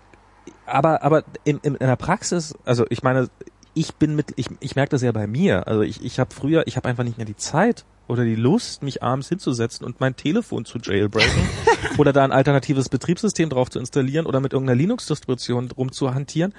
aber 0.66 1.04
aber 1.04 1.24
in, 1.44 1.58
in, 1.58 1.76
in 1.76 1.86
der 1.88 1.98
Praxis, 1.98 2.56
also 2.64 2.86
ich 2.90 3.04
meine, 3.04 3.28
ich 3.74 3.96
bin 3.96 4.16
mit, 4.16 4.28
ich, 4.38 4.48
ich 4.62 4.78
merke 4.78 4.92
das 4.92 5.02
ja 5.02 5.12
bei 5.12 5.28
mir. 5.28 5.68
Also 5.68 5.82
ich, 5.82 6.02
ich 6.06 6.20
habe 6.22 6.34
früher, 6.34 6.66
ich 6.68 6.78
habe 6.78 6.88
einfach 6.88 7.04
nicht 7.04 7.18
mehr 7.18 7.26
die 7.26 7.36
Zeit 7.36 7.84
oder 8.08 8.24
die 8.24 8.36
Lust, 8.36 8.84
mich 8.84 9.04
abends 9.04 9.30
hinzusetzen 9.30 9.86
und 9.86 10.00
mein 10.00 10.16
Telefon 10.16 10.66
zu 10.66 10.80
jailbreaken 10.80 11.50
oder 11.98 12.14
da 12.14 12.24
ein 12.24 12.32
alternatives 12.32 12.90
Betriebssystem 12.90 13.50
drauf 13.50 13.70
zu 13.70 13.80
installieren 13.80 14.26
oder 14.26 14.40
mit 14.40 14.54
irgendeiner 14.54 14.78
Linux-Distribution 14.78 15.72
rumzuhantieren. 15.72 16.54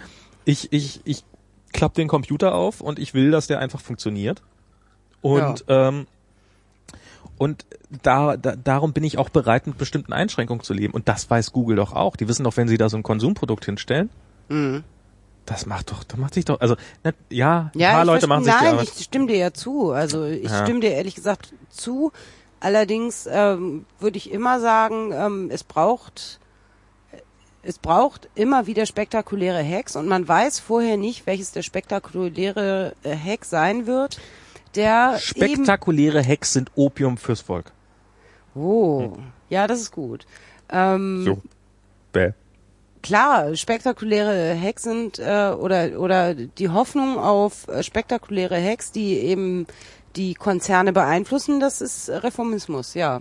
Ich, 0.44 0.72
ich, 0.72 1.00
ich 1.04 1.24
klappe 1.72 1.96
den 1.96 2.08
Computer 2.08 2.54
auf 2.54 2.80
und 2.80 2.98
ich 2.98 3.14
will, 3.14 3.30
dass 3.30 3.46
der 3.46 3.58
einfach 3.60 3.80
funktioniert. 3.80 4.42
Und 5.20 5.64
ähm, 5.68 6.06
und 7.36 7.66
da, 8.02 8.36
da, 8.36 8.56
darum 8.56 8.92
bin 8.92 9.04
ich 9.04 9.16
auch 9.16 9.28
bereit, 9.28 9.68
mit 9.68 9.78
bestimmten 9.78 10.12
Einschränkungen 10.12 10.64
zu 10.64 10.74
leben. 10.74 10.92
Und 10.92 11.08
das 11.08 11.30
weiß 11.30 11.52
Google 11.52 11.76
doch 11.76 11.92
auch. 11.92 12.16
Die 12.16 12.26
wissen 12.26 12.42
doch, 12.42 12.56
wenn 12.56 12.66
sie 12.66 12.78
da 12.78 12.88
so 12.88 12.96
ein 12.96 13.04
Konsumprodukt 13.04 13.64
hinstellen, 13.64 14.10
Mhm. 14.48 14.84
Das 15.48 15.64
macht 15.66 15.90
doch, 15.90 16.04
das 16.04 16.18
macht 16.18 16.34
sich 16.34 16.44
doch, 16.44 16.60
also 16.60 16.76
ne, 17.04 17.14
ja, 17.30 17.70
ein 17.74 17.78
Ja, 17.78 17.92
paar 17.92 18.04
Leute 18.04 18.26
machen 18.26 18.44
sich 18.44 18.54
die 18.54 18.64
Nein, 18.64 18.74
Arbeit. 18.74 18.92
ich 18.96 19.04
stimme 19.04 19.26
dir 19.26 19.36
ja 19.38 19.52
zu. 19.52 19.92
Also 19.92 20.24
ich 20.24 20.50
Ja. 20.50 20.64
stimme 20.64 20.80
dir 20.80 20.90
ehrlich 20.92 21.14
gesagt 21.14 21.54
zu. 21.70 22.12
Allerdings 22.60 23.28
ähm, 23.30 23.86
würde 23.98 24.18
ich 24.18 24.30
immer 24.30 24.60
sagen, 24.60 25.12
ähm, 25.12 25.48
es 25.50 25.64
braucht 25.64 26.38
es 27.62 27.78
braucht 27.78 28.28
immer 28.34 28.66
wieder 28.66 28.86
spektakuläre 28.86 29.62
Hacks 29.64 29.96
und 29.96 30.06
man 30.06 30.26
weiß 30.28 30.58
vorher 30.60 30.96
nicht, 30.96 31.26
welches 31.26 31.52
der 31.52 31.62
spektakuläre 31.62 32.94
äh, 33.02 33.16
Hack 33.16 33.44
sein 33.44 33.86
wird, 33.86 34.18
der 34.74 35.18
Spektakuläre 35.18 36.22
Hacks 36.24 36.52
sind 36.52 36.70
Opium 36.76 37.16
fürs 37.16 37.40
Volk. 37.40 37.72
Oh, 38.54 39.12
ja, 39.48 39.66
das 39.66 39.80
ist 39.80 39.92
gut. 39.92 40.26
Ähm, 40.70 41.22
So. 41.24 41.42
Bäh. 42.12 42.32
Klar, 43.02 43.54
spektakuläre 43.56 44.58
Hacks 44.60 44.82
sind 44.82 45.18
äh, 45.18 45.50
oder 45.58 46.00
oder 46.00 46.34
die 46.34 46.68
Hoffnung 46.68 47.18
auf 47.18 47.68
äh, 47.68 47.82
spektakuläre 47.82 48.60
Hacks, 48.62 48.92
die 48.92 49.18
eben 49.18 49.66
die 50.16 50.34
Konzerne 50.34 50.92
beeinflussen, 50.92 51.60
das 51.60 51.80
ist 51.80 52.08
Reformismus, 52.10 52.94
ja. 52.94 53.20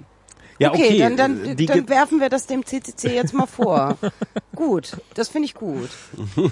Ja, 0.60 0.72
okay, 0.72 0.98
dann, 0.98 1.18
dann, 1.18 1.46
äh, 1.46 1.56
die 1.56 1.68
dann 1.68 1.88
werfen 1.88 2.20
wir 2.20 2.30
das 2.30 2.48
dem 2.48 2.66
CCC 2.66 3.14
jetzt 3.14 3.34
mal 3.34 3.46
vor. 3.46 3.96
gut, 4.56 4.98
das 5.14 5.30
finde 5.30 5.46
ich 5.46 5.54
gut. 5.54 5.90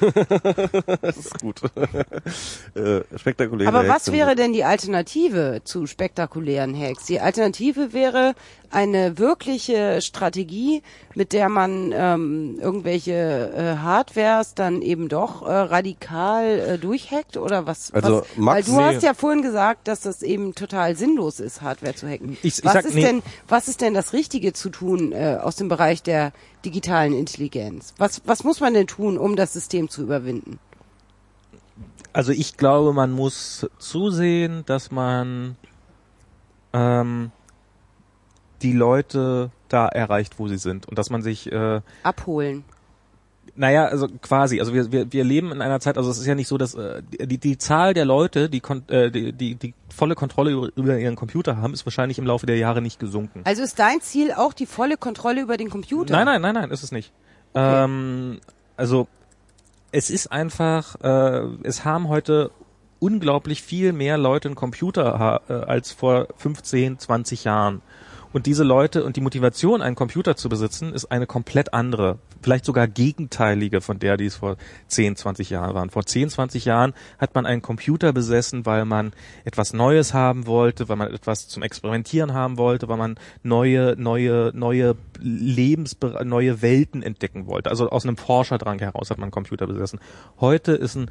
Das 1.01 1.17
ist 1.17 1.39
gut. 1.39 1.61
äh, 2.75 3.01
spektakuläre 3.17 3.67
Aber 3.67 3.87
was 3.87 4.07
Hexen. 4.07 4.13
wäre 4.13 4.35
denn 4.35 4.53
die 4.53 4.63
Alternative 4.63 5.61
zu 5.63 5.87
spektakulären 5.87 6.77
Hacks? 6.79 7.05
Die 7.05 7.19
Alternative 7.19 7.93
wäre 7.93 8.35
eine 8.71 9.17
wirkliche 9.17 10.01
Strategie, 10.01 10.81
mit 11.15 11.33
der 11.33 11.49
man 11.49 11.91
ähm, 11.93 12.57
irgendwelche 12.59 13.13
äh, 13.55 13.77
Hardwares 13.77 14.53
dann 14.55 14.81
eben 14.81 15.07
doch 15.09 15.41
äh, 15.47 15.51
radikal 15.51 16.59
äh, 16.59 16.77
durchhackt 16.77 17.37
oder 17.37 17.65
was? 17.65 17.93
Also, 17.93 18.19
was? 18.21 18.37
Max, 18.37 18.55
Weil 18.55 18.63
du 18.63 18.71
nee. 18.81 18.95
hast 18.95 19.03
ja 19.03 19.13
vorhin 19.13 19.41
gesagt, 19.41 19.87
dass 19.87 20.01
das 20.01 20.21
eben 20.21 20.55
total 20.55 20.95
sinnlos 20.95 21.39
ist, 21.39 21.61
Hardware 21.61 21.95
zu 21.95 22.07
hacken. 22.07 22.37
Ich- 22.43 22.59
ich 22.59 22.65
was 22.65 22.73
sag, 22.73 22.85
ist 22.85 22.95
nee. 22.95 23.01
denn 23.03 23.23
was 23.47 23.67
ist 23.67 23.81
denn 23.81 23.93
das 23.93 24.13
Richtige 24.13 24.53
zu 24.53 24.69
tun 24.69 25.11
äh, 25.11 25.37
aus 25.41 25.55
dem 25.55 25.67
Bereich 25.67 26.03
der 26.03 26.31
digitalen 26.63 27.13
Intelligenz? 27.13 27.93
Was 27.97 28.21
was 28.25 28.43
muss 28.43 28.59
man 28.59 28.73
denn 28.73 28.87
tun, 28.87 29.17
um 29.17 29.35
das 29.35 29.53
System 29.53 29.89
zu 29.89 30.01
überwinden? 30.01 30.59
Also 32.13 32.31
ich 32.31 32.55
glaube, 32.57 32.93
man 32.93 33.11
muss 33.11 33.67
zusehen, 33.77 34.63
dass 34.65 34.89
man 34.89 35.57
ähm, 36.71 37.31
die 38.61 38.73
Leute 38.73 39.51
da 39.69 39.87
erreicht, 39.87 40.39
wo 40.39 40.47
sie 40.47 40.57
sind 40.57 40.87
und 40.87 40.97
dass 40.97 41.09
man 41.09 41.21
sich 41.21 41.51
äh, 41.51 41.81
Abholen. 42.03 42.63
Naja, 43.57 43.85
also 43.85 44.07
quasi. 44.21 44.59
Also 44.59 44.73
wir, 44.73 44.91
wir, 44.91 45.11
wir 45.11 45.23
leben 45.23 45.51
in 45.51 45.61
einer 45.61 45.79
Zeit, 45.79 45.97
also 45.97 46.09
es 46.09 46.17
ist 46.17 46.25
ja 46.25 46.35
nicht 46.35 46.47
so, 46.47 46.57
dass 46.57 46.75
äh, 46.75 47.01
die, 47.03 47.37
die 47.37 47.57
Zahl 47.57 47.93
der 47.93 48.03
Leute, 48.03 48.49
die, 48.49 48.59
kon 48.59 48.87
äh, 48.89 49.09
die, 49.09 49.31
die, 49.31 49.55
die 49.55 49.73
volle 49.89 50.15
Kontrolle 50.15 50.51
über, 50.51 50.69
über 50.75 50.97
ihren 50.97 51.15
Computer 51.15 51.57
haben, 51.57 51.73
ist 51.73 51.85
wahrscheinlich 51.85 52.17
im 52.17 52.25
Laufe 52.25 52.45
der 52.45 52.57
Jahre 52.57 52.81
nicht 52.81 52.99
gesunken. 52.99 53.41
Also 53.45 53.63
ist 53.63 53.79
dein 53.79 54.01
Ziel 54.01 54.33
auch 54.33 54.51
die 54.51 54.65
volle 54.65 54.97
Kontrolle 54.97 55.41
über 55.41 55.55
den 55.55 55.69
Computer? 55.69 56.13
Nein, 56.13 56.25
nein, 56.25 56.41
nein, 56.41 56.53
nein, 56.55 56.71
ist 56.71 56.83
es 56.83 56.91
nicht. 56.91 57.13
Okay. 57.53 57.83
Ähm, 57.83 58.41
also 58.75 59.07
es 59.93 60.09
ist 60.09 60.31
einfach, 60.31 60.95
äh, 61.01 61.47
es 61.63 61.85
haben 61.85 62.09
heute 62.09 62.51
unglaublich 62.99 63.61
viel 63.61 63.93
mehr 63.93 64.17
Leute 64.17 64.49
einen 64.49 64.55
Computer 64.55 65.41
äh, 65.47 65.53
als 65.53 65.93
vor 65.93 66.27
15, 66.37 66.99
20 66.99 67.45
Jahren. 67.45 67.81
Und 68.35 68.47
diese 68.47 68.65
Leute 68.65 69.05
und 69.05 69.15
die 69.15 69.21
Motivation, 69.21 69.81
einen 69.81 69.95
Computer 69.95 70.35
zu 70.35 70.49
besitzen, 70.49 70.91
ist 70.91 71.05
eine 71.05 71.25
komplett 71.25 71.73
andere. 71.73 72.19
Vielleicht 72.41 72.65
sogar 72.65 72.85
gegenteilige 72.85 73.79
von 73.79 73.97
der, 73.97 74.17
die 74.17 74.25
es 74.25 74.35
vor 74.35 74.57
10, 74.89 75.15
20 75.15 75.49
Jahren 75.51 75.73
waren. 75.73 75.89
Vor 75.89 76.05
10, 76.05 76.31
20 76.31 76.65
Jahren 76.65 76.93
hat 77.17 77.33
man 77.33 77.45
einen 77.45 77.61
Computer 77.61 78.11
besessen, 78.11 78.65
weil 78.65 78.83
man 78.83 79.13
etwas 79.45 79.71
Neues 79.71 80.13
haben 80.13 80.47
wollte, 80.47 80.89
weil 80.89 80.97
man 80.97 81.13
etwas 81.13 81.47
zum 81.47 81.63
Experimentieren 81.63 82.33
haben 82.33 82.57
wollte, 82.57 82.89
weil 82.89 82.97
man 82.97 83.17
neue, 83.41 83.95
neue, 83.97 84.51
neue 84.53 84.97
Lebens, 85.21 85.95
neue 86.25 86.61
Welten 86.61 87.03
entdecken 87.03 87.47
wollte. 87.47 87.69
Also 87.69 87.87
aus 87.89 88.03
einem 88.03 88.17
Forscherdrang 88.17 88.79
heraus 88.79 89.11
hat 89.11 89.17
man 89.17 89.27
einen 89.27 89.31
Computer 89.31 89.65
besessen. 89.65 90.01
Heute 90.41 90.73
ist 90.73 90.95
ein 90.95 91.09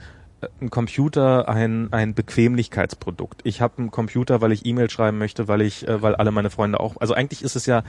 ein 0.60 0.70
Computer 0.70 1.48
ein, 1.48 1.92
ein 1.92 2.14
Bequemlichkeitsprodukt. 2.14 3.40
Ich 3.44 3.60
habe 3.60 3.78
einen 3.78 3.90
Computer, 3.90 4.40
weil 4.40 4.52
ich 4.52 4.66
E-Mail 4.66 4.90
schreiben 4.90 5.18
möchte, 5.18 5.48
weil 5.48 5.62
ich, 5.62 5.86
äh, 5.86 6.02
weil 6.02 6.14
alle 6.14 6.30
meine 6.30 6.50
Freunde 6.50 6.80
auch. 6.80 6.96
Also 7.00 7.14
eigentlich 7.14 7.42
ist 7.42 7.56
es 7.56 7.66
ja, 7.66 7.82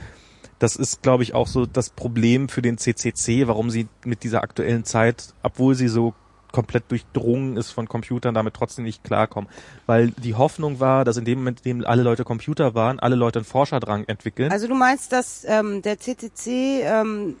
das 0.58 0.76
ist, 0.76 1.02
glaube 1.02 1.22
ich, 1.22 1.34
auch 1.34 1.46
so 1.46 1.66
das 1.66 1.90
Problem 1.90 2.48
für 2.48 2.62
den 2.62 2.78
CCC, 2.78 3.46
warum 3.46 3.70
sie 3.70 3.88
mit 4.04 4.22
dieser 4.22 4.42
aktuellen 4.42 4.84
Zeit, 4.84 5.34
obwohl 5.42 5.74
sie 5.74 5.88
so 5.88 6.14
komplett 6.52 6.90
durchdrungen 6.90 7.58
ist 7.58 7.70
von 7.70 7.86
Computern, 7.86 8.34
damit 8.34 8.54
trotzdem 8.54 8.84
nicht 8.84 9.04
klarkommen. 9.04 9.50
Weil 9.84 10.10
die 10.12 10.34
Hoffnung 10.34 10.80
war, 10.80 11.04
dass 11.04 11.18
in 11.18 11.26
dem 11.26 11.40
Moment, 11.40 11.60
in 11.64 11.80
dem 11.80 11.86
alle 11.86 12.02
Leute 12.02 12.24
Computer 12.24 12.74
waren, 12.74 12.98
alle 12.98 13.16
Leute 13.16 13.40
einen 13.40 13.44
Forscherdrang 13.44 14.04
entwickeln. 14.04 14.50
Also 14.50 14.66
du 14.66 14.74
meinst, 14.74 15.12
dass 15.12 15.44
ähm, 15.46 15.82
der 15.82 15.98
CCC, 15.98 16.82
ähm, 16.82 17.36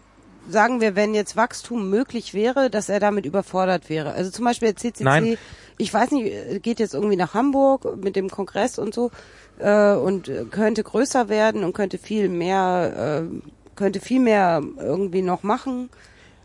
sagen 0.48 0.80
wir, 0.80 0.96
wenn 0.96 1.14
jetzt 1.14 1.36
Wachstum 1.36 1.90
möglich 1.90 2.34
wäre, 2.34 2.70
dass 2.70 2.88
er 2.88 3.00
damit 3.00 3.26
überfordert 3.26 3.88
wäre? 3.88 4.12
Also 4.12 4.30
zum 4.30 4.44
Beispiel 4.44 4.68
der 4.68 4.76
CCC, 4.76 5.04
Nein. 5.04 5.38
ich 5.78 5.92
weiß 5.92 6.10
nicht, 6.12 6.32
äh, 6.32 6.58
geht 6.60 6.80
jetzt 6.80 6.94
irgendwie 6.94 7.16
nach 7.16 7.34
Hamburg 7.34 7.96
mit 8.02 8.16
dem 8.16 8.30
Kongress 8.30 8.78
und 8.78 8.94
so 8.94 9.10
äh, 9.58 9.92
und 9.94 10.28
äh, 10.28 10.44
könnte 10.50 10.82
größer 10.82 11.28
werden 11.28 11.64
und 11.64 11.72
könnte 11.72 11.98
viel 11.98 12.28
mehr, 12.28 13.22
äh, 13.24 13.76
könnte 13.76 14.00
viel 14.00 14.20
mehr 14.20 14.62
irgendwie 14.78 15.22
noch 15.22 15.42
machen. 15.42 15.90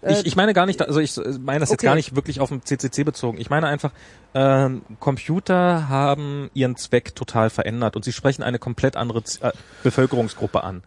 Ich, 0.03 0.25
ich 0.25 0.35
meine 0.35 0.53
gar 0.53 0.65
nicht, 0.65 0.81
also 0.81 0.99
ich 0.99 1.15
meine 1.39 1.59
das 1.59 1.69
jetzt 1.69 1.81
Okay. 1.81 1.85
gar 1.85 1.95
nicht 1.95 2.15
wirklich 2.15 2.39
auf 2.39 2.49
den 2.49 2.63
CCC 2.65 3.03
bezogen. 3.03 3.39
Ich 3.39 3.51
meine 3.51 3.67
einfach, 3.67 3.91
ähm, 4.33 4.81
Computer 4.99 5.89
haben 5.89 6.49
ihren 6.55 6.75
Zweck 6.75 7.13
total 7.13 7.51
verändert 7.51 7.95
und 7.95 8.03
sie 8.03 8.11
sprechen 8.11 8.41
eine 8.41 8.57
komplett 8.57 8.95
andere 8.95 9.23
Z 9.23 9.43
äh, 9.43 9.51
Bevölkerungsgruppe 9.83 10.63
an. 10.63 10.81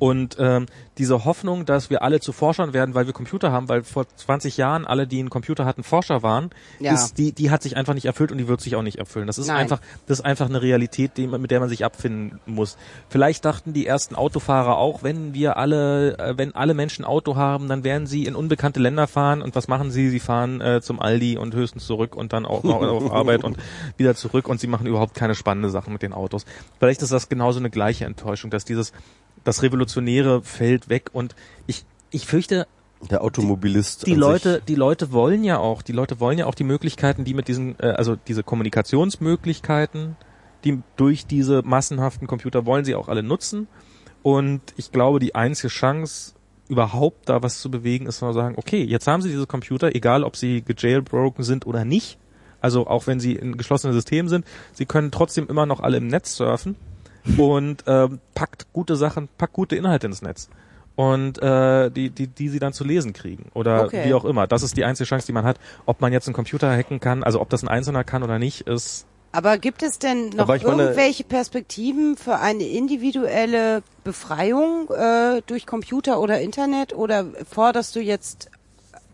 Und 0.00 0.36
ähm, 0.40 0.66
diese 0.98 1.24
Hoffnung, 1.24 1.66
dass 1.66 1.90
wir 1.90 2.02
alle 2.02 2.20
zu 2.20 2.32
Forschern 2.32 2.72
werden, 2.72 2.94
weil 2.94 3.06
wir 3.06 3.12
Computer 3.12 3.52
haben, 3.52 3.68
weil 3.68 3.84
vor 3.84 4.06
20 4.08 4.56
Jahren 4.56 4.86
alle, 4.86 5.06
die 5.06 5.20
einen 5.20 5.30
Computer 5.30 5.64
hatten, 5.66 5.82
Forscher 5.82 6.22
waren, 6.22 6.50
Ja. 6.78 6.94
ist, 6.94 7.18
die, 7.18 7.32
die 7.32 7.50
hat 7.50 7.62
sich 7.62 7.76
einfach 7.76 7.94
nicht 7.94 8.06
erfüllt 8.06 8.32
und 8.32 8.38
die 8.38 8.48
wird 8.48 8.60
sich 8.62 8.76
auch 8.76 8.82
nicht 8.82 8.96
erfüllen. 8.98 9.26
Das 9.26 9.38
ist 9.38 9.46
Nein. 9.46 9.58
einfach, 9.58 9.80
das 10.06 10.18
ist 10.20 10.24
einfach 10.24 10.48
eine 10.48 10.62
Realität, 10.62 11.18
die, 11.18 11.26
mit 11.26 11.50
der 11.50 11.60
man 11.60 11.68
sich 11.68 11.84
abfinden 11.84 12.40
muss. 12.46 12.76
Vielleicht 13.10 13.44
dachten 13.44 13.72
die 13.74 13.86
ersten 13.86 14.14
Autofahrer 14.14 14.78
auch, 14.78 15.02
wenn 15.02 15.34
wir 15.34 15.58
alle, 15.58 16.18
äh, 16.18 16.38
wenn 16.38 16.54
alle 16.54 16.72
Menschen 16.74 17.04
Auto 17.04 17.36
haben, 17.36 17.68
dann 17.68 17.84
werden 17.84 18.06
sie 18.06 18.24
in 18.24 18.34
unbekannte 18.34 18.80
Länder 18.80 19.06
fahren 19.06 19.42
und 19.42 19.54
was 19.54 19.68
machen 19.68 19.90
sie? 19.90 20.08
Sie 20.08 20.20
fahren 20.20 20.60
äh, 20.62 20.80
zum 20.80 20.98
Aldi 20.98 21.36
und 21.36 21.54
höchstens 21.54 21.86
zurück 21.86 22.16
und 22.16 22.32
dann 22.32 22.46
auch 22.46 22.62
noch 22.64 22.80
auf 22.80 23.12
Arbeit 23.12 23.44
und 23.44 23.58
wieder 23.98 24.14
zurück 24.14 24.48
und 24.48 24.60
sie 24.60 24.66
machen 24.66 24.86
überhaupt 24.86 25.14
keine 25.14 25.34
spannende 25.34 25.68
Sachen 25.68 25.92
mit 25.92 26.00
den 26.02 26.14
Autos. 26.14 26.46
Vielleicht 26.78 27.02
ist 27.02 27.12
das 27.12 27.28
genauso 27.28 27.58
eine 27.58 27.68
gleiche 27.70 28.06
Enttäuschung, 28.06 28.50
dass 28.50 28.64
dieses 28.64 28.92
das 29.44 29.62
Revolutionäre 29.62 30.42
fällt 30.42 30.88
weg 30.88 31.10
und 31.12 31.34
ich 31.66 31.84
ich 32.10 32.26
fürchte, 32.26 32.66
Der 33.08 33.22
Automobilist. 33.22 34.06
die 34.06 34.14
an 34.14 34.18
Leute, 34.18 34.62
die 34.66 34.74
Leute 34.74 35.12
wollen 35.12 35.44
ja 35.44 35.58
auch, 35.58 35.82
die 35.82 35.92
Leute 35.92 36.20
wollen 36.20 36.38
ja 36.38 36.46
auch 36.46 36.54
die 36.54 36.64
Möglichkeiten, 36.64 37.24
die 37.24 37.34
mit 37.34 37.48
diesen, 37.48 37.78
äh, 37.78 37.86
also 37.86 38.16
diese 38.16 38.42
Kommunikationsmöglichkeiten, 38.42 40.16
die 40.64 40.82
durch 40.96 41.26
diese 41.26 41.62
massenhaften 41.62 42.26
Computer 42.26 42.66
wollen 42.66 42.84
sie 42.84 42.94
auch 42.94 43.08
alle 43.08 43.22
nutzen. 43.22 43.68
Und 44.22 44.60
ich 44.76 44.92
glaube, 44.92 45.18
die 45.18 45.34
einzige 45.34 45.68
Chance, 45.68 46.34
überhaupt 46.68 47.28
da 47.28 47.42
was 47.42 47.60
zu 47.60 47.70
bewegen, 47.70 48.06
ist 48.06 48.18
zu 48.18 48.32
sagen, 48.32 48.54
okay, 48.58 48.82
jetzt 48.84 49.06
haben 49.06 49.22
sie 49.22 49.30
diese 49.30 49.46
Computer, 49.46 49.94
egal 49.94 50.22
ob 50.22 50.36
sie 50.36 50.62
gejailbroken 50.62 51.42
sind 51.42 51.66
oder 51.66 51.84
nicht. 51.84 52.18
Also 52.60 52.86
auch 52.86 53.06
wenn 53.06 53.18
sie 53.20 53.34
in 53.34 53.56
geschlossenen 53.56 53.94
Systemen 53.94 54.28
sind, 54.28 54.44
sie 54.72 54.84
können 54.84 55.10
trotzdem 55.10 55.48
immer 55.48 55.64
noch 55.64 55.80
alle 55.80 55.96
im 55.96 56.08
Netz 56.08 56.36
surfen 56.36 56.76
und 57.38 57.84
ähm, 57.86 58.20
packt 58.34 58.66
gute 58.72 58.96
Sachen, 58.96 59.28
packt 59.38 59.52
gute 59.52 59.76
Inhalte 59.76 60.06
ins 60.06 60.22
Netz 60.22 60.48
und 60.96 61.40
äh, 61.42 61.90
die, 61.90 62.10
die, 62.10 62.26
die 62.26 62.48
sie 62.48 62.58
dann 62.58 62.72
zu 62.72 62.84
lesen 62.84 63.12
kriegen 63.12 63.50
oder 63.54 63.84
Okay. 63.84 64.04
wie 64.04 64.14
auch 64.14 64.24
immer. 64.24 64.46
Das 64.46 64.62
ist 64.62 64.76
die 64.76 64.84
einzige 64.84 65.08
Chance, 65.08 65.26
die 65.26 65.32
man 65.32 65.44
hat. 65.44 65.58
Ob 65.86 66.00
man 66.00 66.12
jetzt 66.12 66.26
einen 66.26 66.34
Computer 66.34 66.70
hacken 66.70 67.00
kann, 67.00 67.22
also 67.22 67.40
ob 67.40 67.48
das 67.48 67.62
ein 67.62 67.68
Einzelner 67.68 68.04
kann 68.04 68.22
oder 68.22 68.38
nicht, 68.38 68.62
ist 68.62 69.06
Aber 69.32 69.56
gibt 69.58 69.82
es 69.82 69.98
denn 69.98 70.30
noch 70.30 70.48
irgendwelche 70.48 71.24
Perspektiven 71.24 72.16
für 72.16 72.38
eine 72.38 72.64
individuelle 72.64 73.82
Befreiung 74.04 74.90
äh, 74.90 75.40
durch 75.46 75.66
Computer 75.66 76.20
oder 76.20 76.40
Internet 76.40 76.92
oder 76.94 77.26
forderst 77.48 77.96
du 77.96 78.00
jetzt 78.00 78.50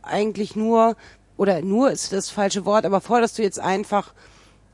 eigentlich 0.02 0.56
nur, 0.56 0.96
oder 1.36 1.60
nur 1.62 1.90
ist 1.90 2.12
das 2.12 2.30
falsche 2.30 2.64
Wort, 2.64 2.84
aber 2.86 3.00
forderst 3.00 3.38
du 3.38 3.42
jetzt 3.42 3.60
einfach 3.60 4.12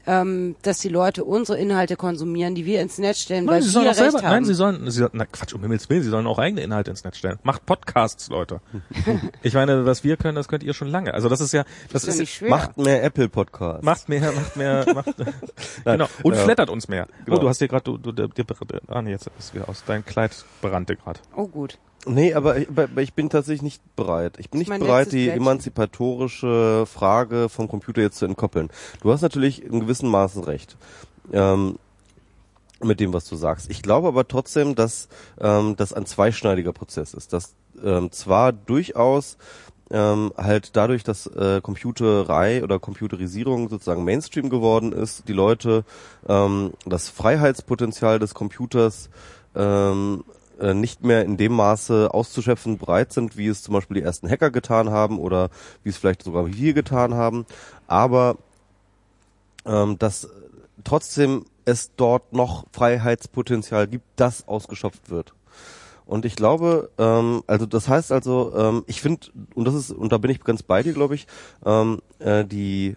ähm, 0.06 0.56
dass 0.62 0.78
die 0.78 0.88
Leute 0.88 1.24
unsere 1.24 1.58
Inhalte 1.58 1.96
konsumieren, 1.96 2.54
die 2.54 2.66
wir 2.66 2.80
ins 2.80 2.98
Netz 2.98 3.20
stellen, 3.20 3.44
Nein, 3.44 3.54
weil 3.54 3.62
sie 3.62 3.68
wir 3.68 3.72
sollen 3.72 3.86
auch 3.86 3.90
recht 3.90 3.98
selber, 3.98 4.18
haben. 4.18 4.32
nein, 4.32 4.44
sie 4.44 4.54
sollen, 4.54 4.90
sie 4.90 4.98
sollen, 4.98 5.10
na 5.14 5.26
Quatsch, 5.26 5.54
um 5.54 5.62
Himmels 5.62 5.88
Willen, 5.88 6.02
sie 6.02 6.10
sollen 6.10 6.26
auch 6.26 6.38
eigene 6.38 6.62
Inhalte 6.62 6.90
ins 6.90 7.04
Netz 7.04 7.18
stellen. 7.18 7.38
Macht 7.42 7.66
Podcasts, 7.66 8.28
Leute. 8.28 8.60
ich 9.42 9.54
meine, 9.54 9.86
was 9.86 10.04
wir 10.04 10.16
können, 10.16 10.34
das 10.34 10.48
könnt 10.48 10.62
ihr 10.62 10.74
schon 10.74 10.88
lange. 10.88 11.14
Also 11.14 11.28
das 11.28 11.40
ist 11.40 11.52
ja, 11.52 11.64
das 11.92 12.04
ist 12.04 12.16
ja 12.16 12.22
ist, 12.24 12.30
schwer. 12.30 12.50
Macht 12.50 12.78
mehr 12.78 13.02
Apple 13.02 13.28
Podcasts. 13.28 13.84
macht 13.84 14.08
mehr, 14.08 14.32
macht 14.32 14.56
mehr, 14.56 14.86
macht, 14.94 15.14
genau. 15.84 16.06
Und 16.22 16.34
ja. 16.34 16.40
flattert 16.40 16.70
uns 16.70 16.88
mehr. 16.88 17.06
Genau. 17.24 17.36
Oh, 17.36 17.40
du 17.40 17.48
hast 17.48 17.58
hier 17.58 17.68
gerade, 17.68 17.84
du, 17.84 17.98
du, 17.98 18.12
der, 18.12 18.28
der, 18.28 18.44
ah 18.88 19.02
nee, 19.02 19.10
jetzt 19.10 19.30
ist 19.38 19.54
wieder 19.54 19.68
aus, 19.68 19.84
dein 19.86 20.04
Kleid 20.04 20.32
brannte 20.60 20.96
gerade. 20.96 21.20
oh 21.36 21.46
gut. 21.46 21.78
Nee, 22.06 22.34
aber 22.34 22.58
ich, 22.58 22.68
aber 22.68 23.00
ich 23.00 23.14
bin 23.14 23.30
tatsächlich 23.30 23.62
nicht 23.62 23.96
bereit. 23.96 24.34
Ich 24.38 24.50
bin 24.50 24.58
nicht 24.58 24.68
bereit, 24.68 25.12
die 25.12 25.24
Plättchen. 25.24 25.42
emanzipatorische 25.42 26.84
Frage 26.86 27.48
vom 27.48 27.68
Computer 27.68 28.02
jetzt 28.02 28.18
zu 28.18 28.24
entkoppeln. 28.24 28.70
Du 29.02 29.12
hast 29.12 29.22
natürlich 29.22 29.62
in 29.62 29.80
gewissem 29.80 30.08
Maße 30.10 30.46
recht. 30.46 30.76
Ähm, 31.32 31.78
mit 32.82 32.98
dem, 32.98 33.12
was 33.12 33.28
du 33.28 33.36
sagst. 33.36 33.70
Ich 33.70 33.82
glaube 33.82 34.08
aber 34.08 34.26
trotzdem, 34.26 34.74
dass 34.74 35.08
ähm, 35.40 35.76
das 35.76 35.92
ein 35.92 36.04
zweischneidiger 36.04 36.72
Prozess 36.72 37.14
ist. 37.14 37.32
Dass 37.32 37.54
ähm, 37.84 38.10
zwar 38.10 38.52
durchaus 38.52 39.36
ähm, 39.92 40.32
halt 40.36 40.76
dadurch, 40.76 41.04
dass 41.04 41.26
äh, 41.26 41.60
Computerei 41.62 42.64
oder 42.64 42.78
Computerisierung 42.78 43.68
sozusagen 43.68 44.04
Mainstream 44.04 44.48
geworden 44.48 44.92
ist, 44.92 45.28
die 45.28 45.32
Leute 45.32 45.84
ähm, 46.28 46.72
das 46.86 47.08
Freiheitspotenzial 47.08 48.18
des 48.18 48.34
Computers 48.34 49.10
ähm, 49.54 50.24
äh, 50.62 50.74
nicht 50.74 51.02
mehr 51.02 51.24
in 51.24 51.36
dem 51.36 51.52
Maße 51.52 52.14
auszuschöpfen 52.14 52.78
bereit 52.78 53.12
sind, 53.12 53.36
wie 53.36 53.48
es 53.48 53.62
zum 53.62 53.74
Beispiel 53.74 53.96
die 53.96 54.02
ersten 54.02 54.30
Hacker 54.30 54.50
getan 54.50 54.90
haben 54.90 55.18
oder 55.18 55.50
wie 55.82 55.90
es 55.90 55.96
vielleicht 55.96 56.22
sogar 56.22 56.46
wir 56.46 56.72
getan 56.72 57.14
haben. 57.14 57.44
Aber 57.88 58.36
ähm, 59.66 59.98
dass 59.98 60.28
trotzdem 60.84 61.44
es 61.64 61.90
dort 61.96 62.32
noch 62.32 62.66
Freiheitspotenzial 62.72 63.88
gibt, 63.88 64.04
das 64.16 64.46
ausgeschöpft 64.48 65.10
wird. 65.10 65.34
Und 66.06 66.24
ich 66.24 66.36
glaube, 66.36 66.90
ähm, 66.98 67.42
also 67.46 67.66
das 67.66 67.88
heißt 67.88 68.12
also, 68.12 68.52
ähm, 68.56 68.84
ich 68.86 69.00
finde, 69.00 69.28
und 69.54 69.64
das 69.64 69.74
ist, 69.74 69.90
und 69.90 70.12
da 70.12 70.18
bin 70.18 70.30
ich 70.30 70.42
ganz 70.42 70.62
bei 70.62 70.82
dir, 70.82 70.92
glaube 70.92 71.14
ich, 71.14 71.26
ähm, 71.64 72.00
äh, 72.18 72.44
die 72.44 72.96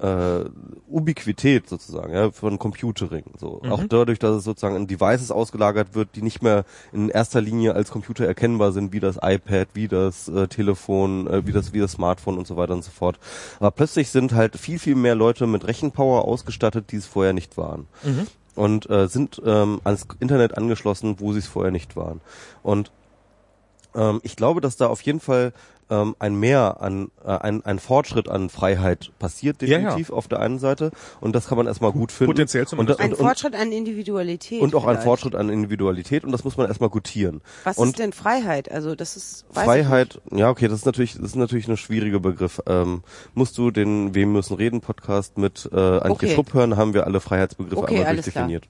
äh, 0.00 0.44
Ubiquität 0.88 1.68
sozusagen 1.68 2.12
ja, 2.12 2.30
von 2.30 2.58
Computering. 2.58 3.24
So. 3.38 3.62
Auch 3.68 3.84
dadurch, 3.88 4.18
dass 4.18 4.36
es 4.36 4.44
sozusagen 4.44 4.76
in 4.76 4.86
Devices 4.86 5.30
ausgelagert 5.30 5.94
wird, 5.94 6.10
die 6.14 6.22
nicht 6.22 6.42
mehr 6.42 6.64
in 6.92 7.08
erster 7.08 7.40
Linie 7.40 7.74
als 7.74 7.90
Computer 7.90 8.26
erkennbar 8.26 8.72
sind, 8.72 8.92
wie 8.92 9.00
das 9.00 9.18
iPad, 9.22 9.68
wie 9.74 9.88
das 9.88 10.28
äh, 10.28 10.48
Telefon, 10.48 11.26
äh, 11.26 11.46
wie 11.46 11.52
das 11.52 11.72
wie 11.72 11.80
das 11.80 11.92
Smartphone 11.92 12.38
und 12.38 12.46
so 12.46 12.56
weiter 12.56 12.74
und 12.74 12.84
so 12.84 12.90
fort. 12.90 13.18
Aber 13.58 13.70
plötzlich 13.70 14.10
sind 14.10 14.32
halt 14.32 14.56
viel, 14.56 14.78
viel 14.78 14.94
mehr 14.94 15.14
Leute 15.14 15.46
mit 15.46 15.66
Rechenpower 15.66 16.24
ausgestattet, 16.24 16.92
die 16.92 16.96
es 16.96 17.06
vorher 17.06 17.32
nicht 17.32 17.56
waren. 17.56 17.86
Und 18.54 18.88
äh, 18.88 19.08
sind 19.08 19.40
ähm, 19.44 19.80
ans 19.84 20.06
Internet 20.18 20.56
angeschlossen, 20.56 21.16
wo 21.18 21.32
sie 21.32 21.40
es 21.40 21.46
vorher 21.46 21.72
nicht 21.72 21.96
waren. 21.96 22.20
Und 22.62 22.90
ähm, 23.94 24.20
ich 24.22 24.36
glaube, 24.36 24.60
dass 24.60 24.76
da 24.76 24.86
auf 24.86 25.00
jeden 25.02 25.20
Fall 25.20 25.52
ähm, 25.90 26.16
ein 26.18 26.34
Mehr 26.34 26.80
an, 26.80 27.10
äh, 27.24 27.30
ein, 27.30 27.64
ein 27.64 27.78
Fortschritt 27.78 28.28
an 28.28 28.50
Freiheit 28.50 29.12
passiert, 29.18 29.62
Ja, 29.62 29.68
ja. 29.68 29.78
definitiv 29.78 30.10
auf 30.10 30.28
der 30.28 30.40
einen 30.40 30.58
Seite. 30.58 30.90
Und 31.20 31.34
das 31.34 31.48
kann 31.48 31.56
man 31.58 31.66
erstmal 31.66 31.92
gut 31.92 32.12
finden. 32.12 32.32
Potenziell 32.32 32.64
und, 32.64 32.68
zumindest. 32.68 33.00
Ein 33.00 33.12
und, 33.12 33.18
und, 33.18 33.24
Fortschritt 33.26 33.54
an 33.54 33.72
Individualität. 33.72 34.60
und 34.60 34.74
auch 34.74 34.84
ein. 34.84 35.00
Fortschritt 35.00 35.34
an 35.34 35.50
Individualität 35.50 36.24
und 36.24 36.32
das 36.32 36.42
muss 36.44 36.56
man 36.56 36.66
erstmal 36.66 36.90
gutieren. 36.90 37.40
Was 37.64 37.76
und 37.76 37.88
ist 37.88 37.98
denn 37.98 38.12
Freiheit? 38.12 38.70
Also 38.70 38.94
das 38.94 39.16
ist 39.16 39.44
weiß 39.52 39.62
ich 39.62 39.64
Freiheit, 39.64 40.20
ja 40.32 40.48
okay, 40.48 40.68
das 40.68 40.80
ist 40.80 40.86
natürlich, 40.86 41.14
das 41.14 41.22
ist 41.22 41.36
natürlich 41.36 41.68
ein 41.68 41.76
schwieriger 41.76 42.18
Begriff. 42.18 42.60
Ähm, 42.66 43.02
musst 43.34 43.58
du 43.58 43.70
den 43.70 44.14
Wem 44.14 44.32
müssen 44.32 44.56
reden 44.56 44.80
Podcast 44.80 45.38
mit 45.38 45.68
äh, 45.72 45.76
Antje 45.76 46.10
Okay. 46.16 46.34
Schrupp 46.34 46.54
hören, 46.54 46.76
haben 46.76 46.94
wir 46.94 47.06
alle 47.06 47.20
Freiheitsbegriffe 47.20 47.82
Okay, 47.82 47.96
einmal 47.96 48.06
alles 48.06 48.24
durchdefiniert. 48.24 48.64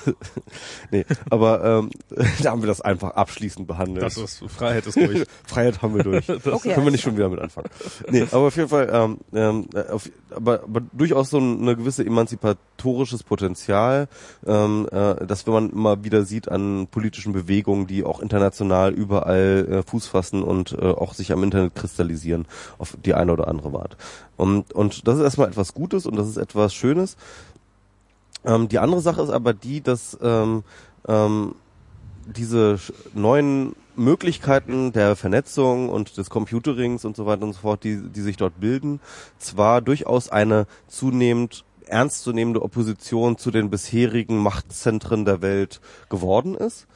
nee, 0.90 1.04
aber 1.30 1.64
ähm, 1.64 1.90
da 2.42 2.50
haben 2.50 2.62
wir 2.62 2.66
das 2.66 2.80
einfach 2.80 3.12
abschließend 3.12 3.66
behandelt. 3.66 4.04
Das 4.04 4.16
ist, 4.16 4.42
Freiheit 4.48 4.86
ist 4.86 4.96
durch. 4.96 5.24
Freiheit 5.46 5.82
haben 5.82 5.96
wir 5.96 6.04
durch. 6.04 6.27
Okay, 6.58 6.74
Können 6.74 6.86
wir 6.86 6.90
nicht 6.92 7.02
schon 7.02 7.16
wieder 7.16 7.28
mit 7.28 7.40
anfangen. 7.40 7.68
Nee, 8.10 8.22
aber 8.22 8.46
auf 8.46 8.56
jeden 8.56 8.68
Fall, 8.68 8.88
ähm, 8.92 9.18
ähm, 9.32 9.68
äh, 9.74 9.90
auf, 9.90 10.10
aber, 10.30 10.62
aber 10.62 10.80
durchaus 10.92 11.30
so 11.30 11.38
eine 11.38 11.76
gewisse 11.76 12.04
emanzipatorisches 12.04 13.22
Potenzial, 13.22 14.08
ähm, 14.46 14.88
äh, 14.90 15.26
das 15.26 15.46
wenn 15.46 15.54
man 15.54 15.70
immer 15.70 16.04
wieder 16.04 16.24
sieht 16.24 16.48
an 16.48 16.88
politischen 16.90 17.32
Bewegungen, 17.32 17.86
die 17.86 18.04
auch 18.04 18.20
international 18.20 18.92
überall 18.92 19.66
äh, 19.70 19.82
Fuß 19.82 20.06
fassen 20.06 20.42
und 20.42 20.72
äh, 20.72 20.84
auch 20.84 21.14
sich 21.14 21.32
am 21.32 21.42
Internet 21.42 21.74
kristallisieren 21.74 22.46
auf 22.78 22.96
die 23.04 23.14
eine 23.14 23.32
oder 23.32 23.48
andere 23.48 23.78
Art. 23.78 23.96
Und, 24.36 24.72
und 24.72 25.06
das 25.08 25.16
ist 25.16 25.22
erstmal 25.22 25.48
etwas 25.48 25.74
Gutes 25.74 26.06
und 26.06 26.16
das 26.16 26.28
ist 26.28 26.36
etwas 26.36 26.74
Schönes. 26.74 27.16
Ähm, 28.44 28.68
die 28.68 28.78
andere 28.78 29.00
Sache 29.00 29.22
ist 29.22 29.30
aber 29.30 29.52
die, 29.52 29.80
dass 29.80 30.16
ähm, 30.22 30.62
ähm, 31.06 31.54
diese 32.26 32.78
neuen 33.14 33.74
Möglichkeiten 33.98 34.92
der 34.92 35.16
Vernetzung 35.16 35.88
und 35.88 36.16
des 36.16 36.30
Computerings 36.30 37.04
und 37.04 37.16
so 37.16 37.26
weiter 37.26 37.42
und 37.42 37.52
so 37.52 37.60
fort, 37.60 37.84
die, 37.84 38.08
die 38.08 38.20
sich 38.20 38.36
dort 38.36 38.60
bilden, 38.60 39.00
zwar 39.38 39.82
durchaus 39.82 40.28
eine 40.28 40.66
zunehmend 40.86 41.64
ernstzunehmende 41.86 42.62
Opposition 42.62 43.38
zu 43.38 43.50
den 43.50 43.70
bisherigen 43.70 44.38
Machtzentren 44.38 45.24
der 45.24 45.42
Welt 45.42 45.80
geworden 46.08 46.54
ist, 46.54 46.86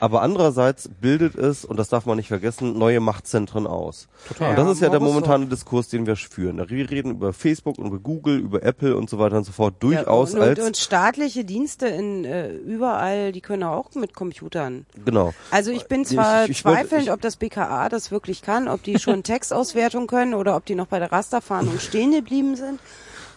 aber 0.00 0.22
andererseits 0.22 0.88
bildet 1.00 1.34
es, 1.36 1.64
und 1.64 1.76
das 1.78 1.88
darf 1.88 2.06
man 2.06 2.16
nicht 2.16 2.28
vergessen, 2.28 2.78
neue 2.78 3.00
Machtzentren 3.00 3.66
aus. 3.66 4.08
Total. 4.28 4.50
Und 4.50 4.56
das 4.56 4.68
ist 4.76 4.80
ja 4.82 4.88
der 4.88 5.00
momentane 5.00 5.46
Diskurs, 5.46 5.88
den 5.88 6.06
wir 6.06 6.16
führen. 6.16 6.58
Wir 6.68 6.90
reden 6.90 7.12
über 7.12 7.32
Facebook 7.32 7.78
und 7.78 7.86
über 7.86 7.98
Google, 7.98 8.38
über 8.38 8.62
Apple 8.62 8.96
und 8.96 9.08
so 9.10 9.18
weiter 9.18 9.36
und 9.36 9.44
so 9.44 9.52
fort 9.52 9.74
durchaus 9.80 10.32
ja, 10.32 10.38
und, 10.40 10.44
als 10.44 10.58
und, 10.58 10.66
und 10.66 10.76
staatliche 10.76 11.44
Dienste 11.44 11.86
in 11.86 12.24
äh, 12.24 12.50
überall, 12.52 13.32
die 13.32 13.40
können 13.40 13.62
auch 13.62 13.94
mit 13.94 14.14
Computern. 14.14 14.86
genau. 15.04 15.32
Also 15.50 15.70
ich 15.70 15.84
bin 15.86 16.04
zwar 16.04 16.44
Ich- 16.44 16.50
ich 16.50 16.64
wollte- 16.64 16.80
zweifelnd, 16.80 17.04
ich- 17.04 17.12
ob 17.12 17.20
das 17.20 17.36
BKA 17.36 17.88
das 17.88 18.10
wirklich 18.10 18.42
kann, 18.42 18.68
ob 18.68 18.82
die 18.82 18.98
schon 18.98 19.22
Textauswertung 19.22 20.06
können 20.06 20.34
oder 20.34 20.56
ob 20.56 20.64
die 20.66 20.74
noch 20.74 20.86
bei 20.86 20.98
der 20.98 21.12
Rasterfahndung 21.12 21.78
stehen 21.78 22.12
geblieben 22.12 22.56
sind. 22.56 22.80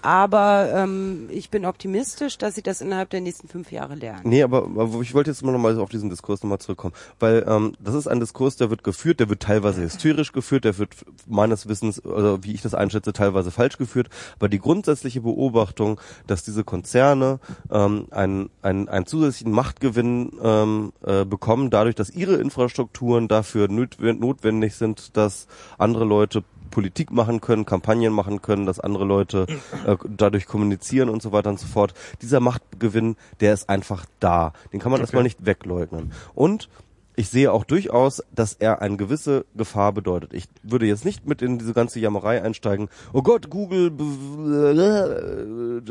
Aber 0.04 0.70
ähm, 0.76 1.30
ich 1.32 1.50
bin 1.50 1.66
optimistisch, 1.66 2.38
dass 2.38 2.56
sie 2.56 2.62
das 2.62 2.82
innerhalb 2.82 3.10
der 3.10 3.22
nächsten 3.22 3.48
fünf 3.48 3.72
Jahre 3.72 3.96
lernen. 3.96 4.22
Nee, 4.26 4.44
aber, 4.44 4.64
aber 4.64 5.00
ich 5.02 5.14
wollte 5.14 5.32
jetzt 5.32 5.44
mal 5.44 5.54
nochmal 5.54 5.80
auf 5.80 5.90
diesen 5.90 6.10
Diskurs 6.10 6.44
nochmal 6.44 6.60
zurückkommen, 6.60 6.94
weil 7.20 7.46
ähm, 7.48 7.74
das 7.80 7.96
ist 7.96 8.08
ein 8.08 8.20
Diskurs, 8.20 8.58
der 8.58 8.70
wird 8.70 8.84
geführt, 8.84 9.22
der 9.22 9.30
wird 9.30 9.42
teilweise 9.42 9.82
hysterisch 9.82 10.34
geführt, 10.34 10.66
der 10.66 10.78
wird 10.78 10.94
meines 11.26 11.70
Wissens, 11.70 12.06
also 12.06 12.44
wie 12.44 12.54
ich 12.54 12.62
das 12.62 12.74
einschätze, 12.74 13.14
teilweise 13.14 13.50
falsch 13.50 13.78
geführt, 13.78 14.10
aber 14.36 14.50
die 14.50 14.60
grundsätzliche 14.60 15.22
Beobachtung, 15.22 16.02
dass 16.28 16.44
diese 16.44 16.66
Konzerne 16.66 17.40
ähm, 17.72 18.08
einen, 18.12 18.50
einen, 18.62 18.90
einen 18.90 19.06
zusätzlichen 19.06 19.54
Machtgewinn 19.54 20.34
ähm, 20.44 20.92
äh, 21.06 21.24
bekommen, 21.24 21.70
dadurch, 21.70 21.96
dass 21.96 22.10
ihre 22.10 22.36
Infrastrukturen 22.36 23.30
dafür 23.30 23.70
notwendig 23.70 24.76
sind, 24.76 25.16
dass 25.16 25.48
andere 25.78 26.04
Leute 26.04 26.44
Politik 26.74 27.12
machen 27.12 27.40
können, 27.40 27.66
Kampagnen 27.66 28.12
machen 28.12 28.42
können, 28.42 28.66
dass 28.66 28.80
andere 28.80 29.06
Leute 29.06 29.46
äh, 29.86 29.96
dadurch 30.10 30.48
kommunizieren 30.48 31.08
und 31.10 31.22
so 31.22 31.32
weiter 31.32 31.52
und 31.52 31.60
so 31.60 31.68
fort. 31.68 31.94
Dieser 32.24 32.40
Machtgewinn, 32.40 33.16
der 33.42 33.54
ist 33.54 33.70
einfach 33.70 34.08
da. 34.20 34.54
Den 34.74 34.80
kann 34.80 34.92
man 34.92 35.00
erstmal 35.00 35.22
nicht 35.22 35.46
wegleugnen. 35.46 36.14
Und 36.34 36.70
ich 37.16 37.30
sehe 37.30 37.52
auch 37.52 37.64
durchaus, 37.64 38.24
dass 38.34 38.54
er 38.54 38.82
eine 38.82 38.98
gewisse 38.98 39.46
Gefahr 39.56 39.94
bedeutet. 39.94 40.34
Ich 40.34 40.46
würde 40.64 40.88
jetzt 40.88 41.06
nicht 41.06 41.28
mit 41.28 41.42
in 41.42 41.60
diese 41.60 41.74
ganze 41.74 42.00
Jammerei 42.00 42.42
einsteigen. 42.42 42.90
Oh 43.14 43.22
Gott, 43.22 43.50
Google 43.50 43.92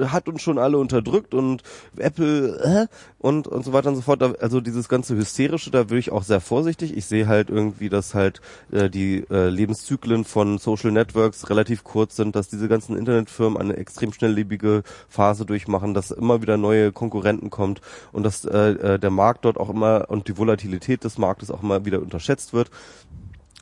äh, 0.01 0.05
hat 0.07 0.28
uns 0.28 0.42
schon 0.42 0.59
alle 0.59 0.78
unterdrückt 0.78 1.33
und 1.34 1.62
Apple 1.97 2.89
äh, 2.89 2.94
und 3.18 3.47
und 3.47 3.65
so 3.65 3.73
weiter 3.73 3.91
und 3.91 3.97
so 3.97 4.02
fort. 4.02 4.42
Also 4.42 4.60
dieses 4.60 4.89
ganze 4.89 5.15
hysterische, 5.15 5.70
da 5.70 5.91
würde 5.91 5.99
ich 5.99 6.10
auch 6.10 6.25
sehr 6.25 6.41
vorsichtig. 6.41 6.97
Ich 6.97 7.05
sehe 7.07 7.28
halt 7.28 7.51
irgendwie, 7.51 7.89
dass 7.89 8.15
halt 8.15 8.41
äh, 8.73 8.91
die 8.91 9.25
Lebenszyklen 9.28 10.25
von 10.25 10.59
Social 10.59 10.91
Networks 10.91 11.49
relativ 11.49 11.84
kurz 11.84 12.17
sind, 12.17 12.34
dass 12.34 12.49
diese 12.49 12.68
ganzen 12.68 12.97
Internetfirmen 12.97 13.59
eine 13.59 13.76
extrem 13.76 14.12
schnelllebige 14.12 14.83
Phase 15.09 15.47
durchmachen, 15.47 15.94
dass 15.94 16.10
immer 16.10 16.42
wieder 16.42 16.57
neue 16.57 16.92
Konkurrenten 16.92 17.51
kommt 17.51 17.81
und 18.12 18.25
dass 18.25 18.42
der 18.42 19.10
Markt 19.10 19.44
dort 19.44 19.59
auch 19.59 19.70
immer 19.70 20.07
und 20.09 20.28
die 20.28 20.36
Volatilität 20.36 21.05
des 21.05 21.12
Marktes 21.19 21.51
auch 21.51 21.63
immer 21.63 21.85
wieder 21.85 22.01
unterschätzt 22.01 22.53
wird. 22.53 22.71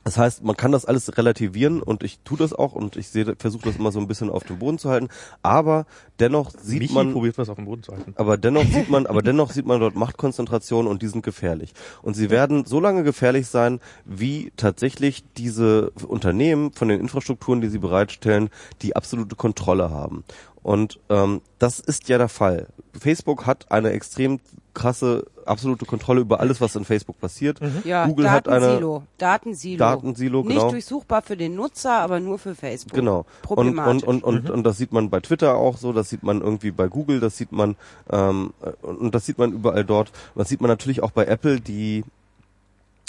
Das 0.03 0.17
heißt, 0.17 0.43
man 0.43 0.57
kann 0.57 0.73
das 0.73 0.87
alles 0.87 1.19
relativieren 1.19 1.83
und 1.83 2.03
ich 2.03 2.21
tue 2.21 2.39
das 2.39 2.55
auch 2.55 2.73
und 2.73 2.97
ich 2.97 3.09
versuche 3.39 3.65
das 3.65 3.77
immer 3.77 3.93
so 3.93 4.01
ein 4.01 4.09
bisschen 4.09 4.31
auf 4.31 4.45
dem 4.45 4.59
Boden 4.59 4.79
zu 4.79 4.89
halten. 4.89 5.09
Aber 5.43 5.85
dennoch 6.19 6.51
sieht 6.51 6.81
Michi 6.81 6.95
man, 6.95 7.13
probiert 7.13 7.37
was 7.37 7.51
auf 7.51 7.57
den 7.57 7.67
Boden 7.67 7.83
zu 7.83 7.93
halten. 7.93 8.15
aber 8.17 8.39
dennoch 8.39 8.65
sieht 8.65 8.89
man, 8.89 9.07
aber 9.07 9.21
dennoch 9.21 9.53
sieht 9.53 9.67
man 9.67 9.79
dort 9.79 9.97
Machtkonzentration 9.97 10.87
und 10.87 11.03
die 11.03 11.09
sind 11.09 11.23
gefährlich. 11.23 11.75
Und 12.01 12.15
sie 12.15 12.31
werden 12.31 12.65
so 12.65 12.81
lange 12.81 13.05
gefährlich 13.05 13.49
sein, 13.49 13.79
wie 14.07 14.53
tatsächlich 14.57 15.23
diese 15.37 15.91
Unternehmen 16.09 16.73
von 16.73 16.89
den 16.89 16.99
Infrastrukturen, 16.99 17.61
die 17.61 17.69
sie 17.69 17.79
bereitstellen, 17.79 18.49
die 18.81 18.97
absolute 18.97 19.37
Kontrolle 19.37 19.91
haben. 19.91 20.25
Und 20.63 20.99
ähm, 21.11 21.43
das 21.59 21.79
ist 21.79 22.09
ja 22.09 22.17
der 22.17 22.29
Fall. 22.29 22.69
Facebook 22.99 23.47
hat 23.47 23.71
eine 23.71 23.91
extrem 23.91 24.41
krasse 24.75 25.27
absolute 25.45 25.85
Kontrolle 25.85 26.21
über 26.21 26.41
alles, 26.41 26.61
was 26.61 26.77
in 26.77 26.85
Facebook 26.85 27.21
passiert. 27.21 27.59
Ja, 27.85 28.07
Google 28.07 28.31
hat 28.31 28.49
eine 28.49 28.61
Datensilo. 28.61 29.03
Datensilo. 29.19 29.79
Datensilo, 29.79 30.43
Nicht 30.43 30.49
genau. 30.51 30.71
durchsuchbar 30.71 31.23
für 31.23 31.37
den 31.37 31.57
Nutzer, 31.57 31.99
aber 31.99 32.21
nur 32.21 32.39
für 32.39 32.55
Facebook. 32.55 32.95
Genau. 32.95 33.19
Und, 33.19 33.43
Problematisch. 33.43 34.05
und, 34.05 34.23
und, 34.23 34.45
und, 34.45 34.51
und 34.51 34.63
das 34.65 34.79
sieht 34.79 34.93
man 34.93 35.11
bei 35.11 35.21
Twitter 35.21 35.57
auch 35.57 35.77
so, 35.77 35.93
das 35.93 36.09
sieht 36.09 36.23
man 36.23 36.41
irgendwie 36.41 36.71
bei 36.71 36.89
Google, 36.89 37.21
das 37.21 37.37
sieht 37.37 37.53
man 37.53 37.77
ähm, 38.11 38.53
und, 38.83 38.99
und 38.99 39.15
das 39.15 39.27
sieht 39.27 39.39
man 39.39 39.53
überall 39.53 39.85
dort. 39.85 40.11
Und 40.35 40.41
das 40.41 40.49
sieht 40.49 40.61
man 40.61 40.69
natürlich 40.69 41.03
auch 41.03 41.11
bei 41.11 41.25
Apple, 41.27 41.61
die 41.61 42.05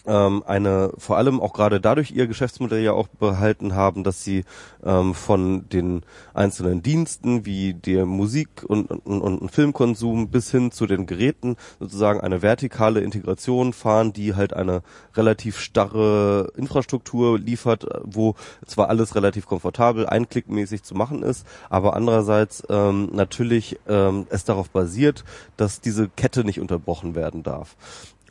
ähm, 0.05 0.43
eine 0.45 0.91
vor 0.97 1.17
allem 1.17 1.39
auch 1.39 1.53
gerade 1.53 1.79
dadurch 1.79 2.11
ihr 2.11 2.27
Geschäftsmodell 2.27 2.81
ja 2.83 2.93
auch 2.93 3.07
behalten 3.07 3.75
haben, 3.75 4.03
dass 4.03 4.23
sie 4.23 4.45
ähm, 4.83 5.13
von 5.13 5.69
den 5.69 6.01
einzelnen 6.33 6.81
Diensten 6.81 7.45
wie 7.45 7.73
der 7.73 8.05
Musik 8.05 8.63
und, 8.65 8.89
und, 8.89 9.21
und 9.21 9.51
Filmkonsum 9.51 10.29
bis 10.29 10.51
hin 10.51 10.71
zu 10.71 10.87
den 10.87 11.05
Geräten 11.05 11.55
sozusagen 11.79 12.21
eine 12.21 12.41
vertikale 12.41 13.01
Integration 13.01 13.73
fahren, 13.73 14.13
die 14.13 14.35
halt 14.35 14.53
eine 14.53 14.81
relativ 15.15 15.59
starre 15.59 16.51
Infrastruktur 16.55 17.37
liefert, 17.37 17.85
wo 18.03 18.35
zwar 18.65 18.89
alles 18.89 19.15
relativ 19.15 19.45
komfortabel, 19.45 20.07
einklickmäßig 20.07 20.83
zu 20.83 20.95
machen 20.95 21.23
ist, 21.23 21.45
aber 21.69 21.95
andererseits 21.95 22.63
ähm, 22.69 23.09
natürlich 23.13 23.79
ähm, 23.87 24.25
es 24.29 24.45
darauf 24.45 24.69
basiert, 24.69 25.23
dass 25.57 25.81
diese 25.81 26.09
Kette 26.09 26.43
nicht 26.43 26.59
unterbrochen 26.59 27.15
werden 27.15 27.43
darf. 27.43 27.75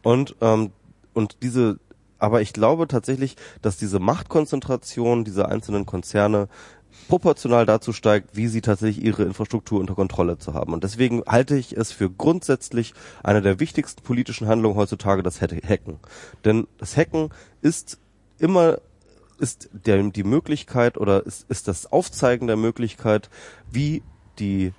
Und 0.02 0.34
ähm, 0.40 0.72
und 1.14 1.38
diese, 1.42 1.78
aber 2.18 2.42
ich 2.42 2.52
glaube 2.52 2.88
tatsächlich, 2.88 3.36
dass 3.62 3.76
diese 3.76 3.98
Machtkonzentration 3.98 5.24
dieser 5.24 5.48
einzelnen 5.48 5.86
Konzerne 5.86 6.48
proportional 7.08 7.66
dazu 7.66 7.92
steigt, 7.92 8.36
wie 8.36 8.46
sie 8.46 8.60
tatsächlich 8.60 9.04
ihre 9.04 9.24
Infrastruktur 9.24 9.80
unter 9.80 9.94
Kontrolle 9.94 10.38
zu 10.38 10.54
haben. 10.54 10.72
Und 10.72 10.84
deswegen 10.84 11.22
halte 11.26 11.56
ich 11.56 11.76
es 11.76 11.92
für 11.92 12.10
grundsätzlich 12.10 12.94
eine 13.22 13.42
der 13.42 13.60
wichtigsten 13.60 14.02
politischen 14.02 14.46
Handlungen 14.46 14.76
heutzutage 14.76 15.22
das 15.22 15.40
Hacken. 15.40 15.98
Denn 16.44 16.66
das 16.78 16.96
Hacken 16.96 17.30
ist 17.62 17.98
immer 18.38 18.78
ist 19.38 19.70
der, 19.72 20.02
die 20.02 20.22
Möglichkeit 20.22 20.98
oder 20.98 21.24
ist, 21.24 21.48
ist 21.48 21.66
das 21.66 21.90
Aufzeigen 21.90 22.46
der 22.46 22.56
Möglichkeit, 22.56 23.30
wie 23.70 24.02
die 24.38 24.72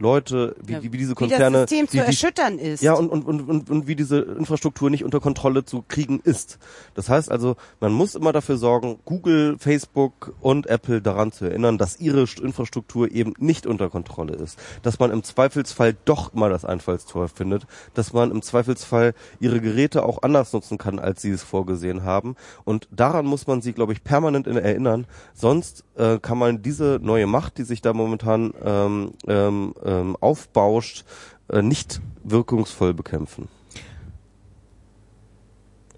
Leute, 0.00 0.56
wie, 0.64 0.72
Ja, 0.72 0.82
wie 0.82 0.88
diese 0.88 1.12
Wie 1.12 1.14
Konzerne, 1.14 1.58
das 1.60 1.70
System 1.70 1.86
die, 1.86 1.90
zu 1.90 1.96
die, 1.98 2.02
erschüttern 2.06 2.58
ist. 2.58 2.82
ja, 2.82 2.94
und, 2.94 3.08
und, 3.10 3.24
und, 3.26 3.48
und, 3.48 3.70
und 3.70 3.86
wie 3.86 3.94
diese 3.94 4.18
Infrastruktur 4.20 4.90
nicht 4.90 5.04
unter 5.04 5.20
Kontrolle 5.20 5.64
zu 5.64 5.84
kriegen 5.86 6.20
ist. 6.24 6.58
Das 6.94 7.08
heißt 7.08 7.30
also, 7.30 7.56
man 7.80 7.92
muss 7.92 8.14
immer 8.14 8.32
dafür 8.32 8.56
sorgen, 8.56 8.98
Google, 9.04 9.56
Facebook 9.58 10.34
und 10.40 10.66
Apple 10.66 11.00
daran 11.02 11.32
zu 11.32 11.44
erinnern, 11.44 11.78
dass 11.78 12.00
ihre 12.00 12.22
St- 12.24 12.42
Infrastruktur 12.42 13.10
eben 13.10 13.34
nicht 13.38 13.66
unter 13.66 13.90
Kontrolle 13.90 14.34
ist. 14.34 14.58
Dass 14.82 14.98
man 14.98 15.10
im 15.10 15.22
Zweifelsfall 15.22 15.94
doch 16.04 16.32
mal 16.34 16.50
das 16.50 16.64
Einfallstor 16.64 17.28
findet, 17.28 17.66
dass 17.94 18.12
man 18.12 18.30
im 18.30 18.42
Zweifelsfall 18.42 19.12
ihre 19.38 19.60
Geräte 19.60 20.02
auch 20.04 20.22
anders 20.22 20.52
nutzen 20.52 20.78
kann, 20.78 20.98
als 20.98 21.22
sie 21.22 21.30
es 21.30 21.42
vorgesehen 21.42 22.02
haben. 22.04 22.36
Und 22.64 22.88
daran 22.90 23.26
muss 23.26 23.46
man 23.46 23.60
sie, 23.62 23.72
glaube 23.74 23.92
ich, 23.92 24.02
permanent 24.02 24.46
in- 24.46 24.56
erinnern. 24.56 25.06
Sonst 25.34 25.84
äh, 25.96 26.18
kann 26.18 26.38
man 26.38 26.62
diese 26.62 26.98
neue 27.02 27.26
Macht, 27.26 27.58
die 27.58 27.64
sich 27.64 27.82
da 27.82 27.92
momentan 27.92 28.54
ähm, 28.64 29.12
ähm, 29.26 29.74
ähm, 29.90 30.16
aufbauscht, 30.20 31.04
äh, 31.48 31.62
nicht 31.62 32.00
wirkungsvoll 32.22 32.94
bekämpfen. 32.94 33.48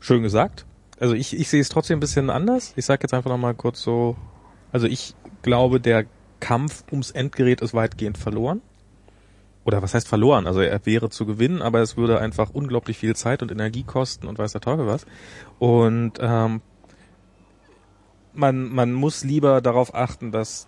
Schön 0.00 0.22
gesagt. 0.22 0.66
Also 0.98 1.14
ich, 1.14 1.38
ich 1.38 1.48
sehe 1.48 1.60
es 1.60 1.68
trotzdem 1.68 1.98
ein 1.98 2.00
bisschen 2.00 2.30
anders. 2.30 2.72
Ich 2.76 2.86
sage 2.86 3.00
jetzt 3.02 3.14
einfach 3.14 3.30
nochmal 3.30 3.54
kurz 3.54 3.82
so, 3.82 4.16
also 4.72 4.86
ich 4.86 5.14
glaube, 5.42 5.80
der 5.80 6.06
Kampf 6.40 6.84
ums 6.90 7.10
Endgerät 7.10 7.60
ist 7.60 7.74
weitgehend 7.74 8.18
verloren. 8.18 8.62
Oder 9.64 9.80
was 9.80 9.94
heißt 9.94 10.08
verloren? 10.08 10.48
Also 10.48 10.60
er 10.60 10.84
wäre 10.86 11.08
zu 11.08 11.24
gewinnen, 11.24 11.62
aber 11.62 11.80
es 11.80 11.96
würde 11.96 12.18
einfach 12.18 12.50
unglaublich 12.50 12.98
viel 12.98 13.14
Zeit 13.14 13.42
und 13.42 13.52
Energie 13.52 13.84
kosten 13.84 14.26
und 14.26 14.38
weiß 14.38 14.52
der 14.52 14.60
Teufel 14.60 14.86
was. 14.86 15.06
Und 15.60 16.14
ähm, 16.20 16.62
man, 18.32 18.68
man 18.72 18.92
muss 18.92 19.22
lieber 19.22 19.60
darauf 19.60 19.94
achten, 19.94 20.32
dass 20.32 20.66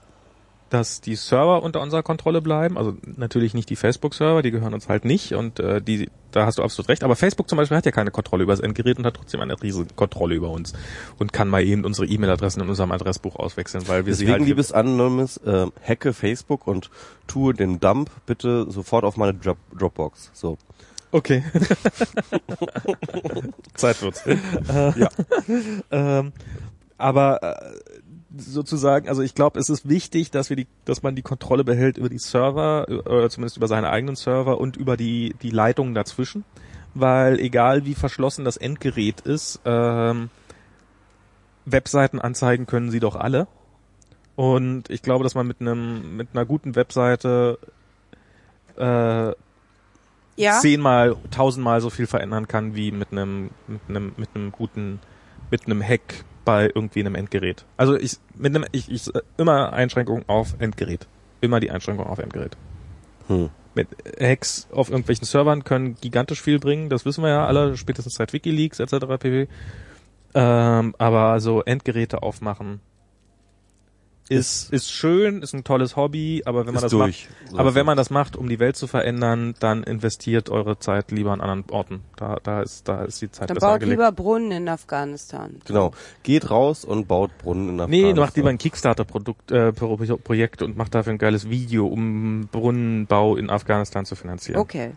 dass 0.71 1.01
die 1.01 1.15
Server 1.15 1.63
unter 1.63 1.81
unserer 1.81 2.03
Kontrolle 2.03 2.41
bleiben. 2.41 2.77
Also 2.77 2.97
natürlich 3.17 3.55
nicht 3.55 3.71
die 3.71 3.77
Facebook-Server, 3.77 4.43
die 4.43 4.51
gehören 4.51 4.75
uns 4.75 4.89
halt 4.89 5.05
nicht 5.05 5.35
und 5.35 5.61
äh, 5.61 5.81
die, 5.81 6.11
da 6.33 6.47
hast 6.47 6.59
du 6.59 6.63
absolut 6.63 6.89
recht. 6.89 7.05
Aber 7.05 7.17
Facebook 7.17 7.49
zum 7.49 7.59
Beispiel 7.59 7.77
hat 7.77 7.87
ja 7.87 7.93
keine 7.93 8.11
Kontrolle 8.11 8.43
über 8.43 8.53
das 8.53 8.61
Endgerät 8.61 8.99
und 8.99 9.07
hat 9.07 9.15
trotzdem 9.15 9.41
eine 9.41 9.61
riesige 9.63 9.95
Kontrolle 9.95 10.35
über 10.35 10.51
uns 10.51 10.73
und 11.19 11.33
kann 11.33 11.49
mal 11.49 11.63
eben 11.63 11.85
unsere 11.85 12.07
E-Mail-Adressen 12.07 12.63
in 12.63 12.69
unserem 12.69 12.93
Adressbuch 12.93 13.37
auswechseln, 13.37 13.87
weil 13.89 14.07
wir 14.07 14.15
sie 14.15 14.25
Deswegen, 14.25 14.41
halt 14.41 14.49
liebes 14.49 14.73
Anonymous, 14.73 15.37
äh, 15.39 15.67
hacke 15.87 16.13
Facebook 16.13 16.67
und 16.67 16.91
tue 17.27 17.55
den 17.55 17.79
Dump 17.79 18.11
bitte 18.27 18.71
sofort 18.71 19.05
auf 19.05 19.17
meine 19.17 19.35
Drop 19.35 19.59
Dropbox. 19.79 20.31
So. 20.33 20.59
Okay. 21.13 21.45
Zeit 23.75 24.03
wird's. 24.03 24.25
ja. 24.27 25.09
ähm, 25.93 26.33
aber 26.99 27.43
äh, 27.43 27.55
sozusagen, 28.37 29.09
also 29.09 29.23
ich 29.23 29.35
glaube, 29.35 29.59
es 29.59 29.69
ist 29.69 29.89
wichtig, 29.89 30.31
dass 30.31 30.51
wir 30.51 30.57
die, 30.57 30.67
dass 30.85 31.03
man 31.03 31.15
die 31.15 31.23
Kontrolle 31.23 31.65
behält 31.65 31.99
über 31.99 32.09
die 32.09 32.19
Server, 32.19 32.87
äh, 32.89 32.95
oder 32.95 33.31
zumindest 33.31 33.57
über 33.57 33.69
seine 33.69 33.91
eigenen 33.91 34.17
Server 34.17 34.59
und 34.59 34.77
über 34.77 34.97
die 34.97 35.35
die 35.43 35.51
Leitungen 35.51 35.95
dazwischen, 35.95 36.45
weil 36.95 37.39
egal 37.41 37.85
wie 37.85 37.95
verschlossen 37.95 38.45
das 38.45 38.57
Endgerät 38.57 39.21
ist, 39.21 39.61
ähm, 39.65 40.31
Webseiten 41.65 42.21
anzeigen 42.21 42.67
können 42.67 42.91
sie 42.91 43.01
doch 43.01 43.17
alle. 43.17 43.47
Und 44.37 44.91
ich 44.91 45.03
glaube, 45.03 45.25
dass 45.25 45.35
man 45.35 45.47
mit 45.47 45.61
einem 45.61 46.17
mit 46.17 46.29
einer 46.33 46.45
guten 46.45 46.75
Webseite 46.75 47.59
äh, 48.77 49.33
ja? 50.37 50.59
zehnmal, 50.61 51.17
tausendmal 51.31 51.81
so 51.81 51.91
viel 51.91 52.07
verändern 52.07 52.49
kann 52.49 52.75
wie 52.75 52.91
mit 52.91 53.13
einem, 53.13 53.51
mit 53.67 53.81
einem, 53.89 54.13
mit 54.17 54.31
einem 54.35 54.53
guten, 54.53 55.01
mit 55.51 55.67
einem 55.67 55.83
Hack 55.83 56.25
bei 56.45 56.71
irgendwie 56.75 57.01
einem 57.01 57.15
Endgerät. 57.15 57.65
Also 57.77 57.97
ich, 57.97 58.19
mit 58.35 58.55
einem, 58.55 58.65
ich, 58.73 58.91
ich, 58.91 59.11
immer 59.37 59.73
Einschränkung 59.73 60.25
auf 60.29 60.55
Endgerät. 60.59 61.07
Immer 61.41 61.61
die 61.61 61.71
Einschränkung 61.71 62.07
auf 62.07 62.19
Endgerät. 62.19 62.57
Hm. 63.29 63.51
Mit 63.75 63.89
Hacks 64.21 64.69
auf 64.71 64.89
irgendwelchen 64.89 65.25
Servern 65.25 65.65
können 65.65 65.97
gigantisch 66.01 66.41
viel 66.41 66.59
bringen, 66.59 66.89
das 66.89 67.05
wissen 67.05 67.25
wir 67.25 67.31
ja 67.31 67.47
alle, 67.47 67.77
spätestens 67.77 68.15
seit 68.15 68.33
Wikileaks 68.33 68.79
etc. 68.79 69.07
pp. 69.19 69.49
Ähm, 70.35 70.95
aber 70.99 71.41
so 71.41 71.63
Endgeräte 71.63 72.23
aufmachen 72.23 72.81
ist, 74.29 74.73
ist 74.73 74.91
schön, 74.91 75.43
ist 75.43 75.53
ein 75.55 75.65
tolles 75.65 75.97
Hobby, 75.97 76.43
aber 76.47 76.67
wenn 76.67 76.73
man 76.75 76.83
das 76.83 76.91
durch. 76.93 77.29
macht, 77.29 77.51
So 77.51 77.59
aber 77.59 77.69
ist 77.71 77.75
wenn 77.75 77.85
man 77.87 77.97
das 77.97 78.11
macht, 78.11 78.37
um 78.37 78.49
die 78.49 78.59
Welt 78.59 78.77
zu 78.77 78.87
verändern, 78.87 79.55
dann 79.61 79.83
investiert 79.83 80.49
eure 80.51 80.79
Zeit 80.79 81.11
lieber 81.11 81.33
an 81.33 81.41
anderen 81.43 81.65
Orten. 81.71 82.01
Da, 82.17 82.39
da 82.43 82.63
ist, 82.63 82.89
da 82.89 83.05
ist 83.05 83.21
die 83.21 83.31
Zeit 83.31 83.51
Dann 83.51 83.57
besser 83.57 83.67
baut 83.67 83.75
angelegt. 83.75 83.99
lieber 83.99 84.13
Brunnen 84.13 84.51
in 84.53 84.69
Afghanistan. 84.69 85.57
Genau. 85.67 85.93
Geht 86.23 86.51
raus 86.51 86.85
und 86.85 87.07
baut 87.07 87.37
Brunnen 87.39 87.69
in 87.69 87.77
Nee, 87.77 87.83
Afghanistan. 87.83 88.17
macht 88.17 88.37
lieber 88.37 88.49
ein 88.49 88.59
Kickstarter-Produkt, 88.59 89.51
äh, 89.51 89.73
Pro 89.73 89.97
Projekt 89.97 90.63
und 90.63 90.77
macht 90.77 90.95
dafür 90.95 91.13
ein 91.13 91.19
geiles 91.19 91.51
Video, 91.51 91.87
um 91.87 92.49
Brunnenbau 92.51 93.37
in 93.37 93.51
Afghanistan 93.51 94.05
zu 94.07 94.17
finanzieren. 94.17 94.59
Okay. 94.61 94.93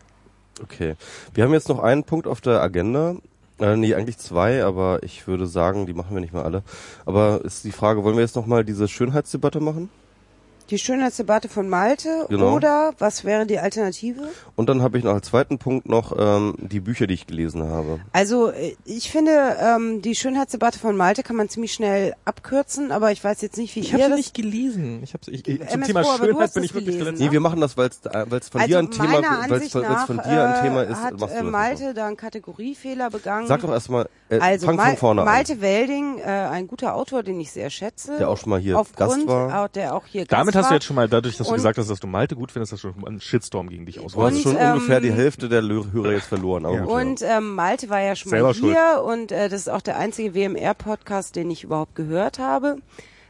Okay. 0.63 0.95
Wir 1.33 1.43
haben 1.43 1.53
jetzt 1.53 1.69
noch 1.69 1.79
einen 1.79 2.03
Punkt 2.03 2.27
auf 2.27 2.41
der 2.41 2.61
Agenda. 2.61 3.15
Äh, 3.59 3.75
nee, 3.75 3.95
eigentlich 3.95 4.17
zwei, 4.17 4.63
aber 4.63 5.01
ich 5.03 5.27
würde 5.27 5.47
sagen, 5.47 5.85
die 5.87 5.93
machen 5.93 6.13
wir 6.15 6.21
nicht 6.21 6.33
mehr 6.33 6.45
alle. 6.45 6.63
Aber 7.05 7.43
ist 7.43 7.63
die 7.63 7.71
Frage, 7.71 8.03
wollen 8.03 8.15
wir 8.15 8.23
jetzt 8.23 8.35
nochmal 8.35 8.63
diese 8.63 8.87
Schönheitsdebatte 8.87 9.59
machen? 9.59 9.89
Die 10.69 10.77
Schönheitsdebatte 10.77 11.47
von 11.49 11.69
Malte 11.69 12.25
Genau. 12.29 12.53
oder 12.55 12.93
was 12.99 13.23
wäre 13.23 13.45
die 13.45 13.59
Alternative? 13.59 14.27
Und 14.55 14.67
dann 14.67 14.81
habe 14.81 14.97
ich 14.97 15.03
noch 15.03 15.13
als 15.13 15.27
zweiten 15.27 15.57
Punkt 15.59 15.87
noch 15.87 16.13
ähm, 16.17 16.55
die 16.57 16.79
Bücher, 16.81 17.07
die 17.07 17.13
ich 17.13 17.25
gelesen 17.27 17.63
habe. 17.69 17.99
Also 18.11 18.51
äh, 18.51 18.75
ich 18.85 19.09
finde, 19.11 19.55
ähm, 19.61 20.01
die 20.01 20.15
Schönheitsdebatte 20.15 20.79
von 20.79 20.97
Malte 20.97 21.23
kann 21.23 21.35
man 21.35 21.47
ziemlich 21.49 21.73
schnell 21.73 22.15
abkürzen, 22.25 22.91
aber 22.91 23.11
ich 23.11 23.23
weiß 23.23 23.41
jetzt 23.41 23.57
nicht, 23.57 23.75
wie 23.75 23.79
Ich 23.79 23.93
habe 23.93 24.03
das... 24.09 24.17
nicht 24.17 24.33
gelesen. 24.33 25.01
Ich 25.03 25.13
hab's, 25.13 25.27
ich, 25.29 25.43
zum 25.43 25.57
MS 25.59 25.87
Thema 25.87 26.01
Pro, 26.01 26.09
aber 26.09 26.17
du 26.17 26.25
Schönheit 26.25 26.43
hast 26.43 26.53
bin 26.55 26.63
es 26.63 26.69
ich 26.69 26.75
wirklich 26.75 26.95
gelesen, 26.97 27.05
drin. 27.05 27.15
ne? 27.15 27.25
Nee, 27.27 27.31
wir 27.31 27.39
machen 27.39 27.61
das, 27.61 27.77
weil 27.77 27.87
es 27.87 28.01
weil's 28.03 28.49
von 28.49 28.61
dir 28.65 28.79
ein 28.79 28.91
Thema, 28.91 29.13
weil's, 29.13 29.51
Ansicht 29.51 29.75
weil's 29.75 29.87
nach, 29.87 30.07
von 30.07 30.17
dir 30.17 30.43
ein 30.49 30.63
Thema 30.63 30.83
äh, 30.83 30.91
ist, 30.91 30.97
hat 31.01 31.19
machst 31.19 31.33
du 31.35 31.39
äh, 31.39 31.43
das 31.43 31.51
Malte 31.51 31.93
da 31.93 32.07
einen 32.07 32.17
Kategoriefehler 32.17 33.09
begangen. 33.09 33.47
Sag 33.47 33.61
doch 33.61 33.71
erstmal, 33.71 34.09
äh, 34.29 34.39
also 34.39 34.65
fang 34.65 34.75
Mal 34.75 34.89
von 34.89 34.97
vorne 34.97 35.23
Malte 35.23 35.61
Welding, 35.61 36.19
äh, 36.19 36.23
ein 36.23 36.67
guter 36.67 36.95
Autor, 36.95 37.23
den 37.23 37.39
ich 37.39 37.51
sehr 37.51 37.69
schätze. 37.69 38.17
Der 38.17 38.29
auch 38.29 38.37
schon 38.37 38.49
mal 38.49 38.59
hier 38.59 38.77
aufgrund, 38.77 39.27
Gast 39.27 39.27
war. 39.27 39.63
Auch, 39.63 39.67
der 39.69 39.95
auch 39.95 40.05
hier 40.05 40.25
Damit 40.25 40.55
Hast 40.57 40.69
du 40.69 40.73
jetzt 40.75 40.85
schon 40.85 40.95
mal, 40.95 41.07
dadurch, 41.07 41.37
dass 41.37 41.47
du 41.47 41.51
Und- 41.53 41.57
gesagt 41.57 41.77
hast, 41.77 41.89
dass 41.89 41.99
du 41.99 42.07
Malte 42.07 42.35
gut 42.35 42.51
findest, 42.51 42.73
hast 42.73 42.83
du 42.83 42.91
schon 42.93 43.07
einen 43.07 43.21
Shitstorm 43.21 43.69
gegen 43.69 43.85
dich 43.85 43.99
an. 43.99 44.07
Du 44.07 44.21
hast 44.23 44.41
schon 44.41 44.55
ähm, 44.57 44.73
ungefähr 44.73 44.99
die 45.01 45.11
Hälfte 45.11 45.47
der 45.49 45.61
Hörer 45.63 46.11
jetzt 46.13 46.27
verloren. 46.27 46.65
Aber 46.65 46.75
Ja. 46.75 46.81
gut, 46.81 46.89
ja. 46.89 46.95
Und 46.97 47.21
ähm, 47.21 47.55
Malte 47.55 47.89
war 47.89 48.01
ja 48.01 48.15
schon 48.15 48.29
Selber 48.29 48.47
mal 48.49 48.53
schuld. 48.53 48.75
hier 48.75 49.03
und 49.03 49.31
äh, 49.31 49.49
das 49.49 49.61
ist 49.61 49.69
auch 49.69 49.81
der 49.81 49.97
einzige 49.97 50.33
WMR-Podcast, 50.35 51.35
den 51.35 51.49
ich 51.51 51.63
überhaupt 51.63 51.95
gehört 51.95 52.39
habe. 52.39 52.77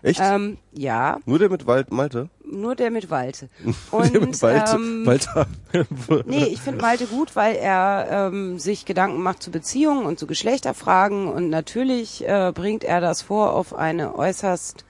Echt? 0.04 0.22
Ähm, 0.24 0.58
ja, 0.74 1.18
Nur 1.26 1.40
der 1.40 1.50
mit 1.50 1.66
Wald 1.66 1.92
Malte? 1.92 2.30
nur 2.50 2.76
der 2.76 2.92
mit 2.92 3.10
Walte. 3.10 3.50
Und 3.92 4.14
der 4.14 4.22
mit 4.22 4.42
Wald, 4.42 4.70
ähm, 4.74 5.06
Walter. 5.06 5.48
nee, 6.28 6.46
ich 6.46 6.62
finde 6.62 6.82
Malte 6.82 7.08
gut, 7.08 7.36
weil 7.36 7.56
er 7.56 8.08
ähm, 8.32 8.58
sich 8.60 8.86
Gedanken 8.86 9.22
macht 9.22 9.42
zu 9.44 9.52
Beziehungen 9.52 10.06
und 10.06 10.18
zu 10.20 10.28
Geschlechterfragen 10.28 11.28
und 11.28 11.50
natürlich 11.50 12.26
äh, 12.26 12.54
bringt 12.56 12.84
er 12.86 13.02
das 13.02 13.22
vor 13.24 13.54
auf 13.54 13.74
eine 13.76 14.16
äußerst 14.16 14.86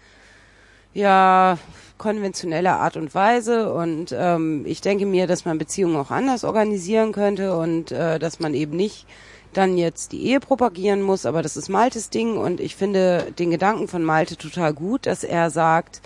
ja 0.93 1.57
konventionelle 1.97 2.73
Art 2.73 2.97
und 2.97 3.13
Weise. 3.15 3.73
Und 3.73 4.15
ähm, 4.17 4.63
ich 4.65 4.81
denke 4.81 5.05
mir, 5.05 5.27
dass 5.27 5.45
man 5.45 5.57
Beziehungen 5.57 5.97
auch 5.97 6.11
anders 6.11 6.43
organisieren 6.43 7.11
könnte 7.11 7.57
und 7.57 7.91
äh, 7.91 8.19
dass 8.19 8.39
man 8.39 8.53
eben 8.53 8.75
nicht 8.75 9.05
dann 9.53 9.77
jetzt 9.77 10.11
die 10.11 10.25
Ehe 10.25 10.39
propagieren 10.39 11.01
muss, 11.01 11.25
aber 11.25 11.41
das 11.41 11.57
ist 11.57 11.69
Maltes 11.69 12.09
Ding. 12.09 12.37
Und 12.37 12.59
ich 12.59 12.75
finde 12.75 13.33
den 13.37 13.51
Gedanken 13.51 13.87
von 13.87 14.03
Malte 14.03 14.37
total 14.37 14.73
gut, 14.73 15.05
dass 15.05 15.23
er 15.23 15.49
sagt, 15.49 16.01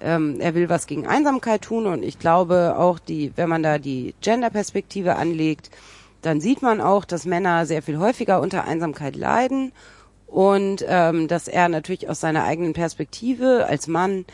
ähm, 0.00 0.40
er 0.40 0.54
will 0.54 0.68
was 0.68 0.86
gegen 0.86 1.06
Einsamkeit 1.06 1.62
tun. 1.62 1.86
Und 1.86 2.02
ich 2.02 2.18
glaube 2.18 2.74
auch 2.76 2.98
die, 2.98 3.32
wenn 3.36 3.48
man 3.48 3.62
da 3.62 3.78
die 3.78 4.14
Gender-Perspektive 4.20 5.16
anlegt, 5.16 5.70
dann 6.22 6.40
sieht 6.40 6.62
man 6.62 6.80
auch, 6.80 7.04
dass 7.04 7.24
Männer 7.24 7.64
sehr 7.64 7.82
viel 7.82 7.98
häufiger 7.98 8.40
unter 8.40 8.64
Einsamkeit 8.64 9.16
leiden. 9.16 9.72
Und 10.26 10.84
ähm, 10.86 11.26
dass 11.26 11.48
er 11.48 11.68
natürlich 11.68 12.08
aus 12.08 12.20
seiner 12.20 12.44
eigenen 12.44 12.72
Perspektive 12.72 13.66
als 13.66 13.88
Mann 13.88 14.26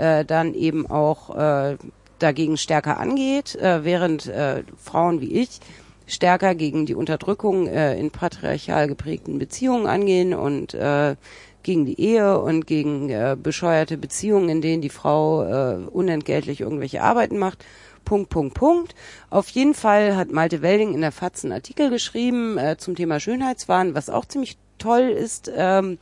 äh, 0.00 0.24
dann 0.24 0.54
eben 0.54 0.88
auch 0.88 1.36
äh, 1.36 1.76
dagegen 2.18 2.56
stärker 2.56 2.98
angeht, 2.98 3.54
äh, 3.56 3.84
während 3.84 4.26
äh, 4.26 4.62
Frauen 4.76 5.20
wie 5.20 5.32
ich 5.32 5.60
stärker 6.06 6.54
gegen 6.54 6.86
die 6.86 6.94
Unterdrückung 6.94 7.66
äh, 7.66 7.98
in 7.98 8.10
patriarchal 8.10 8.88
geprägten 8.88 9.38
Beziehungen 9.38 9.86
angehen 9.86 10.34
und 10.34 10.74
äh, 10.74 11.14
gegen 11.62 11.84
die 11.84 12.00
Ehe 12.00 12.38
und 12.40 12.66
gegen 12.66 13.10
äh, 13.10 13.36
bescheuerte 13.40 13.96
Beziehungen, 13.96 14.48
in 14.48 14.60
denen 14.60 14.82
die 14.82 14.88
Frau 14.88 15.44
äh, 15.44 15.76
unentgeltlich 15.86 16.60
irgendwelche 16.60 17.02
Arbeiten 17.02 17.38
macht. 17.38 17.64
Punkt, 18.04 18.30
Punkt, 18.30 18.54
Punkt. 18.54 18.94
Auf 19.28 19.48
jeden 19.50 19.74
Fall 19.74 20.16
hat 20.16 20.32
Malte 20.32 20.62
Welding 20.62 20.94
in 20.94 21.02
der 21.02 21.12
FAZ 21.12 21.44
einen 21.44 21.52
Artikel 21.52 21.90
geschrieben 21.90 22.58
äh, 22.58 22.76
zum 22.76 22.96
Thema 22.96 23.20
Schönheitswahn, 23.20 23.94
was 23.94 24.10
auch 24.10 24.24
ziemlich 24.24 24.56
toll 24.78 25.10
ist, 25.10 25.52
ähm, 25.54 25.98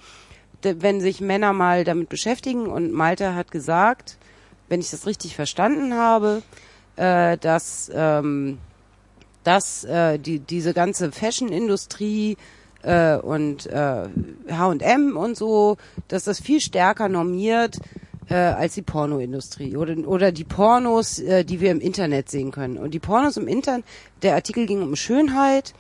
wenn 0.63 1.01
sich 1.01 1.21
Männer 1.21 1.53
mal 1.53 1.85
damit 1.85 2.09
beschäftigen. 2.09 2.67
Und 2.67 2.93
Malte 2.93 3.35
hat 3.35 3.51
gesagt, 3.51 4.19
wenn 4.69 4.81
ich 4.81 4.91
das 4.91 5.07
richtig 5.07 5.35
verstanden 5.37 5.95
habe, 5.95 6.43
äh, 6.97 7.37
dass, 7.39 7.91
ähm, 7.95 8.59
dass 9.45 9.85
äh, 9.85 10.19
die, 10.19 10.41
diese 10.41 10.75
ganze 10.75 11.13
Fashion-Industrie 11.13 12.37
äh, 12.83 13.17
und 13.17 13.67
äh, 13.67 14.09
H&M 14.51 15.17
und 15.17 15.37
so, 15.37 15.77
dass 16.09 16.25
das 16.25 16.41
viel 16.41 16.61
stärker 16.61 17.09
normiert 17.09 17.79
äh, 18.29 18.35
als 18.35 18.75
die 18.75 18.83
Pornoindustrie 18.83 19.77
oder 19.77 19.97
oder 20.07 20.33
die 20.33 20.45
Pornos, 20.45 21.19
äh, 21.19 21.45
die 21.45 21.61
wir 21.61 21.71
im 21.71 21.81
Internet 21.81 22.31
sehen 22.31 22.51
können. 22.51 22.79
Und 22.79 22.93
die 22.93 22.99
Pornos 22.99 23.37
im 23.37 23.49
Internet, 23.49 23.85
der 24.23 24.35
Artikel 24.35 24.67
ging 24.67 24.83
um 24.83 24.97
Schönheit 24.97 25.75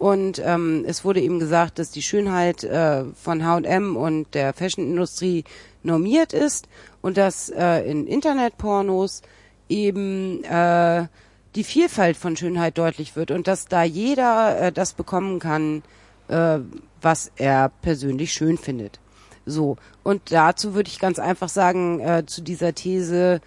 und 0.00 0.40
ähm, 0.42 0.86
es 0.86 1.04
wurde 1.04 1.20
eben 1.20 1.38
gesagt, 1.38 1.78
dass 1.78 1.90
die 1.90 2.00
Schönheit 2.00 2.64
äh, 2.64 3.04
von 3.12 3.44
H&M 3.44 3.96
und 3.96 4.34
der 4.34 4.54
Fashionindustrie 4.54 5.44
normiert 5.82 6.32
ist 6.32 6.68
und 7.02 7.18
dass 7.18 7.50
äh, 7.50 7.82
in 7.82 8.06
Internetpornos 8.06 9.20
eben 9.68 10.42
äh, 10.44 11.06
die 11.54 11.64
Vielfalt 11.64 12.16
von 12.16 12.34
Schönheit 12.34 12.78
deutlich 12.78 13.14
wird 13.14 13.30
und 13.30 13.46
dass 13.46 13.66
da 13.66 13.82
jeder 13.82 14.58
äh, 14.58 14.72
das 14.72 14.94
bekommen 14.94 15.38
kann, 15.38 15.82
äh, 16.28 16.60
was 17.02 17.30
er 17.36 17.70
persönlich 17.82 18.32
schön 18.32 18.56
findet. 18.56 19.00
So, 19.44 19.76
und 20.02 20.32
dazu 20.32 20.72
würde 20.72 20.88
ich 20.88 20.98
ganz 20.98 21.18
einfach 21.18 21.50
sagen, 21.50 22.00
äh, 22.00 22.24
zu 22.24 22.40
dieser 22.40 22.74
These, 22.74 23.42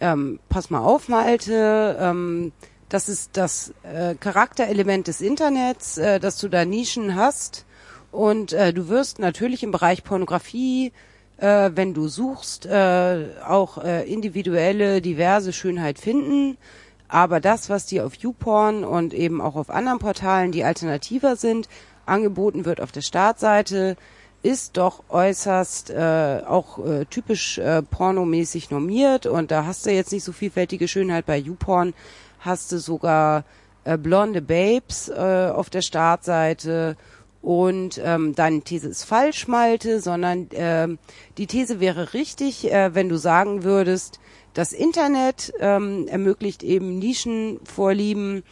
ähm, 0.00 0.40
pass 0.48 0.70
mal 0.70 0.80
auf, 0.80 1.10
Malte, 1.10 1.98
ähm, 2.00 2.52
das 2.88 3.08
ist 3.08 3.36
das 3.36 3.72
äh, 3.82 4.14
Charakterelement 4.14 5.06
des 5.08 5.20
Internets, 5.20 5.98
äh, 5.98 6.20
dass 6.20 6.38
du 6.38 6.48
da 6.48 6.64
Nischen 6.64 7.14
hast. 7.14 7.66
Und 8.10 8.52
äh, 8.52 8.72
du 8.72 8.88
wirst 8.88 9.18
natürlich 9.18 9.62
im 9.62 9.70
Bereich 9.70 10.04
Pornografie, 10.04 10.92
äh, 11.36 11.70
wenn 11.74 11.94
du 11.94 12.08
suchst, 12.08 12.66
äh, 12.66 13.26
auch 13.46 13.78
äh, 13.78 14.10
individuelle, 14.10 15.02
diverse 15.02 15.52
Schönheit 15.52 15.98
finden. 15.98 16.56
Aber 17.08 17.40
das, 17.40 17.70
was 17.70 17.86
dir 17.86 18.06
auf 18.06 18.14
YouPorn 18.14 18.84
und 18.84 19.14
eben 19.14 19.40
auch 19.40 19.56
auf 19.56 19.70
anderen 19.70 19.98
Portalen, 19.98 20.52
die 20.52 20.64
alternativer 20.64 21.36
sind, 21.36 21.68
angeboten 22.06 22.64
wird 22.64 22.80
auf 22.80 22.92
der 22.92 23.02
Startseite, 23.02 23.96
ist 24.42 24.76
doch 24.76 25.04
äußerst 25.08 25.90
äh, 25.90 26.42
auch 26.46 26.78
äh, 26.84 27.04
typisch 27.06 27.58
äh, 27.58 27.82
pornomäßig 27.82 28.70
normiert. 28.70 29.26
Und 29.26 29.50
da 29.50 29.66
hast 29.66 29.84
du 29.86 29.90
jetzt 29.90 30.12
nicht 30.12 30.24
so 30.24 30.32
vielfältige 30.32 30.86
Schönheit 30.86 31.26
bei 31.26 31.36
YouPorn, 31.36 31.94
hast 32.38 32.72
du 32.72 32.78
sogar 32.78 33.44
äh, 33.84 33.96
blonde 33.96 34.42
Babes 34.42 35.08
äh, 35.08 35.50
auf 35.52 35.70
der 35.70 35.82
Startseite 35.82 36.96
und 37.40 38.00
ähm, 38.04 38.34
deine 38.34 38.62
These 38.62 38.88
ist 38.88 39.04
falsch, 39.04 39.48
Malte, 39.48 40.00
sondern 40.00 40.50
äh, 40.50 40.88
die 41.38 41.46
These 41.46 41.80
wäre 41.80 42.12
richtig, 42.12 42.70
äh, 42.72 42.94
wenn 42.94 43.08
du 43.08 43.16
sagen 43.16 43.62
würdest, 43.62 44.18
das 44.54 44.72
Internet 44.72 45.52
ähm, 45.60 46.08
ermöglicht 46.08 46.62
eben 46.62 46.98
Nischenvorlieben, 46.98 48.42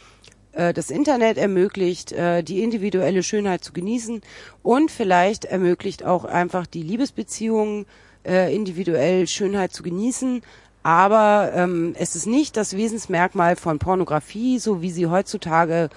äh, 0.53 0.73
das 0.73 0.89
Internet 0.89 1.37
ermöglicht, 1.37 2.13
äh, 2.13 2.43
die 2.43 2.63
individuelle 2.63 3.23
Schönheit 3.23 3.63
zu 3.63 3.73
genießen 3.73 4.21
und 4.63 4.89
vielleicht 4.89 5.45
ermöglicht 5.45 6.05
auch 6.05 6.25
einfach 6.25 6.65
die 6.65 6.83
Liebesbeziehungen 6.83 7.85
äh, 8.25 8.53
individuell 8.55 9.27
Schönheit 9.27 9.73
zu 9.73 9.83
genießen. 9.83 10.41
Aber 10.83 11.51
ähm, 11.53 11.95
es 11.97 12.15
ist 12.15 12.27
nicht 12.27 12.55
das 12.55 12.75
Wesensmerkmal 12.75 13.55
von 13.55 13.79
Pornografie, 13.79 14.59
so 14.59 14.81
wie 14.81 14.91
sie 14.91 15.07
heutzutage 15.07 15.89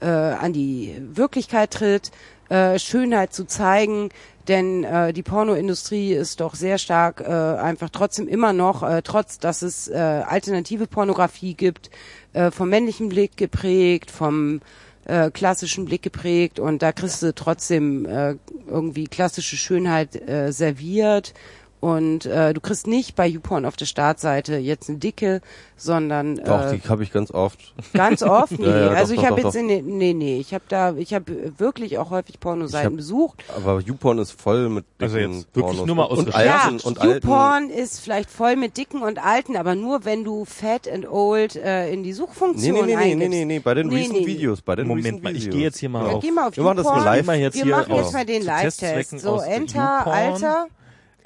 äh, 0.00 0.06
an 0.06 0.52
die 0.52 0.96
Wirklichkeit 1.12 1.72
tritt, 1.72 2.12
äh, 2.48 2.78
Schönheit 2.78 3.32
zu 3.32 3.44
zeigen, 3.46 4.10
denn 4.48 4.84
äh, 4.84 5.12
die 5.12 5.22
Pornoindustrie 5.22 6.12
ist 6.12 6.40
doch 6.40 6.54
sehr 6.54 6.78
stark 6.78 7.20
äh, 7.20 7.24
einfach 7.24 7.90
trotzdem 7.90 8.28
immer 8.28 8.52
noch, 8.52 8.82
äh, 8.82 9.02
trotz 9.02 9.38
dass 9.38 9.62
es 9.62 9.88
äh, 9.88 9.96
alternative 9.96 10.86
Pornografie 10.86 11.54
gibt, 11.54 11.90
äh, 12.32 12.50
vom 12.50 12.68
männlichen 12.68 13.08
Blick 13.08 13.36
geprägt, 13.36 14.10
vom 14.10 14.60
äh, 15.06 15.30
klassischen 15.30 15.86
Blick 15.86 16.02
geprägt. 16.02 16.60
Und 16.60 16.82
da 16.82 16.92
kriegst 16.92 17.22
du 17.22 17.34
trotzdem 17.34 18.06
äh, 18.06 18.36
irgendwie 18.68 19.06
klassische 19.06 19.56
Schönheit 19.56 20.14
äh, 20.28 20.52
serviert 20.52 21.34
und 21.80 22.24
äh, 22.26 22.54
du 22.54 22.60
kriegst 22.60 22.86
nicht 22.86 23.14
bei 23.16 23.26
YouPorn 23.26 23.64
auf 23.66 23.76
der 23.76 23.84
Startseite 23.86 24.56
jetzt 24.56 24.88
eine 24.88 24.98
dicke, 24.98 25.40
sondern 25.76 26.36
Doch, 26.36 26.72
äh, 26.72 26.78
die 26.78 26.88
habe 26.88 27.02
ich 27.02 27.12
ganz 27.12 27.30
oft. 27.30 27.74
ganz 27.92 28.22
oft. 28.22 28.58
Nee, 28.58 28.66
Ja, 28.66 28.78
ja, 28.80 28.88
also 28.92 29.14
doch, 29.14 29.22
ich 29.22 29.26
doch, 29.28 29.30
habe 29.30 29.42
doch, 29.42 29.48
jetzt 29.54 29.60
in 29.60 29.68
den, 29.68 29.98
nee, 29.98 30.14
nee, 30.14 30.38
ich 30.38 30.54
habe 30.54 30.64
da, 30.68 30.94
ich 30.96 31.12
habe 31.14 31.52
wirklich 31.58 31.98
auch 31.98 32.10
häufig 32.10 32.40
Pornoseiten 32.40 32.92
hab- 32.92 32.96
besucht. 32.96 33.44
Aber 33.54 33.80
YouPorn 33.80 34.18
ist 34.18 34.32
voll 34.32 34.68
mit 34.70 34.84
dicken 34.98 35.02
Also 35.04 35.18
jetzt 35.18 35.46
wirklich 35.54 35.64
Pornos 35.76 35.86
nur 35.86 35.96
mal 35.96 36.04
und, 36.04 36.12
aus 36.12 36.18
und 36.20 36.28
Recherche. 36.28 36.64
alten 36.64 36.78
Ja, 36.78 36.84
und 36.86 36.98
alten. 37.00 37.26
YouPorn 37.28 37.70
ist 37.70 38.00
vielleicht 38.00 38.30
voll 38.30 38.56
mit 38.56 38.76
dicken 38.78 39.02
und 39.02 39.22
alten, 39.22 39.56
aber 39.56 39.74
nur 39.74 40.04
wenn 40.04 40.24
du 40.24 40.44
Fat 40.46 40.88
and 40.90 41.06
Old 41.08 41.56
äh, 41.56 41.90
in 41.92 42.02
die 42.02 42.08
Nee, 42.10 42.14
Suchfunktion 42.14 42.72
nee, 42.74 42.80
nee, 42.82 42.86
nee, 42.86 42.96
eingibst. 42.96 43.18
nee, 43.18 43.28
nee, 43.28 43.44
nee, 43.44 43.58
bei 43.58 43.74
den 43.74 43.88
Nee, 43.88 43.96
recent 43.96 44.20
nee. 44.20 44.26
Videos, 44.26 44.62
bei 44.62 44.76
den 44.76 44.86
Moment 44.88 45.06
recent 45.06 45.22
mal, 45.24 45.36
ich 45.36 45.50
gehe 45.50 45.60
jetzt 45.62 45.78
hier 45.78 45.88
mal 45.90 46.06
Ja, 46.06 46.12
auf. 46.14 46.22
geh 46.22 46.30
mal 46.30 46.48
auf 46.48 46.56
Wir 46.56 46.64
machen 46.64 46.76
das 46.78 46.86
YouPorn. 46.86 47.04
mal 47.04 47.16
live. 47.16 47.26
Mal 47.26 47.36
jetzt 47.36 47.54
Wir 47.56 47.64
hier 47.64 47.76
machen 47.76 47.94
jetzt 47.94 48.12
mal 48.14 48.24
den 48.24 48.42
Live-Test. 48.42 49.20
So, 49.20 49.30
aus 49.32 49.42
Enter, 49.44 49.98
YouPorn. 49.98 50.14
Alter. 50.16 50.66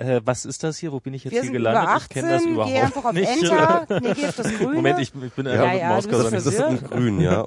Äh, 0.01 0.23
was 0.25 0.47
ist 0.47 0.63
das 0.65 0.79
hier? 0.79 0.93
Wo 0.93 1.01
bin 1.01 1.13
ich 1.13 1.25
jetzt 1.25 1.33
Wir 1.33 1.43
hier 1.43 1.45
sind 1.49 1.53
gelandet? 1.53 1.83
über 1.85 1.97
ich 2.01 2.09
kenne 2.09 2.29
das 2.31 2.41
18, 2.41 2.53
überhaupt 2.55 2.73
geh 2.73 2.81
einfach 2.81 3.05
auf 3.05 3.13
nicht. 3.13 3.29
Enter. 3.43 3.87
Nee, 4.01 4.13
geh 4.15 4.27
auf 4.29 4.37
das 4.37 4.55
Grüne. 4.55 4.73
Moment, 4.75 4.99
ich, 4.99 5.13
ich 5.15 5.33
bin 5.33 5.45
Ja, 5.47 5.53
einfach 5.53 5.67
Ja, 5.67 5.73
mit 5.73 5.81
ja, 5.83 5.89
Maus 5.91 6.07
das 6.07 6.47
ist 6.47 6.57
verwirrt. 6.57 6.83
in 6.83 6.89
grün, 6.89 7.21
ja. 7.21 7.45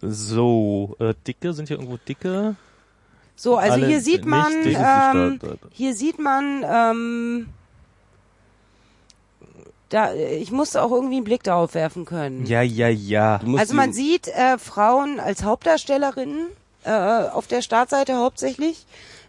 So, 0.00 0.96
äh, 1.00 1.12
dicke, 1.26 1.52
sind 1.52 1.66
hier 1.66 1.78
irgendwo 1.78 1.98
dicke? 2.08 2.54
So, 3.34 3.56
also 3.56 3.72
Alle 3.72 3.86
hier 3.86 4.00
sieht 4.00 4.24
man, 4.24 4.52
ähm, 4.64 5.40
hier 5.72 5.94
sieht 5.94 6.20
man, 6.20 6.64
ähm, 6.68 7.48
da, 9.88 10.14
ich 10.14 10.52
musste 10.52 10.82
auch 10.82 10.90
irgendwie 10.92 11.16
einen 11.16 11.24
Blick 11.24 11.42
darauf 11.42 11.74
werfen 11.74 12.04
können. 12.04 12.46
Ja, 12.46 12.62
ja, 12.62 12.88
ja. 12.88 13.40
Also 13.56 13.74
man 13.74 13.92
sieht 13.92 14.28
äh, 14.28 14.56
Frauen 14.58 15.18
als 15.18 15.42
Hauptdarstellerinnen 15.42 16.46
äh, 16.84 16.90
auf 16.92 17.46
der 17.48 17.60
Startseite 17.62 18.16
hauptsächlich, 18.16 18.86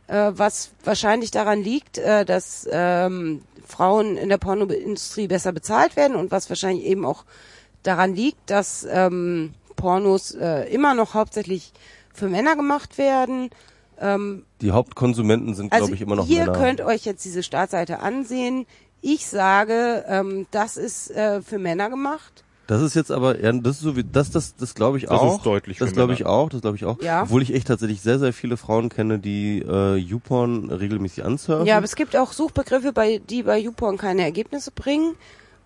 äh, 0.07 0.31
was 0.33 0.71
wahrscheinlich 0.83 1.31
daran 1.31 1.61
liegt, 1.61 1.97
äh, 1.97 2.25
dass 2.25 2.67
ähm, 2.71 3.41
Frauen 3.65 4.17
in 4.17 4.29
der 4.29 4.37
Pornoindustrie 4.37 5.27
besser 5.27 5.51
bezahlt 5.51 5.95
werden 5.95 6.15
und 6.15 6.31
was 6.31 6.49
wahrscheinlich 6.49 6.85
eben 6.85 7.05
auch 7.05 7.25
daran 7.83 8.15
liegt, 8.15 8.49
dass 8.49 8.87
ähm, 8.89 9.53
Pornos 9.75 10.31
äh, 10.31 10.63
immer 10.73 10.93
noch 10.93 11.13
hauptsächlich 11.13 11.73
für 12.13 12.27
Männer 12.29 12.55
gemacht 12.55 12.97
werden. 12.97 13.49
Ähm, 13.99 14.45
Die 14.61 14.71
Hauptkonsumenten 14.71 15.55
sind, 15.55 15.71
also 15.71 15.85
glaube 15.85 15.95
ich, 15.95 16.01
immer 16.01 16.15
noch 16.15 16.27
ihr 16.27 16.45
Männer. 16.45 16.53
könnt 16.53 16.81
euch 16.81 17.05
jetzt 17.05 17.25
diese 17.25 17.43
Startseite 17.43 17.99
ansehen. 17.99 18.65
Ich 19.01 19.27
sage, 19.27 20.05
ähm, 20.07 20.47
das 20.51 20.77
ist 20.77 21.11
äh, 21.11 21.41
für 21.41 21.59
Männer 21.59 21.89
gemacht. 21.89 22.43
Das 22.67 22.81
ist 22.81 22.93
jetzt 22.95 23.11
aber, 23.11 23.39
ja, 23.41 23.51
das 23.51 23.75
ist 23.77 23.81
so 23.81 23.97
wie, 23.97 24.03
das, 24.05 24.31
das, 24.31 24.55
das 24.55 24.73
glaube 24.73 24.97
ich 24.97 25.03
Das 25.03 25.11
auch. 25.19 25.37
ist 25.37 25.45
deutlich 25.45 25.77
Das 25.79 25.91
glaube 25.91 26.13
ich 26.13 26.25
auch, 26.25 26.47
das 26.49 26.61
glaube 26.61 26.77
ich 26.77 26.85
auch. 26.85 27.01
Ja. 27.01 27.23
Obwohl 27.23 27.41
ich 27.41 27.53
echt 27.53 27.67
tatsächlich 27.67 28.01
sehr, 28.01 28.19
sehr 28.19 28.31
viele 28.31 28.55
Frauen 28.55 28.87
kenne, 28.89 29.19
die 29.19 29.59
äh, 29.67 29.95
YouPorn 29.95 30.69
regelmäßig 30.71 31.25
ansurfen. 31.25 31.65
Ja, 31.65 31.75
aber 31.77 31.85
es 31.85 31.95
gibt 31.95 32.15
auch 32.15 32.31
Suchbegriffe, 32.31 32.93
bei, 32.93 33.19
die 33.29 33.43
bei 33.43 33.57
YouPorn 33.59 33.97
keine 33.97 34.21
Ergebnisse 34.23 34.71
bringen. 34.71 35.15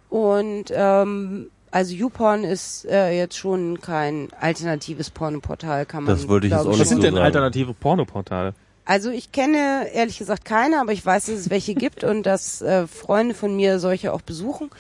Und 0.10 0.66
ähm, 0.72 1.50
also 1.70 1.94
YouPorn 1.94 2.44
ist 2.44 2.86
äh, 2.86 3.16
jetzt 3.16 3.38
schon 3.38 3.80
kein 3.80 4.30
alternatives 4.40 5.10
Pornoportal, 5.12 5.86
kann 5.86 6.04
man 6.06 6.16
Das 6.16 6.28
wollte 6.28 6.48
ich 6.48 6.54
jetzt 6.54 6.62
auch 6.62 6.70
Was 6.72 6.80
nicht 6.80 6.88
sind 6.88 6.98
so 6.98 7.04
denn 7.04 7.14
sagen. 7.14 7.26
alternative 7.26 7.74
Pornoportale? 7.74 8.54
Also 8.86 9.10
ich 9.12 9.32
kenne 9.34 9.88
ehrlich 9.94 10.18
gesagt 10.18 10.46
keine, 10.46 10.80
aber 10.82 10.94
ich 10.94 11.06
weiß, 11.06 11.26
dass 11.26 11.36
es 11.36 11.50
welche 11.52 11.76
gibt 11.76 12.04
und 12.04 12.24
dass 12.24 12.62
äh, 12.64 12.88
Freunde 12.88 13.36
von 13.36 13.56
mir 13.56 13.80
solche 13.80 14.14
auch 14.14 14.22
besuchen. 14.22 14.72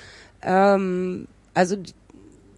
Ähm, 0.42 1.28
also 1.54 1.76
die- 1.76 1.94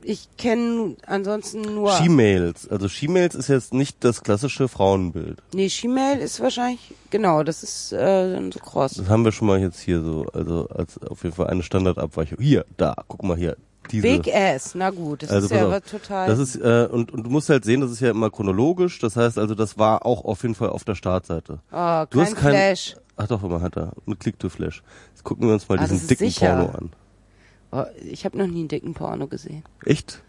ich 0.10 0.28
kenne 0.38 0.96
ansonsten 1.06 1.62
nur. 1.62 1.92
She-Mails. 1.92 2.68
Also 2.68 2.90
She-Mails 2.90 3.36
ist 3.36 3.48
jetzt 3.48 3.74
nicht 3.74 4.04
das 4.04 4.24
klassische 4.24 4.68
Frauenbild. 4.68 5.42
nee, 5.54 5.70
Shemale 5.70 6.20
ist 6.20 6.40
wahrscheinlich 6.40 6.94
genau. 7.12 7.44
Das 7.44 7.62
ist 7.64 7.92
äh, 7.94 8.40
so 8.52 8.60
cross. 8.60 8.94
Das 8.96 9.08
haben 9.08 9.24
wir 9.24 9.32
schon 9.32 9.48
mal 9.48 9.60
jetzt 9.60 9.80
hier 9.80 10.02
so, 10.02 10.26
also 10.34 10.68
als 10.70 10.98
auf 11.04 11.24
jeden 11.24 11.36
Fall 11.36 11.48
eine 11.48 11.62
Standardabweichung. 11.64 12.40
Hier, 12.42 12.66
da, 12.78 12.96
guck 13.08 13.24
mal 13.24 13.38
hier. 13.38 13.56
Diese. 13.92 14.04
Big 14.04 14.28
Ass, 14.34 14.76
na 14.76 14.92
gut, 14.92 15.24
das 15.24 15.32
Also 15.32 15.46
ist 15.48 15.52
ja 15.52 15.66
aber 15.66 15.78
auf, 15.78 15.84
total. 15.84 16.28
Das 16.28 16.38
ist 16.38 16.56
äh, 16.58 16.88
und 16.92 17.12
und 17.12 17.24
du 17.24 17.30
musst 17.32 17.50
halt 17.50 17.66
sehen, 17.66 17.82
das 17.82 17.90
ist 17.90 18.00
ja 18.02 18.12
immer 18.12 18.30
chronologisch. 18.30 19.00
Das 19.00 19.16
heißt 19.16 19.38
also, 19.40 19.56
das 19.56 19.78
war 19.80 20.06
auch 20.06 20.26
auf 20.26 20.44
jeden 20.44 20.54
Fall 20.56 20.70
auf 20.70 20.84
der 20.84 20.94
Startseite. 20.96 21.60
oh, 21.72 22.04
Du 22.10 22.18
kein 22.20 22.26
hast 22.28 22.36
kein, 22.36 22.50
Flash. 22.52 22.96
Ach 23.18 23.28
doch, 23.28 23.44
immer 23.44 23.62
hat 23.62 23.78
er 23.78 23.94
mit 24.06 24.20
Click 24.20 24.38
to 24.40 24.50
Flash. 24.50 24.82
Jetzt 25.12 25.24
gucken 25.24 25.48
wir 25.48 25.54
uns 25.54 25.68
mal 25.70 25.78
Ah, 25.80 25.88
diesen 25.88 26.08
dicken 26.08 26.26
sicher. 26.26 26.56
Porno 26.56 26.78
an. 26.78 26.92
Oh, 27.72 27.84
ich 28.04 28.26
habe 28.26 28.38
noch 28.38 28.48
nie 28.48 28.60
einen 28.60 28.68
dicken 28.68 28.94
Porno 28.94 29.28
gesehen. 29.28 29.64
Echt? 29.86 30.22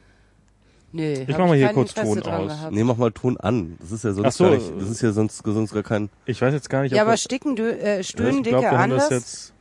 Nee, 0.93 1.23
Ich 1.29 1.39
mach 1.39 1.47
mal 1.47 1.57
hier 1.57 1.69
kurz 1.73 1.91
Interesse 1.91 2.21
Ton 2.23 2.33
aus. 2.33 2.49
gehabt. 2.49 2.73
Nee, 2.75 2.83
mach 2.85 2.97
mal 2.97 3.13
Ton 3.13 3.37
an. 3.39 3.77
Das 3.81 3.93
ist 3.93 4.03
ja 4.05 4.13
sonst 4.13 4.27
Ach 4.27 4.33
so. 4.33 4.45
gar 4.45 4.51
nicht, 4.55 4.73
das 4.79 4.91
ist 4.91 5.01
ja 5.03 5.13
sonst, 5.13 5.39
sonst 5.45 5.73
gar 5.73 5.85
kein. 5.85 6.11
Ich 6.27 6.43
weiß 6.43 6.53
jetzt 6.53 6.69
gar 6.69 6.83
nicht, 6.83 6.93
Ja, 6.93 7.03
ob 7.03 7.09
aber 7.09 7.17
sticken, 7.17 7.57
äh, 7.57 8.01
ich 8.01 8.09
stöhnen 8.09 8.43
glaub, 8.43 8.61
dicke 8.63 8.73
wir 8.73 8.79
haben 8.79 8.91
das 8.91 9.05
anders. 9.05 9.11
jetzt. 9.11 9.53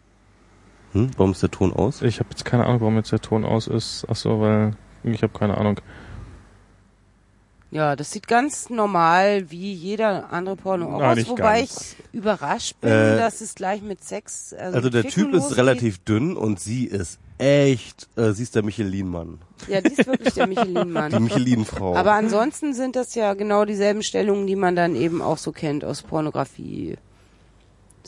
Hm? 0.93 1.11
Warum 1.17 1.31
ist 1.33 1.43
der 1.43 1.51
Ton 1.51 1.71
aus? 1.71 2.01
Ich 2.01 2.19
habe 2.19 2.29
jetzt 2.31 2.45
keine 2.45 2.65
Ahnung, 2.65 2.81
warum 2.81 2.95
jetzt 2.95 3.11
der 3.11 3.21
Ton 3.21 3.45
aus 3.45 3.67
ist. 3.67 4.05
Ach 4.09 4.15
so, 4.15 4.41
weil 4.41 4.73
ich 5.03 5.21
habe 5.21 5.37
keine 5.37 5.55
Ahnung. 5.57 5.79
Ja, 7.71 7.95
das 7.95 8.11
sieht 8.11 8.27
ganz 8.27 8.69
normal 8.71 9.51
wie 9.51 9.71
jeder 9.73 10.33
andere 10.33 10.55
Porno 10.55 10.95
auch 10.95 10.99
Na, 10.99 11.11
aus, 11.11 11.27
wobei 11.29 11.59
ganz. 11.59 11.95
ich 12.11 12.13
überrascht 12.19 12.81
bin, 12.81 12.89
Äh, 12.89 13.17
dass 13.17 13.41
es 13.41 13.53
gleich 13.53 13.81
mit 13.83 14.03
Sex. 14.03 14.53
Also, 14.53 14.77
Also 14.77 14.85
mit 14.87 14.93
der 14.95 15.03
Typ 15.11 15.33
ist 15.33 15.55
relativ 15.55 15.99
dünn 15.99 16.35
und 16.35 16.59
sie 16.59 16.85
ist 16.85 17.19
echt, 17.37 18.09
äh, 18.17 18.31
sie 18.31 18.41
ist 18.43 18.55
der 18.55 18.63
Michelin-Mann. 18.63 19.37
Ja, 19.67 19.81
die 19.81 19.91
ist 19.93 20.07
wirklich 20.07 20.33
der 20.33 20.47
Michelin-Mann. 20.47 21.11
Die 21.15 21.19
Michelin-Frau. 21.19 21.95
Aber 21.95 22.13
ansonsten 22.13 22.73
sind 22.73 22.95
das 22.95 23.13
ja 23.13 23.33
genau 23.35 23.65
dieselben 23.65 24.01
Stellungen, 24.01 24.47
die 24.47 24.55
man 24.55 24.75
dann 24.75 24.95
eben 24.95 25.21
auch 25.21 25.37
so 25.37 25.51
kennt 25.51 25.85
aus 25.85 26.01
Pornografie. 26.01 26.97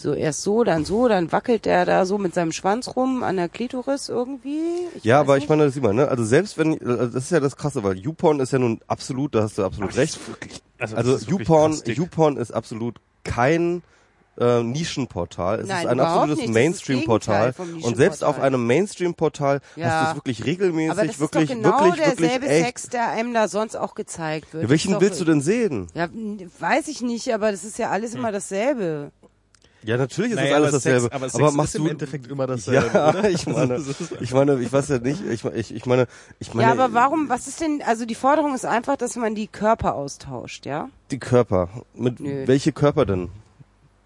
So 0.02 0.14
erst 0.14 0.42
so, 0.42 0.64
dann 0.64 0.86
so, 0.86 1.08
dann 1.08 1.32
wackelt 1.32 1.66
der 1.66 1.86
da 1.86 2.06
so 2.06 2.18
mit 2.18 2.34
seinem 2.34 2.52
Schwanz 2.52 2.96
rum 2.96 3.24
an 3.24 3.38
der 3.38 3.50
Klitoris 3.50 4.10
irgendwie. 4.10 4.62
Ich 4.96 5.04
ja, 5.04 5.20
aber 5.20 5.38
ich 5.38 5.44
nicht. 5.44 5.50
meine, 5.50 5.70
sieh 5.70 5.82
mal, 5.82 5.94
ne? 5.94 6.08
Also 6.08 6.24
selbst 6.24 6.58
wenn, 6.58 6.74
äh, 6.74 7.10
das 7.12 7.16
ist 7.16 7.32
ja 7.32 7.40
das 7.40 7.56
Krasse, 7.56 7.84
weil 7.84 7.98
YouPorn 7.98 8.40
ist 8.40 8.52
ja 8.52 8.60
nun 8.60 8.80
absolut, 8.88 9.36
da 9.36 9.44
hast 9.44 9.58
du 9.58 9.64
absolut 9.64 9.96
recht. 9.96 10.20
Also, 10.80 10.96
Also 10.96 11.12
das 11.14 11.22
ist 11.22 11.30
wirklich 11.30 11.48
YouPorn. 11.48 11.82
YouPorn 11.86 12.38
ist 12.38 12.52
absolut 12.52 12.96
kein 13.24 13.84
äh, 14.40 14.64
Nischenportal. 14.64 15.60
Es 15.60 15.68
Nein, 15.68 15.84
ist 15.84 15.88
ein 15.88 16.00
absolutes. 16.00 16.38
Das 16.38 16.46
das 16.46 16.54
Mainstream-Portal. 16.54 17.54
Und 17.82 17.98
selbst 17.98 18.24
auf 18.24 18.40
einem 18.40 18.66
Mainstream-Portal 18.66 19.60
Ja. 19.76 19.86
hast 19.90 20.02
du 20.02 20.10
es 20.10 20.16
wirklich 20.16 20.46
regelmäßig, 20.46 20.92
aber 20.92 21.06
das 21.06 21.20
wirklich, 21.20 21.50
ist 21.50 21.52
doch 21.52 21.56
genau 21.64 21.86
wirklich, 21.86 22.06
wirklich 22.06 22.30
derselbe 22.30 22.48
echt. 22.48 22.66
Sex, 22.66 22.90
der 22.90 23.10
einem 23.10 23.34
da 23.34 23.48
sonst 23.48 23.76
auch 23.76 23.94
gezeigt 23.94 24.54
wird. 24.54 24.62
Ja, 24.64 24.68
Das 24.68 24.70
welchen 24.72 25.00
willst 25.02 25.20
du 25.20 25.26
denn 25.26 25.42
sehen? 25.42 25.88
Ja, 25.94 26.08
weiß 26.60 26.88
ich 26.88 27.02
nicht, 27.02 27.34
aber 27.34 27.52
das 27.52 27.64
ist 27.64 27.78
ja 27.78 27.90
alles 27.90 28.16
immer 28.16 28.32
dasselbe. 28.32 29.12
Ja, 29.84 29.98
natürlich 29.98 30.32
ist 30.32 30.36
Naja, 30.38 30.60
das 30.60 30.74
alles 30.74 30.74
aber 30.74 30.80
Sex- 30.80 30.94
dasselbe. 31.10 31.16
aber 31.16 31.30
Sex 31.30 31.54
machst 31.56 31.70
ist 31.76 31.80
im 31.80 31.86
du 31.86 31.90
Endeffekt 31.92 32.28
immer 32.28 32.48
dasselbe, 32.48 32.90
Ja, 32.94 33.10
oder? 33.10 33.30
ich 33.30 33.48
meine, 33.48 33.84
ich 34.20 34.34
meine, 34.34 34.60
ich 34.62 34.72
weiß 34.72 34.90
ja 34.90 35.00
nicht, 35.00 35.22
ich, 35.30 35.44
ich, 35.46 35.76
ich 35.76 35.86
meine, 35.86 36.08
ich 36.40 36.54
meine, 36.54 36.68
ja, 36.68 36.72
aber 36.84 36.94
warum, 36.94 37.30
was 37.30 37.48
ist 37.48 37.62
denn, 37.62 37.82
also 37.86 38.06
die 38.06 38.16
Forderung 38.16 38.54
ist 38.54 38.66
einfach, 38.66 38.96
dass 38.98 39.16
man 39.16 39.34
die 39.36 39.48
Körper 39.48 39.96
austauscht, 39.96 40.66
ja? 40.66 40.90
die 41.10 41.20
Körper. 41.20 41.70
Mit 41.96 42.20
Nö. 42.20 42.44
welche 42.48 42.72
Körper 42.72 43.06
denn? 43.06 43.30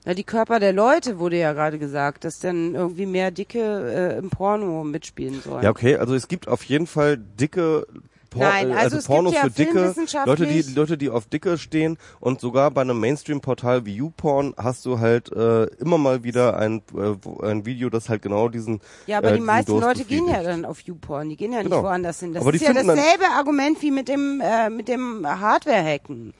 Ja, 0.05 0.13
die 0.13 0.23
Körper 0.23 0.59
der 0.59 0.71
Leute 0.71 1.17
wurde 1.19 1.37
ja 1.39 1.53
gerade 1.53 1.79
gesagt, 1.79 2.23
dass 2.25 2.37
dann 2.39 2.75
irgendwie 2.75 3.05
mehr 3.07 3.31
Dicke 3.31 3.59
äh, 3.59 4.17
im 4.19 4.29
Porno 4.29 4.83
mitspielen 4.83 5.41
sollen. 5.41 5.63
Ja, 5.63 5.71
okay, 5.71 5.97
also 5.97 6.13
es 6.13 6.27
gibt 6.27 6.47
auf 6.47 6.63
jeden 6.63 6.85
Fall 6.87 7.17
dicke 7.17 7.87
Por 8.35 8.43
Nein, 8.43 8.69
äh, 8.69 8.73
also 8.73 8.83
also 8.83 8.97
es 8.97 9.05
Pornos 9.05 9.31
gibt 9.33 9.43
ja 9.43 9.49
für 9.49 9.55
dicke 9.95 9.95
Leute, 10.25 10.45
die 10.45 10.61
Leute, 10.73 10.97
die 10.97 11.09
auf 11.09 11.25
dicke 11.25 11.57
stehen 11.57 11.97
und 12.19 12.41
sogar 12.41 12.69
bei 12.69 12.81
einem 12.81 12.99
Mainstream-Portal 12.99 13.85
wie 13.85 13.95
YouPorn 13.95 14.53
hast 14.57 14.85
du 14.85 14.99
halt 14.99 15.31
äh, 15.31 15.63
immer 15.79 15.97
mal 15.97 16.23
wieder 16.23 16.57
ein 16.57 16.81
äh, 16.97 17.45
ein 17.45 17.65
Video, 17.65 17.89
das 17.89 18.09
halt 18.09 18.21
genau 18.21 18.49
diesen 18.49 18.81
Ja, 19.07 19.19
aber 19.19 19.31
äh, 19.31 19.35
die 19.35 19.41
meisten 19.41 19.71
Durst 19.71 19.87
Leute 19.87 20.03
gehen 20.03 20.27
ja 20.27 20.43
dann 20.43 20.65
auf 20.65 20.81
YouPorn, 20.81 21.29
die 21.29 21.37
gehen 21.37 21.53
ja 21.53 21.59
nicht 21.59 21.71
Genau. 21.71 21.83
woanders 21.83 22.19
hin. 22.19 22.33
Das 22.33 22.41
Aber 22.41 22.53
ist 22.53 22.61
ja 22.61 22.73
dasselbe 22.73 23.25
Argument 23.37 23.81
wie 23.81 23.91
mit 23.91 24.09
dem 24.09 24.41
äh, 24.43 24.69
mit 24.69 24.87
dem 24.89 25.25
Hardware-Hacken. 25.25 26.33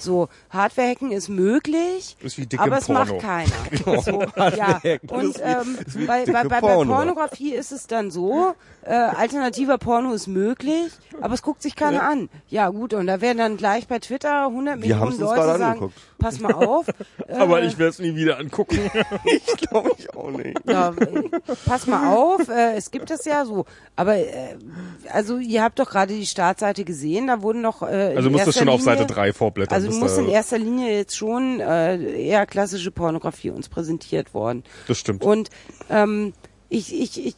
So, 0.00 0.28
Hardware-Hacken 0.50 1.12
ist 1.12 1.28
möglich, 1.28 2.16
Ist 2.20 2.38
wie 2.38 2.46
dicke 2.46 2.62
aber 2.62 2.78
es 2.78 2.86
Porno. 2.86 3.00
macht 3.04 3.18
keiner. 3.20 4.02
So, 4.02 4.22
ja. 4.36 4.80
Und 5.08 5.36
ähm, 5.42 5.78
bei, 6.06 6.24
bei, 6.26 6.44
bei, 6.44 6.60
Porno. 6.60 6.94
Pornografie 6.94 7.54
ist 7.54 7.72
es 7.72 7.86
dann 7.86 8.10
so, 8.10 8.54
äh, 8.82 8.92
alternativer 8.92 9.78
Porno 9.78 10.12
ist 10.12 10.26
möglich, 10.26 10.92
aber 11.20 11.34
es 11.34 11.42
guckt 11.42 11.62
sich 11.62 11.74
keiner 11.76 12.02
an. 12.02 12.28
Ja 12.48 12.68
gut, 12.68 12.94
und 12.94 13.06
da 13.06 13.20
werden 13.20 13.38
dann 13.38 13.56
gleich 13.56 13.86
bei 13.88 13.98
Twitter 13.98 14.46
100 14.46 14.80
Wir 14.82 14.96
Millionen 14.96 15.18
Leute 15.18 15.42
sagen, 15.42 15.62
angeguckt. 15.62 15.94
Pass 16.18 16.40
mal 16.40 16.52
auf. 16.52 16.86
äh, 17.28 17.34
Aber 17.34 17.62
ich 17.62 17.78
werde 17.78 17.90
es 17.90 17.98
nie 17.98 18.14
wieder 18.14 18.38
angucken. 18.38 18.78
Ich 19.24 19.56
glaube 19.56 19.90
ich 19.98 20.14
auch 20.14 20.30
nicht. 20.30 20.58
ja, 20.68 20.90
äh, 20.98 21.30
pass 21.64 21.86
mal 21.86 22.14
auf, 22.14 22.48
äh, 22.48 22.74
es 22.74 22.90
gibt 22.90 23.10
es 23.10 23.24
ja 23.24 23.44
so. 23.44 23.64
Aber 23.94 24.16
äh, 24.16 24.56
also 25.12 25.38
ihr 25.38 25.62
habt 25.62 25.78
doch 25.78 25.88
gerade 25.88 26.14
die 26.14 26.26
Startseite 26.26 26.84
gesehen, 26.84 27.26
da 27.26 27.42
wurden 27.42 27.60
noch 27.60 27.82
äh, 27.82 28.12
in 28.12 28.16
Also 28.16 28.30
musst 28.30 28.44
du 28.44 28.48
erster 28.50 28.60
schon 28.60 28.68
auf 28.68 28.80
Linie, 28.80 28.96
Seite 28.96 29.06
3 29.06 29.32
vorblättern. 29.32 29.74
Also 29.74 29.98
muss 29.98 30.16
in 30.18 30.28
erster 30.28 30.58
Linie 30.58 30.96
jetzt 30.96 31.16
schon 31.16 31.60
äh, 31.60 31.96
eher 31.96 32.46
klassische 32.46 32.90
Pornografie 32.90 33.50
uns 33.50 33.68
präsentiert 33.68 34.34
worden. 34.34 34.64
Das 34.86 34.98
stimmt. 34.98 35.24
Und 35.24 35.50
ähm, 35.90 36.32
ich, 36.68 37.00
ich, 37.00 37.26
ich 37.26 37.36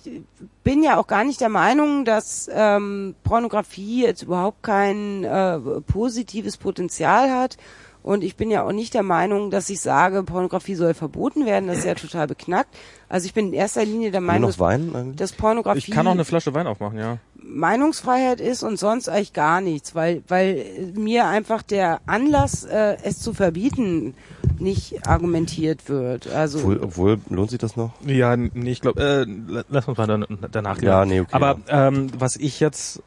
bin 0.65 0.83
ja 0.83 0.97
auch 0.99 1.07
gar 1.07 1.25
nicht 1.25 1.41
der 1.41 1.51
Meinung, 1.51 2.05
dass 2.05 2.49
ähm, 2.53 3.15
Pornografie 3.25 4.03
jetzt 4.03 4.23
überhaupt 4.23 4.63
kein 4.63 5.25
äh, 5.25 5.59
positives 5.83 6.57
Potenzial 6.57 7.31
hat. 7.31 7.57
Und 8.03 8.25
ich 8.25 8.37
bin 8.37 8.51
ja 8.51 8.63
auch 8.65 8.73
nicht 8.73 8.95
der 8.95 9.03
Meinung, 9.03 9.51
dass 9.51 9.69
ich 9.71 9.81
sage, 9.81 10.23
Pornografie 10.23 10.75
soll 10.75 10.95
verboten 10.95 11.45
werden. 11.47 11.69
Das 11.69 11.79
ist 11.79 11.85
ja 11.85 11.95
total 11.95 12.27
beknackt. 12.27 12.75
Also 13.09 13.27
ich 13.27 13.35
bin 13.35 13.49
in 13.49 13.53
erster 13.55 13.85
Linie 13.85 14.11
der 14.11 14.21
Meinung, 14.21 14.51
noch 14.51 14.57
dass, 14.57 15.17
dass 15.17 15.33
Pornografie 15.33 15.79
ich 15.79 15.91
kann 15.91 16.07
auch 16.07 16.13
eine 16.13 16.25
Flasche 16.25 16.55
Wein 16.55 16.67
aufmachen, 16.67 16.99
ja. 16.99 17.19
Meinungsfreiheit 17.43 18.41
ist 18.41 18.63
und 18.63 18.79
sonst 18.79 19.09
eigentlich 19.09 19.33
gar 19.33 19.61
nichts, 19.61 19.95
weil 19.95 20.23
weil 20.29 20.93
mir 20.95 21.27
einfach 21.27 21.63
der 21.63 22.01
Anlass, 22.07 22.65
äh, 22.65 22.97
es 23.03 23.21
zu 23.21 23.33
verbieten, 23.33 24.15
nicht 24.59 25.07
argumentiert 25.07 25.89
wird. 25.89 26.27
Also 26.29 26.59
Obwohl, 26.59 26.79
obwohl, 26.81 27.21
lohnt 27.31 27.51
sich 27.51 27.59
das 27.59 27.77
noch? 27.77 27.93
Ja, 28.05 28.37
nee, 28.37 28.71
ich 28.71 28.81
glaube, 28.81 29.01
äh, 29.03 29.25
la- 29.25 29.65
lass 29.69 29.89
uns 29.89 29.97
mal 29.99 30.07
dann, 30.07 30.27
danach 30.51 30.81
Ja, 30.83 31.05
nee, 31.05 31.21
okay. 31.21 31.31
Aber 31.33 31.59
ähm, 31.69 32.09
was 32.19 32.37
ich 32.37 32.61
jetzt, 32.61 33.03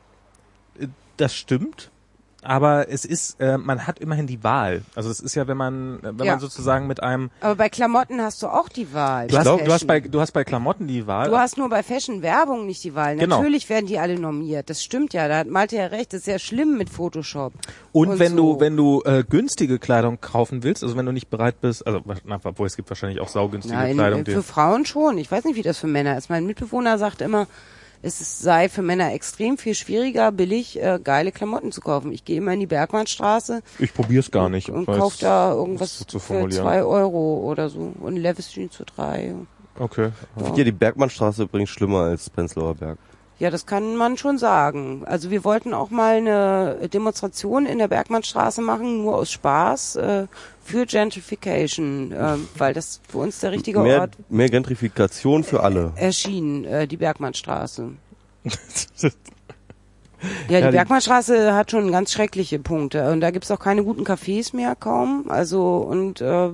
äh, 0.79 0.87
das 1.17 1.35
stimmt, 1.35 1.90
aber 2.43 2.89
es 2.89 3.05
ist, 3.05 3.39
äh, 3.39 3.57
man 3.57 3.85
hat 3.87 3.99
immerhin 3.99 4.27
die 4.27 4.43
Wahl. 4.43 4.81
Also 4.95 5.09
es 5.09 5.19
ist 5.19 5.35
ja, 5.35 5.47
wenn 5.47 5.57
man, 5.57 5.99
äh, 5.99 6.17
wenn 6.17 6.25
Ja. 6.25 6.33
man 6.33 6.39
sozusagen 6.39 6.87
mit 6.87 7.03
einem, 7.03 7.29
aber 7.39 7.55
bei 7.55 7.69
Klamotten 7.69 8.21
hast 8.21 8.41
du 8.41 8.47
auch 8.47 8.69
die 8.69 8.93
Wahl. 8.93 9.27
du 9.27 9.37
hast, 9.37 9.45
du 9.45 9.71
hast 9.71 9.87
bei, 9.87 9.99
du 9.99 10.19
hast 10.19 10.31
bei 10.31 10.43
Klamotten 10.43 10.87
die 10.87 11.05
Wahl. 11.07 11.29
Du 11.29 11.37
hast 11.37 11.57
nur 11.57 11.69
bei 11.69 11.83
Fashion 11.83 12.21
Werbung 12.21 12.65
nicht 12.65 12.83
die 12.83 12.95
Wahl. 12.95 13.15
Genau. 13.17 13.37
Natürlich 13.37 13.69
werden 13.69 13.85
die 13.85 13.99
alle 13.99 14.19
normiert. 14.19 14.69
Das 14.69 14.83
stimmt 14.83 15.13
ja. 15.13 15.27
Da 15.27 15.37
hat 15.39 15.47
Malte 15.47 15.75
ja 15.75 15.85
recht. 15.87 16.13
Das 16.13 16.21
ist 16.21 16.27
ja 16.27 16.39
schlimm 16.39 16.77
mit 16.77 16.89
Photoshop. 16.89 17.53
Und, 17.91 18.09
Und 18.09 18.19
wenn 18.19 18.31
so. 18.35 18.55
du, 18.55 18.59
wenn 18.59 18.77
du 18.77 19.01
äh, 19.05 19.23
günstige 19.27 19.79
Kleidung 19.79 20.19
kaufen 20.21 20.63
willst, 20.63 20.83
also 20.83 20.95
wenn 20.97 21.05
du 21.05 21.11
nicht 21.11 21.29
bereit 21.29 21.61
bist, 21.61 21.85
also 21.85 22.01
na, 22.25 22.39
obwohl 22.43 22.67
es 22.67 22.75
gibt 22.75 22.89
wahrscheinlich 22.89 23.19
auch 23.19 23.27
saugünstige 23.29 23.75
Nein, 23.75 23.95
Kleidung, 23.95 24.21
äh, 24.21 24.23
die, 24.23 24.31
für 24.31 24.43
Frauen 24.43 24.85
schon. 24.85 25.17
Ich 25.17 25.31
weiß 25.31 25.45
nicht, 25.45 25.55
wie 25.55 25.61
das 25.61 25.77
für 25.77 25.87
Männer 25.87 26.17
ist. 26.17 26.29
Mein 26.29 26.45
Mitbewohner 26.45 26.97
sagt 26.97 27.21
immer, 27.21 27.47
es 28.01 28.39
sei 28.39 28.69
für 28.69 28.81
Männer 28.81 29.13
extrem 29.13 29.57
viel 29.57 29.75
schwieriger, 29.75 30.31
billig 30.31 30.81
äh, 30.81 30.99
geile 31.03 31.31
Klamotten 31.31 31.71
zu 31.71 31.81
kaufen. 31.81 32.11
Ich 32.11 32.25
gehe 32.25 32.37
immer 32.37 32.53
in 32.53 32.59
die 32.59 32.67
Bergmannstraße 32.67 33.61
ich 33.79 33.93
probiere 33.93 34.21
es 34.21 34.31
gar 34.31 34.49
nicht. 34.49 34.69
und 34.69 34.87
weil 34.87 34.99
kaufe 34.99 35.17
da 35.21 35.51
irgendwas 35.51 35.99
so 35.99 36.05
zu 36.05 36.19
für 36.19 36.49
zwei 36.49 36.83
Euro 36.83 37.41
oder 37.49 37.69
so 37.69 37.93
und 37.99 38.17
Levis 38.17 38.51
Jeans 38.51 38.75
für 38.75 38.85
drei. 38.85 39.35
Okay. 39.79 40.11
Ich 40.37 40.43
finde 40.43 40.59
ja 40.59 40.65
die 40.65 40.71
Bergmannstraße 40.71 41.43
übrigens 41.43 41.69
schlimmer 41.69 42.01
als 42.01 42.29
Prenzlauer 42.29 42.75
Berg. 42.75 42.97
Ja, 43.39 43.49
das 43.49 43.65
kann 43.65 43.95
man 43.95 44.17
schon 44.17 44.37
sagen. 44.37 45.01
Also 45.05 45.31
wir 45.31 45.43
wollten 45.43 45.73
auch 45.73 45.89
mal 45.89 46.17
eine 46.17 46.89
Demonstration 46.93 47.65
in 47.65 47.79
der 47.79 47.87
Bergmannstraße 47.87 48.61
machen, 48.61 49.01
nur 49.01 49.15
aus 49.15 49.31
Spaß, 49.31 49.95
äh, 49.95 50.27
für 50.71 50.85
Gentrification, 50.85 52.11
äh, 52.11 52.37
weil 52.57 52.73
das 52.73 53.01
für 53.07 53.19
uns 53.19 53.39
der 53.39 53.51
richtige 53.51 53.79
Mehr, 53.79 54.01
Ort 54.01 54.17
mehr 54.29 54.49
Gentrifikation 54.49 55.43
für 55.43 55.61
alle. 55.63 55.91
erschien, 55.95 56.65
äh, 56.65 56.87
die 56.87 56.97
Bergmannstraße. 56.97 57.91
Ja, 60.49 60.59
die 60.59 60.65
Ja, 60.65 60.71
Bergmannstraße 60.71 61.55
hat 61.55 61.71
schon 61.71 61.91
ganz 61.91 62.11
schreckliche 62.11 62.59
Punkte 62.59 63.11
und 63.11 63.21
da 63.21 63.31
gibt's 63.31 63.49
auch 63.49 63.59
keine 63.59 63.83
guten 63.83 64.03
Cafés 64.03 64.55
mehr 64.55 64.75
kaum. 64.75 65.25
Also 65.29 65.77
und 65.77 66.21
äh, 66.21 66.49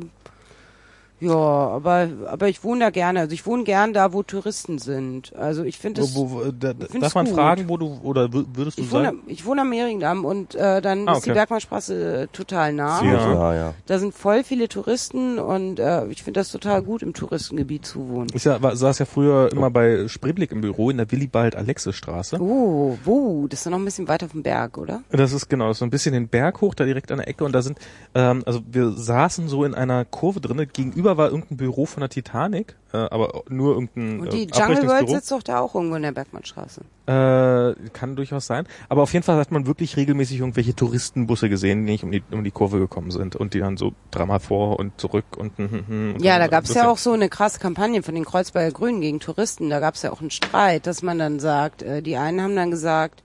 Ja, 1.20 1.34
aber 1.36 2.10
aber 2.28 2.48
ich 2.48 2.64
wohne 2.64 2.82
da 2.82 2.90
gerne. 2.92 3.22
Also 3.22 3.34
ich 3.34 3.46
wohne 3.46 3.64
gern 3.64 3.92
da, 3.94 4.14
wo 4.14 4.22
Touristen 4.24 4.78
sind. 4.78 5.36
Also 5.36 5.64
ich 5.64 5.80
finde 5.80 6.02
es. 6.02 6.16
Wo, 6.16 6.30
wo, 6.30 6.52
da, 6.52 6.74
find's 6.78 7.00
darf 7.00 7.16
man 7.16 7.26
gut. 7.26 7.34
fragen, 7.36 7.70
wo 7.70 7.78
du 7.78 8.00
oder 8.04 8.26
wür- 8.26 8.46
würdest 8.54 8.78
du 8.78 8.84
Ich 8.84 8.92
wohne, 8.92 9.06
sagen? 9.06 9.20
ich 9.26 9.46
wohne 9.46 9.62
am 9.62 9.70
Mehringdamm 9.70 10.26
und 10.26 10.54
äh, 10.54 10.80
dann 10.82 11.08
Ah, 11.08 11.14
ist 11.14 11.26
die 11.26 11.32
okay. 11.32 11.40
Bergmannstraße 11.40 12.22
äh, 12.24 12.28
total 12.28 12.74
nah. 12.74 13.02
Ja. 13.04 13.34
ja. 13.34 13.56
ja. 13.56 13.74
Da 13.88 13.98
sind 14.00 14.14
voll 14.14 14.44
viele 14.44 14.68
Touristen 14.70 15.40
und 15.40 15.80
äh, 15.80 16.06
ich 16.08 16.22
finde 16.22 16.40
das 16.40 16.52
total 16.52 16.84
gut, 16.84 17.02
im 17.02 17.14
Touristengebiet 17.14 17.86
zu 17.86 18.10
wohnen. 18.10 18.28
Ich 18.36 18.46
war, 18.46 18.76
saß 18.76 19.00
ja 19.00 19.06
früher 19.06 19.52
immer 19.52 19.72
bei 19.72 20.08
Spreeblick 20.08 20.52
im 20.52 20.62
Büro 20.62 20.90
in 20.92 20.98
der 20.98 21.10
Willibald-Alexe-Straße. 21.12 22.38
Oh, 22.40 22.98
wo? 23.04 23.48
Das 23.48 23.60
ist 23.62 23.66
doch 23.66 23.72
noch 23.72 23.80
ein 23.80 23.86
bisschen 23.86 24.08
weiter 24.08 24.30
vom 24.30 24.44
Berg, 24.44 24.78
oder? 24.78 25.02
Das 25.10 25.32
ist 25.34 25.50
genau, 25.50 25.74
so 25.74 25.84
ein 25.86 25.90
bisschen 25.90 26.14
den 26.14 26.28
Berg 26.28 26.62
hoch, 26.62 26.76
da 26.76 26.86
direkt 26.86 27.12
an 27.12 27.18
der 27.18 27.28
Ecke 27.28 27.44
und 27.44 27.54
da 27.54 27.62
sind, 27.62 27.80
ähm, 28.14 28.44
also 28.46 28.62
wir 28.70 28.92
saßen 28.92 29.48
so 29.48 29.64
in 29.64 29.74
einer 29.74 30.06
Kurve 30.06 30.42
drinne, 30.42 30.68
gegenüber 30.68 31.07
war 31.16 31.30
irgendein 31.30 31.58
Büro 31.58 31.86
von 31.86 32.02
der 32.02 32.10
Titanic, 32.10 32.76
äh, 32.92 32.98
aber 32.98 33.44
nur 33.48 33.76
irgendein 33.76 34.20
Und 34.20 34.34
die 34.34 34.44
äh, 34.44 34.52
Jungle 34.54 34.88
World 34.88 35.10
sitzt 35.10 35.32
doch 35.32 35.44
da 35.44 35.60
auch 35.60 35.76
irgendwo 35.76 35.96
in 35.96 36.02
der 36.02 36.12
Bergmannstraße. 36.12 36.82
Äh, 37.06 37.90
kann 37.94 38.16
durchaus 38.16 38.48
sein. 38.48 38.68
Aber 38.90 39.04
auf 39.04 39.14
jeden 39.14 39.24
Fall 39.24 39.38
hat 39.38 39.52
man 39.52 39.68
wirklich 39.68 39.96
regelmäßig 39.96 40.40
irgendwelche 40.40 40.76
Touristenbusse 40.76 41.48
gesehen, 41.48 41.86
die 41.86 41.94
nicht 41.94 42.04
um 42.04 42.12
die, 42.12 42.24
um 42.32 42.44
die 42.44 42.52
Kurve 42.52 42.80
gekommen 42.80 43.12
sind 43.12 43.36
und 43.36 43.54
die 43.54 43.60
dann 43.60 43.78
so 43.78 43.94
dreimal 44.12 44.40
vor 44.40 44.80
und 44.80 45.00
zurück 45.00 45.38
und, 45.38 45.58
hm, 45.58 45.72
hm, 45.72 45.88
hm, 45.88 46.14
und 46.16 46.24
Ja, 46.24 46.40
da 46.40 46.48
gab's 46.48 46.70
das 46.70 46.78
ja 46.78 46.90
auch 46.90 46.98
so 46.98 47.14
eine 47.14 47.30
krasse 47.30 47.60
Kampagne 47.60 48.04
von 48.04 48.16
den 48.16 48.26
Kreuzberger 48.26 48.72
Grünen 48.72 49.00
gegen 49.00 49.20
Touristen. 49.20 49.70
Da 49.70 49.80
gab's 49.80 50.02
ja 50.02 50.12
auch 50.12 50.20
einen 50.20 50.32
Streit, 50.32 50.88
dass 50.88 51.04
man 51.04 51.20
dann 51.20 51.40
sagt, 51.40 51.84
äh, 51.84 52.02
die 52.02 52.18
einen 52.18 52.42
haben 52.42 52.56
dann 52.56 52.72
gesagt, 52.72 53.24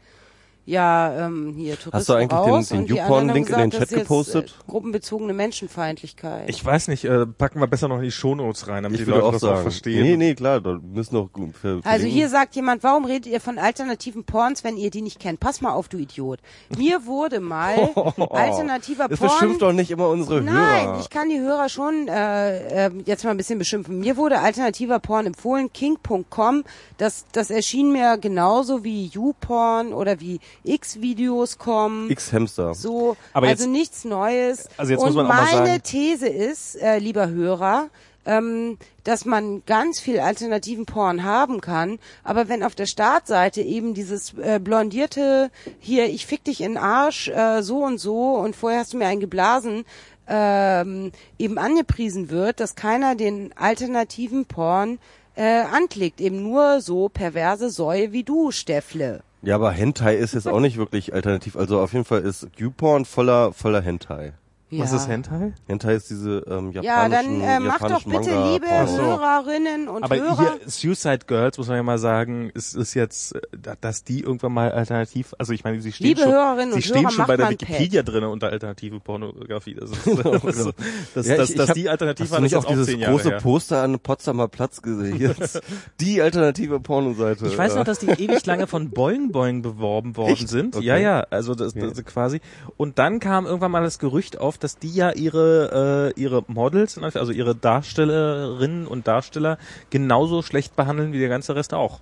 ja, 0.64 1.26
ähm, 1.26 1.54
hier 1.56 1.74
Touristen 1.74 1.92
Hast 1.92 2.08
du 2.08 2.12
eigentlich 2.14 2.28
den- 2.28 2.38
raus 2.38 2.68
den 2.68 2.78
anderen 2.78 3.28
haben 3.28 3.36
in 3.36 3.44
den 3.44 3.70
Chat 3.70 3.72
das 3.82 3.82
ist 3.82 3.90
jetzt, 3.90 4.00
gepostet? 4.02 4.54
Äh, 4.60 4.70
gruppenbezogene 4.70 5.32
Menschenfeindlichkeit. 5.32 6.48
Ich 6.48 6.64
weiß 6.64 6.88
nicht, 6.88 7.04
äh, 7.04 7.26
packen 7.26 7.60
wir 7.60 7.66
besser 7.66 7.88
noch 7.88 7.96
in 7.98 8.02
die 8.04 8.10
Shownotes 8.12 8.68
rein, 8.68 8.82
damit 8.84 9.00
Ich 9.00 9.04
die 9.04 9.10
Leute 9.10 9.24
auch 9.24 9.32
das 9.32 9.40
sagen. 9.40 9.58
auch 9.58 9.62
verstehen. 9.62 10.02
Nee, 10.04 10.16
nee, 10.16 10.34
klar, 10.34 10.60
da 10.60 10.78
müssen 10.82 11.14
noch 11.16 11.32
gut 11.32 11.56
für, 11.56 11.80
Also 11.84 12.06
hier 12.06 12.28
sagt 12.28 12.54
jemand, 12.54 12.82
warum 12.82 13.04
redet 13.04 13.26
ihr 13.26 13.40
von 13.40 13.58
alternativen 13.58 14.24
Porns, 14.24 14.62
wenn 14.64 14.76
ihr 14.76 14.90
die 14.90 15.02
nicht 15.02 15.18
kennt? 15.18 15.40
Pass 15.40 15.60
mal 15.60 15.72
auf, 15.72 15.88
du 15.88 15.98
Idiot. 15.98 16.38
Mir 16.76 17.06
wurde 17.06 17.40
mal 17.40 17.90
alternativer 18.30 19.08
Das 19.08 19.18
Porn... 19.18 19.30
beschimpft 19.30 19.62
doch 19.62 19.72
nicht 19.72 19.90
immer 19.90 20.08
unsere 20.08 20.40
Nein, 20.42 20.86
Hörer. 20.86 21.00
ich 21.00 21.10
kann 21.10 21.28
die 21.28 21.40
Hörer 21.40 21.68
schon 21.68 22.08
äh, 22.08 22.86
äh, 22.86 22.90
jetzt 23.04 23.24
mal 23.24 23.30
ein 23.30 23.36
bisschen 23.36 23.58
beschimpfen. 23.58 23.98
Mir 24.00 24.16
wurde 24.16 24.38
alternativer 24.40 24.98
Porn 25.00 25.26
empfohlen, 25.26 25.72
king.com. 25.72 26.64
Das, 26.98 27.24
das 27.32 27.50
erschien 27.50 27.92
mir 27.92 28.16
genauso 28.18 28.84
wie 28.84 29.06
YouPorn 29.06 29.92
oder 29.92 30.20
wie 30.20 30.40
X-Videos.com. 30.64 32.10
X-Hamster. 32.10 32.74
So, 32.74 33.16
Aber 33.32 33.46
also 33.48 33.64
jetzt- 33.64 33.72
nichts 33.72 34.04
Neues. 34.04 34.68
Also 34.76 34.92
jetzt 34.92 35.00
Und 35.00 35.06
muss 35.08 35.16
man 35.16 35.26
auch 35.26 35.30
mal 35.30 35.44
meine 35.44 35.66
sagen- 35.68 35.82
These 35.82 36.28
ist, 36.28 36.76
äh, 36.76 36.98
lieber 36.98 37.28
Hörer, 37.28 37.88
ähm, 38.24 38.78
dass 39.04 39.24
man 39.24 39.62
ganz 39.66 39.98
viel 39.98 40.20
alternativen 40.20 40.86
Porn 40.86 41.24
haben 41.24 41.60
kann, 41.60 41.98
aber 42.22 42.48
wenn 42.48 42.62
auf 42.62 42.76
der 42.76 42.86
Startseite 42.86 43.62
eben 43.62 43.94
dieses 43.94 44.34
äh, 44.38 44.60
blondierte 44.62 45.50
hier, 45.80 46.06
ich 46.06 46.26
fick 46.26 46.44
dich 46.44 46.60
in 46.60 46.74
den 46.74 46.78
Arsch, 46.78 47.28
äh, 47.28 47.62
so 47.62 47.78
und 47.84 47.98
so 47.98 48.34
und 48.36 48.54
vorher 48.54 48.78
hast 48.80 48.92
du 48.92 48.96
mir 48.98 49.06
einen 49.08 49.20
geblasen, 49.20 49.84
ähm, 50.28 51.10
eben 51.36 51.58
angepriesen 51.58 52.30
wird, 52.30 52.60
dass 52.60 52.76
keiner 52.76 53.16
den 53.16 53.52
alternativen 53.56 54.46
Porn 54.46 54.98
äh, 55.34 55.62
anklickt, 55.62 56.20
eben 56.20 56.42
nur 56.44 56.80
so 56.80 57.08
perverse 57.08 57.70
Säue 57.70 58.12
wie 58.12 58.22
du, 58.22 58.52
Steffle. 58.52 59.22
Ja, 59.44 59.56
aber 59.56 59.72
Hentai 59.72 60.14
ist 60.14 60.34
jetzt 60.34 60.46
auch 60.46 60.60
nicht 60.60 60.76
wirklich 60.76 61.14
alternativ. 61.14 61.56
Also 61.56 61.80
auf 61.80 61.92
jeden 61.92 62.04
Fall 62.04 62.20
ist 62.22 62.48
YouPorn 62.56 63.04
voller, 63.04 63.52
voller 63.52 63.82
Hentai. 63.82 64.34
Was 64.74 64.90
Ja. 64.90 64.96
ist 64.96 65.08
Hentai? 65.08 65.52
Hentai 65.66 65.94
ist 65.96 66.08
diese 66.08 66.44
ähm, 66.48 66.72
japanischen, 66.72 66.82
Ja, 66.82 67.08
dann 67.08 67.40
äh, 67.42 67.60
macht 67.60 67.82
doch 67.82 68.04
bitte, 68.04 68.30
Manga 68.30 68.52
liebe 68.52 68.66
Pornos. 68.66 68.96
so. 68.96 69.02
Hörerinnen 69.02 69.88
und 69.88 70.02
Aber 70.02 70.16
Hörer. 70.16 70.38
hier 70.38 70.70
Suicide 70.70 71.20
Girls 71.26 71.58
muss 71.58 71.68
man 71.68 71.76
ja 71.76 71.82
mal 71.82 71.98
sagen, 71.98 72.50
es 72.54 72.72
ist 72.74 72.94
jetzt, 72.94 73.34
äh, 73.34 73.40
dass 73.80 74.04
die 74.04 74.20
irgendwann 74.20 74.52
mal 74.52 74.72
alternativ, 74.72 75.34
also 75.38 75.52
ich 75.52 75.62
meine, 75.64 75.80
sie 75.82 75.92
stehen 75.92 76.06
Liebe 76.06 76.22
schon, 76.22 76.32
Hörerinnen 76.32 76.70
sie 76.70 76.76
und 76.76 76.82
stehen 76.84 77.02
Hörer, 77.02 77.10
schon 77.10 77.26
bei 77.26 77.36
der 77.36 77.50
Wikipedia 77.50 78.02
drin 78.02 78.24
unter 78.24 78.48
alternative 78.48 78.98
Pornografie. 79.00 79.74
Das 79.74 79.90
ist, 79.90 80.06
das, 80.06 80.44
ist, 80.56 80.72
das, 81.14 81.26
Ja, 81.26 81.36
das, 81.36 81.50
ich- 81.50 81.56
dass 81.56 81.64
ich 81.64 81.68
hab- 81.68 81.74
die 81.74 81.88
Alternative 81.88 82.24
Hast 82.24 82.30
du 82.30 82.34
das 82.34 82.42
nicht 82.42 82.52
ist 82.52 82.58
auch 82.58 82.64
auch 82.64 82.70
dieses 82.70 82.98
große 83.06 83.28
her. 83.30 83.38
Poster 83.40 83.82
an 83.82 83.98
Potsdamer 83.98 84.48
Platz 84.48 84.80
gesehen? 84.80 85.16
Jetzt 85.20 85.60
die 86.00 86.22
alternative 86.22 86.80
Pornoseite. 86.80 87.46
Ich 87.46 87.58
weiß 87.58 87.72
Ja. 87.72 87.78
noch, 87.80 87.84
dass 87.84 87.98
die 87.98 88.06
ewig 88.08 88.44
lange 88.46 88.66
von 88.66 88.90
Boing 88.90 89.32
Boing 89.32 89.62
beworben 89.62 90.16
worden 90.16 90.32
Echt? 90.32 90.48
sind. 90.48 90.76
Okay. 90.76 90.84
Ja, 90.86 90.96
ja, 90.96 91.26
also 91.30 91.54
das, 91.54 91.74
das 91.74 91.90
Okay. 91.92 92.02
quasi. 92.04 92.40
Und 92.76 92.98
dann 92.98 93.20
kam 93.20 93.44
irgendwann 93.46 93.70
mal 93.70 93.82
das 93.82 93.98
Gerücht 93.98 94.38
auf, 94.38 94.58
dass 94.64 94.78
die 94.78 94.92
ja 94.94 95.10
ihre 95.12 96.12
äh, 96.16 96.20
ihre 96.20 96.44
Models, 96.46 96.98
also 96.98 97.32
ihre 97.32 97.54
Darstellerinnen 97.54 98.86
und 98.86 99.06
Darsteller 99.08 99.58
genauso 99.90 100.42
schlecht 100.42 100.76
behandeln 100.76 101.12
wie 101.12 101.18
der 101.18 101.28
ganze 101.28 101.54
Rest 101.56 101.74
auch. 101.74 102.00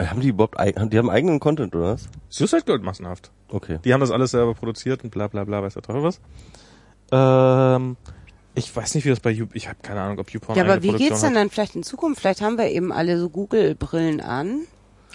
Haben 0.00 0.20
die 0.20 0.28
überhaupt, 0.28 0.56
die 0.58 0.98
haben 0.98 1.08
eigenen 1.10 1.38
Content, 1.38 1.74
oder 1.76 1.92
was? 1.92 2.08
Suicide 2.28 2.62
Girl 2.64 2.80
massenhaft. 2.80 3.30
Okay. 3.48 3.78
Die 3.84 3.92
haben 3.94 4.00
das 4.00 4.10
alles 4.10 4.32
selber 4.32 4.54
produziert 4.54 5.04
und 5.04 5.10
bla 5.10 5.28
bla 5.28 5.44
bla, 5.44 5.62
weiß 5.62 5.74
der 5.74 5.82
Teufel 5.84 6.02
was. 6.02 6.20
Ähm, 7.12 7.96
ich 8.56 8.74
weiß 8.74 8.94
nicht, 8.96 9.04
wie 9.04 9.10
das 9.10 9.20
bei 9.20 9.30
You, 9.30 9.46
ich 9.52 9.68
habe 9.68 9.78
keine 9.82 10.00
Ahnung, 10.00 10.18
ob 10.18 10.30
YouPorn 10.30 10.56
Ja, 10.58 10.64
aber 10.64 10.82
wie 10.82 10.88
Produktion 10.88 11.08
geht's 11.08 11.20
denn 11.20 11.30
hat. 11.30 11.36
dann 11.36 11.50
vielleicht 11.50 11.76
in 11.76 11.82
Zukunft? 11.84 12.20
Vielleicht 12.20 12.40
haben 12.40 12.58
wir 12.58 12.70
eben 12.70 12.92
alle 12.92 13.18
so 13.18 13.28
Google-Brillen 13.30 14.20
an 14.20 14.62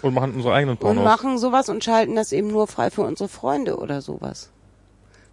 Und 0.01 0.14
machen 0.14 0.34
unsere 0.35 0.53
eigenen 0.53 0.76
und 0.76 0.80
Pornos. 0.80 1.03
machen 1.03 1.38
sowas 1.38 1.68
und 1.69 1.84
schalten 1.84 2.16
das 2.16 2.32
eben 2.32 2.48
nur 2.48 2.68
frei 2.68 2.90
für 2.90 3.01
unsere 3.01 3.27
Freunde 3.30 3.77
oder 3.77 4.01
sowas. 4.01 4.50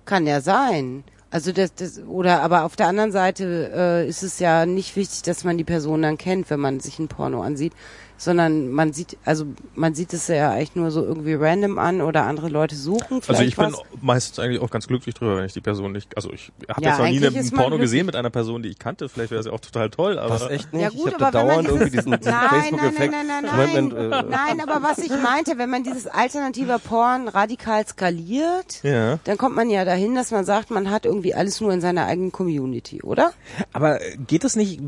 Kann 0.07 0.27
ja 0.27 0.41
sein. 0.41 1.05
Also 1.31 1.53
das, 1.53 1.75
das 1.75 2.01
oder 2.01 2.41
aber 2.41 2.65
auf 2.65 2.77
der 2.77 2.87
anderen 2.87 3.13
Seite 3.13 3.71
äh, 3.75 4.09
ist 4.09 4.23
es 4.23 4.39
ja 4.39 4.65
nicht 4.65 4.97
wichtig, 4.97 5.23
dass 5.23 5.45
man 5.45 5.59
die 5.59 5.65
Person 5.65 6.01
dann 6.01 6.17
kennt, 6.17 6.49
wenn 6.49 6.61
man 6.61 6.81
sich 6.81 6.99
ein 6.99 7.09
Porno 7.09 7.43
ansieht, 7.43 7.75
sondern 8.19 8.71
man 8.71 8.93
sieht, 8.93 9.19
also 9.25 9.45
man 9.75 9.95
sieht 9.95 10.13
es 10.13 10.29
ja 10.29 10.51
eigentlich 10.53 10.75
nur 10.75 10.91
so 10.91 11.05
irgendwie 11.05 11.35
random 11.35 11.79
an 11.79 12.01
oder 12.01 12.25
andere 12.25 12.49
Leute 12.49 12.75
suchen 12.75 13.21
vielleicht 13.23 13.29
Also 13.31 13.43
ich 13.43 13.57
bin 13.57 13.73
was. 13.73 13.83
meistens 14.03 14.39
eigentlich 14.39 14.61
auch 14.63 14.71
ganz 14.71 14.87
glücklich 14.87 15.15
drüber, 15.15 15.37
wenn 15.37 15.45
ich 15.45 15.53
die 15.53 15.61
Person 15.61 15.93
nicht, 15.93 16.17
also 16.17 16.33
ich 16.33 16.51
habe 16.69 16.83
Ja, 16.83 16.91
jetzt 16.91 16.99
noch 16.99 17.07
nie 17.09 17.27
einen 17.39 17.51
Porno 17.51 17.67
glücklich. 17.69 17.81
gesehen 17.83 18.07
mit 18.07 18.17
einer 18.17 18.31
Person, 18.31 18.63
die 18.63 18.71
ich 18.71 18.79
kannte. 18.79 19.09
Vielleicht 19.09 19.31
wäre 19.31 19.41
es 19.41 19.47
ja 19.47 19.53
auch 19.53 19.61
total 19.61 19.91
toll, 19.91 20.19
aber 20.19 20.31
Was, 20.41 20.51
echt 20.51 20.73
nicht? 20.73 20.83
Ja 20.83 20.89
ich 20.89 20.97
gut, 20.97 21.13
hab 21.13 21.19
da 21.19 21.27
aber 21.29 21.39
wenn 21.41 21.47
man 21.47 21.65
dauernd 21.65 21.69
irgendwie 21.69 21.91
diesen, 21.97 22.13
diesen 22.19 22.33
nein, 22.33 22.49
nein, 22.51 22.61
Facebook-Effekt. 22.63 23.13
nein, 23.13 23.27
nein, 23.27 23.45
nein, 23.45 23.57
nein, 23.75 23.85
Moment, 23.85 24.15
äh, 24.15 24.31
nein, 24.31 24.61
aber 24.69 24.83
was 24.83 24.99
ich 24.99 25.11
meinte, 25.11 25.59
wenn 25.59 25.69
man 25.71 25.83
dieses 25.85 26.07
alternative 26.07 26.79
Porn 26.79 27.29
radikal 27.29 27.87
skaliert, 27.87 28.83
ja. 28.83 29.19
dann 29.25 29.37
kommt 29.37 29.55
man 29.57 29.69
ja 29.71 29.85
dahin, 29.85 30.15
dass 30.15 30.31
man 30.31 30.45
sagt, 30.45 30.71
man 30.71 30.91
hat 30.91 31.05
irgendwie 31.05 31.35
alles 31.35 31.61
nur 31.61 31.73
in 31.73 31.81
seiner 31.81 32.07
eigenen 32.07 32.33
Community, 32.33 33.03
oder? 33.03 33.33
Aber 33.73 33.99
geht 34.27 34.45
es 34.45 34.57
nicht? 34.57 34.81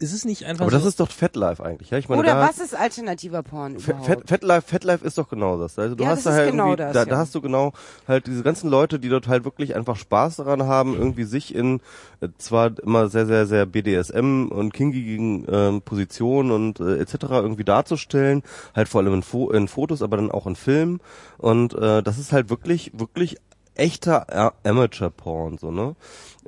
Ist 0.00 0.14
es 0.14 0.24
nicht 0.24 0.46
einfach 0.46 0.62
Aber 0.64 0.70
das 0.70 0.82
so? 0.82 0.88
ist 0.88 0.98
doch 0.98 1.10
Fatlife 1.10 1.62
eigentlich, 1.62 1.90
ja? 1.90 1.98
Ich 1.98 2.08
meine, 2.08 2.22
Oder 2.22 2.32
da 2.32 2.48
was 2.48 2.58
ist 2.58 2.74
alternativer 2.74 3.42
Porn 3.42 3.78
Fat, 3.78 3.96
überhaupt? 3.96 4.06
Fat, 4.06 4.28
Fatlife, 4.40 4.62
Fatlife 4.66 5.04
ist 5.04 5.18
doch 5.18 5.28
genau 5.28 5.58
das. 5.58 5.78
Also 5.78 5.94
du 5.94 6.04
Ja, 6.04 6.10
hast 6.10 6.24
das 6.24 6.24
da 6.24 6.40
halt 6.40 6.50
genau 6.52 6.74
das, 6.74 6.94
da, 6.94 7.00
ja. 7.00 7.10
da 7.10 7.18
hast 7.18 7.34
du 7.34 7.42
genau 7.42 7.74
halt 8.08 8.26
diese 8.26 8.42
ganzen 8.42 8.70
Leute, 8.70 8.98
die 8.98 9.10
dort 9.10 9.28
halt 9.28 9.44
wirklich 9.44 9.76
einfach 9.76 9.96
Spaß 9.96 10.36
daran 10.36 10.62
haben, 10.62 10.94
irgendwie 10.94 11.24
sich 11.24 11.54
in 11.54 11.80
äh, 12.22 12.28
zwar 12.38 12.72
immer 12.82 13.08
sehr, 13.10 13.26
sehr, 13.26 13.46
sehr 13.46 13.66
BDSM 13.66 14.48
und 14.50 14.72
kinkigen 14.72 15.46
ähm, 15.50 15.82
Positionen 15.82 16.50
und 16.50 16.80
äh, 16.80 16.96
etc. 16.96 17.16
irgendwie 17.42 17.64
darzustellen, 17.64 18.42
halt 18.74 18.88
vor 18.88 19.02
allem 19.02 19.12
in, 19.12 19.22
Fo 19.22 19.50
in 19.50 19.68
Fotos, 19.68 20.00
aber 20.00 20.16
dann 20.16 20.30
auch 20.30 20.46
in 20.46 20.56
Filmen. 20.56 21.00
Und 21.36 21.74
äh, 21.74 22.02
das 22.02 22.18
ist 22.18 22.32
halt 22.32 22.48
wirklich, 22.48 22.90
wirklich 22.94 23.36
echter 23.74 24.26
A- 24.34 24.52
Amateur-Porn, 24.64 25.58
so, 25.58 25.70
ne? 25.70 25.94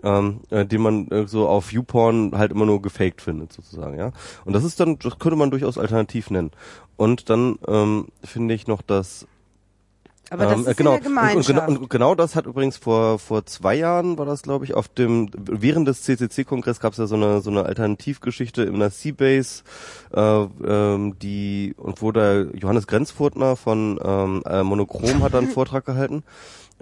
Ähm, 0.04 0.40
äh, 0.50 0.66
den 0.66 0.82
man 0.82 1.08
äh, 1.08 1.28
so 1.28 1.48
auf 1.48 1.72
YouPorn 1.72 2.32
halt 2.36 2.50
immer 2.50 2.66
nur 2.66 2.82
gefaked 2.82 3.22
findet, 3.22 3.52
sozusagen, 3.52 3.96
ja. 3.96 4.10
Und 4.44 4.52
das 4.52 4.64
ist 4.64 4.80
dann, 4.80 4.98
das 4.98 5.18
könnte 5.20 5.36
man 5.36 5.50
durchaus 5.50 5.78
alternativ 5.78 6.30
nennen. 6.30 6.50
Und 6.96 7.30
dann 7.30 7.58
ähm, 7.68 8.08
finde 8.24 8.54
ich 8.54 8.66
noch, 8.66 8.82
dass 8.82 9.26
aber 10.32 10.44
das 10.46 10.54
ähm, 10.54 10.60
ist 10.60 10.68
äh, 10.68 10.74
genau, 10.74 10.94
und, 10.94 11.46
genau, 11.46 11.66
und 11.66 11.90
genau 11.90 12.14
das 12.14 12.36
hat 12.36 12.46
übrigens 12.46 12.78
vor 12.78 13.18
vor 13.18 13.44
zwei 13.44 13.74
Jahren 13.74 14.16
war 14.16 14.24
das 14.24 14.42
glaube 14.42 14.64
ich 14.64 14.72
auf 14.72 14.88
dem 14.88 15.28
während 15.34 15.86
des 15.86 16.02
CCC-Kongress 16.04 16.80
gab 16.80 16.92
es 16.92 16.98
ja 16.98 17.06
so 17.06 17.16
eine 17.16 17.42
so 17.42 17.50
eine 17.50 17.66
Alternativgeschichte 17.66 18.62
in 18.62 18.78
der 18.78 18.88
Seabase, 18.88 19.62
äh, 20.14 20.20
ähm, 20.20 21.18
die 21.18 21.74
und 21.76 22.00
wo 22.00 22.12
der 22.12 22.46
Johannes 22.54 22.86
Grenzfurtner 22.86 23.56
von 23.56 24.00
ähm, 24.02 24.42
äh, 24.46 24.62
Monochrom 24.62 25.22
hat 25.22 25.34
dann 25.34 25.44
einen 25.44 25.52
Vortrag 25.54 25.84
gehalten 25.84 26.24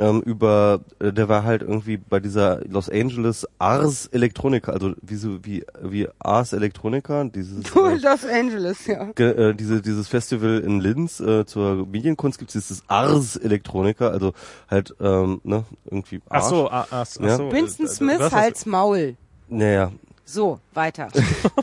ähm, 0.00 0.20
über 0.22 0.80
äh, 0.98 1.12
der 1.12 1.28
war 1.28 1.44
halt 1.44 1.62
irgendwie 1.62 1.96
bei 1.98 2.18
dieser 2.20 2.60
Los 2.66 2.88
Angeles 2.88 3.46
Ars 3.58 4.06
Electronica, 4.06 4.72
also 4.72 4.94
wie 5.02 5.14
so 5.16 5.44
wie 5.44 5.64
wie 5.82 6.08
Ars 6.18 6.52
Electronica, 6.52 7.24
dieses 7.24 7.64
äh, 7.74 7.94
Los 8.02 8.24
Angeles, 8.24 8.86
ja. 8.86 9.04
ge, 9.14 9.50
äh, 9.50 9.54
diese, 9.54 9.82
dieses 9.82 10.08
Festival 10.08 10.58
in 10.60 10.80
Linz 10.80 11.20
äh, 11.20 11.44
zur 11.46 11.86
Medienkunst 11.86 12.38
gibt 12.38 12.54
es 12.54 12.66
dieses 12.66 12.82
Ars 12.88 13.36
Electronica, 13.36 14.08
also 14.08 14.32
halt 14.68 14.94
ähm, 15.00 15.40
ne 15.44 15.64
irgendwie 15.84 16.20
Ach 16.28 16.36
Arsch. 16.42 16.44
so, 16.48 16.70
ah, 16.70 16.86
ach, 16.90 17.06
ach 17.18 17.20
Ja. 17.22 17.36
so. 17.36 17.52
Winston 17.52 17.86
äh, 17.86 17.88
Smith, 17.88 18.18
das 18.18 18.26
ist- 18.28 18.32
Hals 18.38 18.66
Maul. 18.66 19.16
Naja, 19.48 19.92
So, 20.24 20.60
weiter. 20.74 21.08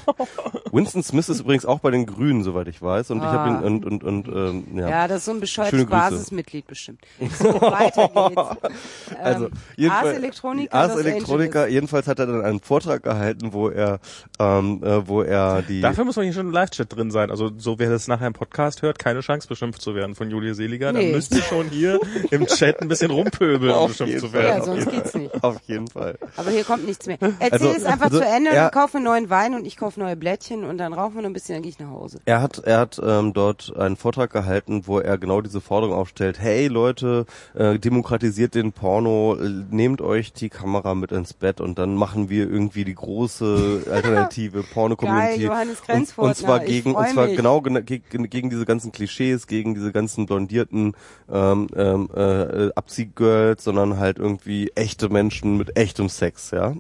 Winston 0.72 1.04
Smith 1.04 1.30
ist 1.30 1.40
übrigens 1.42 1.66
auch 1.66 1.80
bei 1.80 1.92
den 1.92 2.06
Grünen, 2.06 2.44
soweit 2.44 2.68
ich 2.68 2.82
weiß. 2.82 3.12
Und 3.12 3.18
ich 3.20 3.24
habe 3.24 3.50
ihn 3.50 3.56
Ah. 3.58 3.66
und 3.66 3.86
und 3.86 4.04
und 4.04 4.28
ähm, 4.28 4.64
ja. 4.78 4.90
Ja, 4.90 5.08
das 5.08 5.20
ist 5.20 5.26
so 5.26 5.32
ein 5.32 5.40
bescheuertes. 5.40 5.86
Basismitglied 5.86 6.68
bestimmt. 6.68 7.00
So, 7.40 7.46
weiter 7.62 8.10
geht's. 8.10 8.74
Also 9.24 9.46
Ähm, 9.46 9.52
jedenfalls- 9.76 10.08
Ars 10.08 10.18
Electronica, 10.18 10.78
Ars. 10.78 10.92
Angeles. 10.98 11.72
Jedenfalls 11.72 12.08
hat 12.08 12.20
er 12.20 12.26
dann 12.28 12.42
einen 12.44 12.60
Vortrag 12.60 13.04
gehalten, 13.04 13.54
wo 13.54 13.70
er, 13.70 14.00
ähm, 14.40 14.84
äh, 14.84 15.08
wo 15.08 15.22
er 15.22 15.62
die. 15.62 15.82
Dafür 15.82 16.06
muss 16.06 16.16
man 16.16 16.26
hier 16.26 16.34
schon 16.34 16.48
im 16.48 16.52
Live-Chat 16.52 16.94
drin 16.96 17.10
sein. 17.12 17.32
Also 17.32 17.52
so 17.58 17.80
wer 17.80 17.90
das 17.90 18.08
nachher 18.08 18.28
im 18.28 18.34
Podcast 18.34 18.82
hört, 18.82 19.00
keine 19.00 19.22
Chance 19.22 19.48
beschimpft 19.48 19.82
zu 19.82 19.96
werden 19.96 20.16
von 20.16 20.30
Julia 20.30 20.54
Seliger. 20.54 20.92
Nee. 20.92 21.04
Dann 21.04 21.12
müsst 21.14 21.34
ihr 21.34 21.42
schon 21.42 21.70
hier 21.70 22.00
im 22.32 22.46
Chat 22.48 22.82
ein 22.82 22.88
bisschen 22.88 23.12
rumpöbeln, 23.12 23.74
um 23.74 23.88
beschimpft 23.88 24.20
zu 24.20 24.34
werden. 24.34 24.58
Ja, 24.60 24.64
sonst 24.64 24.90
geht's 24.90 25.14
nicht. 25.16 25.44
Auf 25.44 25.58
jeden 25.68 25.88
Fall. 25.88 26.18
Aber 26.36 26.52
hier 26.52 26.64
kommt 26.64 26.86
nichts 26.86 27.06
mehr. 27.08 27.18
Erzähl 27.40 27.52
Also- 27.52 27.70
es 27.70 27.86
einfach 27.86 28.06
also 28.06 28.20
zu 28.20 28.26
Ende, 28.26 28.52
er- 28.52 28.64
dann 28.70 28.72
kaufe 28.72 29.00
neuen 29.08 29.30
Wein 29.30 29.56
und 29.56 29.66
ich 29.66 29.78
kaufe 29.78 30.00
neue 30.00 30.16
Blättchen 30.16 30.64
und 30.64 30.78
dann 30.78 30.94
rauchen 30.94 31.16
wir 31.16 31.22
noch 31.22 31.30
ein 31.30 31.34
bisschen, 31.34 31.56
dann 31.56 31.64
gehe 31.64 31.72
ich 31.72 31.80
nach 31.80 31.90
Hause. 31.90 32.20
Er 32.26 32.42
hat, 32.42 32.60
er 32.60 32.80
hat 32.80 33.00
ähm, 33.04 33.34
dort 33.34 33.76
einen 33.78 33.96
Vortrag 33.96 34.32
gehalten, 34.32 34.84
wo 34.86 35.00
er 35.00 35.18
genau 35.18 35.42
diese 35.42 35.62
Forderung 35.62 35.96
aufstellt: 35.96 36.40
Hey 36.40 36.68
Leute, 36.68 37.26
äh, 37.56 37.80
demokratisiert 37.80 38.54
den 38.56 38.72
Porno, 38.74 39.36
äh, 39.40 39.50
nehmt 39.72 40.02
euch 40.02 40.34
die 40.34 40.50
Kamera 40.50 40.94
mit 40.96 41.12
ins 41.12 41.34
Bett 41.34 41.62
und 41.62 41.80
dann 41.80 41.96
machen 41.96 42.30
wir 42.30 42.50
irgendwie 42.50 42.84
die 42.86 42.96
große 42.96 43.84
alternative 43.92 44.64
Porno-Community. 44.64 45.48
Und, 45.48 46.18
und 46.18 46.36
zwar 46.36 46.60
gegen, 46.60 46.94
und 46.96 47.08
zwar 47.10 47.28
mich. 47.28 47.36
genau 47.38 47.60
gena- 47.60 47.82
gegen, 47.82 48.30
gegen 48.30 48.50
diese 48.50 48.66
ganzen 48.66 48.92
Klischees, 48.92 49.48
gegen 49.48 49.74
diese 49.74 49.92
ganzen 49.92 50.26
blondierten 50.26 50.94
ähm, 51.32 51.68
ähm, 51.76 52.10
äh, 52.16 52.70
Abziehgirls, 52.76 53.64
sondern 53.64 53.98
halt 54.00 54.20
irgendwie 54.20 54.72
echte 54.76 55.10
Menschen 55.10 55.58
mit 55.58 55.78
echtem 55.78 56.10
Sex, 56.10 56.52
ja. 56.52 56.74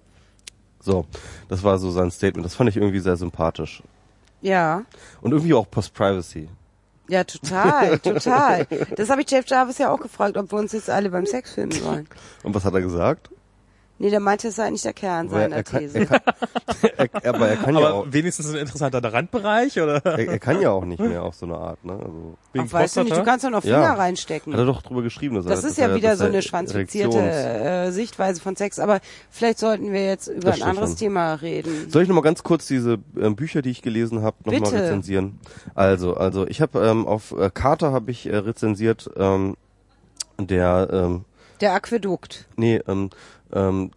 So, 0.88 1.06
das 1.50 1.64
war 1.64 1.78
so 1.80 1.92
sein 1.92 2.10
Statement. 2.12 2.46
Das 2.46 2.56
fand 2.56 2.70
ich 2.70 2.78
irgendwie 2.78 3.00
sehr 3.00 3.18
sympathisch. 3.18 3.84
Ja. 4.40 4.84
Und 5.20 5.34
irgendwie 5.34 5.54
auch 5.54 5.70
Post-Privacy. 5.70 6.48
Ja, 7.10 7.26
total, 7.26 8.00
total. 8.04 8.66
Das 8.96 9.10
habe 9.10 9.22
ich 9.22 9.30
Jeff 9.30 9.46
Jarvis 9.48 9.80
ja 9.80 9.92
auch 9.92 10.00
gefragt, 10.00 10.38
ob 10.38 10.50
wir 10.50 10.58
uns 10.58 10.72
jetzt 10.72 10.90
alle 10.90 11.10
beim 11.10 11.26
Sex 11.26 11.56
filmen 11.56 11.74
sollen. 11.74 12.08
Und 12.44 12.56
was 12.56 12.64
hat 12.64 12.74
er 12.74 12.80
gesagt? 12.80 13.30
Nee, 14.00 14.10
der 14.12 14.20
meinte, 14.20 14.50
es 14.50 14.56
sei 14.56 14.70
nicht 14.70 14.86
der 14.86 14.94
Kern 14.94 15.32
Weil 15.32 15.44
seiner 15.44 15.56
er 15.58 15.64
kann, 15.64 15.80
These. 15.80 16.00
er 16.00 16.06
kann, 16.06 16.22
er, 17.24 17.34
aber 17.36 17.48
er 17.48 17.56
kann 17.58 17.76
ja 17.76 17.90
auch, 17.92 18.02
Aber 18.04 18.14
wenigstens 18.14 18.50
ein 18.50 18.56
interessanter 18.58 19.12
Randbereich 19.12 19.80
oder 19.82 20.06
er, 20.06 20.20
er 20.20 20.40
kann 20.40 20.62
ja 20.62 20.70
auch 20.72 20.86
nicht 20.86 21.00
mehr 21.00 21.24
auf 21.24 21.34
so 21.36 21.46
eine 21.48 21.56
Art, 21.58 21.84
ne? 21.84 21.94
Also, 21.94 22.38
wegen 22.54 22.66
Ach, 22.68 22.74
weißt 22.74 22.98
du 22.98 23.04
nicht, 23.04 23.16
du 23.18 23.24
kannst 23.24 23.44
doch 23.46 23.50
noch 23.50 23.64
Finger 23.64 23.82
Ja. 23.82 23.94
reinstecken. 23.94 24.54
hat 24.54 24.60
er 24.60 24.66
doch 24.66 24.82
drüber 24.84 25.02
geschrieben, 25.02 25.36
dass 25.36 25.46
Das 25.46 25.64
er, 25.64 25.70
ist 25.72 25.78
ja 25.78 25.88
er, 25.88 25.96
wieder 25.96 26.16
so 26.16 26.26
eine 26.26 26.42
schwanzifizierte 26.42 27.18
Erektions- 27.18 27.88
äh, 27.88 27.92
Sichtweise 27.92 28.40
von 28.42 28.56
Sex. 28.56 28.78
Aber 28.80 29.00
vielleicht 29.32 29.60
sollten 29.60 29.92
wir 29.92 30.06
jetzt 30.06 30.28
über 30.28 30.52
Das 30.52 30.62
ein 30.62 30.70
anderes 30.70 30.92
schon. 30.92 30.98
Thema 31.00 31.34
reden. 31.36 31.90
Soll 31.90 32.04
ich 32.04 32.08
noch 32.10 32.16
mal 32.16 32.22
ganz 32.22 32.44
kurz 32.44 32.68
diese 32.68 33.00
ähm, 33.20 33.36
Bücher, 33.36 33.62
die 33.62 33.72
ich 33.72 33.82
gelesen 33.82 34.22
habe, 34.22 34.38
noch 34.46 34.54
mal 34.54 34.60
Bitte. 34.60 34.76
rezensieren? 34.84 35.40
Also, 35.74 36.16
also 36.16 36.46
ich 36.48 36.62
habe 36.62 36.86
ähm, 36.86 37.08
auf 37.08 37.32
äh, 37.32 37.50
Carter 37.54 37.92
habe 37.92 38.12
ich 38.12 38.28
äh, 38.28 38.36
rezensiert 38.36 39.10
ähm, 39.18 39.56
der 40.40 40.90
ähm, 40.92 41.26
Der 41.62 41.74
Aquädukt. 41.74 42.46
nee 42.58 42.80
ähm, 42.88 43.10
ähm, 43.54 43.92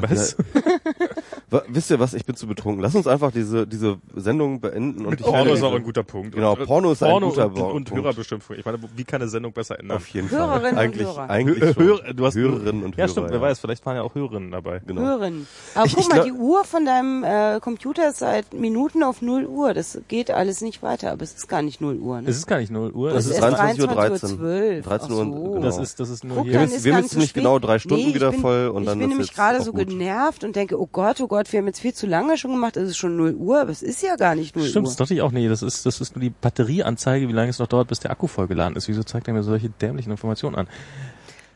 Was? 0.00 0.36
Wa- 1.50 1.62
Wisst 1.68 1.90
ihr 1.90 1.98
was? 1.98 2.14
Ich 2.14 2.24
bin 2.24 2.36
zu 2.36 2.46
betrunken. 2.46 2.80
Lass 2.82 2.94
uns 2.94 3.06
einfach 3.06 3.32
diese 3.32 3.66
diese 3.66 3.98
Sendung 4.14 4.60
beenden 4.60 5.00
und 5.04 5.10
Mit 5.10 5.20
ich 5.20 5.26
Porno 5.26 5.52
ist 5.52 5.62
auch 5.62 5.74
ein 5.74 5.82
guter 5.82 6.02
Punkt. 6.04 6.34
Genau, 6.34 6.52
Und, 6.54 6.64
Porno 6.66 6.92
ist 6.92 7.02
ein 7.02 7.10
Porno 7.10 7.28
guter 7.30 7.46
und, 7.46 7.54
Bo- 7.54 7.66
und 7.70 7.84
Punkt. 7.88 8.04
Hörerbeschimpfung. 8.04 8.56
Ich 8.56 8.64
meine, 8.64 8.78
wie 8.94 9.04
kann 9.04 9.20
eine 9.20 9.28
Sendung 9.30 9.52
besser 9.52 9.78
ändern? 9.80 9.96
Auf 9.96 10.06
jeden 10.08 10.30
Hörerinnen 10.30 10.60
Fall. 10.60 10.72
und 10.72 10.78
Eigentlich, 10.78 11.06
Hörer. 11.08 11.30
eigentlich. 11.30 11.76
Hör- 11.76 12.12
du 12.14 12.26
hast 12.26 12.34
Hörerinnen 12.36 12.84
und 12.84 12.92
Ja, 12.96 12.98
Hörer. 13.04 13.08
stimmt. 13.08 13.30
Wer 13.30 13.40
weiß, 13.40 13.58
vielleicht 13.58 13.84
waren 13.84 13.96
ja 13.96 14.02
auch 14.02 14.14
Hörerinnen 14.14 14.50
dabei. 14.52 14.80
Genau. 14.86 15.00
Hören. 15.02 15.46
Aber 15.74 15.86
Ich- 15.86 15.94
guck 15.96 16.04
ich 16.04 16.08
mal, 16.08 16.22
die 16.24 16.32
Uhr 16.32 16.64
von 16.64 16.84
deinem 16.84 17.24
äh, 17.24 17.58
Computer 17.60 18.08
ist 18.08 18.18
seit 18.18 18.54
Minuten 18.54 19.02
auf 19.02 19.20
0 19.22 19.46
Uhr. 19.46 19.74
Das 19.74 19.98
geht 20.08 20.30
alles 20.30 20.60
nicht 20.60 20.82
weiter, 20.82 21.10
aber 21.12 21.22
es 21.22 21.32
ist 21.34 21.48
gar 21.48 21.62
nicht 21.62 21.80
0 21.80 21.96
Uhr. 21.96 22.20
Ne? 22.20 22.28
Es 22.28 22.36
ist 22.36 22.46
gar 22.46 22.58
nicht 22.58 22.70
0 22.70 22.92
Uhr. 22.92 23.10
Das 23.12 23.24
es 23.26 23.32
ist 23.32 23.42
erst 23.42 23.56
23.13 23.58 24.38
Uhr. 24.38 24.82
13 24.82 24.82
Uhr, 24.82 24.86
Ach 24.92 25.08
so. 25.08 25.24
genau. 25.24 25.58
Das 25.60 25.78
ist, 25.78 25.98
das 26.00 26.10
ist 26.10 26.22
nur 26.24 26.36
Guck, 26.38 26.46
hier. 26.46 26.68
wir 26.84 26.94
müssen 27.00 27.18
nicht 27.18 27.34
genau 27.34 27.58
drei 27.58 27.78
Stunden 27.78 28.08
ich 28.08 28.14
wieder 28.14 28.30
bin, 28.30 28.40
voll 28.40 28.68
und 28.68 28.82
ich 28.82 28.88
dann 28.88 28.98
bin 28.98 29.08
ist 29.08 29.14
nämlich 29.14 29.34
gerade 29.34 29.62
so. 29.62 29.72
Genervt 29.86 30.44
und 30.44 30.56
denke, 30.56 30.80
oh 30.80 30.88
Gott, 30.90 31.20
oh 31.20 31.28
Gott, 31.28 31.52
wir 31.52 31.58
haben 31.58 31.66
jetzt 31.66 31.80
viel 31.80 31.94
zu 31.94 32.06
lange 32.06 32.36
schon 32.36 32.52
gemacht, 32.52 32.76
es 32.76 32.90
ist 32.90 32.96
schon 32.96 33.16
0 33.16 33.34
Uhr, 33.34 33.60
aber 33.60 33.70
es 33.70 33.82
ist 33.82 34.02
ja 34.02 34.16
gar 34.16 34.34
nicht 34.34 34.56
0 34.56 34.66
Stimmt, 34.66 34.86
Uhr. 34.86 34.90
das 34.90 34.96
dachte 34.96 35.14
ich 35.14 35.22
auch. 35.22 35.32
Nee, 35.32 35.48
das 35.48 35.62
ist, 35.62 35.86
das 35.86 36.00
ist 36.00 36.14
nur 36.14 36.22
die 36.22 36.30
Batterieanzeige, 36.30 37.28
wie 37.28 37.32
lange 37.32 37.50
es 37.50 37.58
noch 37.58 37.66
dauert, 37.66 37.88
bis 37.88 38.00
der 38.00 38.10
Akku 38.10 38.26
vollgeladen 38.26 38.76
ist. 38.76 38.88
Wieso 38.88 39.02
zeigt 39.02 39.28
er 39.28 39.34
mir 39.34 39.42
solche 39.42 39.68
dämlichen 39.68 40.10
Informationen 40.10 40.56
an? 40.56 40.68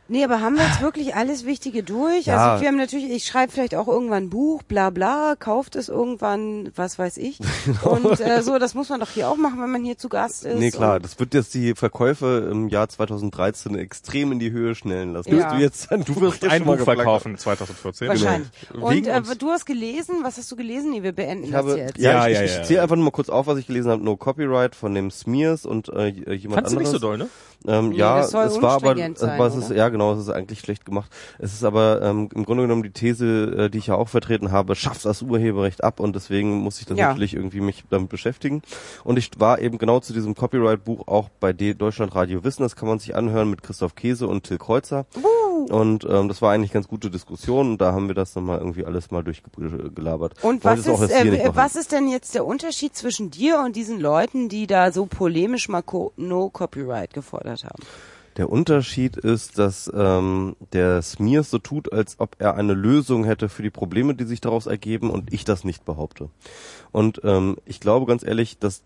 Nee, 0.07 0.23
aber 0.23 0.43
haben 0.43 0.57
wir 0.57 0.65
jetzt 0.65 0.83
wirklich 0.83 1.15
alles 1.15 1.47
Wichtige 1.47 1.83
durch? 1.83 2.27
Ja. 2.27 2.53
Also 2.53 2.61
wir 2.63 2.69
haben 2.69 2.77
natürlich, 2.77 3.11
ich 3.11 3.25
schreibe 3.25 3.51
vielleicht 3.53 3.75
auch 3.75 3.89
irgendwann 3.89 4.25
ein 4.25 4.31
Buch, 4.31 4.63
bla 4.63 4.91
bla, 4.91 5.35
kauft 5.39 5.77
es 5.77 5.89
irgendwann, 5.89 6.71
was 6.77 6.99
weiß 6.99 7.17
ich. 7.17 7.39
Und 7.83 8.21
äh, 8.21 8.43
so, 8.43 8.59
das 8.59 8.75
muss 8.75 8.91
man 8.91 9.01
doch 9.01 9.09
hier 9.09 9.29
auch 9.31 9.37
machen, 9.37 9.61
wenn 9.63 9.71
man 9.71 9.83
hier 9.83 9.97
zu 9.97 10.11
Gast 10.11 10.45
ist. 10.45 10.59
Nee, 10.59 10.71
klar, 10.71 11.01
das 11.01 11.19
wird 11.19 11.33
jetzt 11.33 11.55
die 11.55 11.75
Verkäufe 11.75 12.49
im 12.51 12.69
Jahr 12.69 12.89
2013 12.89 13.77
extrem 13.79 14.33
in 14.33 14.39
die 14.39 14.51
Höhe 14.51 14.75
schnellen 14.75 15.15
lassen. 15.15 15.37
Ja. 15.39 15.55
Du, 15.55 15.61
jetzt, 15.61 15.89
Du 15.91 16.21
wirst 16.21 16.45
ein 16.45 16.65
Buch 16.65 16.79
verkaufen 16.81 17.39
2014. 17.39 18.09
wahrscheinlich. 18.09 18.49
Genau. 18.73 18.87
Und 18.89 19.07
äh, 19.07 19.23
du 19.39 19.51
hast 19.51 19.65
gelesen, 19.65 20.17
was 20.23 20.37
hast 20.37 20.53
du 20.53 20.57
gelesen? 20.57 20.91
Nee, 20.91 21.03
wir 21.03 21.13
beenden 21.13 21.45
Ich 21.45 21.51
das 21.51 21.59
habe, 21.61 21.79
jetzt. 21.79 21.99
ja, 21.99 22.13
Ja, 22.13 22.29
ich, 22.29 22.35
ja, 22.37 22.43
ich, 22.45 22.55
ja. 22.55 22.61
ich 22.61 22.67
zähle 22.67 22.83
einfach 22.83 22.97
nur 22.97 23.07
mal 23.07 23.11
kurz 23.11 23.31
auf, 23.31 23.47
was 23.47 23.59
ich 23.59 23.67
gelesen 23.67 23.91
habe. 23.91 24.05
No 24.05 24.17
Copyright 24.17 24.75
von 24.75 24.95
dem 24.95 25.11
Smears 25.11 25.65
und 25.65 25.89
äh, 25.89 26.09
jemand 26.09 26.61
Fandst 26.61 26.73
du 26.75 26.79
nicht 26.79 26.87
anderes. 26.89 26.91
so 26.91 26.99
doll, 26.99 27.17
ne? 27.19 27.29
Ähm, 27.67 27.91
Nee, 27.91 27.97
ja, 27.97 28.21
es 28.21 28.35
war 28.35 28.45
aber, 28.45 28.91
unstringent 28.91 29.19
sein, 29.19 29.41
es 29.41 29.55
ist, 29.57 29.71
ja 29.71 29.89
genau, 29.89 30.13
es 30.13 30.21
ist 30.21 30.29
eigentlich 30.29 30.61
schlecht 30.61 30.85
gemacht. 30.85 31.11
Es 31.39 31.53
ist 31.55 31.65
aber 31.65 32.03
ähm, 32.03 32.29
im 32.35 32.45
Grunde 32.45 32.65
genommen 32.65 32.83
die 32.83 32.91
These, 32.91 33.27
äh, 33.57 33.71
die 33.71 33.79
ich 33.79 33.87
ja 33.87 33.95
auch 33.95 34.09
vertreten 34.09 34.53
habe, 34.53 34.75
schafft 34.75 35.05
das 35.05 35.23
Urheberrecht 35.23 35.83
ab 35.83 36.01
und 36.01 36.15
deswegen 36.15 36.59
muss 36.59 36.81
ich 36.81 36.87
dann 36.87 36.97
Ja. 36.97 37.09
natürlich 37.09 37.35
irgendwie 37.35 37.61
mich 37.61 37.85
damit 37.91 38.09
beschäftigen. 38.11 38.63
Und 39.03 39.19
ich 39.19 39.31
war 39.39 39.59
eben 39.61 39.79
genau 39.79 40.01
zu 40.01 40.13
diesem 40.13 40.35
Copyright-Buch 40.35 41.09
auch 41.09 41.29
bei 41.41 41.53
D 41.53 41.75
Deutschland 41.75 42.15
Radio 42.15 42.45
Wissen, 42.45 42.63
das 42.63 42.77
kann 42.77 42.89
man 42.89 42.99
sich 42.99 43.17
anhören 43.17 43.49
mit 43.51 43.63
Christoph 43.63 43.95
Käse 43.95 44.29
und 44.29 44.45
Till 44.45 44.59
Kreuzer. 44.59 45.07
Und 45.71 46.07
ähm, 46.09 46.29
das 46.29 46.43
war 46.43 46.53
eigentlich 46.53 46.73
ganz 46.73 46.89
gute 46.89 47.11
Diskussion 47.11 47.73
und 47.73 47.81
da 47.81 47.93
haben 47.93 48.09
wir 48.09 48.15
das 48.15 48.35
nochmal 48.35 48.59
irgendwie 48.59 48.85
alles 48.85 49.11
mal 49.11 49.23
durchgelabert. 49.23 50.43
Und 50.43 50.65
was 50.65 50.87
ist, 50.87 51.11
äh, 51.11 51.51
was 51.55 51.77
ist 51.77 51.93
denn 51.93 52.09
jetzt 52.09 52.35
der 52.35 52.47
Unterschied 52.47 52.95
zwischen 52.97 53.31
dir 53.31 53.61
und 53.65 53.77
diesen 53.77 54.01
Leuten, 54.01 54.49
die 54.49 54.67
da 54.67 54.93
so 54.93 55.07
polemisch 55.07 55.69
mal 55.69 55.83
Co 55.83 56.13
No 56.17 56.51
Copyright 56.51 57.15
gefordert 57.15 57.65
haben? 57.65 57.83
Der 58.37 58.51
Unterschied 58.51 59.17
ist, 59.17 59.59
dass 59.59 59.91
ähm, 59.95 60.57
der 60.73 61.03
Smears 61.03 61.51
so 61.51 61.59
tut, 61.59 61.93
als 61.93 62.19
ob 62.19 62.35
er 62.41 62.57
eine 62.57 62.75
Lösung 62.75 63.25
hätte 63.25 63.49
für 63.49 63.63
die 63.63 63.71
Probleme, 63.71 64.15
die 64.15 64.25
sich 64.25 64.41
daraus 64.41 64.67
ergeben, 64.67 65.11
und 65.11 65.33
ich 65.33 65.45
das 65.45 65.63
nicht 65.63 65.85
behaupte. 65.85 66.31
Und 66.91 67.21
ähm, 67.23 67.57
ich 67.65 67.79
glaube 67.79 68.07
ganz 68.07 68.25
ehrlich, 68.25 68.59
dass 68.59 68.83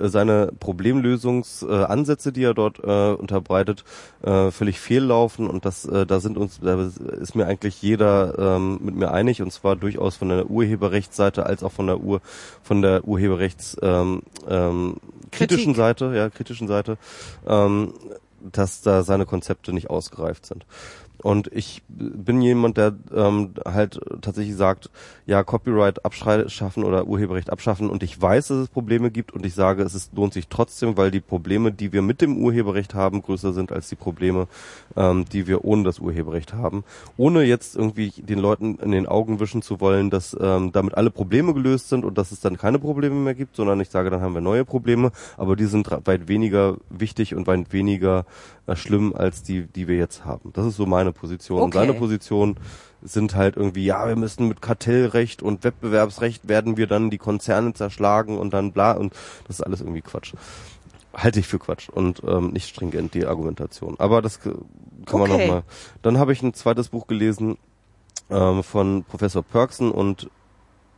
seine 0.00 0.52
Problemlösungsansätze, 0.58 1.82
äh, 1.82 1.84
Ansätze, 1.86 2.32
die 2.32 2.42
er 2.42 2.54
dort 2.54 2.78
äh, 2.78 3.12
unterbreitet, 3.12 3.84
äh, 4.22 4.50
völlig 4.50 4.80
fehllaufen 4.80 5.48
und 5.48 5.64
das, 5.64 5.84
äh, 5.84 6.06
da 6.06 6.20
sind 6.20 6.36
uns, 6.36 6.60
da 6.60 6.80
ist 7.20 7.34
mir 7.34 7.46
eigentlich 7.46 7.82
jeder 7.82 8.56
ähm, 8.56 8.78
mit 8.82 8.94
mir 8.94 9.10
einig 9.12 9.42
und 9.42 9.52
zwar 9.52 9.76
durchaus 9.76 10.16
von 10.16 10.28
der 10.28 10.50
Urheberrechtsseite 10.50 11.46
als 11.46 11.62
auch 11.62 11.72
von 11.72 11.86
der 11.86 12.00
Ur, 12.00 12.20
von 12.62 12.82
der 12.82 13.06
Urheberrechts 13.06 13.76
ähm, 13.82 14.22
ähm, 14.48 14.96
kritischen 15.30 15.74
Kritik. 15.74 15.76
Seite, 15.76 16.12
ja 16.14 16.30
kritischen 16.30 16.68
Seite. 16.68 16.98
Ähm, 17.46 17.92
dass 18.40 18.82
da 18.82 19.02
seine 19.02 19.26
Konzepte 19.26 19.72
nicht 19.72 19.90
ausgereift 19.90 20.46
sind. 20.46 20.64
Und 21.22 21.50
ich 21.52 21.82
bin 21.88 22.40
jemand, 22.40 22.76
der 22.76 22.94
ähm, 23.12 23.50
halt 23.64 23.98
tatsächlich 24.20 24.56
sagt, 24.56 24.88
ja, 25.26 25.42
Copyright 25.42 26.04
abschaffen 26.04 26.84
oder 26.84 27.06
Urheberrecht 27.06 27.50
abschaffen. 27.50 27.90
Und 27.90 28.02
ich 28.02 28.20
weiß, 28.20 28.48
dass 28.48 28.58
es 28.58 28.68
Probleme 28.68 29.10
gibt. 29.10 29.32
Und 29.32 29.44
ich 29.44 29.54
sage, 29.54 29.82
es 29.82 29.94
ist, 29.94 30.14
lohnt 30.14 30.32
sich 30.32 30.46
trotzdem, 30.48 30.96
weil 30.96 31.10
die 31.10 31.20
Probleme, 31.20 31.72
die 31.72 31.92
wir 31.92 32.02
mit 32.02 32.20
dem 32.20 32.38
Urheberrecht 32.38 32.94
haben, 32.94 33.22
größer 33.22 33.52
sind 33.52 33.72
als 33.72 33.88
die 33.88 33.96
Probleme, 33.96 34.46
ähm, 34.96 35.24
die 35.32 35.48
wir 35.48 35.64
ohne 35.64 35.82
das 35.82 35.98
Urheberrecht 35.98 36.52
haben. 36.52 36.84
Ohne 37.16 37.42
jetzt 37.42 37.74
irgendwie 37.74 38.10
den 38.10 38.38
Leuten 38.38 38.76
in 38.76 38.92
den 38.92 39.06
Augen 39.06 39.40
wischen 39.40 39.62
zu 39.62 39.80
wollen, 39.80 40.10
dass 40.10 40.36
ähm, 40.40 40.70
damit 40.72 40.94
alle 40.94 41.10
Probleme 41.10 41.52
gelöst 41.52 41.88
sind 41.88 42.04
und 42.04 42.16
dass 42.16 42.30
es 42.30 42.40
dann 42.40 42.56
keine 42.56 42.78
Probleme 42.78 43.16
mehr 43.16 43.34
gibt, 43.34 43.56
sondern 43.56 43.80
ich 43.80 43.90
sage, 43.90 44.10
dann 44.10 44.20
haben 44.20 44.34
wir 44.34 44.40
neue 44.40 44.64
Probleme, 44.64 45.10
aber 45.36 45.56
die 45.56 45.66
sind 45.66 45.88
weit 46.06 46.28
weniger 46.28 46.76
wichtig 46.90 47.34
und 47.34 47.46
weit 47.46 47.72
weniger 47.72 48.24
schlimm 48.76 49.14
als 49.14 49.42
die, 49.42 49.66
die 49.66 49.88
wir 49.88 49.96
jetzt 49.96 50.24
haben. 50.24 50.52
Das 50.52 50.66
ist 50.66 50.76
so 50.76 50.86
meine 50.86 51.12
Position. 51.12 51.62
Und 51.62 51.68
Okay. 51.68 51.78
seine 51.78 51.94
Position 51.94 52.56
sind 53.00 53.34
halt 53.34 53.56
irgendwie, 53.56 53.84
ja, 53.84 54.06
wir 54.08 54.16
müssen 54.16 54.48
mit 54.48 54.60
Kartellrecht 54.62 55.42
und 55.42 55.64
Wettbewerbsrecht 55.64 56.48
werden 56.48 56.76
wir 56.76 56.86
dann 56.86 57.10
die 57.10 57.18
Konzerne 57.18 57.72
zerschlagen 57.74 58.38
und 58.38 58.52
dann 58.52 58.72
bla 58.72 58.92
und 58.92 59.14
das 59.46 59.56
ist 59.60 59.62
alles 59.62 59.80
irgendwie 59.80 60.02
Quatsch. 60.02 60.34
Halte 61.14 61.40
ich 61.40 61.46
für 61.48 61.58
Quatsch 61.58 61.88
und 61.88 62.22
ähm, 62.24 62.50
nicht 62.50 62.68
stringent 62.68 63.14
die 63.14 63.26
Argumentation. 63.26 63.96
Aber 63.98 64.20
das 64.22 64.40
kann 64.40 64.56
man 65.20 65.30
Okay. 65.30 65.30
noch 65.30 65.46
mal. 65.46 65.62
Dann 66.02 66.18
habe 66.18 66.32
ich 66.32 66.42
ein 66.42 66.54
zweites 66.54 66.90
Buch 66.90 67.06
gelesen 67.06 67.56
ähm, 68.30 68.62
von 68.62 69.04
Professor 69.04 69.42
Perksen 69.42 69.90
und 69.90 70.30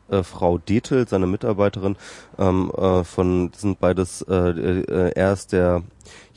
äh, 0.08 0.22
Frau 0.24 0.58
Detel, 0.58 1.06
seine 1.08 1.26
Mitarbeiterin, 1.26 1.96
ähm, 2.38 2.72
äh, 2.76 3.04
von 3.04 3.52
sind 3.56 3.78
beides, 3.78 4.22
äh, 4.22 4.34
äh, 4.34 5.12
er 5.14 5.32
ist 5.32 5.52
der 5.52 5.82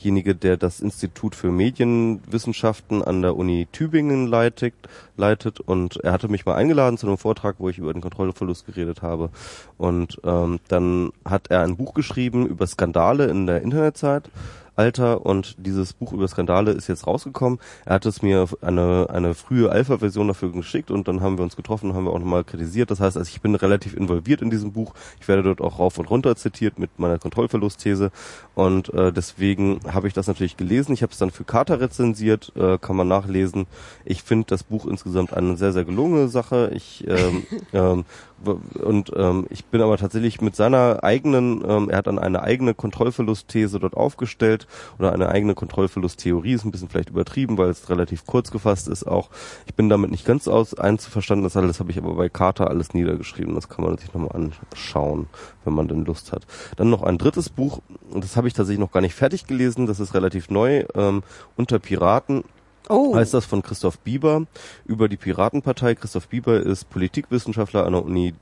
derjenige, 0.04 0.34
der 0.34 0.58
das 0.58 0.80
Institut 0.80 1.34
für 1.34 1.50
Medienwissenschaften 1.50 3.02
an 3.02 3.22
der 3.22 3.36
Uni 3.36 3.66
Tübingen 3.72 4.26
leitet, 4.26 4.74
leitet. 5.16 5.60
Und 5.60 5.96
er 6.04 6.12
hatte 6.12 6.28
mich 6.28 6.44
mal 6.44 6.56
eingeladen 6.56 6.98
zu 6.98 7.06
einem 7.06 7.16
Vortrag, 7.16 7.56
wo 7.58 7.70
ich 7.70 7.78
über 7.78 7.92
den 7.92 8.02
Kontrollverlust 8.02 8.66
geredet 8.66 9.00
habe. 9.00 9.30
Und 9.78 10.20
ähm, 10.22 10.60
dann 10.68 11.10
hat 11.24 11.50
er 11.50 11.62
ein 11.62 11.76
Buch 11.76 11.94
geschrieben 11.94 12.46
über 12.46 12.66
Skandale 12.66 13.26
in 13.26 13.46
der 13.46 13.62
Internetzeit 13.62 14.28
Alter 14.76 15.24
und 15.24 15.56
dieses 15.58 15.92
Buch 15.92 16.12
über 16.12 16.26
Skandale 16.28 16.72
ist 16.72 16.88
jetzt 16.88 17.06
rausgekommen. 17.06 17.58
Er 17.84 17.94
hat 17.94 18.06
es 18.06 18.22
mir 18.22 18.46
eine, 18.60 19.08
eine 19.10 19.34
frühe 19.34 19.70
Alpha-Version 19.70 20.28
dafür 20.28 20.52
geschickt 20.52 20.90
und 20.90 21.08
dann 21.08 21.20
haben 21.20 21.38
wir 21.38 21.44
uns 21.44 21.56
getroffen 21.56 21.90
und 21.90 21.96
haben 21.96 22.04
wir 22.04 22.12
auch 22.12 22.18
nochmal 22.18 22.44
kritisiert. 22.44 22.90
Das 22.90 23.00
heißt, 23.00 23.16
also 23.16 23.28
ich 23.28 23.40
bin 23.40 23.54
relativ 23.54 23.94
involviert 23.94 24.42
in 24.42 24.50
diesem 24.50 24.72
Buch. 24.72 24.94
Ich 25.20 25.28
werde 25.28 25.42
dort 25.42 25.60
auch 25.60 25.78
rauf 25.78 25.98
und 25.98 26.10
runter 26.10 26.36
zitiert 26.36 26.78
mit 26.78 26.98
meiner 26.98 27.18
Kontrollverlustthese 27.18 28.10
und 28.54 28.92
äh, 28.94 29.12
deswegen 29.12 29.80
habe 29.92 30.08
ich 30.08 30.14
das 30.14 30.26
natürlich 30.26 30.56
gelesen. 30.56 30.92
Ich 30.92 31.02
habe 31.02 31.12
es 31.12 31.18
dann 31.18 31.30
für 31.30 31.44
Carter 31.44 31.80
rezensiert, 31.80 32.52
äh, 32.56 32.78
kann 32.78 32.96
man 32.96 33.08
nachlesen. 33.08 33.66
Ich 34.04 34.22
finde 34.22 34.46
das 34.48 34.62
Buch 34.62 34.86
insgesamt 34.86 35.32
eine 35.32 35.56
sehr, 35.56 35.72
sehr 35.72 35.84
gelungene 35.84 36.28
Sache. 36.28 36.70
Ich 36.74 37.04
ähm, 37.06 37.44
ähm, 37.72 38.04
und 38.42 39.12
ähm, 39.16 39.46
ich 39.50 39.64
bin 39.64 39.80
aber 39.80 39.96
tatsächlich 39.96 40.40
mit 40.40 40.54
seiner 40.54 41.02
eigenen, 41.02 41.62
ähm, 41.66 41.88
er 41.88 41.98
hat 41.98 42.06
dann 42.06 42.18
eine 42.18 42.42
eigene 42.42 42.74
Kontrollverlustthese 42.74 43.80
dort 43.80 43.94
aufgestellt 43.94 44.66
oder 44.98 45.12
eine 45.12 45.28
eigene 45.28 45.54
Kontrollverlusttheorie, 45.54 46.52
ist 46.52 46.64
ein 46.64 46.70
bisschen 46.70 46.88
vielleicht 46.88 47.10
übertrieben, 47.10 47.56
weil 47.58 47.70
es 47.70 47.88
relativ 47.88 48.26
kurz 48.26 48.50
gefasst 48.50 48.88
ist 48.88 49.04
auch. 49.04 49.30
Ich 49.66 49.74
bin 49.74 49.88
damit 49.88 50.10
nicht 50.10 50.26
ganz 50.26 50.48
aus 50.48 50.74
einzuverstanden, 50.74 51.44
das 51.44 51.56
alles 51.56 51.80
habe 51.80 51.90
ich 51.90 51.98
aber 51.98 52.14
bei 52.14 52.28
Carter 52.28 52.68
alles 52.68 52.94
niedergeschrieben, 52.94 53.54
das 53.54 53.68
kann 53.68 53.84
man 53.84 53.96
sich 53.98 54.12
nochmal 54.12 54.32
anschauen, 54.32 55.26
wenn 55.64 55.74
man 55.74 55.88
denn 55.88 56.04
Lust 56.04 56.32
hat. 56.32 56.46
Dann 56.76 56.90
noch 56.90 57.02
ein 57.02 57.18
drittes 57.18 57.48
Buch, 57.48 57.80
das 58.12 58.36
habe 58.36 58.48
ich 58.48 58.54
tatsächlich 58.54 58.80
noch 58.80 58.92
gar 58.92 59.00
nicht 59.00 59.14
fertig 59.14 59.46
gelesen, 59.46 59.86
das 59.86 60.00
ist 60.00 60.14
relativ 60.14 60.50
neu, 60.50 60.84
ähm, 60.94 61.22
unter 61.56 61.78
Piraten 61.78 62.44
Oh. 62.88 63.14
heißt 63.14 63.34
das 63.34 63.46
von 63.46 63.62
Christoph 63.62 63.98
Bieber 64.00 64.46
über 64.84 65.08
die 65.08 65.16
Piratenpartei. 65.16 65.94
Christoph 65.94 66.28
Bieber 66.28 66.60
ist 66.60 66.90
Politikwissenschaftler 66.90 67.86
an 67.86 67.92
der 67.92 68.04
Uni 68.04 68.34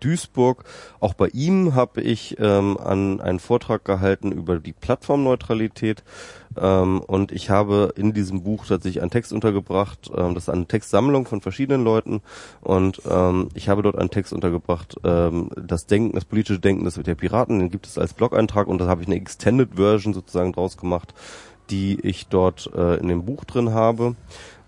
Duisburg. 0.00 0.64
Auch 1.00 1.14
bei 1.14 1.28
ihm 1.28 1.74
habe 1.74 2.00
ich 2.00 2.36
ähm, 2.38 2.76
an 2.78 3.20
einen 3.20 3.40
Vortrag 3.40 3.84
gehalten 3.84 4.32
über 4.32 4.58
die 4.58 4.72
Plattformneutralität 4.72 6.02
ähm, 6.56 7.00
und 7.00 7.32
ich 7.32 7.50
habe 7.50 7.92
in 7.96 8.12
diesem 8.12 8.42
Buch 8.42 8.66
tatsächlich 8.66 9.02
einen 9.02 9.10
Text 9.10 9.32
untergebracht. 9.32 10.10
Ähm, 10.14 10.34
das 10.34 10.44
ist 10.44 10.48
eine 10.50 10.66
Textsammlung 10.66 11.26
von 11.26 11.40
verschiedenen 11.40 11.84
Leuten 11.84 12.20
und 12.60 13.02
ähm, 13.08 13.48
ich 13.54 13.68
habe 13.68 13.82
dort 13.82 13.98
einen 13.98 14.10
Text 14.10 14.32
untergebracht. 14.32 14.96
Ähm, 15.04 15.50
das 15.56 15.86
Denken, 15.86 16.14
das 16.14 16.24
politische 16.24 16.60
Denken 16.60 16.84
des 16.84 16.94
der 16.94 17.14
Piraten, 17.14 17.58
den 17.58 17.70
gibt 17.70 17.86
es 17.86 17.98
als 17.98 18.14
Blog-Eintrag 18.14 18.66
und 18.66 18.78
da 18.78 18.86
habe 18.86 19.02
ich 19.02 19.08
eine 19.08 19.16
Extended 19.16 19.76
Version 19.76 20.14
sozusagen 20.14 20.52
draus 20.52 20.76
gemacht 20.76 21.14
die 21.70 22.00
ich 22.00 22.28
dort 22.28 22.70
äh, 22.74 22.96
in 22.98 23.08
dem 23.08 23.24
Buch 23.24 23.44
drin 23.44 23.72
habe. 23.72 24.16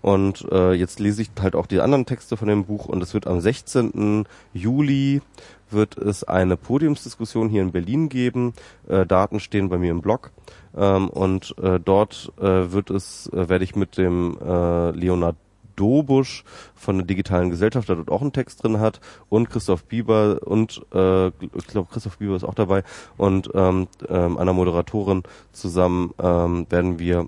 Und 0.01 0.47
äh, 0.51 0.73
jetzt 0.73 0.99
lese 0.99 1.21
ich 1.21 1.29
halt 1.39 1.55
auch 1.55 1.67
die 1.67 1.79
anderen 1.79 2.05
Texte 2.05 2.35
von 2.35 2.47
dem 2.47 2.65
Buch 2.65 2.85
und 2.87 3.03
es 3.03 3.13
wird 3.13 3.27
am 3.27 3.39
16. 3.39 4.25
Juli 4.53 5.21
wird 5.69 5.97
es 5.97 6.23
eine 6.23 6.57
Podiumsdiskussion 6.57 7.49
hier 7.49 7.61
in 7.61 7.71
Berlin 7.71 8.09
geben. 8.09 8.53
Äh, 8.87 9.05
Daten 9.05 9.39
stehen 9.39 9.69
bei 9.69 9.77
mir 9.77 9.91
im 9.91 10.01
Blog. 10.01 10.31
Ähm, 10.75 11.09
und 11.09 11.55
äh, 11.61 11.79
dort 11.79 12.31
äh, 12.39 12.71
wird 12.71 12.89
es, 12.89 13.27
äh, 13.33 13.47
werde 13.49 13.63
ich 13.63 13.75
mit 13.75 13.97
dem 13.97 14.37
äh, 14.41 14.91
Leonard 14.91 15.35
Dobusch 15.75 16.43
von 16.75 16.97
der 16.97 17.07
digitalen 17.07 17.49
Gesellschaft, 17.49 17.89
der 17.89 17.97
dort 17.97 18.11
auch 18.11 18.21
einen 18.21 18.33
Text 18.33 18.63
drin 18.63 18.79
hat, 18.79 19.01
und 19.29 19.49
Christoph 19.49 19.85
Bieber 19.85 20.39
und 20.45 20.81
äh, 20.93 21.27
ich 21.27 21.67
glaube 21.67 21.89
Christoph 21.91 22.17
Bieber 22.17 22.35
ist 22.35 22.43
auch 22.43 22.55
dabei. 22.55 22.83
Und 23.17 23.49
ähm, 23.53 23.87
ähm, 24.09 24.37
einer 24.37 24.53
Moderatorin 24.53 25.23
zusammen 25.51 26.13
ähm, 26.19 26.67
werden 26.69 26.99
wir 26.99 27.27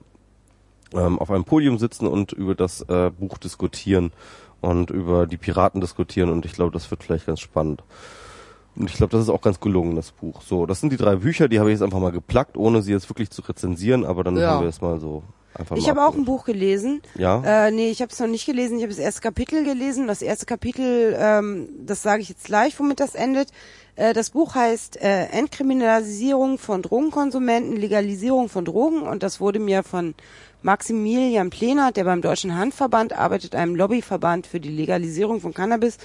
ähm, 0.93 1.19
auf 1.19 1.31
einem 1.31 1.45
Podium 1.45 1.77
sitzen 1.77 2.07
und 2.07 2.31
über 2.31 2.55
das 2.55 2.81
äh, 2.81 3.11
Buch 3.11 3.37
diskutieren 3.37 4.11
und 4.61 4.91
über 4.91 5.27
die 5.27 5.37
Piraten 5.37 5.81
diskutieren. 5.81 6.29
Und 6.29 6.45
ich 6.45 6.53
glaube, 6.53 6.71
das 6.71 6.89
wird 6.89 7.03
vielleicht 7.03 7.25
ganz 7.25 7.39
spannend. 7.39 7.83
Und 8.75 8.89
ich 8.89 8.95
glaube, 8.95 9.11
das 9.11 9.21
ist 9.21 9.29
auch 9.29 9.41
ganz 9.41 9.59
gelungen, 9.59 9.95
das 9.95 10.11
Buch. 10.11 10.41
So, 10.41 10.65
das 10.65 10.79
sind 10.79 10.91
die 10.91 10.97
drei 10.97 11.17
Bücher, 11.17 11.47
die 11.47 11.59
habe 11.59 11.69
ich 11.69 11.75
jetzt 11.75 11.83
einfach 11.83 11.99
mal 11.99 12.11
geplackt, 12.11 12.57
ohne 12.57 12.81
sie 12.81 12.91
jetzt 12.91 13.09
wirklich 13.09 13.29
zu 13.29 13.41
rezensieren, 13.43 14.05
aber 14.05 14.23
dann 14.23 14.35
ja. 14.37 14.51
haben 14.51 14.61
wir 14.61 14.69
es 14.69 14.81
mal 14.81 14.99
so 14.99 15.23
Einfach 15.55 15.77
ich 15.77 15.87
habe 15.87 16.03
auch 16.03 16.15
ein 16.15 16.25
Buch 16.25 16.45
gelesen. 16.45 17.01
Ja. 17.15 17.67
Äh, 17.67 17.71
nee, 17.71 17.91
ich 17.91 18.01
habe 18.01 18.11
es 18.11 18.19
noch 18.19 18.27
nicht 18.27 18.45
gelesen. 18.45 18.77
Ich 18.77 18.83
habe 18.83 18.93
das 18.93 18.97
erste 18.97 19.21
Kapitel 19.21 19.63
gelesen. 19.63 20.07
Das 20.07 20.21
erste 20.21 20.45
Kapitel, 20.45 21.15
ähm, 21.17 21.69
das 21.85 22.01
sage 22.01 22.23
ich 22.23 22.29
jetzt 22.29 22.45
gleich, 22.45 22.79
womit 22.79 22.99
das 22.99 23.13
endet. 23.13 23.49
Äh, 23.95 24.13
das 24.13 24.31
Buch 24.31 24.55
heißt 24.55 24.99
äh, 25.01 25.25
Entkriminalisierung 25.25 26.57
von 26.57 26.81
Drogenkonsumenten, 26.81 27.75
Legalisierung 27.75 28.49
von 28.49 28.65
Drogen 28.65 29.03
und 29.03 29.21
das 29.21 29.39
wurde 29.39 29.59
mir 29.59 29.83
von 29.83 30.15
Maximilian 30.63 31.49
Plener, 31.49 31.91
der 31.91 32.05
beim 32.05 32.21
Deutschen 32.21 32.57
Handverband 32.57 33.11
arbeitet, 33.13 33.53
einem 33.53 33.75
Lobbyverband 33.75 34.47
für 34.47 34.61
die 34.61 34.69
Legalisierung 34.69 35.41
von 35.41 35.53
Cannabis, 35.53 35.97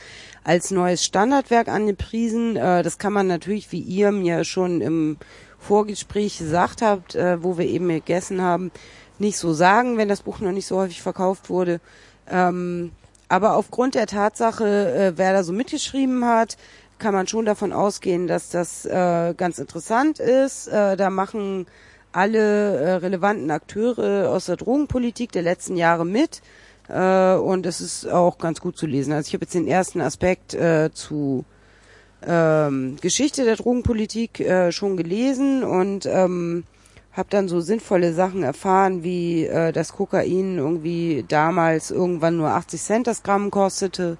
als 0.42 0.72
neues 0.72 1.04
Standardwerk 1.04 1.68
angepriesen. 1.68 2.56
Äh, 2.56 2.82
das 2.82 2.98
kann 2.98 3.12
man 3.12 3.28
natürlich, 3.28 3.70
wie 3.70 3.80
ihr 3.80 4.10
mir 4.10 4.42
schon 4.42 4.80
im 4.80 5.16
Vorgespräch 5.60 6.38
gesagt 6.38 6.82
habt, 6.82 7.14
äh, 7.14 7.42
wo 7.42 7.56
wir 7.56 7.66
eben 7.66 7.88
gegessen 7.88 8.42
haben, 8.42 8.72
nicht 9.20 9.38
so 9.38 9.52
sagen, 9.52 9.96
wenn 9.96 10.08
das 10.08 10.22
Buch 10.22 10.40
noch 10.40 10.52
nicht 10.52 10.66
so 10.66 10.76
häufig 10.76 11.02
verkauft 11.02 11.50
wurde. 11.50 11.80
Ähm, 12.28 12.90
aber 13.28 13.54
aufgrund 13.54 13.94
der 13.94 14.06
Tatsache, 14.06 14.66
äh, 14.66 15.12
wer 15.16 15.32
da 15.32 15.44
so 15.44 15.52
mitgeschrieben 15.52 16.24
hat, 16.24 16.56
kann 16.98 17.14
man 17.14 17.28
schon 17.28 17.44
davon 17.44 17.72
ausgehen, 17.72 18.26
dass 18.26 18.50
das 18.50 18.84
äh, 18.86 19.34
ganz 19.36 19.58
interessant 19.60 20.18
ist. 20.18 20.66
Äh, 20.66 20.96
da 20.96 21.10
machen 21.10 21.66
alle 22.12 22.76
äh, 22.76 22.92
relevanten 22.94 23.50
Akteure 23.50 24.30
aus 24.30 24.46
der 24.46 24.56
Drogenpolitik 24.56 25.32
der 25.32 25.42
letzten 25.42 25.76
Jahre 25.76 26.06
mit. 26.06 26.42
Äh, 26.88 27.34
und 27.34 27.66
es 27.66 27.80
ist 27.80 28.06
auch 28.08 28.38
ganz 28.38 28.60
gut 28.60 28.76
zu 28.76 28.86
lesen. 28.86 29.12
Also 29.12 29.28
ich 29.28 29.34
habe 29.34 29.44
jetzt 29.44 29.54
den 29.54 29.68
ersten 29.68 30.00
Aspekt 30.00 30.54
äh, 30.54 30.90
zu 30.92 31.44
ähm, 32.26 32.96
Geschichte 33.00 33.44
der 33.44 33.56
Drogenpolitik 33.56 34.40
äh, 34.40 34.72
schon 34.72 34.96
gelesen 34.96 35.62
und 35.62 36.06
ähm, 36.06 36.64
habe 37.12 37.28
dann 37.30 37.48
so 37.48 37.60
sinnvolle 37.60 38.12
Sachen 38.12 38.42
erfahren, 38.42 39.02
wie 39.02 39.44
äh, 39.44 39.72
das 39.72 39.92
Kokain 39.92 40.58
irgendwie 40.58 41.24
damals 41.28 41.90
irgendwann 41.90 42.36
nur 42.36 42.50
80 42.50 42.80
Cent 42.80 43.06
das 43.06 43.22
Gramm 43.22 43.50
kostete. 43.50 44.18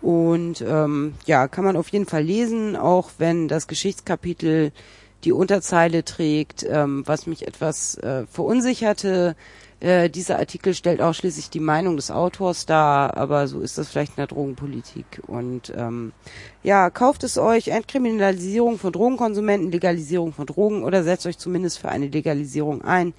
Und 0.00 0.64
ähm, 0.66 1.14
ja, 1.26 1.48
kann 1.48 1.64
man 1.64 1.76
auf 1.76 1.88
jeden 1.88 2.06
Fall 2.06 2.22
lesen, 2.22 2.76
auch 2.76 3.10
wenn 3.18 3.48
das 3.48 3.66
Geschichtskapitel 3.66 4.70
die 5.24 5.32
Unterzeile 5.32 6.04
trägt, 6.04 6.64
ähm, 6.68 7.02
was 7.06 7.26
mich 7.26 7.46
etwas 7.46 7.96
äh, 7.96 8.26
verunsicherte. 8.26 9.36
Äh, 9.80 10.10
dieser 10.10 10.38
Artikel 10.38 10.74
stellt 10.74 11.00
ausschließlich 11.00 11.50
die 11.50 11.60
Meinung 11.60 11.96
des 11.96 12.10
Autors 12.10 12.66
dar, 12.66 13.16
aber 13.16 13.46
so 13.46 13.60
ist 13.60 13.78
das 13.78 13.88
vielleicht 13.88 14.12
in 14.12 14.16
der 14.16 14.26
Drogenpolitik. 14.26 15.22
Und 15.26 15.72
ähm, 15.76 16.12
ja, 16.64 16.90
kauft 16.90 17.22
es 17.22 17.38
euch, 17.38 17.68
Entkriminalisierung 17.68 18.78
von 18.78 18.92
Drogenkonsumenten, 18.92 19.70
Legalisierung 19.70 20.32
von 20.32 20.46
Drogen 20.46 20.82
oder 20.82 21.04
setzt 21.04 21.26
euch 21.26 21.38
zumindest 21.38 21.78
für 21.78 21.88
eine 21.88 22.08
Legalisierung 22.08 22.82
ein. 22.82 23.14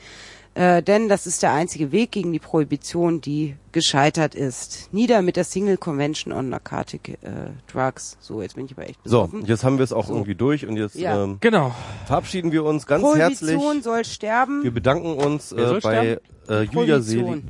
Äh, 0.59 0.83
denn 0.83 1.07
das 1.07 1.25
ist 1.25 1.41
der 1.41 1.53
einzige 1.53 1.93
Weg 1.93 2.11
gegen 2.11 2.33
die 2.33 2.39
Prohibition, 2.39 3.21
die 3.21 3.55
gescheitert 3.71 4.35
ist. 4.35 4.89
Nieder 4.91 5.21
mit 5.21 5.37
der 5.37 5.45
Single 5.45 5.77
Convention 5.77 6.33
on 6.33 6.49
Narcotic 6.49 7.17
äh, 7.21 7.51
Drugs. 7.71 8.17
So, 8.19 8.41
jetzt 8.41 8.55
bin 8.55 8.65
ich 8.65 8.73
aber 8.73 8.89
echt 8.89 9.01
besoffen. 9.01 9.43
So, 9.43 9.47
jetzt 9.47 9.63
haben 9.63 9.77
wir 9.77 9.85
es 9.85 9.93
auch 9.93 10.07
so. 10.07 10.15
irgendwie 10.15 10.35
durch 10.35 10.67
und 10.67 10.75
jetzt 10.75 10.95
ja. 10.95 11.23
ähm, 11.23 11.37
genau. 11.39 11.73
verabschieden 12.07 12.51
wir 12.51 12.65
uns 12.65 12.85
ganz 12.85 13.01
Prohibition 13.03 13.29
herzlich. 13.29 13.55
Prohibition 13.55 13.83
soll 13.83 14.03
sterben. 14.03 14.63
Wir 14.63 14.71
bedanken 14.71 15.13
uns 15.13 15.53
äh, 15.53 15.79
bei 15.81 16.19
äh, 16.49 16.63
Julia, 16.63 16.99
Selig, 16.99 17.41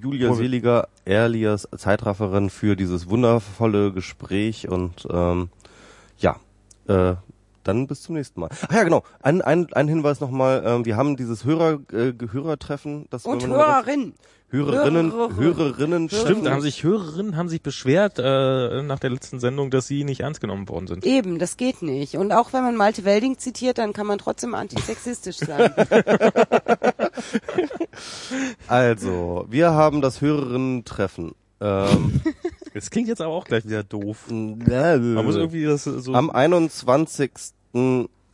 Julia 0.00 0.32
Seliger, 0.32 0.88
Erlias 1.04 1.68
Zeitrafferin, 1.76 2.48
für 2.48 2.76
dieses 2.76 3.10
wundervolle 3.10 3.92
Gespräch 3.92 4.70
und 4.70 5.06
ähm, 5.12 5.50
ja, 6.16 6.40
äh, 6.88 7.16
dann 7.64 7.86
bis 7.86 8.02
zum 8.02 8.14
nächsten 8.14 8.40
Mal. 8.40 8.50
Ach 8.68 8.74
ja, 8.74 8.84
genau. 8.84 9.02
Ein, 9.22 9.42
ein, 9.42 9.72
ein 9.72 9.88
Hinweis 9.88 10.20
nochmal. 10.20 10.62
Ähm, 10.64 10.84
wir 10.84 10.96
haben 10.96 11.16
dieses 11.16 11.44
Hörer, 11.44 11.80
äh, 11.92 12.12
Hörertreffen. 12.30 13.06
Das 13.10 13.24
Und 13.26 13.46
Hörerinnen. 13.46 14.14
Hörerinnen, 14.54 15.12
Hörerinnen, 15.12 16.08
stimmt, 16.08 16.46
da 16.46 16.52
haben 16.52 16.60
sich 16.60 16.84
Hörerinnen 16.84 17.36
haben 17.36 17.48
sich 17.48 17.60
beschwert 17.60 18.20
äh, 18.20 18.82
nach 18.82 19.00
der 19.00 19.10
letzten 19.10 19.40
Sendung, 19.40 19.70
dass 19.70 19.88
sie 19.88 20.04
nicht 20.04 20.20
ernst 20.20 20.40
genommen 20.40 20.68
worden 20.68 20.86
sind. 20.86 21.04
Eben, 21.04 21.40
das 21.40 21.56
geht 21.56 21.82
nicht. 21.82 22.16
Und 22.16 22.30
auch 22.30 22.52
wenn 22.52 22.62
man 22.62 22.76
Malte 22.76 23.04
Welding 23.04 23.38
zitiert, 23.38 23.78
dann 23.78 23.92
kann 23.92 24.06
man 24.06 24.18
trotzdem 24.18 24.54
antisexistisch 24.54 25.38
sein. 25.38 25.74
also, 28.68 29.46
wir 29.48 29.72
haben 29.72 30.00
das 30.00 30.20
Hörerinnen-Treffen. 30.20 31.34
Ähm, 31.60 32.20
das 32.74 32.90
klingt 32.90 33.08
jetzt 33.08 33.20
aber 33.20 33.32
auch 33.32 33.44
gleich 33.44 33.64
wieder 33.64 33.84
doof. 33.84 34.26
Man 34.28 35.24
muss 35.24 35.36
irgendwie 35.36 35.64
das 35.64 35.84
so. 35.84 36.12
Am 36.12 36.28
21. 36.28 37.30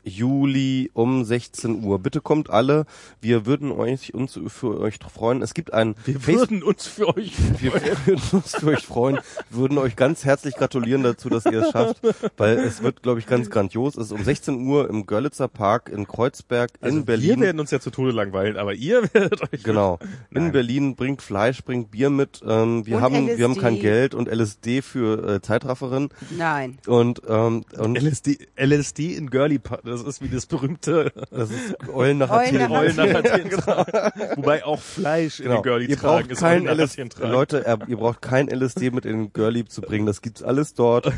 Juli 0.04 0.90
um 0.94 1.24
16 1.24 1.84
Uhr. 1.84 1.98
Bitte 1.98 2.20
kommt 2.20 2.50
alle. 2.50 2.86
Wir 3.20 3.46
würden 3.46 3.70
euch 3.72 4.14
uns 4.14 4.38
für 4.48 4.80
euch 4.80 4.98
freuen. 5.12 5.42
Es 5.42 5.54
gibt 5.54 5.72
ein 5.72 5.94
Wir 6.04 6.18
Face- 6.20 6.36
würden 6.36 6.62
uns 6.62 6.86
für 6.86 7.08
euch 7.16 7.32
wir 7.60 7.72
würden 7.74 8.20
uns 8.32 8.56
für 8.56 8.66
euch 8.68 8.86
freuen, 8.86 9.18
würden 9.50 9.78
euch 9.78 9.96
ganz 9.96 10.24
herzlich 10.24 10.54
gratulieren 10.56 11.02
dazu, 11.02 11.28
dass 11.28 11.44
ihr 11.46 11.60
es 11.62 11.70
schafft, 11.70 12.00
weil 12.36 12.58
es 12.58 12.82
wird, 12.82 13.02
glaube 13.02 13.20
ich, 13.20 13.26
ganz 13.26 13.50
grandios. 13.50 13.96
Es 13.96 14.06
ist 14.06 14.12
um 14.12 14.22
16 14.24 14.66
Uhr 14.66 14.88
im 14.88 15.06
Görlitzer 15.06 15.48
Park 15.48 15.88
in 15.88 16.06
Kreuzberg 16.06 16.70
in 16.80 16.84
Also 16.84 16.96
Wir 16.98 17.04
Berlin. 17.04 17.40
werden 17.40 17.60
uns 17.60 17.70
ja 17.70 17.80
zu 17.80 17.90
Tode 17.90 18.12
langweilen, 18.12 18.56
aber 18.56 18.74
ihr 18.74 19.02
werdet 19.14 19.42
euch 19.52 19.62
Genau. 19.62 19.98
In 20.30 20.44
Nein. 20.44 20.52
Berlin 20.52 20.96
bringt 20.96 21.22
Fleisch, 21.22 21.62
bringt 21.64 21.90
Bier 21.90 22.10
mit. 22.10 22.40
Ähm, 22.46 22.86
wir 22.86 22.96
Und 22.96 23.02
haben 23.02 23.26
wir 23.26 23.44
haben 23.44 23.52
LSD. 23.52 23.60
kein 23.60 23.78
Geld 23.80 24.14
und 24.14 24.28
LSD 24.28 24.82
für 24.82 25.28
äh, 25.36 25.40
Zeitrafferin 25.42 26.08
Nein. 26.36 26.78
und 26.86 27.22
ähm, 27.28 27.64
und 27.78 27.96
LSD, 28.00 28.38
LSD 28.56 29.14
in 29.14 29.30
Girly 29.30 29.58
Park, 29.58 29.80
das 29.90 30.02
ist 30.02 30.22
wie 30.22 30.28
das 30.28 30.46
berühmte 30.46 31.12
das 31.30 31.50
ist 31.50 31.76
Eulen 31.92 32.18
nach 32.18 32.30
Athen. 32.30 32.70
Eulen 32.72 32.96
nach 32.96 33.14
Athen 33.14 33.50
tragen. 33.50 34.12
Wobei 34.36 34.64
auch 34.64 34.80
Fleisch 34.80 35.40
in 35.40 35.46
Genau. 35.46 35.56
den 35.56 35.62
Girly 35.64 35.84
Ihr 35.86 35.96
tragen 35.98 36.28
braucht 36.28 36.30
ist 36.32 36.40
kein 36.40 36.66
LSD. 36.66 37.04
Leute, 37.22 37.66
er- 37.66 37.78
ihr 37.88 37.96
braucht 37.96 38.22
kein 38.22 38.48
LSD 38.48 38.90
mit 38.90 39.04
in 39.04 39.12
den 39.24 39.32
Girlie 39.32 39.64
zu 39.66 39.80
bringen. 39.82 40.06
Das 40.06 40.22
gibt's 40.22 40.42
alles 40.42 40.74
dort. 40.74 41.12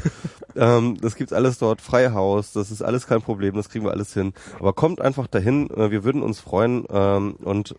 ähm, 0.57 0.97
das 1.01 1.15
gibt's 1.15 1.33
alles 1.33 1.59
dort. 1.59 1.81
Freie 1.81 2.15
Haus. 2.15 2.52
Das 2.52 2.70
ist 2.70 2.83
alles 2.83 3.07
kein 3.07 3.23
Problem. 3.23 3.55
Das 3.55 3.68
kriegen 3.68 3.84
wir 3.84 3.92
alles 3.92 4.12
hin. 4.15 4.33
Aber 4.59 4.73
kommt 4.73 5.01
einfach 5.01 5.26
dahin. 5.26 5.70
Äh, 5.70 5.91
Wir 5.91 6.05
würden 6.05 6.23
uns 6.23 6.41
freuen 6.41 6.84
ähm, 6.91 7.36
und 7.42 7.75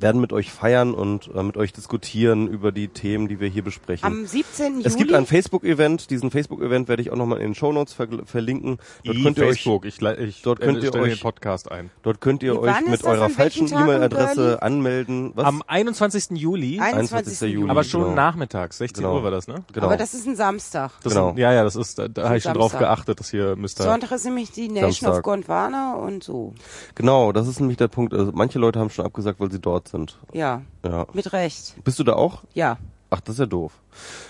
werden 0.00 0.20
mit 0.20 0.32
euch 0.32 0.50
feiern 0.50 0.94
und 0.94 1.30
äh, 1.34 1.42
mit 1.42 1.56
euch 1.56 1.72
diskutieren 1.72 2.48
über 2.48 2.72
die 2.72 2.88
Themen, 2.88 3.28
die 3.28 3.40
wir 3.40 3.48
hier 3.48 3.62
besprechen. 3.62 4.06
Am 4.06 4.26
17. 4.26 4.72
Juli. 4.74 4.84
es 4.86 4.96
gibt 4.96 5.12
ein 5.12 5.26
Facebook-Event. 5.26 6.10
Diesen 6.10 6.30
Facebook-Event 6.30 6.88
werde 6.88 7.02
ich 7.02 7.10
auch 7.10 7.16
nochmal 7.16 7.38
in 7.38 7.50
den 7.50 7.54
Shownotes 7.54 7.92
ver 7.94 8.08
verlinken. 8.24 8.78
Dort 9.04 9.16
I 9.16 9.22
könnt 9.22 9.38
ihr 9.38 9.44
euch 9.44 9.48
Facebook, 9.62 9.84
ich, 9.84 10.00
le- 10.00 10.16
ich 10.16 10.42
dort 10.42 10.60
könnt 10.60 10.78
äh, 10.78 10.82
ihr 10.82 10.88
stelle 10.88 11.04
euch- 11.04 11.14
den 11.14 11.20
Podcast 11.22 11.70
ein. 11.70 11.90
Dort 12.02 12.20
könnt 12.20 12.42
ihr 12.42 12.54
Wie, 12.54 12.58
euch 12.58 12.86
mit 12.88 13.04
eurer 13.04 13.28
falschen 13.30 13.68
E-Mail-Adresse 13.68 14.62
anmelden. 14.62 15.32
Was? 15.34 15.44
Am 15.46 15.62
21. 15.66 16.30
Juli, 16.38 16.80
21. 16.80 17.40
Juli. 17.52 17.70
aber 17.70 17.84
schon 17.84 18.02
genau. 18.02 18.14
nachmittags, 18.14 18.78
16 18.78 19.02
Genau. 19.02 19.16
Uhr 19.16 19.24
war 19.24 19.30
das, 19.30 19.48
ne? 19.48 19.64
genau. 19.72 19.86
Aber 19.86 19.96
das 19.96 20.14
ist 20.14 20.26
ein 20.26 20.36
Samstag. 20.36 20.92
Das 21.02 21.12
Genau. 21.12 21.28
Sind, 21.28 21.38
ja, 21.38 21.52
ja, 21.52 21.64
das 21.64 21.76
ist, 21.76 21.98
da, 21.98 22.08
da 22.08 22.24
habe 22.28 22.36
ich 22.38 22.42
schon 22.42 22.54
drauf 22.54 22.76
geachtet, 22.78 23.20
dass 23.20 23.30
hier 23.30 23.56
Mr. 23.56 23.68
Sonntag 23.68 24.12
ist 24.12 24.24
nämlich 24.24 24.50
die 24.52 24.68
Nation 24.68 24.92
Samstag. 24.92 25.16
of 25.18 25.22
Gondwana 25.22 25.94
und 25.94 26.22
so. 26.24 26.54
Genau, 26.94 27.32
das 27.32 27.48
ist 27.48 27.60
nämlich 27.60 27.76
der 27.78 27.88
Punkt. 27.88 28.14
Also 28.14 28.32
manche 28.34 28.58
Leute 28.58 28.78
haben 28.78 28.90
schon 28.90 29.04
abgesagt, 29.04 29.40
weil 29.40 29.50
sie 29.50 29.60
dort 29.60 29.89
sind. 29.90 30.18
Ja, 30.32 30.62
Ja. 30.84 31.06
mit 31.12 31.32
Recht. 31.32 31.74
Bist 31.84 31.98
du 31.98 32.04
da 32.04 32.14
auch? 32.14 32.42
Ja. 32.54 32.78
Ach, 33.10 33.20
das 33.20 33.34
ist 33.34 33.40
ja 33.40 33.46
doof. 33.46 33.72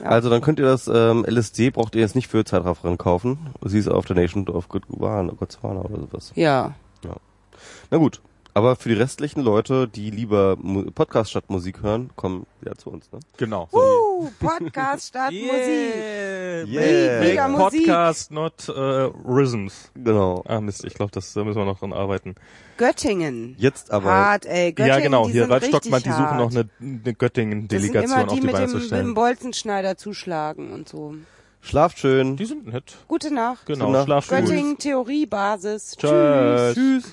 Ja. 0.00 0.06
Also 0.06 0.30
dann 0.30 0.40
könnt 0.40 0.58
ihr 0.58 0.64
das 0.64 0.88
ähm, 0.88 1.24
LSD 1.28 1.70
braucht 1.70 1.94
ihr 1.94 2.00
jetzt 2.00 2.14
nicht 2.14 2.28
für 2.28 2.44
Zeitrafferin 2.44 2.96
kaufen. 2.96 3.50
Sie 3.62 3.78
ist 3.78 3.88
auf 3.88 4.06
der 4.06 4.16
Nation 4.16 4.48
of 4.48 4.68
Gondwana 4.68 5.32
Gondwana 5.32 5.80
oder 5.80 5.98
sowas. 6.00 6.32
Ja. 6.34 6.74
Na 7.90 7.98
gut. 7.98 8.20
Aber 8.54 8.76
für 8.76 8.88
die 8.88 8.94
restlichen 8.96 9.40
Leute, 9.42 9.86
die 9.88 10.10
lieber 10.10 10.56
Podcast 10.94 11.30
statt 11.30 11.44
Musik 11.48 11.82
hören, 11.82 12.10
kommen 12.16 12.46
ja 12.64 12.74
zu 12.74 12.90
uns. 12.90 13.10
Ne? 13.12 13.20
Genau. 13.36 13.68
Uh, 13.72 14.28
Podcast 14.40 15.08
statt 15.08 15.30
Musik. 15.32 15.46
Yeah. 15.46 16.64
Yeah. 16.66 17.20
Mega 17.20 17.48
Musik. 17.48 17.86
Podcast, 17.86 18.30
not 18.30 18.68
uh, 18.68 19.12
Rhythms. 19.24 19.90
Genau. 19.94 20.42
Ah 20.46 20.60
Mist, 20.60 20.84
ich 20.84 20.94
glaube, 20.94 21.12
das 21.12 21.32
da 21.32 21.44
müssen 21.44 21.58
wir 21.58 21.64
noch 21.64 21.78
dran 21.78 21.92
arbeiten. 21.92 22.34
Göttingen. 22.76 23.54
Jetzt 23.58 23.90
aber 23.90 24.10
Hart, 24.10 24.46
ey. 24.46 24.72
Göttingen, 24.72 24.88
ja, 24.88 25.00
genau, 25.00 25.26
die 25.26 25.32
hier 25.32 25.42
sind 25.42 25.52
Ralf 25.52 25.62
richtig 25.62 25.78
Stockmann, 25.80 26.02
die 26.02 26.10
suchen 26.10 26.36
noch 26.38 26.50
eine, 26.50 26.68
eine 26.80 27.14
Göttingen-Delegation 27.14 28.18
auf 28.20 28.34
die 28.34 28.40
die 28.40 28.46
mit 28.46 28.52
Beine 28.52 28.66
dem, 28.66 28.70
zu 28.70 28.76
mit 28.76 28.84
dem 28.84 28.86
stellen. 28.86 29.14
Bolzenschneider 29.14 29.96
zuschlagen 29.96 30.72
und 30.72 30.88
so. 30.88 31.14
schlaft 31.60 31.98
schön. 31.98 32.36
Die 32.36 32.46
sind 32.46 32.66
nett. 32.66 32.96
Gute 33.06 33.32
Nacht. 33.32 33.66
Genau, 33.66 33.86
Gute 33.86 33.96
Nacht. 33.98 34.04
schlaf 34.06 34.28
gut. 34.28 34.38
Göttingen 34.38 34.78
Theoriebasis. 34.78 35.96
Tschüss. 35.96 36.74
Tschüss. 36.74 37.04